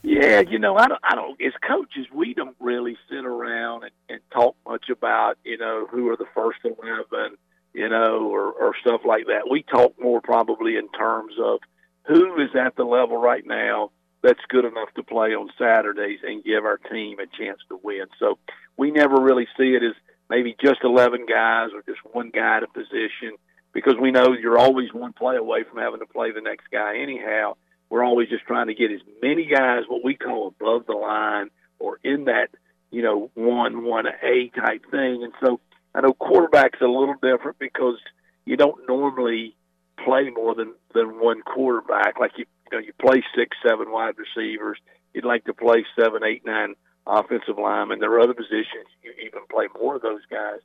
Yeah, 0.04 0.42
you 0.42 0.60
know, 0.60 0.76
I 0.76 0.88
don't, 0.88 1.00
I 1.02 1.16
don't. 1.16 1.42
As 1.42 1.54
coaches, 1.66 2.08
we 2.14 2.34
don't 2.34 2.58
really 2.60 2.98
sit 3.10 3.26
around 3.26 3.84
and, 3.84 3.92
and 4.10 4.20
talk 4.32 4.56
much 4.68 4.90
about, 4.90 5.38
you 5.46 5.58
know, 5.58 5.88
who 5.90 6.10
are 6.10 6.18
the 6.18 6.28
first 6.36 6.60
eleven, 6.66 7.38
you 7.74 7.88
know, 7.88 8.28
or, 8.30 8.52
or 8.52 8.74
stuff 8.82 9.02
like 9.06 9.28
that. 9.28 9.50
We 9.50 9.64
talk 9.64 9.96
more 10.00 10.20
probably 10.20 10.76
in 10.76 10.90
terms 10.90 11.34
of 11.42 11.60
who 12.06 12.36
is 12.42 12.50
at 12.54 12.76
the 12.76 12.84
level 12.84 13.18
right 13.18 13.46
now 13.48 13.92
that's 14.22 14.40
good 14.50 14.66
enough 14.66 14.94
to 14.96 15.04
play 15.04 15.36
on 15.36 15.50
Saturdays 15.58 16.20
and 16.24 16.44
give 16.44 16.66
our 16.66 16.78
team 16.78 17.20
a 17.20 17.26
chance 17.38 17.60
to 17.70 17.80
win. 17.82 18.06
So 18.20 18.38
we 18.78 18.92
never 18.92 19.22
really 19.22 19.48
see 19.58 19.74
it 19.74 19.84
as 19.84 19.96
maybe 20.30 20.56
just 20.62 20.84
eleven 20.84 21.26
guys 21.26 21.70
or 21.74 21.82
just 21.88 22.00
one 22.14 22.30
guy 22.30 22.58
at 22.58 22.64
a 22.64 22.68
position 22.68 23.38
because 23.74 23.96
we 24.00 24.12
know 24.12 24.34
you're 24.34 24.60
always 24.60 24.94
one 24.94 25.14
play 25.14 25.38
away 25.38 25.64
from 25.64 25.80
having 25.80 26.00
to 26.00 26.06
play 26.06 26.32
the 26.32 26.42
next 26.42 26.66
guy 26.72 26.98
anyhow 26.98 27.56
we're 27.94 28.04
always 28.04 28.28
just 28.28 28.44
trying 28.46 28.66
to 28.66 28.74
get 28.74 28.92
as 28.92 29.02
many 29.22 29.46
guys 29.46 29.84
what 29.88 30.04
we 30.04 30.16
call 30.16 30.48
above 30.48 30.88
the 30.88 30.94
line 30.94 31.52
or 31.78 32.00
in 32.04 32.26
that 32.26 32.48
you 32.90 33.04
know 33.04 33.30
one 33.36 33.84
one 33.84 34.08
A 34.08 34.50
type 34.50 34.90
thing. 34.90 35.24
And 35.24 35.32
so 35.46 35.60
I 35.94 36.02
know 36.02 36.12
quarterback's 36.12 36.82
a 36.82 36.88
little 36.88 37.14
different 37.22 37.60
because 37.60 38.00
you 38.46 38.58
don't 38.58 38.88
normally 38.88 39.56
play 40.04 40.32
more 40.32 40.56
than 40.56 40.74
than 40.96 41.20
one 41.20 41.44
quarterback. 41.44 42.20
Like 42.20 42.32
you 42.36 42.46
you 42.72 42.80
know 42.80 42.84
you 42.84 42.94
play 43.00 43.24
six 43.38 43.56
seven 43.64 43.92
wide 43.92 44.16
receivers. 44.18 44.80
You'd 45.14 45.24
like 45.24 45.46
to 45.46 45.54
play 45.54 45.86
seven 45.96 46.24
eight 46.24 46.44
nine 46.44 46.74
offensive 47.06 47.60
linemen. 47.62 48.00
There 48.00 48.12
are 48.14 48.22
other 48.22 48.34
positions 48.34 48.90
you 49.04 49.14
even 49.24 49.42
play 49.52 49.68
more 49.80 49.98
of 49.98 50.02
those 50.02 50.26
guys. 50.32 50.62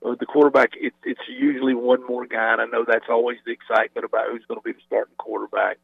But 0.00 0.20
the 0.20 0.26
quarterback, 0.26 0.70
it, 0.80 0.92
it's 1.02 1.20
usually 1.28 1.74
one 1.74 2.06
more 2.06 2.24
guy, 2.24 2.52
and 2.52 2.60
I 2.60 2.66
know 2.66 2.84
that's 2.86 3.08
always 3.10 3.38
the 3.44 3.50
excitement 3.50 4.04
about 4.04 4.30
who's 4.30 4.44
going 4.46 4.60
to 4.60 4.64
be 4.64 4.70
the 4.70 4.78
starting 4.86 5.16
quarterback. 5.18 5.78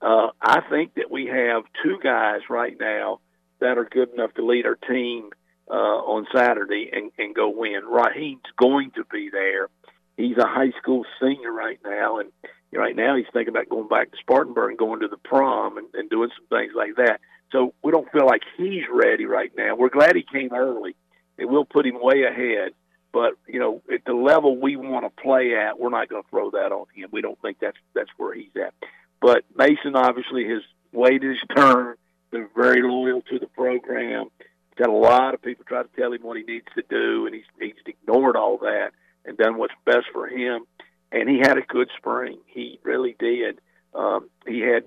Uh, 0.00 0.28
I 0.40 0.60
think 0.70 0.94
that 0.94 1.10
we 1.10 1.26
have 1.26 1.64
two 1.82 1.98
guys 2.02 2.40
right 2.48 2.76
now 2.78 3.20
that 3.60 3.78
are 3.78 3.84
good 3.84 4.12
enough 4.12 4.32
to 4.34 4.46
lead 4.46 4.66
our 4.66 4.76
team 4.76 5.30
uh, 5.70 5.74
on 5.74 6.26
Saturday 6.34 6.90
and, 6.92 7.10
and 7.18 7.34
go 7.34 7.48
win. 7.48 7.82
Raheem's 7.84 8.42
going 8.56 8.92
to 8.92 9.04
be 9.10 9.28
there. 9.30 9.68
He's 10.16 10.36
a 10.36 10.46
high 10.46 10.72
school 10.80 11.04
senior 11.20 11.52
right 11.52 11.78
now, 11.84 12.18
and 12.18 12.30
right 12.72 12.96
now 12.96 13.16
he's 13.16 13.26
thinking 13.32 13.54
about 13.54 13.68
going 13.68 13.88
back 13.88 14.10
to 14.10 14.16
Spartanburg 14.18 14.70
and 14.70 14.78
going 14.78 15.00
to 15.00 15.08
the 15.08 15.16
prom 15.16 15.78
and, 15.78 15.88
and 15.94 16.10
doing 16.10 16.30
some 16.36 16.58
things 16.58 16.72
like 16.76 16.96
that. 16.96 17.20
So 17.52 17.74
we 17.82 17.92
don't 17.92 18.10
feel 18.12 18.26
like 18.26 18.42
he's 18.56 18.84
ready 18.92 19.26
right 19.26 19.52
now. 19.56 19.74
We're 19.74 19.88
glad 19.88 20.16
he 20.16 20.24
came 20.30 20.52
early. 20.52 20.96
It 21.38 21.46
will 21.46 21.64
put 21.64 21.86
him 21.86 21.98
way 22.00 22.24
ahead. 22.24 22.72
But 23.12 23.34
you 23.46 23.58
know, 23.58 23.80
at 23.92 24.04
the 24.04 24.12
level 24.12 24.56
we 24.60 24.76
want 24.76 25.04
to 25.04 25.22
play 25.22 25.56
at, 25.56 25.78
we're 25.78 25.88
not 25.88 26.08
going 26.08 26.22
to 26.22 26.28
throw 26.28 26.50
that 26.50 26.72
on 26.72 26.86
him. 26.94 27.08
We 27.10 27.22
don't 27.22 27.40
think 27.40 27.58
that's 27.60 27.78
that's 27.94 28.10
where 28.16 28.34
he's 28.34 28.54
at. 28.56 28.74
But 29.20 29.44
Mason 29.56 29.96
obviously 29.96 30.48
has 30.48 30.62
waited 30.92 31.30
his 31.30 31.56
turn, 31.56 31.96
been 32.30 32.48
very 32.54 32.82
loyal 32.82 33.22
to 33.22 33.38
the 33.38 33.46
program. 33.46 34.28
Got 34.76 34.90
a 34.90 34.92
lot 34.92 35.34
of 35.34 35.42
people 35.42 35.64
try 35.66 35.82
to 35.82 35.88
tell 35.96 36.12
him 36.12 36.22
what 36.22 36.36
he 36.36 36.44
needs 36.44 36.66
to 36.76 36.84
do, 36.88 37.26
and 37.26 37.34
he's 37.34 37.44
he's 37.60 37.74
ignored 37.84 38.36
all 38.36 38.58
that 38.58 38.92
and 39.24 39.36
done 39.36 39.58
what's 39.58 39.74
best 39.84 40.06
for 40.12 40.28
him. 40.28 40.64
And 41.10 41.28
he 41.28 41.38
had 41.38 41.58
a 41.58 41.62
good 41.62 41.88
spring. 41.96 42.38
He 42.46 42.78
really 42.82 43.16
did. 43.18 43.60
Um, 43.94 44.28
he 44.46 44.60
had 44.60 44.84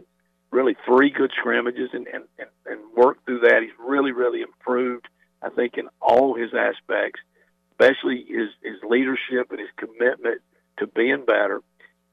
really 0.51 0.75
three 0.85 1.09
good 1.09 1.31
scrimmages 1.37 1.89
and, 1.93 2.07
and, 2.07 2.23
and, 2.37 2.49
and 2.65 2.79
worked 2.95 3.25
through 3.25 3.39
that. 3.39 3.61
He's 3.61 3.71
really, 3.79 4.11
really 4.11 4.41
improved, 4.41 5.07
I 5.41 5.49
think, 5.49 5.77
in 5.77 5.87
all 5.99 6.35
his 6.35 6.51
aspects, 6.53 7.19
especially 7.71 8.25
his, 8.27 8.49
his 8.61 8.81
leadership 8.87 9.49
and 9.49 9.59
his 9.59 9.69
commitment 9.77 10.41
to 10.77 10.87
being 10.87 11.25
better 11.25 11.61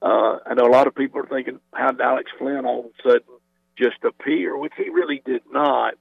Uh, 0.01 0.39
I 0.47 0.55
know 0.55 0.67
a 0.67 0.73
lot 0.73 0.87
of 0.87 0.95
people 0.95 1.21
are 1.21 1.27
thinking, 1.27 1.61
how 1.73 1.91
did 1.91 2.01
Alex 2.01 2.31
Flinn 2.39 2.65
all 2.65 2.81
of 2.81 2.87
a 2.87 3.03
sudden 3.03 3.39
just 3.77 4.05
appear? 4.05 4.57
Which 4.57 4.73
he 4.77 4.91
really 4.91 5.23
did 5.25 5.43
not. 5.51 5.95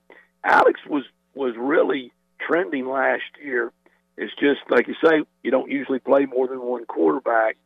Alex 0.43 0.79
was 0.87 1.03
was 1.33 1.55
really 1.57 2.11
trending 2.39 2.87
last 2.87 3.23
year. 3.43 3.71
It's 4.17 4.33
just 4.39 4.59
like 4.69 4.87
you 4.87 4.95
say, 5.03 5.23
you 5.43 5.51
don't 5.51 5.69
usually 5.69 5.99
play 5.99 6.25
more 6.25 6.47
than 6.47 6.61
one 6.61 6.85
quarterback, 6.85 7.57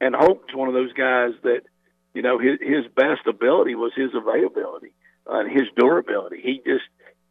and 0.00 0.14
Holton's 0.14 0.54
one 0.54 0.68
of 0.68 0.74
those 0.74 0.92
guys 0.92 1.32
that 1.42 1.62
you 2.14 2.22
know 2.22 2.38
his 2.38 2.58
his 2.60 2.86
best 2.94 3.26
ability 3.26 3.74
was 3.74 3.92
his 3.96 4.10
availability 4.14 4.92
and 5.26 5.50
his 5.50 5.68
durability. 5.76 6.40
He 6.42 6.62
just 6.64 6.84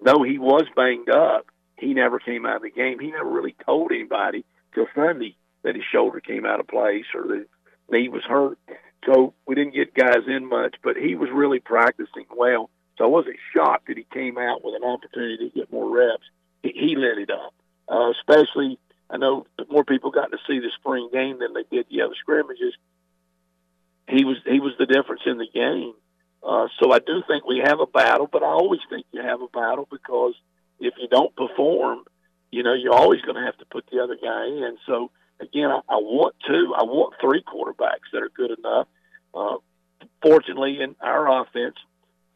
though 0.04 0.24
he 0.24 0.38
was 0.38 0.64
banged 0.76 1.10
up, 1.10 1.48
he 1.78 1.94
never 1.94 2.20
came 2.20 2.46
out 2.46 2.58
of 2.58 2.62
the 2.64 2.70
game. 2.70 3.00
He 3.00 3.12
never 3.12 3.30
really 3.30 3.56
told 3.66 3.92
anybody 3.92 4.46
till 4.74 4.88
Sunday 4.96 5.36
that 5.64 5.76
his 5.76 5.84
shoulder 5.92 6.20
came 6.20 6.46
out 6.46 6.60
of 6.60 6.68
place 6.68 7.06
or 7.14 7.24
that 7.28 7.46
knee 7.92 8.10
was 8.10 8.24
hurt. 8.24 8.58
So 9.06 9.34
we 9.46 9.56
didn't 9.56 9.74
get 9.74 9.94
guys 9.94 10.28
in 10.28 10.48
much, 10.48 10.76
but 10.84 10.98
he 10.98 11.16
was 11.16 11.30
really 11.32 11.60
practicing 11.60 12.26
well. 12.36 12.70
So 12.98 13.06
I 13.06 13.08
wasn't 13.08 13.38
shocked 13.54 13.88
that 13.88 13.98
he 13.98 14.06
came 14.14 14.38
out 14.38 14.64
with 14.64 14.76
an 14.76 14.84
opportunity 14.84 15.50
to 15.50 15.56
get 15.56 15.72
more 15.72 15.90
reps. 15.90 16.26
He, 16.64 16.72
he 16.76 16.96
lit 16.96 17.18
it 17.18 17.32
up, 17.32 17.54
uh, 17.88 18.12
especially. 18.12 18.78
I 19.10 19.18
know 19.18 19.48
more 19.70 19.84
people 19.84 20.12
got 20.12 20.32
to 20.32 20.38
see 20.48 20.60
the 20.60 20.70
spring 20.80 21.10
game 21.12 21.40
than 21.40 21.54
they 21.54 21.64
did 21.72 21.88
the 21.90 22.02
other 22.02 22.14
scrimmages. 22.20 22.76
He 24.08 24.26
was 24.26 24.38
he 24.46 24.60
was 24.60 24.74
the 24.78 24.86
difference 24.86 25.22
in 25.26 25.38
the 25.38 25.48
game. 25.52 25.94
Uh, 26.44 26.68
so 26.80 26.92
I 26.92 27.00
do 27.00 27.24
think 27.28 27.46
we 27.46 27.62
have 27.64 27.80
a 27.80 27.88
battle, 27.88 28.30
but 28.32 28.44
I 28.44 28.48
always 28.48 28.82
think 28.90 29.06
you 29.12 29.22
have 29.22 29.42
a 29.42 29.48
battle 29.48 29.88
because 29.90 30.34
if 30.80 30.94
you 30.98 31.08
don't 31.08 31.36
perform, 31.36 32.04
you 32.52 32.64
know 32.64 32.74
you're 32.74 32.94
always 32.94 33.22
going 33.22 33.36
to 33.36 33.46
have 33.46 33.58
to 33.58 33.66
put 33.66 33.86
the 33.92 34.04
other 34.04 34.18
guy 34.22 34.46
in. 34.46 34.78
So 34.86 35.12
again, 35.40 35.70
I, 35.70 35.80
I 35.90 35.98
want 35.98 36.36
two, 36.46 36.74
I 36.76 36.84
want 36.84 37.16
three 37.22 37.44
quarterbacks 37.44 38.12
that 38.14 38.22
are 38.22 38.30
good 38.30 38.58
enough. 38.58 38.88
Uh, 39.34 39.56
fortunately, 40.22 40.82
in 40.82 40.96
our 41.02 41.42
offense, 41.42 41.76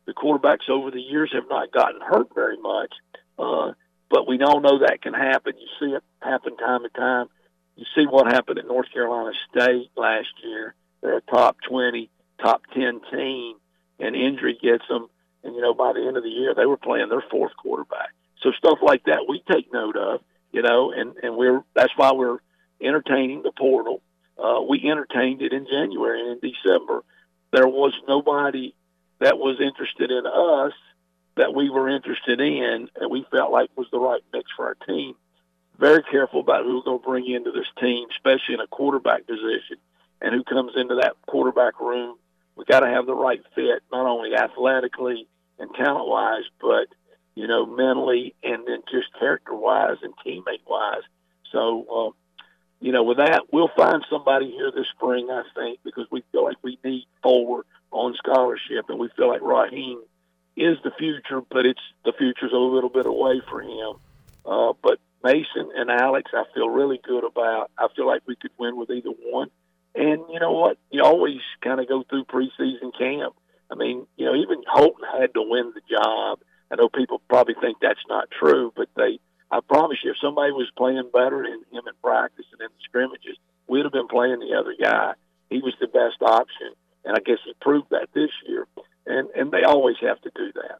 the 0.05 0.13
quarterbacks 0.13 0.69
over 0.69 0.91
the 0.91 1.01
years 1.01 1.31
have 1.33 1.49
not 1.49 1.71
gotten 1.71 2.01
hurt 2.01 2.27
very 2.35 2.57
much, 2.57 2.93
uh, 3.39 3.71
but 4.09 4.27
we 4.27 4.39
all 4.41 4.59
know 4.59 4.79
that 4.79 5.01
can 5.01 5.13
happen. 5.13 5.53
You 5.57 5.67
see 5.79 5.93
it 5.93 6.03
happen 6.21 6.57
time 6.57 6.83
and 6.83 6.93
time. 6.93 7.27
You 7.75 7.85
see 7.95 8.05
what 8.05 8.27
happened 8.31 8.59
at 8.59 8.67
North 8.67 8.91
Carolina 8.91 9.31
State 9.49 9.89
last 9.95 10.29
year. 10.43 10.75
They're 11.01 11.17
a 11.17 11.21
top 11.21 11.57
20, 11.67 12.09
top 12.41 12.61
10 12.73 13.01
team, 13.11 13.55
and 13.99 14.15
injury 14.15 14.57
gets 14.61 14.87
them. 14.87 15.07
And, 15.43 15.55
you 15.55 15.61
know, 15.61 15.73
by 15.73 15.93
the 15.93 16.05
end 16.05 16.15
of 16.15 16.23
the 16.23 16.29
year, 16.29 16.53
they 16.53 16.65
were 16.65 16.77
playing 16.77 17.09
their 17.09 17.23
fourth 17.31 17.53
quarterback. 17.57 18.09
So 18.41 18.51
stuff 18.51 18.79
like 18.81 19.05
that 19.05 19.25
we 19.27 19.41
take 19.51 19.71
note 19.73 19.95
of, 19.95 20.21
you 20.51 20.61
know, 20.61 20.91
and, 20.91 21.15
and 21.23 21.35
we're 21.35 21.63
that's 21.73 21.93
why 21.95 22.11
we're 22.13 22.37
entertaining 22.83 23.43
the 23.43 23.51
portal. 23.51 24.01
Uh, 24.37 24.61
we 24.67 24.89
entertained 24.89 25.41
it 25.41 25.53
in 25.53 25.65
January 25.65 26.21
and 26.21 26.43
in 26.43 26.51
December. 26.51 27.03
There 27.51 27.67
was 27.67 27.93
nobody 28.07 28.73
that 29.19 29.37
was 29.37 29.61
interested 29.61 30.11
in 30.11 30.25
us 30.25 30.73
that 31.35 31.53
we 31.53 31.69
were 31.69 31.89
interested 31.89 32.39
in 32.39 32.89
and 32.95 33.11
we 33.11 33.25
felt 33.31 33.51
like 33.51 33.69
was 33.75 33.87
the 33.91 33.99
right 33.99 34.21
mix 34.33 34.49
for 34.55 34.65
our 34.67 34.75
team. 34.87 35.15
Very 35.79 36.03
careful 36.03 36.39
about 36.39 36.65
who 36.65 36.77
we're 36.77 36.83
going 36.83 36.99
to 36.99 37.05
bring 37.05 37.29
into 37.29 37.51
this 37.51 37.67
team, 37.79 38.07
especially 38.11 38.55
in 38.55 38.59
a 38.59 38.67
quarterback 38.67 39.25
position 39.25 39.77
and 40.21 40.33
who 40.33 40.43
comes 40.43 40.73
into 40.75 40.95
that 40.95 41.15
quarterback 41.27 41.79
room. 41.79 42.15
We 42.55 42.65
got 42.65 42.81
to 42.81 42.87
have 42.87 43.05
the 43.05 43.15
right 43.15 43.41
fit, 43.55 43.81
not 43.91 44.05
only 44.05 44.35
athletically 44.35 45.27
and 45.59 45.73
talent 45.75 46.07
wise, 46.07 46.43
but 46.61 46.87
you 47.35 47.47
know, 47.47 47.65
mentally 47.65 48.35
and 48.43 48.67
then 48.67 48.81
just 48.91 49.07
character 49.17 49.55
wise 49.55 49.97
and 50.03 50.13
teammate 50.25 50.61
wise. 50.67 51.01
So, 51.51 51.85
um, 51.89 52.11
you 52.83 52.91
know, 52.91 53.03
with 53.03 53.15
that, 53.15 53.43
we'll 53.49 53.71
find 53.77 54.03
somebody 54.09 54.51
here 54.51 54.69
this 54.69 54.87
spring, 54.93 55.29
I 55.31 55.43
think, 55.55 55.79
because 55.85 56.05
we 56.11 56.21
feel 56.33 56.43
like 56.43 56.57
we 56.61 56.77
need 56.83 57.05
four 57.23 57.63
on 57.91 58.13
scholarship, 58.15 58.89
and 58.89 58.99
we 58.99 59.07
feel 59.15 59.29
like 59.29 59.41
Raheem 59.41 60.01
is 60.57 60.75
the 60.83 60.91
future, 60.99 61.39
but 61.49 61.65
it's 61.65 61.79
the 62.03 62.11
future's 62.11 62.51
a 62.51 62.57
little 62.57 62.89
bit 62.89 63.05
away 63.05 63.41
for 63.49 63.61
him. 63.61 63.93
Uh, 64.45 64.73
but 64.83 64.99
Mason 65.23 65.71
and 65.77 65.89
Alex, 65.89 66.31
I 66.33 66.43
feel 66.53 66.67
really 66.67 66.99
good 67.01 67.23
about. 67.23 67.71
I 67.77 67.87
feel 67.95 68.05
like 68.05 68.23
we 68.27 68.35
could 68.35 68.51
win 68.57 68.75
with 68.75 68.89
either 68.89 69.11
one. 69.31 69.49
And 69.95 70.19
you 70.29 70.41
know 70.41 70.51
what? 70.51 70.77
You 70.91 71.03
always 71.03 71.39
kind 71.63 71.79
of 71.79 71.87
go 71.87 72.03
through 72.09 72.25
preseason 72.25 72.91
camp. 72.97 73.33
I 73.71 73.75
mean, 73.75 74.05
you 74.17 74.25
know, 74.25 74.35
even 74.35 74.61
Holton 74.67 75.05
had 75.17 75.33
to 75.35 75.41
win 75.41 75.71
the 75.73 75.81
job. 75.89 76.39
I 76.69 76.75
know 76.75 76.89
people 76.89 77.21
probably 77.29 77.55
think 77.61 77.77
that's 77.81 78.03
not 78.09 78.27
true, 78.29 78.73
but 78.75 78.89
they, 78.97 79.19
I 79.53 79.59
promise 79.61 79.99
you, 80.03 80.09
if 80.09 80.17
somebody 80.19 80.51
was 80.51 80.71
playing 80.75 81.11
better 81.13 81.43
than 81.43 81.61
him 81.69 81.85
in 81.85 81.93
practice 82.01 82.45
and 82.53 82.61
in 82.61 82.67
the 82.73 82.83
scrimmages, 82.89 83.37
we'd 83.67 83.85
have 83.85 83.93
been 83.93 84.07
playing 84.07 84.39
the 84.39 84.57
other 84.57 84.73
guy. 84.81 85.13
He 85.51 85.59
was 85.59 85.75
the 85.79 85.85
best 85.85 86.17
option, 86.23 86.73
and 87.05 87.15
I 87.15 87.19
guess 87.19 87.37
he 87.45 87.53
proved 87.61 87.91
that 87.91 88.09
this 88.15 88.31
year. 88.47 88.65
And 89.05 89.29
and 89.35 89.51
they 89.51 89.61
always 89.61 89.97
have 90.01 90.19
to 90.21 90.31
do 90.33 90.51
that. 90.53 90.79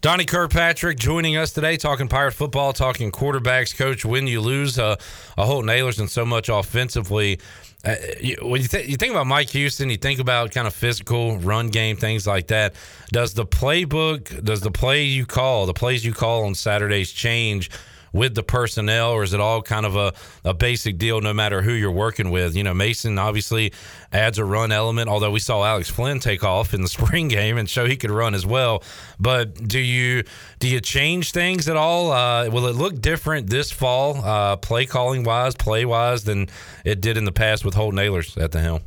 Donnie 0.00 0.26
Kirkpatrick 0.26 0.96
joining 0.96 1.36
us 1.36 1.52
today, 1.52 1.76
talking 1.76 2.06
Pirate 2.06 2.30
football, 2.30 2.72
talking 2.72 3.10
quarterbacks. 3.10 3.76
Coach, 3.76 4.04
when 4.04 4.28
you 4.28 4.40
lose 4.40 4.78
uh, 4.78 4.94
a 5.36 5.44
Holton 5.44 5.68
Ahlers 5.68 5.98
and 5.98 6.08
so 6.08 6.24
much 6.24 6.48
offensively, 6.48 7.40
uh, 7.84 7.96
you, 8.20 8.36
when 8.42 8.62
you, 8.62 8.68
th- 8.68 8.88
you 8.88 8.96
think 8.96 9.10
about 9.10 9.26
Mike 9.26 9.50
Houston, 9.50 9.90
you 9.90 9.96
think 9.96 10.20
about 10.20 10.52
kind 10.52 10.68
of 10.68 10.74
physical 10.74 11.38
run 11.38 11.66
game, 11.70 11.96
things 11.96 12.28
like 12.28 12.46
that. 12.46 12.76
Does 13.08 13.34
the 13.34 13.44
playbook, 13.44 14.44
does 14.44 14.60
the 14.60 14.70
play 14.70 15.02
you 15.02 15.26
call, 15.26 15.66
the 15.66 15.74
plays 15.74 16.04
you 16.04 16.12
call 16.12 16.44
on 16.44 16.54
Saturdays 16.54 17.10
change 17.10 17.68
with 18.12 18.34
the 18.34 18.42
personnel, 18.42 19.12
or 19.12 19.22
is 19.22 19.32
it 19.32 19.40
all 19.40 19.62
kind 19.62 19.86
of 19.86 19.96
a, 19.96 20.12
a 20.44 20.54
basic 20.54 20.98
deal 20.98 21.20
no 21.20 21.32
matter 21.32 21.62
who 21.62 21.72
you're 21.72 21.90
working 21.90 22.30
with? 22.30 22.56
You 22.56 22.64
know, 22.64 22.74
Mason 22.74 23.18
obviously 23.18 23.72
adds 24.12 24.38
a 24.38 24.44
run 24.44 24.72
element, 24.72 25.08
although 25.08 25.30
we 25.30 25.40
saw 25.40 25.64
Alex 25.64 25.88
Flinn 25.88 26.20
take 26.20 26.44
off 26.44 26.74
in 26.74 26.82
the 26.82 26.88
spring 26.98 27.28
game 27.28 27.58
and 27.58 27.68
show 27.68 27.86
he 27.86 27.96
could 27.96 28.10
run 28.10 28.34
as 28.34 28.46
well. 28.46 28.82
But 29.18 29.68
do 29.68 29.78
you 29.78 30.24
do 30.58 30.68
you 30.68 30.80
change 30.80 31.32
things 31.32 31.68
at 31.68 31.76
all? 31.76 32.12
Uh, 32.12 32.48
will 32.50 32.66
it 32.66 32.74
look 32.74 33.00
different 33.00 33.50
this 33.50 33.70
fall, 33.70 34.16
uh, 34.24 34.56
play 34.56 34.86
calling 34.86 35.24
wise, 35.24 35.54
play 35.54 35.84
wise, 35.84 36.24
than 36.24 36.48
it 36.84 37.00
did 37.00 37.16
in 37.16 37.24
the 37.24 37.32
past 37.32 37.64
with 37.64 37.74
Holton 37.74 37.98
Ahlers 37.98 38.40
at 38.40 38.52
the 38.52 38.60
helm? 38.60 38.80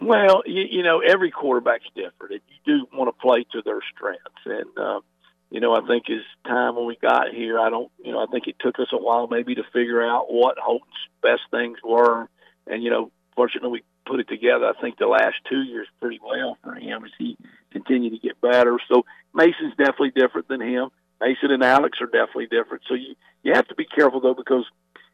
Well, 0.00 0.42
you, 0.46 0.62
you 0.70 0.82
know, 0.82 1.00
every 1.00 1.30
quarterback's 1.30 1.86
different, 1.94 2.32
and 2.32 2.40
you 2.48 2.78
do 2.78 2.96
want 2.96 3.08
to 3.08 3.20
play 3.20 3.44
to 3.52 3.62
their 3.62 3.80
strengths. 3.94 4.22
And 4.44 4.78
uh, 4.78 5.00
you 5.50 5.60
know, 5.60 5.74
I 5.74 5.86
think 5.86 6.04
as 6.10 6.22
time 6.44 6.76
when 6.76 6.86
we 6.86 6.96
got 6.96 7.32
here, 7.32 7.58
I 7.58 7.70
don't, 7.70 7.90
you 8.04 8.12
know, 8.12 8.20
I 8.20 8.26
think 8.26 8.46
it 8.48 8.56
took 8.58 8.78
us 8.80 8.88
a 8.92 8.98
while 8.98 9.28
maybe 9.28 9.54
to 9.54 9.62
figure 9.72 10.02
out 10.02 10.32
what 10.32 10.58
Holton's 10.58 10.92
best 11.22 11.42
things 11.50 11.78
were, 11.84 12.28
and 12.66 12.82
you 12.82 12.90
know, 12.90 13.10
fortunately 13.34 13.70
we 13.70 13.82
put 14.06 14.20
it 14.20 14.28
together. 14.28 14.66
I 14.66 14.80
think 14.80 14.98
the 14.98 15.06
last 15.06 15.36
two 15.48 15.62
years 15.62 15.86
pretty 16.00 16.20
well 16.24 16.56
for 16.62 16.74
him 16.74 17.04
as 17.04 17.10
he 17.18 17.36
continued 17.70 18.10
to 18.10 18.18
get 18.18 18.40
better. 18.40 18.78
So 18.88 19.04
Mason's 19.34 19.76
definitely 19.76 20.12
different 20.14 20.48
than 20.48 20.60
him. 20.60 20.90
Mason 21.20 21.50
and 21.50 21.62
Alex 21.62 21.98
are 22.00 22.06
definitely 22.06 22.46
different. 22.46 22.82
So 22.88 22.94
you 22.94 23.14
you 23.42 23.52
have 23.54 23.68
to 23.68 23.74
be 23.74 23.84
careful 23.84 24.20
though 24.20 24.34
because 24.34 24.64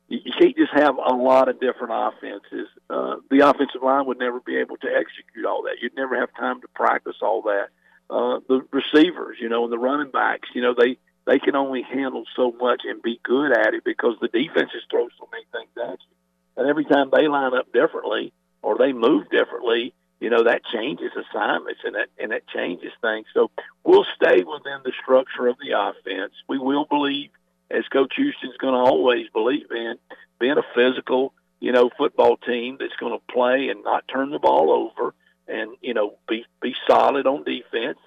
you, 0.08 0.20
you 0.24 0.32
can't 0.38 0.56
just 0.56 0.72
have 0.72 0.96
a 0.96 1.14
lot 1.14 1.48
of 1.48 1.60
different 1.60 1.92
offenses. 1.94 2.68
Uh, 2.88 3.16
the 3.30 3.48
offensive 3.48 3.82
line 3.82 4.06
would 4.06 4.18
never 4.18 4.40
be 4.40 4.56
able 4.56 4.76
to 4.78 4.88
execute 4.88 5.44
all 5.46 5.62
that. 5.64 5.76
You'd 5.80 5.96
never 5.96 6.18
have 6.18 6.30
time 6.34 6.60
to 6.62 6.68
practice 6.68 7.16
all 7.20 7.42
that. 7.42 7.68
Uh, 8.12 8.40
the 8.46 8.60
receivers, 8.72 9.38
you 9.40 9.48
know, 9.48 9.64
and 9.64 9.72
the 9.72 9.78
running 9.78 10.10
backs, 10.10 10.48
you 10.54 10.60
know, 10.60 10.74
they 10.76 10.98
they 11.24 11.38
can 11.38 11.56
only 11.56 11.80
handle 11.80 12.24
so 12.36 12.52
much 12.60 12.82
and 12.84 13.00
be 13.00 13.18
good 13.22 13.52
at 13.52 13.72
it 13.72 13.84
because 13.84 14.16
the 14.20 14.28
defenses 14.28 14.82
throw 14.90 15.08
so 15.18 15.26
many 15.32 15.44
things 15.50 15.70
at 15.82 15.98
you. 15.98 16.16
And 16.58 16.68
every 16.68 16.84
time 16.84 17.08
they 17.10 17.26
line 17.26 17.54
up 17.54 17.72
differently 17.72 18.34
or 18.60 18.76
they 18.76 18.92
move 18.92 19.30
differently, 19.30 19.94
you 20.20 20.28
know, 20.28 20.44
that 20.44 20.60
changes 20.66 21.10
assignments 21.16 21.80
and 21.84 21.94
that 21.94 22.08
and 22.18 22.32
that 22.32 22.46
changes 22.48 22.92
things. 23.00 23.26
So 23.32 23.50
we'll 23.82 24.06
stay 24.16 24.42
within 24.42 24.80
the 24.84 24.92
structure 25.02 25.46
of 25.46 25.56
the 25.58 25.72
offense. 25.78 26.34
We 26.46 26.58
will 26.58 26.84
believe, 26.84 27.30
as 27.70 27.88
Coach 27.88 28.12
Houston's 28.16 28.58
going 28.58 28.74
to 28.74 28.90
always 28.90 29.28
believe 29.30 29.70
in, 29.70 29.94
being 30.38 30.58
a 30.58 30.74
physical, 30.74 31.32
you 31.60 31.72
know, 31.72 31.88
football 31.96 32.36
team 32.36 32.76
that's 32.78 32.96
going 33.00 33.18
to 33.18 33.32
play 33.32 33.68
and 33.68 33.82
not 33.82 34.06
turn 34.06 34.28
the 34.28 34.38
ball 34.38 34.70
over 34.70 35.14
and 35.52 35.76
you 35.80 35.94
know 35.94 36.14
be 36.28 36.44
be 36.60 36.74
solid 36.88 37.26
on 37.26 37.44
defense 37.44 37.98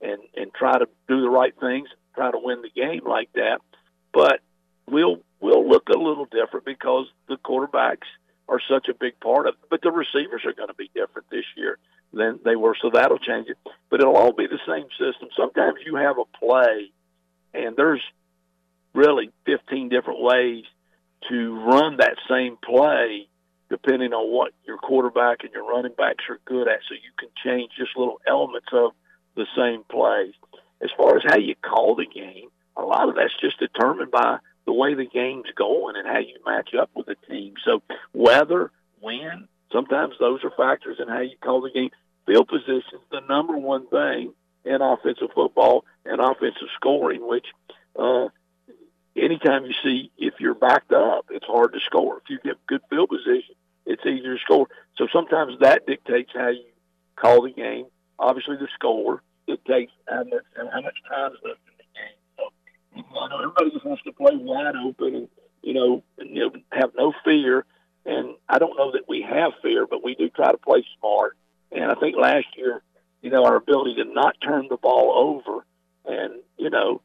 and 0.00 0.20
and 0.36 0.52
try 0.54 0.78
to 0.78 0.86
do 1.08 1.20
the 1.20 1.28
right 1.28 1.54
things, 1.58 1.88
try 2.14 2.30
to 2.30 2.38
win 2.38 2.62
the 2.62 2.70
game 2.70 3.02
like 3.06 3.32
that. 3.34 3.58
But 4.12 4.40
we'll 4.88 5.18
we'll 5.40 5.68
look 5.68 5.88
a 5.88 5.98
little 5.98 6.26
different 6.26 6.64
because 6.64 7.06
the 7.28 7.36
quarterbacks 7.36 8.06
are 8.48 8.60
such 8.70 8.88
a 8.88 8.94
big 8.94 9.18
part 9.20 9.46
of 9.46 9.54
it. 9.54 9.68
But 9.70 9.82
the 9.82 9.90
receivers 9.90 10.42
are 10.44 10.52
going 10.52 10.68
to 10.68 10.74
be 10.74 10.90
different 10.94 11.28
this 11.30 11.46
year 11.56 11.78
than 12.12 12.38
they 12.44 12.56
were, 12.56 12.76
so 12.80 12.90
that'll 12.92 13.18
change 13.18 13.48
it. 13.48 13.58
But 13.90 14.00
it'll 14.00 14.16
all 14.16 14.32
be 14.32 14.46
the 14.46 14.60
same 14.66 14.86
system. 14.98 15.28
Sometimes 15.36 15.78
you 15.84 15.96
have 15.96 16.16
a 16.18 16.38
play, 16.38 16.92
and 17.52 17.76
there's 17.76 18.02
really 18.94 19.30
15 19.46 19.88
different 19.88 20.20
ways 20.20 20.64
to 21.30 21.56
run 21.64 21.96
that 21.96 22.16
same 22.28 22.56
play 22.62 23.28
depending 23.70 24.12
on 24.12 24.32
what 24.32 24.52
your 24.66 24.78
quarterback 24.78 25.44
and 25.44 25.52
your 25.52 25.68
running 25.68 25.94
backs 25.96 26.24
are 26.28 26.38
good 26.44 26.68
at. 26.68 26.80
So 26.88 26.94
you 26.94 27.10
can 27.18 27.28
change 27.44 27.72
just 27.76 27.96
little 27.96 28.20
elements 28.26 28.68
of 28.72 28.92
the 29.36 29.46
same 29.56 29.84
plays. 29.90 30.34
As 30.82 30.90
far 30.96 31.16
as 31.16 31.22
how 31.26 31.38
you 31.38 31.54
call 31.56 31.94
the 31.94 32.06
game, 32.06 32.48
a 32.76 32.82
lot 32.82 33.08
of 33.08 33.14
that's 33.14 33.34
just 33.40 33.58
determined 33.58 34.10
by 34.10 34.38
the 34.66 34.72
way 34.72 34.94
the 34.94 35.06
game's 35.06 35.50
going 35.56 35.96
and 35.96 36.06
how 36.06 36.18
you 36.18 36.36
match 36.44 36.70
up 36.78 36.90
with 36.94 37.06
the 37.06 37.16
team. 37.28 37.54
So 37.64 37.82
weather, 38.12 38.70
wind, 39.00 39.48
sometimes 39.72 40.14
those 40.18 40.40
are 40.44 40.50
factors 40.56 40.98
in 41.00 41.08
how 41.08 41.20
you 41.20 41.36
call 41.42 41.60
the 41.60 41.70
game. 41.70 41.90
Field 42.26 42.48
position 42.48 42.82
is 42.94 43.00
the 43.10 43.20
number 43.28 43.56
one 43.56 43.86
thing 43.88 44.32
in 44.64 44.80
offensive 44.80 45.28
football 45.34 45.84
and 46.04 46.20
offensive 46.20 46.68
scoring, 46.76 47.26
which 47.26 47.46
uh, 47.98 48.28
anytime 49.16 49.64
you 49.64 49.74
see 49.82 50.10
if 50.18 50.34
you're 50.40 50.54
backed 50.54 50.92
up, 50.92 51.26
it's 51.30 51.46
hard 51.46 51.72
to 51.72 51.80
score. 51.80 52.18
If 52.18 52.30
you 52.30 52.38
get 52.44 52.66
good 52.66 52.82
field 52.90 53.10
position, 53.10 53.54
it's 53.86 54.04
easier 54.04 54.34
to 54.34 54.40
score. 54.40 54.68
So 54.96 55.06
sometimes 55.12 55.58
that 55.60 55.86
dictates 55.86 56.30
how 56.34 56.48
you 56.48 56.64
call 57.16 57.42
the 57.42 57.50
game. 57.50 57.86
Obviously, 58.18 58.56
the 58.56 58.68
score 58.74 59.22
dictates 59.46 59.92
how 60.08 60.24
much 60.24 60.44
how 60.56 60.80
much 60.80 60.96
time 61.08 61.32
is 61.32 61.38
left 61.44 61.60
in 61.66 61.74
the 61.78 61.84
game. 61.94 62.16
So 62.38 63.18
I 63.20 63.28
know 63.28 63.38
everybody 63.38 63.70
just 63.70 63.84
wants 63.84 64.02
to 64.04 64.12
play 64.12 64.36
wide 64.36 64.76
open 64.76 65.14
and 65.14 65.28
you 65.62 65.74
know, 65.74 66.02
and, 66.18 66.30
you 66.30 66.40
know 66.40 66.52
have 66.72 66.90
no 66.96 67.12
fear. 67.24 67.64
And 68.06 68.34
I 68.48 68.58
don't 68.58 68.76
know 68.76 68.92
that 68.92 69.08
we 69.08 69.22
have 69.22 69.52
fear, 69.62 69.86
but 69.86 70.04
we 70.04 70.14
do 70.14 70.28
try 70.28 70.50
to 70.50 70.58
play 70.58 70.84
smart. 70.98 71.36
And 71.72 71.90
I 71.90 71.94
think 71.94 72.16
last 72.16 72.46
year, 72.54 72.82
you 73.22 73.30
know, 73.30 73.44
our 73.46 73.56
ability 73.56 73.94
to 73.96 74.04
not 74.04 74.36
turn 74.42 74.66
the 74.68 74.76
ball 74.76 75.40
over 75.42 75.64
and 76.04 76.34
you 76.58 76.70
know 76.70 77.00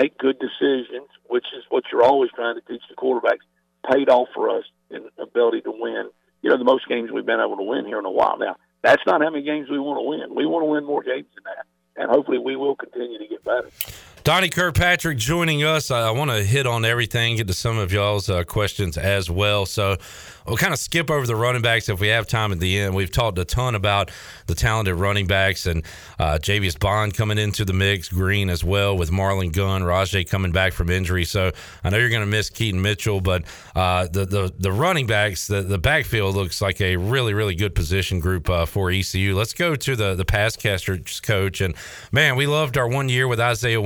make 0.00 0.18
good 0.18 0.38
decisions, 0.38 1.08
which 1.28 1.46
is 1.56 1.64
what 1.68 1.84
you're 1.90 2.02
always 2.02 2.30
trying 2.34 2.54
to 2.54 2.60
teach 2.62 2.82
the 2.88 2.96
quarterbacks, 2.96 3.44
paid 3.90 4.08
off 4.08 4.28
for 4.34 4.50
us 4.50 4.64
in 4.90 5.08
ability 5.18 5.60
to 5.62 5.72
win. 5.74 6.10
You 6.42 6.50
know, 6.50 6.58
the 6.58 6.64
most 6.64 6.88
games 6.88 7.10
we've 7.12 7.26
been 7.26 7.40
able 7.40 7.56
to 7.56 7.62
win 7.62 7.84
here 7.84 7.98
in 7.98 8.04
a 8.04 8.10
while 8.10 8.38
now. 8.38 8.56
That's 8.82 9.02
not 9.06 9.22
how 9.22 9.30
many 9.30 9.44
games 9.44 9.68
we 9.68 9.78
want 9.78 9.98
to 9.98 10.08
win. 10.08 10.34
We 10.34 10.46
want 10.46 10.62
to 10.62 10.66
win 10.66 10.84
more 10.84 11.02
games 11.02 11.26
than 11.34 11.44
that, 11.44 11.66
and 12.00 12.10
hopefully 12.10 12.38
we 12.38 12.54
will 12.54 12.76
continue 12.76 13.18
to 13.18 13.26
get 13.26 13.44
better. 13.44 13.70
Donnie 14.28 14.50
Kirkpatrick 14.50 15.16
joining 15.16 15.64
us. 15.64 15.90
I, 15.90 16.08
I 16.08 16.10
want 16.10 16.30
to 16.30 16.44
hit 16.44 16.66
on 16.66 16.84
everything, 16.84 17.36
get 17.36 17.46
to 17.46 17.54
some 17.54 17.78
of 17.78 17.94
y'all's 17.94 18.28
uh, 18.28 18.44
questions 18.44 18.98
as 18.98 19.30
well. 19.30 19.64
So 19.64 19.96
we'll 20.46 20.58
kind 20.58 20.74
of 20.74 20.78
skip 20.78 21.10
over 21.10 21.26
the 21.26 21.34
running 21.34 21.62
backs 21.62 21.88
if 21.88 21.98
we 21.98 22.08
have 22.08 22.26
time 22.26 22.52
at 22.52 22.58
the 22.58 22.78
end. 22.78 22.94
We've 22.94 23.10
talked 23.10 23.38
a 23.38 23.46
ton 23.46 23.74
about 23.74 24.10
the 24.46 24.54
talented 24.54 24.96
running 24.96 25.26
backs 25.26 25.66
and 25.66 25.82
uh, 26.18 26.38
Javius 26.40 26.78
Bond 26.78 27.14
coming 27.14 27.38
into 27.38 27.64
the 27.64 27.72
mix, 27.72 28.08
Green 28.08 28.50
as 28.50 28.62
well 28.62 28.96
with 28.96 29.10
Marlon 29.10 29.52
Gunn, 29.52 29.82
Rahjai 29.82 30.28
coming 30.28 30.52
back 30.52 30.72
from 30.72 30.90
injury. 30.90 31.24
So 31.24 31.52
I 31.82 31.90
know 31.90 31.98
you're 31.98 32.10
going 32.10 32.20
to 32.20 32.26
miss 32.26 32.50
Keaton 32.50 32.82
Mitchell, 32.82 33.20
but 33.20 33.44
uh, 33.74 34.08
the, 34.08 34.24
the 34.24 34.54
the 34.58 34.72
running 34.72 35.06
backs, 35.06 35.46
the, 35.46 35.62
the 35.62 35.78
backfield 35.78 36.34
looks 36.34 36.60
like 36.60 36.80
a 36.80 36.96
really 36.96 37.34
really 37.34 37.54
good 37.54 37.74
position 37.74 38.20
group 38.20 38.48
uh, 38.50 38.66
for 38.66 38.90
ECU. 38.90 39.34
Let's 39.34 39.54
go 39.54 39.74
to 39.74 39.96
the 39.96 40.14
the 40.14 40.24
pass 40.24 40.56
coach 40.56 41.60
and 41.60 41.74
man, 42.12 42.36
we 42.36 42.46
loved 42.46 42.76
our 42.76 42.88
one 42.88 43.08
year 43.08 43.28
with 43.28 43.40
Isaiah 43.40 43.80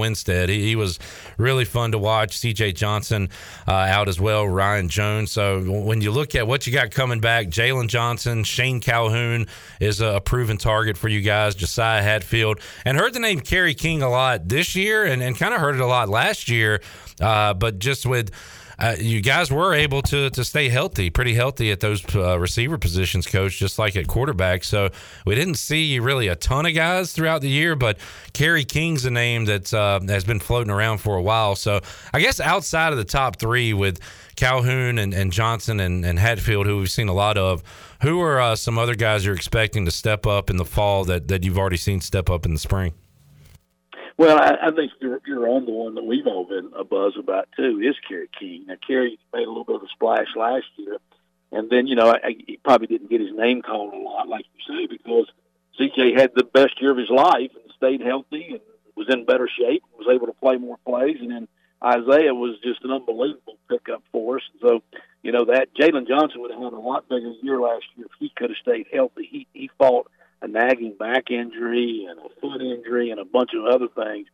He, 0.49 0.69
he 0.69 0.77
was 0.77 0.99
really 1.39 1.65
fun 1.65 1.93
to 1.93 1.99
watch. 1.99 2.39
CJ 2.39 2.75
Johnson 2.75 3.29
uh, 3.67 3.73
out 3.73 4.09
as 4.09 4.21
well, 4.21 4.47
Ryan 4.47 4.89
Jones. 4.89 5.31
So 5.31 5.61
when 5.61 6.01
you 6.01 6.11
look 6.11 6.35
at 6.35 6.47
what 6.47 6.67
you 6.67 6.73
got 6.73 6.91
coming 6.91 7.21
back, 7.21 7.49
Jalen 7.49 7.89
Johnson, 7.89 8.45
Shane 8.45 8.81
Calhoun 8.81 9.47
is 9.81 10.01
a 10.01 10.21
proven 10.21 10.57
target 10.57 10.97
for 10.97 11.09
you 11.09 11.21
guys, 11.21 11.55
Josiah 11.55 12.03
Hatfield, 12.03 12.61
and 12.85 12.99
heard 12.99 13.15
the 13.15 13.21
name 13.21 13.41
Kerry 13.41 13.75
King 13.75 14.03
a 14.03 14.09
lot 14.09 14.49
this 14.49 14.75
year 14.75 15.05
and, 15.05 15.23
and 15.23 15.37
kind 15.37 15.55
of 15.55 15.61
heard 15.61 15.75
it 15.75 15.81
a 15.81 15.87
lot 15.87 16.09
last 16.09 16.49
year. 16.49 16.81
Uh, 17.21 17.55
but 17.55 17.79
just 17.79 18.07
with 18.07 18.31
uh, 18.83 18.97
you 18.99 19.21
guys 19.21 19.51
were 19.51 19.73
able 19.73 20.03
to 20.03 20.29
to 20.31 20.45
stay 20.45 20.69
healthy, 20.69 21.09
pretty 21.09 21.35
healthy 21.35 21.71
at 21.71 21.79
those 21.79 22.03
uh, 22.17 22.37
receiver 22.39 22.77
positions, 22.77 23.27
coach, 23.27 23.57
just 23.57 23.79
like 23.79 23.95
at 23.95 24.09
quarterback. 24.09 24.65
So 24.65 24.91
we 25.25 25.37
didn't 25.37 25.55
see 25.55 26.01
really 26.01 26.27
a 26.27 26.35
ton 26.35 26.67
of 26.67 26.75
guys 26.75 27.13
throughout 27.13 27.43
the 27.43 27.49
year, 27.49 27.77
but 27.77 27.99
Kerry 28.33 28.65
King's 28.65 29.05
a 29.05 29.11
name 29.11 29.45
that 29.45 29.73
uh, 29.73 30.01
has 30.09 30.25
been 30.25 30.41
floating 30.41 30.73
around 30.73 30.99
for 30.99 31.17
a 31.17 31.23
while. 31.23 31.55
So 31.55 31.81
I 32.13 32.21
guess 32.21 32.41
outside 32.41 32.93
of 32.93 32.99
the 32.99 33.05
top 33.05 33.37
three 33.37 33.73
with 33.73 34.01
Calhoun 34.35 34.99
and, 34.99 35.15
and 35.15 35.33
Johnson 35.33 35.79
and, 35.79 36.05
and 36.05 36.19
Hatfield, 36.19 36.67
who 36.67 36.79
we've 36.79 36.91
seen 36.91 37.09
a 37.09 37.15
lot 37.15 37.39
of, 37.39 37.63
who 38.03 38.21
are 38.21 38.41
uh, 38.41 38.57
some 38.57 38.79
other 38.79 38.97
guys 38.97 39.25
you're 39.25 39.37
expecting 39.37 39.85
to 39.85 39.93
step 39.93 40.27
up 40.27 40.51
in 40.51 40.57
the 40.57 40.65
fall 40.65 41.05
that, 41.05 41.29
that 41.29 41.45
you've 41.45 41.59
already 41.59 41.77
seen 41.77 42.01
step 42.01 42.29
up 42.29 42.45
in 42.45 42.53
the 42.53 42.59
spring? 42.59 42.95
Well, 44.19 44.39
I, 44.39 44.69
I 44.69 44.71
think 44.73 44.93
you're, 45.01 45.21
you're 45.27 45.49
on 45.49 45.65
the 45.65 45.73
one 45.73 45.95
that 45.95 46.05
we've 46.05 46.27
all 46.27 46.45
been 46.45 46.71
a 46.77 46.85
buzz 46.85 47.15
about 47.19 47.49
too. 47.57 47.81
Is 47.83 47.97
Kerry 48.07 48.29
King? 48.39 48.67
Now, 48.67 48.75
Kerry 48.87 49.19
made 49.33 49.45
a 49.45 49.49
little 49.49 49.65
bit 49.65 49.77
of 49.77 49.83
a 49.83 49.89
splash 49.89 50.29
last 50.37 50.67
year, 50.77 50.99
and 51.51 51.71
then 51.71 51.87
you 51.87 51.97
know 51.97 52.09
I, 52.11 52.17
I, 52.23 52.37
he 52.47 52.59
probably 52.63 52.87
didn't 52.87 53.11
get 53.11 53.21
his 53.21 53.35
name 53.35 53.63
called 53.63 53.95
a 53.95 53.97
lot, 53.97 54.29
like 54.29 54.45
you 54.55 54.77
say, 54.77 54.87
because 54.87 55.27
CJ 55.79 56.19
had 56.19 56.33
the 56.35 56.45
best 56.45 56.81
year 56.81 56.91
of 56.91 56.99
his 56.99 57.11
life 57.11 57.51
and 57.55 57.73
stayed 57.77 58.03
healthy 58.03 58.49
and 58.51 58.61
was 58.97 59.09
in 59.09 59.25
better 59.25 59.49
shape, 59.49 59.83
was 59.99 60.09
able 60.13 60.27
to 60.27 60.35
play 60.35 60.57
more 60.57 60.79
plays, 60.87 61.17
and 61.21 61.31
then 61.31 61.49
Isaiah 61.83 62.35
was 62.35 62.59
just 62.63 62.85
an 62.85 62.93
unbelievable 62.93 63.57
pickup 63.69 64.03
for 64.13 64.37
us. 64.37 64.43
So, 64.61 64.83
you 65.23 65.33
know 65.33 65.47
that 65.47 65.75
Jalen 65.75 66.07
Johnson 66.07 66.43
would 66.43 66.51
have 66.51 66.63
had 66.63 66.73
a 66.75 66.79
lot 66.79 67.09
bigger 67.09 67.33
year 67.43 67.59
last 67.59 67.85
year 67.97 68.07
if 68.07 68.13
he 68.21 68.31
could 68.37 68.51
have 68.51 68.59
stayed 68.59 68.87
healthy. 68.93 69.27
He 69.31 69.47
he 69.55 69.71
fought 69.79 70.11
a 70.43 70.49
nagging 70.49 70.97
back 70.99 71.31
injury 71.31 72.07
and 72.11 72.19
a 72.19 72.29
foot 72.41 72.61
injury 72.61 73.11
and 73.11 73.21
a 73.21 73.25
bunch 73.25 73.51
of 73.55 73.65
other 73.65 73.89
things. 73.89 74.27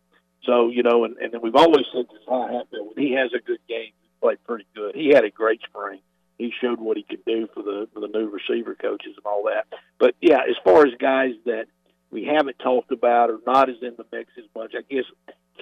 So, 0.45 0.71
you 0.71 0.83
know, 0.83 1.05
and, 1.05 1.17
and 1.19 1.33
then 1.33 1.41
we've 1.43 1.55
always 1.55 1.85
said 1.93 2.07
this 2.11 2.23
high 2.27 2.53
Hatfield, 2.53 2.95
when 2.95 3.07
he 3.07 3.13
has 3.13 3.31
a 3.35 3.41
good 3.41 3.61
game, 3.69 3.93
he 4.01 4.09
played 4.21 4.43
pretty 4.45 4.67
good. 4.75 4.95
He 4.95 5.09
had 5.09 5.25
a 5.25 5.31
great 5.31 5.61
spring. 5.69 6.01
He 6.39 6.53
showed 6.61 6.81
what 6.81 6.97
he 6.97 7.03
could 7.03 7.25
do 7.25 7.49
for 7.53 7.63
the 7.63 7.89
for 7.93 8.01
the 8.01 8.07
new 8.07 8.29
receiver 8.29 8.75
coaches 8.75 9.15
and 9.17 9.27
all 9.27 9.45
that. 9.45 9.67
But 9.99 10.15
yeah, 10.21 10.39
as 10.49 10.57
far 10.65 10.87
as 10.87 10.95
guys 10.99 11.33
that 11.45 11.67
we 12.11 12.25
haven't 12.25 12.59
talked 12.61 12.93
about 12.93 13.31
or 13.31 13.41
not 13.45 13.69
as 13.69 13.77
in 13.83 13.95
the 13.99 14.07
mix 14.13 14.31
as 14.39 14.45
much, 14.55 14.73
I 14.79 14.83
guess 14.89 15.05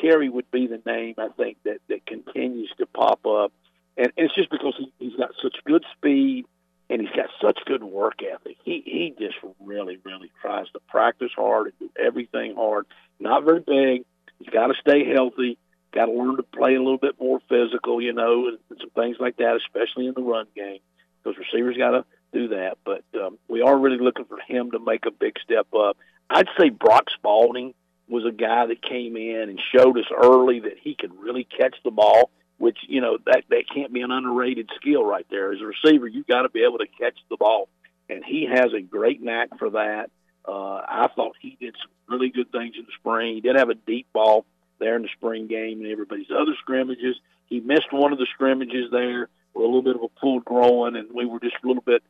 Kerry 0.00 0.28
would 0.28 0.50
be 0.50 0.66
the 0.66 0.82
name 0.84 1.14
I 1.16 1.28
think 1.28 1.56
that 1.64 1.78
that 1.88 2.06
continues 2.06 2.70
to 2.76 2.86
pop 2.86 3.26
up, 3.26 3.52
and, 3.96 4.12
and 4.18 4.26
it's 4.26 4.34
just 4.34 4.50
because 4.50 4.74
he, 4.78 4.92
he's 4.98 5.16
got 5.16 5.30
such 5.42 5.56
good 5.64 5.84
speed 5.96 6.44
and 6.88 7.00
he's 7.00 7.10
got 7.10 7.28
such 7.40 7.58
good 7.66 7.82
work 7.82 8.20
ethic. 8.22 8.56
He 8.64 8.82
he 8.84 9.14
just 9.18 9.36
really 9.60 9.98
really 10.04 10.30
tries 10.40 10.66
to 10.70 10.80
practice 10.88 11.32
hard 11.34 11.66
and 11.66 11.74
do 11.78 11.90
everything 12.00 12.54
hard. 12.54 12.86
Not 13.18 13.44
very 13.44 13.60
big. 13.60 14.04
He's 14.38 14.50
got 14.50 14.68
to 14.68 14.74
stay 14.80 15.10
healthy. 15.12 15.58
Got 15.92 16.06
to 16.06 16.12
learn 16.12 16.36
to 16.36 16.42
play 16.42 16.74
a 16.74 16.82
little 16.82 16.98
bit 16.98 17.18
more 17.18 17.40
physical, 17.48 18.02
you 18.02 18.12
know, 18.12 18.48
and, 18.48 18.58
and 18.70 18.78
some 18.80 18.90
things 18.90 19.16
like 19.18 19.36
that, 19.38 19.56
especially 19.56 20.06
in 20.06 20.14
the 20.14 20.22
run 20.22 20.46
game. 20.54 20.80
Those 21.24 21.36
receivers 21.38 21.76
got 21.76 21.92
to 21.92 22.04
do 22.32 22.48
that. 22.48 22.76
But 22.84 23.02
um, 23.14 23.38
we 23.48 23.62
are 23.62 23.78
really 23.78 23.98
looking 23.98 24.26
for 24.26 24.38
him 24.46 24.72
to 24.72 24.78
make 24.78 25.06
a 25.06 25.10
big 25.10 25.38
step 25.42 25.66
up. 25.74 25.96
I'd 26.28 26.48
say 26.58 26.68
Brock 26.68 27.04
Spalding 27.14 27.72
was 28.08 28.24
a 28.24 28.32
guy 28.32 28.66
that 28.66 28.82
came 28.82 29.16
in 29.16 29.48
and 29.48 29.60
showed 29.74 29.98
us 29.98 30.04
early 30.14 30.60
that 30.60 30.78
he 30.80 30.94
could 30.94 31.12
really 31.18 31.44
catch 31.44 31.76
the 31.82 31.90
ball 31.90 32.30
which 32.58 32.78
you 32.88 33.00
know 33.00 33.18
that 33.26 33.44
that 33.50 33.64
can't 33.72 33.92
be 33.92 34.02
an 34.02 34.10
underrated 34.10 34.70
skill 34.76 35.04
right 35.04 35.26
there. 35.30 35.52
As 35.52 35.60
a 35.60 35.66
receiver, 35.66 36.06
you've 36.06 36.26
got 36.26 36.42
to 36.42 36.48
be 36.48 36.64
able 36.64 36.78
to 36.78 36.86
catch 36.98 37.18
the 37.30 37.36
ball, 37.36 37.68
and 38.08 38.24
he 38.24 38.46
has 38.50 38.72
a 38.72 38.80
great 38.80 39.22
knack 39.22 39.58
for 39.58 39.70
that. 39.70 40.10
Uh, 40.46 40.80
I 40.86 41.08
thought 41.14 41.34
he 41.40 41.56
did 41.60 41.74
some 41.82 41.90
really 42.08 42.30
good 42.30 42.52
things 42.52 42.74
in 42.78 42.84
the 42.84 42.92
spring. 42.98 43.34
He 43.34 43.40
did 43.40 43.56
have 43.56 43.70
a 43.70 43.74
deep 43.74 44.06
ball 44.12 44.46
there 44.78 44.96
in 44.96 45.02
the 45.02 45.08
spring 45.16 45.46
game 45.46 45.80
and 45.80 45.90
everybody's 45.90 46.30
other 46.30 46.54
scrimmages. 46.60 47.16
He 47.46 47.60
missed 47.60 47.92
one 47.92 48.12
of 48.12 48.18
the 48.18 48.26
scrimmages 48.34 48.90
there 48.90 49.28
with 49.54 49.64
a 49.64 49.66
little 49.66 49.82
bit 49.82 49.96
of 49.96 50.02
a 50.02 50.20
pulled 50.20 50.44
groin, 50.44 50.96
and 50.96 51.08
we 51.14 51.24
were 51.24 51.40
just 51.40 51.56
a 51.64 51.66
little 51.66 51.82
bit 51.82 52.02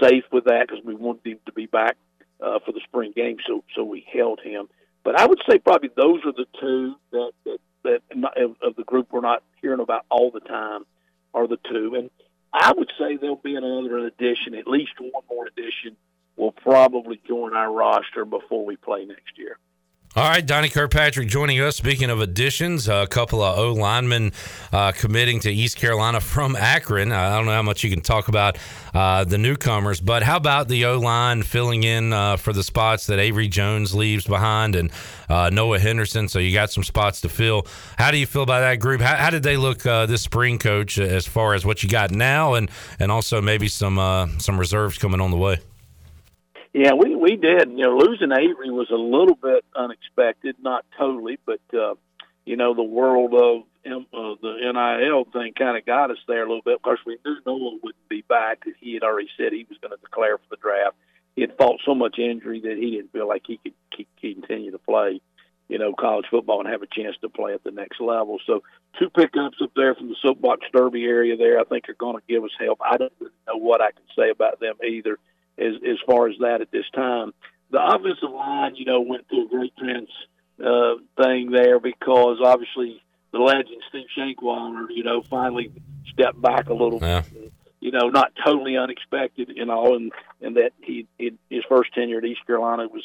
safe 0.00 0.24
with 0.32 0.44
that 0.44 0.68
because 0.68 0.84
we 0.84 0.94
wanted 0.94 1.26
him 1.26 1.38
to 1.46 1.52
be 1.52 1.66
back 1.66 1.96
uh, 2.40 2.58
for 2.64 2.72
the 2.72 2.80
spring 2.84 3.12
game, 3.14 3.38
so 3.46 3.64
so 3.74 3.84
we 3.84 4.06
held 4.12 4.40
him. 4.40 4.68
But 5.02 5.18
I 5.18 5.26
would 5.26 5.40
say 5.48 5.58
probably 5.58 5.90
those 5.96 6.20
are 6.24 6.32
the 6.32 6.46
two 6.60 6.94
that 7.12 7.32
that 7.44 7.58
that 7.84 8.00
of, 8.36 8.56
of 8.62 8.76
the 8.76 8.84
group 8.84 9.08
we're 9.10 9.20
not 9.20 9.42
hearing 9.60 9.80
about 9.80 10.04
all 10.10 10.30
the 10.30 10.40
time 10.40 10.84
are 11.34 11.46
the 11.46 11.58
two. 11.70 11.94
And 11.96 12.10
I 12.52 12.72
would 12.72 12.90
say 12.98 13.16
there'll 13.16 13.36
be 13.36 13.56
another 13.56 13.98
addition, 13.98 14.54
at 14.54 14.66
least 14.66 14.92
one 14.98 15.22
more 15.30 15.46
addition 15.46 15.96
will 16.36 16.52
probably 16.52 17.20
join 17.26 17.54
our 17.54 17.70
roster 17.70 18.24
before 18.24 18.64
we 18.64 18.76
play 18.76 19.04
next 19.04 19.36
year. 19.36 19.58
All 20.16 20.28
right, 20.28 20.44
Donnie 20.44 20.68
Kirkpatrick 20.68 21.28
joining 21.28 21.60
us. 21.60 21.76
Speaking 21.76 22.10
of 22.10 22.20
additions, 22.20 22.88
a 22.88 23.06
couple 23.06 23.44
of 23.44 23.56
O 23.56 23.72
linemen 23.74 24.32
uh, 24.72 24.90
committing 24.90 25.38
to 25.40 25.52
East 25.52 25.76
Carolina 25.76 26.20
from 26.20 26.56
Akron. 26.56 27.12
I 27.12 27.36
don't 27.36 27.46
know 27.46 27.52
how 27.52 27.62
much 27.62 27.84
you 27.84 27.90
can 27.90 28.00
talk 28.00 28.26
about 28.26 28.58
uh, 28.92 29.22
the 29.22 29.38
newcomers, 29.38 30.00
but 30.00 30.24
how 30.24 30.36
about 30.36 30.66
the 30.66 30.86
O 30.86 30.98
line 30.98 31.44
filling 31.44 31.84
in 31.84 32.12
uh, 32.12 32.38
for 32.38 32.52
the 32.52 32.64
spots 32.64 33.06
that 33.06 33.20
Avery 33.20 33.46
Jones 33.46 33.94
leaves 33.94 34.26
behind 34.26 34.74
and 34.74 34.90
uh, 35.28 35.48
Noah 35.50 35.78
Henderson? 35.78 36.28
So 36.28 36.40
you 36.40 36.52
got 36.52 36.72
some 36.72 36.82
spots 36.82 37.20
to 37.20 37.28
fill. 37.28 37.68
How 37.96 38.10
do 38.10 38.18
you 38.18 38.26
feel 38.26 38.42
about 38.42 38.60
that 38.62 38.80
group? 38.80 39.00
How, 39.00 39.14
how 39.14 39.30
did 39.30 39.44
they 39.44 39.56
look 39.56 39.86
uh, 39.86 40.06
this 40.06 40.22
spring, 40.22 40.58
Coach, 40.58 40.98
as 40.98 41.24
far 41.24 41.54
as 41.54 41.64
what 41.64 41.84
you 41.84 41.88
got 41.88 42.10
now, 42.10 42.54
and 42.54 42.68
and 42.98 43.12
also 43.12 43.40
maybe 43.40 43.68
some 43.68 43.96
uh, 44.00 44.26
some 44.38 44.58
reserves 44.58 44.98
coming 44.98 45.20
on 45.20 45.30
the 45.30 45.38
way? 45.38 45.60
Yeah, 46.72 46.92
we 46.94 47.16
we 47.16 47.36
did. 47.36 47.70
You 47.70 47.84
know, 47.84 47.96
losing 47.96 48.30
Avery 48.32 48.70
was 48.70 48.90
a 48.90 48.94
little 48.94 49.34
bit 49.34 49.64
unexpected, 49.74 50.56
not 50.62 50.84
totally, 50.96 51.38
but 51.44 51.60
uh, 51.74 51.94
you 52.44 52.56
know, 52.56 52.74
the 52.74 52.82
world 52.82 53.34
of 53.34 53.62
uh, 53.86 54.34
the 54.40 54.72
NIL 54.72 55.24
thing 55.32 55.52
kind 55.58 55.76
of 55.76 55.84
got 55.84 56.10
us 56.10 56.18
there 56.28 56.44
a 56.44 56.48
little 56.48 56.62
bit. 56.62 56.74
Of 56.74 56.82
course, 56.82 57.00
we 57.04 57.18
knew 57.24 57.36
Noah 57.44 57.78
wouldn't 57.82 58.08
be 58.08 58.22
back 58.22 58.62
he 58.80 58.94
had 58.94 59.02
already 59.02 59.28
said 59.36 59.52
he 59.52 59.66
was 59.68 59.78
going 59.80 59.96
to 59.96 60.02
declare 60.02 60.38
for 60.38 60.44
the 60.50 60.56
draft. 60.56 60.96
He 61.34 61.42
had 61.42 61.56
fought 61.56 61.80
so 61.84 61.94
much 61.94 62.18
injury 62.18 62.60
that 62.60 62.76
he 62.76 62.92
didn't 62.92 63.12
feel 63.12 63.28
like 63.28 63.42
he 63.46 63.58
could 63.58 63.74
keep, 63.96 64.08
continue 64.20 64.70
to 64.70 64.78
play, 64.78 65.20
you 65.68 65.78
know, 65.78 65.92
college 65.92 66.26
football 66.30 66.60
and 66.60 66.68
have 66.68 66.82
a 66.82 66.86
chance 66.86 67.16
to 67.22 67.28
play 67.28 67.54
at 67.54 67.64
the 67.64 67.70
next 67.70 68.00
level. 68.00 68.38
So, 68.46 68.62
two 68.98 69.10
pickups 69.10 69.58
up 69.62 69.70
there 69.74 69.94
from 69.94 70.08
the 70.08 70.16
soapbox 70.22 70.66
derby 70.72 71.04
area 71.04 71.36
there, 71.36 71.58
I 71.58 71.64
think 71.64 71.88
are 71.88 71.94
going 71.94 72.16
to 72.16 72.22
give 72.28 72.44
us 72.44 72.50
help. 72.58 72.80
I 72.84 72.96
don't 72.96 73.12
really 73.20 73.32
know 73.46 73.56
what 73.56 73.80
I 73.80 73.92
can 73.92 74.04
say 74.16 74.30
about 74.30 74.60
them 74.60 74.74
either 74.86 75.18
as 75.60 75.74
as 75.88 75.98
far 76.06 76.28
as 76.28 76.36
that 76.40 76.60
at 76.60 76.70
this 76.70 76.86
time. 76.94 77.32
The 77.70 77.80
offensive 77.80 78.30
line, 78.30 78.74
you 78.74 78.84
know, 78.84 79.00
went 79.00 79.28
through 79.28 79.46
a 79.46 79.48
great 79.48 79.76
trans 79.76 80.08
uh, 80.64 80.94
thing 81.22 81.50
there 81.52 81.78
because 81.78 82.38
obviously 82.44 83.00
the 83.32 83.38
legend 83.38 83.82
Steve 83.88 84.06
Shankweiler, 84.16 84.86
you 84.90 85.04
know, 85.04 85.22
finally 85.22 85.72
stepped 86.12 86.40
back 86.40 86.68
a 86.68 86.74
little. 86.74 86.98
Yeah. 87.00 87.22
You 87.80 87.92
know, 87.92 88.10
not 88.10 88.32
totally 88.44 88.76
unexpected, 88.76 89.52
you 89.54 89.64
know, 89.64 89.94
and 89.94 90.12
and 90.42 90.56
that 90.56 90.72
he, 90.82 91.06
he 91.16 91.32
his 91.48 91.64
first 91.66 91.94
tenure 91.94 92.18
at 92.18 92.24
East 92.24 92.46
Carolina 92.46 92.86
was, 92.88 93.02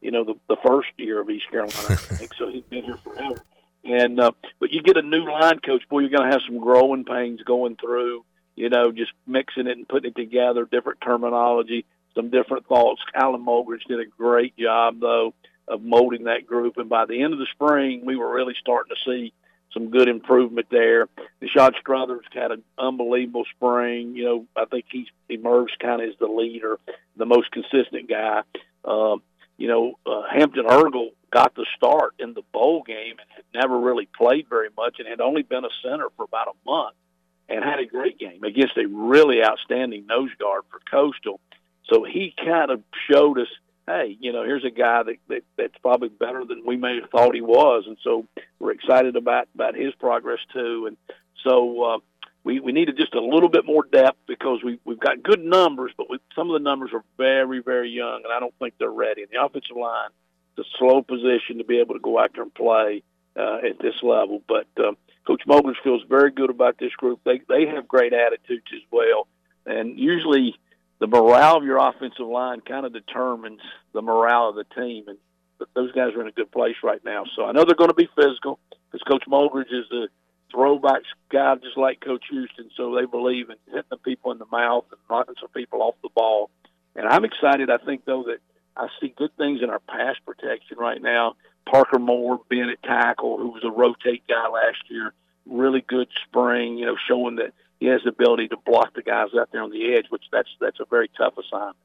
you 0.00 0.10
know, 0.10 0.24
the 0.24 0.34
the 0.48 0.56
first 0.64 0.88
year 0.96 1.20
of 1.20 1.28
East 1.28 1.50
Carolina, 1.50 1.74
I 1.90 1.94
think. 1.96 2.32
So 2.38 2.48
he's 2.50 2.62
been 2.64 2.84
here 2.84 2.96
forever. 3.04 3.42
And 3.84 4.18
uh, 4.18 4.32
but 4.58 4.72
you 4.72 4.82
get 4.82 4.96
a 4.96 5.02
new 5.02 5.30
line 5.30 5.58
coach, 5.60 5.82
boy, 5.90 6.00
you're 6.00 6.10
going 6.10 6.28
to 6.28 6.32
have 6.32 6.40
some 6.46 6.58
growing 6.58 7.04
pains 7.04 7.42
going 7.42 7.76
through. 7.76 8.24
You 8.56 8.70
know, 8.70 8.92
just 8.92 9.12
mixing 9.26 9.66
it 9.66 9.76
and 9.76 9.86
putting 9.86 10.12
it 10.12 10.16
together, 10.16 10.64
different 10.64 11.00
terminology, 11.00 11.84
some 12.14 12.30
different 12.30 12.66
thoughts. 12.66 13.00
Alan 13.14 13.44
Mogridge 13.44 13.84
did 13.88 14.00
a 14.00 14.06
great 14.06 14.56
job 14.56 15.00
though 15.00 15.34
of 15.66 15.82
molding 15.82 16.24
that 16.24 16.46
group, 16.46 16.76
and 16.76 16.88
by 16.88 17.06
the 17.06 17.22
end 17.22 17.32
of 17.32 17.38
the 17.38 17.46
spring, 17.52 18.04
we 18.04 18.16
were 18.16 18.32
really 18.32 18.54
starting 18.60 18.94
to 18.94 19.10
see 19.10 19.32
some 19.72 19.90
good 19.90 20.08
improvement 20.08 20.68
there. 20.70 21.08
Nishad 21.42 21.72
Struthers 21.80 22.24
had 22.32 22.52
an 22.52 22.62
unbelievable 22.78 23.44
spring. 23.56 24.14
You 24.14 24.24
know, 24.24 24.46
I 24.56 24.66
think 24.66 24.86
he's 24.90 25.08
emerged 25.28 25.78
kind 25.80 26.00
of 26.00 26.08
as 26.08 26.14
the 26.18 26.26
leader, 26.26 26.78
the 27.16 27.26
most 27.26 27.50
consistent 27.50 28.08
guy. 28.08 28.42
Um, 28.84 29.22
you 29.56 29.68
know, 29.68 29.98
uh, 30.06 30.22
Hampton 30.30 30.66
Ergle 30.66 31.10
got 31.32 31.54
the 31.54 31.66
start 31.76 32.14
in 32.18 32.34
the 32.34 32.42
bowl 32.52 32.82
game 32.82 33.16
and 33.18 33.28
had 33.34 33.44
never 33.62 33.78
really 33.78 34.08
played 34.16 34.48
very 34.48 34.68
much 34.76 34.96
and 34.98 35.08
had 35.08 35.20
only 35.20 35.42
been 35.42 35.64
a 35.64 35.68
center 35.82 36.06
for 36.16 36.24
about 36.24 36.48
a 36.48 36.70
month 36.70 36.94
and 37.48 37.64
had 37.64 37.78
a 37.78 37.86
great 37.86 38.18
game 38.18 38.42
against 38.44 38.76
a 38.76 38.86
really 38.86 39.42
outstanding 39.44 40.06
nose 40.06 40.30
guard 40.38 40.62
for 40.70 40.80
Coastal. 40.90 41.40
So 41.90 42.04
he 42.04 42.34
kind 42.42 42.70
of 42.70 42.82
showed 43.10 43.38
us, 43.38 43.48
hey, 43.86 44.16
you 44.18 44.32
know, 44.32 44.42
here's 44.44 44.64
a 44.64 44.70
guy 44.70 45.02
that, 45.02 45.16
that 45.28 45.42
that's 45.56 45.78
probably 45.82 46.08
better 46.08 46.44
than 46.44 46.64
we 46.66 46.76
may 46.76 47.00
have 47.00 47.10
thought 47.10 47.34
he 47.34 47.42
was, 47.42 47.84
and 47.86 47.98
so 48.02 48.26
we're 48.58 48.72
excited 48.72 49.16
about 49.16 49.48
about 49.54 49.74
his 49.76 49.94
progress 49.94 50.38
too. 50.52 50.86
And 50.86 50.96
so 51.42 51.82
uh, 51.82 51.98
we 52.42 52.60
we 52.60 52.72
needed 52.72 52.96
just 52.96 53.14
a 53.14 53.20
little 53.20 53.48
bit 53.50 53.66
more 53.66 53.84
depth 53.90 54.18
because 54.26 54.60
we 54.64 54.78
we've 54.84 55.00
got 55.00 55.22
good 55.22 55.44
numbers, 55.44 55.92
but 55.96 56.08
we, 56.08 56.18
some 56.34 56.48
of 56.48 56.54
the 56.54 56.64
numbers 56.64 56.90
are 56.94 57.04
very 57.18 57.60
very 57.60 57.90
young, 57.90 58.22
and 58.24 58.32
I 58.32 58.40
don't 58.40 58.54
think 58.58 58.74
they're 58.78 58.90
ready. 58.90 59.22
And 59.22 59.30
the 59.30 59.44
offensive 59.44 59.76
line, 59.76 60.10
it's 60.56 60.66
a 60.66 60.78
slow 60.78 61.02
position 61.02 61.58
to 61.58 61.64
be 61.64 61.80
able 61.80 61.94
to 61.94 62.00
go 62.00 62.18
out 62.18 62.30
there 62.34 62.42
and 62.42 62.54
play 62.54 63.02
uh, 63.36 63.58
at 63.68 63.78
this 63.80 63.96
level, 64.02 64.42
but. 64.48 64.66
Um, 64.78 64.96
Coach 65.26 65.40
Mogridge 65.48 65.82
feels 65.82 66.02
very 66.06 66.30
good 66.30 66.50
about 66.50 66.76
this 66.78 66.92
group. 66.92 67.18
They 67.24 67.40
they 67.48 67.64
have 67.66 67.88
great 67.88 68.12
attitudes 68.12 68.66
as 68.74 68.82
well, 68.90 69.26
and 69.64 69.98
usually 69.98 70.54
the 71.00 71.06
morale 71.06 71.56
of 71.58 71.64
your 71.64 71.78
offensive 71.78 72.26
line 72.26 72.60
kind 72.60 72.86
of 72.86 72.92
determines 72.92 73.60
the 73.92 74.02
morale 74.02 74.50
of 74.50 74.56
the 74.56 74.64
team. 74.74 75.04
And 75.08 75.18
those 75.74 75.92
guys 75.92 76.14
are 76.14 76.20
in 76.20 76.28
a 76.28 76.32
good 76.32 76.50
place 76.50 76.76
right 76.82 77.04
now. 77.04 77.24
So 77.36 77.44
I 77.44 77.52
know 77.52 77.64
they're 77.64 77.74
going 77.74 77.90
to 77.90 77.94
be 77.94 78.08
physical 78.16 78.58
because 78.90 79.02
Coach 79.02 79.24
Mogridge 79.28 79.72
is 79.72 79.90
a 79.92 80.06
throwback 80.52 81.02
guy 81.30 81.56
just 81.56 81.76
like 81.76 82.00
Coach 82.00 82.24
Houston. 82.30 82.70
So 82.76 82.94
they 82.94 83.06
believe 83.06 83.50
in 83.50 83.56
hitting 83.66 83.82
the 83.90 83.96
people 83.96 84.32
in 84.32 84.38
the 84.38 84.46
mouth 84.50 84.84
and 84.90 85.00
knocking 85.10 85.34
some 85.40 85.50
people 85.50 85.82
off 85.82 85.94
the 86.02 86.10
ball. 86.14 86.50
And 86.96 87.06
I'm 87.06 87.24
excited. 87.24 87.70
I 87.70 87.78
think 87.78 88.04
though 88.04 88.24
that 88.24 88.38
I 88.76 88.88
see 89.00 89.14
good 89.16 89.36
things 89.36 89.62
in 89.62 89.70
our 89.70 89.80
pass 89.80 90.16
protection 90.24 90.78
right 90.78 91.00
now. 91.00 91.36
Parker 91.66 91.98
Moore 91.98 92.40
being 92.48 92.70
at 92.70 92.82
tackle, 92.82 93.38
who 93.38 93.48
was 93.48 93.64
a 93.64 93.70
rotate 93.70 94.24
guy 94.28 94.48
last 94.48 94.78
year, 94.88 95.12
really 95.46 95.80
good 95.80 96.08
spring. 96.26 96.76
You 96.76 96.86
know, 96.86 96.96
showing 97.08 97.36
that 97.36 97.52
he 97.84 97.90
has 97.90 98.00
the 98.02 98.08
ability 98.08 98.48
to 98.48 98.56
block 98.64 98.94
the 98.94 99.02
guys 99.02 99.28
out 99.38 99.50
there 99.52 99.62
on 99.62 99.70
the 99.70 99.94
edge, 99.94 100.06
which 100.08 100.24
that's 100.32 100.48
that's 100.58 100.80
a 100.80 100.86
very 100.88 101.10
tough 101.18 101.34
assignment. 101.36 101.76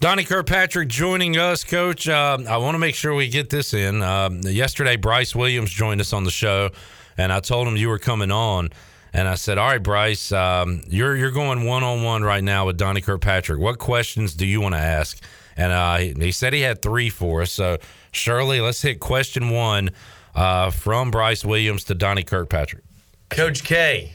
Donnie 0.00 0.24
Kirkpatrick 0.24 0.88
joining 0.88 1.38
us, 1.38 1.64
Coach. 1.64 2.08
Uh, 2.08 2.38
I 2.48 2.58
want 2.58 2.74
to 2.74 2.78
make 2.78 2.94
sure 2.94 3.14
we 3.14 3.28
get 3.28 3.48
this 3.48 3.72
in. 3.72 4.02
Um, 4.02 4.42
yesterday, 4.42 4.96
Bryce 4.96 5.34
Williams 5.34 5.70
joined 5.70 6.00
us 6.00 6.12
on 6.12 6.24
the 6.24 6.30
show, 6.30 6.70
and 7.16 7.32
I 7.32 7.40
told 7.40 7.66
him 7.66 7.76
you 7.76 7.88
were 7.88 7.98
coming 7.98 8.30
on. 8.30 8.68
And 9.14 9.26
I 9.26 9.36
said, 9.36 9.56
"All 9.56 9.66
right, 9.66 9.82
Bryce, 9.82 10.30
um, 10.30 10.82
you're 10.86 11.16
you're 11.16 11.30
going 11.30 11.64
one 11.64 11.82
on 11.82 12.02
one 12.02 12.22
right 12.22 12.44
now 12.44 12.66
with 12.66 12.76
Donnie 12.76 13.00
Kirkpatrick. 13.00 13.58
What 13.58 13.78
questions 13.78 14.34
do 14.34 14.46
you 14.46 14.60
want 14.60 14.74
to 14.74 14.80
ask?" 14.80 15.18
And 15.56 15.72
uh, 15.72 15.96
he, 15.96 16.12
he 16.12 16.32
said 16.32 16.52
he 16.52 16.60
had 16.60 16.82
three 16.82 17.08
for 17.08 17.40
us. 17.42 17.50
So, 17.50 17.78
Shirley, 18.12 18.60
let's 18.60 18.82
hit 18.82 19.00
question 19.00 19.48
one 19.48 19.90
uh, 20.34 20.70
from 20.70 21.10
Bryce 21.10 21.46
Williams 21.46 21.84
to 21.84 21.94
Donnie 21.94 22.24
Kirkpatrick. 22.24 22.84
Coach 23.30 23.64
K, 23.64 24.12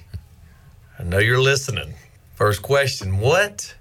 I 0.99 1.03
know 1.03 1.19
you're 1.19 1.39
listening. 1.41 1.93
First 2.35 2.61
question 2.61 3.19
What 3.19 3.75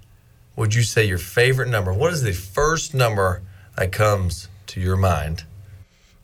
would 0.55 0.73
you 0.73 0.83
say 0.83 1.05
your 1.05 1.17
favorite 1.17 1.69
number? 1.69 1.93
What 1.93 2.13
is 2.13 2.21
the 2.23 2.33
first 2.33 2.93
number 2.93 3.41
that 3.77 3.91
comes 3.91 4.47
to 4.67 4.79
your 4.79 4.97
mind? 4.97 5.43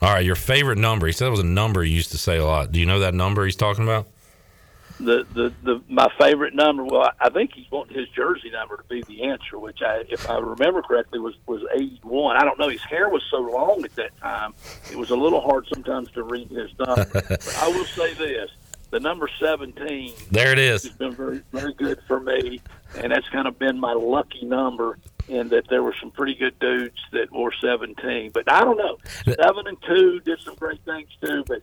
All 0.01 0.13
right, 0.13 0.25
your 0.25 0.35
favorite 0.35 0.77
number. 0.77 1.07
He 1.07 1.13
said 1.13 1.27
it 1.27 1.31
was 1.31 1.39
a 1.41 1.45
number 1.45 1.83
he 1.83 1.91
used 1.91 2.11
to 2.11 2.17
say 2.17 2.37
a 2.37 2.45
lot. 2.45 2.71
Do 2.71 2.79
you 2.79 2.85
know 2.85 2.99
that 2.99 3.13
number 3.13 3.45
he's 3.45 3.55
talking 3.55 3.83
about? 3.83 4.07
the, 4.99 5.25
the, 5.33 5.53
the 5.63 5.81
my 5.87 6.07
favorite 6.19 6.53
number. 6.53 6.83
Well, 6.83 7.03
I- 7.03 7.27
I 7.27 7.29
think 7.29 7.51
he's 7.53 7.69
wanting 7.71 7.97
his 7.97 8.09
jersey 8.09 8.49
number 8.49 8.77
to 8.77 8.83
be 8.83 9.01
the 9.03 9.23
answer, 9.23 9.57
which 9.57 9.79
I, 9.81 10.03
if 10.09 10.29
I 10.29 10.37
remember 10.39 10.81
correctly, 10.81 11.19
was 11.19 11.35
was 11.47 11.61
eighty 11.73 11.99
one. 12.03 12.35
I 12.35 12.43
don't 12.43 12.59
know. 12.59 12.67
His 12.69 12.81
hair 12.81 13.09
was 13.09 13.23
so 13.31 13.37
long 13.37 13.83
at 13.85 13.95
that 13.95 14.17
time; 14.19 14.53
it 14.91 14.97
was 14.97 15.09
a 15.09 15.15
little 15.15 15.41
hard 15.41 15.67
sometimes 15.73 16.11
to 16.11 16.23
read 16.23 16.49
his 16.49 16.71
number. 16.77 17.05
but 17.13 17.57
I 17.61 17.67
will 17.69 17.85
say 17.85 18.13
this: 18.13 18.49
the 18.91 18.99
number 18.99 19.29
seventeen. 19.39 20.13
There 20.31 20.51
it 20.51 20.59
is. 20.59 20.83
Has 20.83 20.93
been 20.93 21.15
very 21.15 21.41
very 21.51 21.73
good 21.73 21.99
for 22.07 22.19
me, 22.19 22.61
and 22.95 23.11
that's 23.11 23.27
kind 23.29 23.47
of 23.47 23.57
been 23.59 23.79
my 23.79 23.93
lucky 23.93 24.45
number. 24.45 24.97
In 25.27 25.49
that 25.49 25.67
there 25.69 25.83
were 25.83 25.93
some 25.99 26.09
pretty 26.09 26.33
good 26.33 26.57
dudes 26.57 26.97
that 27.11 27.31
wore 27.31 27.53
seventeen, 27.61 28.31
but 28.31 28.51
I 28.51 28.61
don't 28.61 28.77
know. 28.77 28.97
Seven 29.25 29.67
and 29.67 29.77
two 29.87 30.19
did 30.21 30.39
some 30.41 30.55
great 30.55 30.83
things 30.85 31.09
too, 31.23 31.43
but 31.45 31.61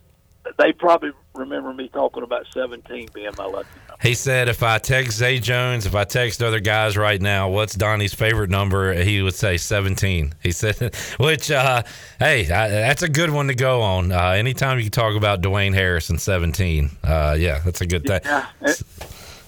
they 0.58 0.72
probably 0.72 1.10
remember 1.34 1.72
me 1.72 1.88
talking 1.88 2.22
about 2.22 2.46
17 2.52 3.08
being 3.12 3.30
my 3.36 3.44
lucky 3.44 3.68
number. 3.88 4.02
He 4.02 4.14
said, 4.14 4.48
if 4.48 4.62
I 4.62 4.78
text 4.78 5.18
Zay 5.18 5.38
Jones, 5.38 5.86
if 5.86 5.94
I 5.94 6.04
text 6.04 6.42
other 6.42 6.60
guys 6.60 6.96
right 6.96 7.20
now, 7.20 7.48
what's 7.48 7.74
Donnie's 7.74 8.14
favorite 8.14 8.50
number? 8.50 8.92
He 8.92 9.22
would 9.22 9.34
say 9.34 9.56
17. 9.56 10.34
He 10.42 10.52
said, 10.52 10.94
which, 11.18 11.50
uh, 11.50 11.82
hey, 12.18 12.50
I, 12.50 12.68
that's 12.68 13.02
a 13.02 13.08
good 13.08 13.30
one 13.30 13.48
to 13.48 13.54
go 13.54 13.82
on. 13.82 14.12
Uh, 14.12 14.30
anytime 14.30 14.78
you 14.78 14.84
can 14.84 14.92
talk 14.92 15.16
about 15.16 15.40
Dwayne 15.42 15.74
Harrison, 15.74 16.18
17. 16.18 16.90
Uh, 17.02 17.36
yeah, 17.38 17.60
that's 17.60 17.80
a 17.80 17.86
good 17.86 18.04
thing. 18.04 18.20
Yeah, 18.24 18.46
that, 18.60 18.82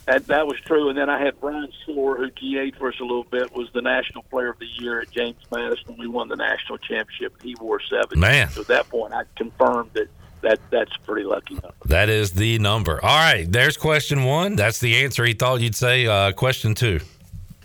that, 0.09 0.27
that 0.29 0.47
was 0.47 0.57
true. 0.65 0.89
And 0.89 0.97
then 0.97 1.11
I 1.11 1.23
had 1.23 1.39
Bryan 1.39 1.71
Schor, 1.85 2.17
who 2.17 2.31
GA'd 2.31 2.77
for 2.77 2.89
us 2.89 2.99
a 2.99 3.03
little 3.05 3.25
bit, 3.25 3.55
was 3.55 3.69
the 3.75 3.83
National 3.83 4.23
Player 4.25 4.49
of 4.49 4.59
the 4.59 4.67
Year 4.67 5.01
at 5.01 5.11
James 5.11 5.37
Madison. 5.53 5.97
We 5.99 6.07
won 6.07 6.29
the 6.29 6.37
national 6.37 6.79
championship. 6.79 7.35
He 7.43 7.55
wore 7.61 7.79
17. 7.81 8.19
Man. 8.19 8.49
So 8.49 8.63
at 8.63 8.69
that 8.69 8.89
point, 8.89 9.13
I 9.13 9.25
confirmed 9.37 9.91
that, 9.93 10.09
that 10.43 10.59
that's 10.71 10.97
pretty 10.99 11.25
lucky 11.25 11.55
number. 11.55 11.75
That 11.87 12.09
is 12.09 12.33
the 12.33 12.59
number. 12.59 13.03
All 13.05 13.19
right, 13.19 13.51
there's 13.51 13.77
question 13.77 14.25
one. 14.25 14.57
That's 14.57 14.79
the 14.79 14.97
answer 15.05 15.25
he 15.25 15.35
thought 15.35 15.61
you'd 15.61 15.75
say. 15.75 16.07
Uh, 16.07 16.33
question 16.33 16.75
two. 16.75 17.01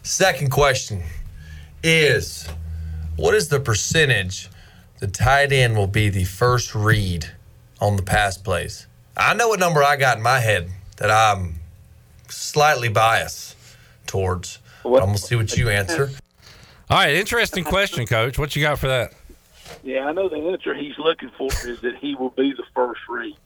Second 0.03 0.51
question 0.51 1.03
is 1.83 2.47
What 3.15 3.33
is 3.35 3.49
the 3.49 3.59
percentage 3.59 4.49
the 4.99 5.07
tight 5.07 5.51
end 5.51 5.75
will 5.75 5.87
be 5.87 6.09
the 6.09 6.23
first 6.23 6.73
read 6.75 7.29
on 7.79 7.95
the 7.95 8.03
pass 8.03 8.37
plays? 8.37 8.87
I 9.15 9.33
know 9.33 9.49
what 9.49 9.59
number 9.59 9.83
I 9.83 9.95
got 9.95 10.17
in 10.17 10.23
my 10.23 10.39
head 10.39 10.69
that 10.97 11.11
I'm 11.11 11.55
slightly 12.29 12.89
biased 12.89 13.55
towards. 14.07 14.59
But 14.83 14.95
I'm 14.95 15.07
going 15.07 15.15
to 15.15 15.21
see 15.21 15.35
what 15.35 15.55
you 15.55 15.69
answer. 15.69 16.11
All 16.89 16.97
right, 16.97 17.15
interesting 17.15 17.63
question, 17.63 18.05
Coach. 18.05 18.37
What 18.37 18.55
you 18.55 18.61
got 18.61 18.79
for 18.79 18.87
that? 18.87 19.13
Yeah, 19.81 20.05
I 20.05 20.11
know 20.11 20.29
the 20.29 20.37
answer 20.37 20.73
he's 20.73 20.97
looking 20.97 21.31
for 21.37 21.49
is 21.67 21.81
that 21.81 21.97
he 21.97 22.15
will 22.15 22.29
be 22.29 22.53
the 22.53 22.63
first 22.75 23.01
read. 23.09 23.37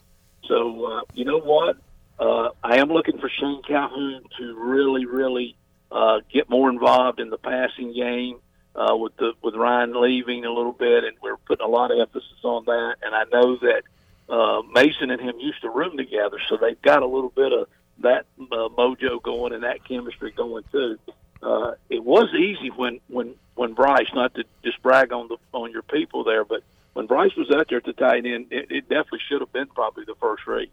So 0.46 0.86
uh, 0.86 1.02
you 1.14 1.26
know 1.26 1.40
what? 1.40 1.78
Uh, 2.20 2.50
I 2.64 2.78
am 2.78 2.90
looking 2.90 3.20
for 3.20 3.30
Shane 3.30 3.62
Calhoun 3.68 4.24
to 4.38 4.56
really, 4.56 5.06
really 5.06 5.56
uh, 5.92 6.22
get 6.32 6.50
more 6.50 6.70
involved 6.70 7.20
in 7.20 7.30
the 7.30 7.38
passing 7.38 7.94
game 7.94 8.40
uh, 8.76 8.96
with 8.96 9.16
the 9.18 9.34
with 9.42 9.56
Ryan 9.56 10.00
leaving 10.00 10.46
a 10.46 10.52
little 10.52 10.72
bit, 10.72 11.04
and 11.04 11.16
we're 11.22 11.38
putting 11.38 11.66
a 11.66 11.70
lot 11.70 11.92
of 11.92 12.00
emphasis 12.00 12.44
on 12.44 12.66
that. 12.66 12.96
And 13.02 13.16
I 13.16 13.24
know 13.32 13.58
that 13.58 13.84
uh, 14.30 14.62
Mason 14.74 15.12
and 15.12 15.22
him 15.22 15.40
used 15.40 15.62
to 15.62 15.70
room 15.70 15.98
together, 15.98 16.38
so 16.48 16.58
they've 16.58 16.82
got 16.82 17.04
a 17.04 17.08
little 17.08 17.30
bit 17.30 17.54
of 17.54 17.68
that 18.00 18.26
uh, 18.40 18.70
mojo 18.78 19.22
going 19.22 19.54
and 19.54 19.64
that 19.64 19.84
chemistry 19.86 20.32
going 20.32 20.64
too. 20.72 20.98
Uh, 21.42 21.74
it 21.90 22.04
was 22.04 22.34
easy 22.34 22.70
when 22.70 23.00
when 23.08 23.36
when 23.56 23.74
Bryce, 23.74 24.08
not 24.14 24.34
to 24.36 24.44
just 24.64 24.82
brag 24.82 25.12
on 25.12 25.28
the 25.28 25.38
on 25.54 25.72
your 25.72 25.84
people 25.84 26.24
there, 26.24 26.44
but 26.46 26.64
when 26.94 27.06
Bryce 27.06 27.36
was 27.36 27.50
out 27.52 27.68
there 27.70 27.78
at 27.78 27.86
the 27.86 27.94
tight 27.94 28.26
end, 28.26 28.48
it, 28.52 28.72
it 28.72 28.90
definitely 28.90 29.20
should 29.28 29.42
have 29.42 29.54
been 29.54 29.68
probably 29.68 30.04
the 30.06 30.16
first 30.16 30.48
rate. 30.48 30.72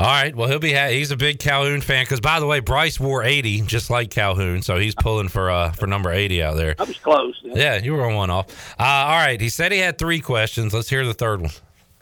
All 0.00 0.06
right. 0.06 0.34
Well, 0.34 0.48
he'll 0.48 0.60
be. 0.60 0.72
Ha- 0.72 0.90
he's 0.90 1.10
a 1.10 1.16
big 1.16 1.40
Calhoun 1.40 1.80
fan 1.80 2.04
because, 2.04 2.20
by 2.20 2.38
the 2.38 2.46
way, 2.46 2.60
Bryce 2.60 3.00
wore 3.00 3.24
eighty, 3.24 3.60
just 3.62 3.90
like 3.90 4.10
Calhoun, 4.10 4.62
so 4.62 4.78
he's 4.78 4.94
pulling 4.94 5.28
for 5.28 5.50
uh 5.50 5.72
for 5.72 5.86
number 5.88 6.12
eighty 6.12 6.40
out 6.42 6.56
there. 6.56 6.76
I 6.78 6.84
was 6.84 6.98
close. 6.98 7.38
Yeah, 7.42 7.82
you 7.82 7.94
were 7.94 8.06
on 8.06 8.14
one 8.14 8.30
off. 8.30 8.46
Uh, 8.78 8.84
all 8.84 9.16
right. 9.16 9.40
He 9.40 9.48
said 9.48 9.72
he 9.72 9.78
had 9.78 9.98
three 9.98 10.20
questions. 10.20 10.72
Let's 10.72 10.88
hear 10.88 11.04
the 11.04 11.14
third 11.14 11.40
one. 11.40 11.50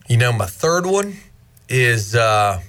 You 0.09 0.19
know, 0.19 0.31
my 0.33 0.47
third 0.47 0.85
one 0.85 1.17
is 1.71 2.15
uh, 2.15 2.61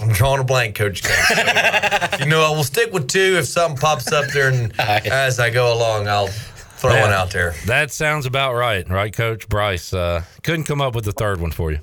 I'm 0.00 0.08
drawing 0.08 0.40
a 0.40 0.44
blank, 0.44 0.74
Coach 0.74 1.02
K. 1.02 1.08
So, 1.08 1.34
uh, 1.46 2.16
you 2.20 2.26
know, 2.26 2.42
I 2.42 2.50
will 2.50 2.64
stick 2.64 2.92
with 2.92 3.08
two. 3.08 3.36
If 3.38 3.46
something 3.46 3.78
pops 3.78 4.12
up 4.12 4.26
there, 4.32 4.50
and 4.50 4.72
as 4.80 5.38
I 5.38 5.50
go 5.50 5.72
along, 5.72 6.08
I'll 6.08 6.28
throw 6.28 7.00
one 7.00 7.10
out 7.10 7.30
there. 7.30 7.54
That 7.66 7.90
sounds 7.90 8.26
about 8.26 8.54
right, 8.54 8.88
right, 8.88 9.12
Coach 9.12 9.48
Bryce? 9.48 9.94
Uh, 9.94 10.24
couldn't 10.42 10.64
come 10.64 10.80
up 10.80 10.94
with 10.94 11.04
the 11.04 11.12
third 11.12 11.40
one 11.40 11.50
for 11.52 11.70
you. 11.70 11.78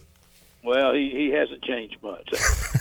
Well, 0.64 0.94
he, 0.94 1.10
he 1.10 1.30
hasn't 1.32 1.64
changed 1.64 1.98
much. 2.04 2.30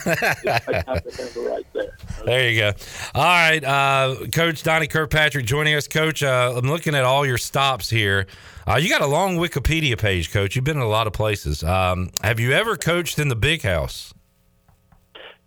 I 0.05 0.45
got 0.45 0.67
right 0.67 1.67
there. 1.73 1.97
There 2.27 2.51
you 2.51 2.61
go. 2.61 2.73
All 3.15 3.25
right, 3.25 3.65
uh, 3.65 4.17
Coach 4.33 4.63
Donnie 4.63 4.87
Kirkpatrick 4.87 5.47
joining 5.47 5.75
us. 5.75 5.89
Coach, 5.89 6.23
uh, 6.23 6.53
I'm 6.57 6.69
looking 6.69 6.95
at 6.95 7.05
all 7.05 7.25
your 7.25 7.39
stops 7.39 7.89
here. 7.89 8.27
Uh, 8.69 8.77
you 8.77 8.91
got 8.91 9.01
a 9.01 9.07
long 9.07 9.39
Wikipedia 9.39 9.99
page, 9.99 10.31
Coach. 10.31 10.57
You've 10.57 10.65
been 10.65 10.77
in 10.77 10.83
a 10.83 10.89
lot 10.89 11.07
of 11.07 11.15
places. 11.15 11.65
Um, 11.65 12.11
have 12.23 12.39
you 12.39 12.53
ever 12.53 12.77
coached 12.77 13.19
in 13.19 13.29
the 13.29 13.37
big 13.37 13.63
house? 13.63 14.13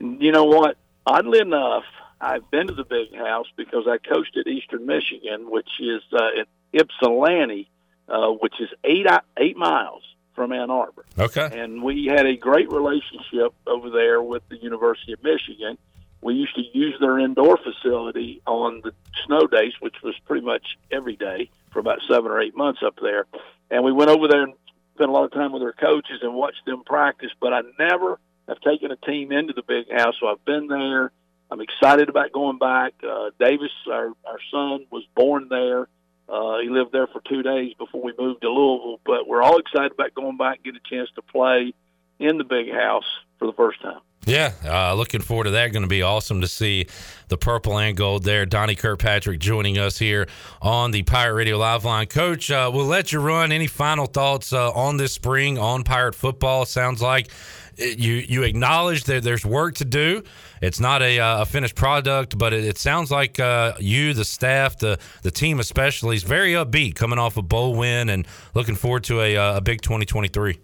You 0.04 0.34
know 0.34 0.44
what? 0.44 0.76
Oddly 1.06 1.40
enough, 1.40 1.86
I've 2.20 2.50
been 2.52 2.68
to 2.68 2.74
the 2.74 2.84
big 2.84 3.16
house 3.16 3.48
because 3.56 3.88
I 3.88 3.98
coached 3.98 4.36
at 4.38 4.48
Eastern 4.48 4.86
Michigan, 4.86 5.50
which 5.50 5.70
is 5.80 6.02
uh, 6.12 6.42
in 6.42 6.46
Ypsilanti, 6.74 7.70
uh, 8.10 8.30
which 8.32 8.56
is 8.60 8.70
eight 8.84 9.08
eight 9.38 9.56
miles 9.56 10.04
from 10.36 10.52
Ann 10.52 10.70
Arbor. 10.70 11.06
Okay. 11.18 11.50
And 11.54 11.82
we 11.82 12.06
had 12.06 12.26
a 12.26 12.36
great 12.36 12.70
relationship 12.70 13.54
over 13.66 13.90
there 13.90 14.22
with 14.22 14.44
the 14.50 14.58
University 14.58 15.14
of 15.14 15.24
Michigan. 15.24 15.78
We 16.22 16.34
used 16.34 16.56
to 16.56 16.64
use 16.74 16.96
their 17.00 17.20
indoor 17.20 17.58
facility 17.58 18.42
on 18.46 18.82
the 18.84 18.94
snow 19.26 19.48
days, 19.48 19.74
which 19.80 19.96
was 20.04 20.16
pretty 20.26 20.46
much 20.46 20.78
every 20.92 21.16
day 21.16 21.50
for 21.72 21.80
about 21.80 22.00
seven 22.10 22.30
or 22.30 22.42
eight 22.42 22.58
months 22.58 22.82
up 22.86 22.96
there. 23.02 23.26
And 23.72 23.86
we 23.86 23.94
went 23.94 24.10
over 24.10 24.28
there 24.28 24.44
and 24.44 24.54
spent 24.96 25.10
a 25.10 25.14
lot 25.14 25.26
of 25.26 25.32
time 25.32 25.54
with 25.54 25.62
their 25.62 25.74
coaches 25.74 26.20
and 26.22 26.34
watched 26.34 26.66
them 26.66 26.84
practice. 26.86 27.32
But 27.40 27.54
I 27.54 27.62
never 27.80 28.20
have 28.48 28.60
taken 28.62 28.92
a 28.92 28.98
team 28.98 29.32
into 29.32 29.54
the 29.54 29.64
big 29.64 29.92
house, 29.92 30.16
so 30.20 30.28
I've 30.28 30.44
been 30.46 30.68
there. 30.68 31.12
I'm 31.52 31.62
excited 31.62 32.10
about 32.10 32.32
going 32.32 32.58
back. 32.58 32.94
Uh, 33.08 33.30
Davis, 33.40 33.72
our 33.90 34.08
our 34.26 34.40
son, 34.52 34.86
was 34.92 35.04
born 35.16 35.48
there. 35.50 35.88
Uh, 36.28 36.60
he 36.60 36.70
lived 36.70 36.92
there 36.92 37.08
for 37.08 37.22
two 37.30 37.44
days 37.44 37.74
before 37.78 38.02
we 38.02 38.14
moved 38.18 38.42
to 38.42 38.50
Louisville. 38.50 39.00
But 39.06 39.28
we're 39.28 39.44
all 39.44 39.60
excited 39.60 39.92
about 39.92 40.16
going 40.16 40.38
back 40.38 40.60
and 40.64 40.74
get 40.74 40.76
a 40.76 40.90
chance 40.90 41.10
to 41.16 41.22
play 41.22 41.74
in 42.20 42.38
the 42.38 42.44
big 42.44 42.72
house 42.72 43.06
for 43.38 43.46
the 43.46 43.54
first 43.54 43.82
time. 43.82 44.00
Yeah, 44.26 44.54
uh, 44.66 44.94
looking 44.94 45.22
forward 45.22 45.46
to 45.46 45.52
that. 45.52 45.74
Going 45.74 45.84
to 45.84 45.90
be 45.90 46.02
awesome 46.02 46.42
to 46.42 46.48
see 46.48 46.88
the 47.28 47.38
purple 47.38 47.78
and 47.78 47.98
gold 47.98 48.24
there. 48.24 48.46
Donnie 48.46 48.76
Kirkpatrick 48.76 49.40
joining 49.40 49.78
us 49.78 49.98
here 49.98 50.28
on 50.62 50.92
the 50.92 51.04
Pirate 51.04 51.34
Radio 51.34 51.58
Live 51.58 51.84
Line. 51.84 52.08
Coach, 52.08 52.50
uh, 52.50 52.72
we'll 52.74 52.86
let 52.86 53.12
you 53.12 53.20
run. 53.20 53.52
Any 53.52 53.68
final 53.68 54.06
thoughts 54.06 54.54
uh, 54.54 54.72
on 54.72 54.96
this 54.96 55.12
spring 55.12 55.58
on 55.58 55.84
Pirate 55.84 56.16
football? 56.16 56.66
Sounds 56.66 57.02
like 57.02 57.32
you 57.78 58.14
you 58.14 58.44
acknowledge 58.44 59.06
that 59.06 59.24
there's 59.24 59.46
work 59.46 59.76
to 59.76 59.86
do. 59.86 60.24
It's 60.62 60.80
not 60.80 61.02
a, 61.02 61.20
uh, 61.20 61.42
a 61.42 61.46
finished 61.46 61.76
product, 61.76 62.38
but 62.38 62.54
it, 62.54 62.64
it 62.64 62.78
sounds 62.78 63.12
like 63.12 63.40
uh, 63.40 63.74
you, 63.80 64.14
the 64.14 64.26
staff, 64.26 64.78
the 64.78 65.00
the 65.22 65.32
team 65.32 65.60
especially, 65.60 66.16
is 66.16 66.24
very 66.24 66.54
upbeat, 66.54 66.96
coming 66.96 67.20
off 67.20 67.38
a 67.38 67.42
bowl 67.42 67.76
win 67.76 68.10
and 68.10 68.28
looking 68.54 68.76
forward 68.76 69.04
to 69.06 69.22
a, 69.22 69.38
uh, 69.38 69.58
a 69.58 69.62
big 69.62 69.82
2023. 69.82 70.60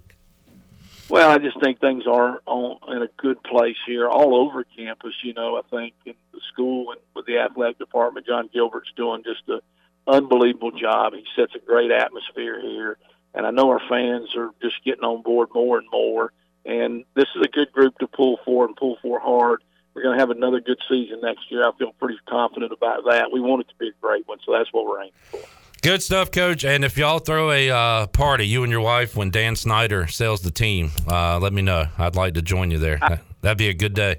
Well, 1.09 1.31
I 1.31 1.39
just 1.39 1.59
think 1.59 1.79
things 1.79 2.05
are 2.05 2.39
on, 2.45 2.77
in 2.95 3.01
a 3.01 3.09
good 3.17 3.41
place 3.41 3.77
here, 3.87 4.07
all 4.07 4.35
over 4.35 4.63
campus. 4.63 5.13
You 5.23 5.33
know, 5.33 5.57
I 5.57 5.61
think 5.69 5.95
in 6.05 6.13
the 6.31 6.39
school 6.53 6.91
and 6.91 7.01
with 7.15 7.25
the 7.25 7.39
athletic 7.39 7.79
department, 7.79 8.27
Jon 8.27 8.47
Gilbert's 8.53 8.91
doing 8.95 9.23
just 9.23 9.41
an 9.47 9.61
unbelievable 10.07 10.71
job. 10.71 11.13
He 11.13 11.25
sets 11.35 11.55
a 11.55 11.59
great 11.59 11.89
atmosphere 11.89 12.61
here, 12.61 12.97
and 13.33 13.47
I 13.47 13.49
know 13.49 13.69
our 13.69 13.81
fans 13.89 14.35
are 14.35 14.51
just 14.61 14.83
getting 14.85 15.03
on 15.03 15.23
board 15.23 15.49
more 15.53 15.79
and 15.79 15.87
more. 15.91 16.31
And 16.69 17.03
this 17.15 17.25
is 17.35 17.41
a 17.43 17.47
good 17.47 17.71
group 17.71 17.97
to 17.97 18.07
pull 18.07 18.39
for 18.45 18.65
and 18.65 18.75
pull 18.75 18.97
for 19.01 19.19
hard. 19.19 19.63
We're 19.95 20.03
going 20.03 20.15
to 20.17 20.19
have 20.21 20.29
another 20.29 20.59
good 20.61 20.77
season 20.87 21.19
next 21.21 21.49
year. 21.51 21.67
I 21.67 21.71
feel 21.77 21.93
pretty 21.93 22.19
confident 22.29 22.71
about 22.71 23.03
that. 23.09 23.31
We 23.33 23.39
want 23.41 23.61
it 23.61 23.69
to 23.69 23.75
be 23.79 23.87
a 23.87 23.91
great 24.01 24.27
one, 24.27 24.37
so 24.45 24.51
that's 24.53 24.71
what 24.71 24.85
we're 24.85 24.99
aiming 25.01 25.11
for. 25.31 25.39
Good 25.81 26.03
stuff, 26.03 26.29
Coach. 26.31 26.63
And 26.65 26.85
if 26.85 26.97
y'all 26.97 27.19
throw 27.19 27.51
a 27.51 27.69
uh, 27.71 28.07
party, 28.07 28.45
you 28.45 28.63
and 28.63 28.71
your 28.71 28.81
wife, 28.81 29.15
when 29.15 29.31
Dan 29.31 29.55
Snyder 29.55 30.07
sells 30.07 30.41
the 30.41 30.51
team, 30.51 30.91
uh, 31.07 31.39
let 31.39 31.53
me 31.53 31.61
know. 31.61 31.87
I'd 31.97 32.15
like 32.15 32.35
to 32.35 32.41
join 32.41 32.69
you 32.71 32.77
there. 32.77 32.97
That- 32.97 33.21
That'd 33.41 33.57
be 33.57 33.69
a 33.69 33.73
good 33.73 33.93
day. 33.93 34.17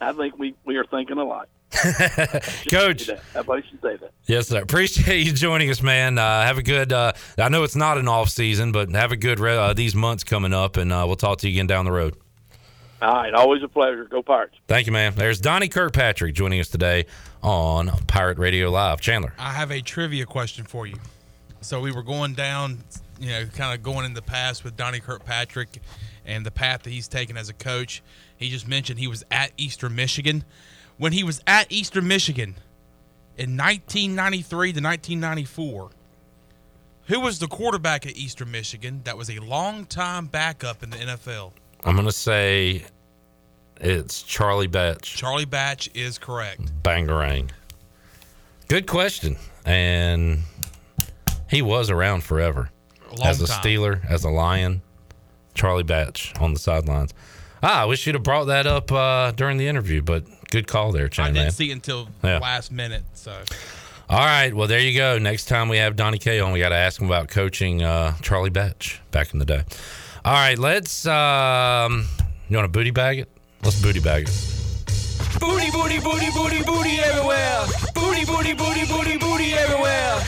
I 0.00 0.12
think 0.12 0.36
we, 0.38 0.54
we 0.66 0.76
are 0.76 0.84
thinking 0.84 1.18
alike. 1.18 1.48
Coach. 2.70 3.08
Everybody 3.34 3.62
should 3.68 3.80
say 3.82 3.96
that. 3.96 4.12
Yes, 4.26 4.48
sir. 4.48 4.62
Appreciate 4.62 5.26
you 5.26 5.32
joining 5.32 5.70
us, 5.70 5.82
man. 5.82 6.18
Uh, 6.18 6.42
have 6.42 6.58
a 6.58 6.62
good. 6.62 6.92
Uh, 6.92 7.12
I 7.38 7.48
know 7.48 7.62
it's 7.64 7.76
not 7.76 7.98
an 7.98 8.08
off 8.08 8.28
season, 8.28 8.72
but 8.72 8.90
have 8.92 9.12
a 9.12 9.16
good 9.16 9.40
uh, 9.40 9.74
these 9.74 9.94
months 9.94 10.24
coming 10.24 10.52
up, 10.52 10.76
and 10.76 10.92
uh, 10.92 11.04
we'll 11.06 11.16
talk 11.16 11.38
to 11.38 11.48
you 11.48 11.54
again 11.54 11.66
down 11.66 11.84
the 11.84 11.92
road. 11.92 12.16
All 13.02 13.12
right, 13.12 13.34
always 13.34 13.62
a 13.62 13.68
pleasure. 13.68 14.04
Go 14.04 14.22
Pirates. 14.22 14.56
Thank 14.66 14.86
you, 14.86 14.92
man. 14.92 15.14
There's 15.14 15.40
Donnie 15.40 15.68
Kirkpatrick 15.68 16.34
joining 16.34 16.60
us 16.60 16.68
today 16.68 17.04
on 17.42 17.88
Pirate 18.06 18.38
Radio 18.38 18.70
Live. 18.70 19.00
Chandler. 19.00 19.34
I 19.38 19.50
have 19.50 19.70
a 19.70 19.82
trivia 19.82 20.24
question 20.24 20.64
for 20.64 20.86
you. 20.86 20.96
So 21.60 21.80
we 21.80 21.92
were 21.92 22.02
going 22.02 22.34
down, 22.34 22.78
you 23.20 23.28
know, 23.28 23.44
kind 23.46 23.74
of 23.74 23.82
going 23.82 24.06
in 24.06 24.14
the 24.14 24.22
past 24.22 24.64
with 24.64 24.76
Donnie 24.76 25.00
Kirkpatrick 25.00 25.82
and 26.24 26.46
the 26.46 26.50
path 26.50 26.84
that 26.84 26.90
he's 26.90 27.08
taken 27.08 27.36
as 27.36 27.50
a 27.50 27.52
coach. 27.52 28.02
He 28.36 28.48
just 28.48 28.66
mentioned 28.66 28.98
he 28.98 29.08
was 29.08 29.24
at 29.30 29.52
Eastern 29.56 29.94
Michigan. 29.94 30.44
When 30.98 31.12
he 31.12 31.24
was 31.24 31.40
at 31.46 31.70
Eastern 31.70 32.06
Michigan 32.06 32.54
in 33.36 33.56
1993 33.56 34.72
to 34.72 34.80
1994, 34.80 35.90
who 37.06 37.20
was 37.20 37.38
the 37.38 37.48
quarterback 37.48 38.06
at 38.06 38.16
Eastern 38.16 38.50
Michigan 38.50 39.00
that 39.04 39.16
was 39.16 39.28
a 39.30 39.38
long-time 39.40 40.26
backup 40.26 40.82
in 40.82 40.90
the 40.90 40.96
NFL? 40.96 41.52
I'm 41.84 41.96
gonna 41.96 42.12
say 42.12 42.84
it's 43.80 44.22
Charlie 44.22 44.68
Batch. 44.68 45.16
Charlie 45.16 45.44
Batch 45.44 45.90
is 45.94 46.18
correct. 46.18 46.82
Bangarang. 46.82 47.50
Good 48.68 48.86
question. 48.86 49.36
And 49.66 50.40
he 51.50 51.60
was 51.60 51.90
around 51.90 52.24
forever. 52.24 52.70
A 53.20 53.26
as 53.26 53.42
a 53.42 53.46
time. 53.46 53.62
Steeler, 53.62 54.10
as 54.10 54.24
a 54.24 54.30
Lion. 54.30 54.80
Charlie 55.54 55.82
Batch 55.82 56.32
on 56.40 56.52
the 56.54 56.58
sidelines. 56.58 57.12
Ah, 57.62 57.82
I 57.82 57.84
wish 57.84 58.06
you'd 58.06 58.14
have 58.14 58.22
brought 58.22 58.44
that 58.44 58.66
up 58.66 58.90
uh, 58.90 59.30
during 59.32 59.56
the 59.56 59.68
interview, 59.68 60.02
but 60.02 60.24
good 60.54 60.66
call 60.68 60.92
there, 60.92 61.06
I 61.18 61.26
didn't 61.26 61.34
man. 61.34 61.50
see 61.50 61.72
until 61.72 62.08
Yeah. 62.22 62.38
last 62.38 62.70
minute. 62.70 63.02
So 63.14 63.32
All 64.08 64.18
right, 64.18 64.54
well 64.54 64.68
there 64.68 64.78
you 64.78 64.96
go. 64.96 65.18
Next 65.18 65.46
time 65.46 65.68
we 65.68 65.78
have 65.78 65.96
Donnie 65.96 66.18
K 66.18 66.38
on, 66.38 66.52
we 66.52 66.60
got 66.60 66.68
to 66.68 66.76
ask 66.76 67.00
him 67.00 67.06
about 67.08 67.28
coaching 67.28 67.82
uh, 67.82 68.14
Charlie 68.22 68.50
Batch 68.50 69.00
back 69.10 69.32
in 69.32 69.38
the 69.40 69.44
day. 69.44 69.62
All 70.24 70.32
right, 70.32 70.58
let's. 70.58 71.06
Um, 71.06 72.06
you 72.48 72.56
want 72.56 72.64
to 72.66 72.68
booty 72.78 72.90
bag 72.92 73.18
it? 73.18 73.28
Let's 73.62 73.80
booty 73.82 73.98
bag 74.00 74.28
it. 74.28 75.40
Booty, 75.40 75.70
booty, 75.72 75.98
booty, 75.98 76.28
booty, 76.32 76.62
booty 76.62 76.98
everywhere. 77.00 77.64
Booty, 77.94 78.24
booty, 78.24 78.54
booty, 78.54 78.86
booty, 78.86 79.16
booty 79.18 79.52
everywhere. 79.54 80.20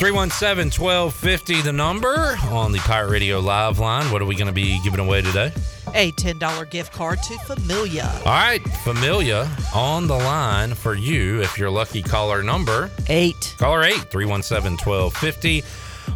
317 0.00 0.72
1250, 0.82 1.62
the 1.62 1.72
number 1.72 2.36
on 2.50 2.72
the 2.72 2.78
Pirate 2.80 3.10
Radio 3.10 3.38
Live 3.40 3.78
line. 3.78 4.10
What 4.10 4.22
are 4.22 4.26
we 4.26 4.34
going 4.34 4.46
to 4.48 4.52
be 4.52 4.80
giving 4.82 5.00
away 5.00 5.22
today? 5.22 5.52
A 5.94 6.12
$10 6.12 6.70
gift 6.70 6.92
card 6.92 7.22
to 7.22 7.38
Familia. 7.40 8.10
All 8.24 8.32
right, 8.32 8.62
Familia 8.84 9.48
on 9.74 10.06
the 10.06 10.16
line 10.16 10.74
for 10.74 10.94
you 10.94 11.40
if 11.42 11.58
you're 11.58 11.70
lucky 11.70 12.02
caller 12.02 12.42
number 12.42 12.90
eight. 13.08 13.54
Caller 13.58 13.82
eight, 13.84 14.10
317 14.10 14.78
1250. 14.86 15.62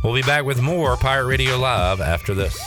We'll 0.02 0.14
be 0.14 0.22
back 0.22 0.44
with 0.44 0.60
more 0.60 0.96
Pirate 0.96 1.26
Radio 1.26 1.58
Live 1.58 2.00
after 2.00 2.34
this. 2.34 2.58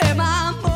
Am 0.00 0.20
I 0.20 0.75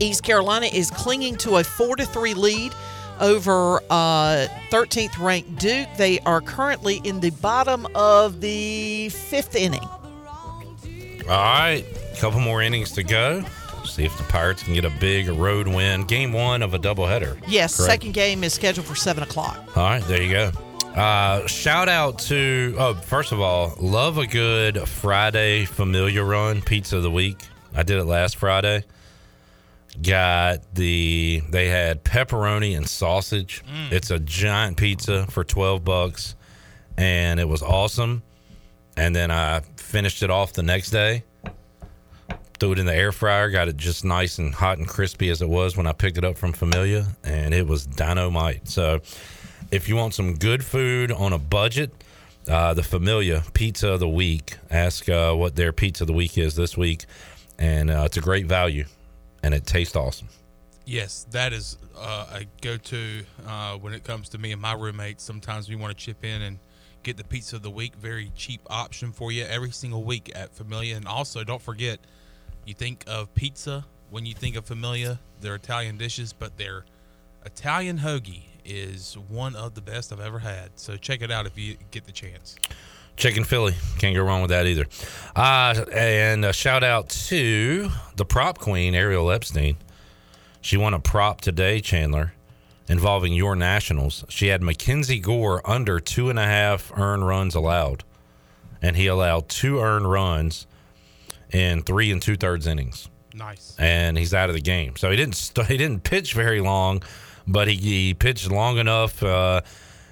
East 0.01 0.23
Carolina 0.23 0.67
is 0.67 0.91
clinging 0.91 1.37
to 1.37 1.57
a 1.57 1.65
4 1.65 1.97
to 1.97 2.05
3 2.05 2.35
lead 2.35 2.75
over 3.21 3.81
uh, 3.91 4.47
13th 4.71 5.19
ranked 5.19 5.57
Duke. 5.59 5.89
They 5.97 6.19
are 6.21 6.41
currently 6.41 7.01
in 7.05 7.21
the 7.21 7.31
bottom 7.31 7.87
of 7.95 8.41
the 8.41 9.09
fifth 9.11 9.55
inning. 9.55 9.89
All 11.25 11.31
right, 11.31 11.85
a 12.13 12.17
couple 12.21 12.41
more 12.41 12.61
innings 12.61 12.93
to 12.93 13.03
go. 13.03 13.45
See 13.85 14.05
if 14.05 14.17
the 14.19 14.25
Pirates 14.25 14.63
can 14.63 14.75
get 14.75 14.85
a 14.85 14.91
big 14.91 15.29
road 15.29 15.67
win. 15.67 16.05
Game 16.05 16.33
one 16.33 16.63
of 16.63 16.75
a 16.75 16.79
doubleheader. 16.79 17.43
Yes, 17.47 17.77
correct? 17.77 17.91
second 17.91 18.13
game 18.13 18.45
is 18.45 18.53
scheduled 18.53 18.87
for 18.87 18.95
7 18.95 19.23
o'clock. 19.23 19.57
All 19.77 19.85
right, 19.85 20.03
there 20.05 20.23
you 20.23 20.31
go. 20.31 20.53
Uh, 20.95 21.47
shout 21.47 21.89
out 21.89 22.19
to, 22.21 22.75
oh, 22.79 22.95
first 22.95 23.33
of 23.33 23.41
all, 23.41 23.75
love 23.81 24.19
a 24.19 24.27
good 24.27 24.87
Friday 24.89 25.65
Familia 25.65 26.23
run, 26.23 26.61
pizza 26.61 26.99
of 26.99 27.03
the 27.03 27.11
week. 27.11 27.39
I 27.75 27.83
did 27.83 27.99
it 27.99 28.05
last 28.05 28.37
Friday. 28.37 28.85
Got 30.03 30.75
the, 30.75 31.43
they 31.51 31.69
had 31.69 32.05
pepperoni 32.05 32.77
and 32.77 32.89
sausage. 32.89 33.63
It's 33.91 34.11
a 34.11 34.19
giant 34.19 34.77
pizza 34.77 35.27
for 35.31 35.43
12 35.45 35.85
bucks, 35.85 36.35
and 36.97 37.41
it 37.41 37.49
was 37.49 37.63
awesome. 37.63 38.23
And 38.97 39.15
then 39.17 39.31
I 39.31 39.63
finished 39.95 40.25
it 40.25 40.31
off 40.31 40.53
the 40.55 40.63
next 40.65 40.91
day. 40.91 41.23
Threw 42.59 42.73
it 42.73 42.81
in 42.81 42.87
the 42.87 42.93
air 42.93 43.13
fryer, 43.13 43.49
got 43.49 43.69
it 43.69 43.77
just 43.77 44.05
nice 44.05 44.41
and 44.41 44.53
hot 44.53 44.79
and 44.79 44.89
crispy 44.89 45.31
as 45.31 45.41
it 45.41 45.49
was 45.49 45.77
when 45.77 45.87
I 45.87 45.93
picked 45.93 46.19
it 46.19 46.25
up 46.25 46.37
from 46.37 46.53
Familia, 46.53 47.07
and 47.23 47.55
it 47.55 47.65
was 47.65 47.87
dynamite. 47.87 48.67
So, 48.67 49.03
if 49.71 49.89
you 49.89 49.95
want 49.95 50.13
some 50.13 50.35
good 50.35 50.65
food 50.65 51.13
on 51.13 51.33
a 51.33 51.39
budget, 51.39 51.93
uh, 52.49 52.75
the 52.75 52.83
Familia 52.83 53.45
Pizza 53.53 53.91
of 53.91 54.01
the 54.01 54.09
Week. 54.09 54.57
Ask 54.69 55.09
uh, 55.09 55.33
what 55.33 55.55
their 55.55 55.73
Pizza 55.73 56.03
of 56.03 56.09
the 56.09 56.13
Week 56.13 56.37
is 56.39 56.57
this 56.57 56.77
week, 56.77 57.05
and 57.61 57.89
uh, 57.89 58.03
it's 58.07 58.17
a 58.17 58.21
great 58.21 58.47
value, 58.47 58.87
and 59.45 59.55
it 59.55 59.65
tastes 59.65 59.95
awesome. 59.95 60.27
Yes, 60.87 61.25
that 61.31 61.53
is 61.53 61.79
uh, 61.97 62.41
a 62.41 62.45
go-to 62.63 63.23
uh, 63.47 63.77
when 63.77 63.95
it 63.95 64.03
comes 64.03 64.29
to 64.31 64.39
me 64.39 64.51
and 64.51 64.61
my 64.61 64.73
roommates. 64.73 65.23
Sometimes 65.23 65.69
we 65.69 65.77
want 65.77 65.97
to 65.97 66.05
chip 66.05 66.25
in 66.25 66.43
and 66.43 66.59
get 67.05 67.17
the 67.17 67.25
pizza 67.25 67.57
of 67.57 67.63
the 67.63 67.71
week. 67.71 67.95
Very 67.97 68.33
cheap 68.35 68.61
option 68.69 69.13
for 69.13 69.31
you 69.31 69.45
every 69.45 69.71
single 69.71 70.03
week 70.03 70.33
at 70.35 70.55
Familia. 70.55 70.97
And 70.97 71.07
also, 71.07 71.45
don't 71.45 71.63
forget, 71.63 72.01
you 72.65 72.75
think 72.75 73.05
of 73.07 73.33
pizza 73.35 73.85
when 74.11 74.27
you 74.27 74.35
think 74.35 74.57
of 74.57 74.65
Familia. 74.65 75.21
They're 75.41 75.55
Italian 75.55 75.97
dishes, 75.97 76.33
but 76.33 76.57
their 76.57 76.85
Italian 77.45 77.99
hoagie 77.99 78.45
is 78.65 79.17
one 79.29 79.55
of 79.55 79.75
the 79.75 79.81
best 79.81 80.13
I've 80.13 80.21
ever 80.21 80.39
had. 80.39 80.71
So 80.77 80.97
check 80.97 81.23
it 81.23 81.31
out 81.31 81.47
if 81.47 81.59
you 81.59 81.77
get 81.91 82.05
the 82.05 82.13
chance. 82.13 82.57
Chicken 83.17 83.45
Philly. 83.45 83.75
Can't 83.99 84.17
go 84.17 84.23
wrong 84.25 84.41
with 84.43 84.51
that 84.51 84.67
either. 84.67 84.87
Uh, 85.37 85.85
and 85.93 86.45
a 86.45 86.53
shout 86.53 86.83
out 86.83 87.09
to 87.11 87.91
the 88.17 88.25
prop 88.25 88.59
queen, 88.59 88.95
Ariel 88.95 89.31
Epstein. 89.31 89.77
She 90.61 90.77
won 90.77 90.95
a 90.95 90.99
prop 90.99 91.41
today, 91.41 91.81
Chandler, 91.81 92.33
involving 92.89 93.33
your 93.33 93.57
Nationals. 93.57 94.25
She 94.29 94.49
had 94.49 94.63
Mackenzie 94.63 95.19
Gore 95.19 95.63
under 95.69 96.01
two 96.01 96.31
and 96.31 96.39
a 96.39 96.45
half 96.45 96.93
earned 96.97 97.27
runs 97.27 97.55
allowed, 97.55 98.05
and 98.83 98.97
he 98.97 99.07
allowed 99.07 99.49
two 99.49 99.81
earned 99.81 100.11
runs 100.11 100.67
in 101.51 101.83
three 101.83 102.11
and 102.11 102.21
two 102.21 102.37
thirds 102.37 102.67
innings. 102.67 103.09
Nice. 103.35 103.75
And 103.79 104.17
he's 104.17 104.33
out 104.33 104.49
of 104.49 104.55
the 104.55 104.61
game. 104.61 104.97
So 104.97 105.11
he 105.11 105.17
didn't 105.17 105.37
st- 105.37 105.67
he 105.69 105.77
didn't 105.77 106.05
pitch 106.05 106.35
very 106.35 106.61
long, 106.61 107.03
but 107.47 107.69
he, 107.69 107.75
he 107.75 108.15
pitched 108.15 108.51
long 108.51 108.79
enough 108.79 109.23
uh, 109.23 109.63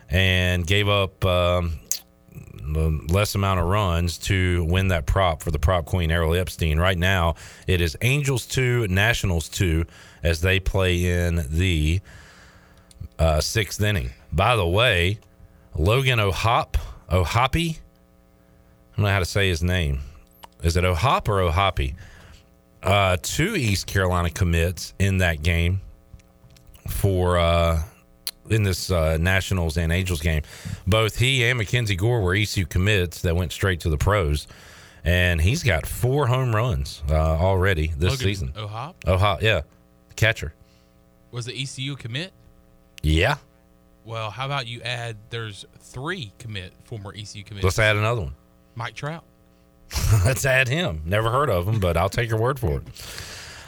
and 0.08 0.66
gave 0.66 0.88
up 0.88 1.24
um, 1.24 1.78
the 2.72 3.06
less 3.10 3.34
amount 3.34 3.60
of 3.60 3.66
runs 3.66 4.18
to 4.18 4.64
win 4.64 4.88
that 4.88 5.06
prop 5.06 5.42
for 5.42 5.50
the 5.50 5.58
prop 5.58 5.84
queen 5.84 6.10
Ariel 6.10 6.34
Epstein. 6.34 6.78
Right 6.78 6.98
now, 6.98 7.34
it 7.66 7.80
is 7.80 7.96
Angels 8.02 8.46
two, 8.46 8.86
Nationals 8.88 9.48
two, 9.48 9.84
as 10.22 10.40
they 10.40 10.58
play 10.60 11.26
in 11.26 11.46
the 11.48 12.00
uh, 13.22 13.40
sixth 13.40 13.80
inning. 13.80 14.10
By 14.32 14.56
the 14.56 14.66
way, 14.66 15.18
Logan 15.76 16.18
O'Hop, 16.18 16.76
O'Hoppy, 17.10 17.78
I 17.78 18.96
don't 18.96 19.04
know 19.04 19.12
how 19.12 19.20
to 19.20 19.24
say 19.24 19.48
his 19.48 19.62
name. 19.62 20.00
Is 20.62 20.76
it 20.76 20.84
O'Hop 20.84 21.28
or 21.28 21.40
O'Hoppy? 21.40 21.94
Uh, 22.82 23.16
two 23.22 23.54
East 23.54 23.86
Carolina 23.86 24.28
commits 24.28 24.92
in 24.98 25.18
that 25.18 25.42
game 25.42 25.80
for 26.88 27.38
uh, 27.38 27.80
in 28.50 28.64
this 28.64 28.90
uh, 28.90 29.18
Nationals 29.18 29.76
and 29.76 29.92
Angels 29.92 30.20
game. 30.20 30.42
Both 30.86 31.16
he 31.16 31.44
and 31.44 31.58
Mackenzie 31.58 31.94
Gore 31.94 32.22
were 32.22 32.34
ECU 32.34 32.66
commits 32.66 33.22
that 33.22 33.36
went 33.36 33.52
straight 33.52 33.78
to 33.80 33.88
the 33.88 33.98
pros, 33.98 34.48
and 35.04 35.40
he's 35.40 35.62
got 35.62 35.86
four 35.86 36.26
home 36.26 36.54
runs 36.54 37.04
uh, 37.08 37.14
already 37.14 37.92
this 37.96 38.10
Logan 38.10 38.18
season. 38.18 38.52
O'Hop? 38.56 38.96
O'Hop, 39.06 39.42
yeah, 39.42 39.60
catcher. 40.16 40.54
Was 41.30 41.46
the 41.46 41.54
ECU 41.54 41.94
commit? 41.94 42.32
Yeah, 43.02 43.36
Well, 44.04 44.30
how 44.30 44.46
about 44.46 44.66
you 44.66 44.80
add? 44.82 45.16
There's 45.30 45.64
three 45.78 46.32
commit 46.38 46.72
former 46.84 47.12
ECU 47.16 47.42
commits. 47.44 47.64
let's 47.64 47.78
add 47.78 47.96
another 47.96 48.22
one. 48.22 48.34
Mike 48.74 48.94
Trout. 48.94 49.24
Let's 50.24 50.46
add 50.46 50.68
him. 50.68 51.02
Never 51.04 51.30
heard 51.30 51.50
of 51.50 51.68
him, 51.68 51.78
but 51.78 51.98
I'll 51.98 52.08
take 52.08 52.30
your 52.30 52.38
word 52.40 52.58
for 52.58 52.78
it. 52.78 52.82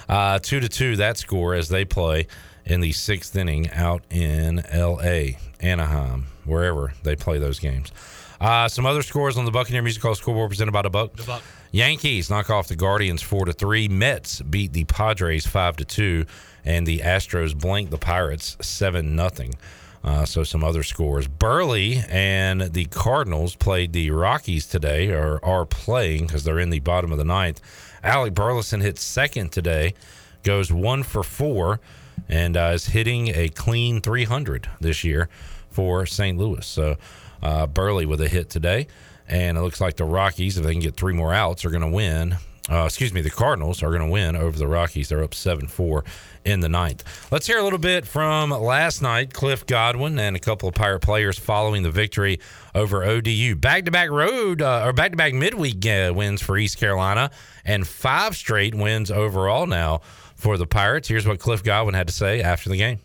Uh, 0.08 0.38
two 0.38 0.58
to 0.60 0.68
two, 0.70 0.96
that 0.96 1.18
score 1.18 1.54
as 1.54 1.68
they 1.68 1.84
play 1.84 2.26
in 2.64 2.80
the 2.80 2.92
sixth 2.92 3.36
inning 3.36 3.70
out 3.72 4.02
in 4.08 4.64
L.A., 4.70 5.36
Anaheim, 5.60 6.26
wherever 6.46 6.94
they 7.02 7.14
play 7.14 7.38
those 7.38 7.58
games. 7.58 7.92
Uh, 8.40 8.68
some 8.68 8.86
other 8.86 9.02
scores 9.02 9.36
on 9.36 9.44
the 9.44 9.50
Buccaneer 9.50 9.82
Music 9.82 10.02
Hall 10.02 10.14
scoreboard 10.14 10.48
presented 10.50 10.72
by 10.72 10.80
the 10.82 10.88
Buck. 10.90 11.14
The 11.14 11.24
Buck. 11.24 11.42
Yankees 11.72 12.30
knock 12.30 12.48
off 12.48 12.68
the 12.68 12.76
Guardians 12.76 13.20
four 13.20 13.44
to 13.44 13.52
three. 13.52 13.88
Mets 13.88 14.40
beat 14.40 14.72
the 14.72 14.84
Padres 14.84 15.46
five 15.46 15.76
to 15.76 15.84
two, 15.84 16.24
and 16.64 16.86
the 16.86 17.00
Astros 17.00 17.58
blank 17.58 17.90
the 17.90 17.98
Pirates 17.98 18.56
seven 18.60 19.14
nothing. 19.16 19.54
Uh, 20.02 20.26
so 20.26 20.44
some 20.44 20.62
other 20.62 20.82
scores. 20.82 21.26
Burley 21.26 22.02
and 22.10 22.60
the 22.60 22.84
Cardinals 22.86 23.56
played 23.56 23.94
the 23.94 24.10
Rockies 24.10 24.66
today, 24.66 25.10
or 25.10 25.42
are 25.42 25.64
playing 25.64 26.26
because 26.26 26.44
they're 26.44 26.58
in 26.58 26.68
the 26.68 26.80
bottom 26.80 27.10
of 27.10 27.16
the 27.16 27.24
ninth. 27.24 27.60
Alec 28.02 28.34
Burleson 28.34 28.82
hit 28.82 28.98
second 28.98 29.50
today, 29.50 29.94
goes 30.42 30.70
one 30.70 31.04
for 31.04 31.22
four, 31.22 31.80
and 32.28 32.54
uh, 32.54 32.72
is 32.74 32.86
hitting 32.86 33.28
a 33.28 33.48
clean 33.48 34.02
300 34.02 34.68
this 34.78 35.04
year 35.04 35.30
for 35.70 36.04
St. 36.04 36.36
Louis. 36.36 36.66
So 36.66 36.96
uh, 37.42 37.66
Burley 37.66 38.04
with 38.04 38.20
a 38.20 38.28
hit 38.28 38.50
today, 38.50 38.86
and 39.26 39.56
it 39.56 39.62
looks 39.62 39.80
like 39.80 39.96
the 39.96 40.04
Rockies, 40.04 40.58
if 40.58 40.64
they 40.64 40.72
can 40.72 40.82
get 40.82 40.96
three 40.96 41.14
more 41.14 41.32
outs, 41.32 41.64
are 41.64 41.70
going 41.70 41.80
to 41.80 41.88
win. 41.88 42.36
Uh, 42.70 42.84
excuse 42.84 43.12
me, 43.12 43.22
the 43.22 43.30
Cardinals 43.30 43.82
are 43.82 43.88
going 43.88 44.02
to 44.02 44.08
win 44.08 44.36
over 44.36 44.58
the 44.58 44.68
Rockies. 44.68 45.08
They're 45.08 45.24
up 45.24 45.34
7 45.34 45.66
4 45.66 46.04
in 46.44 46.60
the 46.60 46.68
ninth. 46.68 47.04
Let's 47.30 47.46
hear 47.46 47.58
a 47.58 47.62
little 47.62 47.78
bit 47.78 48.06
from 48.06 48.50
last 48.50 49.02
night. 49.02 49.32
Cliff 49.32 49.66
Godwin 49.66 50.18
and 50.18 50.36
a 50.36 50.40
couple 50.40 50.68
of 50.68 50.74
Pirate 50.74 51.00
players 51.00 51.38
following 51.38 51.82
the 51.82 51.90
victory 51.90 52.40
over 52.74 53.04
ODU. 53.04 53.56
Back 53.56 53.84
to 53.86 53.90
back 53.90 54.10
road 54.10 54.62
uh, 54.62 54.84
or 54.84 54.92
back 54.92 55.12
to 55.12 55.16
back 55.16 55.32
midweek 55.34 55.84
uh, 55.86 56.12
wins 56.14 56.42
for 56.42 56.56
East 56.56 56.78
Carolina 56.78 57.30
and 57.64 57.86
five 57.86 58.36
straight 58.36 58.74
wins 58.74 59.10
overall 59.10 59.66
now 59.66 60.00
for 60.36 60.58
the 60.58 60.66
Pirates. 60.66 61.08
Here's 61.08 61.26
what 61.26 61.38
Cliff 61.38 61.62
Godwin 61.62 61.94
had 61.94 62.08
to 62.08 62.12
say 62.12 62.42
after 62.42 62.68
the 62.68 62.76
game. 62.76 63.00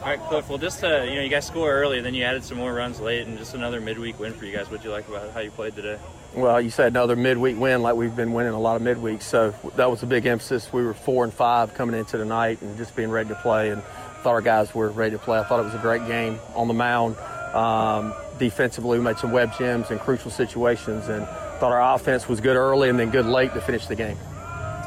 All 0.00 0.04
right, 0.04 0.20
Cliff. 0.20 0.48
Well, 0.48 0.58
just 0.58 0.82
uh, 0.84 1.02
you 1.02 1.16
know, 1.16 1.22
you 1.22 1.28
guys 1.28 1.46
score 1.46 1.72
early, 1.72 2.00
then 2.00 2.14
you 2.14 2.24
added 2.24 2.44
some 2.44 2.56
more 2.56 2.72
runs 2.72 3.00
late, 3.00 3.26
and 3.26 3.36
just 3.36 3.54
another 3.54 3.80
midweek 3.80 4.18
win 4.20 4.32
for 4.32 4.44
you 4.44 4.56
guys. 4.56 4.70
What'd 4.70 4.84
you 4.84 4.90
like 4.90 5.08
about 5.08 5.30
how 5.32 5.40
you 5.40 5.50
played 5.50 5.74
today? 5.74 5.98
Well, 6.34 6.60
you 6.60 6.70
said 6.70 6.88
another 6.88 7.16
midweek 7.16 7.58
win, 7.58 7.82
like 7.82 7.96
we've 7.96 8.14
been 8.14 8.32
winning 8.32 8.52
a 8.52 8.60
lot 8.60 8.76
of 8.76 8.82
midweeks. 8.82 9.22
So 9.22 9.54
that 9.76 9.90
was 9.90 10.02
a 10.02 10.06
big 10.06 10.24
emphasis. 10.26 10.72
We 10.72 10.84
were 10.84 10.94
four 10.94 11.24
and 11.24 11.32
five 11.32 11.74
coming 11.74 11.98
into 11.98 12.16
the 12.16 12.24
night, 12.24 12.62
and 12.62 12.76
just 12.76 12.94
being 12.94 13.10
ready 13.10 13.30
to 13.30 13.34
play. 13.34 13.70
And 13.70 13.82
thought 14.22 14.32
our 14.32 14.40
guys 14.40 14.74
were 14.74 14.90
ready 14.90 15.12
to 15.12 15.18
play. 15.18 15.38
I 15.38 15.44
thought 15.44 15.60
it 15.60 15.64
was 15.64 15.74
a 15.74 15.78
great 15.78 16.06
game 16.06 16.38
on 16.54 16.68
the 16.68 16.74
mound. 16.74 17.16
Um, 17.54 18.14
defensively, 18.38 18.98
we 18.98 19.04
made 19.04 19.18
some 19.18 19.32
web 19.32 19.56
gems 19.58 19.90
in 19.90 19.98
crucial 19.98 20.30
situations, 20.30 21.08
and 21.08 21.26
thought 21.58 21.72
our 21.72 21.94
offense 21.94 22.28
was 22.28 22.40
good 22.40 22.56
early 22.56 22.88
and 22.88 22.98
then 22.98 23.10
good 23.10 23.26
late 23.26 23.52
to 23.54 23.60
finish 23.60 23.86
the 23.86 23.96
game. 23.96 24.16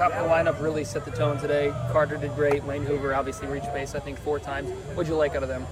Top 0.02 0.14
of 0.14 0.24
the 0.24 0.34
lineup 0.34 0.60
really 0.60 0.84
set 0.84 1.06
the 1.06 1.12
tone 1.12 1.38
today. 1.38 1.72
Carter 1.92 2.18
did 2.18 2.34
great. 2.34 2.66
Lane 2.66 2.82
Hoover 2.82 3.14
obviously 3.14 3.48
reached 3.48 3.72
base, 3.72 3.94
I 3.94 4.00
think, 4.00 4.18
four 4.18 4.40
times. 4.40 4.72
What'd 4.96 5.08
you 5.08 5.16
like 5.16 5.36
out 5.36 5.44
of 5.44 5.50
them? 5.50 5.68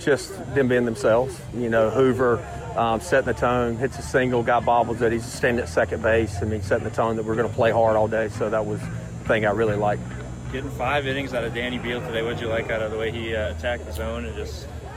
just 0.00 0.32
them 0.56 0.66
being 0.66 0.84
themselves. 0.86 1.40
You 1.54 1.70
know, 1.70 1.88
Hoover 1.88 2.44
um, 2.76 3.00
setting 3.00 3.32
the 3.32 3.38
tone, 3.38 3.76
hits 3.76 3.96
a 3.96 4.02
single, 4.02 4.42
guy 4.42 4.58
bobbles 4.58 5.00
it. 5.02 5.12
He's 5.12 5.24
standing 5.24 5.62
at 5.62 5.68
second 5.68 6.02
base. 6.02 6.42
I 6.42 6.46
mean, 6.46 6.62
setting 6.62 6.82
the 6.82 6.90
tone 6.90 7.14
that 7.14 7.24
we're 7.24 7.36
going 7.36 7.48
to 7.48 7.54
play 7.54 7.70
hard 7.70 7.94
all 7.94 8.08
day. 8.08 8.28
So 8.30 8.50
that 8.50 8.66
was 8.66 8.80
the 8.80 8.86
thing 9.28 9.46
I 9.46 9.52
really 9.52 9.76
liked. 9.76 10.02
Getting 10.50 10.70
five 10.70 11.06
innings 11.06 11.32
out 11.32 11.44
of 11.44 11.54
Danny 11.54 11.78
Beal 11.78 12.00
today, 12.00 12.22
what'd 12.22 12.40
you 12.40 12.48
like 12.48 12.70
out 12.70 12.82
of 12.82 12.90
the 12.90 12.98
way 12.98 13.12
he 13.12 13.36
uh, 13.36 13.52
attacked 13.52 13.86
the 13.86 13.92
zone 13.92 14.24
and 14.24 14.34
just 14.34 14.66
you 14.66 14.70
know 14.72 14.89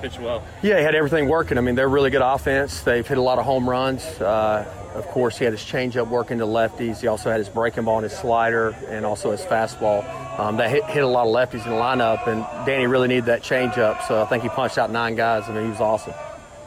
pitched 0.00 0.20
well? 0.20 0.42
Yeah, 0.62 0.78
he 0.78 0.84
had 0.84 0.94
everything 0.94 1.28
working. 1.28 1.58
I 1.58 1.60
mean, 1.60 1.74
they're 1.74 1.88
really 1.88 2.10
good 2.10 2.22
offense. 2.22 2.80
They've 2.80 3.06
hit 3.06 3.18
a 3.18 3.22
lot 3.22 3.38
of 3.38 3.44
home 3.44 3.68
runs. 3.68 4.04
Uh, 4.20 4.66
of 4.94 5.06
course, 5.08 5.38
he 5.38 5.44
had 5.44 5.52
his 5.52 5.62
changeup 5.62 6.08
working 6.08 6.38
to 6.38 6.44
lefties. 6.44 7.00
He 7.00 7.06
also 7.06 7.30
had 7.30 7.38
his 7.38 7.48
breaking 7.48 7.84
ball 7.84 7.98
and 7.98 8.04
his 8.04 8.18
slider, 8.18 8.74
and 8.88 9.04
also 9.04 9.30
his 9.30 9.42
fastball. 9.42 10.04
Um, 10.38 10.56
they 10.56 10.68
hit, 10.68 10.84
hit 10.84 11.04
a 11.04 11.06
lot 11.06 11.26
of 11.26 11.34
lefties 11.34 11.64
in 11.64 11.70
the 11.70 11.76
lineup, 11.76 12.26
and 12.26 12.42
Danny 12.66 12.86
really 12.86 13.08
needed 13.08 13.26
that 13.26 13.42
changeup. 13.42 14.06
So 14.08 14.22
I 14.22 14.26
think 14.26 14.42
he 14.42 14.48
punched 14.48 14.78
out 14.78 14.90
nine 14.90 15.14
guys. 15.14 15.44
I 15.48 15.52
mean, 15.52 15.64
he 15.64 15.70
was 15.70 15.80
awesome. 15.80 16.14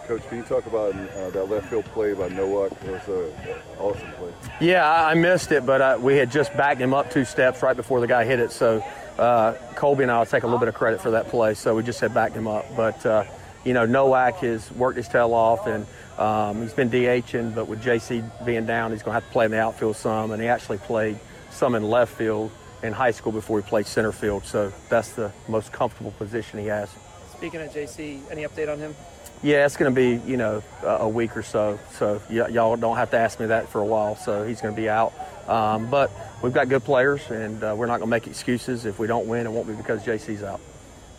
Coach, 0.08 0.28
can 0.28 0.40
you 0.40 0.44
talk 0.44 0.66
about 0.66 0.94
uh, 0.94 1.30
that 1.30 1.46
left 1.46 1.70
field 1.70 1.86
play 1.86 2.14
by 2.14 2.28
Nowak? 2.28 2.72
It 2.84 3.08
was 3.08 3.08
an 3.08 3.56
awesome 3.80 4.12
play. 4.14 4.34
Yeah, 4.60 4.86
I, 4.86 5.12
I 5.12 5.14
missed 5.14 5.52
it, 5.52 5.66
but 5.66 5.82
uh, 5.82 5.98
we 6.02 6.18
had 6.18 6.32
just 6.32 6.56
backed 6.58 6.82
him 6.82 6.94
up 6.94 7.12
two 7.12 7.24
steps 7.24 7.62
right 7.64 7.76
before 7.76 8.02
the 8.02 8.08
guy 8.08 8.26
hit 8.26 8.40
it. 8.40 8.52
So 8.52 8.84
uh, 9.18 9.54
Colby 9.76 10.04
and 10.04 10.12
I 10.12 10.20
will 10.20 10.26
take 10.26 10.44
a 10.44 10.48
little 10.48 10.60
bit 10.60 10.68
of 10.68 10.76
credit 10.76 11.02
for 11.02 11.12
that 11.12 11.28
play. 11.28 11.54
So 11.54 11.76
we 11.76 11.84
just 11.84 12.00
had 12.00 12.14
backed 12.14 12.36
him 12.36 12.48
up. 12.48 12.66
But, 12.76 13.06
uh, 13.06 13.26
you 13.64 13.74
know, 13.74 13.86
Nowak 13.86 14.38
has 14.38 14.72
worked 14.72 14.98
his 14.98 15.08
tail 15.08 15.34
off 15.34 15.68
and 15.68 15.86
um, 16.18 16.62
he's 16.62 16.74
been 16.74 16.90
DHing, 16.90 17.56
but 17.56 17.68
with 17.68 17.84
JC 17.84 18.24
being 18.46 18.66
down, 18.66 18.92
he's 18.92 19.04
going 19.04 19.12
to 19.16 19.22
have 19.22 19.26
to 19.26 19.32
play 19.32 19.46
in 19.46 19.52
the 19.52 19.60
outfield 19.60 19.96
some. 19.96 20.32
And 20.32 20.42
he 20.42 20.48
actually 20.48 20.78
played 20.80 21.20
some 21.52 21.76
in 21.76 21.84
left 21.84 22.14
field 22.14 22.52
in 22.84 22.94
high 22.94 23.12
school 23.12 23.32
before 23.32 23.60
he 23.60 23.68
played 23.68 23.86
center 23.86 24.12
field. 24.12 24.46
So 24.46 24.74
that's 24.90 25.14
the 25.14 25.32
most 25.48 25.72
comfortable 25.72 26.12
position 26.12 26.60
he 26.60 26.68
has. 26.68 26.90
Speaking 27.32 27.62
of 27.62 27.72
JC, 27.72 28.20
any 28.32 28.44
update 28.44 28.72
on 28.72 28.80
him? 28.80 28.96
Yeah, 29.44 29.66
it's 29.66 29.76
going 29.76 29.94
to 29.94 29.96
be, 29.96 30.30
you 30.30 30.38
know, 30.38 30.62
a 30.84 31.10
week 31.10 31.36
or 31.36 31.42
so. 31.42 31.80
So 31.94 32.22
y- 32.30 32.48
y'all 32.50 32.78
don't 32.78 32.98
have 32.98 33.10
to 33.12 33.18
ask 33.18 33.40
me 33.40 33.48
that 33.48 33.70
for 33.70 33.82
a 33.82 33.86
while. 33.86 34.16
So 34.16 34.44
he's 34.44 34.62
going 34.62 34.76
to 34.76 34.80
be 34.80 34.88
out. 34.88 35.14
Um, 35.48 35.90
but 35.90 36.12
we've 36.42 36.54
got 36.54 36.70
good 36.70 36.84
players, 36.84 37.30
and 37.30 37.64
uh, 37.64 37.74
we're 37.78 37.86
not 37.86 38.00
going 38.00 38.08
to 38.08 38.12
make 38.12 38.28
excuses. 38.28 38.86
If 38.86 39.00
we 39.00 39.08
don't 39.08 39.28
win, 39.28 39.46
it 39.46 39.52
won't 39.52 39.68
be 39.68 39.74
because 39.74 40.04
JC's 40.04 40.44
out. 40.44 40.60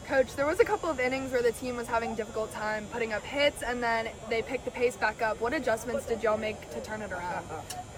Coach, 0.06 0.34
there 0.34 0.46
was 0.46 0.60
a 0.60 0.64
couple 0.64 0.90
of 0.90 0.98
innings 1.00 1.32
where 1.32 1.42
the 1.42 1.52
team 1.52 1.76
was 1.76 1.86
having 1.86 2.14
difficult 2.14 2.52
time 2.52 2.86
putting 2.92 3.12
up 3.12 3.22
hits, 3.22 3.62
and 3.62 3.82
then 3.82 4.08
they 4.28 4.42
picked 4.42 4.64
the 4.64 4.70
pace 4.70 4.96
back 4.96 5.22
up. 5.22 5.40
What 5.40 5.54
adjustments 5.54 6.06
did 6.06 6.22
y'all 6.22 6.36
make 6.36 6.70
to 6.72 6.80
turn 6.80 7.02
it 7.02 7.12
around? 7.12 7.46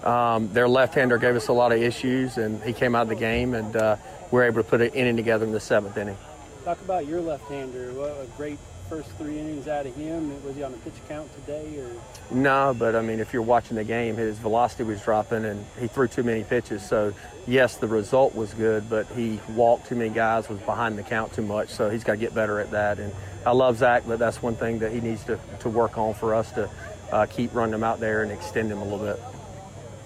Um, 0.03 0.53
their 0.53 0.67
left-hander 0.67 1.17
gave 1.17 1.35
us 1.35 1.47
a 1.47 1.53
lot 1.53 1.71
of 1.71 1.81
issues, 1.81 2.37
and 2.37 2.61
he 2.63 2.73
came 2.73 2.95
out 2.95 3.03
of 3.03 3.09
the 3.09 3.15
game, 3.15 3.53
and 3.53 3.75
uh, 3.75 3.97
we 4.31 4.37
were 4.37 4.43
able 4.43 4.61
to 4.61 4.69
put 4.69 4.81
an 4.81 4.89
inning 4.89 5.17
together 5.17 5.45
in 5.45 5.51
the 5.51 5.59
seventh 5.59 5.97
inning. 5.97 6.17
Talk 6.63 6.79
about 6.81 7.05
your 7.07 7.21
left-hander. 7.21 7.91
What 7.93 8.11
a 8.11 8.27
great 8.37 8.59
first 8.89 9.09
three 9.11 9.39
innings 9.39 9.67
out 9.67 9.85
of 9.85 9.95
him. 9.95 10.43
Was 10.43 10.55
he 10.55 10.63
on 10.63 10.73
a 10.73 10.77
pitch 10.77 10.93
count 11.07 11.29
today, 11.35 11.77
or 11.79 11.89
No, 12.31 12.75
but 12.77 12.95
I 12.95 13.01
mean, 13.01 13.19
if 13.19 13.33
you're 13.33 13.41
watching 13.41 13.75
the 13.75 13.83
game, 13.83 14.15
his 14.15 14.37
velocity 14.37 14.83
was 14.83 15.01
dropping, 15.01 15.45
and 15.45 15.65
he 15.79 15.87
threw 15.87 16.07
too 16.07 16.23
many 16.23 16.43
pitches. 16.43 16.87
So, 16.87 17.13
yes, 17.47 17.77
the 17.77 17.87
result 17.87 18.35
was 18.35 18.53
good, 18.53 18.89
but 18.89 19.07
he 19.07 19.39
walked 19.49 19.87
too 19.87 19.95
many 19.95 20.09
guys, 20.11 20.49
was 20.49 20.59
behind 20.59 20.97
the 20.97 21.03
count 21.03 21.33
too 21.33 21.41
much. 21.41 21.69
So 21.69 21.89
he's 21.89 22.03
got 22.03 22.13
to 22.13 22.19
get 22.19 22.33
better 22.33 22.59
at 22.59 22.71
that. 22.71 22.99
And 22.99 23.13
I 23.45 23.51
love 23.51 23.77
Zach, 23.77 24.03
but 24.07 24.19
that's 24.19 24.41
one 24.41 24.55
thing 24.55 24.79
that 24.79 24.91
he 24.91 25.01
needs 25.01 25.23
to, 25.25 25.39
to 25.59 25.69
work 25.69 25.97
on 25.97 26.13
for 26.13 26.35
us 26.35 26.51
to 26.53 26.69
uh, 27.11 27.25
keep 27.25 27.53
running 27.53 27.73
him 27.75 27.83
out 27.83 27.99
there 27.99 28.23
and 28.23 28.31
extend 28.31 28.71
him 28.71 28.79
a 28.79 28.83
little 28.83 28.99
bit. 28.99 29.19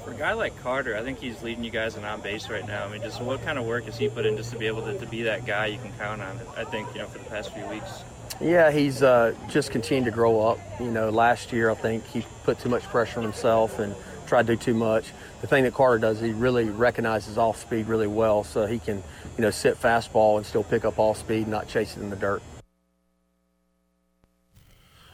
For 0.04 0.12
a 0.12 0.16
guy 0.16 0.34
like 0.34 0.58
Carter, 0.64 0.98
I 0.98 1.04
think 1.04 1.20
he's 1.20 1.42
leading 1.44 1.64
you 1.64 1.72
guys 1.72 1.96
in 1.96 2.04
on 2.04 2.22
base 2.22 2.50
right 2.50 2.66
now. 2.66 2.86
I 2.86 2.92
mean, 2.92 3.02
just 3.02 3.22
what 3.22 3.42
kind 3.44 3.60
of 3.60 3.66
work 3.66 3.86
has 3.86 3.98
he 3.98 4.10
put 4.10 4.26
in 4.26 4.38
just 4.38 4.52
to 4.52 4.58
be 4.58 4.68
able 4.68 4.82
to, 4.84 4.98
to 4.98 5.06
be 5.06 5.24
that 5.24 5.46
guy 5.46 5.68
you 5.68 5.78
can 5.78 5.92
count 5.94 6.22
on? 6.22 6.40
I 6.58 6.64
think 6.64 6.88
you 6.94 7.02
know 7.02 7.08
for 7.08 7.20
the 7.20 7.26
past 7.26 7.54
few 7.54 7.66
weeks. 7.68 8.04
Yeah, 8.42 8.72
he's 8.72 9.04
uh, 9.04 9.36
just 9.50 9.72
continued 9.72 10.06
to 10.06 10.12
grow 10.12 10.40
up. 10.40 10.60
You 10.80 10.92
know, 10.92 11.10
last 11.10 11.52
year 11.52 11.70
I 11.70 11.76
think 11.76 12.06
he 12.08 12.26
put 12.44 12.60
too 12.60 12.70
much 12.70 12.84
pressure 12.84 13.20
on 13.20 13.24
himself 13.24 13.80
and 13.80 13.94
tried 14.28 14.48
to 14.48 14.56
do 14.56 14.62
too 14.62 14.74
much. 14.74 15.12
The 15.42 15.48
thing 15.48 15.64
that 15.66 15.74
Carter 15.74 16.00
does, 16.00 16.22
he 16.22 16.32
really 16.32 16.70
recognizes 16.70 17.38
off 17.38 17.60
speed 17.60 17.88
really 17.88 18.08
well, 18.08 18.44
so 18.44 18.66
he 18.66 18.80
can, 18.80 19.04
you 19.38 19.42
know, 19.42 19.52
sit 19.52 19.80
fastball 19.80 20.38
and 20.38 20.46
still 20.46 20.64
pick 20.64 20.86
up 20.86 21.00
all 21.00 21.14
speed, 21.14 21.44
and 21.44 21.50
not 21.50 21.68
chase 21.68 21.98
it 21.98 22.02
in 22.02 22.10
the 22.10 22.16
dirt. 22.16 22.42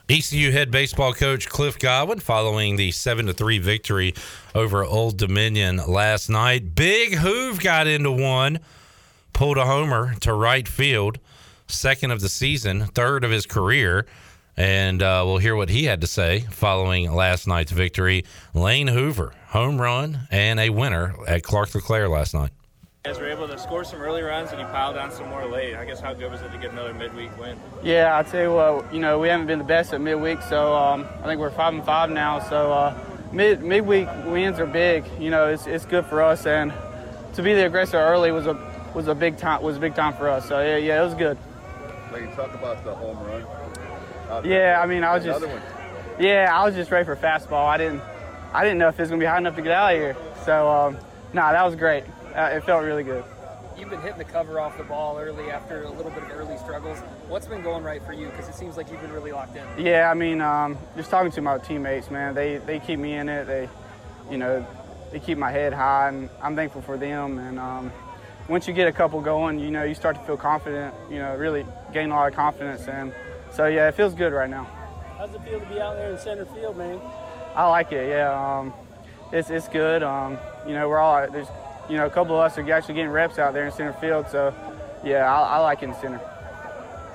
ECU 0.08 0.52
head 0.52 0.70
baseball 0.70 1.14
coach 1.14 1.50
Cliff 1.50 1.80
Godwin 1.80 2.20
following 2.20 2.76
the 2.76 2.92
7 2.92 3.26
to 3.26 3.34
3 3.34 3.58
victory 3.58 4.14
over 4.54 4.84
Old 4.84 5.18
Dominion 5.18 5.82
last 5.88 6.30
night. 6.30 6.76
Big 6.76 7.14
Hoove 7.14 7.60
got 7.60 7.88
into 7.88 8.12
one, 8.12 8.60
pulled 9.34 9.58
a 9.58 9.66
homer 9.66 10.14
to 10.20 10.32
right 10.34 10.68
field, 10.68 11.18
second 11.68 12.12
of 12.12 12.22
the 12.22 12.30
season, 12.30 12.86
third 12.88 13.24
of 13.24 13.32
his 13.32 13.46
career. 13.46 14.06
And 14.58 15.04
uh, 15.04 15.24
we'll 15.26 15.40
hear 15.40 15.56
what 15.56 15.70
he 15.70 15.84
had 15.84 16.02
to 16.02 16.08
say 16.08 16.42
following 16.50 17.12
last 17.12 17.46
night's 17.46 17.72
victory. 17.72 18.24
Lane 18.54 18.88
Hoover, 18.88 19.34
home 19.48 19.82
run 19.82 20.28
and 20.32 20.60
a 20.60 20.70
winner 20.70 21.14
at 21.28 21.44
Clark 21.44 21.76
LeClair 21.76 22.08
last 22.08 22.34
night. 22.34 22.52
You 23.06 23.12
guys 23.12 23.20
were 23.20 23.30
able 23.30 23.48
to 23.48 23.58
score 23.60 23.84
some 23.84 24.02
early 24.02 24.22
runs 24.22 24.52
and 24.52 24.60
you 24.60 24.66
piled 24.68 24.98
on 24.98 25.12
some 25.12 25.30
more 25.30 25.46
late. 25.46 25.76
I 25.76 25.84
guess 25.86 26.00
how 26.00 26.14
good 26.14 26.32
was 26.32 26.42
it 26.42 26.52
to 26.52 26.58
get 26.58 26.72
another 26.72 26.94
midweek 26.94 27.38
win? 27.38 27.60
Yeah, 27.84 28.18
I 28.18 28.24
tell 28.24 28.42
you 28.42 28.54
what, 28.54 28.94
you 28.94 29.00
know, 29.00 29.20
we 29.20 29.28
haven't 29.28 29.48
been 29.48 29.60
the 29.60 29.66
best 29.66 29.94
at 29.94 30.02
midweek, 30.02 30.42
so 30.42 30.74
um, 30.74 31.06
I 31.22 31.28
think 31.28 31.40
we're 31.40 31.52
five 31.52 31.74
and 31.74 31.84
five 31.84 32.10
now. 32.10 32.40
So 32.40 32.72
uh, 32.72 32.98
mid 33.32 33.62
midweek 33.62 34.08
wins 34.26 34.60
are 34.60 34.66
big. 34.66 35.06
You 35.20 35.30
know, 35.30 35.50
it's, 35.50 35.68
it's 35.68 35.86
good 35.86 36.06
for 36.06 36.22
us, 36.24 36.46
and 36.46 36.74
to 37.34 37.44
be 37.44 37.54
the 37.54 37.66
aggressor 37.66 37.98
early 37.98 38.32
was 38.32 38.48
a 38.48 38.54
was 38.96 39.08
a 39.08 39.16
big 39.16 39.38
time 39.38 39.62
was 39.62 39.78
a 39.78 39.80
big 39.80 39.94
time 39.94 40.14
for 40.14 40.30
us. 40.30 40.48
So 40.48 40.62
yeah, 40.62 40.78
yeah, 40.78 41.02
it 41.02 41.06
was 41.06 41.14
good. 41.14 41.38
Like, 42.22 42.34
talk 42.34 42.54
about 42.54 42.82
the 42.86 42.96
home 42.96 43.20
run. 43.28 44.46
Yeah, 44.46 44.80
I 44.82 44.86
mean, 44.86 45.04
I 45.04 45.14
was 45.14 45.26
just 45.26 45.46
one. 45.46 45.62
yeah, 46.18 46.50
I 46.50 46.64
was 46.66 46.74
just 46.74 46.90
ready 46.90 47.04
for 47.04 47.18
fastball. 47.18 47.66
I 47.66 47.78
didn't 47.78 48.02
I 48.54 48.64
didn't 48.64 48.78
know 48.78 48.88
if 48.88 48.98
it 48.98 49.02
was 49.02 49.10
gonna 49.10 49.20
be 49.20 49.26
high 49.26 49.38
enough 49.38 49.58
to 49.58 49.62
get 49.62 49.74
out 49.74 49.94
of 49.94 50.00
here. 50.00 50.16
So 50.46 50.70
um, 50.72 50.98
nah, 51.34 51.52
that 51.52 51.66
was 51.66 51.76
great. 51.76 52.06
Uh, 52.34 52.52
it 52.54 52.64
felt 52.64 52.86
really 52.86 53.04
good. 53.04 53.26
You've 53.78 53.90
been 53.90 54.00
hitting 54.00 54.18
the 54.18 54.24
cover 54.24 54.62
off 54.62 54.78
the 54.78 54.86
ball 54.86 55.18
early 55.20 55.52
after 55.52 55.84
a 55.84 55.90
little 55.90 56.12
bit 56.12 56.24
of 56.24 56.32
early 56.32 56.58
struggles. 56.58 57.00
What's 57.28 57.48
been 57.48 57.62
going 57.62 57.84
right 57.84 58.02
for 58.02 58.14
you? 58.14 58.28
Because 58.28 58.48
it 58.48 58.56
seems 58.56 58.78
like 58.78 58.90
you've 58.90 59.02
been 59.02 59.12
really 59.12 59.34
locked 59.34 59.58
in. 59.58 59.66
Yeah, 59.78 60.10
I 60.10 60.14
mean, 60.14 60.40
um, 60.40 60.78
just 60.96 61.10
talking 61.10 61.34
to 61.34 61.42
my 61.42 61.58
teammates, 61.58 62.10
man, 62.10 62.34
they 62.34 62.60
they 62.60 62.80
keep 62.80 62.98
me 62.98 63.16
in 63.16 63.28
it. 63.28 63.46
They, 63.46 63.68
you 64.32 64.38
know, 64.38 64.66
they 65.12 65.20
keep 65.20 65.38
my 65.38 65.52
head 65.52 65.74
high, 65.74 66.08
and 66.08 66.30
I'm 66.42 66.56
thankful 66.56 66.82
for 66.82 66.98
them. 66.98 67.40
And 67.40 67.60
um, 67.60 67.92
once 68.48 68.70
you 68.70 68.74
get 68.74 68.88
a 68.88 68.94
couple 68.94 69.20
going, 69.20 69.60
you 69.60 69.72
know, 69.72 69.84
you 69.84 69.96
start 69.96 70.16
to 70.16 70.22
feel 70.22 70.38
confident. 70.38 70.94
You 71.10 71.20
know, 71.20 71.36
really 71.36 71.66
gain 71.96 72.12
a 72.12 72.14
lot 72.14 72.28
of 72.28 72.36
confidence, 72.36 72.88
and 72.88 73.14
so 73.52 73.66
yeah, 73.68 73.88
it 73.88 73.96
feels 73.96 74.14
good 74.14 74.34
right 74.34 74.50
now. 74.50 74.68
how's 75.18 75.34
it 75.34 75.42
feel 75.44 75.60
to 75.62 75.66
be 75.68 75.80
out 75.80 75.96
there 75.96 76.12
in 76.12 76.20
center 76.20 76.46
field, 76.46 76.78
man? 76.78 77.00
I 77.56 77.66
like 77.70 77.92
it. 77.94 78.10
Yeah, 78.10 78.60
um, 78.60 78.74
it's 79.32 79.50
it's 79.50 79.70
good. 79.70 80.04
Um, 80.04 80.38
you 80.68 80.74
know, 80.74 80.90
we're 80.90 81.00
all 81.00 81.26
there's, 81.32 81.48
you 81.90 81.96
know, 81.96 82.06
a 82.06 82.10
couple 82.10 82.36
of 82.36 82.42
us 82.42 82.58
are 82.58 82.72
actually 82.74 82.96
getting 82.96 83.12
reps 83.12 83.40
out 83.40 83.54
there 83.54 83.66
in 83.66 83.72
center 83.72 83.94
field. 83.94 84.28
So, 84.30 84.54
yeah, 85.06 85.32
I, 85.34 85.56
I 85.56 85.58
like 85.60 85.82
it 85.84 85.86
in 85.90 85.96
center. 85.96 86.20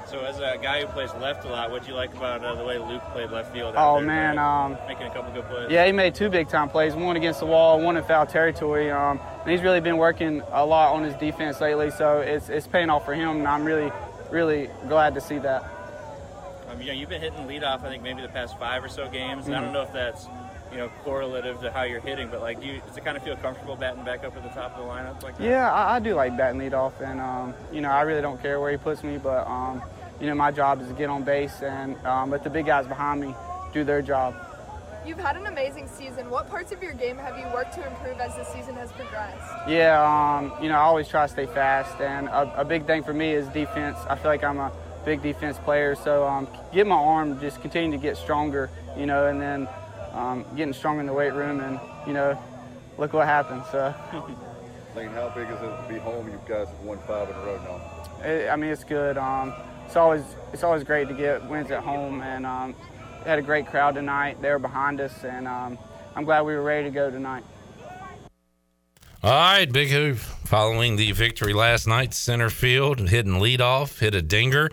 So 0.07 0.19
as 0.24 0.39
a 0.40 0.59
guy 0.61 0.81
who 0.81 0.86
plays 0.89 1.12
left 1.20 1.44
a 1.44 1.48
lot, 1.48 1.70
what'd 1.70 1.86
you 1.86 1.94
like 1.94 2.12
about 2.16 2.43
uh, 2.43 2.54
the 2.56 2.64
way 2.64 2.79
Luke 2.79 3.03
played 3.13 3.30
left 3.30 3.53
field? 3.53 3.77
out 3.77 3.87
Oh 3.87 3.98
there 3.98 4.06
man, 4.06 4.30
today? 4.30 4.43
um, 4.43 4.77
making 4.88 5.06
a 5.06 5.11
couple 5.14 5.30
good 5.32 5.45
plays. 5.48 5.71
Yeah, 5.71 5.87
he 5.87 5.93
made 5.93 6.16
two 6.16 6.29
big 6.30 6.48
time 6.48 6.69
plays, 6.69 6.95
one 6.96 7.14
against 7.16 7.38
the 7.38 7.46
wall, 7.46 7.80
one 7.80 7.96
in 7.96 8.03
foul 8.03 8.27
territory. 8.27 8.90
Um, 8.90 9.21
and 9.43 9.51
he's 9.51 9.63
really 9.63 9.80
been 9.80 9.98
working 9.98 10.43
a 10.51 10.64
lot 10.66 10.95
on 10.95 11.04
his 11.04 11.14
defense 11.14 11.61
lately, 11.61 11.90
so 11.93 12.19
it's, 12.19 12.48
it's 12.48 12.66
paying 12.66 12.90
off 12.90 13.04
for 13.04 13.14
him, 13.14 13.37
and 13.38 13.46
I'm 13.46 13.63
really, 13.64 13.93
really 14.30 14.68
glad 14.88 15.14
to 15.14 15.20
see 15.20 15.38
that. 15.38 15.64
Um, 16.70 16.80
you 16.80 16.86
know, 16.88 16.92
you've 16.92 17.09
been 17.09 17.20
hitting 17.20 17.46
leadoff. 17.48 17.82
I 17.84 17.88
think 17.88 18.02
maybe 18.02 18.22
the 18.22 18.28
past 18.28 18.59
five 18.59 18.84
or 18.84 18.88
so 18.88 19.09
games. 19.09 19.46
And 19.46 19.54
I 19.56 19.59
Mhm. 19.59 19.62
don't 19.64 19.72
know 19.72 19.82
if 19.82 19.92
that's 19.92 20.28
you 20.70 20.78
know 20.78 20.88
correlative 21.04 21.60
to 21.62 21.70
how 21.72 21.82
you're 21.82 22.00
hitting, 22.00 22.28
but 22.28 22.40
like, 22.40 22.60
do 22.60 22.66
you, 22.66 22.80
does 22.86 22.96
it 22.96 23.04
kind 23.04 23.16
of 23.16 23.24
feel 23.24 23.36
comfortable 23.36 23.74
batting 23.74 24.04
back 24.04 24.24
up 24.24 24.36
at 24.36 24.42
the 24.44 24.48
top 24.50 24.76
of 24.78 24.84
the 24.84 24.88
lineup 24.92 25.20
like 25.22 25.36
that? 25.36 25.42
Yeah, 25.44 25.72
I, 25.72 25.96
I 25.96 25.98
do 25.98 26.14
like 26.14 26.36
batting 26.36 26.60
leadoff, 26.60 26.92
and 27.00 27.20
um, 27.20 27.54
you 27.72 27.80
know, 27.80 27.90
I 27.90 28.02
really 28.02 28.20
don't 28.22 28.40
care 28.40 28.60
where 28.60 28.70
he 28.70 28.76
puts 28.76 29.02
me, 29.02 29.18
but 29.18 29.46
um, 29.48 29.82
you 30.20 30.28
know, 30.28 30.34
my 30.36 30.52
job 30.52 30.80
is 30.80 30.86
to 30.88 30.94
get 30.94 31.10
on 31.10 31.24
base 31.24 31.60
and 31.62 31.96
um, 32.06 32.30
let 32.30 32.44
the 32.44 32.50
big 32.50 32.66
guys 32.66 32.86
behind 32.86 33.20
me 33.20 33.34
do 33.72 33.82
their 33.82 34.00
job. 34.02 34.34
You've 35.06 35.19
had 35.19 35.37
an 35.37 35.46
amazing 35.46 35.88
season. 35.88 36.29
What 36.29 36.48
parts 36.51 36.72
of 36.72 36.82
your 36.82 36.93
game 36.93 37.16
have 37.16 37.38
you 37.38 37.46
worked 37.54 37.72
to 37.74 37.87
improve 37.87 38.20
as 38.20 38.37
the 38.37 38.45
season 38.45 38.74
has 38.74 38.93
progressed? 38.93 39.51
Yeah, 39.66 39.98
um, 40.03 40.53
you 40.62 40.69
know, 40.69 40.74
I 40.74 40.80
always 40.80 41.09
try 41.09 41.27
to 41.27 41.32
stay 41.32 41.46
fast, 41.46 42.01
and 42.01 42.29
a, 42.29 42.61
a 42.61 42.64
big 42.64 42.87
thing 42.87 43.03
for 43.03 43.14
me 43.14 43.32
is 43.32 43.48
defense. 43.48 43.96
I 44.09 44.16
feel 44.16 44.30
like 44.30 44.45
I'm 44.45 44.59
a 44.59 44.70
big 45.06 45.22
defense 45.22 45.56
player, 45.59 45.95
so 45.95 46.27
um, 46.27 46.46
get 46.72 46.87
my 46.87 46.96
arm, 46.96 47.40
just 47.40 47.62
continue 47.62 47.90
to 47.96 48.03
get 48.03 48.19
stronger, 48.19 48.69
you 48.96 49.06
know, 49.06 49.29
and 49.29 49.40
then 49.40 49.69
um, 50.12 50.45
getting 50.54 50.74
stronger 50.74 51.01
in 51.01 51.06
the 51.06 51.14
weight 51.14 51.32
room, 51.32 51.61
and 51.61 51.80
you 52.06 52.12
know, 52.12 52.38
look 52.98 53.14
what 53.14 53.27
happens. 53.27 53.64
So, 53.72 53.95
Lane, 54.95 55.09
how 55.11 55.30
big 55.30 55.48
is 55.48 55.62
it 55.62 55.82
to 55.82 55.85
be 55.88 55.98
home? 55.98 56.29
You 56.29 56.38
guys 56.46 56.69
have 56.69 56.80
won 56.80 56.98
five 57.06 57.29
in 57.30 57.35
a 57.37 57.40
row 57.40 57.61
now. 57.64 58.27
it, 58.27 58.51
I 58.51 58.56
mean, 58.56 58.70
it's 58.70 58.85
good. 58.85 59.16
Um, 59.16 59.54
it's 59.87 59.96
always 59.96 60.22
it's 60.53 60.62
always 60.62 60.85
great 60.85 61.09
to 61.09 61.14
get 61.14 61.43
wins 61.48 61.70
at 61.70 61.82
home, 61.82 62.20
and 62.20 62.45
um, 62.45 62.74
had 63.24 63.39
a 63.39 63.43
great 63.43 63.66
crowd 63.66 63.95
tonight. 63.95 64.40
They 64.40 64.51
were 64.51 64.59
behind 64.59 65.01
us, 65.01 65.24
and 65.24 65.47
um, 65.47 65.79
I'm 66.16 66.24
glad 66.24 66.43
we 66.43 66.55
were 66.55 66.63
ready 66.63 66.85
to 66.85 66.90
go 66.90 67.11
tonight. 67.11 67.45
All 69.23 69.31
right, 69.31 69.71
Big 69.71 69.89
Hoove 69.89 70.19
following 70.19 70.97
the 70.97 71.13
victory 71.13 71.53
last 71.53 71.87
night. 71.87 72.15
Center 72.15 72.49
field, 72.49 73.01
hitting 73.11 73.35
leadoff, 73.35 73.99
hit 73.99 74.15
a 74.15 74.23
dinger. 74.23 74.71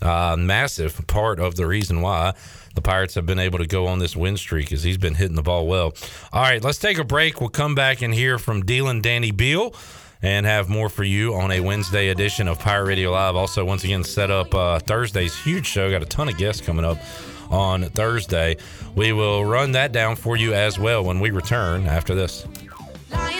Uh, 0.00 0.36
massive 0.38 1.06
part 1.06 1.38
of 1.38 1.56
the 1.56 1.66
reason 1.66 2.00
why 2.00 2.32
the 2.74 2.80
Pirates 2.80 3.14
have 3.14 3.26
been 3.26 3.38
able 3.38 3.58
to 3.58 3.66
go 3.66 3.86
on 3.86 3.98
this 3.98 4.16
win 4.16 4.38
streak 4.38 4.72
is 4.72 4.82
he's 4.82 4.96
been 4.96 5.14
hitting 5.14 5.36
the 5.36 5.42
ball 5.42 5.66
well. 5.66 5.92
All 6.32 6.42
right, 6.42 6.64
let's 6.64 6.78
take 6.78 6.98
a 6.98 7.04
break. 7.04 7.40
We'll 7.40 7.50
come 7.50 7.74
back 7.74 8.00
and 8.00 8.14
hear 8.14 8.38
from 8.38 8.62
Dylan 8.62 9.02
Danny 9.02 9.32
Beal 9.32 9.74
and 10.22 10.46
have 10.46 10.68
more 10.68 10.88
for 10.88 11.04
you 11.04 11.34
on 11.34 11.50
a 11.50 11.60
Wednesday 11.60 12.08
edition 12.08 12.48
of 12.48 12.58
Pirate 12.58 12.86
Radio 12.86 13.10
Live. 13.10 13.36
Also, 13.36 13.64
once 13.64 13.84
again, 13.84 14.04
set 14.04 14.30
up 14.30 14.54
uh, 14.54 14.78
Thursday's 14.78 15.36
huge 15.42 15.66
show. 15.66 15.90
Got 15.90 16.02
a 16.02 16.06
ton 16.06 16.28
of 16.28 16.38
guests 16.38 16.64
coming 16.64 16.84
up 16.84 16.98
on 17.50 17.82
Thursday. 17.84 18.56
We 18.94 19.12
will 19.12 19.44
run 19.44 19.72
that 19.72 19.92
down 19.92 20.16
for 20.16 20.36
you 20.36 20.54
as 20.54 20.78
well 20.78 21.04
when 21.04 21.20
we 21.20 21.30
return 21.30 21.86
after 21.86 22.14
this. 22.14 22.46
next 23.10 23.39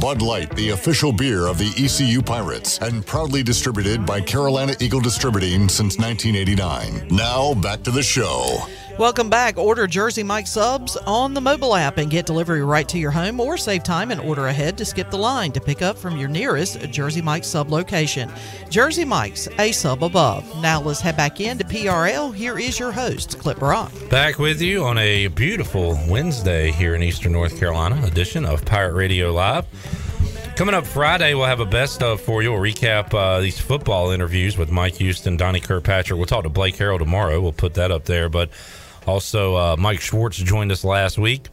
Bud 0.00 0.22
Light, 0.22 0.54
the 0.54 0.70
official 0.70 1.12
beer 1.12 1.48
of 1.48 1.58
the 1.58 1.72
ECU 1.76 2.22
Pirates, 2.22 2.78
and 2.78 3.04
proudly 3.04 3.42
distributed 3.42 4.06
by 4.06 4.20
Carolina 4.20 4.74
Eagle 4.78 5.00
Distributing 5.00 5.68
since 5.68 5.98
1989. 5.98 7.08
Now, 7.10 7.54
back 7.54 7.82
to 7.82 7.90
the 7.90 8.02
show. 8.02 8.58
Welcome 8.98 9.30
back. 9.30 9.56
Order 9.56 9.86
Jersey 9.86 10.24
Mike 10.24 10.48
subs 10.48 10.96
on 11.06 11.32
the 11.32 11.40
mobile 11.40 11.76
app 11.76 11.98
and 11.98 12.10
get 12.10 12.26
delivery 12.26 12.64
right 12.64 12.88
to 12.88 12.98
your 12.98 13.12
home 13.12 13.38
or 13.38 13.56
save 13.56 13.84
time 13.84 14.10
and 14.10 14.20
order 14.20 14.48
ahead 14.48 14.76
to 14.78 14.84
skip 14.84 15.08
the 15.10 15.16
line 15.16 15.52
to 15.52 15.60
pick 15.60 15.82
up 15.82 15.96
from 15.96 16.16
your 16.16 16.28
nearest 16.28 16.80
Jersey 16.90 17.22
Mike 17.22 17.44
sub 17.44 17.70
location. 17.70 18.28
Jersey 18.70 19.04
Mike's, 19.04 19.46
a 19.60 19.70
sub 19.70 20.02
above. 20.02 20.44
Now 20.60 20.80
let's 20.80 21.00
head 21.00 21.16
back 21.16 21.40
into 21.40 21.64
PRL. 21.64 22.34
Here 22.34 22.58
is 22.58 22.80
your 22.80 22.90
host, 22.90 23.38
Clif 23.38 23.60
Brock. 23.60 23.92
Back 24.10 24.40
with 24.40 24.60
you 24.60 24.82
on 24.82 24.98
a 24.98 25.28
beautiful 25.28 25.96
Wednesday 26.08 26.72
here 26.72 26.96
in 26.96 27.02
Eastern 27.04 27.30
North 27.30 27.56
Carolina 27.56 28.04
edition 28.04 28.44
of 28.44 28.64
Pirate 28.64 28.94
Radio 28.94 29.32
Live. 29.32 29.64
Coming 30.58 30.74
up 30.74 30.88
Friday, 30.88 31.34
we'll 31.34 31.46
have 31.46 31.60
a 31.60 31.64
best 31.64 32.02
of 32.02 32.20
for 32.20 32.42
you. 32.42 32.50
We'll 32.50 32.60
recap 32.60 33.14
uh, 33.14 33.38
these 33.38 33.60
football 33.60 34.10
interviews 34.10 34.58
with 34.58 34.72
Mike 34.72 34.96
Houston, 34.96 35.36
Donnie 35.36 35.60
Kirkpatrick. 35.60 36.16
We'll 36.18 36.26
talk 36.26 36.42
to 36.42 36.48
Blake 36.48 36.74
Harrell 36.74 36.98
tomorrow. 36.98 37.40
We'll 37.40 37.52
put 37.52 37.74
that 37.74 37.92
up 37.92 38.06
there. 38.06 38.28
But 38.28 38.50
also, 39.06 39.54
uh, 39.54 39.76
Mike 39.78 40.00
Schwartz 40.00 40.36
joined 40.36 40.72
us 40.72 40.82
last 40.82 41.16
week. 41.16 41.46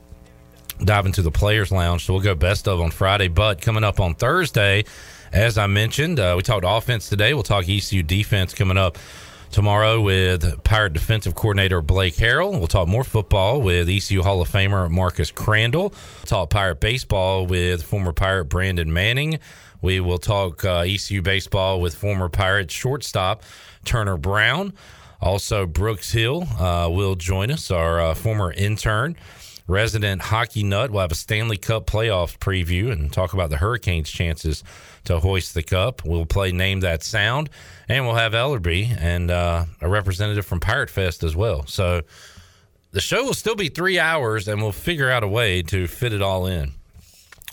Dive 0.83 1.05
into 1.05 1.21
the 1.21 1.29
Players 1.29 1.71
Lounge. 1.71 2.03
So 2.03 2.13
we'll 2.13 2.23
go 2.23 2.33
best 2.33 2.67
of 2.67 2.81
on 2.81 2.89
Friday. 2.89 3.27
But 3.27 3.61
coming 3.61 3.83
up 3.83 3.99
on 3.99 4.15
Thursday, 4.15 4.85
as 5.31 5.59
I 5.59 5.67
mentioned, 5.67 6.19
uh, 6.19 6.33
we 6.35 6.41
talked 6.41 6.65
offense 6.67 7.07
today. 7.07 7.35
We'll 7.35 7.43
talk 7.43 7.69
ECU 7.69 8.01
defense 8.01 8.55
coming 8.55 8.75
up 8.75 8.97
tomorrow 9.55 10.01
with 10.01 10.61
Pirate 10.65 10.91
defensive 10.91 11.33
coordinator 11.33 11.81
Blake 11.81 12.15
Harrell. 12.15 12.51
We'll 12.51 12.67
talk 12.67 12.89
more 12.89 13.05
football 13.05 13.61
with 13.61 13.87
ECU 13.87 14.21
Hall 14.21 14.41
of 14.41 14.49
Famer 14.49 14.91
Marcus 14.91 15.31
Crandall. 15.31 15.93
Talk 16.25 16.49
Pirate 16.49 16.81
baseball 16.81 17.47
with 17.47 17.81
former 17.81 18.11
Pirate 18.11 18.49
Brandon 18.49 18.91
Manning. 18.91 19.39
We 19.81 20.01
will 20.01 20.17
talk 20.17 20.65
uh, 20.65 20.79
ECU 20.79 21.21
baseball 21.21 21.79
with 21.79 21.95
former 21.95 22.27
Pirate 22.27 22.69
shortstop 22.69 23.43
Turner 23.85 24.17
Brown. 24.17 24.73
Also, 25.21 25.65
Brooks 25.65 26.11
Hill 26.11 26.45
uh, 26.59 26.89
will 26.91 27.15
join 27.15 27.49
us, 27.49 27.71
our 27.71 28.01
uh, 28.01 28.13
former 28.13 28.51
intern 28.51 29.15
resident 29.67 30.21
hockey 30.21 30.63
nut. 30.63 30.91
We'll 30.91 31.01
have 31.01 31.13
a 31.13 31.15
Stanley 31.15 31.57
Cup 31.57 31.87
playoffs 31.87 32.37
preview 32.37 32.91
and 32.91 33.11
talk 33.11 33.33
about 33.33 33.49
the 33.49 33.57
Hurricanes' 33.57 34.09
chances 34.09 34.65
to 35.05 35.19
hoist 35.19 35.53
the 35.53 35.63
cup. 35.63 36.03
We'll 36.05 36.25
play 36.25 36.51
Name 36.51 36.81
That 36.81 37.03
Sound, 37.03 37.49
and 37.87 38.05
we'll 38.05 38.15
have 38.15 38.33
Ellerby 38.33 38.95
and 38.99 39.31
uh, 39.31 39.65
a 39.81 39.89
representative 39.89 40.45
from 40.45 40.59
Pirate 40.59 40.89
Fest 40.89 41.23
as 41.23 41.35
well. 41.35 41.65
So 41.67 42.01
the 42.91 43.01
show 43.01 43.23
will 43.23 43.33
still 43.33 43.55
be 43.55 43.69
three 43.69 43.99
hours, 43.99 44.47
and 44.47 44.61
we'll 44.61 44.71
figure 44.71 45.09
out 45.09 45.23
a 45.23 45.27
way 45.27 45.61
to 45.63 45.87
fit 45.87 46.13
it 46.13 46.21
all 46.21 46.45
in. 46.45 46.71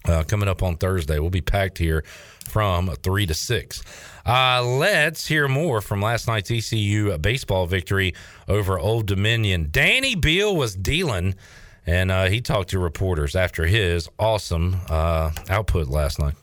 Uh, 0.04 0.24
coming 0.24 0.48
up 0.48 0.62
on 0.62 0.76
Thursday, 0.76 1.18
we'll 1.18 1.30
be 1.30 1.40
packed 1.40 1.78
here 1.78 2.04
from 2.48 2.88
three 3.02 3.26
to 3.26 3.34
six. 3.34 3.82
Uh, 4.26 4.62
let's 4.64 5.26
hear 5.26 5.48
more 5.48 5.80
from 5.80 6.00
last 6.00 6.28
night's 6.28 6.50
ECU 6.50 7.16
baseball 7.18 7.66
victory 7.66 8.14
over 8.48 8.78
Old 8.78 9.06
Dominion. 9.06 9.68
Danny 9.70 10.14
Beal 10.14 10.54
was 10.54 10.74
dealing, 10.74 11.34
and 11.86 12.10
uh, 12.10 12.26
he 12.26 12.40
talked 12.40 12.70
to 12.70 12.78
reporters 12.78 13.36
after 13.36 13.66
his 13.66 14.08
awesome 14.18 14.76
uh, 14.88 15.30
output 15.48 15.88
last 15.88 16.18
night. 16.18 16.34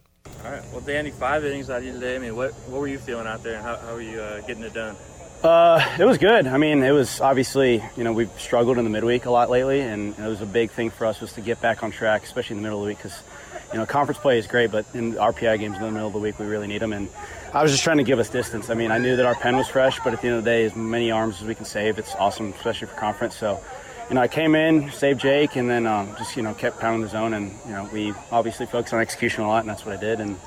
All 0.46 0.52
right. 0.52 0.64
Well, 0.72 0.82
Danny, 0.82 1.12
five 1.12 1.44
innings 1.44 1.70
out 1.70 1.80
of 1.80 1.84
you 1.84 1.94
today. 1.94 2.16
I 2.16 2.20
mean, 2.20 2.36
what 2.36 2.54
what 2.68 2.80
were 2.80 2.88
you 2.88 3.00
feeling 3.00 3.28
out 3.28 3.44
there, 3.44 3.56
and 3.56 3.64
how, 3.64 3.76
how 3.76 3.94
were 3.94 4.02
you 4.02 4.22
uh, 4.22 4.42
getting 4.42 4.64
it 4.64 4.74
done? 4.74 4.96
Uh, 5.44 5.96
it 5.98 6.04
was 6.04 6.18
good. 6.18 6.48
I 6.48 6.58
mean, 6.58 6.84
it 6.84 6.92
was 6.92 7.22
obviously, 7.22 7.82
you 7.96 8.04
know, 8.04 8.12
we've 8.12 8.32
struggled 8.40 8.78
in 8.78 8.84
the 8.84 8.90
midweek 8.90 9.26
a 9.26 9.32
lot 9.32 9.50
lately, 9.50 9.80
and 9.80 10.18
it 10.20 10.28
was 10.28 10.42
a 10.42 10.46
big 10.46 10.72
thing 10.72 10.90
for 10.90 11.06
us 11.06 11.22
was 11.22 11.32
to 11.34 11.42
get 11.42 11.62
back 11.62 11.82
on 11.82 11.92
track, 11.92 12.24
especially 12.24 12.58
in 12.58 12.62
the 12.62 12.64
middle 12.64 12.80
of 12.80 12.84
the 12.84 12.90
week, 12.90 12.98
because, 12.98 13.24
you 13.72 13.80
know, 13.80 13.86
conference 13.86 14.20
play 14.20 14.38
is 14.38 14.48
great, 14.48 14.70
but 14.70 14.86
in 14.94 15.14
RPI 15.14 15.60
games 15.60 15.78
in 15.78 15.84
the 15.84 15.92
middle 15.92 16.08
of 16.08 16.14
the 16.14 16.20
week, 16.20 16.40
we 16.40 16.46
really 16.46 16.68
need 16.68 16.82
them. 16.82 16.92
And 16.92 17.08
I 17.54 17.64
was 17.64 17.72
just 17.72 17.86
trying 17.86 18.00
to 18.00 18.04
give 18.04 18.20
us 18.20 18.30
distance. 18.30 18.70
I 18.70 18.74
mean, 18.74 18.92
I 18.92 18.98
knew 18.98 19.16
that 19.16 19.26
our 19.26 19.36
pen 19.36 19.56
was 19.56 19.70
fresh, 19.70 19.98
but 20.04 20.12
at 20.12 20.22
the 20.22 20.28
end 20.28 20.38
of 20.38 20.44
the 20.44 20.50
day, 20.50 20.66
as 20.66 20.76
many 20.76 21.10
arms 21.10 21.42
as 21.42 21.48
we 21.48 21.56
can 21.56 21.64
save, 21.64 22.00
it's 22.00 22.16
awesome, 22.16 22.52
especially 22.52 22.88
for 22.88 22.96
conference. 22.96 23.38
So, 23.38 23.64
you 24.10 24.16
know, 24.16 24.22
I 24.22 24.28
came 24.28 24.56
in, 24.56 24.92
saved 24.92 25.22
Jake, 25.22 25.56
and 25.56 25.70
then 25.70 25.86
um, 25.86 26.16
just, 26.18 26.36
you 26.36 26.42
know, 26.42 26.54
kept 26.56 26.80
pounding 26.80 27.02
the 27.02 27.10
zone. 27.10 27.34
And, 27.34 27.52
you 27.66 27.72
know, 27.72 27.88
we 27.94 28.14
obviously 28.32 28.66
focused 28.66 28.94
on 28.94 29.00
execution 29.00 29.44
a 29.44 29.48
lot, 29.48 29.60
and 29.60 29.70
that's 29.70 29.86
what 29.86 29.96
I 29.96 30.00
did, 30.00 30.20
and 30.20 30.40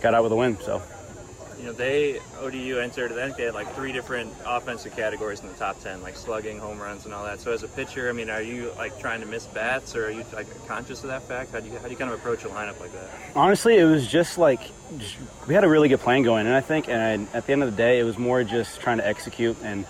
got 0.00 0.14
out 0.14 0.22
with 0.22 0.32
a 0.32 0.36
win. 0.36 0.58
So, 0.60 0.82
You 1.58 1.66
know, 1.66 1.72
they 1.72 2.18
ODU 2.40 2.78
entered. 2.78 3.12
I 3.12 3.26
think 3.26 3.36
they 3.36 3.44
had 3.44 3.52
like 3.52 3.70
three 3.74 3.92
different 3.92 4.32
offensive 4.46 4.96
categories 4.96 5.40
in 5.40 5.48
the 5.48 5.54
top 5.54 5.78
ten, 5.82 6.00
like 6.00 6.16
slugging, 6.16 6.58
home 6.58 6.78
runs, 6.80 7.04
and 7.04 7.12
all 7.12 7.22
that. 7.24 7.40
So 7.40 7.52
as 7.52 7.62
a 7.62 7.68
pitcher, 7.68 8.08
I 8.08 8.12
mean, 8.12 8.30
are 8.30 8.40
you 8.40 8.72
like 8.78 8.98
trying 8.98 9.20
to 9.20 9.26
miss 9.26 9.44
bats, 9.44 9.94
or 9.94 10.06
are 10.06 10.10
you 10.10 10.24
like 10.32 10.46
conscious 10.66 11.02
of 11.02 11.10
that 11.10 11.22
fact? 11.24 11.52
How 11.52 11.60
do 11.60 11.68
you 11.68 11.76
how 11.76 11.84
do 11.84 11.90
you 11.90 11.98
kind 11.98 12.10
of 12.10 12.18
approach 12.18 12.44
a 12.44 12.48
lineup 12.48 12.80
like 12.80 12.92
that? 12.94 13.10
Honestly, 13.36 13.76
it 13.76 13.84
was 13.84 14.06
just 14.06 14.38
like 14.38 14.60
we 15.46 15.52
had 15.52 15.64
a 15.64 15.68
really 15.68 15.90
good 15.90 16.00
plan 16.00 16.22
going, 16.22 16.46
and 16.46 16.56
I 16.56 16.62
think, 16.62 16.88
and 16.88 17.28
at 17.34 17.44
the 17.44 17.52
end 17.52 17.62
of 17.62 17.70
the 17.70 17.76
day, 17.76 17.98
it 17.98 18.04
was 18.04 18.16
more 18.16 18.42
just 18.42 18.80
trying 18.80 18.96
to 18.96 19.06
execute. 19.06 19.58
And 19.62 19.84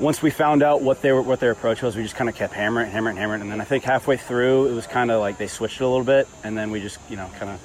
once 0.00 0.22
we 0.22 0.30
found 0.30 0.62
out 0.62 0.82
what 0.82 1.02
they 1.02 1.12
were, 1.12 1.22
what 1.22 1.40
their 1.40 1.50
approach 1.52 1.82
was, 1.82 1.96
we 1.96 2.02
just 2.02 2.16
kind 2.16 2.28
of 2.28 2.34
kept 2.36 2.52
hammering, 2.54 2.90
hammering, 2.90 3.16
hammering. 3.16 3.40
And 3.42 3.50
then 3.50 3.60
I 3.60 3.64
think 3.64 3.84
halfway 3.84 4.16
through, 4.16 4.66
it 4.68 4.72
was 4.74 4.86
kind 4.86 5.10
of 5.10 5.20
like 5.20 5.38
they 5.38 5.46
switched 5.46 5.80
it 5.80 5.84
a 5.84 5.88
little 5.88 6.04
bit, 6.04 6.26
and 6.44 6.56
then 6.56 6.70
we 6.70 6.80
just, 6.80 6.98
you 7.08 7.16
know, 7.16 7.28
kind 7.38 7.50
of 7.52 7.60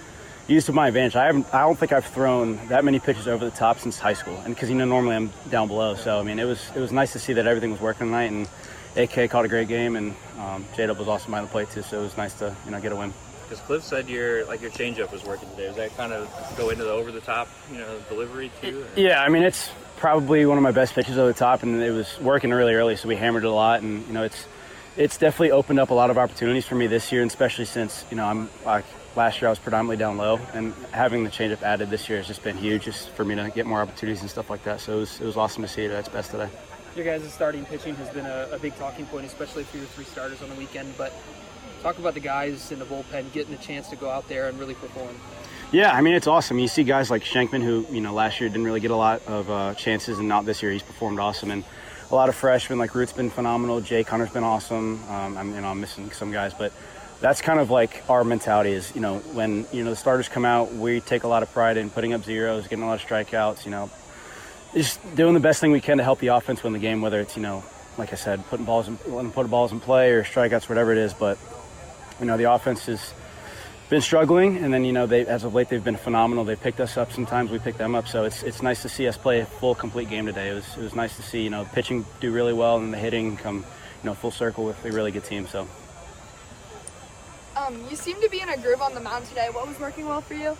used 0.47 0.67
to 0.67 0.73
my 0.73 0.88
advantage. 0.88 1.15
I 1.15 1.25
haven't, 1.25 1.53
I 1.53 1.61
don't 1.61 1.77
think 1.77 1.91
I've 1.91 2.06
thrown 2.06 2.59
that 2.67 2.85
many 2.85 2.99
pitches 2.99 3.27
over 3.27 3.43
the 3.43 3.51
top 3.51 3.80
since 3.80 3.97
high 3.99 4.14
school, 4.14 4.38
and 4.45 4.53
because 4.53 4.69
you 4.69 4.75
know 4.75 4.85
normally 4.85 5.15
I'm 5.15 5.31
down 5.49 5.67
below. 5.67 5.95
So 5.95 6.19
I 6.19 6.23
mean, 6.23 6.39
it 6.39 6.45
was 6.45 6.69
it 6.75 6.80
was 6.80 6.91
nice 6.91 7.11
to 7.14 7.19
see 7.19 7.33
that 7.33 7.47
everything 7.47 7.72
was 7.72 7.81
working 7.81 8.07
tonight, 8.07 8.31
and 8.31 8.47
AK 8.95 9.30
caught 9.30 9.45
a 9.45 9.49
great 9.49 9.67
game, 9.67 9.95
and 9.95 10.15
um, 10.39 10.65
J 10.75 10.88
Dub 10.88 10.97
was 10.99 11.07
awesome 11.07 11.31
behind 11.31 11.47
the 11.47 11.51
plate 11.51 11.69
too. 11.72 11.81
So 11.81 11.99
it 11.99 12.03
was 12.03 12.15
nice 12.17 12.33
to 12.35 12.56
you 12.65 12.72
know 12.72 12.80
get 12.80 12.91
a 12.91 12.95
win. 12.95 13.14
Because 13.43 13.61
Cliff 13.64 13.83
said 13.83 14.07
your 14.09 14.45
like 14.45 14.61
your 14.61 14.72
changeup 14.72 15.11
was 15.11 15.23
working 15.25 15.49
today. 15.51 15.67
Does 15.67 15.75
that 15.77 15.95
kind 15.97 16.14
of 16.14 16.30
go 16.57 16.69
into 16.69 16.83
the 16.83 16.91
over 16.91 17.11
the 17.11 17.22
top, 17.22 17.47
you 17.72 17.77
know, 17.80 17.97
delivery 18.09 18.51
too? 18.61 18.83
or- 18.95 18.99
Yeah, 18.99 19.22
I 19.22 19.30
mean 19.30 19.43
it's 19.43 19.69
probably 19.98 20.45
one 20.45 20.58
of 20.58 20.64
my 20.64 20.72
best 20.72 20.93
pitches 20.93 21.17
over 21.17 21.27
the 21.27 21.38
top, 21.38 21.64
and 21.64 21.82
it 21.82 21.92
was 21.92 22.19
working 22.19 22.51
really 22.51 22.74
early, 22.74 22.95
so 22.95 23.08
we 23.08 23.16
hammered 23.16 23.43
it 23.43 23.48
a 23.48 23.51
lot, 23.51 23.82
and 23.82 24.06
you 24.08 24.14
know 24.14 24.24
it's 24.24 24.48
it's 24.95 25.17
definitely 25.17 25.51
opened 25.51 25.80
up 25.80 25.90
a 25.90 25.93
lot 25.93 26.09
of 26.09 26.17
opportunities 26.17 26.66
for 26.66 26.76
me 26.76 26.88
this 26.88 27.11
year, 27.11 27.22
and 27.22 27.30
especially 27.30 27.66
since 27.66 28.06
you 28.09 28.17
know 28.17 28.26
I'm 28.26 28.50
like 28.66 28.85
last 29.16 29.42
year 29.42 29.48
I 29.48 29.51
was 29.51 29.59
predominantly 29.59 29.98
down 29.98 30.17
low, 30.17 30.40
and 30.53 30.74
having 30.92 31.24
the 31.24 31.30
changeup 31.30 31.61
added 31.64 31.90
this 31.90 32.08
year 32.08 32.19
has 32.19 32.27
just 32.27 32.43
been 32.43 32.58
huge, 32.58 32.84
just 32.85 33.09
for 33.09 33.26
me 33.26 33.35
to 33.35 33.50
get 33.50 33.66
more 33.66 33.82
opportunities 33.82 34.22
and 34.22 34.30
stuff 34.30 34.50
like 34.50 34.64
that. 34.64 34.80
So 34.80 34.98
it 34.98 35.00
was 35.00 35.22
it 35.22 35.26
was 35.26 35.38
awesome 35.38 35.64
to 35.64 35.67
see 35.67 35.84
it 35.84 35.92
at 35.92 36.00
its 36.00 36.09
best 36.09 36.32
today. 36.32 36.50
Your 36.95 37.06
guys' 37.06 37.32
starting 37.32 37.66
pitching 37.66 37.95
has 37.95 38.09
been 38.09 38.26
a, 38.26 38.48
a 38.51 38.59
big 38.59 38.76
talking 38.77 39.06
point, 39.06 39.26
especially 39.26 39.64
for 39.64 39.77
your 39.77 39.85
three 39.88 40.06
starters 40.06 40.42
on 40.42 40.50
the 40.50 40.56
weekend. 40.56 40.93
But 40.98 41.14
talk 41.81 41.97
about 41.97 42.14
the 42.14 42.19
guys 42.19 42.72
in 42.72 42.80
the 42.80 42.85
bullpen 42.85 43.31
getting 43.33 43.53
a 43.53 43.57
chance 43.57 43.89
to 43.89 43.95
go 43.95 44.09
out 44.09 44.27
there 44.27 44.47
and 44.47 44.59
really 44.59 44.73
perform. 44.73 45.15
Yeah, 45.72 45.91
I 45.91 46.01
mean 46.01 46.14
it's 46.14 46.27
awesome. 46.27 46.59
You 46.59 46.67
see 46.67 46.83
guys 46.83 47.11
like 47.11 47.23
Shankman, 47.23 47.61
who 47.61 47.85
you 47.91 48.01
know 48.01 48.14
last 48.14 48.39
year 48.39 48.49
didn't 48.49 48.64
really 48.64 48.80
get 48.80 48.91
a 48.91 48.95
lot 48.95 49.22
of 49.27 49.49
uh, 49.49 49.73
chances, 49.73 50.17
and 50.17 50.27
not 50.27 50.45
this 50.45 50.64
year. 50.64 50.72
He's 50.72 50.83
performed 50.83 51.19
awesome, 51.19 51.51
and 51.51 51.64
a 52.09 52.15
lot 52.15 52.30
of 52.30 52.35
freshmen 52.35 52.80
like 52.80 52.95
Root's 52.95 53.11
been 53.11 53.30
phenomenal. 53.30 53.81
Jay 53.81 54.03
Connor's 54.03 54.30
been 54.30 54.45
awesome. 54.45 55.03
Um, 55.09 55.38
I'm 55.38 55.53
you 55.53 55.61
know 55.61 55.67
I'm 55.67 55.81
missing 55.81 56.09
some 56.11 56.31
guys, 56.31 56.53
but 56.53 56.72
that's 57.19 57.41
kind 57.41 57.59
of 57.59 57.69
like 57.69 58.03
our 58.09 58.23
mentality 58.23 58.72
is 58.72 58.93
you 58.95 59.01
know 59.01 59.19
when 59.33 59.65
you 59.73 59.83
know 59.83 59.89
the 59.89 59.95
starters 59.95 60.30
come 60.30 60.45
out, 60.45 60.73
we 60.73 61.01
take 61.01 61.23
a 61.23 61.27
lot 61.27 61.43
of 61.43 61.51
pride 61.51 61.75
in 61.75 61.89
putting 61.89 62.14
up 62.14 62.23
zeros, 62.23 62.67
getting 62.67 62.83
a 62.83 62.88
lot 62.88 63.01
of 63.01 63.06
strikeouts. 63.06 63.65
You 63.65 63.72
know, 63.72 63.89
just 64.73 64.99
doing 65.15 65.33
the 65.33 65.41
best 65.41 65.59
thing 65.59 65.72
we 65.72 65.81
can 65.81 65.97
to 65.97 66.03
help 66.03 66.19
the 66.19 66.27
offense 66.27 66.64
win 66.64 66.72
the 66.72 66.80
game, 66.80 67.01
whether 67.01 67.19
it's 67.19 67.35
you 67.35 67.41
know 67.41 67.64
like 67.97 68.14
I 68.14 68.15
said, 68.15 68.45
putting 68.47 68.65
balls 68.65 68.88
in, 68.88 68.97
letting 69.07 69.31
put 69.31 69.49
balls 69.49 69.72
in 69.72 69.80
play 69.80 70.11
or 70.11 70.23
strikeouts, 70.23 70.69
whatever 70.69 70.91
it 70.91 70.97
is. 70.97 71.14
But 71.14 71.38
you 72.19 72.25
know 72.25 72.37
the 72.37 72.51
offense 72.51 72.85
has 72.87 73.13
been 73.89 74.01
struggling, 74.01 74.57
and 74.57 74.73
then 74.73 74.83
you 74.83 74.91
know 74.91 75.05
they 75.05 75.25
as 75.25 75.43
of 75.43 75.53
late 75.53 75.69
they've 75.69 75.83
been 75.83 75.97
phenomenal. 75.97 76.43
They 76.43 76.55
picked 76.55 76.79
us 76.79 76.97
up 76.97 77.11
sometimes, 77.11 77.51
we 77.51 77.59
picked 77.59 77.77
them 77.77 77.95
up. 77.95 78.07
So 78.07 78.25
it's 78.25 78.43
it's 78.43 78.61
nice 78.61 78.81
to 78.81 78.89
see 78.89 79.07
us 79.07 79.17
play 79.17 79.39
a 79.39 79.45
full 79.45 79.75
complete 79.75 80.09
game 80.09 80.25
today. 80.25 80.49
It 80.49 80.53
was 80.53 80.77
it 80.77 80.81
was 80.81 80.95
nice 80.95 81.15
to 81.17 81.21
see 81.21 81.43
you 81.43 81.49
know 81.49 81.65
pitching 81.73 82.05
do 82.19 82.31
really 82.31 82.53
well 82.53 82.77
and 82.77 82.93
the 82.93 82.97
hitting 82.97 83.37
come 83.37 83.57
you 83.57 84.09
know 84.09 84.13
full 84.13 84.31
circle 84.31 84.65
with 84.65 84.83
a 84.85 84.91
really 84.91 85.11
good 85.11 85.23
team. 85.23 85.47
So. 85.47 85.67
Um, 87.55 87.83
you 87.89 87.95
seem 87.95 88.21
to 88.21 88.29
be 88.29 88.39
in 88.39 88.49
a 88.49 88.57
groove 88.57 88.81
on 88.81 88.93
the 88.93 88.99
mound 88.99 89.25
today. 89.25 89.47
What 89.51 89.67
was 89.67 89.79
working 89.79 90.05
well 90.05 90.21
for 90.21 90.35
you? 90.35 90.55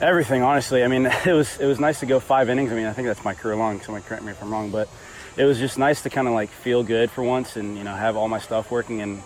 Everything, 0.00 0.42
honestly. 0.42 0.82
I 0.82 0.88
mean, 0.88 1.06
it 1.26 1.32
was 1.32 1.58
it 1.58 1.66
was 1.66 1.78
nice 1.78 2.00
to 2.00 2.06
go 2.06 2.20
five 2.20 2.48
innings. 2.48 2.72
I 2.72 2.74
mean, 2.74 2.86
I 2.86 2.92
think 2.92 3.06
that's 3.08 3.24
my 3.24 3.34
career 3.34 3.56
long. 3.56 3.80
Somebody 3.80 4.06
correct 4.06 4.22
me 4.22 4.32
if 4.32 4.42
I'm 4.42 4.50
wrong, 4.50 4.70
but 4.70 4.88
it 5.36 5.44
was 5.44 5.58
just 5.58 5.78
nice 5.78 6.02
to 6.02 6.10
kind 6.10 6.28
of 6.28 6.34
like 6.34 6.50
feel 6.50 6.82
good 6.82 7.10
for 7.10 7.22
once 7.22 7.56
and 7.56 7.76
you 7.76 7.84
know 7.84 7.94
have 7.94 8.16
all 8.16 8.28
my 8.28 8.38
stuff 8.38 8.70
working 8.70 9.00
and 9.00 9.22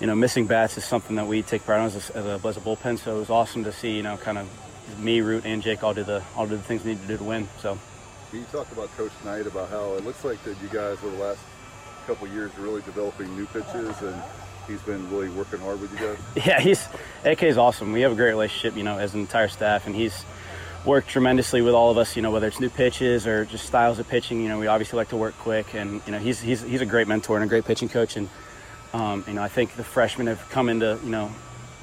you 0.00 0.06
know 0.06 0.14
missing 0.14 0.46
bats 0.46 0.78
is 0.78 0.84
something 0.84 1.16
that 1.16 1.26
we 1.26 1.42
take 1.42 1.64
pride 1.64 1.80
in 1.80 1.86
as 1.86 2.10
a, 2.10 2.16
as 2.16 2.26
a, 2.44 2.48
as 2.48 2.56
a 2.56 2.60
bullpen. 2.60 2.98
So 2.98 3.16
it 3.16 3.18
was 3.20 3.30
awesome 3.30 3.64
to 3.64 3.72
see 3.72 3.96
you 3.96 4.02
know 4.02 4.16
kind 4.16 4.38
of 4.38 4.48
me, 4.98 5.20
Root, 5.20 5.44
and 5.44 5.62
Jake 5.62 5.82
all 5.82 5.94
do 5.94 6.02
the 6.04 6.22
all 6.36 6.46
do 6.46 6.56
the 6.56 6.62
things 6.62 6.84
we 6.84 6.92
need 6.92 7.02
to 7.02 7.08
do 7.08 7.16
to 7.18 7.24
win. 7.24 7.48
So 7.60 7.78
You 8.32 8.44
talked 8.52 8.72
about 8.72 8.94
Coach 8.96 9.12
Knight 9.24 9.46
about 9.46 9.68
how 9.70 9.94
it 9.94 10.04
looks 10.04 10.24
like 10.24 10.42
that 10.44 10.60
you 10.62 10.68
guys 10.68 10.98
over 11.04 11.10
the 11.10 11.22
last 11.22 11.40
couple 12.06 12.26
of 12.26 12.32
years 12.32 12.50
are 12.58 12.62
really 12.62 12.82
developing 12.82 13.34
new 13.36 13.46
pitches, 13.46 14.00
and 14.02 14.22
he's 14.66 14.82
been 14.82 15.08
really 15.10 15.28
working 15.30 15.60
hard 15.60 15.80
with 15.80 15.92
you 15.92 16.06
guys. 16.06 16.18
yeah, 16.46 16.60
he's 16.60 16.88
AK 17.24 17.42
is 17.44 17.58
awesome. 17.58 17.92
We 17.92 18.00
have 18.02 18.12
a 18.12 18.16
great 18.16 18.30
relationship, 18.30 18.76
you 18.76 18.82
know, 18.82 18.98
as 18.98 19.14
an 19.14 19.20
entire 19.20 19.48
staff, 19.48 19.86
and 19.86 19.94
he's 19.94 20.24
worked 20.84 21.08
tremendously 21.08 21.60
with 21.60 21.74
all 21.74 21.90
of 21.90 21.98
us. 21.98 22.16
You 22.16 22.22
know, 22.22 22.30
whether 22.30 22.46
it's 22.46 22.58
new 22.60 22.70
pitches 22.70 23.26
or 23.26 23.44
just 23.44 23.66
styles 23.66 23.98
of 23.98 24.08
pitching. 24.08 24.42
You 24.42 24.48
know, 24.48 24.58
we 24.58 24.66
obviously 24.66 24.96
like 24.96 25.10
to 25.10 25.16
work 25.16 25.36
quick, 25.38 25.74
and 25.74 26.00
you 26.06 26.12
know, 26.12 26.18
he's 26.18 26.40
he's 26.40 26.62
he's 26.62 26.80
a 26.80 26.86
great 26.86 27.06
mentor 27.06 27.36
and 27.36 27.44
a 27.44 27.48
great 27.48 27.64
pitching 27.64 27.88
coach. 27.88 28.16
And 28.16 28.28
um, 28.92 29.24
you 29.26 29.34
know, 29.34 29.42
I 29.42 29.48
think 29.48 29.74
the 29.76 29.84
freshmen 29.84 30.26
have 30.26 30.48
come 30.50 30.68
into 30.68 30.98
you 31.04 31.10
know 31.10 31.30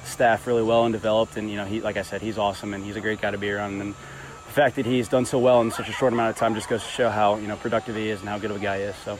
staff 0.04 0.46
really 0.46 0.62
well 0.62 0.84
and 0.84 0.92
developed. 0.92 1.36
And 1.36 1.50
you 1.50 1.56
know, 1.56 1.64
he 1.64 1.80
like 1.80 1.96
I 1.96 2.02
said, 2.02 2.20
he's 2.20 2.38
awesome 2.38 2.74
and 2.74 2.84
he's 2.84 2.96
a 2.96 3.00
great 3.00 3.20
guy 3.20 3.30
to 3.30 3.38
be 3.38 3.50
around. 3.50 3.80
And 3.80 3.92
the 3.92 4.52
fact 4.52 4.76
that 4.76 4.86
he's 4.86 5.08
done 5.08 5.26
so 5.26 5.38
well 5.38 5.60
in 5.60 5.70
such 5.70 5.88
a 5.88 5.92
short 5.92 6.12
amount 6.12 6.30
of 6.30 6.36
time 6.36 6.54
just 6.54 6.68
goes 6.68 6.82
to 6.82 6.88
show 6.88 7.10
how 7.10 7.36
you 7.36 7.46
know 7.46 7.56
productive 7.56 7.96
he 7.96 8.08
is 8.10 8.20
and 8.20 8.28
how 8.28 8.38
good 8.38 8.50
of 8.50 8.56
a 8.56 8.60
guy 8.60 8.78
he 8.78 8.84
is. 8.84 8.96
So. 8.96 9.18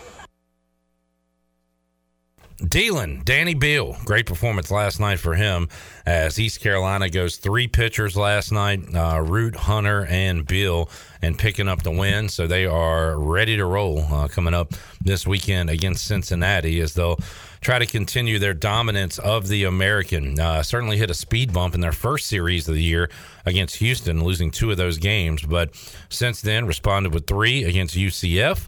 Dealing, 2.67 3.23
Danny 3.25 3.55
Beal, 3.55 3.97
great 4.05 4.27
performance 4.27 4.69
last 4.73 4.99
night 4.99 5.21
for 5.21 5.37
him 5.37 5.69
as 6.05 6.41
East 6.41 6.61
Carolina 6.61 7.09
goes 7.09 7.37
three 7.37 7.69
pitchers 7.69 8.17
last 8.17 8.51
night, 8.51 8.81
uh, 8.97 9.23
Root, 9.25 9.55
Hunter, 9.55 10.07
and 10.07 10.45
Beal, 10.45 10.91
and 11.23 11.39
picking 11.39 11.69
up 11.69 11.85
the 11.85 11.93
win. 11.93 12.29
So 12.29 12.49
they 12.49 12.67
are 12.67 13.17
ready 13.17 13.57
to 13.57 13.65
roll 13.65 14.01
uh, 14.11 14.27
coming 14.27 14.55
up 14.55 14.75
this 15.01 15.25
weekend 15.25 15.71
against 15.71 16.05
Cincinnati 16.05 16.81
as 16.81 16.95
they'll 16.95 17.21
try 17.61 17.79
to 17.79 17.87
continue 17.87 18.39
their 18.39 18.55
dominance 18.55 19.19
of 19.19 19.49
the 19.49 19.65
American. 19.65 20.39
Uh, 20.39 20.63
certainly 20.63 20.97
hit 20.97 21.11
a 21.11 21.15
speed 21.15 21.53
bump 21.53 21.75
in 21.75 21.81
their 21.81 21.93
first 21.93 22.27
series 22.27 22.69
of 22.69 22.75
the 22.75 22.83
year 22.83 23.11
against 23.45 23.77
Houston, 23.77 24.23
losing 24.25 24.51
two 24.51 24.71
of 24.71 24.77
those 24.77 24.99
games, 24.99 25.43
but 25.43 25.71
since 26.09 26.41
then 26.41 26.67
responded 26.67 27.13
with 27.13 27.27
three 27.27 27.65
against 27.65 27.97
UCF 27.97 28.67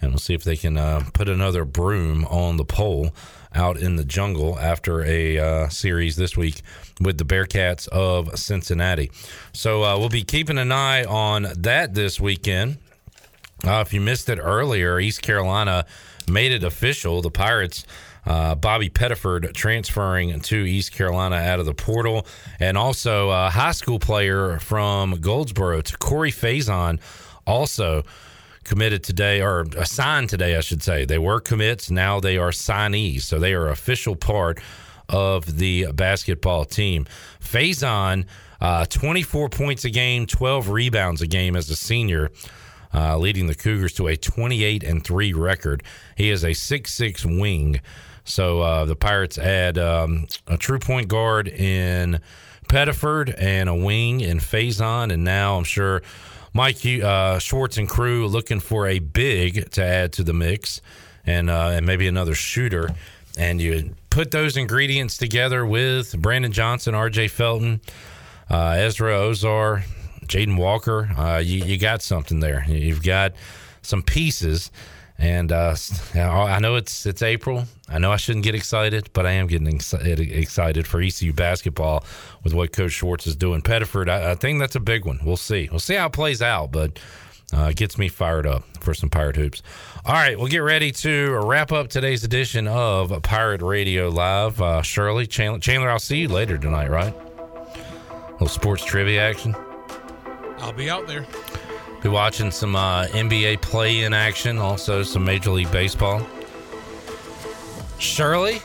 and 0.00 0.12
we'll 0.12 0.18
see 0.18 0.34
if 0.34 0.44
they 0.44 0.56
can 0.56 0.76
uh, 0.76 1.04
put 1.12 1.28
another 1.28 1.64
broom 1.64 2.24
on 2.26 2.56
the 2.56 2.64
pole 2.64 3.14
out 3.54 3.76
in 3.76 3.96
the 3.96 4.04
jungle 4.04 4.58
after 4.58 5.02
a 5.04 5.38
uh, 5.38 5.68
series 5.68 6.16
this 6.16 6.36
week 6.36 6.62
with 7.00 7.18
the 7.18 7.24
Bearcats 7.24 7.88
of 7.88 8.38
Cincinnati. 8.38 9.10
So 9.52 9.82
uh, 9.84 9.98
we'll 9.98 10.08
be 10.08 10.22
keeping 10.22 10.58
an 10.58 10.72
eye 10.72 11.04
on 11.04 11.48
that 11.56 11.94
this 11.94 12.20
weekend. 12.20 12.78
Uh, 13.66 13.82
if 13.86 13.92
you 13.92 14.00
missed 14.00 14.28
it 14.28 14.38
earlier, 14.38 14.98
East 15.00 15.20
Carolina 15.22 15.84
made 16.30 16.52
it 16.52 16.64
official. 16.64 17.20
The 17.22 17.30
Pirates. 17.30 17.84
Uh, 18.26 18.54
Bobby 18.54 18.90
Pettiford 18.90 19.52
transferring 19.54 20.40
to 20.40 20.56
East 20.56 20.92
Carolina 20.92 21.36
out 21.36 21.60
of 21.60 21.66
the 21.66 21.74
portal, 21.74 22.26
and 22.58 22.76
also 22.76 23.30
a 23.30 23.50
high 23.50 23.72
school 23.72 23.98
player 23.98 24.58
from 24.58 25.20
Goldsboro, 25.20 25.80
to 25.80 25.96
Corey 25.98 26.32
Faison, 26.32 27.00
also 27.46 28.04
committed 28.64 29.02
today 29.02 29.40
or 29.40 29.66
assigned 29.76 30.28
today, 30.28 30.56
I 30.56 30.60
should 30.60 30.82
say. 30.82 31.04
They 31.04 31.18
were 31.18 31.40
commits, 31.40 31.90
now 31.90 32.20
they 32.20 32.36
are 32.36 32.50
signees, 32.50 33.22
so 33.22 33.38
they 33.38 33.54
are 33.54 33.68
official 33.68 34.16
part 34.16 34.60
of 35.08 35.58
the 35.58 35.90
basketball 35.92 36.64
team. 36.64 37.06
Faison, 37.42 38.26
uh, 38.60 38.84
24 38.84 39.48
points 39.48 39.84
a 39.84 39.90
game, 39.90 40.26
12 40.26 40.68
rebounds 40.68 41.22
a 41.22 41.26
game 41.26 41.56
as 41.56 41.68
a 41.70 41.76
senior. 41.76 42.30
Uh, 42.92 43.16
leading 43.16 43.46
the 43.46 43.54
Cougars 43.54 43.92
to 43.92 44.08
a 44.08 44.16
28 44.16 44.82
and 44.82 45.04
3 45.04 45.32
record. 45.32 45.84
He 46.16 46.28
is 46.28 46.44
a 46.44 46.52
six-six 46.52 47.24
wing. 47.24 47.80
So 48.24 48.60
uh, 48.60 48.84
the 48.84 48.96
Pirates 48.96 49.38
add 49.38 49.78
um, 49.78 50.26
a 50.46 50.56
true 50.56 50.78
point 50.78 51.08
guard 51.08 51.48
in 51.48 52.20
Pettiford 52.68 53.34
and 53.38 53.68
a 53.68 53.74
wing 53.74 54.20
in 54.20 54.38
Faison. 54.38 55.12
And 55.12 55.24
now 55.24 55.56
I'm 55.56 55.64
sure 55.64 56.02
Mike 56.52 56.84
uh, 56.86 57.38
Schwartz 57.38 57.78
and 57.78 57.88
crew 57.88 58.26
looking 58.26 58.60
for 58.60 58.86
a 58.86 58.98
big 58.98 59.70
to 59.72 59.84
add 59.84 60.12
to 60.14 60.22
the 60.22 60.32
mix 60.32 60.80
and, 61.26 61.50
uh, 61.50 61.70
and 61.72 61.86
maybe 61.86 62.06
another 62.06 62.34
shooter. 62.34 62.90
And 63.38 63.60
you 63.60 63.94
put 64.10 64.30
those 64.30 64.56
ingredients 64.56 65.16
together 65.16 65.64
with 65.64 66.16
Brandon 66.20 66.52
Johnson, 66.52 66.94
RJ 66.94 67.30
Felton, 67.30 67.80
uh, 68.50 68.76
Ezra 68.78 69.14
Ausar, 69.14 69.82
Jaden 70.26 70.56
Walker. 70.56 71.10
Uh, 71.16 71.38
you, 71.38 71.64
you 71.64 71.78
got 71.78 72.02
something 72.02 72.40
there. 72.40 72.64
You've 72.68 73.02
got 73.02 73.32
some 73.82 74.02
pieces. 74.02 74.70
And 75.20 75.52
uh, 75.52 75.76
I 76.14 76.60
know 76.60 76.76
it's 76.76 77.04
it's 77.04 77.20
April. 77.20 77.64
I 77.90 77.98
know 77.98 78.10
I 78.10 78.16
shouldn't 78.16 78.42
get 78.42 78.54
excited, 78.54 79.10
but 79.12 79.26
I 79.26 79.32
am 79.32 79.48
getting 79.48 79.66
excited 79.68 80.86
for 80.86 81.02
ECU 81.02 81.34
basketball 81.34 82.04
with 82.42 82.54
what 82.54 82.72
Coach 82.72 82.92
Schwartz 82.92 83.26
is 83.26 83.36
doing. 83.36 83.60
Pettiford, 83.60 84.08
I, 84.08 84.30
I 84.30 84.34
think 84.34 84.60
that's 84.60 84.76
a 84.76 84.80
big 84.80 85.04
one. 85.04 85.20
We'll 85.22 85.36
see. 85.36 85.68
We'll 85.70 85.78
see 85.78 85.94
how 85.94 86.06
it 86.06 86.14
plays 86.14 86.40
out, 86.40 86.72
but 86.72 86.98
uh, 87.52 87.64
it 87.70 87.76
gets 87.76 87.98
me 87.98 88.08
fired 88.08 88.46
up 88.46 88.64
for 88.80 88.94
some 88.94 89.10
Pirate 89.10 89.36
Hoops. 89.36 89.62
All 90.06 90.14
right, 90.14 90.38
we'll 90.38 90.48
get 90.48 90.60
ready 90.60 90.90
to 90.92 91.34
wrap 91.44 91.70
up 91.70 91.88
today's 91.88 92.24
edition 92.24 92.66
of 92.66 93.22
Pirate 93.22 93.60
Radio 93.60 94.08
Live. 94.08 94.58
Uh, 94.62 94.80
Shirley, 94.80 95.26
Chandler, 95.26 95.58
Chandler, 95.58 95.90
I'll 95.90 95.98
see 95.98 96.20
you 96.20 96.28
later 96.28 96.56
tonight, 96.56 96.88
right? 96.88 97.12
A 97.12 98.32
little 98.32 98.48
sports 98.48 98.84
trivia 98.86 99.20
action. 99.20 99.54
I'll 100.60 100.72
be 100.72 100.88
out 100.88 101.06
there. 101.06 101.26
Be 102.02 102.08
watching 102.08 102.50
some 102.50 102.76
uh, 102.76 103.06
NBA 103.08 103.60
play 103.60 104.04
in 104.04 104.14
action, 104.14 104.58
also 104.58 105.02
some 105.02 105.24
Major 105.24 105.50
League 105.50 105.70
Baseball. 105.70 106.26
Shirley? 107.98 108.62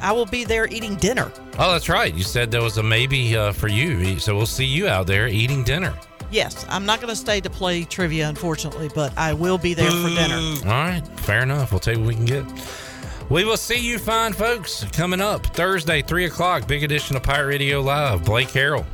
I 0.00 0.12
will 0.12 0.26
be 0.26 0.44
there 0.44 0.66
eating 0.68 0.96
dinner. 0.96 1.30
Oh, 1.58 1.72
that's 1.72 1.88
right. 1.88 2.12
You 2.14 2.22
said 2.22 2.50
there 2.50 2.62
was 2.62 2.78
a 2.78 2.82
maybe 2.82 3.36
uh, 3.36 3.52
for 3.52 3.68
you. 3.68 4.18
So 4.18 4.36
we'll 4.36 4.46
see 4.46 4.64
you 4.64 4.88
out 4.88 5.06
there 5.06 5.28
eating 5.28 5.64
dinner. 5.64 5.94
Yes, 6.30 6.66
I'm 6.68 6.84
not 6.84 7.00
going 7.00 7.10
to 7.10 7.16
stay 7.16 7.40
to 7.40 7.48
play 7.50 7.84
trivia, 7.84 8.28
unfortunately, 8.28 8.90
but 8.94 9.16
I 9.16 9.32
will 9.32 9.56
be 9.56 9.72
there 9.74 9.90
for 9.90 10.08
dinner. 10.08 10.36
All 10.66 10.84
right, 10.84 11.02
fair 11.20 11.42
enough. 11.42 11.72
We'll 11.72 11.80
take 11.80 11.96
what 11.96 12.06
we 12.06 12.14
can 12.14 12.26
get. 12.26 12.44
We 13.30 13.44
will 13.44 13.56
see 13.56 13.78
you 13.78 13.98
fine 13.98 14.32
folks 14.32 14.84
coming 14.92 15.20
up 15.20 15.46
Thursday, 15.46 16.02
3 16.02 16.26
o'clock, 16.26 16.66
big 16.66 16.82
edition 16.82 17.16
of 17.16 17.22
Pirate 17.22 17.48
Radio 17.48 17.80
Live. 17.80 18.24
Blake 18.24 18.48
Harrell, 18.48 18.84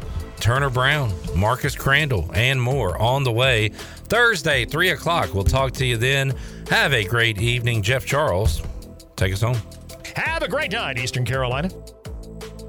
Turner 0.45 0.69
Brown, 0.69 1.11
Marcus 1.35 1.75
Crandall, 1.75 2.31
and 2.35 2.61
more 2.61 3.01
on 3.01 3.25
the 3.25 3.33
way. 3.33 3.71
Thursday, 3.71 4.67
3 4.67 4.91
o'clock. 4.91 5.33
We'll 5.33 5.43
talk 5.43 5.73
to 5.73 5.87
you 5.87 5.97
then. 5.97 6.35
Have 6.69 6.93
a 6.93 7.03
great 7.03 7.41
evening. 7.41 7.81
Jeff 7.81 8.05
Charles, 8.05 8.61
take 9.17 9.33
us 9.33 9.41
home. 9.41 9.57
Have 10.17 10.43
a 10.43 10.49
great 10.49 10.71
night, 10.71 10.99
Eastern 10.99 11.25
Carolina. 11.25 11.71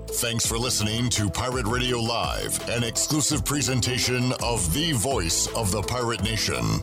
Thanks 0.07 0.45
for 0.45 0.57
listening 0.57 1.09
to 1.09 1.29
Pirate 1.29 1.67
Radio 1.67 1.99
Live, 1.99 2.65
an 2.69 2.85
exclusive 2.85 3.43
presentation 3.43 4.31
of 4.41 4.73
the 4.73 4.93
voice 4.93 5.47
of 5.47 5.69
the 5.73 5.81
pirate 5.81 6.23
nation. 6.23 6.79